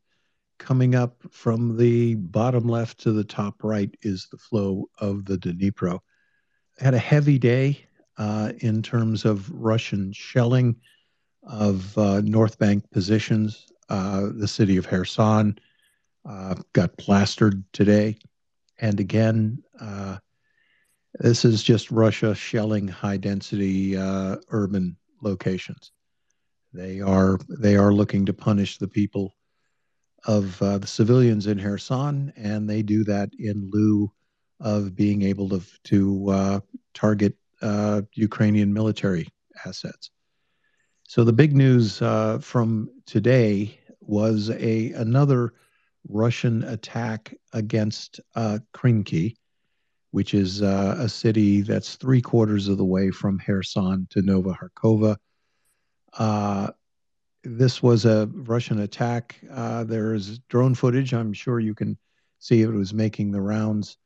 coming 0.58 0.96
up 0.96 1.16
from 1.32 1.78
the 1.78 2.16
bottom 2.16 2.68
left 2.68 3.00
to 3.00 3.12
the 3.12 3.24
top 3.24 3.64
right 3.64 3.96
is 4.02 4.28
the 4.32 4.38
flow 4.38 4.86
of 5.00 5.26
the 5.26 5.38
Dnipro. 5.38 6.00
Had 6.80 6.94
a 6.94 7.00
heavy 7.00 7.40
day 7.40 7.86
uh, 8.18 8.52
in 8.60 8.84
terms 8.84 9.26
of 9.26 9.50
Russian 9.52 10.12
shelling 10.12 10.76
of 11.44 11.98
uh, 11.98 12.22
North 12.22 12.60
Bank 12.60 12.90
positions. 12.92 13.69
Uh, 13.90 14.30
the 14.36 14.48
city 14.48 14.78
of 14.78 14.88
Kherson 14.88 15.58
uh, 16.28 16.56
got 16.74 16.98
plastered 16.98 17.64
today. 17.74 18.18
And 18.80 19.00
again, 19.00 19.64
uh, 19.80 20.18
this 21.16 21.44
is 21.44 21.64
just 21.64 21.90
Russia 21.90 22.36
shelling 22.36 22.88
high 22.88 23.18
density 23.18 23.98
uh, 23.98 24.38
urban 24.50 24.96
locations. 25.22 25.92
They 26.72 27.02
are 27.02 27.40
they 27.50 27.76
are 27.78 27.92
looking 27.92 28.28
to 28.28 28.34
punish 28.34 28.78
the 28.78 28.88
people 28.88 29.36
of 30.26 30.62
uh, 30.62 30.78
the 30.78 30.88
civilians 30.88 31.48
in 31.48 31.60
Kherson, 31.60 32.32
and 32.36 32.70
they 32.70 32.84
do 32.84 33.04
that 33.06 33.32
in 33.40 33.72
lieu 33.74 34.12
of 34.60 34.96
being 34.96 35.24
able 35.24 35.50
to 35.50 35.62
to 35.86 36.62
target 36.94 37.36
Ukrainian 38.14 38.72
military 38.72 39.28
assets. 39.66 40.12
So 41.10 41.24
the 41.24 41.34
big 41.34 41.56
news 41.56 42.04
uh, 42.04 42.38
from 42.38 42.88
today 43.08 43.79
was 44.10 44.50
a 44.50 44.92
another 44.94 45.54
Russian 46.08 46.64
attack 46.64 47.34
against 47.54 48.20
uh, 48.36 48.60
which 50.12 50.34
is 50.34 50.62
uh, 50.62 50.96
a 51.00 51.08
city 51.08 51.62
that's 51.62 51.96
three 51.96 52.22
quarters 52.22 52.68
of 52.68 52.78
the 52.78 52.86
way 52.86 53.12
from 53.12 53.40
Kherson 53.40 54.08
to 54.10 54.22
Nova 54.22 54.58
Kakhovka. 54.76 55.18
Uh, 56.18 56.72
this 57.44 57.84
was 57.84 58.06
a 58.06 58.28
Russian 58.34 58.80
attack. 58.80 59.36
Uh, 59.52 59.84
there 59.84 60.14
is 60.14 60.40
drone 60.50 60.74
footage. 60.74 61.14
I'm 61.14 61.34
sure 61.34 61.60
you 61.60 61.76
can 61.76 61.98
see 62.40 62.62
it 62.62 62.70
was 62.70 62.94
making 62.94 63.32
the 63.32 63.42
rounds. 63.42 63.98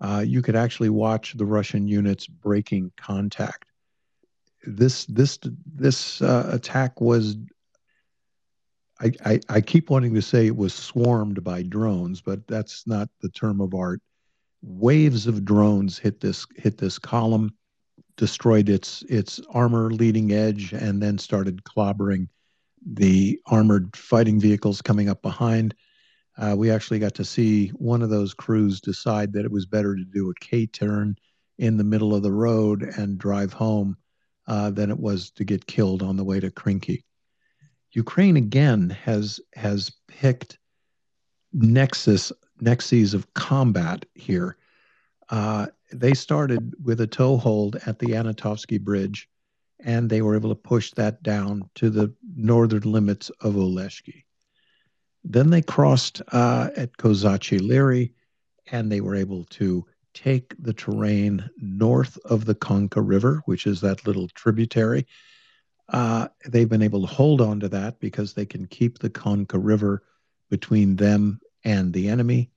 Uh, 0.00 0.24
you 0.26 0.42
could 0.42 0.56
actually 0.56 0.88
watch 0.88 1.34
the 1.34 1.44
Russian 1.44 1.86
units 1.86 2.26
breaking 2.26 2.92
contact. 2.96 3.66
This 4.64 5.06
this 5.06 5.38
this 5.66 6.22
uh, 6.22 6.50
attack 6.52 7.00
was. 7.00 7.36
I, 9.02 9.12
I, 9.24 9.40
I 9.48 9.60
keep 9.60 9.90
wanting 9.90 10.14
to 10.14 10.22
say 10.22 10.46
it 10.46 10.56
was 10.56 10.72
swarmed 10.72 11.42
by 11.42 11.62
drones, 11.62 12.20
but 12.20 12.46
that's 12.46 12.86
not 12.86 13.08
the 13.20 13.28
term 13.30 13.60
of 13.60 13.74
art. 13.74 14.00
Waves 14.62 15.26
of 15.26 15.44
drones 15.44 15.98
hit 15.98 16.20
this 16.20 16.46
hit 16.56 16.78
this 16.78 16.98
column, 16.98 17.52
destroyed 18.16 18.68
its 18.68 19.02
its 19.08 19.40
armor 19.50 19.90
leading 19.90 20.32
edge, 20.32 20.72
and 20.72 21.02
then 21.02 21.18
started 21.18 21.64
clobbering 21.64 22.28
the 22.86 23.40
armored 23.46 23.96
fighting 23.96 24.38
vehicles 24.40 24.80
coming 24.80 25.08
up 25.08 25.20
behind. 25.20 25.74
Uh, 26.38 26.54
we 26.56 26.70
actually 26.70 26.98
got 26.98 27.14
to 27.14 27.24
see 27.24 27.68
one 27.70 28.02
of 28.02 28.10
those 28.10 28.34
crews 28.34 28.80
decide 28.80 29.32
that 29.32 29.44
it 29.44 29.50
was 29.50 29.66
better 29.66 29.96
to 29.96 30.04
do 30.04 30.30
a 30.30 30.34
K 30.34 30.66
turn 30.66 31.16
in 31.58 31.76
the 31.76 31.84
middle 31.84 32.14
of 32.14 32.22
the 32.22 32.32
road 32.32 32.82
and 32.82 33.18
drive 33.18 33.52
home 33.52 33.96
uh, 34.46 34.70
than 34.70 34.90
it 34.90 34.98
was 34.98 35.30
to 35.32 35.44
get 35.44 35.66
killed 35.66 36.02
on 36.02 36.16
the 36.16 36.24
way 36.24 36.38
to 36.40 36.50
Krinky. 36.50 37.02
Ukraine 37.92 38.36
again 38.36 38.90
has 38.90 39.40
has 39.54 39.90
picked 40.08 40.58
nexus 41.52 42.32
nexes 42.60 43.14
of 43.14 43.32
combat 43.34 44.04
here. 44.14 44.56
Uh, 45.28 45.66
they 45.92 46.14
started 46.14 46.74
with 46.82 47.00
a 47.00 47.06
toehold 47.06 47.76
at 47.86 47.98
the 47.98 48.08
Antonovsky 48.08 48.80
Bridge 48.80 49.28
and 49.84 50.08
they 50.08 50.22
were 50.22 50.34
able 50.34 50.48
to 50.48 50.54
push 50.54 50.92
that 50.92 51.22
down 51.22 51.68
to 51.74 51.90
the 51.90 52.12
northern 52.36 52.82
limits 52.82 53.30
of 53.40 53.54
Oleshki. 53.54 54.24
Then 55.24 55.50
they 55.50 55.62
crossed 55.62 56.22
uh, 56.32 56.70
at 56.76 56.96
Kozachi 56.96 57.60
Laheri, 57.60 58.12
and 58.70 58.90
they 58.90 59.00
were 59.00 59.16
able 59.16 59.44
to 59.44 59.84
take 60.14 60.54
the 60.58 60.72
terrain 60.72 61.48
north 61.58 62.18
of 62.24 62.44
the 62.44 62.54
Konka 62.54 63.06
River, 63.06 63.42
which 63.46 63.66
is 63.66 63.80
that 63.80 64.06
little 64.06 64.28
tributary. 64.28 65.06
Uh, 65.88 66.28
they've 66.46 66.68
been 66.68 66.82
able 66.82 67.00
to 67.00 67.06
hold 67.06 67.40
on 67.40 67.60
to 67.60 67.68
that 67.68 68.00
because 68.00 68.32
they 68.32 68.46
can 68.46 68.66
keep 68.66 68.98
the 68.98 69.10
Konka 69.10 69.58
River 69.62 70.02
between 70.48 70.96
them 70.96 71.40
and 71.64 71.92
the 71.92 72.08
enemy. 72.08 72.50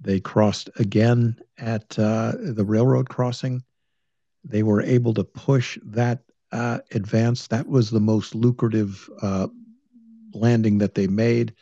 They 0.00 0.20
crossed 0.20 0.70
again 0.76 1.38
at 1.58 1.98
uh, 1.98 2.32
the 2.38 2.64
railroad 2.64 3.08
crossing. 3.08 3.62
They 4.44 4.62
were 4.62 4.80
able 4.80 5.14
to 5.14 5.24
push 5.24 5.78
that 5.84 6.22
uh, 6.52 6.78
advanced. 6.92 7.50
That 7.50 7.68
was 7.68 7.90
the 7.90 8.00
most 8.00 8.34
lucrative 8.34 9.08
uh, 9.20 9.48
landing 10.32 10.78
that 10.78 10.94
they 10.94 11.06
made. 11.06 11.54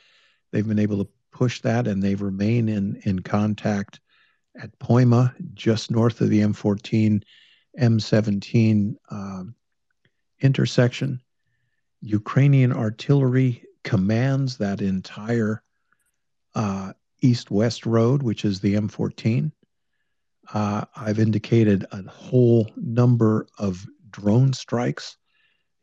They've 0.52 0.66
been 0.66 0.78
able 0.78 1.04
to 1.04 1.10
push 1.32 1.60
that, 1.62 1.86
and 1.86 2.02
they 2.02 2.14
remain 2.14 2.68
in 2.68 3.00
in 3.04 3.20
contact 3.20 4.00
at 4.60 4.78
Poima, 4.78 5.34
just 5.54 5.90
north 5.90 6.20
of 6.20 6.30
the 6.30 6.40
M14, 6.40 7.22
M17 7.78 8.96
uh, 9.10 9.44
intersection. 10.40 11.20
Ukrainian 12.00 12.72
artillery 12.72 13.64
commands 13.82 14.58
that 14.58 14.80
entire 14.80 15.62
uh, 16.54 16.92
east-west 17.20 17.86
road, 17.86 18.22
which 18.22 18.44
is 18.44 18.60
the 18.60 18.74
M14. 18.74 19.50
Uh, 20.52 20.84
I've 20.96 21.18
indicated 21.18 21.86
a 21.90 22.02
whole 22.08 22.70
number 22.76 23.46
of 23.58 23.84
drone 24.10 24.52
strikes. 24.52 25.16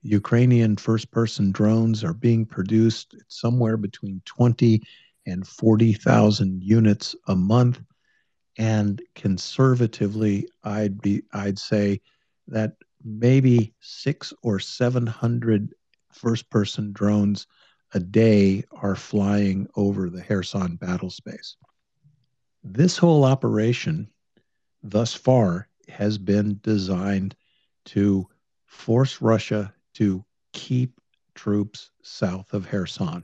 Ukrainian 0.02 0.76
first 0.76 1.12
person 1.12 1.52
drones 1.52 2.04
are 2.04 2.14
being 2.14 2.46
produced 2.46 3.16
somewhere 3.28 3.78
between 3.78 4.22
20 4.26 4.82
and 5.26 5.48
40,000 5.48 6.64
units 6.64 7.16
a 7.28 7.36
month. 7.36 7.82
And 8.58 9.02
conservatively, 9.16 10.48
I'd 10.64 11.02
be 11.02 11.24
I'd 11.34 11.60
say 11.60 12.02
that 12.48 12.76
maybe 13.06 13.74
six 13.80 14.34
or 14.42 14.60
700 14.60 15.74
first 16.12 16.50
person 16.50 16.92
drones 16.92 17.46
a 17.94 18.00
day 18.00 18.64
are 18.72 18.96
flying 18.96 19.68
over 19.76 20.10
the 20.10 20.22
Kherson 20.22 20.76
battle 20.76 21.12
space. 21.12 21.56
This 22.64 22.98
whole 22.98 23.24
operation 23.24 24.10
thus 24.82 25.14
far 25.14 25.70
has 25.88 26.18
been 26.18 26.60
designed 26.64 27.36
to 27.86 28.28
force 28.66 29.22
Russia 29.22 29.74
to 29.94 30.26
keep 30.52 31.00
troops 31.36 31.92
south 32.02 32.54
of 32.54 32.68
Kherson. 32.68 33.24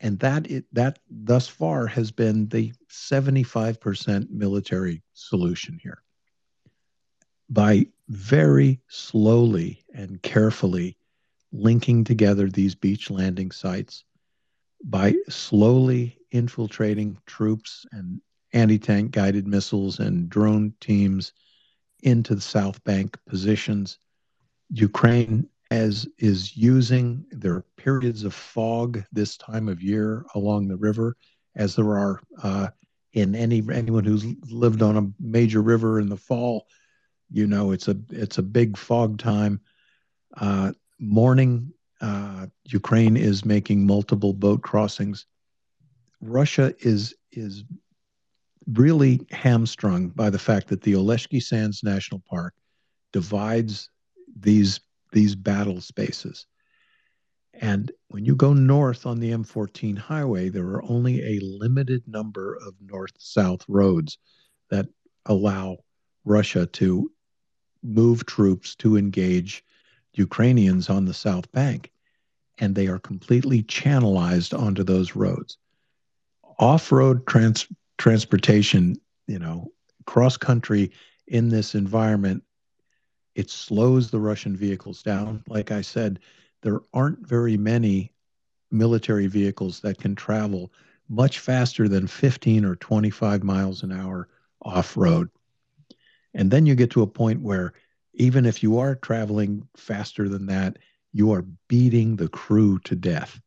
And 0.00 0.18
that 0.20 0.48
it, 0.48 0.66
that 0.72 0.98
thus 1.10 1.48
far 1.48 1.86
has 1.86 2.12
been 2.12 2.48
the 2.48 2.72
75% 2.90 4.30
military 4.30 5.02
solution 5.14 5.80
here. 5.82 6.02
By 7.48 7.86
very 8.08 8.80
slowly 8.88 9.84
and 9.94 10.22
carefully 10.22 10.96
linking 11.52 12.04
together 12.04 12.48
these 12.48 12.74
beach 12.74 13.10
landing 13.10 13.50
sites, 13.50 14.04
by 14.84 15.14
slowly 15.28 16.18
infiltrating 16.30 17.18
troops 17.26 17.84
and 17.92 18.20
anti-tank 18.52 19.10
guided 19.10 19.46
missiles 19.46 19.98
and 19.98 20.28
drone 20.28 20.72
teams 20.80 21.32
into 22.02 22.34
the 22.34 22.40
south 22.40 22.82
bank 22.84 23.16
positions. 23.26 23.98
Ukraine 24.70 25.48
as 25.70 26.06
is 26.18 26.56
using 26.56 27.26
there 27.30 27.54
are 27.54 27.64
periods 27.76 28.24
of 28.24 28.32
fog 28.32 29.02
this 29.12 29.36
time 29.36 29.68
of 29.68 29.82
year 29.82 30.24
along 30.34 30.66
the 30.66 30.76
river 30.76 31.16
as 31.56 31.76
there 31.76 31.98
are 31.98 32.20
uh, 32.42 32.68
in 33.12 33.34
any 33.34 33.62
anyone 33.72 34.04
who's 34.04 34.24
lived 34.50 34.80
on 34.80 34.96
a 34.96 35.12
major 35.20 35.60
river 35.60 36.00
in 36.00 36.08
the 36.08 36.16
fall 36.16 36.66
you 37.30 37.46
know 37.46 37.72
it's 37.72 37.88
a 37.88 37.96
it's 38.10 38.38
a 38.38 38.42
big 38.42 38.76
fog 38.76 39.18
time 39.18 39.60
uh, 40.38 40.72
morning 40.98 41.72
uh, 42.00 42.46
ukraine 42.64 43.16
is 43.16 43.44
making 43.44 43.86
multiple 43.86 44.32
boat 44.32 44.62
crossings 44.62 45.26
russia 46.20 46.74
is 46.80 47.14
is 47.32 47.64
really 48.72 49.26
hamstrung 49.30 50.08
by 50.08 50.30
the 50.30 50.38
fact 50.38 50.68
that 50.68 50.82
the 50.82 50.92
Oleshky 50.92 51.42
Sands 51.42 51.82
National 51.82 52.22
Park 52.28 52.54
divides 53.12 53.90
these 54.38 54.80
these 55.12 55.34
battle 55.34 55.80
spaces. 55.80 56.46
And 57.54 57.90
when 58.08 58.26
you 58.26 58.36
go 58.36 58.52
north 58.52 59.06
on 59.06 59.18
the 59.18 59.30
M14 59.30 59.96
highway, 59.96 60.50
there 60.50 60.66
are 60.66 60.84
only 60.84 61.22
a 61.22 61.40
limited 61.40 62.02
number 62.06 62.56
of 62.56 62.74
north 62.80 63.12
south 63.18 63.64
roads 63.68 64.18
that 64.70 64.86
allow 65.24 65.78
Russia 66.26 66.66
to 66.66 67.10
move 67.82 68.26
troops 68.26 68.74
to 68.76 68.96
engage 68.96 69.64
Ukrainians 70.14 70.90
on 70.90 71.04
the 71.04 71.14
south 71.14 71.50
bank. 71.52 71.90
And 72.58 72.74
they 72.74 72.88
are 72.88 72.98
completely 72.98 73.62
channelized 73.62 74.58
onto 74.58 74.82
those 74.82 75.14
roads. 75.14 75.58
Off 76.58 76.90
road 76.90 77.26
trans- 77.26 77.68
transportation, 77.98 78.96
you 79.26 79.38
know, 79.38 79.70
cross 80.06 80.36
country 80.36 80.90
in 81.28 81.48
this 81.48 81.74
environment, 81.74 82.42
it 83.34 83.50
slows 83.50 84.10
the 84.10 84.18
Russian 84.18 84.56
vehicles 84.56 85.02
down. 85.02 85.44
Like 85.46 85.70
I 85.70 85.82
said, 85.82 86.18
there 86.62 86.80
aren't 86.92 87.26
very 87.26 87.56
many 87.56 88.12
military 88.70 89.28
vehicles 89.28 89.80
that 89.80 89.98
can 89.98 90.14
travel 90.14 90.72
much 91.08 91.38
faster 91.38 91.88
than 91.88 92.06
15 92.06 92.64
or 92.64 92.76
25 92.76 93.42
miles 93.44 93.82
an 93.82 93.92
hour 93.92 94.28
off 94.62 94.96
road. 94.96 95.30
And 96.38 96.52
then 96.52 96.66
you 96.66 96.76
get 96.76 96.92
to 96.92 97.02
a 97.02 97.06
point 97.06 97.42
where 97.42 97.72
even 98.14 98.46
if 98.46 98.62
you 98.62 98.78
are 98.78 98.94
traveling 98.94 99.66
faster 99.76 100.28
than 100.28 100.46
that, 100.46 100.78
you 101.12 101.32
are 101.32 101.44
beating 101.66 102.14
the 102.14 102.28
crew 102.28 102.78
to 102.84 102.94
death. 102.94 103.40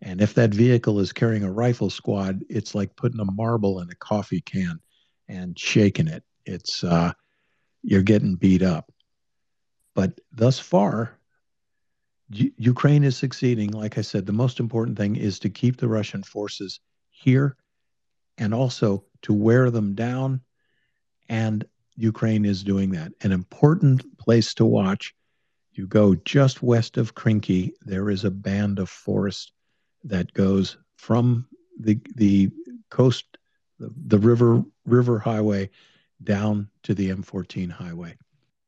And 0.00 0.22
if 0.22 0.32
that 0.34 0.54
vehicle 0.54 1.00
is 1.00 1.12
carrying 1.12 1.44
a 1.44 1.52
rifle 1.52 1.90
squad, 1.90 2.42
it's 2.48 2.74
like 2.74 2.96
putting 2.96 3.20
a 3.20 3.30
marble 3.30 3.80
in 3.80 3.90
a 3.90 3.94
coffee 3.94 4.40
can 4.40 4.80
and 5.28 5.58
shaking 5.58 6.08
it. 6.08 6.24
It's 6.46 6.82
uh, 6.82 7.12
you're 7.82 8.02
getting 8.02 8.36
beat 8.36 8.62
up. 8.62 8.90
But 9.94 10.18
thus 10.32 10.58
far, 10.58 11.18
U- 12.30 12.52
Ukraine 12.56 13.04
is 13.04 13.18
succeeding. 13.18 13.72
Like 13.72 13.98
I 13.98 14.02
said, 14.02 14.24
the 14.24 14.32
most 14.32 14.60
important 14.60 14.96
thing 14.96 15.16
is 15.16 15.40
to 15.40 15.50
keep 15.50 15.76
the 15.76 15.88
Russian 15.88 16.22
forces 16.22 16.80
here 17.10 17.58
and 18.38 18.54
also 18.54 19.04
to 19.22 19.34
wear 19.34 19.70
them 19.70 19.94
down. 19.94 20.40
And 21.28 21.66
Ukraine 22.00 22.44
is 22.44 22.62
doing 22.62 22.90
that. 22.90 23.12
An 23.22 23.32
important 23.32 24.18
place 24.18 24.54
to 24.54 24.64
watch 24.64 25.14
you 25.72 25.86
go 25.86 26.14
just 26.14 26.62
west 26.62 26.96
of 26.96 27.14
Krinky, 27.14 27.72
there 27.82 28.10
is 28.10 28.24
a 28.24 28.30
band 28.30 28.78
of 28.78 28.88
forest 28.90 29.52
that 30.04 30.32
goes 30.34 30.76
from 30.96 31.46
the 31.78 31.98
the 32.16 32.50
coast, 32.90 33.38
the, 33.78 33.92
the 34.06 34.18
river 34.18 34.62
river 34.84 35.18
highway, 35.18 35.70
down 36.22 36.68
to 36.82 36.94
the 36.94 37.10
M14 37.10 37.70
highway. 37.70 38.16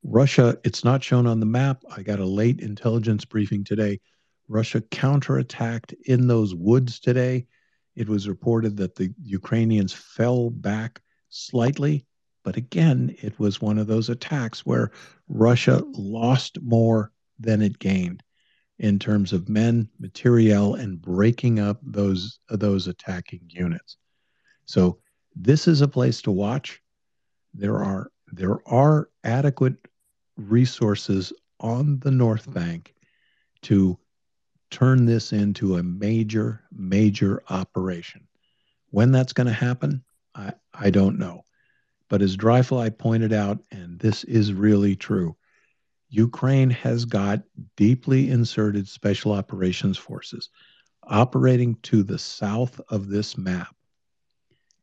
Russia, 0.05 0.59
it's 0.65 0.85
not 0.85 1.03
shown 1.03 1.27
on 1.27 1.41
the 1.41 1.47
map. 1.47 1.85
I 1.95 2.03
got 2.03 2.19
a 2.19 2.25
late 2.25 2.61
intelligence 2.61 3.25
briefing 3.25 3.65
today. 3.65 4.01
Russia 4.49 4.81
counterattacked 4.81 5.95
in 6.07 6.27
those 6.27 6.55
woods 6.55 6.99
today. 6.99 7.47
It 7.95 8.09
was 8.09 8.29
reported 8.29 8.77
that 8.79 8.95
the 8.95 9.13
Ukrainians 9.23 9.93
fell 9.93 10.51
back 10.51 11.03
slightly, 11.29 12.07
but 12.43 12.57
again, 12.57 13.15
it 13.23 13.39
was 13.39 13.61
one 13.61 13.79
of 13.79 13.87
those 13.87 14.09
attacks 14.09 14.67
where 14.67 14.91
Russia 15.29 15.83
lost 15.93 16.61
more 16.61 17.13
than 17.39 17.63
it 17.63 17.79
gained 17.79 18.23
in 18.79 18.99
terms 18.99 19.33
of 19.33 19.49
men, 19.49 19.89
materiel, 20.01 20.75
and 20.75 21.01
breaking 21.01 21.59
up 21.59 21.79
those 21.83 22.41
those 22.49 22.89
attacking 22.89 23.43
units. 23.49 23.97
So 24.65 24.99
this 25.37 25.69
is 25.69 25.81
a 25.81 25.89
place 25.89 26.23
to 26.23 26.31
watch. 26.31 26.81
There 27.55 27.79
are 27.79 28.11
there 28.33 28.67
are 28.69 29.09
adequate 29.25 29.77
resources 30.37 31.33
on 31.61 32.01
the 32.01 32.11
North 32.11 32.53
Bank 32.53 32.95
to 33.63 33.99
turn 34.71 35.05
this 35.05 35.33
into 35.33 35.77
a 35.77 35.83
major 35.83 36.63
major 36.73 37.43
operation. 37.51 38.27
When 38.91 39.13
that's 39.13 39.33
going 39.33 39.47
to 39.47 39.53
happen, 39.53 40.03
I, 40.35 40.53
I 40.75 40.91
don't 40.91 41.19
know. 41.19 41.45
But 42.13 42.21
as 42.21 42.37
Dryfly 42.37 42.99
pointed 42.99 43.33
out, 43.33 43.65
and 43.71 43.99
this 43.99 44.23
is 44.25 44.53
really 44.53 44.95
true, 44.95 45.35
Ukraine 46.11 46.69
has 46.69 47.07
got 47.07 47.43
deeply 47.75 48.29
inserted 48.29 48.87
special 48.87 49.33
operations 49.33 49.97
forces 49.97 50.51
operating 51.05 51.75
to 51.85 52.03
the 52.03 52.19
south 52.19 52.79
of 52.91 53.09
this 53.09 53.39
map. 53.39 53.75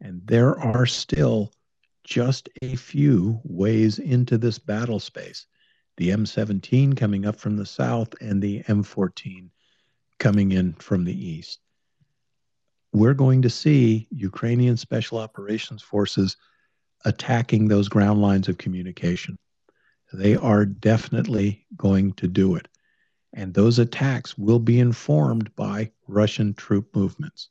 And 0.02 0.26
there 0.26 0.60
are 0.60 0.88
still 0.88 1.54
just 2.04 2.50
a 2.64 2.76
few 2.76 3.40
ways 3.44 4.00
into 4.00 4.40
this 4.40 4.58
battle 4.58 5.00
space. 5.00 5.46
The 5.98 6.10
M17 6.10 6.98
coming 6.98 7.28
up 7.28 7.36
from 7.36 7.58
the 7.58 7.66
south 7.68 8.10
and 8.22 8.42
the 8.42 8.64
M14 8.64 9.52
coming 10.18 10.52
in 10.52 10.74
from 10.74 11.04
the 11.04 11.28
east. 11.28 11.60
We're 12.92 13.14
going 13.14 13.44
to 13.44 13.52
see 13.52 14.08
Ukrainian 14.10 14.78
special 14.78 15.20
operations 15.20 15.84
forces 15.84 16.36
attacking 17.06 17.68
those 17.68 17.90
ground 17.90 18.22
lines 18.22 18.48
of 18.48 18.58
communication. 18.58 19.38
They 20.12 20.36
are 20.36 20.66
definitely 20.66 21.66
going 21.78 22.14
to 22.14 22.28
do 22.28 22.56
it. 22.56 22.68
And 23.34 23.54
those 23.54 23.78
attacks 23.80 24.38
will 24.38 24.60
be 24.60 24.80
informed 24.80 25.56
by 25.56 25.92
Russian 26.08 26.54
troop 26.56 26.96
movements. 26.96 27.50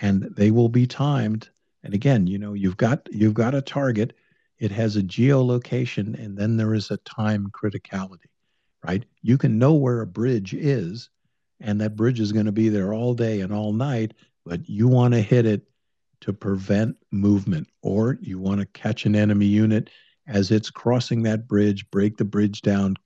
And 0.00 0.22
they 0.22 0.50
will 0.50 0.68
be 0.68 0.86
timed. 0.86 1.50
And 1.82 1.92
again, 1.94 2.26
you 2.26 2.38
know, 2.38 2.54
you've 2.54 2.76
got 2.76 3.08
you've 3.10 3.34
got 3.34 3.54
a 3.54 3.60
target, 3.60 4.14
it 4.58 4.70
has 4.72 4.96
a 4.96 5.02
geolocation, 5.02 6.18
and 6.18 6.36
then 6.36 6.56
there 6.56 6.74
is 6.74 6.90
a 6.90 6.96
time 6.98 7.50
criticality, 7.50 8.30
right? 8.84 9.04
You 9.22 9.38
can 9.38 9.58
know 9.58 9.74
where 9.74 10.00
a 10.00 10.06
bridge 10.06 10.54
is, 10.54 11.10
and 11.60 11.80
that 11.80 11.96
bridge 11.96 12.20
is 12.20 12.32
going 12.32 12.46
to 12.46 12.52
be 12.52 12.68
there 12.68 12.92
all 12.92 13.14
day 13.14 13.40
and 13.40 13.52
all 13.52 13.72
night, 13.72 14.14
but 14.44 14.68
you 14.68 14.88
want 14.88 15.14
to 15.14 15.20
hit 15.20 15.46
it 15.46 15.68
to 16.20 16.32
prevent 16.32 16.96
movement, 17.10 17.68
or 17.82 18.18
you 18.20 18.38
want 18.38 18.60
to 18.60 18.66
catch 18.66 19.06
an 19.06 19.14
enemy 19.14 19.46
unit 19.46 19.90
as 20.26 20.50
it's 20.50 20.70
crossing 20.70 21.22
that 21.22 21.48
bridge, 21.48 21.90
break 21.90 22.16
the 22.16 22.24
bridge 22.24 22.62
down, 22.62 22.96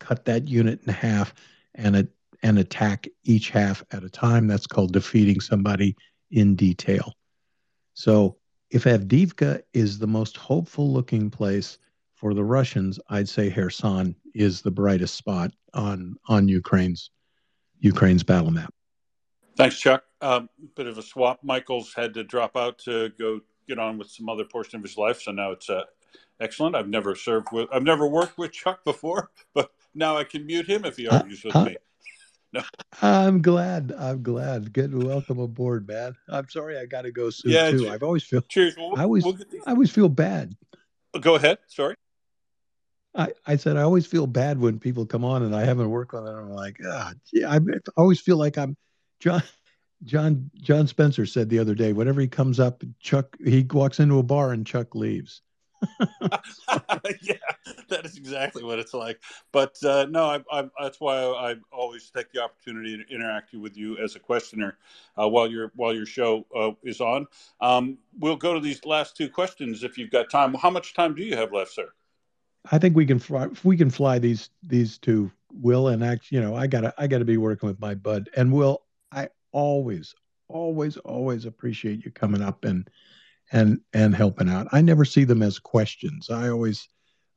cut 0.00 0.24
that 0.24 0.48
unit 0.48 0.80
in 0.86 0.92
half, 0.92 1.34
and 1.74 2.08
and 2.42 2.58
attack 2.58 3.08
each 3.24 3.50
half 3.50 3.82
at 3.92 4.04
a 4.04 4.10
time. 4.10 4.46
That's 4.46 4.66
called 4.66 4.92
defeating 4.92 5.40
somebody 5.40 5.96
in 6.30 6.54
detail. 6.54 7.14
So 7.94 8.36
if 8.70 8.84
Avdiivka 8.84 9.62
is 9.72 9.98
the 9.98 10.06
most 10.06 10.36
hopeful 10.36 10.92
looking 10.92 11.30
place 11.30 11.78
for 12.14 12.34
the 12.34 12.44
Russians, 12.44 12.98
I'd 13.08 13.28
say 13.28 13.50
Kherson 13.50 14.14
is 14.34 14.60
the 14.60 14.70
brightest 14.70 15.14
spot 15.14 15.52
on 15.74 16.16
on 16.28 16.48
Ukraine's 16.48 17.10
Ukraine's 17.80 18.22
battle 18.22 18.50
map. 18.50 18.72
Thanks, 19.56 19.78
Chuck. 19.78 20.04
Um, 20.20 20.48
bit 20.74 20.86
of 20.86 20.98
a 20.98 21.02
swap. 21.02 21.40
Michael's 21.42 21.94
had 21.94 22.14
to 22.14 22.24
drop 22.24 22.56
out 22.56 22.78
to 22.80 23.10
go 23.18 23.40
get 23.68 23.78
on 23.78 23.98
with 23.98 24.10
some 24.10 24.28
other 24.28 24.44
portion 24.44 24.76
of 24.76 24.82
his 24.82 24.96
life, 24.98 25.22
so 25.22 25.32
now 25.32 25.50
it's 25.52 25.70
uh, 25.70 25.82
excellent. 26.40 26.76
I've 26.76 26.88
never 26.88 27.14
served 27.14 27.48
with, 27.52 27.68
I've 27.72 27.82
never 27.82 28.06
worked 28.06 28.36
with 28.38 28.52
Chuck 28.52 28.84
before, 28.84 29.30
but 29.54 29.70
now 29.94 30.16
I 30.16 30.24
can 30.24 30.46
mute 30.46 30.68
him 30.68 30.84
if 30.84 30.96
he 30.96 31.08
uh, 31.08 31.18
argues 31.18 31.42
with 31.42 31.56
uh, 31.56 31.64
me. 31.64 31.76
No. 32.52 32.62
I'm 33.02 33.42
glad. 33.42 33.92
I'm 33.98 34.22
glad. 34.22 34.72
Good. 34.72 34.94
Welcome 35.02 35.40
aboard, 35.40 35.88
man. 35.88 36.14
I'm 36.28 36.48
sorry 36.48 36.78
I 36.78 36.86
got 36.86 37.02
to 37.02 37.12
go 37.12 37.30
soon 37.30 37.52
yeah, 37.52 37.70
too. 37.70 37.88
I've 37.88 38.02
always 38.02 38.24
feel. 38.24 38.42
Cheers. 38.42 38.76
We'll, 38.76 38.96
I 38.96 39.02
always. 39.02 39.24
We'll 39.24 39.36
I 39.66 39.72
always 39.72 39.90
feel 39.90 40.08
bad. 40.08 40.56
Go 41.20 41.34
ahead. 41.34 41.58
Sorry. 41.66 41.96
I, 43.14 43.32
I 43.46 43.56
said 43.56 43.76
I 43.76 43.82
always 43.82 44.06
feel 44.06 44.26
bad 44.26 44.60
when 44.60 44.78
people 44.78 45.06
come 45.06 45.24
on 45.24 45.42
and 45.42 45.56
I 45.56 45.64
haven't 45.64 45.90
worked 45.90 46.14
on 46.14 46.26
it. 46.26 46.30
I'm 46.30 46.50
like, 46.50 46.78
ah, 46.86 47.14
yeah, 47.32 47.50
I 47.50 47.58
always 47.96 48.20
feel 48.20 48.36
like 48.36 48.58
I'm 48.58 48.76
John. 49.20 49.42
John 50.04 50.50
John 50.60 50.86
Spencer 50.86 51.24
said 51.24 51.48
the 51.48 51.58
other 51.58 51.74
day, 51.74 51.94
whenever 51.94 52.20
he 52.20 52.28
comes 52.28 52.60
up, 52.60 52.84
Chuck 53.00 53.34
he 53.42 53.66
walks 53.70 53.98
into 53.98 54.18
a 54.18 54.22
bar 54.22 54.52
and 54.52 54.66
Chuck 54.66 54.94
leaves. 54.94 55.40
yeah, 57.22 57.34
that 57.88 58.04
is 58.04 58.16
exactly 58.16 58.62
what 58.62 58.78
it's 58.78 58.94
like. 58.94 59.20
But 59.52 59.76
uh, 59.84 60.06
no, 60.08 60.24
I, 60.24 60.40
I, 60.50 60.68
that's 60.80 61.00
why 61.00 61.18
I, 61.18 61.56
always 61.70 62.10
take 62.10 62.32
the 62.32 62.42
opportunity 62.42 62.96
to 62.96 63.14
interact 63.14 63.54
with 63.54 63.76
you 63.76 63.98
as 63.98 64.16
a 64.16 64.18
questioner 64.18 64.78
uh, 65.20 65.28
while 65.28 65.50
your 65.50 65.72
while 65.76 65.94
your 65.94 66.06
show 66.06 66.46
uh, 66.56 66.72
is 66.82 67.00
on. 67.00 67.26
Um, 67.60 67.98
we'll 68.18 68.36
go 68.36 68.54
to 68.54 68.60
these 68.60 68.84
last 68.84 69.16
two 69.16 69.28
questions 69.28 69.84
if 69.84 69.98
you've 69.98 70.10
got 70.10 70.30
time. 70.30 70.54
How 70.54 70.70
much 70.70 70.94
time 70.94 71.14
do 71.14 71.22
you 71.22 71.36
have 71.36 71.52
left, 71.52 71.72
sir? 71.72 71.88
I 72.72 72.78
think 72.78 72.96
we 72.96 73.06
can 73.06 73.18
fly. 73.18 73.48
We 73.62 73.76
can 73.76 73.90
fly 73.90 74.18
these 74.18 74.50
these 74.62 74.98
two. 74.98 75.30
Will 75.52 75.88
and 75.88 76.04
act. 76.04 76.30
You 76.30 76.40
know, 76.40 76.54
I 76.54 76.66
gotta 76.66 76.92
I 76.98 77.06
gotta 77.06 77.24
be 77.24 77.36
working 77.36 77.68
with 77.68 77.80
my 77.80 77.94
bud. 77.94 78.28
And 78.36 78.52
Will, 78.52 78.82
I 79.12 79.28
always 79.52 80.14
always 80.48 80.96
always 80.98 81.44
appreciate 81.44 82.04
you 82.04 82.10
coming 82.10 82.42
up 82.42 82.64
and 82.64 82.88
and 83.52 83.80
and 83.92 84.14
helping 84.14 84.48
out. 84.48 84.68
I 84.72 84.80
never 84.80 85.04
see 85.04 85.24
them 85.24 85.42
as 85.42 85.58
questions. 85.58 86.30
I 86.30 86.48
always 86.48 86.88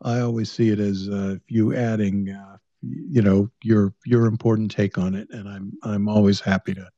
I 0.02 0.20
always 0.20 0.52
see 0.52 0.70
it 0.70 0.80
as 0.80 1.10
uh, 1.10 1.36
you 1.48 1.76
adding, 1.76 2.30
uh, 2.30 2.58
you 2.82 3.22
know, 3.22 3.50
your 3.64 3.94
your 4.06 4.26
important 4.26 4.72
take 4.72 4.98
on 4.98 5.16
it, 5.16 5.28
and 5.32 5.48
I'm 5.48 5.74
I'm 5.84 6.08
always 6.08 6.40
happy 6.40 6.74
to 6.76 6.90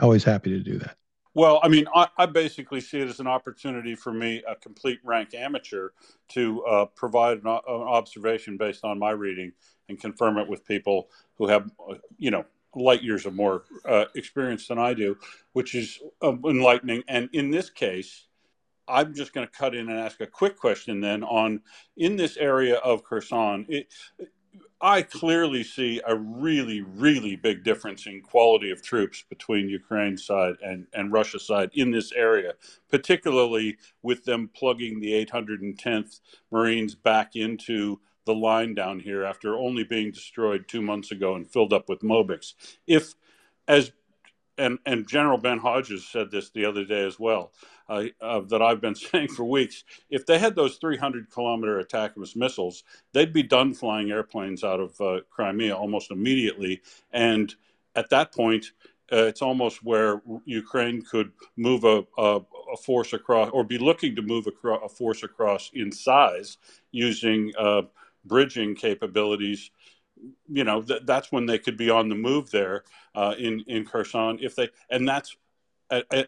always 0.00 0.24
happy 0.24 0.50
to 0.50 0.60
do 0.60 0.78
that. 0.78 0.96
Well, 1.34 1.60
I 1.62 1.68
mean, 1.68 1.86
I, 1.94 2.08
I, 2.16 2.26
basically 2.26 2.80
see 2.80 2.98
it 2.98 3.08
as 3.08 3.20
an 3.20 3.28
opportunity 3.28 3.94
for 3.94 4.12
me, 4.12 4.42
a 4.48 4.56
complete 4.56 4.98
rank 5.04 5.34
amateur, 5.34 5.90
to 6.30 6.64
uh, 6.64 6.86
provide 6.86 7.38
an, 7.38 7.46
an, 7.46 7.60
observation 7.68 8.56
based 8.56 8.84
on 8.84 8.98
my 8.98 9.10
reading 9.10 9.52
and 9.88 10.00
confirm 10.00 10.38
it 10.38 10.48
with 10.48 10.64
people 10.64 11.10
who 11.36 11.46
have, 11.46 11.70
uh, 11.88 11.94
you 12.16 12.32
know, 12.32 12.44
light 12.74 13.02
years 13.02 13.26
of 13.26 13.34
more 13.34 13.64
uh, 13.84 14.06
experience 14.14 14.68
than 14.68 14.78
I 14.78 14.94
do, 14.94 15.16
which 15.52 15.74
is 15.74 15.98
uh, 16.22 16.32
enlightening. 16.44 17.02
And 17.08 17.28
in 17.32 17.50
this 17.50 17.70
case, 17.70 18.26
I'm 18.86 19.14
just 19.14 19.32
going 19.32 19.46
to 19.46 19.52
cut 19.52 19.74
in 19.74 19.88
and 19.88 19.98
ask 19.98 20.20
a 20.20 20.26
quick 20.26 20.56
question 20.56 21.00
then 21.00 21.22
on 21.22 21.60
in 21.96 22.16
this 22.16 22.36
area 22.36 22.76
of 22.76 23.04
Kherson. 23.04 23.66
It, 23.68 23.88
I 24.80 25.02
clearly 25.02 25.64
see 25.64 26.00
a 26.06 26.16
really, 26.16 26.82
really 26.82 27.34
big 27.34 27.64
difference 27.64 28.06
in 28.06 28.22
quality 28.22 28.70
of 28.70 28.80
troops 28.80 29.24
between 29.28 29.68
Ukraine's 29.68 30.24
side 30.24 30.54
and, 30.62 30.86
and 30.92 31.12
Russia's 31.12 31.46
side 31.46 31.70
in 31.74 31.90
this 31.90 32.12
area, 32.12 32.52
particularly 32.88 33.76
with 34.02 34.24
them 34.24 34.48
plugging 34.54 35.00
the 35.00 35.26
810th 35.26 36.20
Marines 36.52 36.94
back 36.94 37.34
into 37.34 38.00
the 38.28 38.34
line 38.34 38.74
down 38.74 39.00
here 39.00 39.24
after 39.24 39.56
only 39.56 39.82
being 39.82 40.12
destroyed 40.12 40.68
two 40.68 40.82
months 40.82 41.10
ago 41.10 41.34
and 41.34 41.50
filled 41.50 41.72
up 41.72 41.88
with 41.88 42.00
Mobics. 42.00 42.52
If, 42.86 43.14
as 43.66 43.90
and 44.58 44.78
and 44.84 45.08
General 45.08 45.38
Ben 45.38 45.58
Hodges 45.58 46.06
said 46.06 46.30
this 46.30 46.50
the 46.50 46.64
other 46.64 46.84
day 46.84 47.06
as 47.06 47.18
well, 47.18 47.52
uh, 47.88 48.04
uh, 48.20 48.40
that 48.40 48.60
I've 48.60 48.80
been 48.80 48.94
saying 49.10 49.28
for 49.28 49.44
weeks. 49.44 49.84
If 50.10 50.26
they 50.26 50.38
had 50.38 50.54
those 50.54 50.76
300 50.76 51.30
kilometer 51.30 51.82
ATACMS 51.82 52.36
missiles, 52.36 52.84
they'd 53.12 53.32
be 53.32 53.42
done 53.42 53.72
flying 53.72 54.10
airplanes 54.10 54.62
out 54.62 54.80
of 54.80 55.00
uh, 55.00 55.20
Crimea 55.30 55.74
almost 55.74 56.10
immediately. 56.10 56.82
And 57.12 57.54
at 57.94 58.10
that 58.10 58.34
point, 58.34 58.72
uh, 59.10 59.24
it's 59.24 59.40
almost 59.40 59.82
where 59.82 60.20
Ukraine 60.44 61.00
could 61.02 61.32
move 61.56 61.84
a, 61.84 62.04
a, 62.18 62.40
a, 62.72 62.76
force 62.76 63.14
across 63.14 63.48
or 63.50 63.64
be 63.64 63.78
looking 63.78 64.14
to 64.14 64.20
move 64.20 64.46
across, 64.46 64.80
a 64.84 64.88
force 64.88 65.22
across 65.22 65.70
in 65.72 65.90
size 65.90 66.58
using 66.90 67.50
uh, 67.58 67.82
bridging 68.28 68.74
capabilities 68.74 69.70
you 70.48 70.64
know 70.64 70.82
th- 70.82 71.02
that's 71.04 71.32
when 71.32 71.46
they 71.46 71.58
could 71.58 71.76
be 71.76 71.90
on 71.90 72.08
the 72.08 72.14
move 72.14 72.50
there 72.50 72.84
uh, 73.14 73.34
in 73.38 73.60
in 73.66 73.84
Kherson 73.84 74.38
if 74.40 74.54
they 74.56 74.68
and 74.90 75.08
that's 75.08 75.36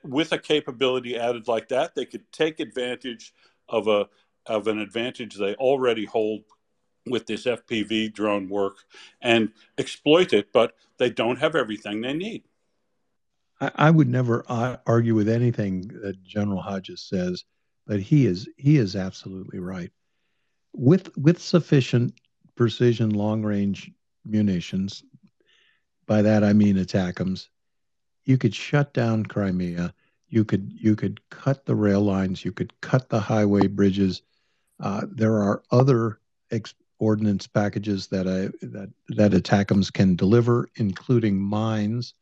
with 0.03 0.33
a 0.33 0.39
capability 0.39 1.19
added 1.19 1.47
like 1.49 1.69
that 1.69 1.95
they 1.95 2.05
could 2.05 2.31
take 2.33 2.61
advantage 2.61 3.35
of 3.69 3.89
a 3.89 4.09
of 4.47 4.67
an 4.67 4.79
advantage 4.79 5.37
they 5.37 5.55
already 5.57 6.05
hold 6.05 6.43
with 7.07 7.27
this 7.27 7.45
FPV 7.45 8.13
drone 8.13 8.49
work 8.49 8.77
and 9.21 9.53
exploit 9.79 10.33
it 10.33 10.53
but 10.53 10.75
they 10.99 11.11
don't 11.11 11.39
have 11.39 11.57
everything 11.57 12.01
they 12.01 12.13
need. 12.13 12.45
I, 13.61 13.71
I 13.75 13.91
would 13.91 14.09
never 14.09 14.45
uh, 14.49 14.77
argue 14.87 15.15
with 15.15 15.29
anything 15.29 15.89
that 16.03 16.23
General 16.23 16.63
Hodges 16.63 17.03
says 17.03 17.45
but 17.87 18.01
he 18.01 18.27
is 18.27 18.49
he 18.57 18.77
is 18.77 18.97
absolutely 18.97 19.59
right 19.59 19.91
with 20.73 21.17
with 21.17 21.41
sufficient 21.41 22.15
precision 22.55 23.11
long 23.11 23.43
range 23.43 23.91
munitions. 24.25 25.03
By 26.07 26.23
that 26.23 26.45
I 26.45 26.53
mean 26.53 26.77
ATACMS. 26.77 27.49
You 28.25 28.39
could 28.39 28.55
shut 28.55 28.93
down 28.93 29.27
Crimea. 29.27 29.95
You 30.29 30.45
could 30.45 30.73
you 30.73 30.95
could 30.97 31.21
cut 31.31 31.67
the 31.67 31.75
rail 31.75 32.03
lines. 32.03 32.45
You 32.45 32.53
could 32.53 32.79
cut 32.81 33.09
the 33.09 33.21
highway 33.21 33.67
bridges. 33.67 34.23
Uh, 34.79 35.03
there 35.11 35.35
are 35.35 35.63
other 35.71 36.21
ex- 36.51 36.75
ordnance 36.99 37.47
packages 37.47 38.07
that 38.09 38.29
I, 38.29 38.51
that 38.67 38.91
that 39.09 39.33
ATACMS 39.33 39.93
can 39.93 40.15
deliver, 40.15 40.69
including 40.77 41.41
mines. 41.41 42.15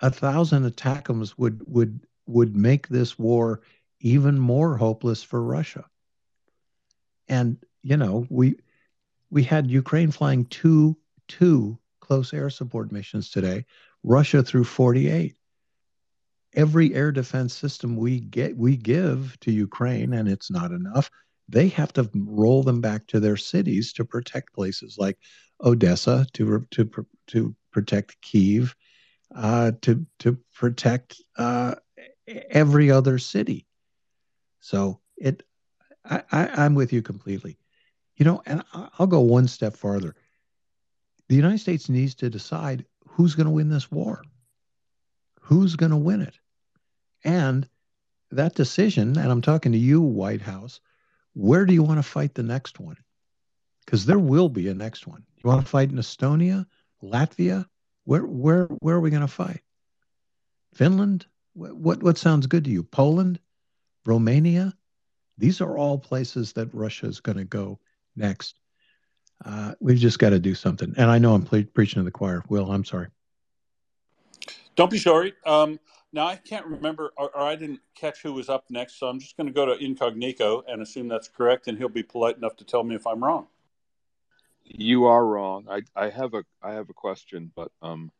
A 0.00 0.10
thousand 0.10 0.64
ATACMS 0.64 1.34
would 1.36 1.62
would 1.66 2.00
would 2.26 2.56
make 2.56 2.88
this 2.88 3.18
war 3.18 3.60
even 4.00 4.38
more 4.38 4.76
hopeless 4.76 5.22
for 5.22 5.42
Russia. 5.42 5.84
And 7.30 7.56
you 7.82 7.96
know 7.96 8.26
we 8.28 8.56
we 9.30 9.42
had 9.44 9.70
Ukraine 9.70 10.10
flying 10.10 10.44
two 10.46 10.98
two 11.28 11.78
close 12.00 12.34
air 12.34 12.50
support 12.50 12.92
missions 12.92 13.30
today. 13.30 13.64
Russia 14.02 14.42
through 14.42 14.64
48. 14.64 15.36
Every 16.54 16.92
air 16.92 17.12
defense 17.12 17.54
system 17.54 17.96
we 17.96 18.18
get 18.18 18.56
we 18.56 18.76
give 18.76 19.38
to 19.40 19.52
Ukraine, 19.52 20.12
and 20.12 20.28
it's 20.28 20.50
not 20.50 20.72
enough. 20.72 21.08
They 21.48 21.68
have 21.68 21.92
to 21.92 22.10
roll 22.14 22.64
them 22.64 22.80
back 22.80 23.06
to 23.08 23.20
their 23.20 23.36
cities 23.36 23.92
to 23.94 24.04
protect 24.04 24.52
places 24.52 24.96
like 24.98 25.16
Odessa, 25.62 26.26
to 26.32 26.66
to 26.72 27.06
to 27.28 27.54
protect 27.70 28.20
Kiev, 28.20 28.74
uh, 29.34 29.72
to 29.82 30.04
to 30.18 30.38
protect 30.52 31.22
uh, 31.36 31.76
every 32.26 32.90
other 32.90 33.18
city. 33.18 33.66
So 34.58 35.00
it, 35.16 35.44
I, 36.04 36.22
I, 36.30 36.46
I'm 36.64 36.74
with 36.74 36.92
you 36.92 37.02
completely. 37.02 37.58
You 38.16 38.24
know, 38.24 38.42
and 38.46 38.62
I'll 38.72 39.06
go 39.06 39.20
one 39.20 39.48
step 39.48 39.74
farther. 39.76 40.14
The 41.28 41.36
United 41.36 41.58
States 41.58 41.88
needs 41.88 42.14
to 42.16 42.28
decide 42.28 42.84
who's 43.06 43.34
going 43.34 43.46
to 43.46 43.52
win 43.52 43.70
this 43.70 43.90
war. 43.90 44.22
Who's 45.40 45.76
going 45.76 45.90
to 45.90 45.96
win 45.96 46.20
it? 46.20 46.38
And 47.24 47.68
that 48.30 48.54
decision, 48.54 49.18
and 49.18 49.30
I'm 49.30 49.40
talking 49.40 49.72
to 49.72 49.78
you, 49.78 50.00
White 50.00 50.42
House, 50.42 50.80
where 51.34 51.64
do 51.64 51.74
you 51.74 51.82
want 51.82 51.98
to 51.98 52.08
fight 52.08 52.34
the 52.34 52.42
next 52.42 52.80
one? 52.80 52.96
Because 53.84 54.06
there 54.06 54.18
will 54.18 54.48
be 54.48 54.68
a 54.68 54.74
next 54.74 55.06
one. 55.06 55.24
You 55.36 55.48
want 55.48 55.64
to 55.64 55.70
fight 55.70 55.90
in 55.90 55.96
Estonia, 55.96 56.66
Latvia? 57.02 57.66
Where 58.04 58.22
where 58.22 58.64
where 58.66 58.96
are 58.96 59.00
we 59.00 59.10
going 59.10 59.20
to 59.22 59.28
fight? 59.28 59.62
Finland? 60.74 61.26
What, 61.54 61.76
what 61.76 62.02
what 62.02 62.18
sounds 62.18 62.46
good 62.46 62.64
to 62.64 62.70
you? 62.70 62.82
Poland? 62.82 63.40
Romania? 64.04 64.74
These 65.40 65.62
are 65.62 65.76
all 65.76 65.98
places 65.98 66.52
that 66.52 66.68
Russia 66.74 67.06
is 67.06 67.20
going 67.20 67.38
to 67.38 67.44
go 67.44 67.80
next. 68.14 68.60
Uh, 69.42 69.72
we've 69.80 69.98
just 69.98 70.18
got 70.18 70.30
to 70.30 70.38
do 70.38 70.54
something. 70.54 70.92
And 70.98 71.10
I 71.10 71.18
know 71.18 71.34
I'm 71.34 71.42
pre- 71.42 71.64
preaching 71.64 72.00
to 72.00 72.04
the 72.04 72.10
choir. 72.10 72.44
Will, 72.50 72.70
I'm 72.70 72.84
sorry. 72.84 73.08
Don't 74.76 74.90
be 74.90 74.98
sorry. 74.98 75.32
Um, 75.46 75.80
now 76.12 76.26
I 76.26 76.36
can't 76.36 76.66
remember, 76.66 77.12
or, 77.16 77.30
or, 77.34 77.40
I 77.40 77.56
didn't 77.56 77.80
catch 77.94 78.22
who 78.22 78.34
was 78.34 78.50
up 78.50 78.64
next, 78.68 78.98
so 78.98 79.06
I'm 79.06 79.18
just 79.18 79.36
going 79.38 79.46
to 79.46 79.52
go 79.52 79.64
to 79.64 79.82
incognito 79.82 80.62
and 80.68 80.82
assume 80.82 81.08
that's 81.08 81.28
correct, 81.28 81.68
and 81.68 81.78
he'll 81.78 81.88
be 81.88 82.02
polite 82.02 82.36
enough 82.36 82.56
to 82.56 82.64
tell 82.64 82.84
me 82.84 82.94
if 82.94 83.06
I'm 83.06 83.24
wrong. 83.24 83.46
You 84.64 85.06
are 85.06 85.24
wrong. 85.24 85.66
I, 85.70 85.82
I 85.96 86.10
have 86.10 86.34
a 86.34 86.44
I 86.62 86.72
have 86.72 86.90
a 86.90 86.92
question, 86.92 87.50
but 87.56 87.72
um, 87.82 88.10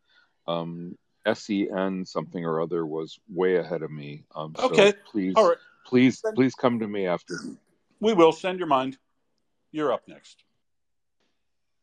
um, 0.47 0.97
sen 1.35 2.05
something 2.07 2.45
or 2.45 2.61
other 2.61 2.87
was 2.87 3.19
way 3.29 3.57
ahead 3.57 3.83
of 3.83 3.91
me. 3.91 4.25
Um, 4.35 4.55
so 4.57 4.65
okay. 4.67 4.93
Please, 5.11 5.35
All 5.37 5.49
right. 5.49 5.59
Please, 5.91 6.23
please 6.37 6.55
come 6.55 6.79
to 6.79 6.89
me 6.89 7.07
after. 7.07 7.35
We 7.99 8.15
will 8.15 8.33
send 8.33 8.59
your 8.59 8.69
mind. 8.69 8.97
You're 9.73 9.93
up 9.93 10.07
next. 10.07 10.45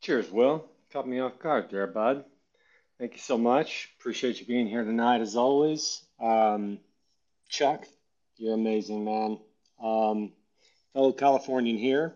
Cheers, 0.02 0.32
Will. 0.32 0.66
Caught 0.94 1.08
me 1.08 1.20
off 1.20 1.38
guard 1.38 1.70
there, 1.70 1.86
bud. 1.88 2.24
Thank 2.98 3.14
you 3.14 3.20
so 3.20 3.38
much. 3.38 3.90
Appreciate 4.00 4.40
you 4.40 4.46
being 4.46 4.68
here 4.68 4.84
tonight, 4.84 5.22
as 5.22 5.36
always. 5.36 6.02
Um, 6.20 6.80
Chuck, 7.50 7.86
you're 8.38 8.56
amazing, 8.56 9.04
man. 9.04 9.40
Um, 9.84 10.32
fellow 10.94 11.12
Californian 11.12 11.78
here, 11.78 12.16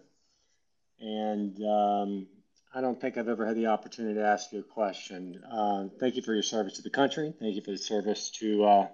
and 1.00 1.56
um, 1.64 2.28
I 2.74 2.82
don't 2.82 3.00
think 3.00 3.18
I've 3.18 3.28
ever 3.28 3.46
had 3.46 3.58
the 3.58 3.68
opportunity 3.68 4.16
to 4.16 4.26
ask 4.26 4.52
you 4.54 4.60
a 4.60 4.64
question. 4.64 5.44
Uh, 5.44 5.88
thank 6.00 6.16
you 6.16 6.22
for 6.22 6.34
your 6.34 6.44
service 6.44 6.74
to 6.78 6.82
the 6.82 6.90
country. 6.90 7.34
Thank 7.40 7.56
you 7.56 7.62
for 7.62 7.72
the 7.72 7.78
service 7.78 8.32
to 8.40 8.64
uh, 8.64 8.88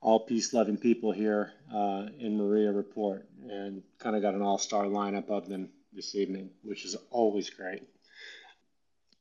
all 0.00 0.20
peace 0.20 0.52
loving 0.54 0.76
people 0.76 1.12
here 1.12 1.52
uh, 1.72 2.06
in 2.18 2.38
Mriya 2.38 2.74
Report, 2.74 3.28
and 3.48 3.82
kind 3.98 4.16
of 4.16 4.22
got 4.22 4.34
an 4.34 4.42
all 4.42 4.58
star 4.58 4.84
lineup 4.84 5.28
of 5.28 5.48
them 5.48 5.68
this 5.92 6.14
evening, 6.14 6.50
which 6.62 6.84
is 6.84 6.96
always 7.10 7.50
great. 7.50 7.82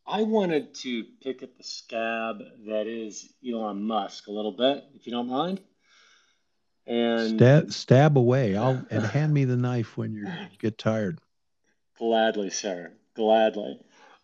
I 0.07 0.23
wanted 0.23 0.73
to 0.75 1.03
pick 1.21 1.43
at 1.43 1.57
the 1.57 1.63
scab 1.63 2.39
that 2.67 2.87
is 2.87 3.31
Elon 3.47 3.83
Musk 3.83 4.27
a 4.27 4.31
little 4.31 4.51
bit, 4.51 4.83
if 4.95 5.05
you 5.05 5.11
don't 5.11 5.29
mind. 5.29 5.61
And 6.87 7.37
Stab, 7.37 7.71
stab 7.71 8.17
away. 8.17 8.55
I'll 8.55 8.83
and 8.89 9.05
hand 9.05 9.31
me 9.31 9.45
the 9.45 9.57
knife 9.57 9.97
when 9.97 10.13
you 10.13 10.27
get 10.57 10.79
tired. 10.79 11.19
Gladly, 11.99 12.49
sir. 12.49 12.91
Gladly. 13.15 13.79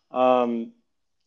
Um, 0.10 0.72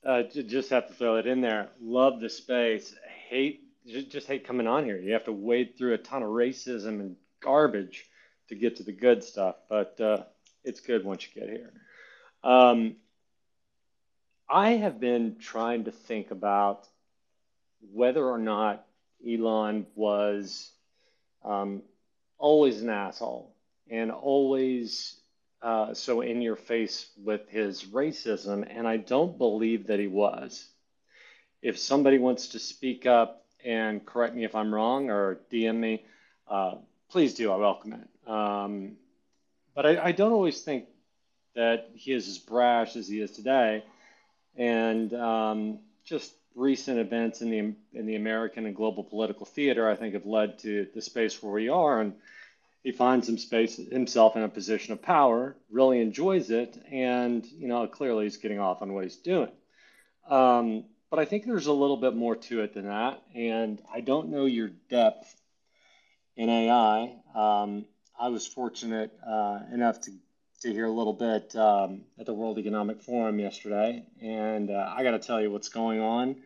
uh, 0.04 0.24
just 0.24 0.70
have 0.70 0.88
to 0.88 0.94
throw 0.94 1.16
it 1.16 1.26
in 1.26 1.40
there. 1.40 1.68
Love 1.80 2.20
the 2.20 2.30
space. 2.30 2.92
Hate 3.28 3.67
just 3.88 4.26
hate 4.26 4.46
coming 4.46 4.66
on 4.66 4.84
here. 4.84 4.98
You 4.98 5.12
have 5.14 5.24
to 5.24 5.32
wade 5.32 5.76
through 5.76 5.94
a 5.94 5.98
ton 5.98 6.22
of 6.22 6.28
racism 6.28 7.00
and 7.00 7.16
garbage 7.40 8.06
to 8.48 8.54
get 8.54 8.76
to 8.76 8.82
the 8.82 8.92
good 8.92 9.22
stuff, 9.24 9.56
but 9.68 10.00
uh, 10.00 10.24
it's 10.64 10.80
good 10.80 11.04
once 11.04 11.26
you 11.26 11.40
get 11.40 11.50
here. 11.50 11.72
Um, 12.42 12.96
I 14.48 14.70
have 14.72 15.00
been 15.00 15.36
trying 15.38 15.84
to 15.84 15.92
think 15.92 16.30
about 16.30 16.86
whether 17.92 18.24
or 18.24 18.38
not 18.38 18.86
Elon 19.26 19.86
was 19.94 20.70
um, 21.44 21.82
always 22.38 22.82
an 22.82 22.90
asshole 22.90 23.54
and 23.90 24.10
always 24.10 25.20
uh, 25.60 25.92
so 25.92 26.20
in 26.20 26.40
your 26.40 26.56
face 26.56 27.10
with 27.22 27.48
his 27.48 27.84
racism, 27.84 28.66
and 28.68 28.86
I 28.86 28.96
don't 28.96 29.36
believe 29.36 29.88
that 29.88 29.98
he 29.98 30.06
was. 30.06 30.68
If 31.62 31.78
somebody 31.78 32.18
wants 32.18 32.48
to 32.48 32.60
speak 32.60 33.06
up 33.06 33.44
and 33.64 34.04
correct 34.04 34.34
me 34.34 34.44
if 34.44 34.54
I'm 34.54 34.72
wrong 34.72 35.10
or 35.10 35.40
DM 35.50 35.76
me, 35.76 36.04
uh, 36.48 36.76
please 37.10 37.34
do. 37.34 37.52
I 37.52 37.56
welcome 37.56 37.94
it. 37.94 38.30
Um, 38.30 38.96
but 39.74 39.86
I, 39.86 40.06
I, 40.06 40.12
don't 40.12 40.32
always 40.32 40.60
think 40.60 40.86
that 41.54 41.90
he 41.94 42.12
is 42.12 42.28
as 42.28 42.38
brash 42.38 42.96
as 42.96 43.08
he 43.08 43.20
is 43.20 43.30
today. 43.30 43.84
And 44.56 45.14
um, 45.14 45.78
just 46.04 46.32
recent 46.54 46.98
events 46.98 47.40
in 47.40 47.50
the 47.50 47.98
in 47.98 48.06
the 48.06 48.16
American 48.16 48.66
and 48.66 48.74
global 48.74 49.04
political 49.04 49.46
theater, 49.46 49.88
I 49.88 49.96
think, 49.96 50.14
have 50.14 50.26
led 50.26 50.58
to 50.60 50.88
the 50.94 51.00
space 51.00 51.42
where 51.42 51.52
we 51.52 51.68
are. 51.68 52.00
And 52.00 52.14
he 52.82 52.92
finds 52.92 53.28
him 53.28 53.38
space, 53.38 53.76
himself 53.76 54.36
in 54.36 54.42
a 54.42 54.48
position 54.48 54.92
of 54.92 55.02
power, 55.02 55.56
really 55.70 56.00
enjoys 56.00 56.50
it, 56.50 56.80
and 56.90 57.44
you 57.46 57.68
know 57.68 57.86
clearly 57.86 58.24
he's 58.24 58.36
getting 58.36 58.58
off 58.58 58.82
on 58.82 58.92
what 58.94 59.04
he's 59.04 59.16
doing. 59.16 59.50
Um, 60.28 60.84
but 61.10 61.18
I 61.18 61.24
think 61.24 61.44
there's 61.44 61.66
a 61.66 61.72
little 61.72 61.96
bit 61.96 62.14
more 62.14 62.36
to 62.36 62.62
it 62.62 62.74
than 62.74 62.86
that, 62.86 63.22
and 63.34 63.80
I 63.92 64.00
don't 64.00 64.30
know 64.30 64.46
your 64.46 64.70
depth 64.88 65.34
in 66.36 66.48
AI. 66.48 67.16
Um, 67.34 67.86
I 68.18 68.28
was 68.28 68.46
fortunate 68.46 69.12
uh, 69.26 69.60
enough 69.72 70.00
to 70.02 70.12
to 70.62 70.72
hear 70.72 70.86
a 70.86 70.90
little 70.90 71.12
bit 71.12 71.54
um, 71.54 72.00
at 72.18 72.26
the 72.26 72.34
World 72.34 72.58
Economic 72.58 73.00
Forum 73.00 73.38
yesterday, 73.38 74.04
and 74.20 74.70
uh, 74.70 74.92
I 74.96 75.04
got 75.04 75.12
to 75.12 75.20
tell 75.20 75.40
you 75.40 75.52
what's 75.52 75.68
going 75.68 76.00
on 76.00 76.36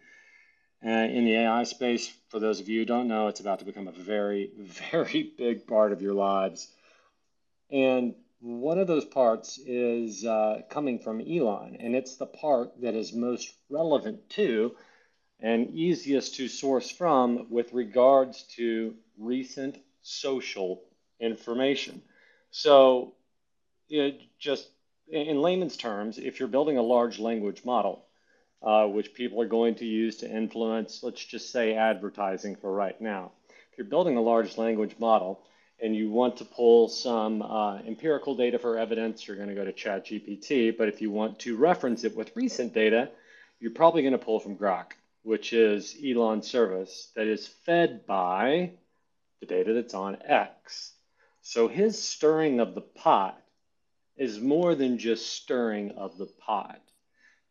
uh, 0.84 0.88
in 0.88 1.24
the 1.24 1.36
AI 1.36 1.62
space, 1.64 2.12
for 2.28 2.40
those 2.40 2.60
of 2.60 2.68
you 2.68 2.80
who 2.80 2.84
don't 2.84 3.08
know, 3.08 3.28
it's 3.28 3.40
about 3.40 3.60
to 3.60 3.64
become 3.64 3.88
a 3.88 3.92
very, 3.92 4.50
very 4.90 5.32
big 5.38 5.66
part 5.66 5.92
of 5.92 6.02
your 6.02 6.14
lives. 6.14 6.68
And 7.70 8.14
one 8.42 8.78
of 8.78 8.88
those 8.88 9.04
parts 9.04 9.58
is 9.58 10.24
uh, 10.24 10.62
coming 10.68 10.98
from 10.98 11.20
Elon, 11.20 11.76
and 11.78 11.94
it's 11.94 12.16
the 12.16 12.26
part 12.26 12.80
that 12.80 12.94
is 12.94 13.12
most 13.12 13.54
relevant 13.70 14.28
to 14.30 14.74
and 15.38 15.70
easiest 15.70 16.34
to 16.36 16.48
source 16.48 16.90
from 16.90 17.46
with 17.50 17.72
regards 17.72 18.42
to 18.56 18.94
recent 19.16 19.78
social 20.02 20.82
information. 21.20 22.02
So, 22.50 23.14
it 23.88 24.20
just 24.38 24.68
in 25.08 25.40
layman's 25.40 25.76
terms, 25.76 26.18
if 26.18 26.40
you're 26.40 26.48
building 26.48 26.78
a 26.78 26.82
large 26.82 27.18
language 27.18 27.64
model, 27.64 28.06
uh, 28.62 28.86
which 28.86 29.14
people 29.14 29.40
are 29.40 29.48
going 29.48 29.76
to 29.76 29.84
use 29.84 30.16
to 30.18 30.30
influence, 30.30 31.02
let's 31.02 31.24
just 31.24 31.50
say, 31.50 31.74
advertising 31.74 32.56
for 32.56 32.72
right 32.72 33.00
now. 33.00 33.32
If 33.70 33.78
you're 33.78 33.86
building 33.86 34.16
a 34.16 34.22
large 34.22 34.58
language 34.58 34.96
model 34.98 35.44
and 35.82 35.96
you 35.96 36.08
want 36.08 36.36
to 36.36 36.44
pull 36.44 36.88
some 36.88 37.42
uh, 37.42 37.78
empirical 37.78 38.36
data 38.36 38.56
for 38.56 38.78
evidence, 38.78 39.26
you're 39.26 39.36
going 39.36 39.48
to 39.48 39.54
go 39.54 39.64
to 39.64 39.72
ChatGPT. 39.72 40.78
But 40.78 40.88
if 40.88 41.02
you 41.02 41.10
want 41.10 41.40
to 41.40 41.56
reference 41.56 42.04
it 42.04 42.16
with 42.16 42.36
recent 42.36 42.72
data, 42.72 43.10
you're 43.58 43.72
probably 43.72 44.02
going 44.02 44.12
to 44.12 44.18
pull 44.18 44.38
from 44.38 44.56
Grok, 44.56 44.92
which 45.24 45.52
is 45.52 45.96
Elon's 46.02 46.48
service 46.48 47.10
that 47.16 47.26
is 47.26 47.48
fed 47.48 48.06
by 48.06 48.70
the 49.40 49.46
data 49.46 49.72
that's 49.72 49.92
on 49.92 50.18
X. 50.24 50.92
So 51.42 51.66
his 51.66 52.00
stirring 52.00 52.60
of 52.60 52.76
the 52.76 52.80
pot 52.80 53.42
is 54.16 54.38
more 54.38 54.76
than 54.76 54.98
just 54.98 55.32
stirring 55.32 55.90
of 55.92 56.16
the 56.16 56.26
pot. 56.26 56.80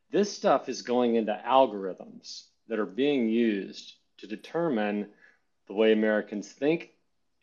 This 0.10 0.32
stuff 0.32 0.69
is 0.69 0.84
going 0.84 1.16
into 1.16 1.38
algorithms 1.45 2.45
that 2.69 2.80
are 2.80 2.85
being 2.85 3.27
used 3.27 3.93
to 4.19 4.27
determine 4.27 5.10
the 5.68 5.74
way 5.74 5.92
Americans 5.92 6.50
think 6.50 6.92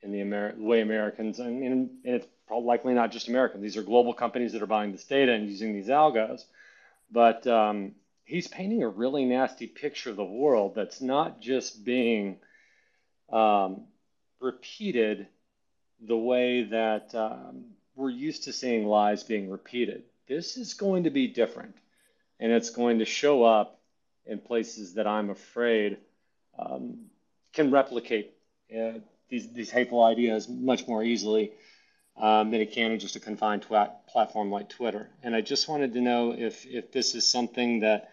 and 0.03 0.15
the 0.15 0.55
way 0.59 0.81
Americans, 0.81 1.39
and, 1.39 1.63
and 1.63 1.91
it's 2.05 2.27
probably 2.47 2.67
likely 2.67 2.95
not 2.95 3.11
just 3.11 3.29
Americans, 3.29 3.63
these 3.63 3.77
are 3.77 3.83
global 3.83 4.15
companies 4.15 4.53
that 4.53 4.63
are 4.63 4.67
buying 4.67 4.93
this 4.93 5.05
data 5.05 5.33
and 5.33 5.49
using 5.49 5.75
these 5.75 5.89
algos. 5.89 6.45
But 7.11 7.47
um, 7.47 7.93
he's 8.25 8.47
painting 8.47 8.83
a 8.83 8.89
really 8.89 9.25
nasty 9.25 9.67
picture 9.67 10.11
of 10.11 10.17
the 10.17 10.25
world 10.25 10.75
that's 10.75 11.01
not 11.01 11.41
just 11.41 11.85
being 11.85 12.37
um, 13.31 13.83
repeated 14.41 15.27
the 16.01 16.17
way 16.17 16.65
that 16.65 17.15
um, 17.15 17.65
we're 17.97 18.11
used 18.11 18.45
to 18.45 18.53
seeing 18.53 18.87
lies 18.87 19.25
being 19.25 19.51
repeated. 19.51 20.05
This 20.29 20.57
is 20.57 20.75
going 20.75 21.05
to 21.05 21.11
be 21.11 21.27
different 21.27 21.75
and 22.39 22.53
it's 22.53 22.71
going 22.71 23.01
to 23.01 23.05
show 23.05 23.43
up 23.43 23.81
in 24.27 24.39
places 24.39 24.95
that 24.95 25.07
I'm 25.07 25.31
afraid 25.31 25.99
um, 26.59 27.07
can 27.53 27.71
replicate 27.71 28.35
uh, 28.73 28.99
these, 29.29 29.53
these 29.53 29.71
hateful 29.71 30.03
ideas 30.03 30.49
much 30.49 30.87
more 30.87 31.03
easily 31.03 31.53
um, 32.17 32.51
than 32.51 32.61
it 32.61 32.73
can 32.73 32.93
in 32.93 32.99
just 32.99 33.17
a 33.17 33.21
confined 33.21 33.63
platform 33.63 34.51
like 34.51 34.69
Twitter. 34.69 35.09
And 35.23 35.35
I 35.35 35.41
just 35.41 35.69
wanted 35.69 35.95
to 35.95 36.01
know 36.01 36.35
if, 36.37 36.67
if 36.67 36.93
this 36.93 37.15
is 37.15 37.31
something 37.31 37.81
that 37.81 38.11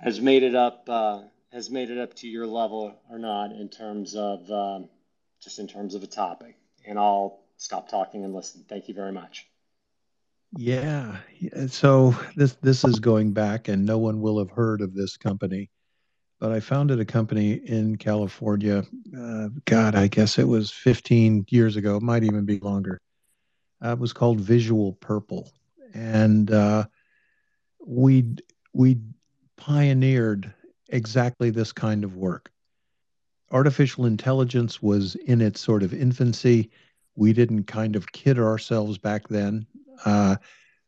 has 0.00 0.20
made 0.20 0.42
it 0.42 0.54
up 0.54 0.88
uh, 0.88 1.22
has 1.52 1.70
made 1.70 1.90
it 1.90 1.98
up 1.98 2.14
to 2.14 2.28
your 2.28 2.46
level 2.46 2.94
or 3.10 3.18
not 3.18 3.52
in 3.52 3.68
terms 3.68 4.14
of 4.14 4.50
um, 4.50 4.88
just 5.40 5.58
in 5.58 5.68
terms 5.68 5.94
of 5.94 6.02
a 6.02 6.06
topic. 6.06 6.56
And 6.86 6.98
I'll 6.98 7.40
stop 7.56 7.88
talking 7.88 8.24
and 8.24 8.34
listen. 8.34 8.64
Thank 8.68 8.88
you 8.88 8.94
very 8.94 9.12
much. 9.12 9.46
Yeah. 10.56 11.18
So 11.68 12.14
this 12.36 12.54
this 12.62 12.84
is 12.84 13.00
going 13.00 13.32
back, 13.32 13.68
and 13.68 13.86
no 13.86 13.98
one 13.98 14.20
will 14.20 14.38
have 14.38 14.50
heard 14.50 14.80
of 14.80 14.94
this 14.94 15.16
company. 15.16 15.70
But 16.42 16.50
I 16.50 16.58
founded 16.58 16.98
a 16.98 17.04
company 17.04 17.52
in 17.52 17.94
California. 17.98 18.82
Uh, 19.16 19.50
God, 19.64 19.94
I 19.94 20.08
guess 20.08 20.40
it 20.40 20.48
was 20.48 20.72
15 20.72 21.46
years 21.50 21.76
ago. 21.76 21.98
It 21.98 22.02
might 22.02 22.24
even 22.24 22.44
be 22.44 22.58
longer. 22.58 23.00
Uh, 23.80 23.90
it 23.90 24.00
was 24.00 24.12
called 24.12 24.40
Visual 24.40 24.94
Purple, 24.94 25.52
and 25.94 26.50
uh, 26.50 26.86
we 27.86 28.34
we 28.72 28.98
pioneered 29.56 30.52
exactly 30.88 31.50
this 31.50 31.70
kind 31.70 32.02
of 32.02 32.16
work. 32.16 32.50
Artificial 33.52 34.04
intelligence 34.04 34.82
was 34.82 35.14
in 35.14 35.40
its 35.40 35.60
sort 35.60 35.84
of 35.84 35.94
infancy. 35.94 36.72
We 37.14 37.32
didn't 37.32 37.68
kind 37.68 37.94
of 37.94 38.10
kid 38.10 38.40
ourselves 38.40 38.98
back 38.98 39.28
then 39.28 39.64
uh, 40.04 40.36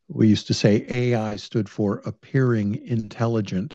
we 0.08 0.28
used 0.28 0.46
to 0.48 0.54
say 0.54 0.86
AI 0.94 1.36
stood 1.36 1.68
for 1.68 2.02
appearing 2.04 2.84
intelligent, 2.86 3.74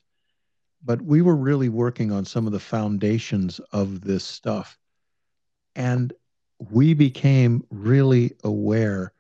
but 0.83 1.01
we 1.01 1.21
were 1.21 1.35
really 1.35 1.69
working 1.69 2.11
on 2.11 2.25
some 2.25 2.45
of 2.45 2.53
the 2.53 2.59
foundations 2.59 3.59
of 3.71 4.01
this 4.01 4.23
stuff. 4.23 4.77
And 5.75 6.13
we 6.71 6.93
became 6.93 7.65
really 7.69 8.35
aware 8.43 9.13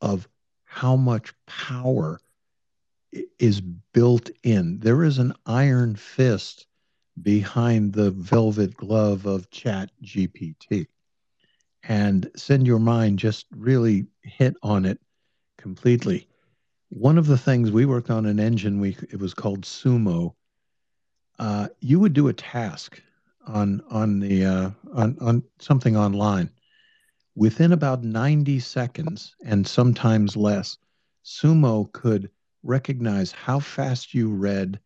of 0.00 0.28
how 0.64 0.96
much 0.96 1.32
power 1.46 2.20
is 3.38 3.60
built 3.60 4.30
in. 4.42 4.78
There 4.80 5.04
is 5.04 5.18
an 5.18 5.32
iron 5.46 5.96
fist 5.96 6.66
behind 7.22 7.92
the 7.92 8.10
velvet 8.10 8.76
glove 8.76 9.26
of 9.26 9.50
Chat 9.50 9.90
GPT. 10.02 10.86
And 11.82 12.30
Send 12.36 12.66
Your 12.66 12.78
Mind 12.78 13.18
just 13.18 13.46
really 13.50 14.06
hit 14.22 14.54
on 14.62 14.84
it 14.84 15.00
completely. 15.56 16.28
One 16.88 17.16
of 17.16 17.26
the 17.26 17.38
things 17.38 17.70
we 17.70 17.86
worked 17.86 18.10
on 18.10 18.26
an 18.26 18.38
engine, 18.38 18.80
we 18.80 18.96
it 19.10 19.18
was 19.18 19.34
called 19.34 19.62
Sumo. 19.62 20.34
Uh, 21.38 21.68
you 21.80 22.00
would 22.00 22.12
do 22.12 22.28
a 22.28 22.32
task 22.32 23.02
on 23.46 23.82
on 23.90 24.20
the 24.20 24.44
uh, 24.44 24.70
on 24.94 25.16
on 25.20 25.42
something 25.58 25.96
online 25.96 26.50
within 27.34 27.72
about 27.72 28.02
90 28.02 28.58
seconds 28.60 29.34
and 29.44 29.66
sometimes 29.66 30.36
less. 30.36 30.78
Sumo 31.24 31.90
could 31.92 32.30
recognize 32.62 33.30
how 33.32 33.60
fast 33.60 34.14
you 34.14 34.28
read. 34.30 34.80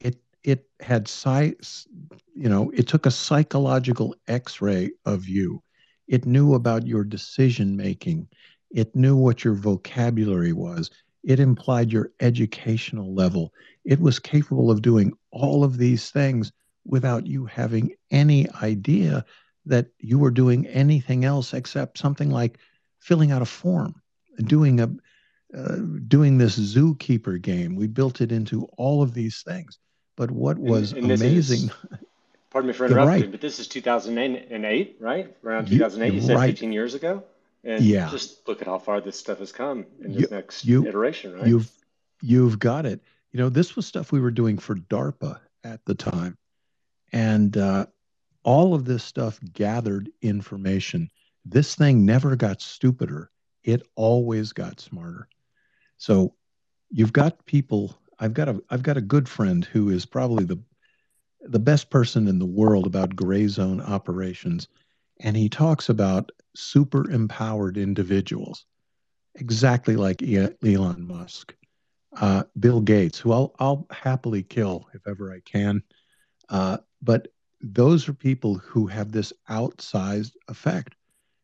It 0.00 0.16
it 0.42 0.68
had 0.80 1.08
size, 1.08 1.86
you 2.34 2.48
know, 2.48 2.70
it 2.70 2.86
took 2.88 3.06
a 3.06 3.10
psychological 3.10 4.14
X-ray 4.28 4.90
of 5.04 5.28
you. 5.28 5.62
It 6.08 6.26
knew 6.26 6.54
about 6.54 6.86
your 6.86 7.04
decision 7.04 7.76
making. 7.76 8.28
It 8.70 8.94
knew 8.94 9.16
what 9.16 9.44
your 9.44 9.54
vocabulary 9.54 10.52
was. 10.52 10.90
It 11.24 11.40
implied 11.40 11.90
your 11.90 12.12
educational 12.20 13.14
level. 13.14 13.52
It 13.84 14.00
was 14.00 14.18
capable 14.18 14.70
of 14.70 14.82
doing 14.82 15.14
all 15.30 15.64
of 15.64 15.78
these 15.78 16.10
things 16.10 16.52
without 16.84 17.26
you 17.26 17.46
having 17.46 17.94
any 18.10 18.48
idea 18.62 19.24
that 19.66 19.86
you 19.98 20.18
were 20.18 20.30
doing 20.30 20.66
anything 20.66 21.24
else 21.24 21.54
except 21.54 21.98
something 21.98 22.30
like 22.30 22.58
filling 23.00 23.32
out 23.32 23.42
a 23.42 23.46
form, 23.46 23.94
doing 24.36 24.80
a 24.80 24.90
uh, 25.56 25.76
doing 26.08 26.36
this 26.36 26.58
zookeeper 26.58 27.40
game. 27.40 27.76
We 27.76 27.86
built 27.86 28.20
it 28.20 28.32
into 28.32 28.64
all 28.76 29.02
of 29.02 29.14
these 29.14 29.42
things. 29.42 29.78
But 30.16 30.30
what 30.30 30.58
was 30.58 30.92
and, 30.92 31.10
and 31.10 31.12
amazing? 31.12 31.68
Is, 31.68 31.98
pardon 32.50 32.68
me 32.68 32.74
for 32.74 32.86
interrupting, 32.86 33.22
right. 33.22 33.30
but 33.30 33.40
this 33.40 33.58
is 33.58 33.68
2008, 33.68 34.96
right? 35.00 35.36
Around 35.44 35.68
2008, 35.68 36.08
you, 36.08 36.20
you 36.20 36.26
said 36.26 36.36
right. 36.36 36.50
15 36.50 36.72
years 36.72 36.94
ago. 36.94 37.22
And 37.64 37.82
yeah. 37.82 38.10
just 38.10 38.46
look 38.46 38.60
at 38.60 38.68
how 38.68 38.78
far 38.78 39.00
this 39.00 39.18
stuff 39.18 39.38
has 39.38 39.52
come 39.52 39.86
in 40.02 40.12
this 40.12 40.22
you, 40.22 40.28
next 40.30 40.64
you, 40.64 40.86
iteration, 40.86 41.34
right? 41.34 41.46
You've 41.46 41.70
you've 42.20 42.58
got 42.58 42.84
it. 42.84 43.00
You 43.32 43.40
know, 43.40 43.48
this 43.48 43.74
was 43.74 43.86
stuff 43.86 44.12
we 44.12 44.20
were 44.20 44.30
doing 44.30 44.58
for 44.58 44.74
DARPA 44.74 45.40
at 45.64 45.84
the 45.86 45.94
time, 45.94 46.36
and 47.12 47.56
uh, 47.56 47.86
all 48.42 48.74
of 48.74 48.84
this 48.84 49.02
stuff 49.02 49.40
gathered 49.52 50.10
information. 50.20 51.10
This 51.46 51.74
thing 51.74 52.04
never 52.04 52.36
got 52.36 52.60
stupider; 52.60 53.30
it 53.62 53.82
always 53.96 54.52
got 54.52 54.78
smarter. 54.80 55.26
So, 55.96 56.34
you've 56.90 57.14
got 57.14 57.46
people. 57.46 57.98
I've 58.18 58.34
got 58.34 58.50
a 58.50 58.62
I've 58.68 58.82
got 58.82 58.98
a 58.98 59.02
good 59.02 59.28
friend 59.28 59.64
who 59.64 59.88
is 59.88 60.04
probably 60.04 60.44
the 60.44 60.58
the 61.40 61.58
best 61.58 61.88
person 61.88 62.28
in 62.28 62.38
the 62.38 62.46
world 62.46 62.86
about 62.86 63.16
gray 63.16 63.46
zone 63.46 63.80
operations 63.80 64.68
and 65.20 65.36
he 65.36 65.48
talks 65.48 65.88
about 65.88 66.32
super 66.54 67.10
empowered 67.10 67.76
individuals, 67.76 68.66
exactly 69.34 69.96
like 69.96 70.22
Elon 70.22 71.06
Musk, 71.06 71.54
uh, 72.16 72.44
Bill 72.58 72.80
Gates, 72.80 73.18
who 73.18 73.32
I'll, 73.32 73.54
I'll 73.58 73.86
happily 73.90 74.42
kill 74.42 74.88
if 74.94 75.06
ever 75.06 75.32
I 75.32 75.40
can. 75.40 75.82
Uh, 76.48 76.78
but 77.02 77.28
those 77.60 78.08
are 78.08 78.14
people 78.14 78.56
who 78.56 78.86
have 78.86 79.10
this 79.10 79.32
outsized 79.48 80.32
effect. 80.48 80.94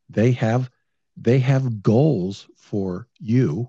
They 0.08 0.32
have 0.32 0.70
they 1.16 1.39
have 1.40 1.82
goals 1.82 2.48
for 2.56 3.08
you, 3.18 3.68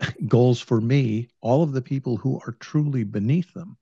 goals 0.26 0.60
for 0.60 0.80
me, 0.80 1.28
all 1.40 1.62
of 1.62 1.72
the 1.72 1.82
people 1.82 2.16
who 2.16 2.40
are 2.46 2.56
truly 2.58 3.04
beneath 3.04 3.52
them. 3.52 3.76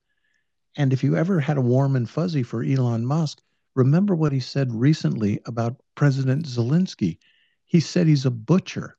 And 0.77 0.93
if 0.93 1.05
you 1.05 1.17
ever 1.17 1.41
had 1.41 1.57
a 1.57 1.63
warm 1.63 1.97
and 1.97 2.09
fuzzy 2.09 2.43
for 2.43 2.63
Elon 2.63 3.07
Musk, 3.07 3.41
Remember 3.75 4.15
what 4.15 4.33
he 4.33 4.41
said 4.41 4.73
recently 4.73 5.41
about 5.47 5.81
President 5.95 6.47
Zelensky. 6.47 7.19
He 7.65 7.81
said 7.81 8.07
he's 8.07 8.27
a 8.27 8.31
butcher. 8.31 8.97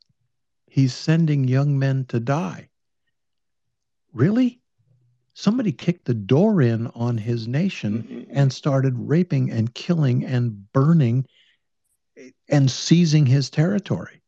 He's 0.68 0.94
sending 0.94 1.48
young 1.48 1.80
men 1.80 2.06
to 2.10 2.20
die. 2.20 2.70
Really? 4.14 4.60
Somebody 5.34 5.72
kicked 5.72 6.06
the 6.06 6.14
door 6.14 6.62
in 6.62 6.88
on 6.88 7.18
his 7.18 7.48
nation 7.48 8.28
and 8.30 8.52
started 8.52 8.94
raping 8.98 9.52
and 9.52 9.74
killing 9.74 10.26
and 10.26 10.72
burning 10.72 11.26
and 12.48 12.72
seizing 12.72 13.26
his 13.26 13.50
territory. 13.50 14.22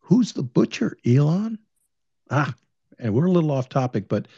Who's 0.00 0.32
the 0.32 0.42
butcher, 0.42 0.96
Elon? 1.06 1.58
Ah, 2.30 2.54
and 2.98 3.14
we're 3.14 3.26
a 3.26 3.30
little 3.30 3.50
off 3.50 3.68
topic, 3.68 4.08
but 4.08 4.28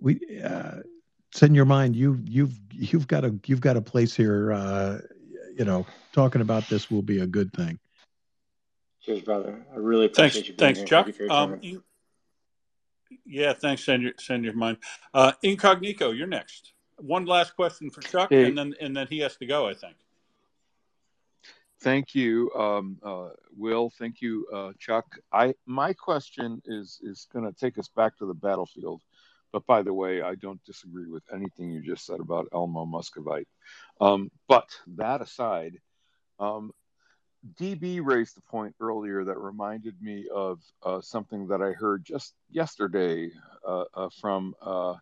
we 0.00 0.20
uh, 0.42 0.80
send 1.32 1.56
your 1.56 1.64
mind. 1.64 1.96
You 1.96 2.20
you've 2.24 2.58
you've 2.72 3.08
got 3.08 3.24
a 3.24 3.34
you've 3.46 3.60
got 3.60 3.76
a 3.76 3.82
place 3.82 4.14
here 4.14 4.52
uh 4.52 4.98
you 5.56 5.64
know 5.64 5.86
talking 6.12 6.40
about 6.40 6.68
this 6.68 6.90
will 6.90 7.02
be 7.02 7.20
a 7.20 7.26
good 7.26 7.52
thing. 7.52 7.78
Cheers 9.02 9.22
brother. 9.22 9.66
I 9.72 9.76
really 9.76 10.06
appreciate 10.06 10.32
thanks. 10.32 10.48
you 10.48 10.54
thanks 10.54 10.78
here. 10.80 10.86
chuck. 10.86 11.08
You 11.18 11.30
um 11.30 11.58
you, 11.62 11.84
yeah 13.24 13.52
thanks. 13.52 13.84
Send 13.84 14.02
your 14.02 14.12
send 14.18 14.44
your 14.44 14.54
mind. 14.54 14.78
Uh 15.12 15.32
incognito 15.42 16.12
you're 16.12 16.26
next. 16.26 16.72
One 16.98 17.24
last 17.24 17.56
question 17.56 17.90
for 17.90 18.00
chuck 18.02 18.28
hey. 18.30 18.44
and 18.44 18.56
then 18.56 18.74
and 18.80 18.96
then 18.96 19.06
he 19.08 19.18
has 19.20 19.36
to 19.38 19.46
go 19.46 19.66
i 19.68 19.74
think. 19.74 19.96
Thank 21.80 22.14
you 22.14 22.52
um 22.52 22.98
uh 23.02 23.30
will. 23.56 23.90
Thank 23.98 24.20
you 24.20 24.46
uh 24.52 24.72
chuck. 24.78 25.18
I 25.32 25.54
my 25.66 25.92
question 25.92 26.62
is 26.64 27.00
is 27.02 27.26
going 27.32 27.44
to 27.44 27.58
take 27.58 27.76
us 27.76 27.88
back 27.88 28.16
to 28.18 28.26
the 28.26 28.34
battlefield 28.34 29.02
but 29.52 29.66
by 29.66 29.82
the 29.82 29.92
way, 29.92 30.22
I 30.22 30.34
don't 30.34 30.62
disagree 30.64 31.06
with 31.06 31.22
anything 31.32 31.70
you 31.70 31.82
just 31.82 32.06
said 32.06 32.20
about 32.20 32.48
Elmo 32.52 32.86
Muscovite. 32.86 33.48
Um, 34.00 34.30
but 34.48 34.68
that 34.96 35.20
aside, 35.20 35.74
um, 36.38 36.72
DB 37.60 38.00
raised 38.02 38.36
the 38.36 38.42
point 38.42 38.74
earlier 38.80 39.24
that 39.24 39.38
reminded 39.38 40.00
me 40.00 40.26
of 40.34 40.60
uh, 40.82 41.00
something 41.00 41.48
that 41.48 41.60
I 41.60 41.72
heard 41.72 42.04
just 42.04 42.34
yesterday 42.50 43.30
uh, 43.66 43.84
uh, 43.94 44.08
from 44.20 44.54
uh, 44.62 44.94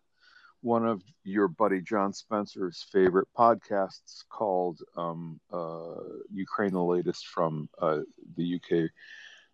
one 0.63 0.87
of 0.87 1.03
your 1.23 1.49
buddy 1.49 1.81
John 1.81 2.13
Spencer's 2.13 2.87
favorite 2.93 3.29
podcasts 3.39 4.25
called 4.29 4.81
um, 4.97 5.41
uh, 5.53 5.95
Ukraine 6.33 6.73
the 6.73 6.83
Latest 6.83 7.27
from 7.27 7.69
uh, 7.81 8.01
the 8.37 8.57
UK 8.57 8.91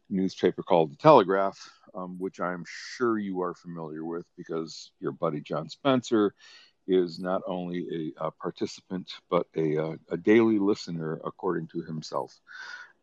newspaper 0.09 0.63
called 0.63 0.93
The 0.93 0.97
Telegraph, 0.97 1.59
um, 1.95 2.19
which 2.19 2.41
I'm 2.41 2.65
sure 2.67 3.19
you 3.19 3.43
are 3.43 3.55
familiar 3.55 4.05
with 4.05 4.27
because 4.37 4.91
your 5.01 5.13
buddy 5.13 5.41
John 5.41 5.69
Spencer 5.69 6.35
is 6.87 7.19
not 7.19 7.43
only 7.47 8.13
a, 8.19 8.27
a 8.27 8.31
participant 8.31 9.11
but 9.29 9.47
a, 9.57 9.77
a, 9.77 9.97
a, 10.11 10.17
daily 10.17 10.59
listener, 10.59 11.21
according 11.25 11.67
to 11.69 11.83
himself. 11.83 12.39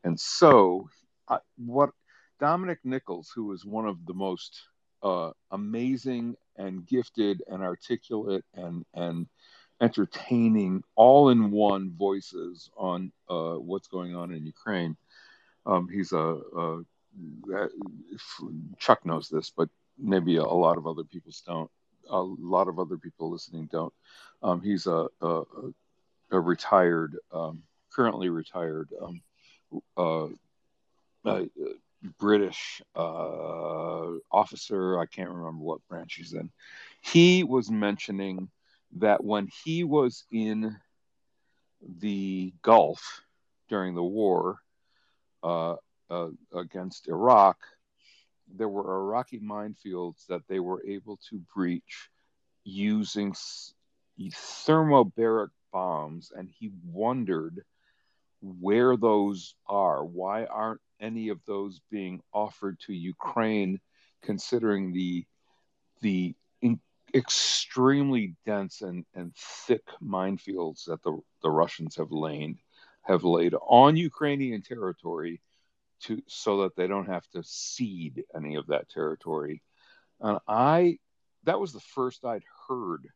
And 0.04 0.18
so, 0.20 0.90
I, 1.28 1.40
what 1.58 1.92
Dominic 2.40 2.80
Nicholls, 2.84 3.32
who 3.34 3.52
is 3.52 3.66
one 3.66 3.86
of 3.86 4.06
the 4.06 4.14
most 4.14 4.62
uh, 5.02 5.32
amazing 5.52 6.36
and 6.56 6.86
gifted 6.86 7.44
and 7.48 7.62
articulate 7.62 8.46
and 8.54 8.86
and 8.94 9.28
entertaining 9.82 10.82
all-in-one 10.96 11.92
voices 11.98 12.70
on 12.78 13.12
uh, 13.30 13.56
what's 13.56 13.88
going 13.88 14.16
on 14.16 14.32
in 14.32 14.46
Ukraine. 14.46 14.96
Um, 15.66 15.90
he's 15.92 16.14
a, 16.14 16.18
a, 16.58 16.82
Chuck 18.78 19.06
knows 19.06 19.30
this, 19.30 19.52
but 19.56 19.70
maybe 19.98 20.38
a, 20.38 20.44
lot 20.44 20.78
of 20.78 20.88
other 20.88 21.04
people 21.04 21.32
don't. 21.46 21.72
A 22.10 22.20
lot 22.22 22.68
of 22.68 22.80
other 22.80 22.98
people 22.98 23.32
listening 23.32 23.70
don't. 23.72 23.94
Um, 24.42 24.62
he's 24.62 24.88
a, 24.88 25.08
a, 25.22 25.44
a 26.32 26.40
retired, 26.40 27.18
um, 27.32 27.64
currently 27.92 28.30
retired 28.30 28.90
um, 29.02 29.22
uh, 29.96 30.28
uh, 31.26 31.46
British 32.20 32.82
uh, 32.96 34.18
officer. 34.32 35.00
I 35.00 35.06
can't 35.06 35.30
remember 35.30 35.64
what 35.64 35.88
branch 35.88 36.16
he's 36.16 36.34
in. 36.34 36.50
He 37.02 37.44
was 37.44 37.72
mentioning 37.72 38.50
that 38.98 39.24
when 39.24 39.50
he 39.64 39.84
was 39.84 40.26
in 40.32 40.76
the 42.00 42.54
Gulf 42.62 43.22
during 43.70 43.96
the 43.96 44.04
war, 44.04 44.60
uh, 45.42 45.76
uh, 46.14 46.30
against 46.54 47.08
Iraq, 47.08 47.58
there 48.56 48.70
were 48.70 49.02
Iraqi 49.02 49.40
minefields 49.40 50.28
that 50.28 50.44
they 50.48 50.60
were 50.60 50.86
able 50.86 51.18
to 51.30 51.42
breach 51.56 52.10
using 52.64 53.34
thermobaric 54.20 55.50
bombs, 55.72 56.32
and 56.36 56.50
he 56.50 56.72
wondered 56.86 57.64
where 58.42 58.96
those 58.96 59.56
are. 59.68 60.06
Why 60.06 60.46
aren't 60.46 60.82
any 61.00 61.30
of 61.30 61.40
those 61.48 61.82
being 61.90 62.22
offered 62.32 62.80
to 62.82 62.94
Ukraine, 62.94 63.80
considering 64.22 64.94
the 64.94 65.26
the 66.02 66.36
in, 66.62 66.80
extremely 67.14 68.36
dense 68.46 68.82
and, 68.82 69.06
and 69.16 69.34
thick 69.36 69.86
minefields 70.02 70.86
that 70.86 71.02
the, 71.04 71.18
the 71.42 71.50
Russians 71.50 71.96
have 71.96 72.12
laid 72.12 72.58
have 73.02 73.24
laid 73.24 73.54
on 73.62 73.96
Ukrainian 73.96 74.62
territory 74.62 75.42
to 76.04 76.22
so 76.28 76.64
that 76.64 76.76
they 76.76 76.88
don't 76.88 77.08
have 77.10 77.28
to 77.32 77.44
cede 77.44 78.24
any 78.36 78.56
of 78.56 78.68
that 78.68 78.90
territory. 78.90 79.62
And 80.20 80.40
I 80.48 81.00
that 81.44 81.60
was 81.60 81.74
the 81.74 81.80
first 81.80 82.26
I'd 82.26 82.44
heard 82.68 83.08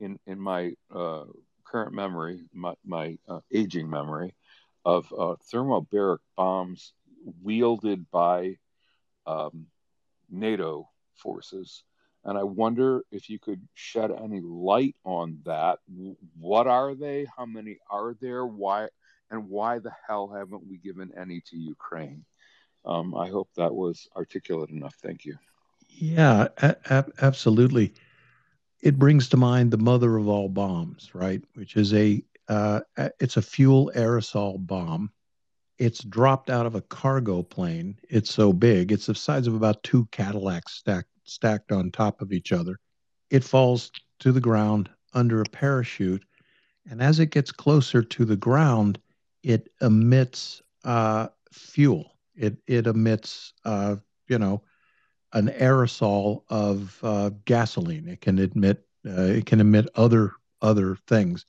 in 0.00 0.18
in 0.26 0.40
my 0.40 0.74
uh, 0.94 1.24
current 1.64 1.92
memory, 1.92 2.40
my, 2.52 2.74
my 2.84 3.18
uh, 3.28 3.40
aging 3.52 3.90
memory, 3.90 4.34
of 4.84 5.12
uh, 5.12 5.34
thermobaric 5.52 6.18
bombs 6.36 6.92
wielded 7.42 8.08
by 8.10 8.56
um, 9.26 9.66
NATO 10.30 10.88
forces. 11.14 11.82
And 12.24 12.36
I 12.36 12.42
wonder 12.42 13.04
if 13.10 13.30
you 13.30 13.38
could 13.38 13.66
shed 13.74 14.10
any 14.10 14.40
light 14.40 14.96
on 15.04 15.40
that. 15.44 15.78
What 16.38 16.66
are 16.66 16.94
they? 16.94 17.26
How 17.36 17.46
many 17.46 17.78
are 17.90 18.14
there? 18.20 18.44
Why 18.44 18.88
and 19.30 19.48
why 19.48 19.78
the 19.78 19.92
hell 20.06 20.28
haven't 20.28 20.66
we 20.66 20.78
given 20.78 21.12
any 21.16 21.40
to 21.40 21.56
Ukraine? 21.56 22.24
Um, 22.84 23.14
I 23.14 23.28
hope 23.28 23.48
that 23.56 23.74
was 23.74 24.08
articulate 24.16 24.70
enough. 24.70 24.94
Thank 25.02 25.24
you. 25.24 25.36
Yeah, 25.88 26.48
a- 26.58 27.06
absolutely. 27.20 27.94
It 28.80 28.98
brings 28.98 29.28
to 29.30 29.36
mind 29.36 29.70
the 29.70 29.78
mother 29.78 30.16
of 30.16 30.28
all 30.28 30.48
bombs, 30.48 31.10
right? 31.14 31.42
Which 31.54 31.76
is 31.76 31.92
a 31.94 32.22
uh, 32.48 32.80
it's 33.18 33.36
a 33.36 33.42
fuel 33.42 33.90
aerosol 33.96 34.64
bomb. 34.64 35.10
It's 35.78 36.04
dropped 36.04 36.48
out 36.48 36.64
of 36.64 36.76
a 36.76 36.80
cargo 36.80 37.42
plane. 37.42 37.98
It's 38.08 38.32
so 38.32 38.52
big; 38.52 38.92
it's 38.92 39.06
the 39.06 39.14
size 39.14 39.46
of 39.46 39.54
about 39.54 39.82
two 39.82 40.06
Cadillacs 40.12 40.74
stacked 40.74 41.10
stacked 41.24 41.72
on 41.72 41.90
top 41.90 42.20
of 42.20 42.32
each 42.32 42.52
other. 42.52 42.78
It 43.30 43.42
falls 43.42 43.90
to 44.20 44.30
the 44.30 44.40
ground 44.40 44.88
under 45.12 45.40
a 45.40 45.44
parachute, 45.44 46.24
and 46.88 47.02
as 47.02 47.18
it 47.18 47.30
gets 47.30 47.50
closer 47.50 48.02
to 48.02 48.24
the 48.24 48.36
ground, 48.36 49.00
it 49.46 49.68
emits 49.80 50.60
uh, 50.84 51.28
fuel. 51.52 52.18
It 52.34 52.56
it 52.66 52.88
emits 52.88 53.52
uh, 53.64 53.96
you 54.28 54.38
know 54.38 54.62
an 55.32 55.48
aerosol 55.48 56.42
of 56.48 56.98
uh, 57.04 57.30
gasoline. 57.44 58.08
It 58.08 58.20
can 58.20 58.40
emit 58.40 58.84
uh, 59.06 59.22
it 59.38 59.46
can 59.46 59.60
emit 59.60 59.88
other 59.94 60.32
other 60.60 60.96
things. 61.06 61.46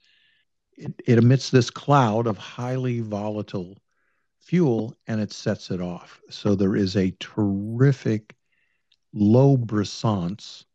It, 0.77 0.93
it 1.07 1.17
emits 1.17 1.49
this 1.49 1.71
cloud 1.71 2.27
of 2.27 2.37
highly 2.37 2.99
volatile 2.99 3.75
fuel 4.39 4.95
and 5.07 5.19
it 5.19 5.33
sets 5.33 5.71
it 5.71 5.81
off. 5.81 6.21
So 6.29 6.53
there 6.53 6.75
is 6.75 6.95
a 6.95 7.15
terrific 7.19 8.35
low 9.11 9.57
brisance 9.57 10.65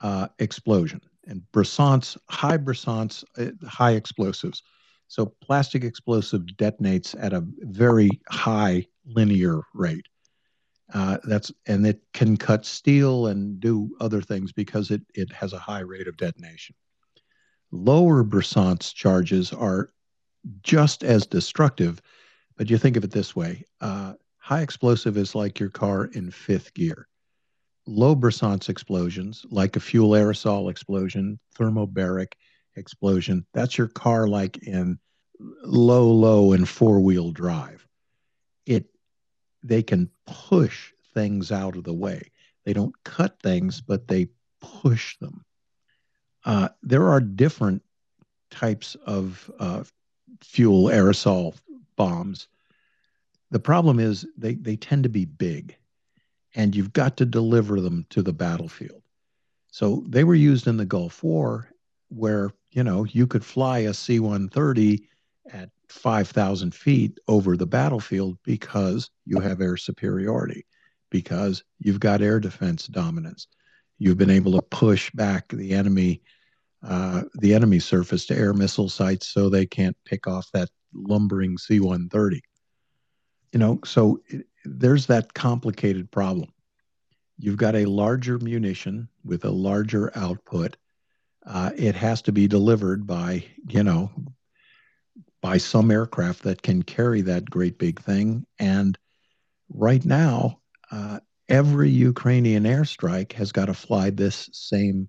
uh, 0.00 0.28
explosion. 0.40 1.00
And 1.28 1.42
brisance, 1.52 2.16
high 2.28 2.58
brisance, 2.58 3.22
uh, 3.38 3.52
high 3.68 3.92
explosives. 3.92 4.64
So 5.10 5.26
plastic 5.26 5.82
explosive 5.82 6.42
detonates 6.56 7.16
at 7.18 7.32
a 7.32 7.44
very 7.62 8.20
high 8.28 8.86
linear 9.04 9.62
rate. 9.74 10.06
Uh, 10.94 11.18
that's 11.24 11.50
and 11.66 11.84
it 11.84 12.00
can 12.14 12.36
cut 12.36 12.64
steel 12.64 13.26
and 13.26 13.58
do 13.58 13.90
other 14.00 14.22
things 14.22 14.52
because 14.52 14.92
it 14.92 15.02
it 15.14 15.32
has 15.32 15.52
a 15.52 15.58
high 15.58 15.80
rate 15.80 16.06
of 16.06 16.16
detonation. 16.16 16.76
Lower 17.72 18.22
brisance 18.22 18.94
charges 18.94 19.52
are 19.52 19.90
just 20.62 21.02
as 21.02 21.26
destructive, 21.26 22.00
but 22.56 22.70
you 22.70 22.78
think 22.78 22.96
of 22.96 23.02
it 23.02 23.10
this 23.10 23.34
way: 23.34 23.64
uh, 23.80 24.12
high 24.38 24.60
explosive 24.60 25.16
is 25.16 25.34
like 25.34 25.58
your 25.58 25.70
car 25.70 26.04
in 26.04 26.30
fifth 26.30 26.72
gear. 26.72 27.08
Low 27.88 28.14
brisance 28.14 28.68
explosions, 28.68 29.44
like 29.50 29.74
a 29.74 29.80
fuel 29.80 30.10
aerosol 30.10 30.70
explosion, 30.70 31.40
thermobaric 31.58 32.34
explosion, 32.76 33.46
that's 33.52 33.76
your 33.76 33.88
car 33.88 34.26
like 34.26 34.58
in 34.58 34.98
low, 35.38 36.10
low 36.10 36.52
and 36.52 36.68
four 36.68 37.00
wheel 37.00 37.30
drive. 37.30 37.86
It 38.66 38.86
they 39.62 39.82
can 39.82 40.10
push 40.26 40.92
things 41.12 41.52
out 41.52 41.76
of 41.76 41.84
the 41.84 41.92
way. 41.94 42.30
They 42.64 42.72
don't 42.72 42.94
cut 43.04 43.40
things, 43.42 43.80
but 43.80 44.08
they 44.08 44.28
push 44.60 45.16
them. 45.18 45.44
Uh, 46.44 46.68
there 46.82 47.08
are 47.08 47.20
different 47.20 47.82
types 48.50 48.94
of 49.06 49.50
uh, 49.58 49.84
fuel 50.42 50.84
aerosol 50.84 51.54
bombs. 51.96 52.48
The 53.50 53.58
problem 53.58 53.98
is 53.98 54.26
they, 54.36 54.54
they 54.54 54.76
tend 54.76 55.02
to 55.02 55.08
be 55.08 55.24
big, 55.24 55.76
and 56.54 56.74
you've 56.74 56.92
got 56.92 57.16
to 57.18 57.26
deliver 57.26 57.80
them 57.80 58.06
to 58.10 58.22
the 58.22 58.32
battlefield. 58.32 59.02
So 59.70 60.04
they 60.08 60.24
were 60.24 60.34
used 60.34 60.66
in 60.66 60.76
the 60.76 60.84
Gulf 60.84 61.22
War, 61.22 61.68
where 62.08 62.52
you 62.70 62.84
know 62.84 63.04
you 63.04 63.26
could 63.26 63.44
fly 63.44 63.80
a 63.80 63.94
C-130 63.94 65.02
at 65.52 65.70
5,000 65.88 66.74
feet 66.74 67.18
over 67.28 67.56
the 67.56 67.66
battlefield 67.66 68.38
because 68.44 69.10
you 69.26 69.40
have 69.40 69.60
air 69.60 69.76
superiority, 69.76 70.64
because 71.10 71.64
you've 71.78 72.00
got 72.00 72.22
air 72.22 72.38
defense 72.38 72.86
dominance. 72.86 73.48
You've 73.98 74.18
been 74.18 74.30
able 74.30 74.52
to 74.52 74.62
push 74.62 75.10
back 75.10 75.48
the 75.48 75.74
enemy, 75.74 76.22
uh, 76.82 77.22
the 77.34 77.54
enemy 77.54 77.80
surface 77.80 78.24
to 78.26 78.36
air 78.36 78.54
missile 78.54 78.88
sites 78.88 79.28
so 79.28 79.48
they 79.48 79.66
can't 79.66 79.96
pick 80.04 80.26
off 80.26 80.48
that 80.52 80.70
lumbering 80.94 81.58
C 81.58 81.80
130. 81.80 82.42
You 83.52 83.58
know, 83.58 83.80
so 83.84 84.20
it, 84.28 84.46
there's 84.64 85.06
that 85.06 85.34
complicated 85.34 86.10
problem. 86.10 86.52
You've 87.38 87.56
got 87.56 87.74
a 87.74 87.86
larger 87.86 88.38
munition 88.38 89.08
with 89.24 89.44
a 89.44 89.50
larger 89.50 90.16
output. 90.16 90.76
Uh, 91.46 91.70
it 91.76 91.94
has 91.94 92.22
to 92.22 92.32
be 92.32 92.46
delivered 92.46 93.06
by, 93.06 93.44
you 93.68 93.82
know, 93.82 94.10
by 95.40 95.56
some 95.56 95.90
aircraft 95.90 96.42
that 96.42 96.62
can 96.62 96.82
carry 96.82 97.22
that 97.22 97.48
great 97.48 97.78
big 97.78 98.00
thing. 98.00 98.46
And 98.58 98.98
right 99.70 100.04
now, 100.04 100.60
uh, 100.90 101.20
every 101.48 101.88
Ukrainian 101.88 102.64
airstrike 102.64 103.32
has 103.32 103.52
got 103.52 103.66
to 103.66 103.74
fly 103.74 104.10
this 104.10 104.50
same 104.52 105.08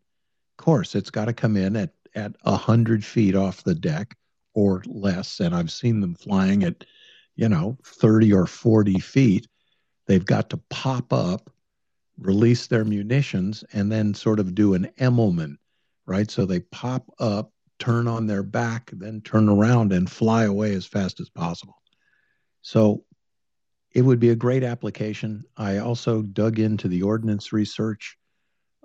course. 0.58 0.96
It's 0.96 1.10
got 1.10 1.26
to 1.26 1.34
come 1.34 1.58
in 1.58 1.76
at 1.76 1.92
at 2.16 2.36
hundred 2.46 3.06
feet 3.06 3.36
off 3.36 3.64
the 3.64 3.76
deck 3.76 4.16
or 4.54 4.84
less. 4.86 5.40
And 5.40 5.56
I've 5.56 5.72
seen 5.72 6.02
them 6.02 6.16
flying 6.16 6.64
at, 6.64 6.84
you 7.36 7.48
know, 7.48 7.78
thirty 7.86 8.34
or 8.34 8.48
forty 8.48 9.00
feet. 9.00 9.48
They've 10.08 10.26
got 10.26 10.50
to 10.50 10.58
pop 10.70 11.14
up, 11.14 11.50
release 12.18 12.68
their 12.68 12.84
munitions, 12.84 13.64
and 13.74 13.92
then 13.92 14.14
sort 14.14 14.40
of 14.40 14.56
do 14.56 14.74
an 14.74 14.90
Immelmann, 15.00 15.58
right? 16.12 16.30
So 16.30 16.46
they 16.46 16.60
pop 16.60 17.10
up, 17.20 17.54
turn 17.80 18.06
on 18.06 18.28
their 18.28 18.44
back, 18.44 18.92
then 18.94 19.22
turn 19.22 19.48
around 19.48 19.94
and 19.94 20.12
fly 20.12 20.44
away 20.44 20.74
as 20.74 20.86
fast 20.86 21.22
as 21.22 21.30
possible. 21.30 21.82
So 22.62 23.06
it 23.94 24.02
would 24.02 24.20
be 24.20 24.30
a 24.30 24.36
great 24.36 24.64
application. 24.64 25.46
I 25.56 25.78
also 25.78 26.22
dug 26.22 26.60
into 26.60 26.90
the 26.90 27.02
ordnance 27.02 27.54
research 27.54 28.18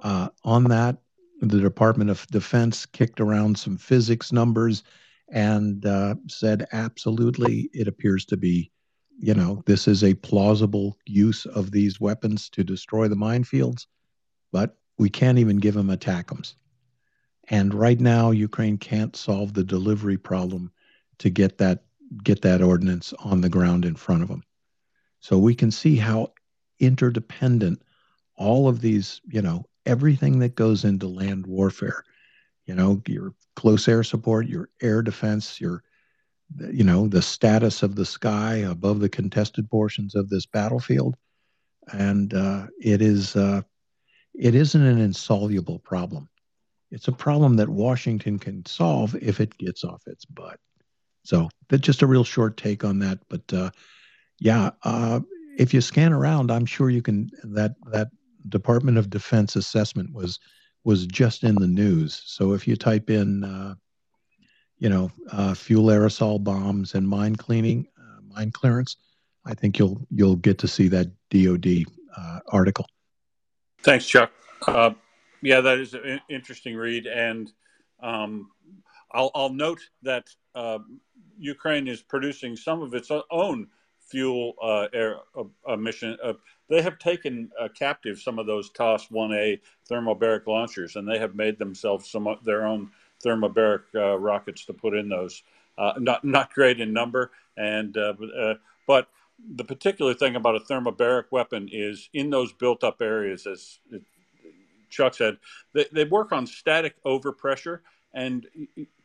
uh, 0.03 0.29
on 0.45 0.65
that. 0.65 0.99
The 1.41 1.61
Department 1.61 2.11
of 2.11 2.27
Defense 2.29 2.87
kicked 2.87 3.21
around 3.21 3.59
some 3.59 3.77
physics 3.77 4.33
numbers 4.33 4.85
and 5.31 5.85
uh, 5.85 6.15
said, 6.29 6.67
absolutely, 6.73 7.69
it 7.73 7.89
appears 7.89 8.25
to 8.27 8.37
be, 8.37 8.71
you 9.19 9.35
know, 9.35 9.63
this 9.67 9.89
is 9.89 10.05
a 10.05 10.15
plausible 10.15 10.97
use 11.07 11.45
of 11.45 11.73
these 11.73 12.01
weapons 12.01 12.49
to 12.51 12.63
destroy 12.63 13.09
the 13.09 13.17
minefields, 13.17 13.87
but 14.53 14.77
we 14.97 15.11
can't 15.11 15.39
even 15.39 15.57
give 15.57 15.75
them 15.75 15.89
ATACMS. 15.89 16.55
And 17.49 17.73
right 17.73 18.01
now, 18.01 18.31
Ukraine 18.33 18.79
can't 18.79 19.15
solve 19.15 19.55
the 19.55 19.65
delivery 19.65 20.17
problem 20.17 20.73
to 21.19 21.31
get 21.31 21.59
that 21.59 21.85
get 22.23 22.43
that 22.43 22.63
ordinance 22.63 23.13
on 23.19 23.41
the 23.41 23.49
ground 23.49 23.85
in 23.85 23.97
front 23.97 24.23
of 24.23 24.29
them. 24.29 24.43
So 25.21 25.39
we 25.39 25.55
can 25.55 25.71
see 25.71 25.97
how 25.97 26.33
interdependent 26.79 27.83
all 28.37 28.69
of 28.69 28.81
these, 28.81 29.21
you 29.27 29.43
know, 29.43 29.65
everything 29.87 30.39
that 30.41 30.55
goes 30.55 30.85
into 30.85 31.09
land 31.09 31.47
warfare, 31.47 32.05
you 32.67 32.75
know, 32.75 33.03
your 33.07 33.35
close 33.57 33.89
air 33.89 34.05
support, 34.05 34.47
your 34.47 34.69
air 34.83 35.03
defense, 35.03 35.61
your, 35.61 35.83
you 36.71 36.85
know, 36.85 37.09
the 37.09 37.23
status 37.23 37.83
of 37.83 37.97
the 37.97 38.05
sky 38.05 38.57
above 38.57 39.01
the 39.01 39.09
contested 39.09 39.69
portions 39.71 40.15
of 40.15 40.29
this 40.29 40.47
battlefield. 40.47 41.17
And 41.93 42.35
uh, 42.35 42.67
it 42.81 43.01
is, 43.03 43.35
uh, 43.37 43.63
it 44.35 44.55
isn't 44.55 44.83
an 44.85 44.99
insoluble 44.99 45.79
problem. 45.79 46.29
It's 46.91 47.09
a 47.09 47.13
problem 47.13 47.57
that 47.57 47.69
Washington 47.69 48.39
can 48.39 48.65
solve 48.67 49.15
if 49.21 49.41
it 49.41 49.57
gets 49.59 49.85
off 49.85 50.03
its 50.07 50.25
butt. 50.25 50.59
So 51.25 51.49
that's 51.69 51.83
just 51.83 52.03
a 52.03 52.07
real 52.07 52.25
short 52.25 52.57
take 52.57 52.85
on 52.85 53.01
that. 53.01 53.19
But 53.29 53.53
uh, 53.53 53.71
yeah, 54.39 54.71
uh, 54.85 55.21
if 55.59 55.75
you 55.75 55.81
scan 55.81 56.13
around, 56.13 56.51
I'm 56.51 56.67
sure 56.67 56.91
you 56.91 57.03
can. 57.03 57.31
That 57.43 57.75
that 57.91 58.09
Department 58.49 58.99
of 58.99 59.11
Defense 59.11 59.57
assessment 59.57 60.13
was 60.13 60.39
was 60.85 61.07
just 61.07 61.43
in 61.43 61.57
the 61.57 61.67
news. 61.67 62.23
So 62.27 62.53
if 62.53 62.69
you 62.69 62.77
type 62.77 63.11
in, 63.11 63.43
uh, 63.43 63.75
you 64.79 64.89
know, 64.89 65.11
uh, 65.33 65.55
fuel 65.55 65.87
aerosol 65.87 66.43
bombs 66.43 66.95
and 66.95 67.09
mine 67.09 67.35
cleaning, 67.35 67.89
uh, 67.99 68.21
mine 68.23 68.53
clearance, 68.53 68.97
I 69.45 69.55
think 69.55 69.79
you'll 69.79 70.07
you'll 70.11 70.37
get 70.37 70.59
to 70.59 70.69
see 70.69 70.87
that 70.89 71.11
DoD 71.31 71.85
uh, 72.17 72.41
article. 72.53 72.87
Thanks, 73.83 74.07
Chuck. 74.07 74.31
Yeah, 75.47 75.61
that 75.61 75.79
is 75.79 75.95
an 75.95 76.21
interesting 76.29 76.75
read, 76.75 77.07
and 77.07 77.53
um, 78.03 78.51
I'll, 79.13 79.31
I'll, 79.33 79.53
note 79.53 79.79
that 80.03 80.29
uh, 80.57 80.81
Ukraine 81.39 81.87
is 81.87 82.03
producing 82.03 82.57
some 82.57 82.83
of 82.83 82.93
its 82.95 83.13
own 83.31 83.69
fuel 84.01 84.55
uh, 84.61 84.89
air 84.93 85.19
uh, 85.39 85.45
emission. 85.73 86.19
Uh, 86.21 86.33
they 86.69 86.83
have 86.83 86.99
taken 86.99 87.49
uh, 87.61 87.69
captive 87.79 88.19
some 88.19 88.41
of 88.41 88.49
those 88.49 88.71
TOS 88.71 89.07
1A 89.07 89.61
thermobaric 89.89 90.49
launchers, 90.49 90.97
and 90.97 91.09
they 91.09 91.21
have 91.21 91.37
made 91.37 91.61
themselves 91.61 92.11
some 92.11 92.27
of 92.27 92.43
their 92.43 92.67
own 92.67 92.91
thermobaric 93.25 93.83
uh, 93.95 94.19
rockets 94.19 94.65
to 94.65 94.73
put 94.73 94.97
in 94.97 95.09
those. 95.09 95.45
not 95.79 96.25
not 96.25 96.53
great 96.55 96.81
in 96.81 96.93
number, 96.93 97.31
and 97.57 97.97
but 98.89 99.09
the 99.55 99.65
particular 99.65 100.13
thing 100.13 100.35
about 100.35 100.57
a 100.57 100.61
thermobaric 100.61 101.27
weapon 101.31 101.69
is 101.71 102.09
in 102.13 102.31
those 102.31 102.53
built-up 102.53 103.01
areas, 103.01 103.47
as 103.47 103.79
Chuck 104.97 105.15
said, 105.15 105.37
they, 105.75 105.87
they 105.93 106.05
work 106.05 106.33
on 106.33 106.47
static 106.47 107.03
overpressure, 107.05 107.81
and 108.15 108.47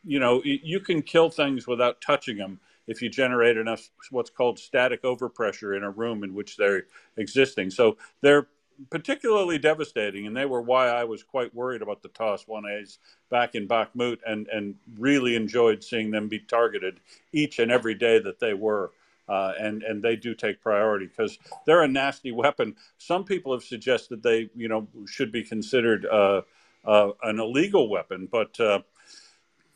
you 0.03 0.19
know 0.19 0.41
you 0.43 0.79
can 0.79 1.01
kill 1.01 1.29
things 1.29 1.67
without 1.67 2.01
touching 2.01 2.37
them 2.37 2.59
if 2.87 3.01
you 3.01 3.09
generate 3.09 3.57
enough 3.57 3.89
what's 4.09 4.29
called 4.29 4.57
static 4.57 5.03
overpressure 5.03 5.75
in 5.75 5.83
a 5.83 5.89
room 5.89 6.23
in 6.23 6.33
which 6.33 6.57
they're 6.57 6.83
existing. 7.17 7.69
So 7.69 7.97
they're 8.21 8.47
particularly 8.89 9.59
devastating, 9.59 10.25
and 10.25 10.35
they 10.35 10.45
were 10.45 10.61
why 10.61 10.87
I 10.87 11.03
was 11.03 11.23
quite 11.23 11.53
worried 11.53 11.81
about 11.81 12.01
the 12.01 12.09
TOS 12.09 12.45
1As 12.45 12.97
back 13.29 13.53
in 13.53 13.67
Bakhmut 13.67 14.19
and, 14.25 14.47
and 14.47 14.75
really 14.97 15.35
enjoyed 15.35 15.83
seeing 15.83 16.11
them 16.11 16.27
be 16.27 16.39
targeted 16.39 16.99
each 17.31 17.59
and 17.59 17.71
every 17.71 17.93
day 17.93 18.19
that 18.19 18.39
they 18.39 18.53
were. 18.53 18.91
Uh, 19.29 19.53
and 19.59 19.83
and 19.83 20.03
they 20.03 20.15
do 20.15 20.33
take 20.33 20.61
priority 20.61 21.07
because 21.07 21.37
they're 21.65 21.83
a 21.83 21.87
nasty 21.87 22.31
weapon. 22.31 22.75
Some 22.97 23.23
people 23.23 23.53
have 23.53 23.63
suggested 23.63 24.21
they 24.21 24.49
you 24.55 24.67
know 24.67 24.87
should 25.07 25.31
be 25.31 25.43
considered 25.43 26.05
uh, 26.05 26.41
uh, 26.85 27.11
an 27.23 27.39
illegal 27.39 27.87
weapon, 27.89 28.27
but 28.29 28.59
uh, 28.59 28.79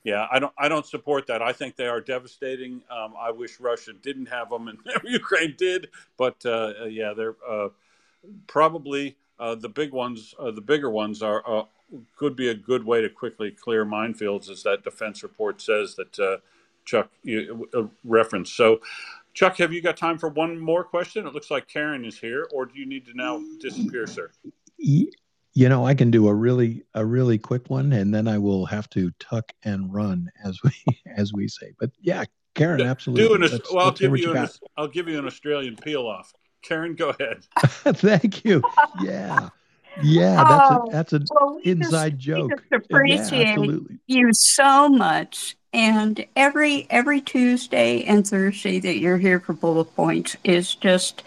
yeah, 0.06 0.28
I 0.32 0.38
don't 0.38 0.54
I 0.58 0.70
don't 0.70 0.86
support 0.86 1.28
that. 1.28 1.42
I 1.42 1.52
think 1.52 1.76
they 1.76 1.88
are 1.88 2.00
devastating. 2.00 2.84
Um, 2.92 3.16
I 3.20 3.32
wish 3.32 3.60
Russia 3.60 3.92
didn't 3.92 4.28
have 4.28 4.52
them 4.52 4.68
and 4.68 4.78
Ukraine 5.04 5.56
did, 5.58 5.90
but 6.16 6.46
uh, 6.46 6.86
yeah, 6.88 7.14
they're 7.14 7.36
uh, 7.48 7.70
probably 8.48 9.18
uh, 9.40 9.56
the 9.56 9.68
big 9.68 9.92
ones. 9.92 10.36
Uh, 10.38 10.52
the 10.52 10.62
bigger 10.62 10.92
ones 10.92 11.24
are 11.24 11.44
uh, 11.48 11.64
could 12.16 12.36
be 12.36 12.50
a 12.50 12.54
good 12.54 12.86
way 12.86 13.02
to 13.02 13.10
quickly 13.10 13.50
clear 13.50 13.84
minefields, 13.84 14.48
as 14.50 14.62
that 14.62 14.84
defense 14.84 15.24
report 15.24 15.60
says 15.60 15.96
that 15.96 16.20
uh, 16.20 16.38
Chuck 16.86 17.10
referenced. 18.04 18.56
So. 18.56 18.80
Chuck, 19.36 19.58
have 19.58 19.74
you 19.74 19.82
got 19.82 19.98
time 19.98 20.18
for 20.18 20.30
one 20.30 20.58
more 20.58 20.86
question? 20.86 21.28
It 21.28 21.34
looks 21.34 21.52
like 21.52 21.68
Karen 21.68 22.06
is 22.06 22.18
here, 22.18 22.48
or 22.54 22.66
do 22.66 22.80
you 22.80 22.86
need 22.86 23.06
to 23.08 23.14
now 23.14 23.44
disappear, 23.60 24.08
sir? 24.08 24.32
You 24.78 25.70
know, 25.70 25.86
I 25.86 25.94
can 25.94 26.10
do 26.10 26.30
a 26.30 26.34
really 26.34 26.84
a 26.94 27.06
really 27.06 27.38
quick 27.38 27.70
one, 27.70 27.92
and 27.92 28.14
then 28.14 28.30
I 28.30 28.38
will 28.38 28.66
have 28.66 28.90
to 28.92 29.12
tuck 29.20 29.52
and 29.64 29.94
run, 29.94 30.32
as 30.44 30.58
we 30.64 30.72
as 31.16 31.34
we 31.34 31.50
say. 31.50 31.74
But 31.78 31.92
yeah, 32.00 32.24
Karen, 32.56 32.82
absolutely. 32.82 33.28
Do 33.28 33.36
an, 33.36 33.42
let's, 33.42 33.72
well, 33.72 33.80
I'll 33.80 33.86
let's 33.88 34.00
hear 34.00 34.10
give 34.10 34.20
you, 34.20 34.34
you 34.34 34.38
an. 34.38 34.50
I'll 34.78 34.88
give 34.88 35.10
you 35.10 35.20
an 35.20 35.26
Australian 35.26 35.76
peel 35.76 36.08
off. 36.08 36.34
Karen, 36.62 36.96
go 36.96 37.10
ahead. 37.10 37.46
Thank 37.98 38.46
you. 38.46 38.64
Yeah, 39.04 39.50
yeah, 40.02 40.44
that's 40.46 40.72
a 40.72 40.80
Oh, 40.80 40.90
that's 40.92 41.14
an 41.14 41.26
well, 41.30 41.56
we 41.56 41.64
just, 41.64 41.82
inside 41.82 42.14
we 42.14 42.20
joke. 42.20 42.52
just 42.52 42.72
appreciate 42.72 43.48
absolutely. 43.50 44.00
you 44.08 44.30
so 44.34 44.88
much. 44.88 45.58
And 45.76 46.26
every 46.38 46.88
every 46.90 47.20
Tuesday 47.20 48.06
and 48.06 48.26
Thursday 48.26 48.80
that 48.80 48.98
you're 49.00 49.18
here 49.18 49.42
for 49.42 49.52
Bullet 49.52 49.94
Points 49.94 50.38
is 50.46 50.74
just 50.74 51.22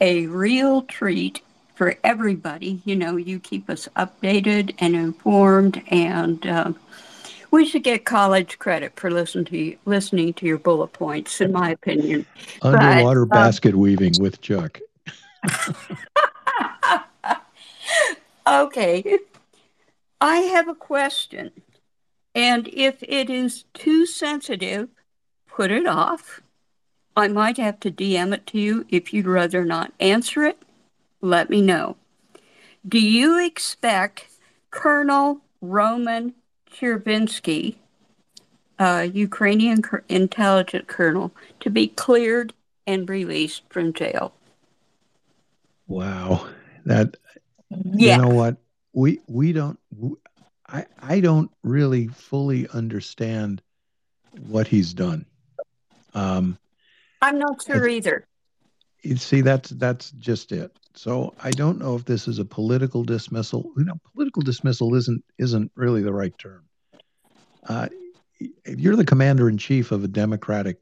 a 0.00 0.26
real 0.26 0.82
treat 0.82 1.40
for 1.76 1.94
everybody. 2.02 2.82
You 2.84 2.96
know, 2.96 3.16
you 3.16 3.38
keep 3.38 3.70
us 3.70 3.88
updated 3.94 4.74
and 4.80 4.96
informed, 4.96 5.80
and 5.86 6.44
uh, 6.44 6.72
we 7.52 7.64
should 7.64 7.84
get 7.84 8.04
college 8.04 8.58
credit 8.58 8.98
for 8.98 9.08
listening 9.08 9.44
to 9.44 9.56
you, 9.56 9.78
listening 9.84 10.34
to 10.34 10.46
your 10.46 10.58
bullet 10.58 10.92
points, 10.92 11.40
in 11.40 11.52
my 11.52 11.70
opinion. 11.70 12.26
But 12.60 12.74
Underwater 12.74 13.22
uh, 13.22 13.26
basket 13.26 13.76
weaving 13.76 14.14
with 14.18 14.40
Chuck. 14.40 14.80
okay, 18.48 19.18
I 20.20 20.36
have 20.38 20.66
a 20.66 20.74
question. 20.74 21.52
And 22.34 22.68
if 22.68 23.02
it 23.02 23.28
is 23.28 23.64
too 23.74 24.06
sensitive, 24.06 24.88
put 25.46 25.70
it 25.70 25.86
off. 25.86 26.40
I 27.14 27.28
might 27.28 27.58
have 27.58 27.78
to 27.80 27.90
DM 27.90 28.32
it 28.32 28.46
to 28.48 28.58
you. 28.58 28.86
If 28.88 29.12
you'd 29.12 29.26
rather 29.26 29.64
not 29.64 29.92
answer 30.00 30.44
it, 30.44 30.62
let 31.20 31.50
me 31.50 31.60
know. 31.60 31.96
Do 32.88 32.98
you 32.98 33.44
expect 33.44 34.28
Colonel 34.70 35.40
Roman 35.60 36.34
Chervinsky, 36.70 37.76
a 38.78 39.04
Ukrainian 39.04 39.82
cur- 39.82 40.04
intelligence 40.08 40.86
colonel, 40.88 41.32
to 41.60 41.68
be 41.70 41.88
cleared 41.88 42.54
and 42.86 43.08
released 43.08 43.62
from 43.68 43.92
jail? 43.92 44.32
Wow, 45.86 46.46
that 46.86 47.16
Yeah. 47.70 48.16
you 48.16 48.22
know 48.22 48.28
what 48.34 48.56
we 48.94 49.20
we 49.28 49.52
don't 49.52 49.78
I 50.72 50.86
I 51.00 51.20
don't 51.20 51.50
really 51.62 52.08
fully 52.08 52.66
understand 52.68 53.62
what 54.46 54.66
he's 54.66 54.94
done. 54.94 55.26
Um, 56.14 56.58
I'm 57.20 57.38
not 57.38 57.62
sure 57.62 57.86
either. 57.86 58.26
you 59.02 59.16
see, 59.16 59.42
that's 59.42 59.70
that's 59.70 60.10
just 60.12 60.52
it. 60.52 60.72
So 60.94 61.34
I 61.42 61.50
don't 61.50 61.78
know 61.78 61.94
if 61.94 62.04
this 62.04 62.26
is 62.26 62.38
a 62.38 62.44
political 62.44 63.04
dismissal. 63.04 63.70
You 63.76 63.84
know, 63.84 64.00
political 64.14 64.42
dismissal 64.42 64.94
isn't 64.94 65.22
isn't 65.38 65.70
really 65.74 66.02
the 66.02 66.12
right 66.12 66.36
term. 66.38 66.64
Uh, 67.68 67.88
if 68.40 68.80
you're 68.80 68.96
the 68.96 69.04
commander 69.04 69.48
in 69.48 69.58
chief 69.58 69.92
of 69.92 70.02
a 70.02 70.08
democratic 70.08 70.78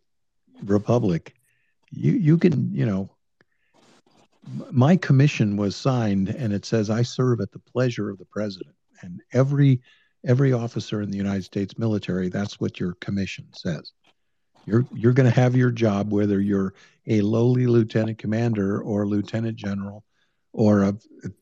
republic, 0.62 1.34
you 1.90 2.12
you 2.12 2.38
can 2.38 2.72
you 2.72 2.86
know. 2.86 3.10
My 4.72 4.96
commission 4.96 5.56
was 5.56 5.76
signed, 5.76 6.30
and 6.30 6.52
it 6.52 6.64
says 6.64 6.88
I 6.88 7.02
serve 7.02 7.40
at 7.40 7.52
the 7.52 7.58
pleasure 7.58 8.08
of 8.08 8.18
the 8.18 8.24
president. 8.24 8.74
And 9.02 9.22
every 9.32 9.80
every 10.26 10.52
officer 10.52 11.00
in 11.00 11.10
the 11.10 11.16
United 11.16 11.44
States 11.44 11.78
military, 11.78 12.28
that's 12.28 12.60
what 12.60 12.78
your 12.78 12.94
commission 12.94 13.46
says. 13.54 13.92
You're 14.66 14.86
you're 14.94 15.12
going 15.12 15.30
to 15.30 15.40
have 15.40 15.56
your 15.56 15.70
job 15.70 16.12
whether 16.12 16.40
you're 16.40 16.74
a 17.06 17.22
lowly 17.22 17.66
lieutenant 17.66 18.18
commander 18.18 18.80
or 18.82 19.06
lieutenant 19.06 19.56
general 19.56 20.04
or 20.52 20.82
a 20.82 20.96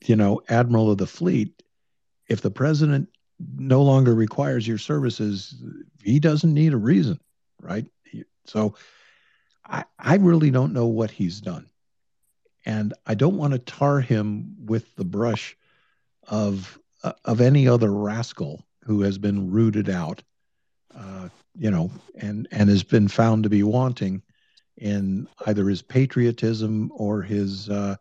you 0.04 0.16
know 0.16 0.40
admiral 0.48 0.90
of 0.90 0.98
the 0.98 1.06
fleet. 1.06 1.62
If 2.28 2.40
the 2.40 2.50
president 2.50 3.08
no 3.56 3.82
longer 3.82 4.14
requires 4.14 4.66
your 4.66 4.78
services, 4.78 5.54
he 6.02 6.20
doesn't 6.20 6.52
need 6.52 6.72
a 6.72 6.78
reason, 6.78 7.20
right? 7.60 7.86
So 8.44 8.74
I 9.64 9.84
I 9.98 10.16
really 10.16 10.50
don't 10.50 10.72
know 10.72 10.86
what 10.86 11.10
he's 11.10 11.40
done. 11.40 11.68
And 12.64 12.92
I 13.06 13.14
don't 13.14 13.38
want 13.38 13.52
to 13.54 13.58
tar 13.58 14.00
him 14.00 14.56
with 14.66 14.94
the 14.96 15.04
brush 15.04 15.56
of 16.26 16.78
uh, 17.02 17.12
of 17.25 17.41
any 17.41 17.68
other 17.68 17.93
rascal 17.93 18.65
who 18.85 19.02
has 19.02 19.18
been 19.18 19.51
rooted 19.51 19.89
out 19.89 20.23
uh, 20.99 21.28
you 21.57 21.70
know, 21.70 21.91
and 22.17 22.49
and 22.51 22.68
has 22.68 22.83
been 22.83 23.09
found 23.09 23.43
to 23.43 23.49
be 23.49 23.62
wanting 23.62 24.23
in 24.77 25.28
either 25.47 25.68
his 25.68 25.83
patriotism 25.83 26.91
or 26.94 27.23
his, 27.23 27.68
uh, 27.68 27.97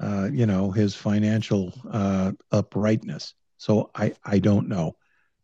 uh, 0.00 0.28
you 0.32 0.46
know, 0.46 0.70
his 0.70 0.94
financial 0.94 1.72
uh, 1.90 2.32
uprightness. 2.52 3.34
So 3.58 3.90
I 3.94 4.14
I 4.24 4.38
don't 4.38 4.68
know, 4.68 4.96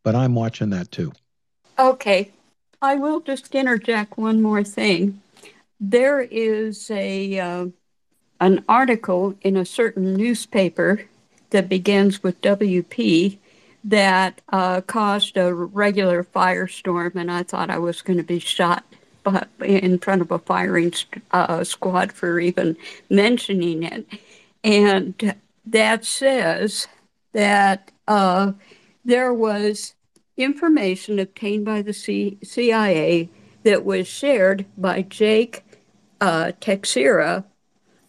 but 0.05 0.15
I'm 0.15 0.35
watching 0.35 0.71
that 0.71 0.91
too. 0.91 1.13
Okay, 1.79 2.31
I 2.81 2.97
will 2.97 3.21
just 3.21 3.55
interject 3.55 4.17
one 4.17 4.43
more 4.43 4.65
thing. 4.65 5.21
There 5.81 6.21
is 6.21 6.91
a 6.91 7.71
an 8.41 8.65
article 8.69 9.35
in 9.43 9.57
a 9.57 9.65
certain 9.65 10.15
newspaper 10.15 11.09
that 11.51 11.69
begins 11.69 12.23
with 12.23 12.41
WP 12.41 13.39
that 13.85 14.41
uh, 14.51 14.81
caused 14.83 15.37
a 15.37 15.55
regular 15.55 16.23
firestorm, 16.23 17.15
and 17.15 17.31
I 17.31 17.43
thought 17.43 17.71
I 17.71 17.79
was 17.79 18.03
going 18.03 18.19
to 18.19 18.25
be 18.25 18.39
shot 18.39 18.85
in 19.61 19.99
front 19.99 20.23
of 20.23 20.31
a 20.31 20.39
firing 20.39 20.93
uh, 21.31 21.65
squad 21.65 22.13
for 22.13 22.41
even 22.41 22.77
mentioning 23.09 23.83
it. 23.83 24.07
And 24.63 25.35
that 25.67 26.05
says 26.05 26.89
that 27.33 27.91
uh, 28.09 28.53
there 29.05 29.33
was 29.33 29.95
information 30.37 31.19
obtained 31.19 31.65
by 31.65 31.83
the 31.83 31.93
C- 31.93 32.39
CIA 32.43 33.29
that 33.63 33.85
was 33.85 34.09
shared 34.09 34.65
by 34.77 35.03
Jake 35.03 35.65
uh, 36.21 36.53
Teixeira, 36.61 37.45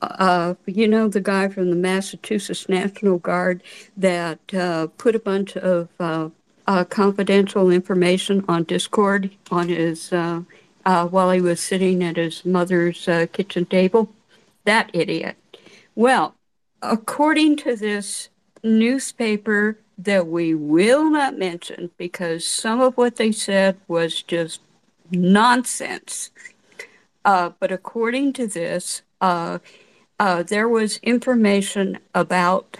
uh, 0.01 0.55
you 0.65 0.87
know, 0.87 1.07
the 1.07 1.21
guy 1.21 1.47
from 1.47 1.69
the 1.69 1.75
Massachusetts 1.75 2.67
National 2.67 3.17
Guard 3.17 3.61
that 3.95 4.39
uh, 4.53 4.87
put 4.97 5.15
a 5.15 5.19
bunch 5.19 5.55
of 5.57 5.89
uh, 5.99 6.29
uh, 6.67 6.83
confidential 6.85 7.69
information 7.69 8.43
on 8.47 8.63
Discord 8.63 9.31
on 9.51 9.69
his 9.69 10.11
uh, 10.11 10.41
uh, 10.85 11.07
while 11.07 11.31
he 11.31 11.41
was 11.41 11.59
sitting 11.59 12.03
at 12.03 12.17
his 12.17 12.43
mother's 12.43 13.05
kitchen 13.31 13.65
table. 13.65 14.11
That 14.63 14.89
idiot. 14.93 15.37
Well, 15.95 16.35
according 16.81 17.57
to 17.57 17.75
this 17.75 18.29
newspaper 18.63 19.77
that 19.97 20.25
we 20.27 20.55
will 20.55 21.09
not 21.11 21.37
mention 21.37 21.91
because 21.97 22.45
some 22.45 22.81
of 22.81 22.97
what 22.97 23.17
they 23.17 23.31
said 23.31 23.77
was 23.87 24.23
just 24.23 24.61
nonsense. 25.11 26.31
But 27.23 27.71
according 27.71 28.33
to 28.33 28.47
this, 28.47 29.03
uh, 30.21 30.43
there 30.43 30.69
was 30.69 30.97
information 30.97 31.97
about 32.13 32.77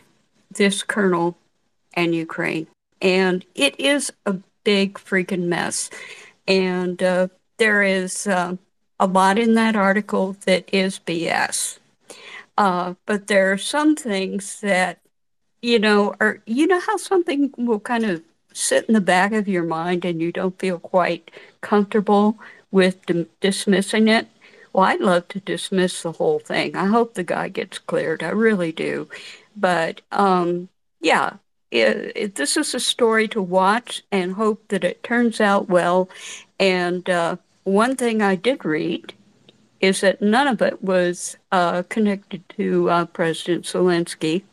this 0.51 0.83
colonel 0.83 1.35
and 1.95 2.13
Ukraine, 2.13 2.67
and 3.01 3.43
it 3.55 3.73
is 3.79 4.13
a 4.27 4.35
big 4.63 4.93
freaking 4.93 5.45
mess. 5.45 5.89
And 6.47 7.01
uh, 7.01 7.29
there 7.57 7.81
is 7.81 8.27
uh, 8.27 8.57
a 8.99 9.07
lot 9.07 9.39
in 9.39 9.55
that 9.55 9.75
article 9.75 10.35
that 10.45 10.69
is 10.71 10.99
BS. 10.99 11.79
Uh, 12.59 12.93
but 13.07 13.25
there 13.25 13.51
are 13.51 13.57
some 13.57 13.95
things 13.95 14.59
that, 14.61 14.99
you 15.63 15.79
know, 15.79 16.13
are, 16.19 16.43
you 16.45 16.67
know 16.67 16.79
how 16.79 16.97
something 16.97 17.51
will 17.57 17.79
kind 17.79 18.05
of 18.05 18.21
sit 18.53 18.85
in 18.85 18.93
the 18.93 19.01
back 19.01 19.31
of 19.31 19.47
your 19.47 19.63
mind 19.63 20.05
and 20.05 20.21
you 20.21 20.31
don't 20.31 20.59
feel 20.59 20.77
quite 20.77 21.31
comfortable 21.61 22.37
with 22.69 22.97
dismissing 23.39 24.09
it? 24.09 24.27
Well, 24.73 24.85
I'd 24.85 25.01
love 25.01 25.27
to 25.29 25.39
dismiss 25.39 26.01
the 26.01 26.13
whole 26.13 26.39
thing. 26.39 26.75
I 26.75 26.85
hope 26.85 27.13
the 27.13 27.23
guy 27.23 27.49
gets 27.49 27.77
cleared. 27.77 28.23
I 28.23 28.29
really 28.29 28.71
do. 28.71 29.09
But 29.55 30.01
um, 30.11 30.69
yeah, 31.01 31.33
it, 31.71 32.11
it, 32.15 32.35
this 32.35 32.57
is 32.57 32.73
a 32.73 32.79
story 32.79 33.27
to 33.29 33.41
watch 33.41 34.03
and 34.11 34.33
hope 34.33 34.67
that 34.69 34.83
it 34.83 35.03
turns 35.03 35.41
out 35.41 35.69
well. 35.69 36.09
And 36.59 37.09
uh, 37.09 37.37
one 37.63 37.95
thing 37.95 38.21
I 38.21 38.35
did 38.35 38.63
read 38.63 39.13
is 39.81 40.01
that 40.01 40.21
none 40.21 40.47
of 40.47 40.61
it 40.61 40.83
was 40.83 41.37
uh, 41.51 41.83
connected 41.89 42.47
to 42.49 42.89
uh, 42.89 43.05
President 43.05 43.65
Zelensky. 43.65 44.43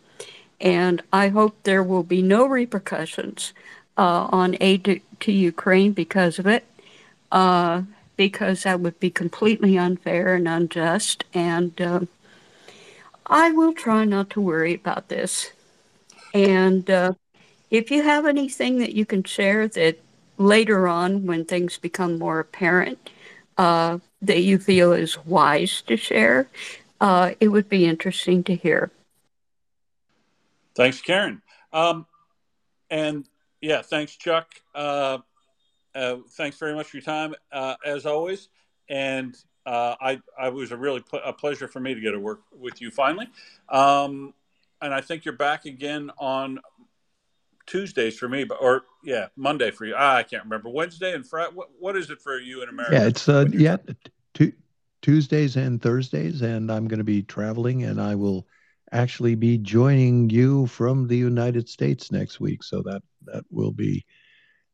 And 0.61 1.03
I 1.13 1.29
hope 1.29 1.63
there 1.63 1.83
will 1.83 2.03
be 2.03 2.23
no 2.23 2.47
repercussions 2.47 3.53
uh, 3.97 4.29
on 4.31 4.57
aid 4.61 4.85
to, 4.85 5.01
to, 5.21 5.33
Ukraine 5.33 5.93
because 5.93 6.39
of 6.39 6.47
it, 6.47 6.65
uh, 7.33 7.83
because 8.19 8.65
that 8.65 8.81
would 8.81 8.99
be 9.01 9.11
completely 9.11 9.79
unfair 9.79 10.35
and 10.35 10.47
unjust. 10.47 11.25
And 11.33 11.81
uh, 11.81 12.01
I 13.25 13.53
will 13.53 13.73
try 13.73 14.05
not 14.05 14.29
to 14.31 14.41
worry 14.41 14.75
about 14.75 15.09
this. 15.09 15.53
And 16.35 16.91
uh, 16.91 17.13
if 17.71 17.91
you 17.91 18.03
have 18.03 18.27
anything 18.27 18.79
that 18.81 18.95
you 18.95 19.07
can 19.07 19.23
share 19.23 19.69
that 19.69 20.01
later 20.37 20.89
on, 20.89 21.27
when 21.27 21.45
things 21.45 21.79
become 21.79 22.19
more 22.19 22.41
apparent, 22.41 23.11
uh, 23.57 23.99
that 24.21 24.41
you 24.41 24.59
feel 24.59 24.93
is 24.93 25.25
wise 25.25 25.81
to 25.83 25.97
share, 25.97 26.49
uh, 27.01 27.31
it 27.39 27.49
would 27.49 27.69
be 27.69 27.87
interesting 27.87 28.43
to 28.45 28.55
hear. 28.57 28.91
Thanks, 30.75 31.01
Karen. 31.01 31.41
Um, 31.73 32.07
and 32.91 33.29
yeah, 33.61 33.83
thanks, 33.83 34.17
Chuck. 34.17 34.49
Uh, 34.75 35.19
uh, 35.99 36.17
thanks 36.31 36.57
very 36.59 36.75
much 36.75 36.87
for 36.87 36.97
your 36.99 37.05
time, 37.05 37.35
uh, 37.53 37.75
as 37.85 38.07
always. 38.07 38.49
And 38.89 39.37
uh, 39.67 39.97
I, 40.01 40.21
I 40.39 40.49
was 40.49 40.73
a 40.73 40.77
really 40.77 41.01
pl- 41.01 41.21
a 41.25 41.33
pleasure 41.33 41.69
for 41.69 41.81
me 41.81 41.95
to 41.95 42.01
get 42.01 42.13
to 42.13 42.21
work 42.21 42.41
with 42.57 42.81
you 42.81 42.91
finally. 42.91 43.29
Um, 43.69 44.33
and 44.81 44.95
I 44.95 45.01
think 45.01 45.25
you're 45.25 45.37
back 45.37 45.65
again 45.65 46.11
on 46.19 46.61
Tuesdays 47.67 48.17
for 48.17 48.29
me, 48.29 48.45
but 48.45 48.59
or 48.61 48.85
yeah, 49.05 49.27
Monday 49.37 49.71
for 49.71 49.85
you. 49.85 49.95
Ah, 49.97 50.17
I 50.17 50.23
can't 50.23 50.45
remember 50.45 50.71
Wednesday 50.71 51.15
and 51.15 51.27
Friday. 51.27 51.51
What, 51.55 51.69
what 51.79 51.97
is 51.97 52.11
it 52.11 52.21
for 52.21 52.39
you 52.39 52.63
in 52.63 52.69
America? 52.69 52.95
Yeah, 52.95 53.07
it's 53.07 53.29
uh, 53.29 53.47
yeah, 53.53 53.77
t- 54.35 54.55
Tuesdays 55.03 55.57
and 55.57 55.83
Thursdays, 55.83 56.43
and 56.43 56.71
I'm 56.71 56.89
going 56.89 56.99
to 56.99 57.05
be 57.05 57.23
traveling, 57.23 57.83
and 57.83 58.01
I 58.01 58.15
will 58.15 58.47
actually 58.93 59.35
be 59.35 59.59
joining 59.59 60.31
you 60.31 60.67
from 60.69 61.09
the 61.09 61.17
United 61.17 61.69
States 61.69 62.11
next 62.11 62.41
week. 62.41 62.63
So 62.63 62.83
that 62.83 63.03
that 63.27 63.45
will 63.51 63.73
be 63.73 64.07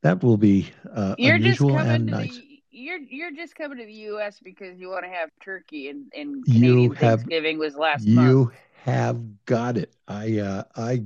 that 0.05 0.23
will 0.23 0.36
be 0.36 0.70
uh, 0.94 1.15
you're 1.18 1.36
unusual 1.36 1.70
just 1.70 1.78
coming 1.78 1.94
and 1.94 2.07
to 2.08 2.12
nice. 2.12 2.36
The, 2.36 2.60
you're 2.70 2.99
you're 2.99 3.33
just 3.33 3.57
coming 3.57 3.78
to 3.78 3.86
the 3.86 3.92
U.S. 3.92 4.39
because 4.44 4.78
you 4.78 4.91
want 4.91 5.05
to 5.05 5.10
have 5.10 5.31
turkey 5.42 5.89
and, 5.89 6.12
and 6.15 6.44
You 6.47 6.52
Canadian 6.55 6.94
have 6.97 7.20
Thanksgiving 7.20 7.58
was 7.58 7.74
last 7.74 8.07
month. 8.07 8.28
you 8.28 8.52
have 8.84 9.44
got 9.47 9.78
it. 9.78 9.94
I 10.07 10.39
uh, 10.39 10.65
I 10.76 11.05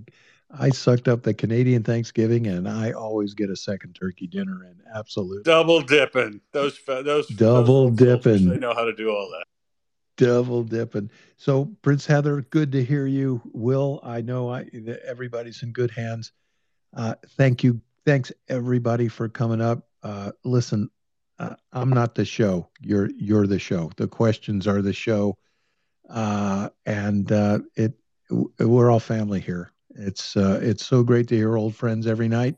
I 0.50 0.70
sucked 0.70 1.06
up 1.06 1.22
the 1.22 1.32
Canadian 1.32 1.84
Thanksgiving, 1.84 2.48
and 2.48 2.68
I 2.68 2.90
always 2.90 3.34
get 3.34 3.50
a 3.50 3.56
second 3.56 3.92
turkey 3.94 4.26
dinner. 4.26 4.64
And 4.64 4.80
absolute 4.92 5.44
Double 5.44 5.80
dipping. 5.80 6.40
Those 6.52 6.80
those 6.84 7.28
double 7.28 7.90
those 7.90 8.24
folks, 8.24 8.44
they 8.44 8.58
know 8.58 8.74
how 8.74 8.84
to 8.84 8.94
do 8.94 9.10
all 9.10 9.30
that. 9.30 9.44
double 10.16 10.64
dipping. 10.64 11.08
So, 11.36 11.66
Prince 11.82 12.04
Heather, 12.04 12.40
good 12.50 12.72
to 12.72 12.84
hear 12.84 13.06
you. 13.06 13.40
Will, 13.52 14.00
I 14.02 14.22
know 14.22 14.50
I 14.50 14.66
everybody's 15.06 15.62
in 15.62 15.70
good 15.70 15.92
hands. 15.92 16.32
Uh, 16.96 17.14
thank 17.36 17.62
you, 17.62 17.80
thanks 18.08 18.32
everybody 18.48 19.06
for 19.06 19.28
coming 19.28 19.60
up. 19.60 19.86
Uh, 20.02 20.32
listen, 20.42 20.88
uh, 21.38 21.54
I'm 21.74 21.90
not 21.90 22.14
the 22.14 22.24
show. 22.24 22.66
You're 22.80 23.10
you're 23.18 23.46
the 23.46 23.58
show. 23.58 23.90
The 23.98 24.08
questions 24.08 24.66
are 24.66 24.80
the 24.80 24.94
show, 24.94 25.36
uh, 26.08 26.70
and 26.86 27.30
uh, 27.30 27.58
it 27.76 27.92
we're 28.30 28.90
all 28.90 28.98
family 28.98 29.40
here. 29.40 29.72
It's 29.90 30.38
uh, 30.38 30.58
it's 30.62 30.86
so 30.86 31.02
great 31.02 31.28
to 31.28 31.36
hear 31.36 31.58
old 31.58 31.76
friends 31.76 32.06
every 32.06 32.28
night. 32.28 32.56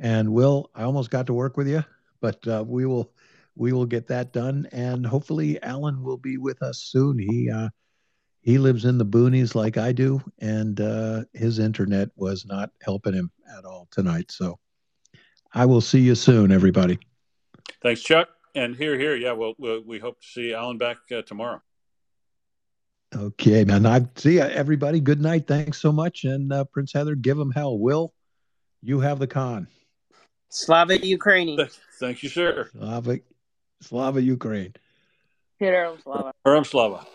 And 0.00 0.32
Will, 0.32 0.68
I 0.74 0.82
almost 0.82 1.10
got 1.10 1.28
to 1.28 1.32
work 1.32 1.56
with 1.56 1.68
you, 1.68 1.84
but 2.20 2.44
uh, 2.48 2.64
we 2.66 2.84
will 2.84 3.12
we 3.54 3.72
will 3.72 3.86
get 3.86 4.08
that 4.08 4.32
done, 4.32 4.66
and 4.72 5.06
hopefully 5.06 5.62
Alan 5.62 6.02
will 6.02 6.18
be 6.18 6.38
with 6.38 6.60
us 6.60 6.78
soon. 6.78 7.20
He 7.20 7.48
he 8.40 8.58
lives 8.58 8.84
in 8.84 8.98
the 8.98 9.06
boonies 9.06 9.54
like 9.54 9.76
I 9.76 9.92
do, 9.92 10.20
and 10.40 10.76
his 11.34 11.60
internet 11.60 12.08
was 12.16 12.44
not 12.44 12.72
helping 12.82 13.14
him 13.14 13.30
at 13.56 13.64
all 13.64 13.86
tonight. 13.92 14.32
So 14.32 14.58
I 15.54 15.66
will 15.66 15.80
see 15.80 16.00
you 16.00 16.14
soon, 16.14 16.50
everybody. 16.50 16.98
Thanks, 17.82 18.02
Chuck. 18.02 18.28
And 18.54 18.76
here, 18.76 18.98
here, 18.98 19.16
yeah. 19.16 19.32
Well, 19.32 19.54
we 19.58 19.78
we 19.80 19.98
hope 19.98 20.20
to 20.20 20.26
see 20.26 20.54
Alan 20.54 20.78
back 20.78 20.98
uh, 21.10 21.22
tomorrow. 21.22 21.62
Okay, 23.14 23.64
man. 23.64 23.84
I 23.84 24.06
see 24.16 24.36
ya, 24.36 24.44
everybody. 24.44 25.00
Good 25.00 25.20
night. 25.20 25.46
Thanks 25.46 25.78
so 25.78 25.92
much. 25.92 26.24
And 26.24 26.52
uh, 26.52 26.64
Prince 26.64 26.92
Heather, 26.92 27.14
give 27.14 27.38
him 27.38 27.50
hell. 27.50 27.78
Will, 27.78 28.14
you 28.82 29.00
have 29.00 29.18
the 29.18 29.26
con. 29.26 29.68
Slava 30.48 30.98
Ukraini. 30.98 31.70
Thank 31.98 32.22
you, 32.22 32.28
sir. 32.28 32.68
Slava, 32.72 33.18
Slava 33.80 34.22
Ukraine. 34.22 34.74
Peter 35.58 35.94
Slava. 36.02 36.32
Peter 36.44 36.64
Slava. 36.64 37.06